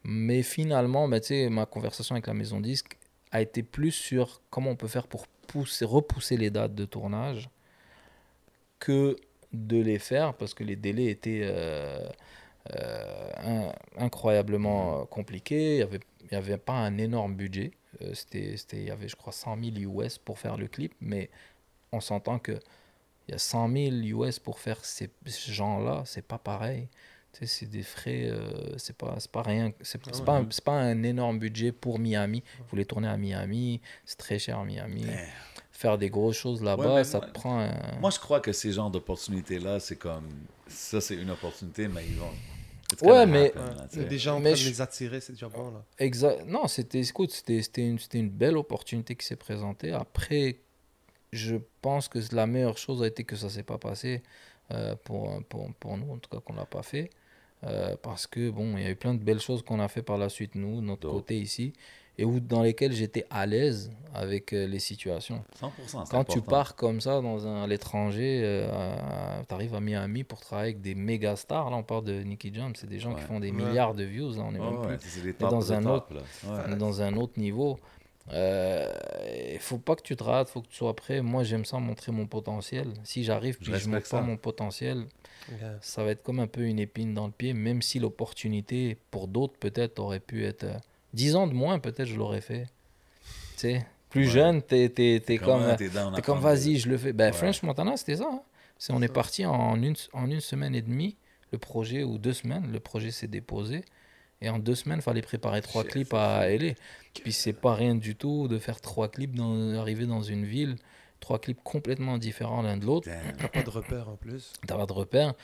Mais 0.04 0.42
finalement, 0.42 1.08
sais, 1.22 1.48
ma 1.50 1.66
conversation 1.66 2.14
avec 2.14 2.26
la 2.26 2.34
maison 2.34 2.60
disque 2.60 2.98
a 3.32 3.40
été 3.42 3.62
plus 3.62 3.92
sur 3.92 4.42
comment 4.50 4.70
on 4.70 4.76
peut 4.76 4.88
faire 4.88 5.06
pour 5.06 5.26
pousser, 5.46 5.84
repousser 5.84 6.36
les 6.36 6.50
dates 6.50 6.74
de 6.74 6.84
tournage 6.84 7.50
que 8.78 9.16
de 9.52 9.80
les 9.80 9.98
faire 9.98 10.34
parce 10.34 10.54
que 10.54 10.64
les 10.64 10.76
délais 10.76 11.06
étaient 11.06 11.40
euh, 11.44 12.06
euh, 12.76 13.30
in- 13.38 13.72
incroyablement 13.98 15.02
euh, 15.02 15.04
compliqués. 15.06 15.74
Il 15.74 15.76
n'y 15.78 15.82
avait, 15.82 16.00
il 16.24 16.32
y 16.32 16.36
avait 16.36 16.58
pas 16.58 16.74
un 16.74 16.98
énorme 16.98 17.34
budget. 17.34 17.72
Euh, 18.02 18.14
c'était, 18.14 18.54
il 18.72 18.84
y 18.84 18.90
avait, 18.90 19.08
je 19.08 19.16
crois, 19.16 19.32
100 19.32 19.56
000 19.56 19.78
US 19.78 20.18
pour 20.18 20.38
faire 20.38 20.56
le 20.56 20.68
clip, 20.68 20.94
mais 21.00 21.30
on 21.92 22.00
s'entend 22.00 22.38
que 22.40 22.58
il 23.28 23.32
y 23.32 23.34
a 23.34 23.38
100 23.38 23.68
000 23.68 23.96
US 24.04 24.38
pour 24.40 24.58
faire 24.60 24.84
ces, 24.84 25.10
ces 25.26 25.52
gens-là, 25.52 26.02
c'est 26.06 26.26
pas 26.26 26.38
pareil. 26.38 26.88
Tu 27.32 27.40
sais, 27.40 27.46
c'est 27.46 27.66
des 27.66 27.82
frais, 27.84 28.24
euh, 28.28 28.76
c'est 28.76 28.96
pas, 28.96 29.14
c'est 29.20 29.30
pas 29.30 29.42
rien, 29.42 29.72
c'est 29.82 30.00
Ah 30.06 30.16
ouais. 30.18 30.24
pas, 30.24 30.36
un- 30.38 30.46
c'est 30.50 30.64
pas 30.64 30.72
un 30.72 31.02
énorme 31.04 31.38
budget 31.38 31.70
pour 31.70 31.98
Miami. 32.00 32.42
Vous 32.58 32.64
voulez 32.70 32.84
tourner 32.84 33.06
à 33.08 33.16
Miami, 33.16 33.80
c'est 34.04 34.18
très 34.18 34.38
cher 34.38 34.58
à 34.58 34.64
Miami. 34.64 35.02
Damn. 35.04 35.16
Faire 35.70 35.96
des 35.96 36.10
grosses 36.10 36.36
choses 36.36 36.62
là-bas, 36.62 36.94
Ouais, 36.94 37.04
ça 37.04 37.18
moi- 37.18 37.26
te 37.28 37.32
prend 37.32 37.60
un... 37.60 37.98
Moi, 38.00 38.10
je 38.10 38.18
crois 38.18 38.40
que 38.40 38.52
ces 38.52 38.72
genres 38.72 38.90
d'opportunités-là, 38.90 39.80
c'est 39.80 39.96
comme. 39.96 40.28
Ça, 40.66 41.00
c'est 41.00 41.14
une 41.14 41.30
opportunité, 41.30 41.88
mais 41.88 42.04
ils 42.06 42.16
vont. 42.16 42.30
It's 42.92 43.00
Ouais, 43.02 43.24
mais- 43.24 43.50
happen, 43.56 43.74
là. 43.96 44.04
Déjà 44.04 44.34
en 44.34 44.40
Mais 44.40 44.50
train 44.50 44.58
de 44.58 44.64
je- 44.64 44.68
les 44.68 44.80
attirer, 44.80 45.20
c'est 45.20 45.32
déjà 45.34 45.48
bon 45.48 45.70
là. 45.70 45.84
Exact. 45.98 46.44
Non, 46.46 46.66
c'était, 46.66 47.00
écoute, 47.00 47.30
c'était, 47.30 47.62
c'était 47.62 47.86
une, 47.86 47.98
c'était 48.00 48.18
une 48.18 48.28
belle 48.30 48.56
opportunité 48.56 49.14
qui 49.14 49.24
s'est 49.24 49.36
présentée. 49.36 49.92
Après, 49.92 50.58
je 51.32 51.56
pense 51.80 52.08
que 52.08 52.18
la 52.34 52.48
meilleure 52.48 52.76
chose 52.76 53.02
a 53.02 53.06
été 53.06 53.22
que 53.22 53.36
ça 53.36 53.48
s'est 53.48 53.62
pas 53.62 53.78
passé 53.78 54.22
euh, 54.72 54.96
pour, 55.04 55.42
pour, 55.48 55.72
pour 55.74 55.96
nous, 55.96 56.12
en 56.12 56.18
tout 56.18 56.28
cas 56.28 56.40
qu'on 56.44 56.54
l'a 56.54 56.66
pas 56.66 56.82
fait. 56.82 57.10
Euh, 57.64 57.94
parce 58.02 58.26
que, 58.26 58.48
bon, 58.50 58.76
il 58.78 58.82
y 58.84 58.86
a 58.86 58.90
eu 58.90 58.96
plein 58.96 59.14
de 59.14 59.22
belles 59.22 59.40
choses 59.40 59.62
qu'on 59.62 59.80
a 59.80 59.88
fait 59.88 60.02
par 60.02 60.16
la 60.18 60.28
suite, 60.28 60.54
nous, 60.54 60.76
de 60.80 60.86
notre 60.86 61.10
côté 61.10 61.38
ici, 61.38 61.72
et 62.16 62.24
où, 62.24 62.40
dans 62.40 62.62
lesquelles 62.62 62.92
j'étais 62.92 63.26
à 63.30 63.44
l'aise 63.46 63.90
avec 64.14 64.52
euh, 64.52 64.66
les 64.66 64.78
situations. 64.78 65.42
100%. 65.60 65.70
c'est 66.04 66.10
Quand 66.10 66.24
tu 66.24 66.40
pars 66.40 66.74
comme 66.74 67.00
ça 67.02 67.20
dans 67.20 67.46
un, 67.46 67.62
à 67.62 67.66
l'étranger, 67.66 68.66
tu 69.48 69.54
arrives 69.54 69.74
à 69.74 69.80
Miami 69.80 70.24
pour 70.24 70.40
travailler 70.40 70.70
avec 70.70 70.80
des 70.80 70.94
méga 70.94 71.36
stars. 71.36 71.70
Là, 71.70 71.76
on 71.76 71.82
parle 71.82 72.04
de 72.04 72.22
Nicky 72.22 72.52
Jam, 72.52 72.72
c'est 72.74 72.88
des 72.88 72.98
gens 72.98 73.14
qui 73.14 73.22
font 73.22 73.40
des 73.40 73.50
Ouais. 73.50 73.56
milliards 73.64 73.94
de 73.94 74.04
views. 74.04 74.30
Là, 74.36 74.44
on 74.48 74.54
est 74.54 74.58
Ouais, 74.58 74.70
même 74.70 74.80
ouais, 74.80 74.96
plus 74.96 75.08
c'est 75.08 75.24
les 75.24 75.32
dans 75.34 75.50
tops 75.50 75.68
de 75.68 75.74
un 75.74 75.82
top, 75.82 76.10
là. 76.12 76.20
Ouais. 76.44 76.62
on 76.68 76.72
est 76.72 76.76
dans 76.76 77.02
un 77.02 77.14
autre 77.16 77.38
niveau. 77.38 77.78
Euh, 78.32 78.88
Il 79.52 79.58
faut 79.58 79.78
pas 79.78 79.96
que 79.96 80.02
tu 80.02 80.16
te 80.16 80.22
rates, 80.22 80.48
faut 80.48 80.62
que 80.62 80.68
tu 80.68 80.76
sois 80.76 80.94
prêt. 80.96 81.20
Moi, 81.20 81.42
j'aime 81.44 81.64
ça 81.64 81.78
montrer 81.78 82.12
mon 82.12 82.26
potentiel. 82.26 82.88
Si 83.04 83.24
j'arrive 83.24 83.54
Je 83.54 83.58
puis 83.58 83.66
je 83.66 83.70
montre 83.88 83.94
respecte 83.98 84.10
pas 84.10 84.20
mon 84.22 84.36
potentiel, 84.36 85.06
Yeah. 85.50 85.78
ça 85.80 86.04
va 86.04 86.10
être 86.12 86.22
comme 86.22 86.38
un 86.38 86.46
peu 86.46 86.62
une 86.62 86.78
épine 86.78 87.14
dans 87.14 87.26
le 87.26 87.32
pied, 87.32 87.54
même 87.54 87.80
si 87.82 87.98
l'opportunité, 87.98 88.96
pour 89.10 89.26
d'autres, 89.26 89.54
peut-être, 89.58 89.98
aurait 89.98 90.20
pu 90.20 90.44
être. 90.44 90.64
euh, 90.64 90.76
10 91.14 91.34
ans 91.34 91.46
de 91.48 91.54
moins, 91.54 91.78
peut-être, 91.80 92.04
je 92.06 92.14
l'aurais 92.16 92.42
fait. 92.42 92.66
Tu 93.54 93.60
sais, 93.62 93.86
plus 94.10 94.26
Ouais. 94.26 94.30
jeune, 94.30 94.62
t'es 94.62 94.84
es, 94.96 95.38
comme. 95.38 95.62
Euh, 95.62 95.76
T'es 95.76 95.88
comme, 95.88 96.12
prendre 96.22 96.40
vas-y, 96.40 96.76
je 96.78 96.88
le 96.88 96.98
fais. 96.98 97.12
Ben, 97.12 97.26
Ouais. 97.26 97.32
French 97.32 97.62
Montana, 97.62 97.96
c'était 97.96 98.16
ça. 98.16 98.28
hein. 98.30 98.42
C'est, 98.78 98.92
on 98.92 99.02
est 99.02 99.08
ça. 99.08 99.12
parti 99.12 99.44
en 99.46 99.82
une, 99.82 99.96
en 100.12 100.30
une 100.30 100.40
semaine 100.40 100.74
et 100.74 100.82
demie, 100.82 101.16
le 101.52 101.58
projet, 101.58 102.04
ou 102.04 102.18
deux 102.18 102.32
semaines, 102.34 102.70
le 102.70 102.78
projet 102.78 103.10
s'est 103.10 103.26
déposé. 103.26 103.82
Et 104.42 104.48
en 104.48 104.58
deux 104.58 104.74
semaines, 104.74 104.98
il 104.98 105.02
fallait 105.02 105.22
préparer 105.22 105.60
trois 105.62 105.84
clips 105.84 106.14
à 106.14 106.48
LA. 106.48 106.72
Puis 107.22 107.32
c'est 107.32 107.52
pas 107.52 107.74
rien 107.74 107.94
du 107.94 108.16
tout 108.16 108.48
de 108.48 108.58
faire 108.58 108.80
trois 108.80 109.08
clips, 109.08 109.34
dans, 109.34 109.74
arriver 109.74 110.06
dans 110.06 110.22
une 110.22 110.44
ville, 110.46 110.76
trois 111.20 111.38
clips 111.38 111.62
complètement 111.62 112.16
différents 112.18 112.62
l'un 112.62 112.76
de 112.76 112.86
l'autre. 112.86 113.08
T'as 113.38 113.48
pas 113.48 113.62
de 113.62 113.70
repère 113.70 114.08
en 114.08 114.16
plus? 114.16 114.52
T'as 114.66 114.76
pas 114.76 114.86
de 114.86 114.92
repère. 114.92 115.34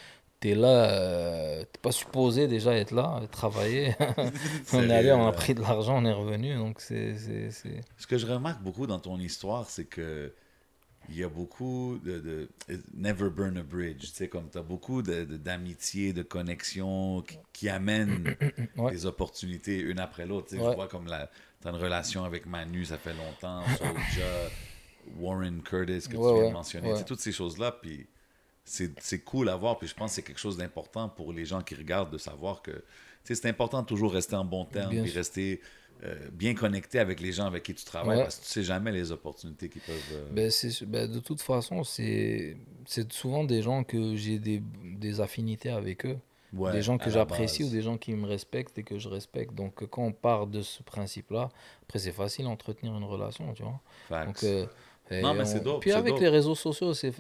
T'es 0.40 0.54
là, 0.54 0.90
euh, 0.92 1.64
t'es 1.64 1.78
pas 1.80 1.92
supposé 1.92 2.46
déjà 2.46 2.74
être 2.74 2.90
là, 2.92 3.22
travailler. 3.32 3.94
on 4.72 4.82
est 4.88 4.92
allé, 4.92 5.12
on 5.12 5.26
a 5.26 5.32
pris 5.32 5.54
de 5.54 5.60
l'argent, 5.60 5.96
on 5.98 6.04
est 6.04 6.12
revenu. 6.12 6.54
Donc 6.56 6.80
c'est- 6.80 7.16
Ce 7.98 8.06
que 8.06 8.18
je 8.18 8.26
remarque 8.26 8.62
beaucoup 8.62 8.86
dans 8.86 8.98
ton 8.98 9.18
histoire, 9.18 9.68
c'est 9.68 9.86
que 9.86 10.32
il 11.08 11.16
y 11.16 11.22
a 11.24 11.28
beaucoup 11.28 11.98
de, 12.04 12.18
de- 12.18 12.48
never 12.94 13.30
burn 13.30 13.56
a 13.58 13.62
bridge. 13.62 14.00
Tu 14.00 14.06
sais, 14.08 14.28
comme 14.28 14.48
tu 14.50 14.58
as 14.58 14.62
beaucoup 14.62 15.02
de- 15.02 15.24
de- 15.24 15.36
d'amitié, 15.36 16.12
de, 16.12 16.22
connexions 16.22 17.22
qui, 17.22 17.38
qui 17.52 17.68
amènent 17.68 18.34
Ouais. 18.76 18.90
des 18.92 19.06
opportunités 19.06 19.78
une 19.78 19.98
après 20.00 20.26
l'autre. 20.26 20.48
Tu 20.48 20.56
sais, 20.56 20.62
Ouais. 20.62 20.70
Je 20.70 20.76
vois 20.76 20.88
comme 20.88 21.06
la, 21.06 21.30
tu 21.62 21.68
as 21.68 21.70
une 21.70 21.76
relation 21.76 22.24
avec 22.24 22.46
Manu, 22.46 22.84
ça 22.84 22.98
fait 22.98 23.14
longtemps, 23.14 23.62
Soulja, 23.78 24.50
Warren 25.18 25.62
Curtis, 25.62 26.08
que 26.08 26.16
tu 26.16 26.34
viens 26.34 26.48
de 26.48 26.52
mentionner. 26.52 26.88
ouais. 26.88 26.94
Tu 26.94 26.98
sais, 27.00 27.04
toutes 27.04 27.20
ces 27.20 27.32
choses-là, 27.32 27.72
puis 27.72 28.06
c'est 28.64 28.92
c'est 29.00 29.20
cool 29.20 29.48
à 29.48 29.56
voir. 29.56 29.78
Puis 29.78 29.88
je 29.88 29.94
pense 29.94 30.10
que 30.10 30.14
c'est 30.16 30.22
quelque 30.22 30.40
chose 30.40 30.56
d'important 30.56 31.08
pour 31.08 31.32
les 31.32 31.44
gens 31.44 31.62
qui 31.62 31.74
regardent 31.74 32.12
de 32.12 32.18
savoir 32.18 32.62
que 32.62 32.72
tu 32.72 33.34
sais, 33.34 33.42
c'est 33.42 33.48
important 33.48 33.82
de 33.82 33.86
toujours 33.86 34.12
rester 34.12 34.36
en 34.36 34.44
bon 34.44 34.64
terme, 34.64 34.90
puis 35.02 35.10
rester 35.10 35.60
euh, 36.04 36.14
bien 36.32 36.54
connecté 36.54 36.98
avec 36.98 37.20
les 37.20 37.32
gens 37.32 37.46
avec 37.46 37.62
qui 37.62 37.74
tu 37.74 37.84
travailles, 37.84 38.18
Ouais. 38.18 38.22
parce 38.24 38.36
que 38.36 38.44
tu 38.44 38.50
sais 38.50 38.62
jamais 38.62 38.92
les 38.92 39.12
opportunités 39.12 39.68
qui 39.68 39.78
peuvent. 39.80 39.96
euh, 40.12 40.28
Ben, 40.32 40.50
c'est, 40.50 40.84
ben, 40.84 41.10
de 41.10 41.18
toute 41.20 41.40
façon, 41.40 41.84
c'est, 41.84 42.56
c'est 42.86 43.10
souvent 43.12 43.44
des 43.44 43.62
gens 43.62 43.82
que 43.84 44.14
j'ai 44.16 44.38
des, 44.38 44.62
des 44.84 45.20
affinités 45.20 45.70
avec 45.70 46.04
eux. 46.06 46.18
ouais, 46.52 46.72
des 46.72 46.82
gens 46.82 46.96
que 46.98 47.10
j'apprécie 47.10 47.64
ou 47.64 47.68
des 47.70 47.82
gens 47.82 47.96
qui 47.98 48.12
me 48.14 48.26
respectent 48.26 48.78
et 48.78 48.82
que 48.82 48.98
je 48.98 49.08
respecte. 49.08 49.54
Donc 49.54 49.84
quand 49.90 50.02
on 50.04 50.12
part 50.12 50.46
de 50.46 50.62
ce 50.62 50.82
principe-là, 50.82 51.48
après 51.82 51.98
c'est 51.98 52.12
facile 52.12 52.44
d'entretenir 52.44 52.94
une 52.96 53.04
relation, 53.04 53.52
tu 53.54 53.62
vois. 53.62 53.80
Facts. 54.08 54.26
Donc, 54.26 54.44
euh, 54.44 54.66
Non, 55.22 55.34
mais 55.34 55.44
on- 55.68 55.78
Puis 55.78 55.92
avec 55.92 56.18
les 56.18 56.28
réseaux 56.28 56.54
sociaux, 56.54 56.92
c'est, 56.94 57.12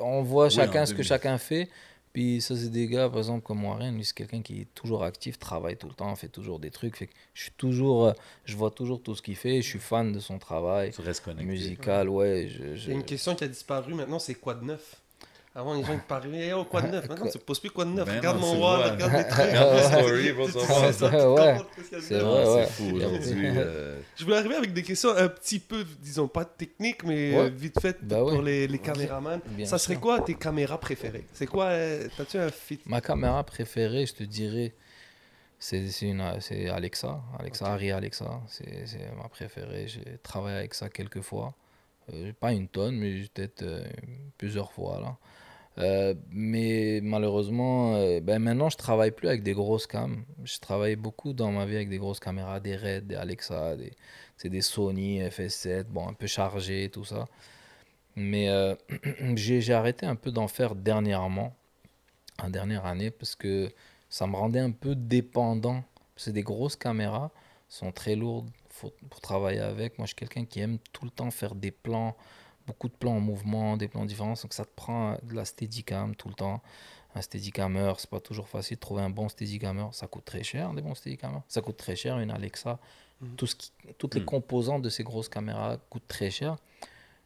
on 0.00 0.22
voit 0.22 0.46
Oui, 0.46 0.50
chacun 0.50 0.84
ce 0.86 0.92
que 0.92 0.98
2000. 0.98 1.08
chacun 1.08 1.38
fait. 1.38 1.68
Puis 2.12 2.40
ça, 2.40 2.56
c'est 2.56 2.70
des 2.70 2.86
gars, 2.88 3.08
par 3.08 3.18
exemple, 3.18 3.44
comme 3.44 3.64
Warren, 3.64 3.94
lui, 3.94 4.04
c'est 4.04 4.14
quelqu'un 4.14 4.42
qui 4.42 4.62
est 4.62 4.74
toujours 4.74 5.04
actif, 5.04 5.38
travaille 5.38 5.76
tout 5.76 5.88
le 5.88 5.94
temps, 5.94 6.14
fait 6.16 6.28
toujours 6.28 6.58
des 6.58 6.70
trucs. 6.70 6.96
Fait 6.96 7.06
que 7.06 7.14
je 7.34 7.42
suis 7.42 7.52
toujours, 7.52 8.06
euh, 8.06 8.12
je 8.44 8.56
vois 8.56 8.70
toujours 8.70 9.02
tout 9.02 9.14
ce 9.14 9.22
qu'il 9.22 9.36
fait, 9.36 9.62
je 9.62 9.68
suis 9.68 9.78
fan 9.78 10.12
de 10.12 10.18
son 10.20 10.38
travail 10.38 10.90
tu 10.92 11.00
restes 11.00 11.24
connecté. 11.24 11.46
musical, 11.52 12.08
ouais. 12.08 12.48
Je, 12.48 12.74
je- 12.76 12.86
Il 12.86 12.88
y 12.88 12.96
a 12.96 12.98
une 12.98 13.04
question 13.04 13.34
qui 13.34 13.44
a 13.44 13.48
disparu 13.48 13.94
maintenant, 13.94 14.18
c'est 14.18 14.34
quoi 14.34 14.54
de 14.54 14.64
neuf? 14.64 15.00
Avant, 15.54 15.74
les 15.74 15.82
gens 15.82 15.94
ils 15.94 15.98
parlaient, 16.00 16.52
oh, 16.52 16.64
quoi 16.64 16.82
de 16.82 16.88
neuf 16.88 17.08
Maintenant, 17.08 17.26
tu 17.28 17.38
ne 17.38 17.42
poses 17.42 17.58
plus 17.58 17.70
quoi 17.70 17.84
de 17.84 17.90
neuf. 17.90 18.06
Ben 18.06 18.18
regarde 18.18 18.38
non, 18.40 18.54
mon 18.54 18.60
wall, 18.62 18.92
regarde 18.92 19.28
trucs. 19.28 19.52
Mes 19.52 19.82
stories, 19.82 20.30
voir 20.32 20.48
C'est 20.92 22.18
vrai, 22.18 22.44
ouais. 22.46 22.66
C'est 22.66 22.72
fou 22.72 22.96
aujourd'hui. 22.96 23.48
euh, 23.56 24.00
Je 24.16 24.24
voulais 24.24 24.36
arriver 24.36 24.54
avec 24.54 24.72
des 24.72 24.82
questions 24.82 25.10
un 25.16 25.28
petit 25.28 25.58
peu, 25.58 25.84
disons, 26.00 26.28
pas 26.28 26.44
techniques, 26.44 27.02
mais 27.02 27.32
Ouais. 27.32 27.38
euh, 27.46 27.48
vite 27.48 27.80
faites 27.80 28.04
Bah 28.06 28.22
ouais. 28.22 28.32
pour 28.34 28.42
les, 28.42 28.68
les 28.68 28.78
caméramans. 28.78 29.40
Bien 29.46 29.66
Ça 29.66 29.78
serait 29.78 29.94
sûr. 29.94 30.00
quoi 30.02 30.20
tes 30.20 30.34
caméras 30.34 30.78
préférées? 30.78 31.26
C'est 31.32 31.46
quoi 31.46 31.64
euh, 31.66 32.06
T'as-tu 32.16 32.38
un 32.38 32.50
fit 32.50 32.80
Ma 32.86 33.00
caméra 33.00 33.42
préférée, 33.42 34.06
je 34.06 34.14
te 34.14 34.22
dirais, 34.24 34.74
c'est 35.58 35.88
c'est 35.88 36.06
une- 36.06 36.36
c'est 36.40 36.68
Alexa. 36.68 37.20
Alexa, 37.38 37.66
Harry 37.66 37.90
Alexa. 37.90 38.40
C'est 38.46 38.86
c'est 38.86 39.10
ma 39.20 39.28
préférée. 39.28 39.88
J'ai 39.88 40.18
travaillé 40.22 40.56
avec 40.58 40.74
ça 40.74 40.88
quelques 40.88 41.22
fois. 41.22 41.54
Euh, 42.12 42.32
pas 42.38 42.52
une 42.52 42.68
tonne, 42.68 42.96
mais 42.96 43.22
peut-être 43.34 43.62
euh, 43.62 43.84
plusieurs 44.38 44.72
fois. 44.72 45.00
Là. 45.00 45.16
Euh, 45.78 46.14
mais 46.30 47.00
malheureusement, 47.02 47.94
euh, 47.94 48.20
ben 48.20 48.40
maintenant, 48.40 48.68
je 48.68 48.76
travaille 48.76 49.12
plus 49.12 49.28
avec 49.28 49.42
des 49.42 49.52
grosses 49.52 49.86
cams. 49.86 50.24
Je 50.44 50.58
travaillais 50.58 50.96
beaucoup 50.96 51.32
dans 51.32 51.52
ma 51.52 51.66
vie 51.66 51.76
avec 51.76 51.88
des 51.88 51.98
grosses 51.98 52.20
caméras, 52.20 52.58
des 52.60 52.76
Red, 52.76 53.06
des 53.06 53.14
Alexa, 53.14 53.76
des, 53.76 53.92
c'est 54.36 54.48
des 54.48 54.60
Sony 54.60 55.20
FS7, 55.20 55.84
bon, 55.84 56.08
un 56.08 56.14
peu 56.14 56.26
chargé, 56.26 56.90
tout 56.90 57.04
ça. 57.04 57.28
Mais 58.16 58.48
euh, 58.48 58.74
j'ai 59.36 59.60
j'ai 59.60 59.72
arrêté 59.74 60.06
un 60.06 60.16
peu 60.16 60.32
d'en 60.32 60.48
faire 60.48 60.74
dernièrement, 60.74 61.54
en 62.42 62.50
dernière 62.50 62.86
année, 62.86 63.10
parce 63.10 63.36
que 63.36 63.70
ça 64.08 64.26
me 64.26 64.36
rendait 64.36 64.60
un 64.60 64.72
peu 64.72 64.94
dépendant. 64.96 65.84
C'est 66.16 66.32
des 66.32 66.42
grosses 66.42 66.76
caméras, 66.76 67.30
sont 67.68 67.92
très 67.92 68.16
lourdes 68.16 68.50
faut, 68.70 68.92
pour 69.10 69.20
travailler 69.20 69.60
avec. 69.60 69.98
Moi, 69.98 70.06
je 70.06 70.08
suis 70.08 70.16
quelqu'un 70.16 70.44
qui 70.44 70.60
aime 70.60 70.78
tout 70.92 71.04
le 71.04 71.10
temps 71.10 71.30
faire 71.30 71.54
des 71.54 71.70
plans, 71.70 72.16
beaucoup 72.68 72.88
de 72.88 72.92
plans 72.94 73.16
en 73.16 73.20
mouvement, 73.20 73.76
des 73.76 73.88
plans 73.88 74.04
différents. 74.04 74.34
Donc, 74.34 74.52
ça 74.52 74.64
te 74.64 74.70
prend 74.76 75.16
de 75.24 75.34
la 75.34 75.44
steadicam 75.44 76.14
tout 76.14 76.28
le 76.28 76.34
temps. 76.34 76.62
Un 77.14 77.22
steadicammer, 77.22 77.94
c'est 77.98 78.10
pas 78.10 78.20
toujours 78.20 78.48
facile 78.48 78.76
de 78.76 78.80
trouver 78.80 79.02
un 79.02 79.10
bon 79.10 79.28
steadicammer. 79.28 79.86
Ça 79.92 80.06
coûte 80.06 80.24
très 80.24 80.42
cher, 80.44 80.72
des 80.74 80.82
bons 80.82 80.94
steadicamers. 80.94 81.42
Ça 81.48 81.60
coûte 81.62 81.76
très 81.78 81.96
cher, 81.96 82.18
une 82.20 82.30
Alexa. 82.30 82.78
Tout 83.36 83.46
ce 83.48 83.56
qui, 83.56 83.72
toutes 83.98 84.14
les 84.14 84.20
Mhm. 84.20 84.26
composantes 84.26 84.82
de 84.82 84.90
ces 84.90 85.02
grosses 85.02 85.28
caméras 85.28 85.78
coûtent 85.90 86.06
très 86.06 86.30
cher. 86.30 86.56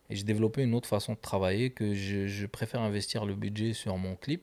Et 0.09 0.17
j'ai 0.17 0.25
développé 0.25 0.63
une 0.63 0.75
autre 0.75 0.89
façon 0.89 1.13
de 1.13 1.19
travailler 1.19 1.71
que 1.71 1.93
je, 1.95 2.27
je 2.29 2.47
préfère 2.47 2.81
investir 2.81 3.27
le 3.27 3.35
budget 3.35 3.73
sur 3.75 3.97
mon 3.99 4.15
clip 4.17 4.43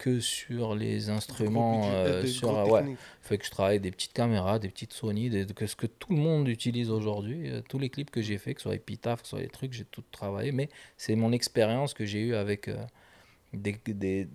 que 0.00 0.18
sur 0.18 0.74
les 0.74 1.10
instruments. 1.10 1.82
Euh, 1.92 2.24
sur, 2.26 2.56
euh, 2.56 2.64
ouais. 2.64 2.96
Fait 3.22 3.36
que 3.38 3.44
je 3.44 3.50
travaille 3.50 3.80
des 3.80 3.90
petites 3.90 4.14
caméras, 4.14 4.58
des 4.58 4.68
petites 4.68 4.94
Sony, 4.94 5.28
des, 5.28 5.44
que 5.46 5.66
ce 5.66 5.76
que 5.76 5.86
tout 5.86 6.12
le 6.14 6.18
monde 6.18 6.48
utilise 6.48 6.90
aujourd'hui. 6.90 7.50
Euh, 7.50 7.60
tous 7.68 7.78
les 7.78 7.90
clips 7.90 8.10
que 8.10 8.22
j'ai 8.22 8.38
fait, 8.38 8.54
que 8.54 8.60
ce 8.60 8.64
soit 8.64 8.74
Epitaph, 8.76 9.20
que 9.20 9.26
ce 9.26 9.30
soit 9.30 9.40
les 9.40 9.48
trucs, 9.48 9.72
j'ai 9.74 9.84
tout 9.84 10.02
travaillé. 10.10 10.52
Mais 10.52 10.70
c'est 10.96 11.14
mon 11.14 11.32
expérience 11.32 11.92
que 11.92 12.06
j'ai 12.06 12.20
eue 12.20 12.34
avec 12.34 12.68
euh, 12.68 12.76
des, 13.52 13.78
des 13.86 14.26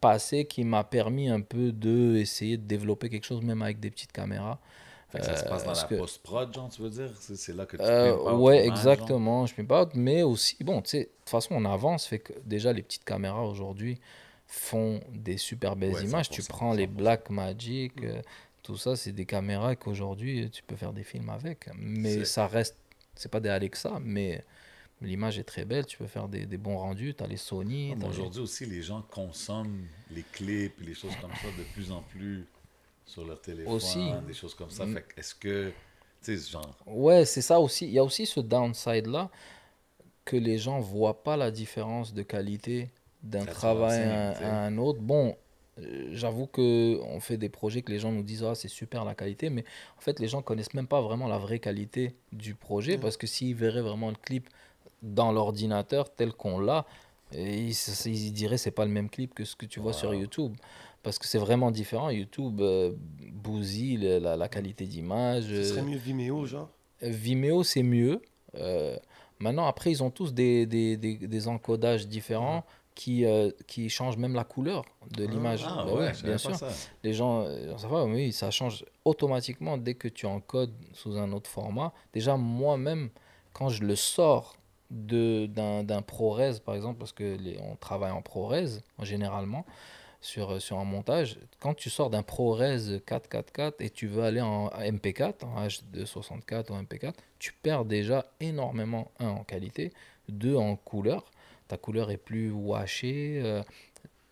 passés 0.00 0.44
qui 0.44 0.64
m'a 0.64 0.84
permis 0.84 1.28
un 1.28 1.40
peu 1.40 1.72
de 1.72 2.16
essayer 2.16 2.56
de 2.58 2.66
développer 2.66 3.08
quelque 3.08 3.26
chose, 3.26 3.42
même 3.42 3.62
avec 3.62 3.80
des 3.80 3.90
petites 3.90 4.12
caméras. 4.12 4.58
fait 5.10 5.20
que 5.20 5.26
ça 5.26 5.36
se 5.36 5.44
passe 5.44 5.64
dans 5.64 5.72
la 5.72 5.84
que- 5.84 5.94
post-prod, 5.96 6.54
genre, 6.54 6.68
tu 6.68 6.82
veux 6.82 6.90
dire? 6.90 7.10
C'est 7.18 7.54
là 7.56 7.64
que 7.66 7.76
tu 7.78 7.82
Euh, 7.82 8.36
ouais, 8.36 8.56
image, 8.56 8.66
genre? 8.66 8.78
exactement. 8.78 9.46
Je 9.46 9.54
ne 9.58 9.66
pas, 9.66 9.88
mais 9.94 10.22
aussi, 10.22 10.62
bon, 10.62 10.82
tu 10.82 10.90
sais, 10.90 10.98
de 11.00 11.04
toute 11.04 11.30
façon, 11.30 11.54
on 11.54 11.64
avance. 11.64 12.06
Fait 12.06 12.18
que 12.18 12.32
déjà, 12.44 12.72
les 12.72 12.82
petites 12.82 13.04
caméras 13.04 13.44
aujourd'hui 13.44 13.98
font 14.50 15.00
des 15.12 15.36
super 15.36 15.76
belles 15.76 15.94
Ouais, 15.94 16.04
images. 16.04 16.28
Tu 16.28 16.42
100%, 16.42 16.48
prends 16.48 16.72
les 16.74 16.86
100%. 16.86 16.90
Black 16.90 17.30
Magic, 17.30 17.92
euh, 18.02 18.20
tout 18.64 18.76
ça, 18.76 18.96
c'est 18.96 19.12
des 19.12 19.24
caméras 19.24 19.76
qu'aujourd'hui, 19.76 20.50
tu 20.50 20.62
peux 20.64 20.74
faire 20.74 20.92
des 20.92 21.04
films 21.04 21.30
avec. 21.30 21.68
Mais 21.76 22.24
ça 22.24 22.48
reste, 22.48 22.76
c'est 23.14 23.30
pas 23.30 23.38
des 23.38 23.48
Alexa, 23.48 24.00
mais 24.02 24.44
l'image 25.00 25.38
est 25.38 25.44
très 25.44 25.64
belle. 25.64 25.86
Tu 25.86 25.96
peux 25.98 26.08
faire 26.08 26.28
des, 26.28 26.46
des 26.46 26.58
bons 26.58 26.78
rendus. 26.78 27.14
Tu 27.14 27.22
as 27.22 27.28
les 27.28 27.36
Sony. 27.36 27.94
Aujourd'hui 28.04 28.40
aussi, 28.40 28.66
les 28.66 28.82
gens 28.82 29.02
consomment 29.02 29.86
les 30.10 30.24
clips 30.32 30.80
et 30.82 30.84
les 30.84 30.94
choses 30.94 31.14
comme 31.20 31.30
ça 31.30 31.46
de 31.56 31.62
plus 31.72 31.92
en 31.92 32.02
plus 32.02 32.44
sur 33.06 33.24
leur 33.24 33.40
téléphone, 33.40 33.72
Aussi. 33.72 34.10
des 34.26 34.34
choses 34.34 34.54
comme 34.54 34.70
ça. 34.70 34.84
Mm. 34.84 34.98
Est-ce 35.16 35.34
que, 35.36 35.72
tu 36.22 36.36
sais, 36.36 36.50
genre, 36.50 36.76
Ouais, 36.86 37.24
c'est 37.24 37.42
ça 37.42 37.60
aussi. 37.60 37.86
Il 37.86 37.92
y 37.92 37.98
a 38.00 38.04
aussi 38.04 38.26
ce 38.26 38.40
downside-là 38.40 39.30
que 40.24 40.36
les 40.36 40.58
gens 40.58 40.80
voient 40.80 41.22
pas 41.22 41.36
la 41.36 41.50
différence 41.52 42.12
de 42.14 42.22
qualité 42.22 42.90
d'un 43.22 43.44
travail 43.44 44.02
à, 44.02 44.64
un 44.64 44.78
autre. 44.78 45.00
Bon, 45.00 45.36
euh, 45.78 46.08
j'avoue 46.12 46.46
que 46.46 46.98
on 47.04 47.20
fait 47.20 47.36
des 47.36 47.48
projets 47.48 47.82
que 47.82 47.92
les 47.92 47.98
gens 47.98 48.12
nous 48.12 48.22
disent 48.22 48.44
ah 48.44 48.54
c'est 48.54 48.68
super 48.68 49.04
la 49.04 49.14
qualité, 49.14 49.50
mais 49.50 49.64
en 49.96 50.00
fait 50.00 50.18
les 50.20 50.28
gens 50.28 50.42
connaissent 50.42 50.74
même 50.74 50.86
pas 50.86 51.00
vraiment 51.00 51.28
la 51.28 51.38
vraie 51.38 51.58
qualité 51.58 52.14
du 52.32 52.54
projet 52.54 52.98
parce 52.98 53.16
que 53.16 53.26
s'ils 53.26 53.54
verraient 53.54 53.82
vraiment 53.82 54.08
le 54.08 54.16
clip 54.16 54.48
dans 55.02 55.32
l'ordinateur 55.32 56.12
tel 56.12 56.32
qu'on 56.32 56.60
l'a, 56.60 56.86
ils, 57.32 57.72
ils 58.06 58.32
diraient 58.32 58.58
c'est 58.58 58.70
pas 58.70 58.84
le 58.84 58.90
même 58.90 59.08
clip 59.08 59.34
que 59.34 59.44
ce 59.44 59.56
que 59.56 59.66
tu 59.66 59.80
vois 59.80 59.92
sur. 59.92 60.12
YouTube 60.14 60.54
Parce 61.02 61.18
que 61.18 61.26
c'est 61.26 61.38
vraiment 61.38 61.70
différent. 61.70 62.10
YouTube 62.10 62.60
euh, 62.60 62.92
bousille 63.32 63.96
le- 63.98 64.18
la, 64.18 64.36
la 64.36 64.48
qualité 64.48 64.84
d'image. 64.86 65.44
Ce 65.44 65.62
serait 65.64 65.80
euh, 65.80 65.84
mieux 65.84 65.96
Vimeo, 65.98 66.44
genre? 66.44 66.68
Vimeo, 67.00 67.62
c'est 67.62 67.82
mieux. 67.82 68.20
Euh, 68.56 68.96
maintenant, 69.38 69.66
après, 69.66 69.90
ils 69.90 70.02
ont 70.02 70.10
tous 70.10 70.34
des, 70.34 70.66
des, 70.66 70.96
des, 70.96 71.14
des 71.16 71.48
encodages 71.48 72.06
différents 72.08 72.64
qui, 72.94 73.24
euh, 73.24 73.50
qui 73.66 73.88
changent 73.88 74.16
même 74.16 74.34
la 74.34 74.44
couleur 74.44 74.84
de 75.10 75.24
l'image. 75.24 75.64
Ah 75.66 75.84
Bah 75.86 75.94
ouais, 75.94 76.12
bien 76.22 76.38
sûr. 76.38 76.54
ça. 76.54 76.68
Les 77.02 77.12
gens, 77.12 77.44
euh, 77.46 77.76
ça 77.78 77.88
va, 77.88 78.04
oui, 78.04 78.32
ça 78.32 78.50
change 78.50 78.84
automatiquement 79.04 79.78
dès 79.78 79.94
que 79.94 80.08
tu 80.08 80.26
encodes 80.26 80.74
sous 80.92 81.16
un 81.16 81.32
autre 81.32 81.48
format. 81.48 81.92
Déjà, 82.12 82.36
moi-même, 82.36 83.10
quand 83.52 83.68
je 83.68 83.84
le 83.84 83.96
sors 83.96 84.56
d'un 84.90 86.02
ProRes, 86.02 86.60
par 86.64 86.74
exemple, 86.74 86.98
parce 86.98 87.12
que 87.12 87.36
les, 87.36 87.58
on 87.60 87.76
travaille 87.76 88.10
en 88.10 88.22
ProRes, 88.22 88.80
généralement, 89.02 89.64
sur, 90.20 90.50
euh, 90.52 90.58
sur 90.58 90.78
un 90.78 90.84
montage, 90.84 91.38
quand 91.60 91.74
tu 91.74 91.88
sors 91.90 92.10
d'un 92.10 92.22
ProRes 92.22 92.58
444 93.06 93.80
et 93.80 93.90
tu 93.90 94.06
veux 94.08 94.22
aller 94.24 94.40
en 94.40 94.68
MP4, 94.68 95.44
en 95.44 95.66
H264 95.66 96.70
ou 96.72 96.74
MP4, 96.82 97.14
tu 97.38 97.52
perds 97.62 97.84
déjà 97.84 98.26
énormément, 98.40 99.10
un, 99.20 99.28
en 99.28 99.44
qualité, 99.44 99.92
deux, 100.28 100.56
en 100.56 100.76
couleur. 100.76 101.30
Ta 101.70 101.76
couleur 101.76 102.10
est 102.10 102.16
plus 102.16 102.50
washée, 102.50 103.40
euh, 103.44 103.62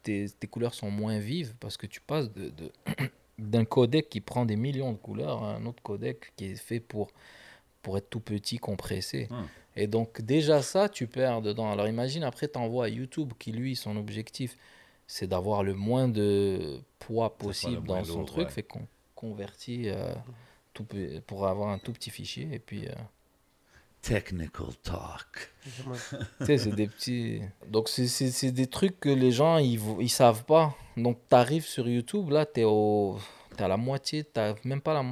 tes, 0.03 0.29
tes 0.29 0.49
couleurs 0.49 0.75
sont 0.75 0.91
moins 0.91 1.21
vives 1.21 1.55
parce 1.61 1.77
que 1.77 1.87
tu 1.87 2.01
passes 2.01 2.33
de, 2.33 2.53
d'un 3.39 3.65
codec 3.65 4.09
qui 4.09 4.21
prend 4.21 4.45
des 4.45 4.57
millions 4.57 4.91
de 4.91 4.97
couleurs 4.97 5.45
à 5.45 5.55
un 5.55 5.65
autre 5.65 5.81
codec 5.81 6.33
qui 6.35 6.47
est 6.47 6.57
fait 6.57 6.81
pour, 6.81 7.13
pour 7.81 7.97
être 7.97 8.11
tout 8.11 8.19
petit, 8.19 8.59
compressé. 8.59 9.29
Hmm. 9.31 9.45
Et 9.77 9.87
donc 9.87 10.21
déjà 10.21 10.63
ça, 10.63 10.89
tu 10.89 11.07
perds 11.07 11.41
dedans. 11.41 11.71
Alors 11.71 11.87
imagine 11.87 12.25
après, 12.25 12.49
tu 12.49 12.59
envoies 12.59 12.87
à 12.87 12.89
YouTube 12.89 13.33
qui, 13.39 13.53
lui, 13.53 13.77
son 13.77 13.97
objectif, 13.97 14.57
c'est 15.07 15.29
d'avoir 15.29 15.63
le 15.63 15.75
moins 15.75 16.09
de 16.09 16.81
poids 16.99 17.33
le 17.39 17.47
possible 17.47 17.87
dans 17.87 18.03
son 18.03 18.19
lourd, 18.19 18.27
truc, 18.27 18.49
ouais. 18.49 18.53
fait 18.53 18.65
qu'on 18.65 18.89
convertit 19.15 19.91
euh, 19.91 20.13
tout 20.75 20.85
pour 21.29 21.47
avoir 21.47 21.69
un 21.69 21.79
tout 21.79 21.93
petit 21.93 22.11
fichier. 22.11 22.49
Et 22.51 22.59
puis... 22.59 22.89
euh, 22.89 22.95
Technical 24.03 24.69
talk. 24.83 25.53
tu 26.39 26.45
sais, 26.47 26.59
c'est 26.59 26.71
des 26.75 26.87
petits. 26.87 27.41
Donc, 27.67 27.89
c'est- 27.89 28.07
c'est 28.07 28.31
c'est 28.31 28.53
des 28.53 28.67
trucs 28.67 28.99
que 29.01 29.09
les 29.09 29.33
gens, 29.33 29.59
ils, 29.59 29.81
ils 30.01 30.09
savent 30.09 30.45
pas. 30.45 30.75
Donc, 30.97 31.19
tu 31.29 31.35
arrives 31.37 31.65
sur 31.67 31.89
YouTube, 31.89 32.31
là, 32.31 32.47
tu 32.47 32.61
es, 32.61 32.65
au... 32.65 33.19
la 33.59 33.77
moitié, 33.77 34.25
tu 34.25 34.41
même 34.69 34.81
pas 34.81 34.95
la... 34.95 35.03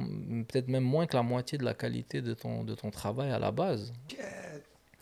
peut-être 0.47 0.67
même 0.69 0.83
moins 0.83 1.05
que 1.05 1.15
la 1.15 1.23
moitié 1.23 1.57
de 1.57 1.65
la 1.65 1.73
qualité 1.73 2.21
de 2.21 2.33
ton, 2.33 2.63
de 2.63 2.73
ton 2.75 2.89
travail 2.89 3.29
à 3.31 3.39
la 3.39 3.51
base. 3.51 3.91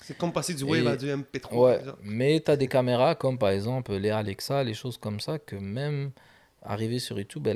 C'est 0.04 0.18
comme 0.18 0.34
passer 0.34 0.54
du 0.54 0.64
wave 0.64 0.84
Et- 0.84 0.88
à 0.88 0.96
du 0.98 1.06
MP3. 1.08 1.56
Ouais, 1.58 1.80
mais 2.04 2.40
tu 2.44 2.52
as 2.52 2.58
des 2.58 2.68
caméras 2.68 3.16
comme 3.16 3.38
par 3.40 3.50
exemple 3.50 3.94
les 3.94 4.10
Alexa, 4.12 4.64
les 4.64 4.74
choses 4.76 4.98
comme 4.98 5.20
ça, 5.20 5.40
que 5.40 5.56
même 5.56 6.12
arrivées 6.62 7.00
sur 7.00 7.18
YouTube, 7.18 7.48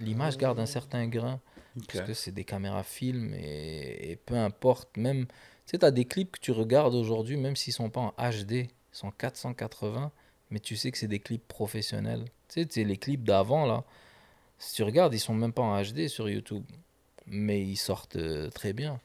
l'image 0.00 0.36
garde 0.38 0.58
un 0.60 0.66
certain 0.66 1.06
grain. 1.06 1.40
Parce 1.86 2.00
que 2.06 2.14
c'est 2.14 2.32
des 2.32 2.44
caméras 2.44 2.82
film 2.82 3.32
et, 3.34 4.10
et 4.12 4.16
peu 4.16 4.34
importe, 4.34 4.96
même, 4.96 5.26
tu 5.26 5.32
sais, 5.66 5.78
tu 5.78 5.84
as 5.84 5.90
des 5.90 6.04
clips 6.04 6.32
que 6.32 6.40
tu 6.40 6.50
regardes 6.52 6.94
aujourd'hui, 6.94 7.36
même 7.36 7.56
s'ils 7.56 7.72
sont 7.72 7.90
pas 7.90 8.00
en 8.00 8.30
HD, 8.30 8.52
ils 8.52 8.68
sont 8.92 9.10
480, 9.10 10.10
mais 10.50 10.58
tu 10.60 10.76
sais 10.76 10.90
que 10.90 10.98
c'est 10.98 11.06
des 11.08 11.20
clips 11.20 11.46
professionnels. 11.46 12.24
Tu 12.48 12.62
sais, 12.62 12.68
c'est 12.70 12.84
les 12.84 12.96
clips 12.96 13.22
d'avant, 13.24 13.66
là, 13.66 13.84
si 14.58 14.74
tu 14.74 14.82
regardes, 14.82 15.14
ils 15.14 15.20
sont 15.20 15.34
même 15.34 15.52
pas 15.52 15.62
en 15.62 15.80
HD 15.80 16.08
sur 16.08 16.28
YouTube, 16.28 16.64
mais 17.26 17.62
ils 17.62 17.76
sortent 17.76 18.16
euh, 18.16 18.50
très 18.50 18.72
bien. 18.72 19.00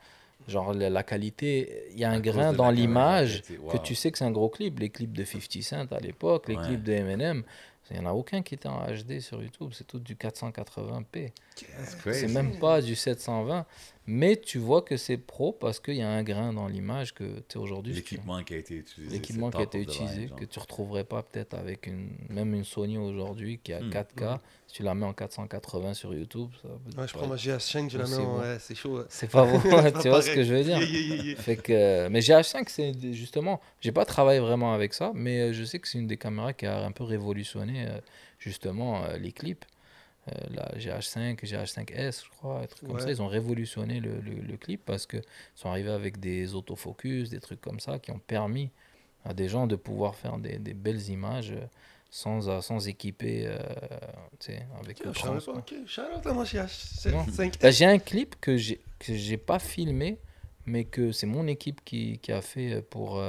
Genre, 0.48 0.74
la, 0.74 0.90
la 0.90 1.04
qualité, 1.04 1.86
il 1.92 2.00
y 2.00 2.04
a 2.04 2.10
un 2.12 2.16
À 2.18 2.20
grain 2.20 2.54
dans 2.54 2.70
l'image 2.70 3.44
que 3.72 3.78
tu 3.78 3.96
sais 3.96 4.12
que 4.12 4.18
c'est 4.18 4.26
un 4.26 4.32
gros 4.32 4.50
clip. 4.50 4.78
Les 4.80 4.90
clips 4.90 5.14
de 5.14 5.24
50 5.24 5.64
Cent 5.64 5.92
à 5.92 6.00
l'époque, 6.00 6.48
les 6.50 6.56
Ouais. 6.56 6.64
clips 6.64 6.84
de 6.84 6.94
Eminem, 6.94 7.44
il 7.90 7.99
n'y 7.99 8.06
en 8.06 8.10
a 8.10 8.14
aucun 8.14 8.41
qui 8.41 8.56
était 8.56 8.68
en 8.68 8.86
HD 8.86 9.20
sur 9.20 9.41
YouTube, 9.41 9.72
c'est 9.74 9.86
tout 9.86 9.99
du 9.99 10.16
480p. 10.16 11.32
That's 11.56 11.98
C'est 12.14 12.28
même 12.28 12.57
pas 12.57 12.82
du 12.82 12.95
720. 12.95 13.66
Mais 14.07 14.36
tu 14.38 14.60
vois 14.60 14.82
que 14.84 14.98
c'est 14.98 15.18
pro 15.18 15.52
parce 15.52 15.80
qu'il 15.80 15.95
y 15.95 16.02
a 16.03 16.10
un 16.10 16.22
grain 16.22 16.53
dans 16.53 16.68
l'image 16.68 17.14
que 17.14 17.23
tu 17.23 17.44
sais 17.53 17.57
aujourd'hui. 17.57 17.94
L'équipement 17.94 18.44
qui 18.44 18.53
a 18.53 18.57
été 18.57 18.76
utilisé. 18.76 19.11
L'équipement 19.15 19.49
qui 19.49 19.57
a 19.57 19.64
été 19.64 19.80
of 19.82 19.86
the 19.88 19.90
line, 19.99 20.07
utilisé, 20.07 20.30
que 20.38 20.45
tu 20.45 20.60
retrouverais 20.60 21.03
pas 21.03 21.23
peut-être 21.23 21.56
avec 21.56 21.88
une, 21.88 22.10
même 22.30 22.53
une 22.53 22.64
Sony 22.65 22.98
aujourd'hui 22.98 23.60
qui 23.64 23.73
a 23.73 23.80
Hmm. 23.80 23.90
4K. 23.90 24.40
Si 24.68 24.76
tu 24.76 24.84
la 24.84 24.94
mets 24.94 25.06
en 25.06 25.14
480 25.14 25.94
sur 25.95 26.14
YouTube, 26.14 26.49
ça 26.61 26.68
peut 26.68 27.02
Ouais, 27.02 27.07
je 27.07 27.14
pas 27.14 27.19
prends 27.19 27.27
ma 27.27 27.36
GH5, 27.36 27.90
je 27.90 27.98
la 27.98 28.07
mets 28.07 28.15
en. 28.15 28.23
bon. 28.36 28.40
ouais, 28.41 28.57
c'est 28.60 28.76
chaud. 28.76 28.98
ouais. 28.99 29.06
c'est 29.10 29.30
pas 29.32 29.45
bon, 29.52 29.60
C'est 29.61 29.69
pas 29.94 30.02
tu 30.02 30.10
vois 30.10 30.22
ce 30.22 30.32
que 30.32 30.44
je 30.44 30.53
veux 30.53 30.64
dire. 30.64 30.77
Yeah, 30.80 30.88
yeah, 30.90 31.15
yeah, 31.15 31.23
yeah. 31.23 31.36
Fait 31.38 31.56
que, 31.56 32.07
mais 32.10 32.19
GH5, 32.19 32.64
c'est 32.68 33.14
justement, 33.14 33.60
j'ai 33.82 33.91
pas 33.91 34.06
travaillé 34.06 34.40
vraiment 34.40 34.73
avec 34.73 34.94
ça, 34.94 35.11
mais 35.15 35.40
euh, 35.49 35.53
je 35.53 35.64
sais 35.64 35.80
que 35.80 35.88
c'est 35.88 35.98
une 35.98 36.07
des 36.07 36.18
caméras 36.18 36.53
qui 36.53 36.65
a 36.65 36.84
un 36.84 36.91
peu 36.91 37.03
révolutionné 37.03 37.86
euh, 37.88 37.99
justement 38.40 39.03
euh, 39.06 39.18
les 39.18 39.32
clips. 39.32 39.65
Euh, 40.30 40.31
la 40.49 40.72
GH5, 40.77 41.43
GH5S, 41.45 42.23
je 42.26 42.30
crois, 42.31 42.61
un 42.61 42.68
truc 42.68 42.84
comme 42.84 42.95
Ouais. 42.95 43.02
ça, 43.02 43.11
ils 43.11 43.22
ont 43.22 43.27
révolutionné 43.27 43.99
le, 43.99 44.19
le- 44.22 44.41
le 44.41 44.57
clip 44.57 44.81
parce 44.85 45.06
que 45.06 45.18
sont 45.56 45.69
arrivés 45.69 45.91
avec 45.91 46.19
des 46.19 46.56
autofocus, 46.56 47.30
des 47.30 47.39
trucs 47.39 47.61
comme 47.61 47.80
ça 47.80 47.99
qui 47.99 48.11
ont 48.11 48.19
permis 48.19 48.72
à 49.26 49.34
des 49.34 49.49
gens 49.49 49.68
de 49.68 49.76
pouvoir 49.76 50.15
faire 50.15 50.38
des, 50.39 50.60
des 50.60 50.73
belles 50.73 51.10
images 51.10 51.53
sans, 52.11 52.49
euh, 52.49 52.61
sans 52.61 52.88
équiper 52.88 53.45
euh, 53.47 53.57
tu 54.39 54.47
sais, 54.53 54.65
avec 54.80 54.99
Ok, 54.99 55.06
le 55.06 55.14
je 55.14 55.19
trans. 55.19 55.39
savais 55.39 55.41
pas, 55.41 55.52
quoi. 55.52 55.60
ok. 55.60 55.73
Shout 55.88 56.02
out 56.18 56.26
à 56.26 56.34
mon 56.34 56.43
GH5. 56.43 57.11
Non. 57.11 57.26
cinq 57.31 57.60
Bah, 57.61 57.72
j'ai 57.72 57.85
un 57.85 57.99
clip 57.99 58.35
que 58.41 58.57
j'ai 58.57 58.81
que 58.99 59.14
j'ai 59.14 59.38
pas 59.38 59.60
filmé, 59.60 60.18
mais 60.65 60.85
que 60.85 61.11
c'est 61.11 61.27
mon 61.27 61.47
équipe 61.47 61.84
qui, 61.85 62.19
qui 62.19 62.31
a 62.31 62.41
fait 62.41 62.81
pour 62.81 63.22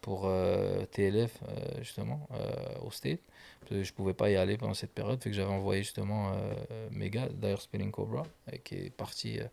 pour 0.00 0.26
euh, 0.26 0.84
TLF 0.92 1.38
justement 1.82 2.28
au 2.82 2.90
State. 2.90 3.20
Parce 3.60 3.72
que 3.72 3.82
je 3.84 3.92
pouvais 3.92 4.14
pas 4.14 4.30
y 4.30 4.36
aller 4.36 4.56
pendant 4.56 4.74
cette 4.74 4.92
période, 4.92 5.22
fait 5.22 5.30
que 5.30 5.36
j'avais 5.36 5.52
envoyé 5.52 5.82
justement 5.82 6.32
euh, 6.32 6.88
mes 6.90 7.10
gars, 7.10 7.28
d'ailleurs 7.28 7.60
Spelling 7.60 7.90
Cobra, 7.90 8.24
euh, 8.48 8.56
qui 8.64 8.76
est 8.76 8.90
parti, 8.90 9.38
euh, 9.38 9.44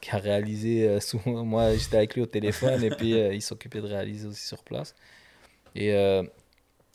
qui 0.00 0.10
a 0.10 0.18
réalisé 0.18 0.88
euh, 0.88 1.00
sous 1.00 1.20
moi, 1.26 1.76
j'étais 1.76 1.96
avec 1.96 2.14
lui 2.14 2.22
au 2.22 2.26
téléphone 2.26 2.82
et 2.82 2.90
puis 2.90 3.10
il 3.10 3.42
s'occupait 3.42 3.80
de 3.80 3.86
réaliser 3.86 4.28
aussi 4.28 4.46
sur 4.46 4.62
place. 4.62 4.94
Et 5.74 5.94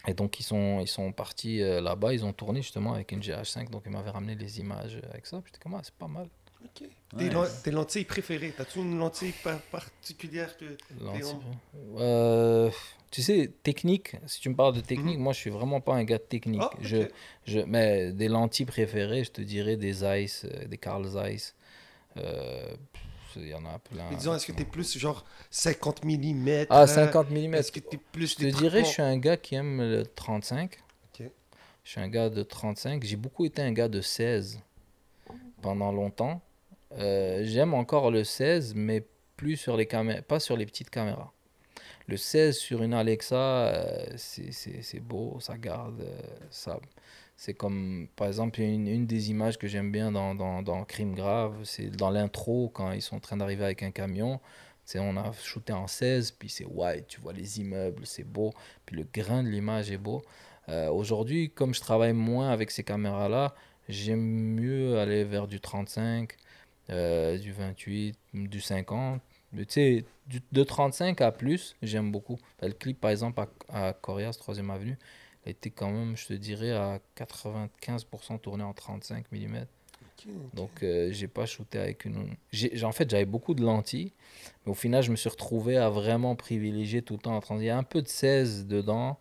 et 0.08 0.16
donc 0.16 0.40
ils 0.40 0.44
sont, 0.44 0.80
ils 0.82 0.88
sont 0.88 1.12
partis 1.12 1.60
là-bas, 1.60 2.14
ils 2.14 2.26
ont 2.26 2.34
tourné 2.34 2.64
justement 2.64 2.94
avec 2.94 3.12
une 3.12 3.20
GH5, 3.20 3.70
donc 3.70 3.84
ils 3.86 3.92
m'avaient 3.92 4.10
ramené 4.10 4.34
les 4.34 4.60
images 4.60 5.00
avec 5.12 5.28
ça. 5.28 5.44
J'étais 5.46 5.60
comme, 5.60 5.76
ah, 5.76 5.82
c'est 5.84 5.94
pas 5.94 6.08
mal. 6.08 6.28
Ok. 6.64 6.88
Tes, 7.18 7.30
tes 7.64 7.72
lentilles 7.72 8.06
préférées, 8.06 8.54
t'as-tu 8.56 8.80
une 8.80 8.98
lentille 8.98 9.34
par- 9.44 9.60
particulière 9.64 10.56
que. 10.58 10.66
Lentille. 11.02 11.36
Euh, 11.98 12.70
tu 13.10 13.22
sais, 13.22 13.52
technique, 13.64 14.16
si 14.28 14.40
tu 14.40 14.48
me 14.50 14.56
parles 14.56 14.74
de 14.76 14.80
technique, 14.80 15.18
moi 15.20 15.34
je 15.34 15.40
suis 15.40 15.50
vraiment 15.50 15.82
pas 15.82 15.96
un 15.96 16.06
gars 16.06 16.18
de 16.20 16.24
technique. 16.24 16.62
Mhm. 16.62 16.70
Ah, 16.72 16.78
je, 16.82 16.98
je, 17.46 17.60
mais 17.60 18.14
des 18.14 18.30
lentilles 18.30 18.66
préférées, 18.66 19.26
je 19.26 19.32
te 19.32 19.42
dirais 19.42 19.76
des 19.76 19.92
Zeiss, 19.92 20.46
euh, 20.46 20.66
des 20.68 20.78
Carl 20.78 21.06
Zeiss. 21.06 21.54
Euh, 22.18 22.74
Il 23.38 23.48
y 23.48 23.54
en 23.54 23.66
a 23.66 23.80
plein. 23.80 24.10
Mais 24.10 24.16
disons, 24.18 24.36
est-ce 24.36 24.46
que 24.46 24.52
t'es 24.52 24.66
plus 24.66 24.98
genre 24.98 25.26
50 25.50 26.04
mm 26.06 26.66
Ah, 26.70 26.86
50 26.88 27.30
mm. 27.32 27.54
Est-ce 27.56 27.72
que 27.72 27.80
t'es 27.80 27.98
plus. 27.98 28.28
Je 28.32 28.36
te 28.36 28.46
dirais, 28.58 28.84
je 28.84 28.90
suis 28.90 29.02
un 29.02 29.18
gars 29.18 29.38
qui 29.38 29.56
aime 29.56 29.80
le 29.82 30.06
35. 30.06 30.78
Ok. 31.14 31.30
Je 31.84 31.90
suis 31.90 32.00
un 32.02 32.10
gars 32.10 32.30
de 32.30 32.44
35. 32.44 33.04
J'ai 33.04 33.16
beaucoup 33.18 33.46
été 33.46 33.62
un 33.62 33.72
gars 33.74 33.88
de 33.90 34.02
16 34.02 34.60
pendant 35.62 35.92
longtemps. 35.92 36.42
Euh, 36.98 37.42
J'aime 37.44 37.74
encore 37.74 38.12
le 38.12 38.24
16, 38.24 38.74
mais 38.76 39.06
plus 39.38 39.58
sur 39.58 39.78
les 39.78 39.86
caméras, 39.86 40.22
pas 40.22 40.40
sur 40.40 40.58
les 40.58 40.66
petites 40.66 40.90
caméras. 40.90 41.32
Le 42.08 42.18
16 42.18 42.58
sur 42.58 42.84
une 42.84 42.94
Alexa, 42.94 43.36
euh, 43.36 44.06
c'est- 44.18 45.00
beau, 45.00 45.38
ça 45.40 45.58
garde. 45.58 46.02
euh, 46.02 46.20
ça, 46.50 46.80
c'est 47.38 47.54
comme, 47.54 48.08
par 48.16 48.28
exemple, 48.28 48.62
une, 48.62 48.88
une 48.88 49.06
des 49.08 49.30
images 49.32 49.58
que 49.58 49.68
j'aime 49.68 49.92
bien 49.92 50.12
dans, 50.12 50.36
dans, 50.36 50.62
dans 50.62 50.84
Crime 50.86 51.16
Grave, 51.16 51.56
c'est 51.64 51.90
dans 51.90 52.10
l'intro, 52.10 52.70
quand 52.74 52.92
ils 52.92 53.02
sont 53.02 53.16
en 53.18 53.20
train 53.20 53.38
d'arriver 53.38 53.64
avec 53.66 53.84
un 53.84 53.92
camion. 53.92 54.40
On 54.96 55.16
a 55.16 55.32
shooté 55.34 55.72
en 55.72 55.88
16, 55.88 56.32
puis 56.32 56.50
c'est 56.50 56.66
white, 56.66 57.08
tu 57.08 57.22
vois 57.22 57.32
les 57.32 57.62
immeubles, 57.62 58.06
c'est 58.06 58.26
beau, 58.26 58.52
puis 58.86 58.98
le 58.98 59.06
grain 59.14 59.42
de 59.42 59.48
l'image 59.48 59.90
est 59.90 59.98
beau. 59.98 60.22
Euh, 60.68 60.90
Aujourd'hui, 60.90 61.50
comme 61.50 61.74
je 61.74 61.80
travaille 61.80 62.12
moins 62.14 62.50
avec 62.50 62.72
ces 62.72 62.84
caméras-là, 62.84 63.56
j'aime 63.88 64.20
mieux 64.22 64.98
aller 65.00 65.24
vers 65.24 65.48
du 65.48 65.62
35, 65.62 66.36
euh, 66.90 67.38
du 67.38 67.52
28, 67.52 68.18
du 68.34 68.62
50. 68.62 69.22
Mais 69.54 69.66
Tu 69.66 69.74
sais, 69.74 70.06
de 70.52 70.64
35 70.64 71.20
à 71.22 71.32
plus, 71.32 71.76
j'aime 71.82 72.12
beaucoup. 72.12 72.38
Ben, 72.62 72.68
Le 72.68 72.74
clip, 72.74 73.00
par 73.00 73.12
exemple, 73.12 73.42
à, 73.70 73.88
à 73.88 73.94
Corias, 73.94 74.32
3ème 74.32 74.70
Avenue, 74.72 74.98
était 75.46 75.72
quand 75.72 75.90
même, 75.92 76.16
je 76.16 76.28
te 76.28 76.34
dirais, 76.34 76.72
à 76.72 77.00
95% 77.18 78.40
tourné 78.40 78.64
en 78.64 78.74
35 78.74 79.26
mm. 79.32 79.66
Donc, 80.54 80.84
euh, 80.84 81.12
j'ai 81.12 81.28
pas 81.28 81.46
shooté 81.48 81.80
avec 81.80 82.06
une. 82.06 82.36
j'ai- 82.52 82.84
En 82.84 82.92
fait, 82.92 83.10
j'avais 83.10 83.26
beaucoup 83.26 83.56
de 83.56 83.64
lentilles, 83.64 84.14
mais 84.66 84.72
au 84.72 84.76
final, 84.76 85.02
je 85.02 85.10
me 85.10 85.16
suis 85.16 85.30
retrouvé 85.30 85.78
à 85.78 85.90
vraiment 85.90 86.36
privilégier 86.36 87.02
tout 87.02 87.14
le 87.16 87.20
temps 87.20 87.36
en 87.36 87.40
30. 87.40 87.60
Il 87.60 87.66
y 87.66 87.70
a 87.72 87.78
un 87.78 87.84
peu 87.84 88.02
de 88.04 88.08
16 88.08 88.68
dedans, 88.68 89.18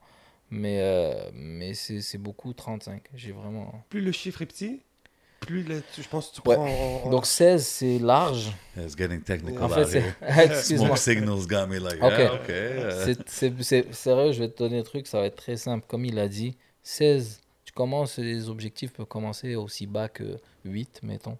mais, 0.50 0.80
euh, 0.80 1.30
mais 1.32 1.72
c'est 1.72 2.02
c'est 2.02 2.18
beaucoup 2.18 2.52
35. 2.52 3.02
J'ai 3.14 3.32
vraiment. 3.32 3.82
Plus 3.88 4.02
le 4.02 4.12
chiffre 4.12 4.42
est 4.42 4.46
petit, 4.46 4.82
plus 5.50 5.62
le- 5.62 5.82
tu- 5.94 6.02
je 6.02 6.08
pense 6.08 6.28
que 6.30 6.36
tu 6.40 6.48
Ouais. 6.48 6.54
prends. 6.56 6.66
en- 6.66 7.06
en- 7.06 7.10
Donc, 7.10 7.26
16, 7.26 7.66
c'est 7.66 7.98
large. 7.98 8.52
It's 8.76 8.96
getting 8.96 9.20
technical 9.22 9.62
En 9.64 9.68
fait, 9.68 9.80
out 9.82 9.88
c'est. 9.88 9.98
here. 9.98 10.14
Excuse-moi. 10.52 10.96
Smoke 10.96 10.98
signals 10.98 11.46
got 11.46 11.66
me 11.66 11.78
like, 11.78 12.02
Ok. 12.02 12.12
yeah, 12.18 12.34
okay. 12.34 13.04
C'est- 13.04 13.28
c'est- 13.28 13.62
c'est- 13.62 13.92
Sérieux, 13.94 14.32
je 14.32 14.40
vais 14.40 14.48
te 14.48 14.58
donner 14.58 14.78
un 14.78 14.82
truc, 14.82 15.06
ça 15.06 15.20
va 15.20 15.26
être 15.26 15.36
très 15.36 15.56
simple. 15.56 15.84
Comme 15.88 16.04
il 16.04 16.18
a 16.18 16.28
dit, 16.28 16.56
16, 16.82 17.40
tu 17.64 17.72
commences, 17.72 18.18
les 18.18 18.48
objectifs 18.48 18.92
peuvent 18.92 19.06
commencer 19.06 19.54
aussi 19.56 19.86
bas 19.86 20.08
que 20.08 20.38
8, 20.64 21.00
mettons. 21.02 21.36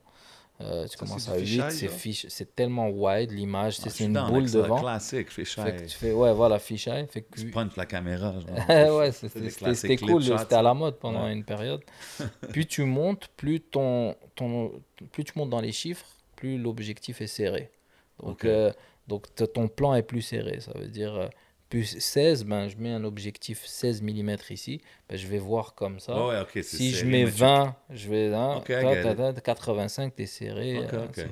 Euh, 0.61 0.85
tu 0.85 0.91
Ça, 0.91 0.97
commences 0.99 1.23
c'est 1.25 1.31
à 1.31 1.37
du 1.37 1.41
8, 1.41 1.47
fisheye, 1.71 2.15
c'est 2.15 2.29
c'est 2.31 2.55
tellement 2.55 2.91
wide 2.91 3.31
l'image, 3.31 3.79
Ah, 3.85 3.89
c'est 3.89 4.05
une 4.05 4.13
down 4.13 4.31
boule 4.31 4.47
ça, 4.49 4.59
devant. 4.59 4.81
Classique, 4.81 5.31
fisheye. 5.31 5.65
Fait 5.65 5.77
que 5.77 5.83
tu 5.87 5.97
fais, 5.97 6.13
ouais, 6.13 6.33
voilà, 6.35 6.59
fisheye. 6.59 7.07
Fait 7.07 7.23
que, 7.23 7.41
Tu 7.41 7.51
punches 7.51 7.77
la 7.77 7.87
caméra. 7.87 8.35
ouais, 8.69 9.11
C'est 9.13 9.29
c'était 9.75 9.97
cool, 9.97 10.23
c'était 10.23 10.55
à 10.55 10.63
la 10.63 10.75
mode 10.75 10.99
pendant 10.99 11.25
Ouais. 11.25 11.33
une 11.33 11.45
période. 11.45 11.81
plus 12.53 12.67
tu 12.67 12.85
montes, 12.85 13.29
plus, 13.37 13.61
ton, 13.61 14.15
ton, 14.35 14.73
plus 15.13 15.25
tu 15.25 15.33
montes 15.37 15.51
dans 15.51 15.61
les 15.63 15.73
chiffres, 15.73 16.07
plus 16.37 16.59
l'objectif 16.59 17.21
est 17.23 17.27
serré. 17.27 17.71
Donc, 18.23 18.33
Ok. 18.33 18.45
euh, 18.45 18.71
donc 19.09 19.27
ton 19.55 19.67
plan 19.69 19.95
est 19.95 20.03
plus 20.03 20.21
serré. 20.23 20.61
Ça 20.61 20.73
veut 20.77 20.89
dire, 20.89 21.15
euh, 21.15 21.29
plus 21.71 21.99
16, 21.99 22.45
ben, 22.45 22.69
je 22.69 22.77
mets 22.77 22.91
un 22.93 23.05
objectif 23.05 23.65
16 23.65 24.03
mm 24.03 24.37
ici, 24.51 24.83
ben, 25.09 25.17
je 25.17 25.27
vais 25.27 25.39
voir 25.39 25.75
comme 25.75 25.99
ça. 26.01 26.27
Ouais, 26.27 26.63
si 26.63 26.91
je 26.93 27.07
mets 27.07 27.25
mais 27.25 27.31
tu- 27.31 27.39
20, 27.39 27.75
je 27.91 28.09
vais 28.11 28.35
hein, 28.35 28.57
Ok, 28.59 28.69
I 28.69 29.03
ta, 29.03 29.15
ta, 29.15 29.33
ta, 29.33 29.41
85, 29.41 30.15
t'es 30.15 30.27
serré. 30.27 30.81
Ok, 30.81 30.93
euh, 30.93 31.05
ok. 31.07 31.11
c'est- 31.15 31.23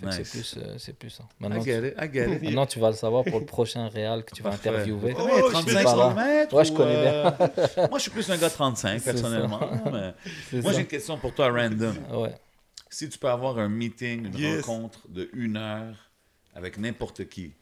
fait 0.00 0.06
que 0.06 0.12
c'est 0.12 0.18
Nice. 0.20 0.30
plus, 0.30 0.54
euh, 0.58 0.74
c'est 0.78 0.92
plus 0.96 1.10
ça. 1.10 1.24
I 1.24 1.26
Maintenant, 1.42 1.60
get 1.60 1.80
tu, 1.80 1.86
it, 1.88 1.94
I 2.00 2.12
get 2.14 2.36
it. 2.36 2.42
maintenant, 2.44 2.66
tu 2.66 2.78
vas 2.78 2.90
le 2.90 2.96
savoir 2.96 3.24
pour 3.24 3.40
le 3.40 3.46
prochain 3.46 3.88
réal 3.88 4.24
que 4.24 4.32
tu 4.32 4.44
vas 4.44 4.50
interviewer. 4.52 5.12
Oh, 5.18 5.22
Ouais, 5.24 5.30
je 5.38 5.42
suis 5.42 5.50
35 5.52 5.82
pas 5.84 5.96
là. 5.96 6.12
km 6.14 6.54
Ouais, 6.56 6.64
je 6.64 6.72
connais 6.72 6.94
euh, 6.96 7.88
Moi, 7.88 7.98
je 7.98 8.02
suis 8.02 8.10
plus 8.12 8.30
un 8.30 8.36
gars 8.36 8.48
de 8.48 8.54
35, 8.54 8.92
C'est 9.00 9.04
ça. 9.06 9.12
personnellement. 9.12 9.60
mais- 9.90 10.62
Moi, 10.62 10.72
j'ai 10.72 10.80
une 10.82 10.86
question 10.86 11.18
pour 11.18 11.34
toi, 11.34 11.50
random. 11.50 11.96
Ouais. 12.12 12.32
Si 12.88 13.08
tu 13.08 13.18
peux 13.18 13.28
avoir 13.28 13.58
un 13.58 13.68
meeting, 13.68 14.26
une 14.28 14.38
Yes. 14.38 14.64
rencontre 14.64 15.00
de 15.08 15.28
une 15.32 15.56
heure 15.56 15.96
avec 16.54 16.78
n'importe 16.78 17.28
qui 17.28 17.52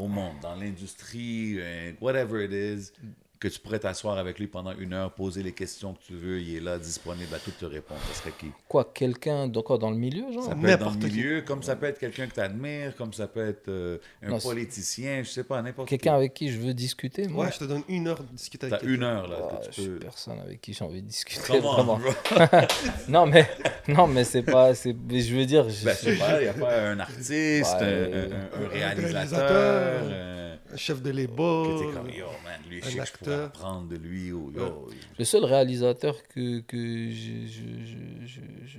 au 0.00 0.08
monde, 0.08 0.36
dans 0.40 0.54
l'industrie, 0.54 1.56
euh, 1.58 1.92
whatever 2.00 2.44
it 2.44 2.52
is, 2.52 2.92
que 3.40 3.48
tu 3.48 3.58
pourrais 3.58 3.78
t'asseoir 3.78 4.18
avec 4.18 4.38
lui 4.38 4.46
pendant 4.46 4.72
une 4.78 4.92
heure, 4.92 5.12
poser 5.12 5.42
les 5.42 5.52
questions 5.52 5.94
que 5.94 6.02
tu 6.06 6.12
veux, 6.14 6.40
il 6.40 6.56
est 6.56 6.60
là, 6.60 6.78
disponible 6.78 7.34
à 7.34 7.38
toutes 7.38 7.56
te 7.58 7.64
répondre. 7.64 7.98
Ça 8.12 8.20
serait 8.20 8.34
qui? 8.38 8.48
Quoi, 8.68 8.90
quelqu'un 8.92 9.48
dans 9.48 9.90
le 9.90 9.96
milieu, 9.96 10.30
genre? 10.30 10.44
Ça 10.44 10.54
peut 10.54 10.66
être 10.68 10.78
dans 10.80 10.86
le 10.90 10.92
N'importe 10.96 10.98
qui. 11.10 11.16
milieu, 11.16 11.40
comme 11.40 11.62
ça 11.62 11.74
peut 11.74 11.86
être 11.86 11.98
quelqu'un 11.98 12.26
que 12.26 12.34
tu 12.34 12.40
admires, 12.40 12.94
comme 12.96 13.14
ça 13.14 13.26
peut 13.26 13.48
être 13.48 13.68
euh, 13.68 13.96
un 14.22 14.28
Non, 14.28 14.38
politicien, 14.40 15.22
je 15.22 15.30
sais 15.30 15.44
pas, 15.44 15.62
n'importe 15.62 15.88
Quelqu'un 15.88 16.10
qui. 16.10 16.16
avec 16.16 16.34
qui 16.34 16.52
je 16.52 16.58
veux 16.58 16.74
discuter, 16.74 17.28
moi. 17.28 17.46
Ouais, 17.46 17.52
je 17.52 17.58
te 17.60 17.64
donne 17.64 17.82
une 17.88 18.08
heure 18.08 18.22
de 18.22 18.28
discuter 18.36 18.68
T'as 18.68 18.76
avec 18.76 18.80
quelqu'un. 18.86 18.94
une 18.94 19.02
heure 19.04 19.26
là. 19.26 19.36
Ouais, 19.36 19.58
que 19.60 19.64
je 19.64 19.70
tu 19.70 19.80
suis 19.80 19.90
peux... 19.90 19.98
personne 20.00 20.38
avec 20.40 20.60
qui 20.60 20.74
j'ai 20.74 20.84
envie 20.84 21.00
de 21.00 21.08
discuter. 21.08 21.40
Come 21.46 21.64
on, 21.64 21.72
vraiment. 21.76 21.98
bro. 21.98 22.10
Non, 23.08 23.24
mais, 23.26 23.48
non, 23.88 24.06
mais 24.06 24.24
c'est 24.24 24.42
pas. 24.42 24.74
c'est- 24.74 24.94
mais 25.08 25.20
Je 25.22 25.34
veux 25.34 25.46
dire. 25.46 25.66
je- 25.68 25.84
Ben, 25.86 25.94
je 25.98 26.10
sais 26.10 26.16
pas, 26.16 26.40
il 26.40 26.42
n'y 26.42 26.48
a 26.48 26.52
pas 26.52 26.78
un 26.90 27.00
artiste, 27.00 27.76
Ouais, 27.80 27.82
un, 27.82 27.86
un- 27.86 27.88
un- 27.88 28.62
un 28.62 28.64
un 28.66 28.68
réalisateur. 28.68 29.12
réalisateur. 29.12 30.02
euh, 30.04 30.56
Un 30.72 30.76
chef 30.76 31.02
de 31.02 31.10
que 31.10 31.16
label. 31.16 31.78
t'es 31.78 31.92
comme, 31.98 32.10
yo, 32.10 32.26
man, 32.44 32.60
lui, 32.68 32.78
un 32.78 32.88
je 32.88 32.90
pourrais 32.90 33.06
acteur. 33.32 33.46
apprendre 33.46 33.88
de 33.88 33.96
lui. 33.96 34.32
Ou, 34.32 34.52
yo, 34.52 34.88
Le 35.18 35.24
seul 35.24 35.44
réalisateur 35.44 36.22
que, 36.28 36.60
que 36.60 36.76
je, 37.10 37.46
je, 37.46 37.62
je, 37.84 38.26
je, 38.26 38.40
je- 38.66 38.78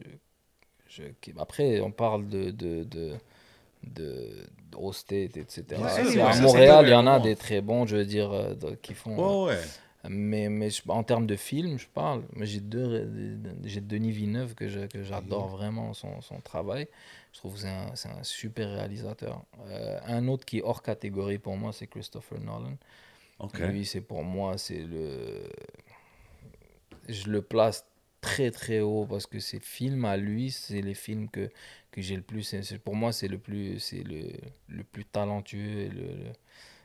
je- 0.88 1.04
qui- 1.22 1.34
Après, 1.38 1.80
on 1.82 1.92
parle 1.92 2.28
de. 2.28 2.52
de, 2.52 2.84
de 2.84 3.14
de 3.84 4.48
State, 4.94 5.38
etc. 5.38 5.66
Ouais, 5.82 6.22
à 6.22 6.34
ça, 6.34 6.42
Montréal, 6.42 6.86
il 6.88 6.92
y 6.92 6.94
en 6.94 7.08
a 7.08 7.20
des 7.20 7.36
très 7.36 7.62
bons, 7.62 7.86
je 7.86 7.98
veux 7.98 8.06
dire, 8.06 8.32
euh, 8.32 8.54
qui 8.82 8.94
font. 8.94 9.46
Ouais, 9.46 9.54
ouais. 9.54 9.62
Mais, 10.10 10.50
mais 10.50 10.70
je- 10.70 10.82
en 10.88 11.04
termes 11.04 11.26
de 11.28 11.36
film, 11.36 11.78
je 11.78 11.88
parle. 11.88 12.24
J'ai 12.42 12.60
deux, 12.60 13.10
j'ai 13.64 13.82
Denis 13.82 14.12
Villeneuve 14.12 14.56
que 14.56 14.68
je- 14.68 14.86
que 14.88 15.04
j'adore 15.04 15.48
vraiment 15.50 15.94
son, 15.94 16.22
son 16.22 16.40
travail. 16.42 16.88
Je 17.34 17.40
trouve 17.40 17.54
que 17.54 17.60
c'est 17.60 17.70
un, 17.70 17.96
c'est 17.96 18.10
un 18.10 18.24
super 18.24 18.70
réalisateur. 18.70 19.44
Euh, 19.68 20.00
un 20.08 20.28
autre 20.28 20.46
qui 20.46 20.60
est 20.60 20.64
hors 20.64 20.82
catégorie 20.84 21.38
pour 21.38 21.56
moi, 21.58 21.72
c'est 21.74 21.88
Christopher 21.88 22.40
Nolan. 22.40 22.78
Lui, 23.54 23.86
c'est 23.86 24.02
pour 24.02 24.24
moi, 24.24 24.58
c'est 24.58 24.84
le. 24.84 25.50
Je 27.10 27.30
le 27.30 27.42
place 27.42 27.86
très 28.22 28.52
très 28.52 28.80
haut 28.82 29.06
parce 29.06 29.26
que 29.26 29.40
ces 29.40 29.60
films 29.60 30.06
à 30.06 30.18
lui, 30.18 30.52
c'est 30.52 30.82
les 30.82 30.94
films 30.94 31.30
que, 31.30 31.50
que 31.92 32.02
j'ai 32.02 32.16
le 32.16 32.22
plus. 32.22 32.56
pour 32.84 32.96
moi, 32.96 33.12
c'est 33.12 33.28
le 33.28 33.38
plus, 33.40 33.80
c'est 33.80 34.04
le, 34.04 34.32
le 34.68 34.84
plus 34.84 35.06
talentueux. 35.06 35.90
Le, 35.90 36.02
le- 36.26 36.34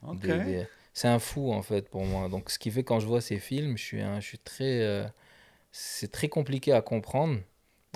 OK. 0.02 0.30
des- 0.30 0.40
des- 0.40 0.68
C'est 0.94 1.08
un 1.08 1.18
fou 1.20 1.52
en 1.52 1.62
fait 1.62 1.88
pour 1.90 2.04
moi. 2.06 2.28
Donc 2.28 2.50
ce 2.50 2.58
qui 2.58 2.70
fait 2.70 2.84
quand 2.84 3.00
je 3.00 3.06
vois 3.06 3.20
ces 3.22 3.38
films, 3.40 3.76
je 3.78 3.84
suis, 3.84 4.00
un, 4.02 4.20
je 4.20 4.26
suis 4.28 4.38
très, 4.38 4.82
euh, 4.82 5.06
c'est 5.72 6.12
très 6.12 6.28
compliqué 6.28 6.72
à 6.72 6.82
comprendre 6.82 7.40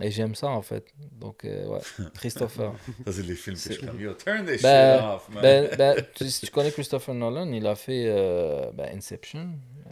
et 0.01 0.11
j'aime 0.11 0.35
ça 0.35 0.49
en 0.49 0.63
fait. 0.63 0.85
Donc 1.21 1.45
euh, 1.45 1.67
ouais, 1.67 1.81
Christopher. 2.15 2.73
Ça, 3.07 3.13
c'est 3.13 3.23
les 3.23 3.35
films 3.35 3.57
que 3.57 3.73
je 3.73 3.81
comme, 3.81 4.01
yo, 4.01 4.13
turn 4.15 4.45
this 4.47 4.63
Ben, 4.63 4.99
shit 4.99 5.05
off, 5.07 5.29
man. 5.31 5.43
ben, 5.43 5.71
ben, 5.77 5.97
tu, 6.15 6.29
si 6.31 6.47
tu 6.47 6.51
connais 6.53 6.71
Christopher 6.73 7.15
Nolan, 7.15 7.51
il 7.53 7.67
a 7.67 7.75
fait 7.75 8.05
euh, 8.07 8.71
ben, 8.75 8.89
Inception. 8.97 9.49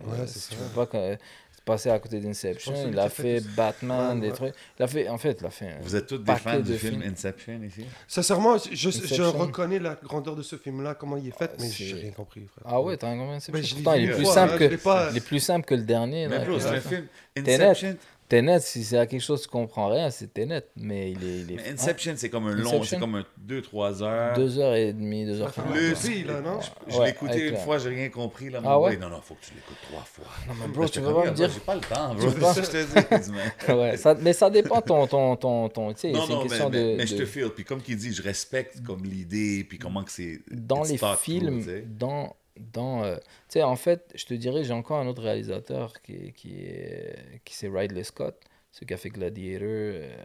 Ouais, 0.07 0.19
Euh, 0.21 0.27
c'est 0.27 0.39
si 0.39 0.49
tu 0.51 0.55
ça. 0.57 0.63
veux 0.63 0.69
pas 0.75 0.87
que- 0.87 1.17
c'est 1.53 1.65
passé 1.65 1.91
à 1.91 1.99
côté 1.99 2.19
d'Inception. 2.21 2.73
Il 2.91 2.99
a 2.99 3.09
fait 3.11 3.41
fait 3.41 3.47
Batman, 3.55 4.15
Ouais, 4.15 4.21
des 4.23 4.29
ouais. 4.29 4.33
trucs. 4.33 4.55
Il 4.79 4.83
a 4.85 4.87
fait, 4.87 5.09
en 5.09 5.19
fait, 5.19 5.37
il 5.41 5.47
a 5.47 5.51
fait. 5.51 5.67
un 5.67 5.79
Vous 5.83 5.97
êtes 5.97 6.07
tous 6.07 6.17
des 6.19 6.35
fans 6.37 6.57
de 6.57 6.63
du 6.63 6.79
film 6.79 7.01
films. 7.03 7.13
Inception 7.13 7.61
ici? 7.63 7.85
Sincèrement, 8.07 8.57
je, 8.57 8.75
je 8.91 9.23
reconnais 9.23 9.79
la 9.81 9.95
grandeur 10.03 10.35
de 10.37 10.43
ce 10.43 10.57
film-là, 10.57 10.95
comment 10.95 11.17
il 11.19 11.29
est 11.29 11.37
fait, 11.37 11.51
Ah, 11.53 11.57
mais 11.61 11.69
j'ai 11.69 11.93
rien 11.95 12.13
compris. 12.13 12.47
frère. 12.47 12.65
Ah 12.65 12.81
ouais, 12.81 12.97
t'as 12.97 13.09
un 13.09 13.19
combien 13.19 13.35
Inception 13.35 13.77
Pourtant, 13.83 13.95
il 13.99 14.09
est 14.09 14.15
plus 14.15 14.25
simple 14.25 14.57
que, 14.57 14.77
pas- 14.77 15.09
il 15.11 15.17
est 15.19 15.21
plus 15.21 15.41
simple 15.41 15.67
que 15.67 15.75
le 15.75 15.83
dernier. 15.83 16.27
Mais 16.29 16.39
là, 16.39 16.45
bro, 16.47 16.55
que- 16.55 16.61
c'est 16.63 16.69
un 16.69 16.81
film. 16.81 17.07
Inception, 17.37 17.97
Tenet, 18.29 18.61
si 18.61 18.85
c'est 18.85 18.99
à 18.99 19.07
quelque 19.07 19.23
chose 19.23 19.39
que 19.41 19.45
tu 19.47 19.51
comprends 19.51 19.89
rien, 19.89 20.11
c'est 20.11 20.33
Tenet. 20.35 20.63
Mais 20.77 21.13
il 21.13 21.25
est. 21.25 21.39
Il 21.41 21.53
est 21.53 21.57
mais 21.57 21.73
Inception 21.73 22.13
c'est 22.17 22.29
comme 22.29 22.47
un 22.47 22.55
long, 22.55 22.83
c'est 22.83 22.99
comme 22.99 23.15
un 23.15 23.25
2-3 23.47 24.03
heures. 24.03 24.35
Deux 24.37 24.59
heures 24.59 24.75
et 24.75 24.93
demie, 24.93 25.25
deux 25.25 25.41
heures. 25.41 25.51
Plus. 25.53 25.95
Plus, 25.95 26.25
là, 26.25 26.41
non? 26.43 26.59
Je 26.87 26.97
Ouais, 26.99 27.05
l'ai 27.07 27.11
écouté 27.11 27.47
une 27.49 27.55
la- 27.55 27.61
fois, 27.61 27.79
j'ai 27.79 27.89
rien 27.89 28.09
compris. 28.11 28.51
Là, 28.51 28.61
Ah 28.65 28.79
ouais? 28.79 28.97
Non, 28.99 29.09
non, 29.09 29.21
faut 29.23 29.35
que 29.35 29.45
tu 29.47 29.53
l'écoutes 29.55 29.77
trois 29.91 30.03
fois. 30.03 30.27
Non, 30.47 30.55
mais 30.61 30.69
bro, 30.69 30.87
tu 30.89 31.01
veux 31.01 31.15
pas 31.15 31.25
me 31.31 31.31
dire? 31.35 31.51
J'ai 31.53 31.61
pas 31.61 31.75
le 31.75 31.81
temps, 31.81 32.15
bro. 32.15 32.31
Pas- 32.33 32.53
ça 32.55 32.61
que 32.61 32.67
je 32.67 32.71
te 32.73 33.25
dis, 33.25 33.73
ouais, 33.73 33.97
ça, 33.97 34.15
mais 34.15 34.33
ça 34.33 34.51
dépend 34.51 34.83
ton. 34.83 35.07
ton, 35.07 35.37
ton, 35.37 35.69
ton 35.69 35.93
tu 35.95 36.01
sais, 36.01 36.13
Non, 36.13 36.21
c'est 36.27 36.33
une 36.33 36.35
non, 36.35 36.43
mais, 36.43 36.49
question 36.49 36.71
mais, 36.71 36.93
de. 36.93 36.97
mais 36.99 37.07
je 37.07 37.17
te 37.17 37.25
feel. 37.25 37.49
Puis 37.51 37.65
comme 37.65 37.81
qu'il 37.81 37.97
dit, 37.97 38.13
je 38.13 38.23
respecte 38.23 38.83
comme 38.83 39.05
l'idée, 39.05 39.65
puis 39.69 39.79
comment 39.79 40.05
que 40.05 40.13
c'est. 40.13 40.41
dans 40.51 40.83
les 40.83 40.99
films, 41.21 41.65
dans, 41.99 42.37
dans, 42.59 43.05
euh, 43.05 43.17
tu 43.17 43.23
sais, 43.49 43.63
en 43.63 43.77
fait, 43.77 44.13
je 44.15 44.25
te 44.27 44.35
dirais, 44.35 44.65
j'ai 44.65 44.73
encore 44.73 44.99
un 44.99 45.07
autre 45.07 45.23
réalisateur 45.23 46.01
qui, 46.03 46.33
qui, 46.33 46.61
est, 46.61 47.41
qui 47.45 47.55
c'est 47.55 47.69
Ridley 47.69 48.05
Scott, 48.05 48.37
celui 48.73 48.87
qui 48.87 48.95
a 48.95 48.97
fait 48.97 49.11
Gladiator, 49.11 49.67
euh, 49.69 50.17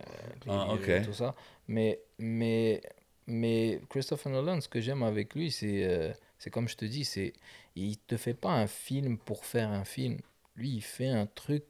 Ah, 0.48 0.76
et 0.88 1.02
tout 1.02 1.14
ça. 1.14 1.36
Mais, 1.68 2.00
mais, 2.18 2.82
mais 3.28 3.80
Christopher 3.90 4.32
Nolan, 4.32 4.62
ce 4.62 4.68
que 4.68 4.82
j'aime 4.82 5.04
avec 5.04 5.34
lui, 5.36 5.52
c'est, 5.52 5.84
euh, 5.86 6.12
c'est 6.40 6.50
comme 6.50 6.68
je 6.68 6.76
te 6.76 6.86
dis, 6.86 7.06
c'est, 7.06 7.34
il 7.76 7.98
te 7.98 8.18
fait 8.18 8.34
pas 8.34 8.52
un 8.52 8.68
film 8.68 9.18
pour 9.18 9.46
faire 9.46 9.70
un 9.70 9.86
film. 9.86 10.18
Lui, 10.56 10.70
il 10.76 10.82
fait 10.82 11.08
un 11.08 11.26
truc, 11.26 11.64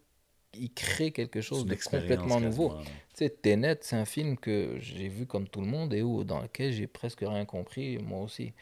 il 0.55 0.71
crée 0.73 1.11
quelque 1.11 1.41
chose 1.41 1.65
de 1.65 1.75
complètement 1.75 2.39
nouveau. 2.39 2.69
là. 2.73 2.81
Tu 2.83 2.91
sais, 3.25 3.29
Tenet, 3.29 3.77
c'est 3.81 3.95
un 3.95 4.05
film 4.05 4.37
que 4.37 4.75
j'ai 4.79 5.07
vu 5.07 5.25
comme 5.25 5.47
tout 5.47 5.61
le 5.61 5.67
monde 5.67 5.93
et 5.93 6.01
où, 6.01 6.23
dans 6.23 6.41
lequel 6.41 6.71
j'ai 6.73 6.87
presque 6.87 7.21
rien 7.21 7.45
compris, 7.45 7.97
moi 7.99 8.21
aussi. 8.21 8.53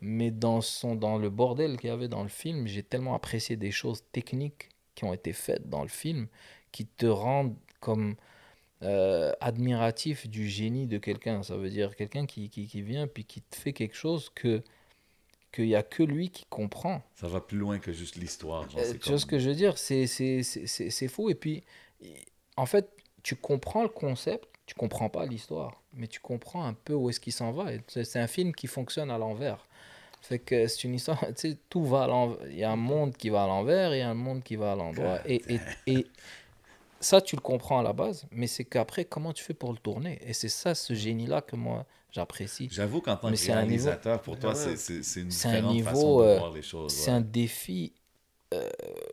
Mais 0.00 0.30
dans, 0.30 0.60
son, 0.60 0.94
dans 0.94 1.18
le 1.18 1.30
bordel 1.30 1.78
qu'il 1.78 1.88
y 1.88 1.92
avait 1.92 2.08
dans 2.08 2.22
le 2.22 2.28
film, 2.28 2.66
j'ai 2.66 2.82
tellement 2.82 3.14
apprécié 3.14 3.56
des 3.56 3.70
choses 3.70 4.04
techniques 4.12 4.68
qui 4.94 5.04
ont 5.04 5.12
été 5.12 5.32
faites 5.32 5.68
dans 5.68 5.82
le 5.82 5.88
film 5.88 6.28
qui 6.72 6.86
te 6.86 7.06
rendent 7.06 7.56
comme 7.80 8.16
euh, 8.82 9.32
admiratif 9.40 10.28
du 10.28 10.48
génie 10.48 10.86
de 10.86 10.98
quelqu'un. 10.98 11.42
Ça 11.42 11.56
veut 11.56 11.70
dire 11.70 11.96
quelqu'un 11.96 12.26
qui, 12.26 12.50
qui, 12.50 12.66
qui 12.66 12.82
vient 12.82 13.06
puis 13.06 13.24
qui 13.24 13.40
te 13.40 13.56
fait 13.56 13.72
quelque 13.72 13.96
chose 13.96 14.30
que 14.34 14.62
qu'il 15.52 15.66
n'y 15.66 15.74
a 15.74 15.82
que 15.82 16.02
lui 16.02 16.28
qui 16.28 16.44
comprend. 16.50 17.02
Ça 17.14 17.28
va 17.28 17.40
plus 17.40 17.56
loin 17.56 17.78
que 17.78 17.92
juste 17.92 18.16
l'histoire. 18.16 18.64
Euh, 18.76 18.82
c'est 18.84 18.98
tu 18.98 19.08
vois 19.08 19.18
ce 19.18 19.24
que 19.24 19.38
je 19.38 19.48
veux 19.48 19.54
dire? 19.54 19.78
C'est 19.78 21.08
fou. 21.08 21.30
Et 21.30 21.34
puis, 21.34 21.64
en 22.56 22.66
fait, 22.66 22.90
tu 23.22 23.36
comprends 23.36 23.82
le 23.82 23.88
concept, 23.88 24.46
tu 24.66 24.74
comprends 24.74 25.08
pas 25.08 25.24
l'histoire, 25.24 25.80
mais 25.94 26.08
tu 26.08 26.20
comprends 26.20 26.64
un 26.64 26.74
peu 26.74 26.92
où 26.92 27.08
est-ce 27.08 27.20
qu'il 27.20 27.32
s'en 27.32 27.52
va. 27.52 27.70
C'est 27.86 28.18
un 28.18 28.26
film 28.26 28.54
qui 28.54 28.66
fonctionne 28.66 29.10
à 29.10 29.16
l'envers. 29.16 29.66
Fait 30.28 30.38
que 30.40 30.66
c'est 30.66 30.84
une 30.84 30.94
histoire, 30.94 31.20
tu 31.36 31.50
sais, 31.52 31.56
tout 31.70 31.84
va 31.84 32.04
à 32.04 32.06
l'envers. 32.08 32.38
Il 32.50 32.58
y 32.58 32.64
a 32.64 32.70
un 32.70 32.76
monde 32.76 33.16
qui 33.16 33.28
va 33.30 33.44
à 33.44 33.46
l'envers 33.46 33.92
et 33.92 34.02
un 34.02 34.14
monde 34.14 34.42
qui 34.42 34.56
va 34.56 34.72
à 34.72 34.74
l'endroit. 34.74 35.20
Et, 35.24 35.40
et, 35.54 35.60
et 35.86 36.06
ça, 37.00 37.20
tu 37.20 37.36
le 37.36 37.40
comprends 37.42 37.78
à 37.78 37.82
la 37.82 37.92
base, 37.92 38.26
mais 38.32 38.46
c'est 38.46 38.64
qu'après, 38.64 39.04
comment 39.04 39.32
tu 39.32 39.44
fais 39.44 39.54
pour 39.54 39.72
le 39.72 39.78
tourner? 39.78 40.18
Et 40.26 40.32
c'est 40.32 40.48
ça, 40.48 40.74
ce 40.74 40.94
génie-là, 40.94 41.42
que 41.42 41.54
moi, 41.54 41.84
j'apprécie. 42.10 42.68
J'avoue 42.72 43.00
qu'en 43.00 43.16
tant 43.16 43.30
Mais 43.30 43.36
que 43.36 43.42
niveau- 43.42 43.52
réalisateur, 43.54 44.20
pour 44.22 44.38
toi, 44.38 44.50
Ouais. 44.50 44.56
c'est- 44.56 44.76
c'est 44.76 45.02
c'est 45.04 45.20
une 45.20 45.30
C'est 45.30 45.48
un 45.48 45.52
différente 45.52 45.72
niveau, 45.74 45.88
façon 45.90 46.18
de 46.20 46.24
euh, 46.24 46.38
voir 46.38 46.52
les 46.52 46.62
choses. 46.62 46.92
C'est 46.92 47.10
ouais. 47.10 47.16
un 47.18 47.20
défi. 47.20 47.92
euh, 48.54 48.68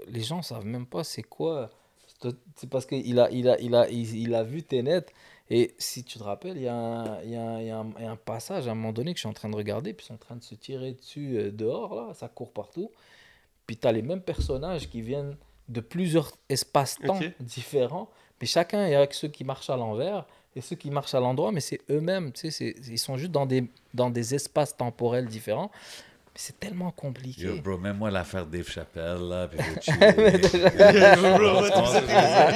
les 0.07 0.22
gens 0.22 0.41
savent 0.44 0.65
même 0.65 0.85
pas 0.85 1.03
c'est 1.03 1.23
quoi. 1.23 1.69
C'est 2.56 2.69
parce 2.69 2.85
qu'il 2.85 3.19
a, 3.19 3.30
il 3.31 3.49
a, 3.49 3.60
il 3.60 3.76
a, 3.76 3.90
il, 3.90 4.15
il 4.18 4.34
a 4.34 4.44
vu 4.44 4.64
Tenet. 4.64 5.06
Et 5.49 5.76
si 5.78 6.03
tu 6.03 6.18
te 6.18 6.24
rappelles, 6.24 6.57
il 6.57 6.64
y, 6.64 6.68
a 6.68 6.76
un- 6.76 7.22
y, 7.24 7.65
y 7.68 7.70
a 7.72 8.15
passage 8.15 8.68
à 8.68 8.72
un 8.72 8.76
moment 8.76 8.94
donné 8.94 9.14
que 9.14 9.18
je 9.18 9.22
suis 9.22 9.30
en 9.30 9.34
train 9.34 9.49
de 9.49 9.56
regarder, 9.56 9.94
puis 9.94 10.06
ils 10.06 10.07
sont 10.07 10.14
en 10.15 10.18
train 10.18 10.36
de 10.36 10.44
se 10.44 10.56
tirer 10.56 10.94
dessus 10.94 11.38
euh, 11.38 11.52
dehors, 11.52 11.95
là, 11.95 12.14
ça 12.14 12.28
court 12.30 12.52
partout. 12.52 12.91
Puis 13.68 13.78
tu 13.78 13.88
as 13.88 13.91
les 13.91 14.02
mêmes 14.02 14.22
personnages 14.22 14.90
qui 14.90 15.02
viennent 15.02 15.36
de 15.70 15.82
plusieurs 15.82 16.32
espaces-temps 16.49 17.20
différents, 17.40 18.10
mais 18.41 18.48
chacun, 18.48 18.86
il 18.88 18.91
y 18.91 18.95
a 18.95 19.07
ceux 19.11 19.28
qui 19.30 19.44
marchent 19.44 19.70
à 19.70 19.78
l'envers 19.78 20.26
et 20.56 20.61
ceux 20.61 20.76
qui 20.76 20.91
marchent 20.91 21.14
à 21.15 21.20
l'endroit, 21.20 21.52
mais 21.52 21.61
c'est 21.61 21.80
eux-mêmes, 21.90 22.32
tu 22.32 22.52
sais, 22.52 22.76
ils 22.88 22.99
sont 22.99 23.18
juste 23.18 23.32
dans 23.32 23.45
des, 23.45 23.70
dans 23.94 24.10
des 24.10 24.36
espaces 24.36 24.76
temporels 24.78 25.26
différents. 25.28 25.72
C'est 26.36 26.60
tellement 26.60 26.90
compliqué. 26.92 27.44
Yo, 27.44 27.62
bro, 27.62 27.78
même 27.78 27.98
moi 27.98 28.10
l'affaire 28.10 28.48
Dave 28.48 28.68
Chappelle, 28.68 29.20
là, 29.30 29.48
puis. 29.48 29.60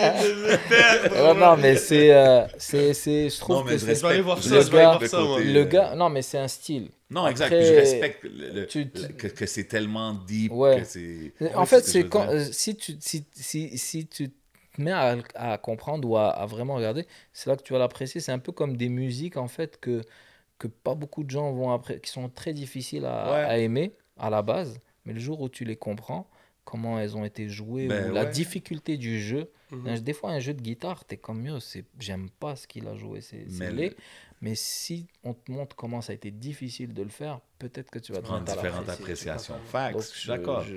Ouais, 0.08 1.34
non, 1.36 1.58
mais 1.58 1.76
c'est, 1.76 2.14
euh, 2.14 2.46
c'est, 2.58 2.94
c'est, 2.94 3.30
je 3.30 3.40
trouve 3.40 3.58
Non, 3.58 3.64
mais 3.64 3.72
que 3.74 3.78
je 3.78 3.86
c'est- 3.86 3.96
Je 3.96 4.02
vais 4.02 4.08
aller 4.14 4.22
voir 4.22 4.38
respecte- 4.38 4.56
ça, 4.56 4.62
je 4.62 4.66
je 4.68 4.72
vais 4.72 4.78
aller 4.78 4.86
voir 4.88 5.00
respecte 5.00 5.12
ça, 5.12 5.18
le 5.22 5.28
moi. 5.28 5.38
côté, 5.38 5.54
le 5.54 5.64
gars, 5.66 5.96
non, 5.96 6.10
mais 6.10 6.22
c'est 6.22 6.38
un 6.38 6.48
style. 6.48 6.90
Non, 7.10 7.28
exact. 7.28 7.46
Après, 7.46 7.60
puis 7.60 7.68
je 7.68 7.74
respecte 7.74 8.24
le- 8.24 8.52
le- 8.62 8.68
tu- 8.68 8.90
le- 8.94 9.08
que, 9.14 9.28
que 9.28 9.46
c'est 9.46 9.64
tellement 9.66 10.14
deep 10.14 10.52
Ouais. 10.52 10.80
que 10.80 10.86
c'est. 10.86 11.34
En 11.56 11.66
fait, 11.66 11.86
je 11.86 11.92
c'est 11.92 12.08
quand, 12.10 12.28
si, 12.52 12.76
tu, 12.76 12.96
si, 13.00 13.26
si, 13.34 13.78
si 13.78 14.08
tu 14.08 14.30
te 14.30 14.82
mets 14.82 14.92
à, 14.92 15.18
à 15.36 15.58
comprendre 15.58 16.08
ou 16.08 16.18
à, 16.18 16.30
à 16.30 16.46
vraiment 16.46 16.76
regarder, 16.76 17.06
c'est 17.34 17.50
là 17.50 17.56
que 17.56 17.64
tu 17.64 17.74
vas 17.74 17.80
l'apprécier. 17.80 18.22
C'est 18.22 18.32
un 18.32 18.40
peu 18.40 18.52
comme 18.52 18.76
des 18.76 18.90
musiques, 18.90 19.38
en 19.38 19.48
fait, 19.48 19.80
que, 19.80 20.02
que 20.60 20.68
pas 20.68 20.96
beaucoup 20.96 21.24
de 21.24 21.30
gens 21.30 21.52
vont 21.52 21.72
apprécier, 21.72 22.02
qui 22.02 22.10
sont 22.12 22.30
très 22.30 22.54
difficiles 22.54 23.06
à, 23.06 23.32
Ouais. 23.32 23.44
à 23.44 23.58
aimer 23.58 23.94
à 24.18 24.30
la 24.30 24.42
base. 24.42 24.80
Mais 25.06 25.14
le 25.14 25.20
jour 25.20 25.40
où 25.42 25.50
tu 25.50 25.64
les 25.66 25.76
comprends, 25.76 26.28
comment 26.70 27.00
elles 27.00 27.16
ont 27.16 27.24
été 27.24 27.48
jouées, 27.48 27.88
Ben 27.88 28.12
ou 28.12 28.14
la 28.14 28.26
difficulté 28.26 28.98
du 28.98 29.22
jeu. 29.22 29.50
Mhm. 29.72 29.88
Un- 29.88 30.00
Des 30.00 30.14
fois, 30.14 30.32
un 30.32 30.40
jeu 30.40 30.54
de 30.54 30.62
guitare, 30.62 31.06
t'es 31.06 31.16
comme 31.18 31.42
mieux, 31.42 31.60
c'est 31.62 31.86
j'aime 32.00 32.30
pas 32.42 32.56
ce 32.58 32.68
qu'il 32.68 32.88
a 32.88 32.96
joué, 32.96 33.22
c'est 33.22 33.46
Mais 33.60 33.72
laid. 33.72 33.90
le- 33.92 33.96
Mais 34.42 34.54
si 34.54 35.08
on 35.24 35.34
te 35.34 35.52
montre 35.52 35.76
comment 35.76 36.00
ça 36.02 36.12
a 36.12 36.16
été 36.16 36.30
difficile 36.30 36.94
de 36.94 37.02
le 37.02 37.10
faire, 37.10 37.40
peut-être 37.58 37.90
que 37.90 37.98
tu 38.00 38.12
vas 38.12 38.20
te 38.20 38.26
prendre 38.26 38.44
différentes 38.44 38.88
appréciations. 38.88 39.56
Donc, 39.56 39.64
Facts, 39.66 40.00
je 40.14 40.20
suis 40.20 40.28
d'accord. 40.30 40.64
ça. 40.64 40.70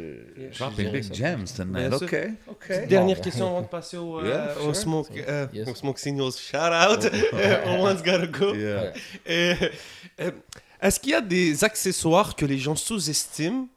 gems 1.13 1.45
tonight. 1.57 1.93
OK, 1.93 2.17
OK. 2.49 2.69
Petite 2.69 2.89
dernière 2.89 3.17
Bon. 3.17 3.23
question 3.23 3.47
avant 3.49 3.63
de 3.63 3.67
passer 3.67 3.97
au, 3.99 4.19
euh, 4.21 4.29
Yeah, 4.57 4.63
au. 4.67 4.73
Smoke, 4.75 5.09
euh, 5.17 5.47
Yes. 5.53 5.69
au 5.69 5.75
smoke 5.75 5.99
Signals. 5.99 6.33
Shout 6.39 6.57
out. 6.57 7.01
on 7.67 7.83
one's 7.83 8.03
gotta 8.03 8.27
go. 8.27 8.55
Yeah. 8.55 8.93
Et, 9.27 9.55
euh, 10.21 10.31
Est-ce 10.81 10.99
qu'il 10.99 11.11
y 11.11 11.15
a 11.15 11.21
des 11.21 11.63
accessoires 11.63 12.35
que 12.35 12.47
les 12.47 12.57
gens 12.57 12.75
sous-estiment, 12.77 13.69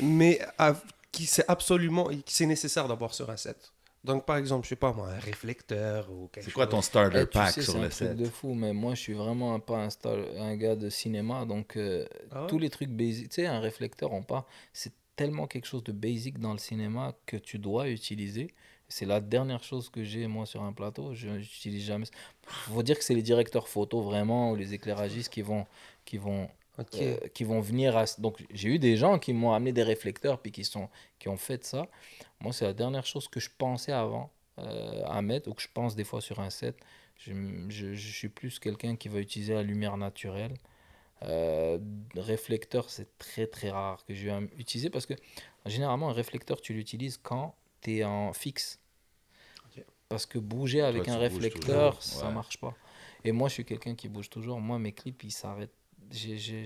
mais 0.00 0.38
à- 0.56 0.74
qui 1.12 1.26
c'est 1.26 1.44
absolument, 1.48 2.06
qui 2.08 2.34
c'est 2.34 2.46
nécessaire 2.46 2.88
d'avoir 2.88 3.14
sur 3.14 3.30
un 3.30 3.36
set 3.36 3.72
Donc 4.04 4.24
par 4.24 4.36
exemple, 4.36 4.64
je 4.64 4.70
sais 4.70 4.76
pas 4.76 4.92
moi, 4.92 5.08
un 5.10 5.18
réflecteur 5.18 6.10
ou 6.10 6.28
quelque 6.28 6.46
C'est 6.46 6.50
quoi 6.50 6.66
chose. 6.66 6.66
ton 6.66 6.80
starter 6.80 7.24
Eh, 7.24 7.26
tu 7.26 7.44
pack 7.44 7.46
sais, 7.46 7.60
sur 7.60 7.76
c'est 7.76 7.78
le 7.78 7.88
un 7.88 7.90
truc 7.90 8.14
set? 8.14 8.16
de 8.16 8.28
fou, 8.28 8.54
mais 8.54 8.72
moi 8.72 8.94
je 8.94 9.00
suis 9.00 9.12
vraiment 9.12 9.58
pas 9.60 9.78
un, 9.84 9.90
star- 9.90 10.18
un 10.38 10.56
gars 10.56 10.76
de 10.76 10.90
cinéma, 10.90 11.44
donc 11.44 11.76
euh, 11.76 12.06
Ah 12.30 12.44
ouais? 12.46 12.52
tous 12.52 12.58
les 12.58 12.70
trucs 12.70 12.90
basiques, 12.90 13.28
tu 13.30 13.36
sais, 13.36 13.46
un 13.46 13.60
réflecteur, 13.60 14.12
on 14.12 14.22
part, 14.22 14.46
c'est 14.72 14.92
tellement 15.16 15.46
quelque 15.46 15.66
chose 15.66 15.84
de 15.84 15.92
basic 15.92 16.38
dans 16.38 16.52
le 16.52 16.58
cinéma 16.58 17.14
que 17.26 17.36
tu 17.36 17.58
dois 17.58 17.88
utiliser. 17.88 18.48
C'est 18.88 19.06
la 19.06 19.20
dernière 19.20 19.62
chose 19.64 19.88
que 19.90 20.04
j'ai 20.04 20.26
moi 20.28 20.46
sur 20.46 20.62
un 20.62 20.72
plateau. 20.72 21.12
Je 21.14 21.28
n'utilise 21.28 21.84
jamais. 21.84 22.06
Faut 22.46 22.82
dire 22.84 22.96
que 22.98 23.02
c'est 23.04 23.14
les 23.14 23.22
directeurs 23.22 23.66
photo 23.68 24.02
vraiment 24.02 24.52
ou 24.52 24.56
les 24.56 24.74
éclairagistes 24.74 25.32
qui 25.32 25.42
vont 25.42 25.66
qui 26.04 26.18
vont 26.18 26.48
Euh, 26.78 27.16
qui 27.32 27.44
vont 27.44 27.60
venir 27.60 27.96
à... 27.96 28.04
Donc, 28.18 28.44
j'ai 28.52 28.68
eu 28.68 28.78
des 28.78 28.98
gens 28.98 29.18
qui 29.18 29.32
m'ont 29.32 29.52
amené 29.52 29.72
des 29.72 29.82
réflecteurs 29.82 30.38
puis 30.38 30.52
qui, 30.52 30.62
sont, 30.62 30.90
qui 31.18 31.28
ont 31.28 31.38
fait 31.38 31.64
ça. 31.64 31.88
Moi, 32.40 32.52
c'est 32.52 32.66
la 32.66 32.74
dernière 32.74 33.06
chose 33.06 33.28
que 33.28 33.40
je 33.40 33.48
pensais 33.56 33.92
avant 33.92 34.30
euh, 34.58 35.02
à 35.06 35.22
mettre 35.22 35.48
ou 35.48 35.54
que 35.54 35.62
je 35.62 35.68
pense 35.72 35.96
des 35.96 36.04
fois 36.04 36.20
sur 36.20 36.38
un 36.38 36.50
set. 36.50 36.76
Je, 37.16 37.32
je, 37.68 37.94
je 37.94 38.12
suis 38.12 38.28
plus 38.28 38.58
quelqu'un 38.58 38.94
qui 38.96 39.08
va 39.08 39.20
utiliser 39.20 39.54
la 39.54 39.62
lumière 39.62 39.96
naturelle. 39.96 40.52
Euh, 41.22 41.78
réflecteur, 42.14 42.90
c'est 42.90 43.16
très 43.16 43.46
très 43.46 43.70
rare 43.70 44.04
que 44.04 44.14
je 44.14 44.28
vais 44.28 44.50
utiliser 44.58 44.90
parce 44.90 45.06
que 45.06 45.14
généralement, 45.64 46.10
un 46.10 46.12
réflecteur, 46.12 46.60
tu 46.60 46.74
l'utilises 46.74 47.18
quand 47.22 47.54
tu 47.80 47.98
es 47.98 48.04
en 48.04 48.34
fixe. 48.34 48.80
Parce 50.10 50.26
que 50.26 50.38
bouger 50.38 50.82
avec 50.82 51.08
un 51.08 51.16
réflecteur, 51.16 51.98
toujours, 51.98 52.02
ça 52.02 52.28
ouais. 52.28 52.34
marche 52.34 52.58
pas. 52.58 52.74
Et 53.24 53.32
moi, 53.32 53.48
je 53.48 53.54
suis 53.54 53.64
quelqu'un 53.64 53.94
qui 53.94 54.08
bouge 54.08 54.30
toujours. 54.30 54.60
Moi, 54.60 54.78
mes 54.78 54.92
clips, 54.92 55.24
ils 55.24 55.32
s'arrêtent. 55.32 55.74
C'est- 56.10 56.64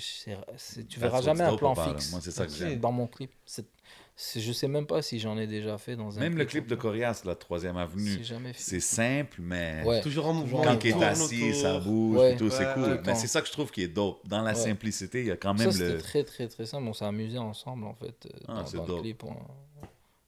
c'est- 0.57 0.85
tu 0.89 1.01
verras 1.01 1.19
That's 1.19 1.25
jamais 1.27 1.45
un 1.45 1.57
plan 1.57 1.75
fixe 1.75 2.11
Moi, 2.13 2.21
c'est 2.23 2.31
ça 2.31 2.47
que 2.47 2.51
Ok. 2.53 2.57
j'aime. 2.59 2.79
dans 2.81 2.93
mon 2.93 3.07
clip. 3.07 3.31
C'est, 3.47 4.39
je 4.39 4.53
sais 4.53 4.69
même 4.69 4.87
pas 4.87 5.01
si 5.01 5.19
j'en 5.19 5.39
ai 5.39 5.47
déjà 5.47 5.79
fait 5.79 5.97
dans 5.97 6.17
un 6.19 6.21
Même 6.21 6.37
le 6.37 6.45
clip 6.45 6.67
de. 6.67 6.75
Corias, 6.75 7.23
la 7.25 7.35
troisième 7.35 7.79
avenue, 7.79 8.21
C'est 8.55 8.81
simple, 8.81 9.39
mais 9.41 9.83
Ouais. 9.87 10.01
Toujours 10.03 10.27
en 10.27 10.35
mouvement. 10.35 10.63
quand 10.63 10.85
il 10.85 10.91
est 10.91 11.03
assis, 11.05 11.55
ça 11.55 11.79
bouge, 11.81 12.19
Ouais. 12.19 12.31
puis 12.37 12.39
tout, 12.39 12.51
c'est 12.51 12.73
cool. 12.75 13.01
Mais 13.07 13.15
c'est 13.15 13.27
ça 13.29 13.41
que 13.41 13.47
je 13.47 13.53
trouve 13.53 13.71
qui 13.71 13.83
est 13.83 13.89
dope. 13.89 14.21
Dans 14.29 14.43
la 14.43 14.51
Ouais. 14.51 14.57
simplicité, 14.57 15.21
il 15.21 15.27
y 15.27 15.31
a 15.31 15.37
quand 15.37 15.57
Ça, 15.57 15.65
même 15.65 15.73
c'était 15.73 15.93
le. 15.95 15.99
très 15.99 16.25
très 16.25 16.49
très 16.49 16.67
simple. 16.67 16.87
On 16.87 16.93
s'est 16.93 17.07
amusé 17.07 17.39
ensemble 17.39 17.85
en 17.87 17.95
fait 17.95 18.27
euh, 18.27 18.39
Ah, 18.49 18.65
dans, 18.75 18.87
le 18.97 19.01
clip. 19.01 19.25
On 19.25 19.35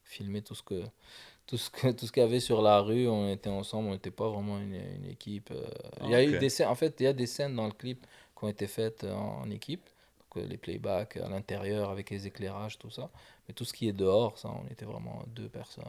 filmait 0.03 0.41
tout 0.41 0.55
ce 0.55 0.63
que 0.63 0.83
tout 1.45 1.57
ce 1.57 1.69
que 1.69 1.91
tout 1.91 2.07
ce 2.07 2.11
qu'il 2.11 2.23
y 2.23 2.25
avait 2.25 2.39
sur 2.39 2.61
la 2.63 2.79
rue. 2.79 3.07
On 3.07 3.29
était 3.31 3.49
ensemble. 3.49 3.89
On 3.89 3.91
n'était 3.93 4.11
pas 4.11 4.29
vraiment 4.29 4.59
une, 4.59 4.73
une 4.75 5.05
équipe. 5.05 5.51
euh. 5.51 5.63
Il 6.03 6.09
y 6.09 6.15
Ah, 6.15 6.17
a 6.19 6.23
ok. 6.23 6.29
eu 6.29 6.39
des 6.39 6.49
scènes. 6.49 6.67
En 6.67 6.75
fait, 6.75 6.95
il 6.99 7.03
y 7.03 7.07
a 7.07 7.13
des 7.13 7.27
scènes 7.27 7.55
dans 7.55 7.65
le 7.67 7.73
clip 7.73 8.05
qui 8.43 8.47
ont 8.47 8.49
été 8.51 8.67
faites 8.67 9.03
euh, 9.03 9.13
en, 9.13 9.41
en 9.45 9.49
équipe. 9.49 9.85
Donc, 10.35 10.43
euh, 10.43 10.47
les 10.47 10.57
playbacks 10.57 11.17
à 11.17 11.29
l'intérieur 11.29 11.89
avec 11.89 12.09
les 12.09 12.27
éclairages, 12.27 12.77
tout 12.77 12.89
ça. 12.89 13.09
Mais 13.47 13.53
tout 13.53 13.65
ce 13.65 13.73
qui 13.73 13.87
est 13.87 13.93
dehors, 13.93 14.37
ça, 14.37 14.49
on 14.49 14.69
était 14.71 14.85
vraiment 14.85 15.23
deux 15.27 15.47
personnes. 15.49 15.83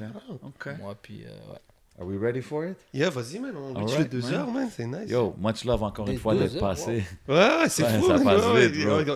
euh, 0.00 0.06
Ok, 0.40 0.40
ok. 0.44 0.78
Moi 0.78 0.94
puis 1.00 1.24
euh, 1.24 1.30
ouais. 1.52 1.58
Are 2.00 2.06
we 2.06 2.18
ready 2.18 2.40
for 2.40 2.64
it? 2.64 2.78
Yeah, 2.94 3.10
vas-y, 3.10 3.38
man. 3.38 3.54
On 3.54 3.86
fait 3.86 4.06
deux 4.06 4.22
man. 4.22 4.34
heures, 4.34 4.50
man. 4.50 4.68
C'est 4.74 4.86
nice. 4.86 5.10
Yo, 5.10 5.34
much 5.38 5.62
love 5.64 5.82
encore 5.82 6.06
Des 6.06 6.12
une 6.12 6.18
fois 6.18 6.34
d'être 6.34 6.58
passé. 6.58 7.04
Ouais, 7.28 7.34
ouais, 7.34 7.68
c'est 7.68 7.82
Ouais, 7.84 7.98
fou. 7.98 8.06
ça 8.06 8.18
passe 8.18 8.46
Ouais, 8.46 8.68
vite, 8.68 8.86
ouais, 8.86 9.04
bro. 9.04 9.14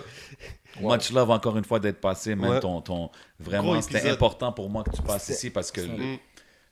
ouais. 0.89 0.95
Much 0.97 1.11
love 1.11 1.31
encore 1.31 1.57
une 1.57 1.63
fois 1.63 1.79
d'être 1.79 1.99
passé, 1.99 2.35
man. 2.35 2.51
Ouais. 2.51 2.59
Ton, 2.59 2.81
ton, 2.81 3.09
vraiment, 3.39 3.81
c'était 3.81 4.07
important 4.11 4.51
pour 4.53 4.69
moi 4.69 4.83
que 4.83 4.91
tu 4.91 5.01
passes 5.01 5.27
ici 5.29 5.49
parce 5.49 5.71
que 5.71 5.81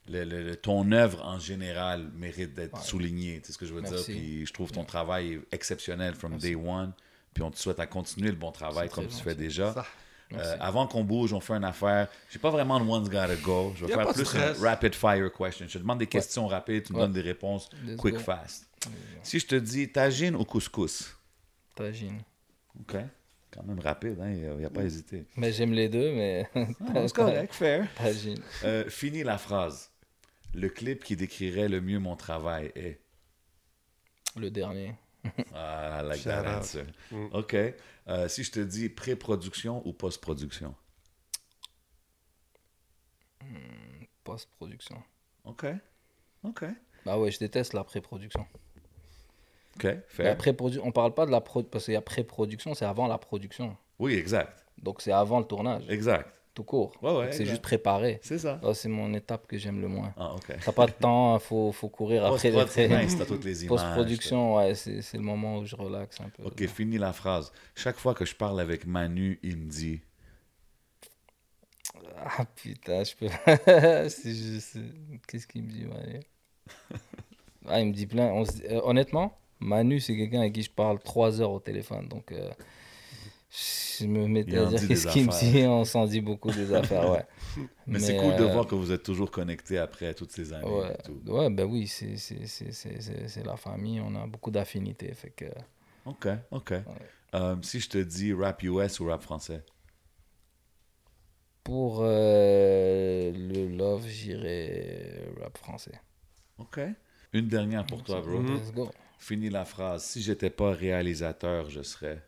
le- 0.10 0.52
Mm. 0.54 0.56
ton 0.58 0.92
œuvre 0.92 1.26
en 1.26 1.40
général 1.40 2.10
mérite 2.16 2.54
d'être 2.54 2.76
Ouais. 2.78 2.84
soulignée. 2.84 3.40
Tu 3.42 3.48
sais 3.48 3.54
ce 3.54 3.58
que 3.58 3.66
je 3.66 3.74
veux 3.74 3.82
Merci. 3.82 3.96
dire? 4.14 4.22
Puis 4.22 4.46
je 4.46 4.54
trouve 4.54 4.72
ton 4.72 4.84
travail 4.86 5.40
exceptionnel 5.52 6.14
from 6.16 6.32
Merci. 6.32 6.50
day 6.50 6.56
one. 6.56 6.94
Puis 7.34 7.44
on 7.44 7.52
te 7.52 7.58
souhaite 7.58 7.80
à 7.80 7.88
continuer 7.88 8.30
le 8.30 8.36
bon 8.38 8.52
travail 8.52 8.90
comme 8.90 9.08
tu 9.08 9.18
fais 9.22 9.36
déjà. 9.36 9.74
Ça. 9.74 9.86
Euh, 10.34 10.58
avant 10.60 10.88
qu'on 10.88 11.04
bouge, 11.04 11.34
on 11.34 11.40
fait 11.40 11.54
une 11.54 11.64
affaire. 11.64 12.08
J'ai 12.32 12.40
pas 12.40 12.50
vraiment 12.50 12.80
de 12.80 12.86
one's 12.90 13.10
gotta 13.10 13.36
go. 13.36 13.74
Je 13.78 13.86
vais 13.86 13.94
faire 13.94 14.08
plus 14.12 14.26
stress. 14.26 14.60
un 14.60 14.64
rapid 14.70 14.96
fire 14.96 15.32
question. 15.32 15.68
Je 15.68 15.74
te 15.74 15.78
demande 15.78 16.00
des 16.00 16.08
questions 16.08 16.48
rapides, 16.48 16.84
tu 16.86 16.94
me 16.94 16.98
Ouais. 16.98 17.04
donnes 17.04 17.14
des 17.14 17.22
réponses 17.22 17.70
Let's 17.86 17.98
quick 17.98 18.16
go. 18.16 18.20
fast. 18.22 18.68
Si 19.22 19.40
je 19.40 19.46
te 19.48 19.56
dis 19.56 19.92
tagine 19.92 20.36
ou 20.36 20.44
couscous, 20.46 21.16
Tagine. 21.76 22.22
ok, 22.80 22.96
quand 23.52 23.64
même 23.64 23.80
rapide, 23.80 24.18
hein, 24.22 24.32
il 24.32 24.58
n'y 24.58 24.66
a, 24.66 24.70
pas 24.70 24.84
hésité. 24.84 25.26
Mais 25.36 25.52
j'aime 25.52 25.74
les 25.74 25.90
deux, 25.90 26.12
mais 26.14 26.48
Ah, 26.56 26.66
c'est 27.08 27.14
correct, 27.16 27.54
fair. 27.54 27.88
tagine. 27.96 28.40
Euh, 28.64 28.90
fini 28.90 29.24
la 29.24 29.38
phrase. 29.38 29.92
Le 30.56 30.70
clip 30.70 31.04
qui 31.04 31.16
décrirait 31.16 31.68
le 31.68 31.82
mieux 31.82 32.00
mon 32.00 32.16
travail 32.16 32.72
est. 32.76 33.00
Le 34.38 34.50
dernier. 34.50 34.96
Ah, 35.54 36.02
I 36.04 36.08
like. 36.08 36.26
Mm. 37.12 37.26
Ok. 37.34 37.56
Euh, 38.08 38.28
si 38.28 38.44
je 38.44 38.52
te 38.52 38.60
dis 38.60 38.90
pré-production 38.90 39.86
ou 39.88 39.92
post-production, 39.94 40.76
Post-production. 44.24 45.02
ok, 45.44 45.66
ok, 46.44 46.66
Bah 47.06 47.18
ouais, 47.20 47.30
je 47.32 47.38
déteste 47.40 47.74
la 47.74 47.84
pré-production. 47.84 48.46
ok, 49.76 49.84
La 49.84 50.02
fair. 50.08 50.38
pré-produ- 50.38 50.80
on 50.84 50.92
parle 50.92 51.14
pas 51.14 51.26
de 51.28 51.32
la 51.32 51.42
pro 51.42 51.62
parce 51.64 51.86
qu'il 51.86 51.94
y 51.94 51.98
a 51.98 52.02
pré-production, 52.02 52.74
c'est 52.74 52.86
avant 52.86 53.06
la 53.08 53.18
production. 53.20 53.78
Oui, 54.00 54.14
exact, 54.16 54.66
Donc 54.80 55.02
c'est 55.02 55.12
avant 55.12 55.40
le 55.40 55.46
tournage, 55.46 55.86
exact. 55.90 56.32
Tout 56.56 56.64
court. 56.64 56.94
Ouais, 57.02 57.12
ouais, 57.12 57.26
Donc, 57.26 57.34
c'est 57.34 57.46
juste 57.46 57.62
préparé. 57.62 58.20
C'est 58.24 58.40
ça. 58.40 58.60
Ça, 58.64 58.74
c'est 58.74 58.90
mon 58.90 59.14
étape 59.14 59.46
que 59.46 59.58
j'aime 59.58 59.82
le 59.82 59.90
moins. 59.90 60.14
Ah, 60.18 60.34
ok. 60.34 60.56
T'as 60.64 60.72
pas 60.72 60.88
de 60.88 60.94
temps, 60.94 61.38
faut, 61.48 61.72
faut 61.72 61.90
courir 61.90 62.26
après 62.26 62.50
les 62.50 62.66
traits. 62.66 62.90
Post-production, 63.68 64.56
ouais, 64.56 64.74
c'est 64.74 65.14
le 65.14 65.20
moment 65.20 65.58
où 65.58 65.66
je 65.66 65.76
relaxe 65.76 66.20
un 66.22 66.30
peu. 66.30 66.44
Ok, 66.44 66.66
fini 66.68 66.98
la 66.98 67.14
phrase. 67.14 67.52
Chaque 67.76 67.98
fois 67.98 68.16
que 68.16 68.26
je 68.26 68.34
parle 68.34 68.60
avec 68.60 68.88
Manu, 68.88 69.38
il 69.44 69.58
me 69.58 69.70
dit. 69.70 70.00
Ah 72.18 72.46
putain, 72.46 73.04
je 73.04 73.16
peux. 73.16 73.28
Qu'est-ce 75.28 75.48
qu'il 75.48 75.64
me 75.64 75.70
dit, 75.70 75.86
Manu? 75.86 76.22
Ah, 77.68 77.82
il 77.82 77.88
me 77.88 77.94
dit 77.94 78.08
plein. 78.08 78.28
On 78.28 78.44
euh, 78.44 78.82
honnêtement, 78.84 79.38
Manu, 79.60 80.00
c'est 80.00 80.16
quelqu'un 80.16 80.40
avec 80.40 80.54
qui 80.54 80.64
je 80.64 80.72
parle 80.72 81.00
trois 81.00 81.42
heures 81.42 81.52
au 81.52 81.60
téléphone. 81.60 82.08
Donc, 82.08 82.32
euh, 82.32 82.50
je 84.00 84.06
me 84.06 84.28
mettais 84.28 84.58
à 84.58 84.66
dire 84.66 84.88
qu'est-ce 84.88 85.08
qu'il 85.12 85.26
me 85.26 85.52
dit. 85.52 85.66
On 85.66 85.86
s'en 85.86 86.06
dit 86.06 86.22
beaucoup 86.22 86.52
des 86.52 86.74
affaires, 86.74 87.10
ouais. 87.10 87.26
Mais, 87.88 88.00
c'est 88.00 88.18
cool 88.18 88.36
de 88.36 88.44
euh, 88.44 88.52
voir 88.52 88.68
que 88.68 88.76
vous 88.76 88.92
êtes 88.92 89.04
toujours 89.04 89.32
connectés 89.32 89.78
après 89.78 90.14
toutes 90.14 90.32
ces 90.32 90.54
années. 90.54 90.70
Ouais, 90.70 90.94
et 90.94 91.04
tout. 91.04 91.22
ouais 91.32 91.50
ben 91.50 91.66
oui, 91.66 91.88
c'est 91.88 93.46
la 93.46 93.58
famille. 93.58 94.02
On 94.02 94.16
a 94.16 94.28
beaucoup 94.28 94.52
d'affinités. 94.52 95.14
Fait 95.14 95.30
que. 95.30 95.46
Ok, 96.06 96.28
ok. 96.52 96.74
Euh, 97.34 97.56
si 97.62 97.80
je 97.80 97.90
te 97.90 97.98
dis 97.98 98.34
rap 98.34 98.62
US 98.64 99.00
ou 99.00 99.08
rap 99.08 99.22
français? 99.22 99.64
Pour 101.64 102.02
euh, 102.02 103.32
le 103.32 103.68
love, 103.76 104.08
j'irai 104.08 105.26
rap 105.42 105.58
français. 105.58 106.00
Ok. 106.58 106.80
Une 107.34 107.48
dernière 107.48 107.86
pour 107.86 108.04
toi, 108.04 108.22
bro. 108.22 108.42
Let's 108.42 108.72
go. 108.72 108.90
Fini 109.18 109.50
la 109.50 109.66
phrase. 109.66 110.04
Si 110.04 110.22
j'étais 110.22 110.50
pas 110.50 110.72
réalisateur, 110.72 111.70
je 111.70 111.82
serais. 111.82 112.22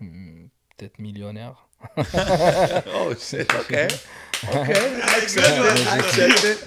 Hmm, 0.00 0.46
Peut-être 0.76 0.98
millionnaire. 0.98 1.68
oh, 1.96 3.12
shit, 3.18 3.48
ok. 3.52 3.76
Ok. 4.54 4.76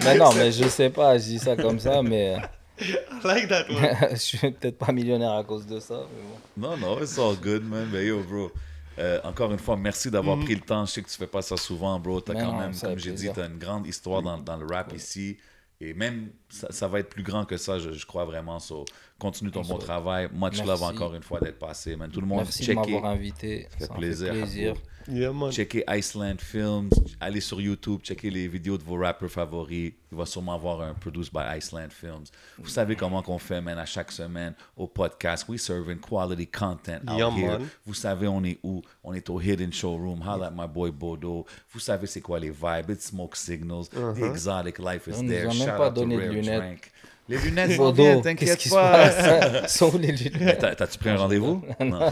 Mais 0.04 0.16
non, 0.16 0.32
mais 0.34 0.52
je 0.52 0.68
sais 0.68 0.90
pas, 0.90 1.16
je 1.16 1.24
dis 1.24 1.38
ça 1.38 1.56
comme 1.56 1.78
ça, 1.78 2.02
mais 2.02 2.36
I 2.80 2.96
like 3.24 3.48
that 3.48 3.64
one. 3.70 4.10
je 4.10 4.16
suis 4.16 4.38
peut-être 4.38 4.78
pas 4.78 4.92
millionnaire 4.92 5.32
à 5.32 5.44
cause 5.44 5.66
de 5.66 5.80
ça. 5.80 6.00
Mais 6.14 6.22
bon. 6.22 6.68
Non, 6.68 6.76
non, 6.76 7.00
it's 7.00 7.18
all 7.18 7.36
good, 7.36 7.64
man. 7.64 7.88
Mais 7.92 8.06
yo, 8.06 8.22
bro. 8.22 8.50
Euh, 8.98 9.20
encore 9.24 9.50
une 9.52 9.58
fois, 9.58 9.76
merci 9.76 10.10
d'avoir 10.10 10.38
pris 10.38 10.54
le 10.54 10.60
temps. 10.60 10.84
Je 10.84 10.92
sais 10.92 11.02
que 11.02 11.08
tu 11.08 11.16
fais 11.16 11.26
pas 11.26 11.40
ça 11.40 11.56
souvent, 11.56 11.98
bro. 11.98 12.20
T'as 12.20 12.34
quand 12.34 12.52
non, 12.52 12.58
même, 12.58 12.78
comme 12.78 12.98
j'ai 12.98 13.12
dit, 13.12 13.30
t'as 13.32 13.46
une 13.46 13.58
grande 13.58 13.86
histoire 13.86 14.22
dans, 14.22 14.38
dans 14.38 14.56
le 14.56 14.66
rap 14.66 14.92
ici. 14.94 15.38
Et 15.84 15.94
même, 15.94 16.30
ça, 16.48 16.70
ça 16.70 16.86
va 16.86 17.00
être 17.00 17.08
plus 17.08 17.24
grand 17.24 17.44
que 17.44 17.56
ça, 17.56 17.80
je, 17.80 17.90
je 17.90 18.06
crois 18.06 18.24
vraiment. 18.24 18.60
So, 18.60 18.84
continue 19.18 19.50
ton 19.50 19.62
bon 19.62 19.78
travail. 19.78 20.26
Much 20.32 20.52
Merci. 20.58 20.62
love 20.64 20.82
encore 20.84 21.12
une 21.14 21.24
fois 21.24 21.40
d'être 21.40 21.58
passé, 21.58 21.96
man. 21.96 22.08
Tout 22.08 22.20
le 22.20 22.26
monde, 22.28 22.38
Merci 22.44 22.60
de 22.60 22.66
checker. 22.66 22.78
m'avoir 22.92 23.06
invité. 23.06 23.66
fait 23.76 23.86
Ça 23.86 23.94
plaisir, 23.94 24.32
fait 24.32 24.40
plaisir. 24.42 24.74
Yeah, 25.08 25.32
man. 25.32 25.50
Checkez 25.50 25.82
Iceland 25.88 26.36
Films, 26.40 26.90
allez 27.20 27.40
sur 27.40 27.60
YouTube, 27.60 28.00
checkez 28.02 28.30
les 28.30 28.46
vidéos 28.48 28.78
de 28.78 28.82
vos 28.84 28.96
rappeurs 28.96 29.30
favoris. 29.30 29.92
Il 30.10 30.18
va 30.18 30.26
sûrement 30.26 30.54
avoir 30.54 30.80
un 30.82 30.94
Produced 30.94 31.32
by 31.32 31.40
Iceland 31.56 31.88
Films. 31.90 32.24
Vous 32.58 32.68
savez 32.68 32.94
comment 32.96 33.22
qu'on 33.22 33.38
fait, 33.38 33.60
man, 33.60 33.78
à 33.78 33.86
chaque 33.86 34.12
semaine 34.12 34.54
au 34.76 34.86
podcast. 34.86 35.46
We 35.48 35.60
serving 35.60 35.98
quality 36.00 36.46
content 36.46 37.00
out 37.08 37.18
Yeah, 37.18 37.30
here. 37.30 37.58
man. 37.58 37.68
Vous 37.86 37.94
savez, 37.94 38.28
on 38.28 38.44
est 38.44 38.58
où? 38.62 38.82
On 39.02 39.14
est 39.14 39.28
au 39.30 39.40
Hidden 39.40 39.72
Showroom. 39.72 40.20
Holla 40.22 40.46
at 40.48 40.50
my 40.54 40.68
boy 40.68 40.90
Bodo. 40.90 41.46
Vous 41.72 41.80
savez 41.80 42.06
c'est 42.06 42.20
quoi 42.20 42.38
les 42.38 42.50
vibes. 42.50 42.90
It's 42.90 43.06
Smoke 43.06 43.34
Signals. 43.36 43.88
The 43.88 44.22
exotic 44.30 44.78
life 44.78 45.06
is 45.08 45.14
On 45.18 45.26
there. 45.26 45.44
a 45.46 45.48
même 45.48 45.52
Shout 45.56 45.66
pas 45.78 45.88
out 45.88 45.94
to 45.94 46.00
donné 46.02 46.16
de 46.16 46.20
Rare 46.22 46.32
lunettes. 46.32 46.62
Drink. 46.62 46.91
Les 47.32 47.38
lunettes 47.38 47.70
vont 47.72 47.84
Bodo, 47.92 48.02
bien, 48.02 48.34
qu'est-ce 48.34 48.52
t'inquiète 48.52 48.70
pas. 48.70 48.92
passe? 48.92 49.74
Sont 49.78 49.96
les 49.98 50.12
lunettes 50.12 50.58
T'as- 50.58 50.74
T'as-tu 50.74 50.98
pris 50.98 51.08
un 51.10 51.16
rendez-vous? 51.16 51.62
Non. 51.80 52.10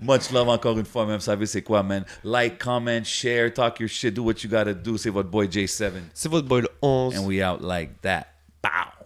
Much 0.00 0.30
love 0.32 0.48
encore 0.50 0.78
une 0.78 0.84
fois, 0.84 1.06
même. 1.06 1.16
Vous 1.16 1.22
savez 1.22 1.46
c'est 1.46 1.62
quoi, 1.62 1.82
man? 1.82 2.04
Like, 2.22 2.58
comment, 2.58 3.02
share, 3.04 3.52
talk 3.52 3.80
your 3.80 3.88
shit, 3.88 4.12
do 4.12 4.22
what 4.24 4.34
you 4.42 4.50
gotta 4.50 4.74
do. 4.74 4.98
C'est 4.98 5.10
votre 5.10 5.30
boy 5.30 5.46
J7. 5.48 5.90
C'est 6.12 6.28
votre 6.30 6.46
boy 6.46 6.62
le 6.62 6.68
11. 6.82 7.18
And 7.18 7.26
we 7.26 7.42
out 7.42 7.62
like 7.62 8.00
that. 8.02 8.26
Pow! 8.60 9.01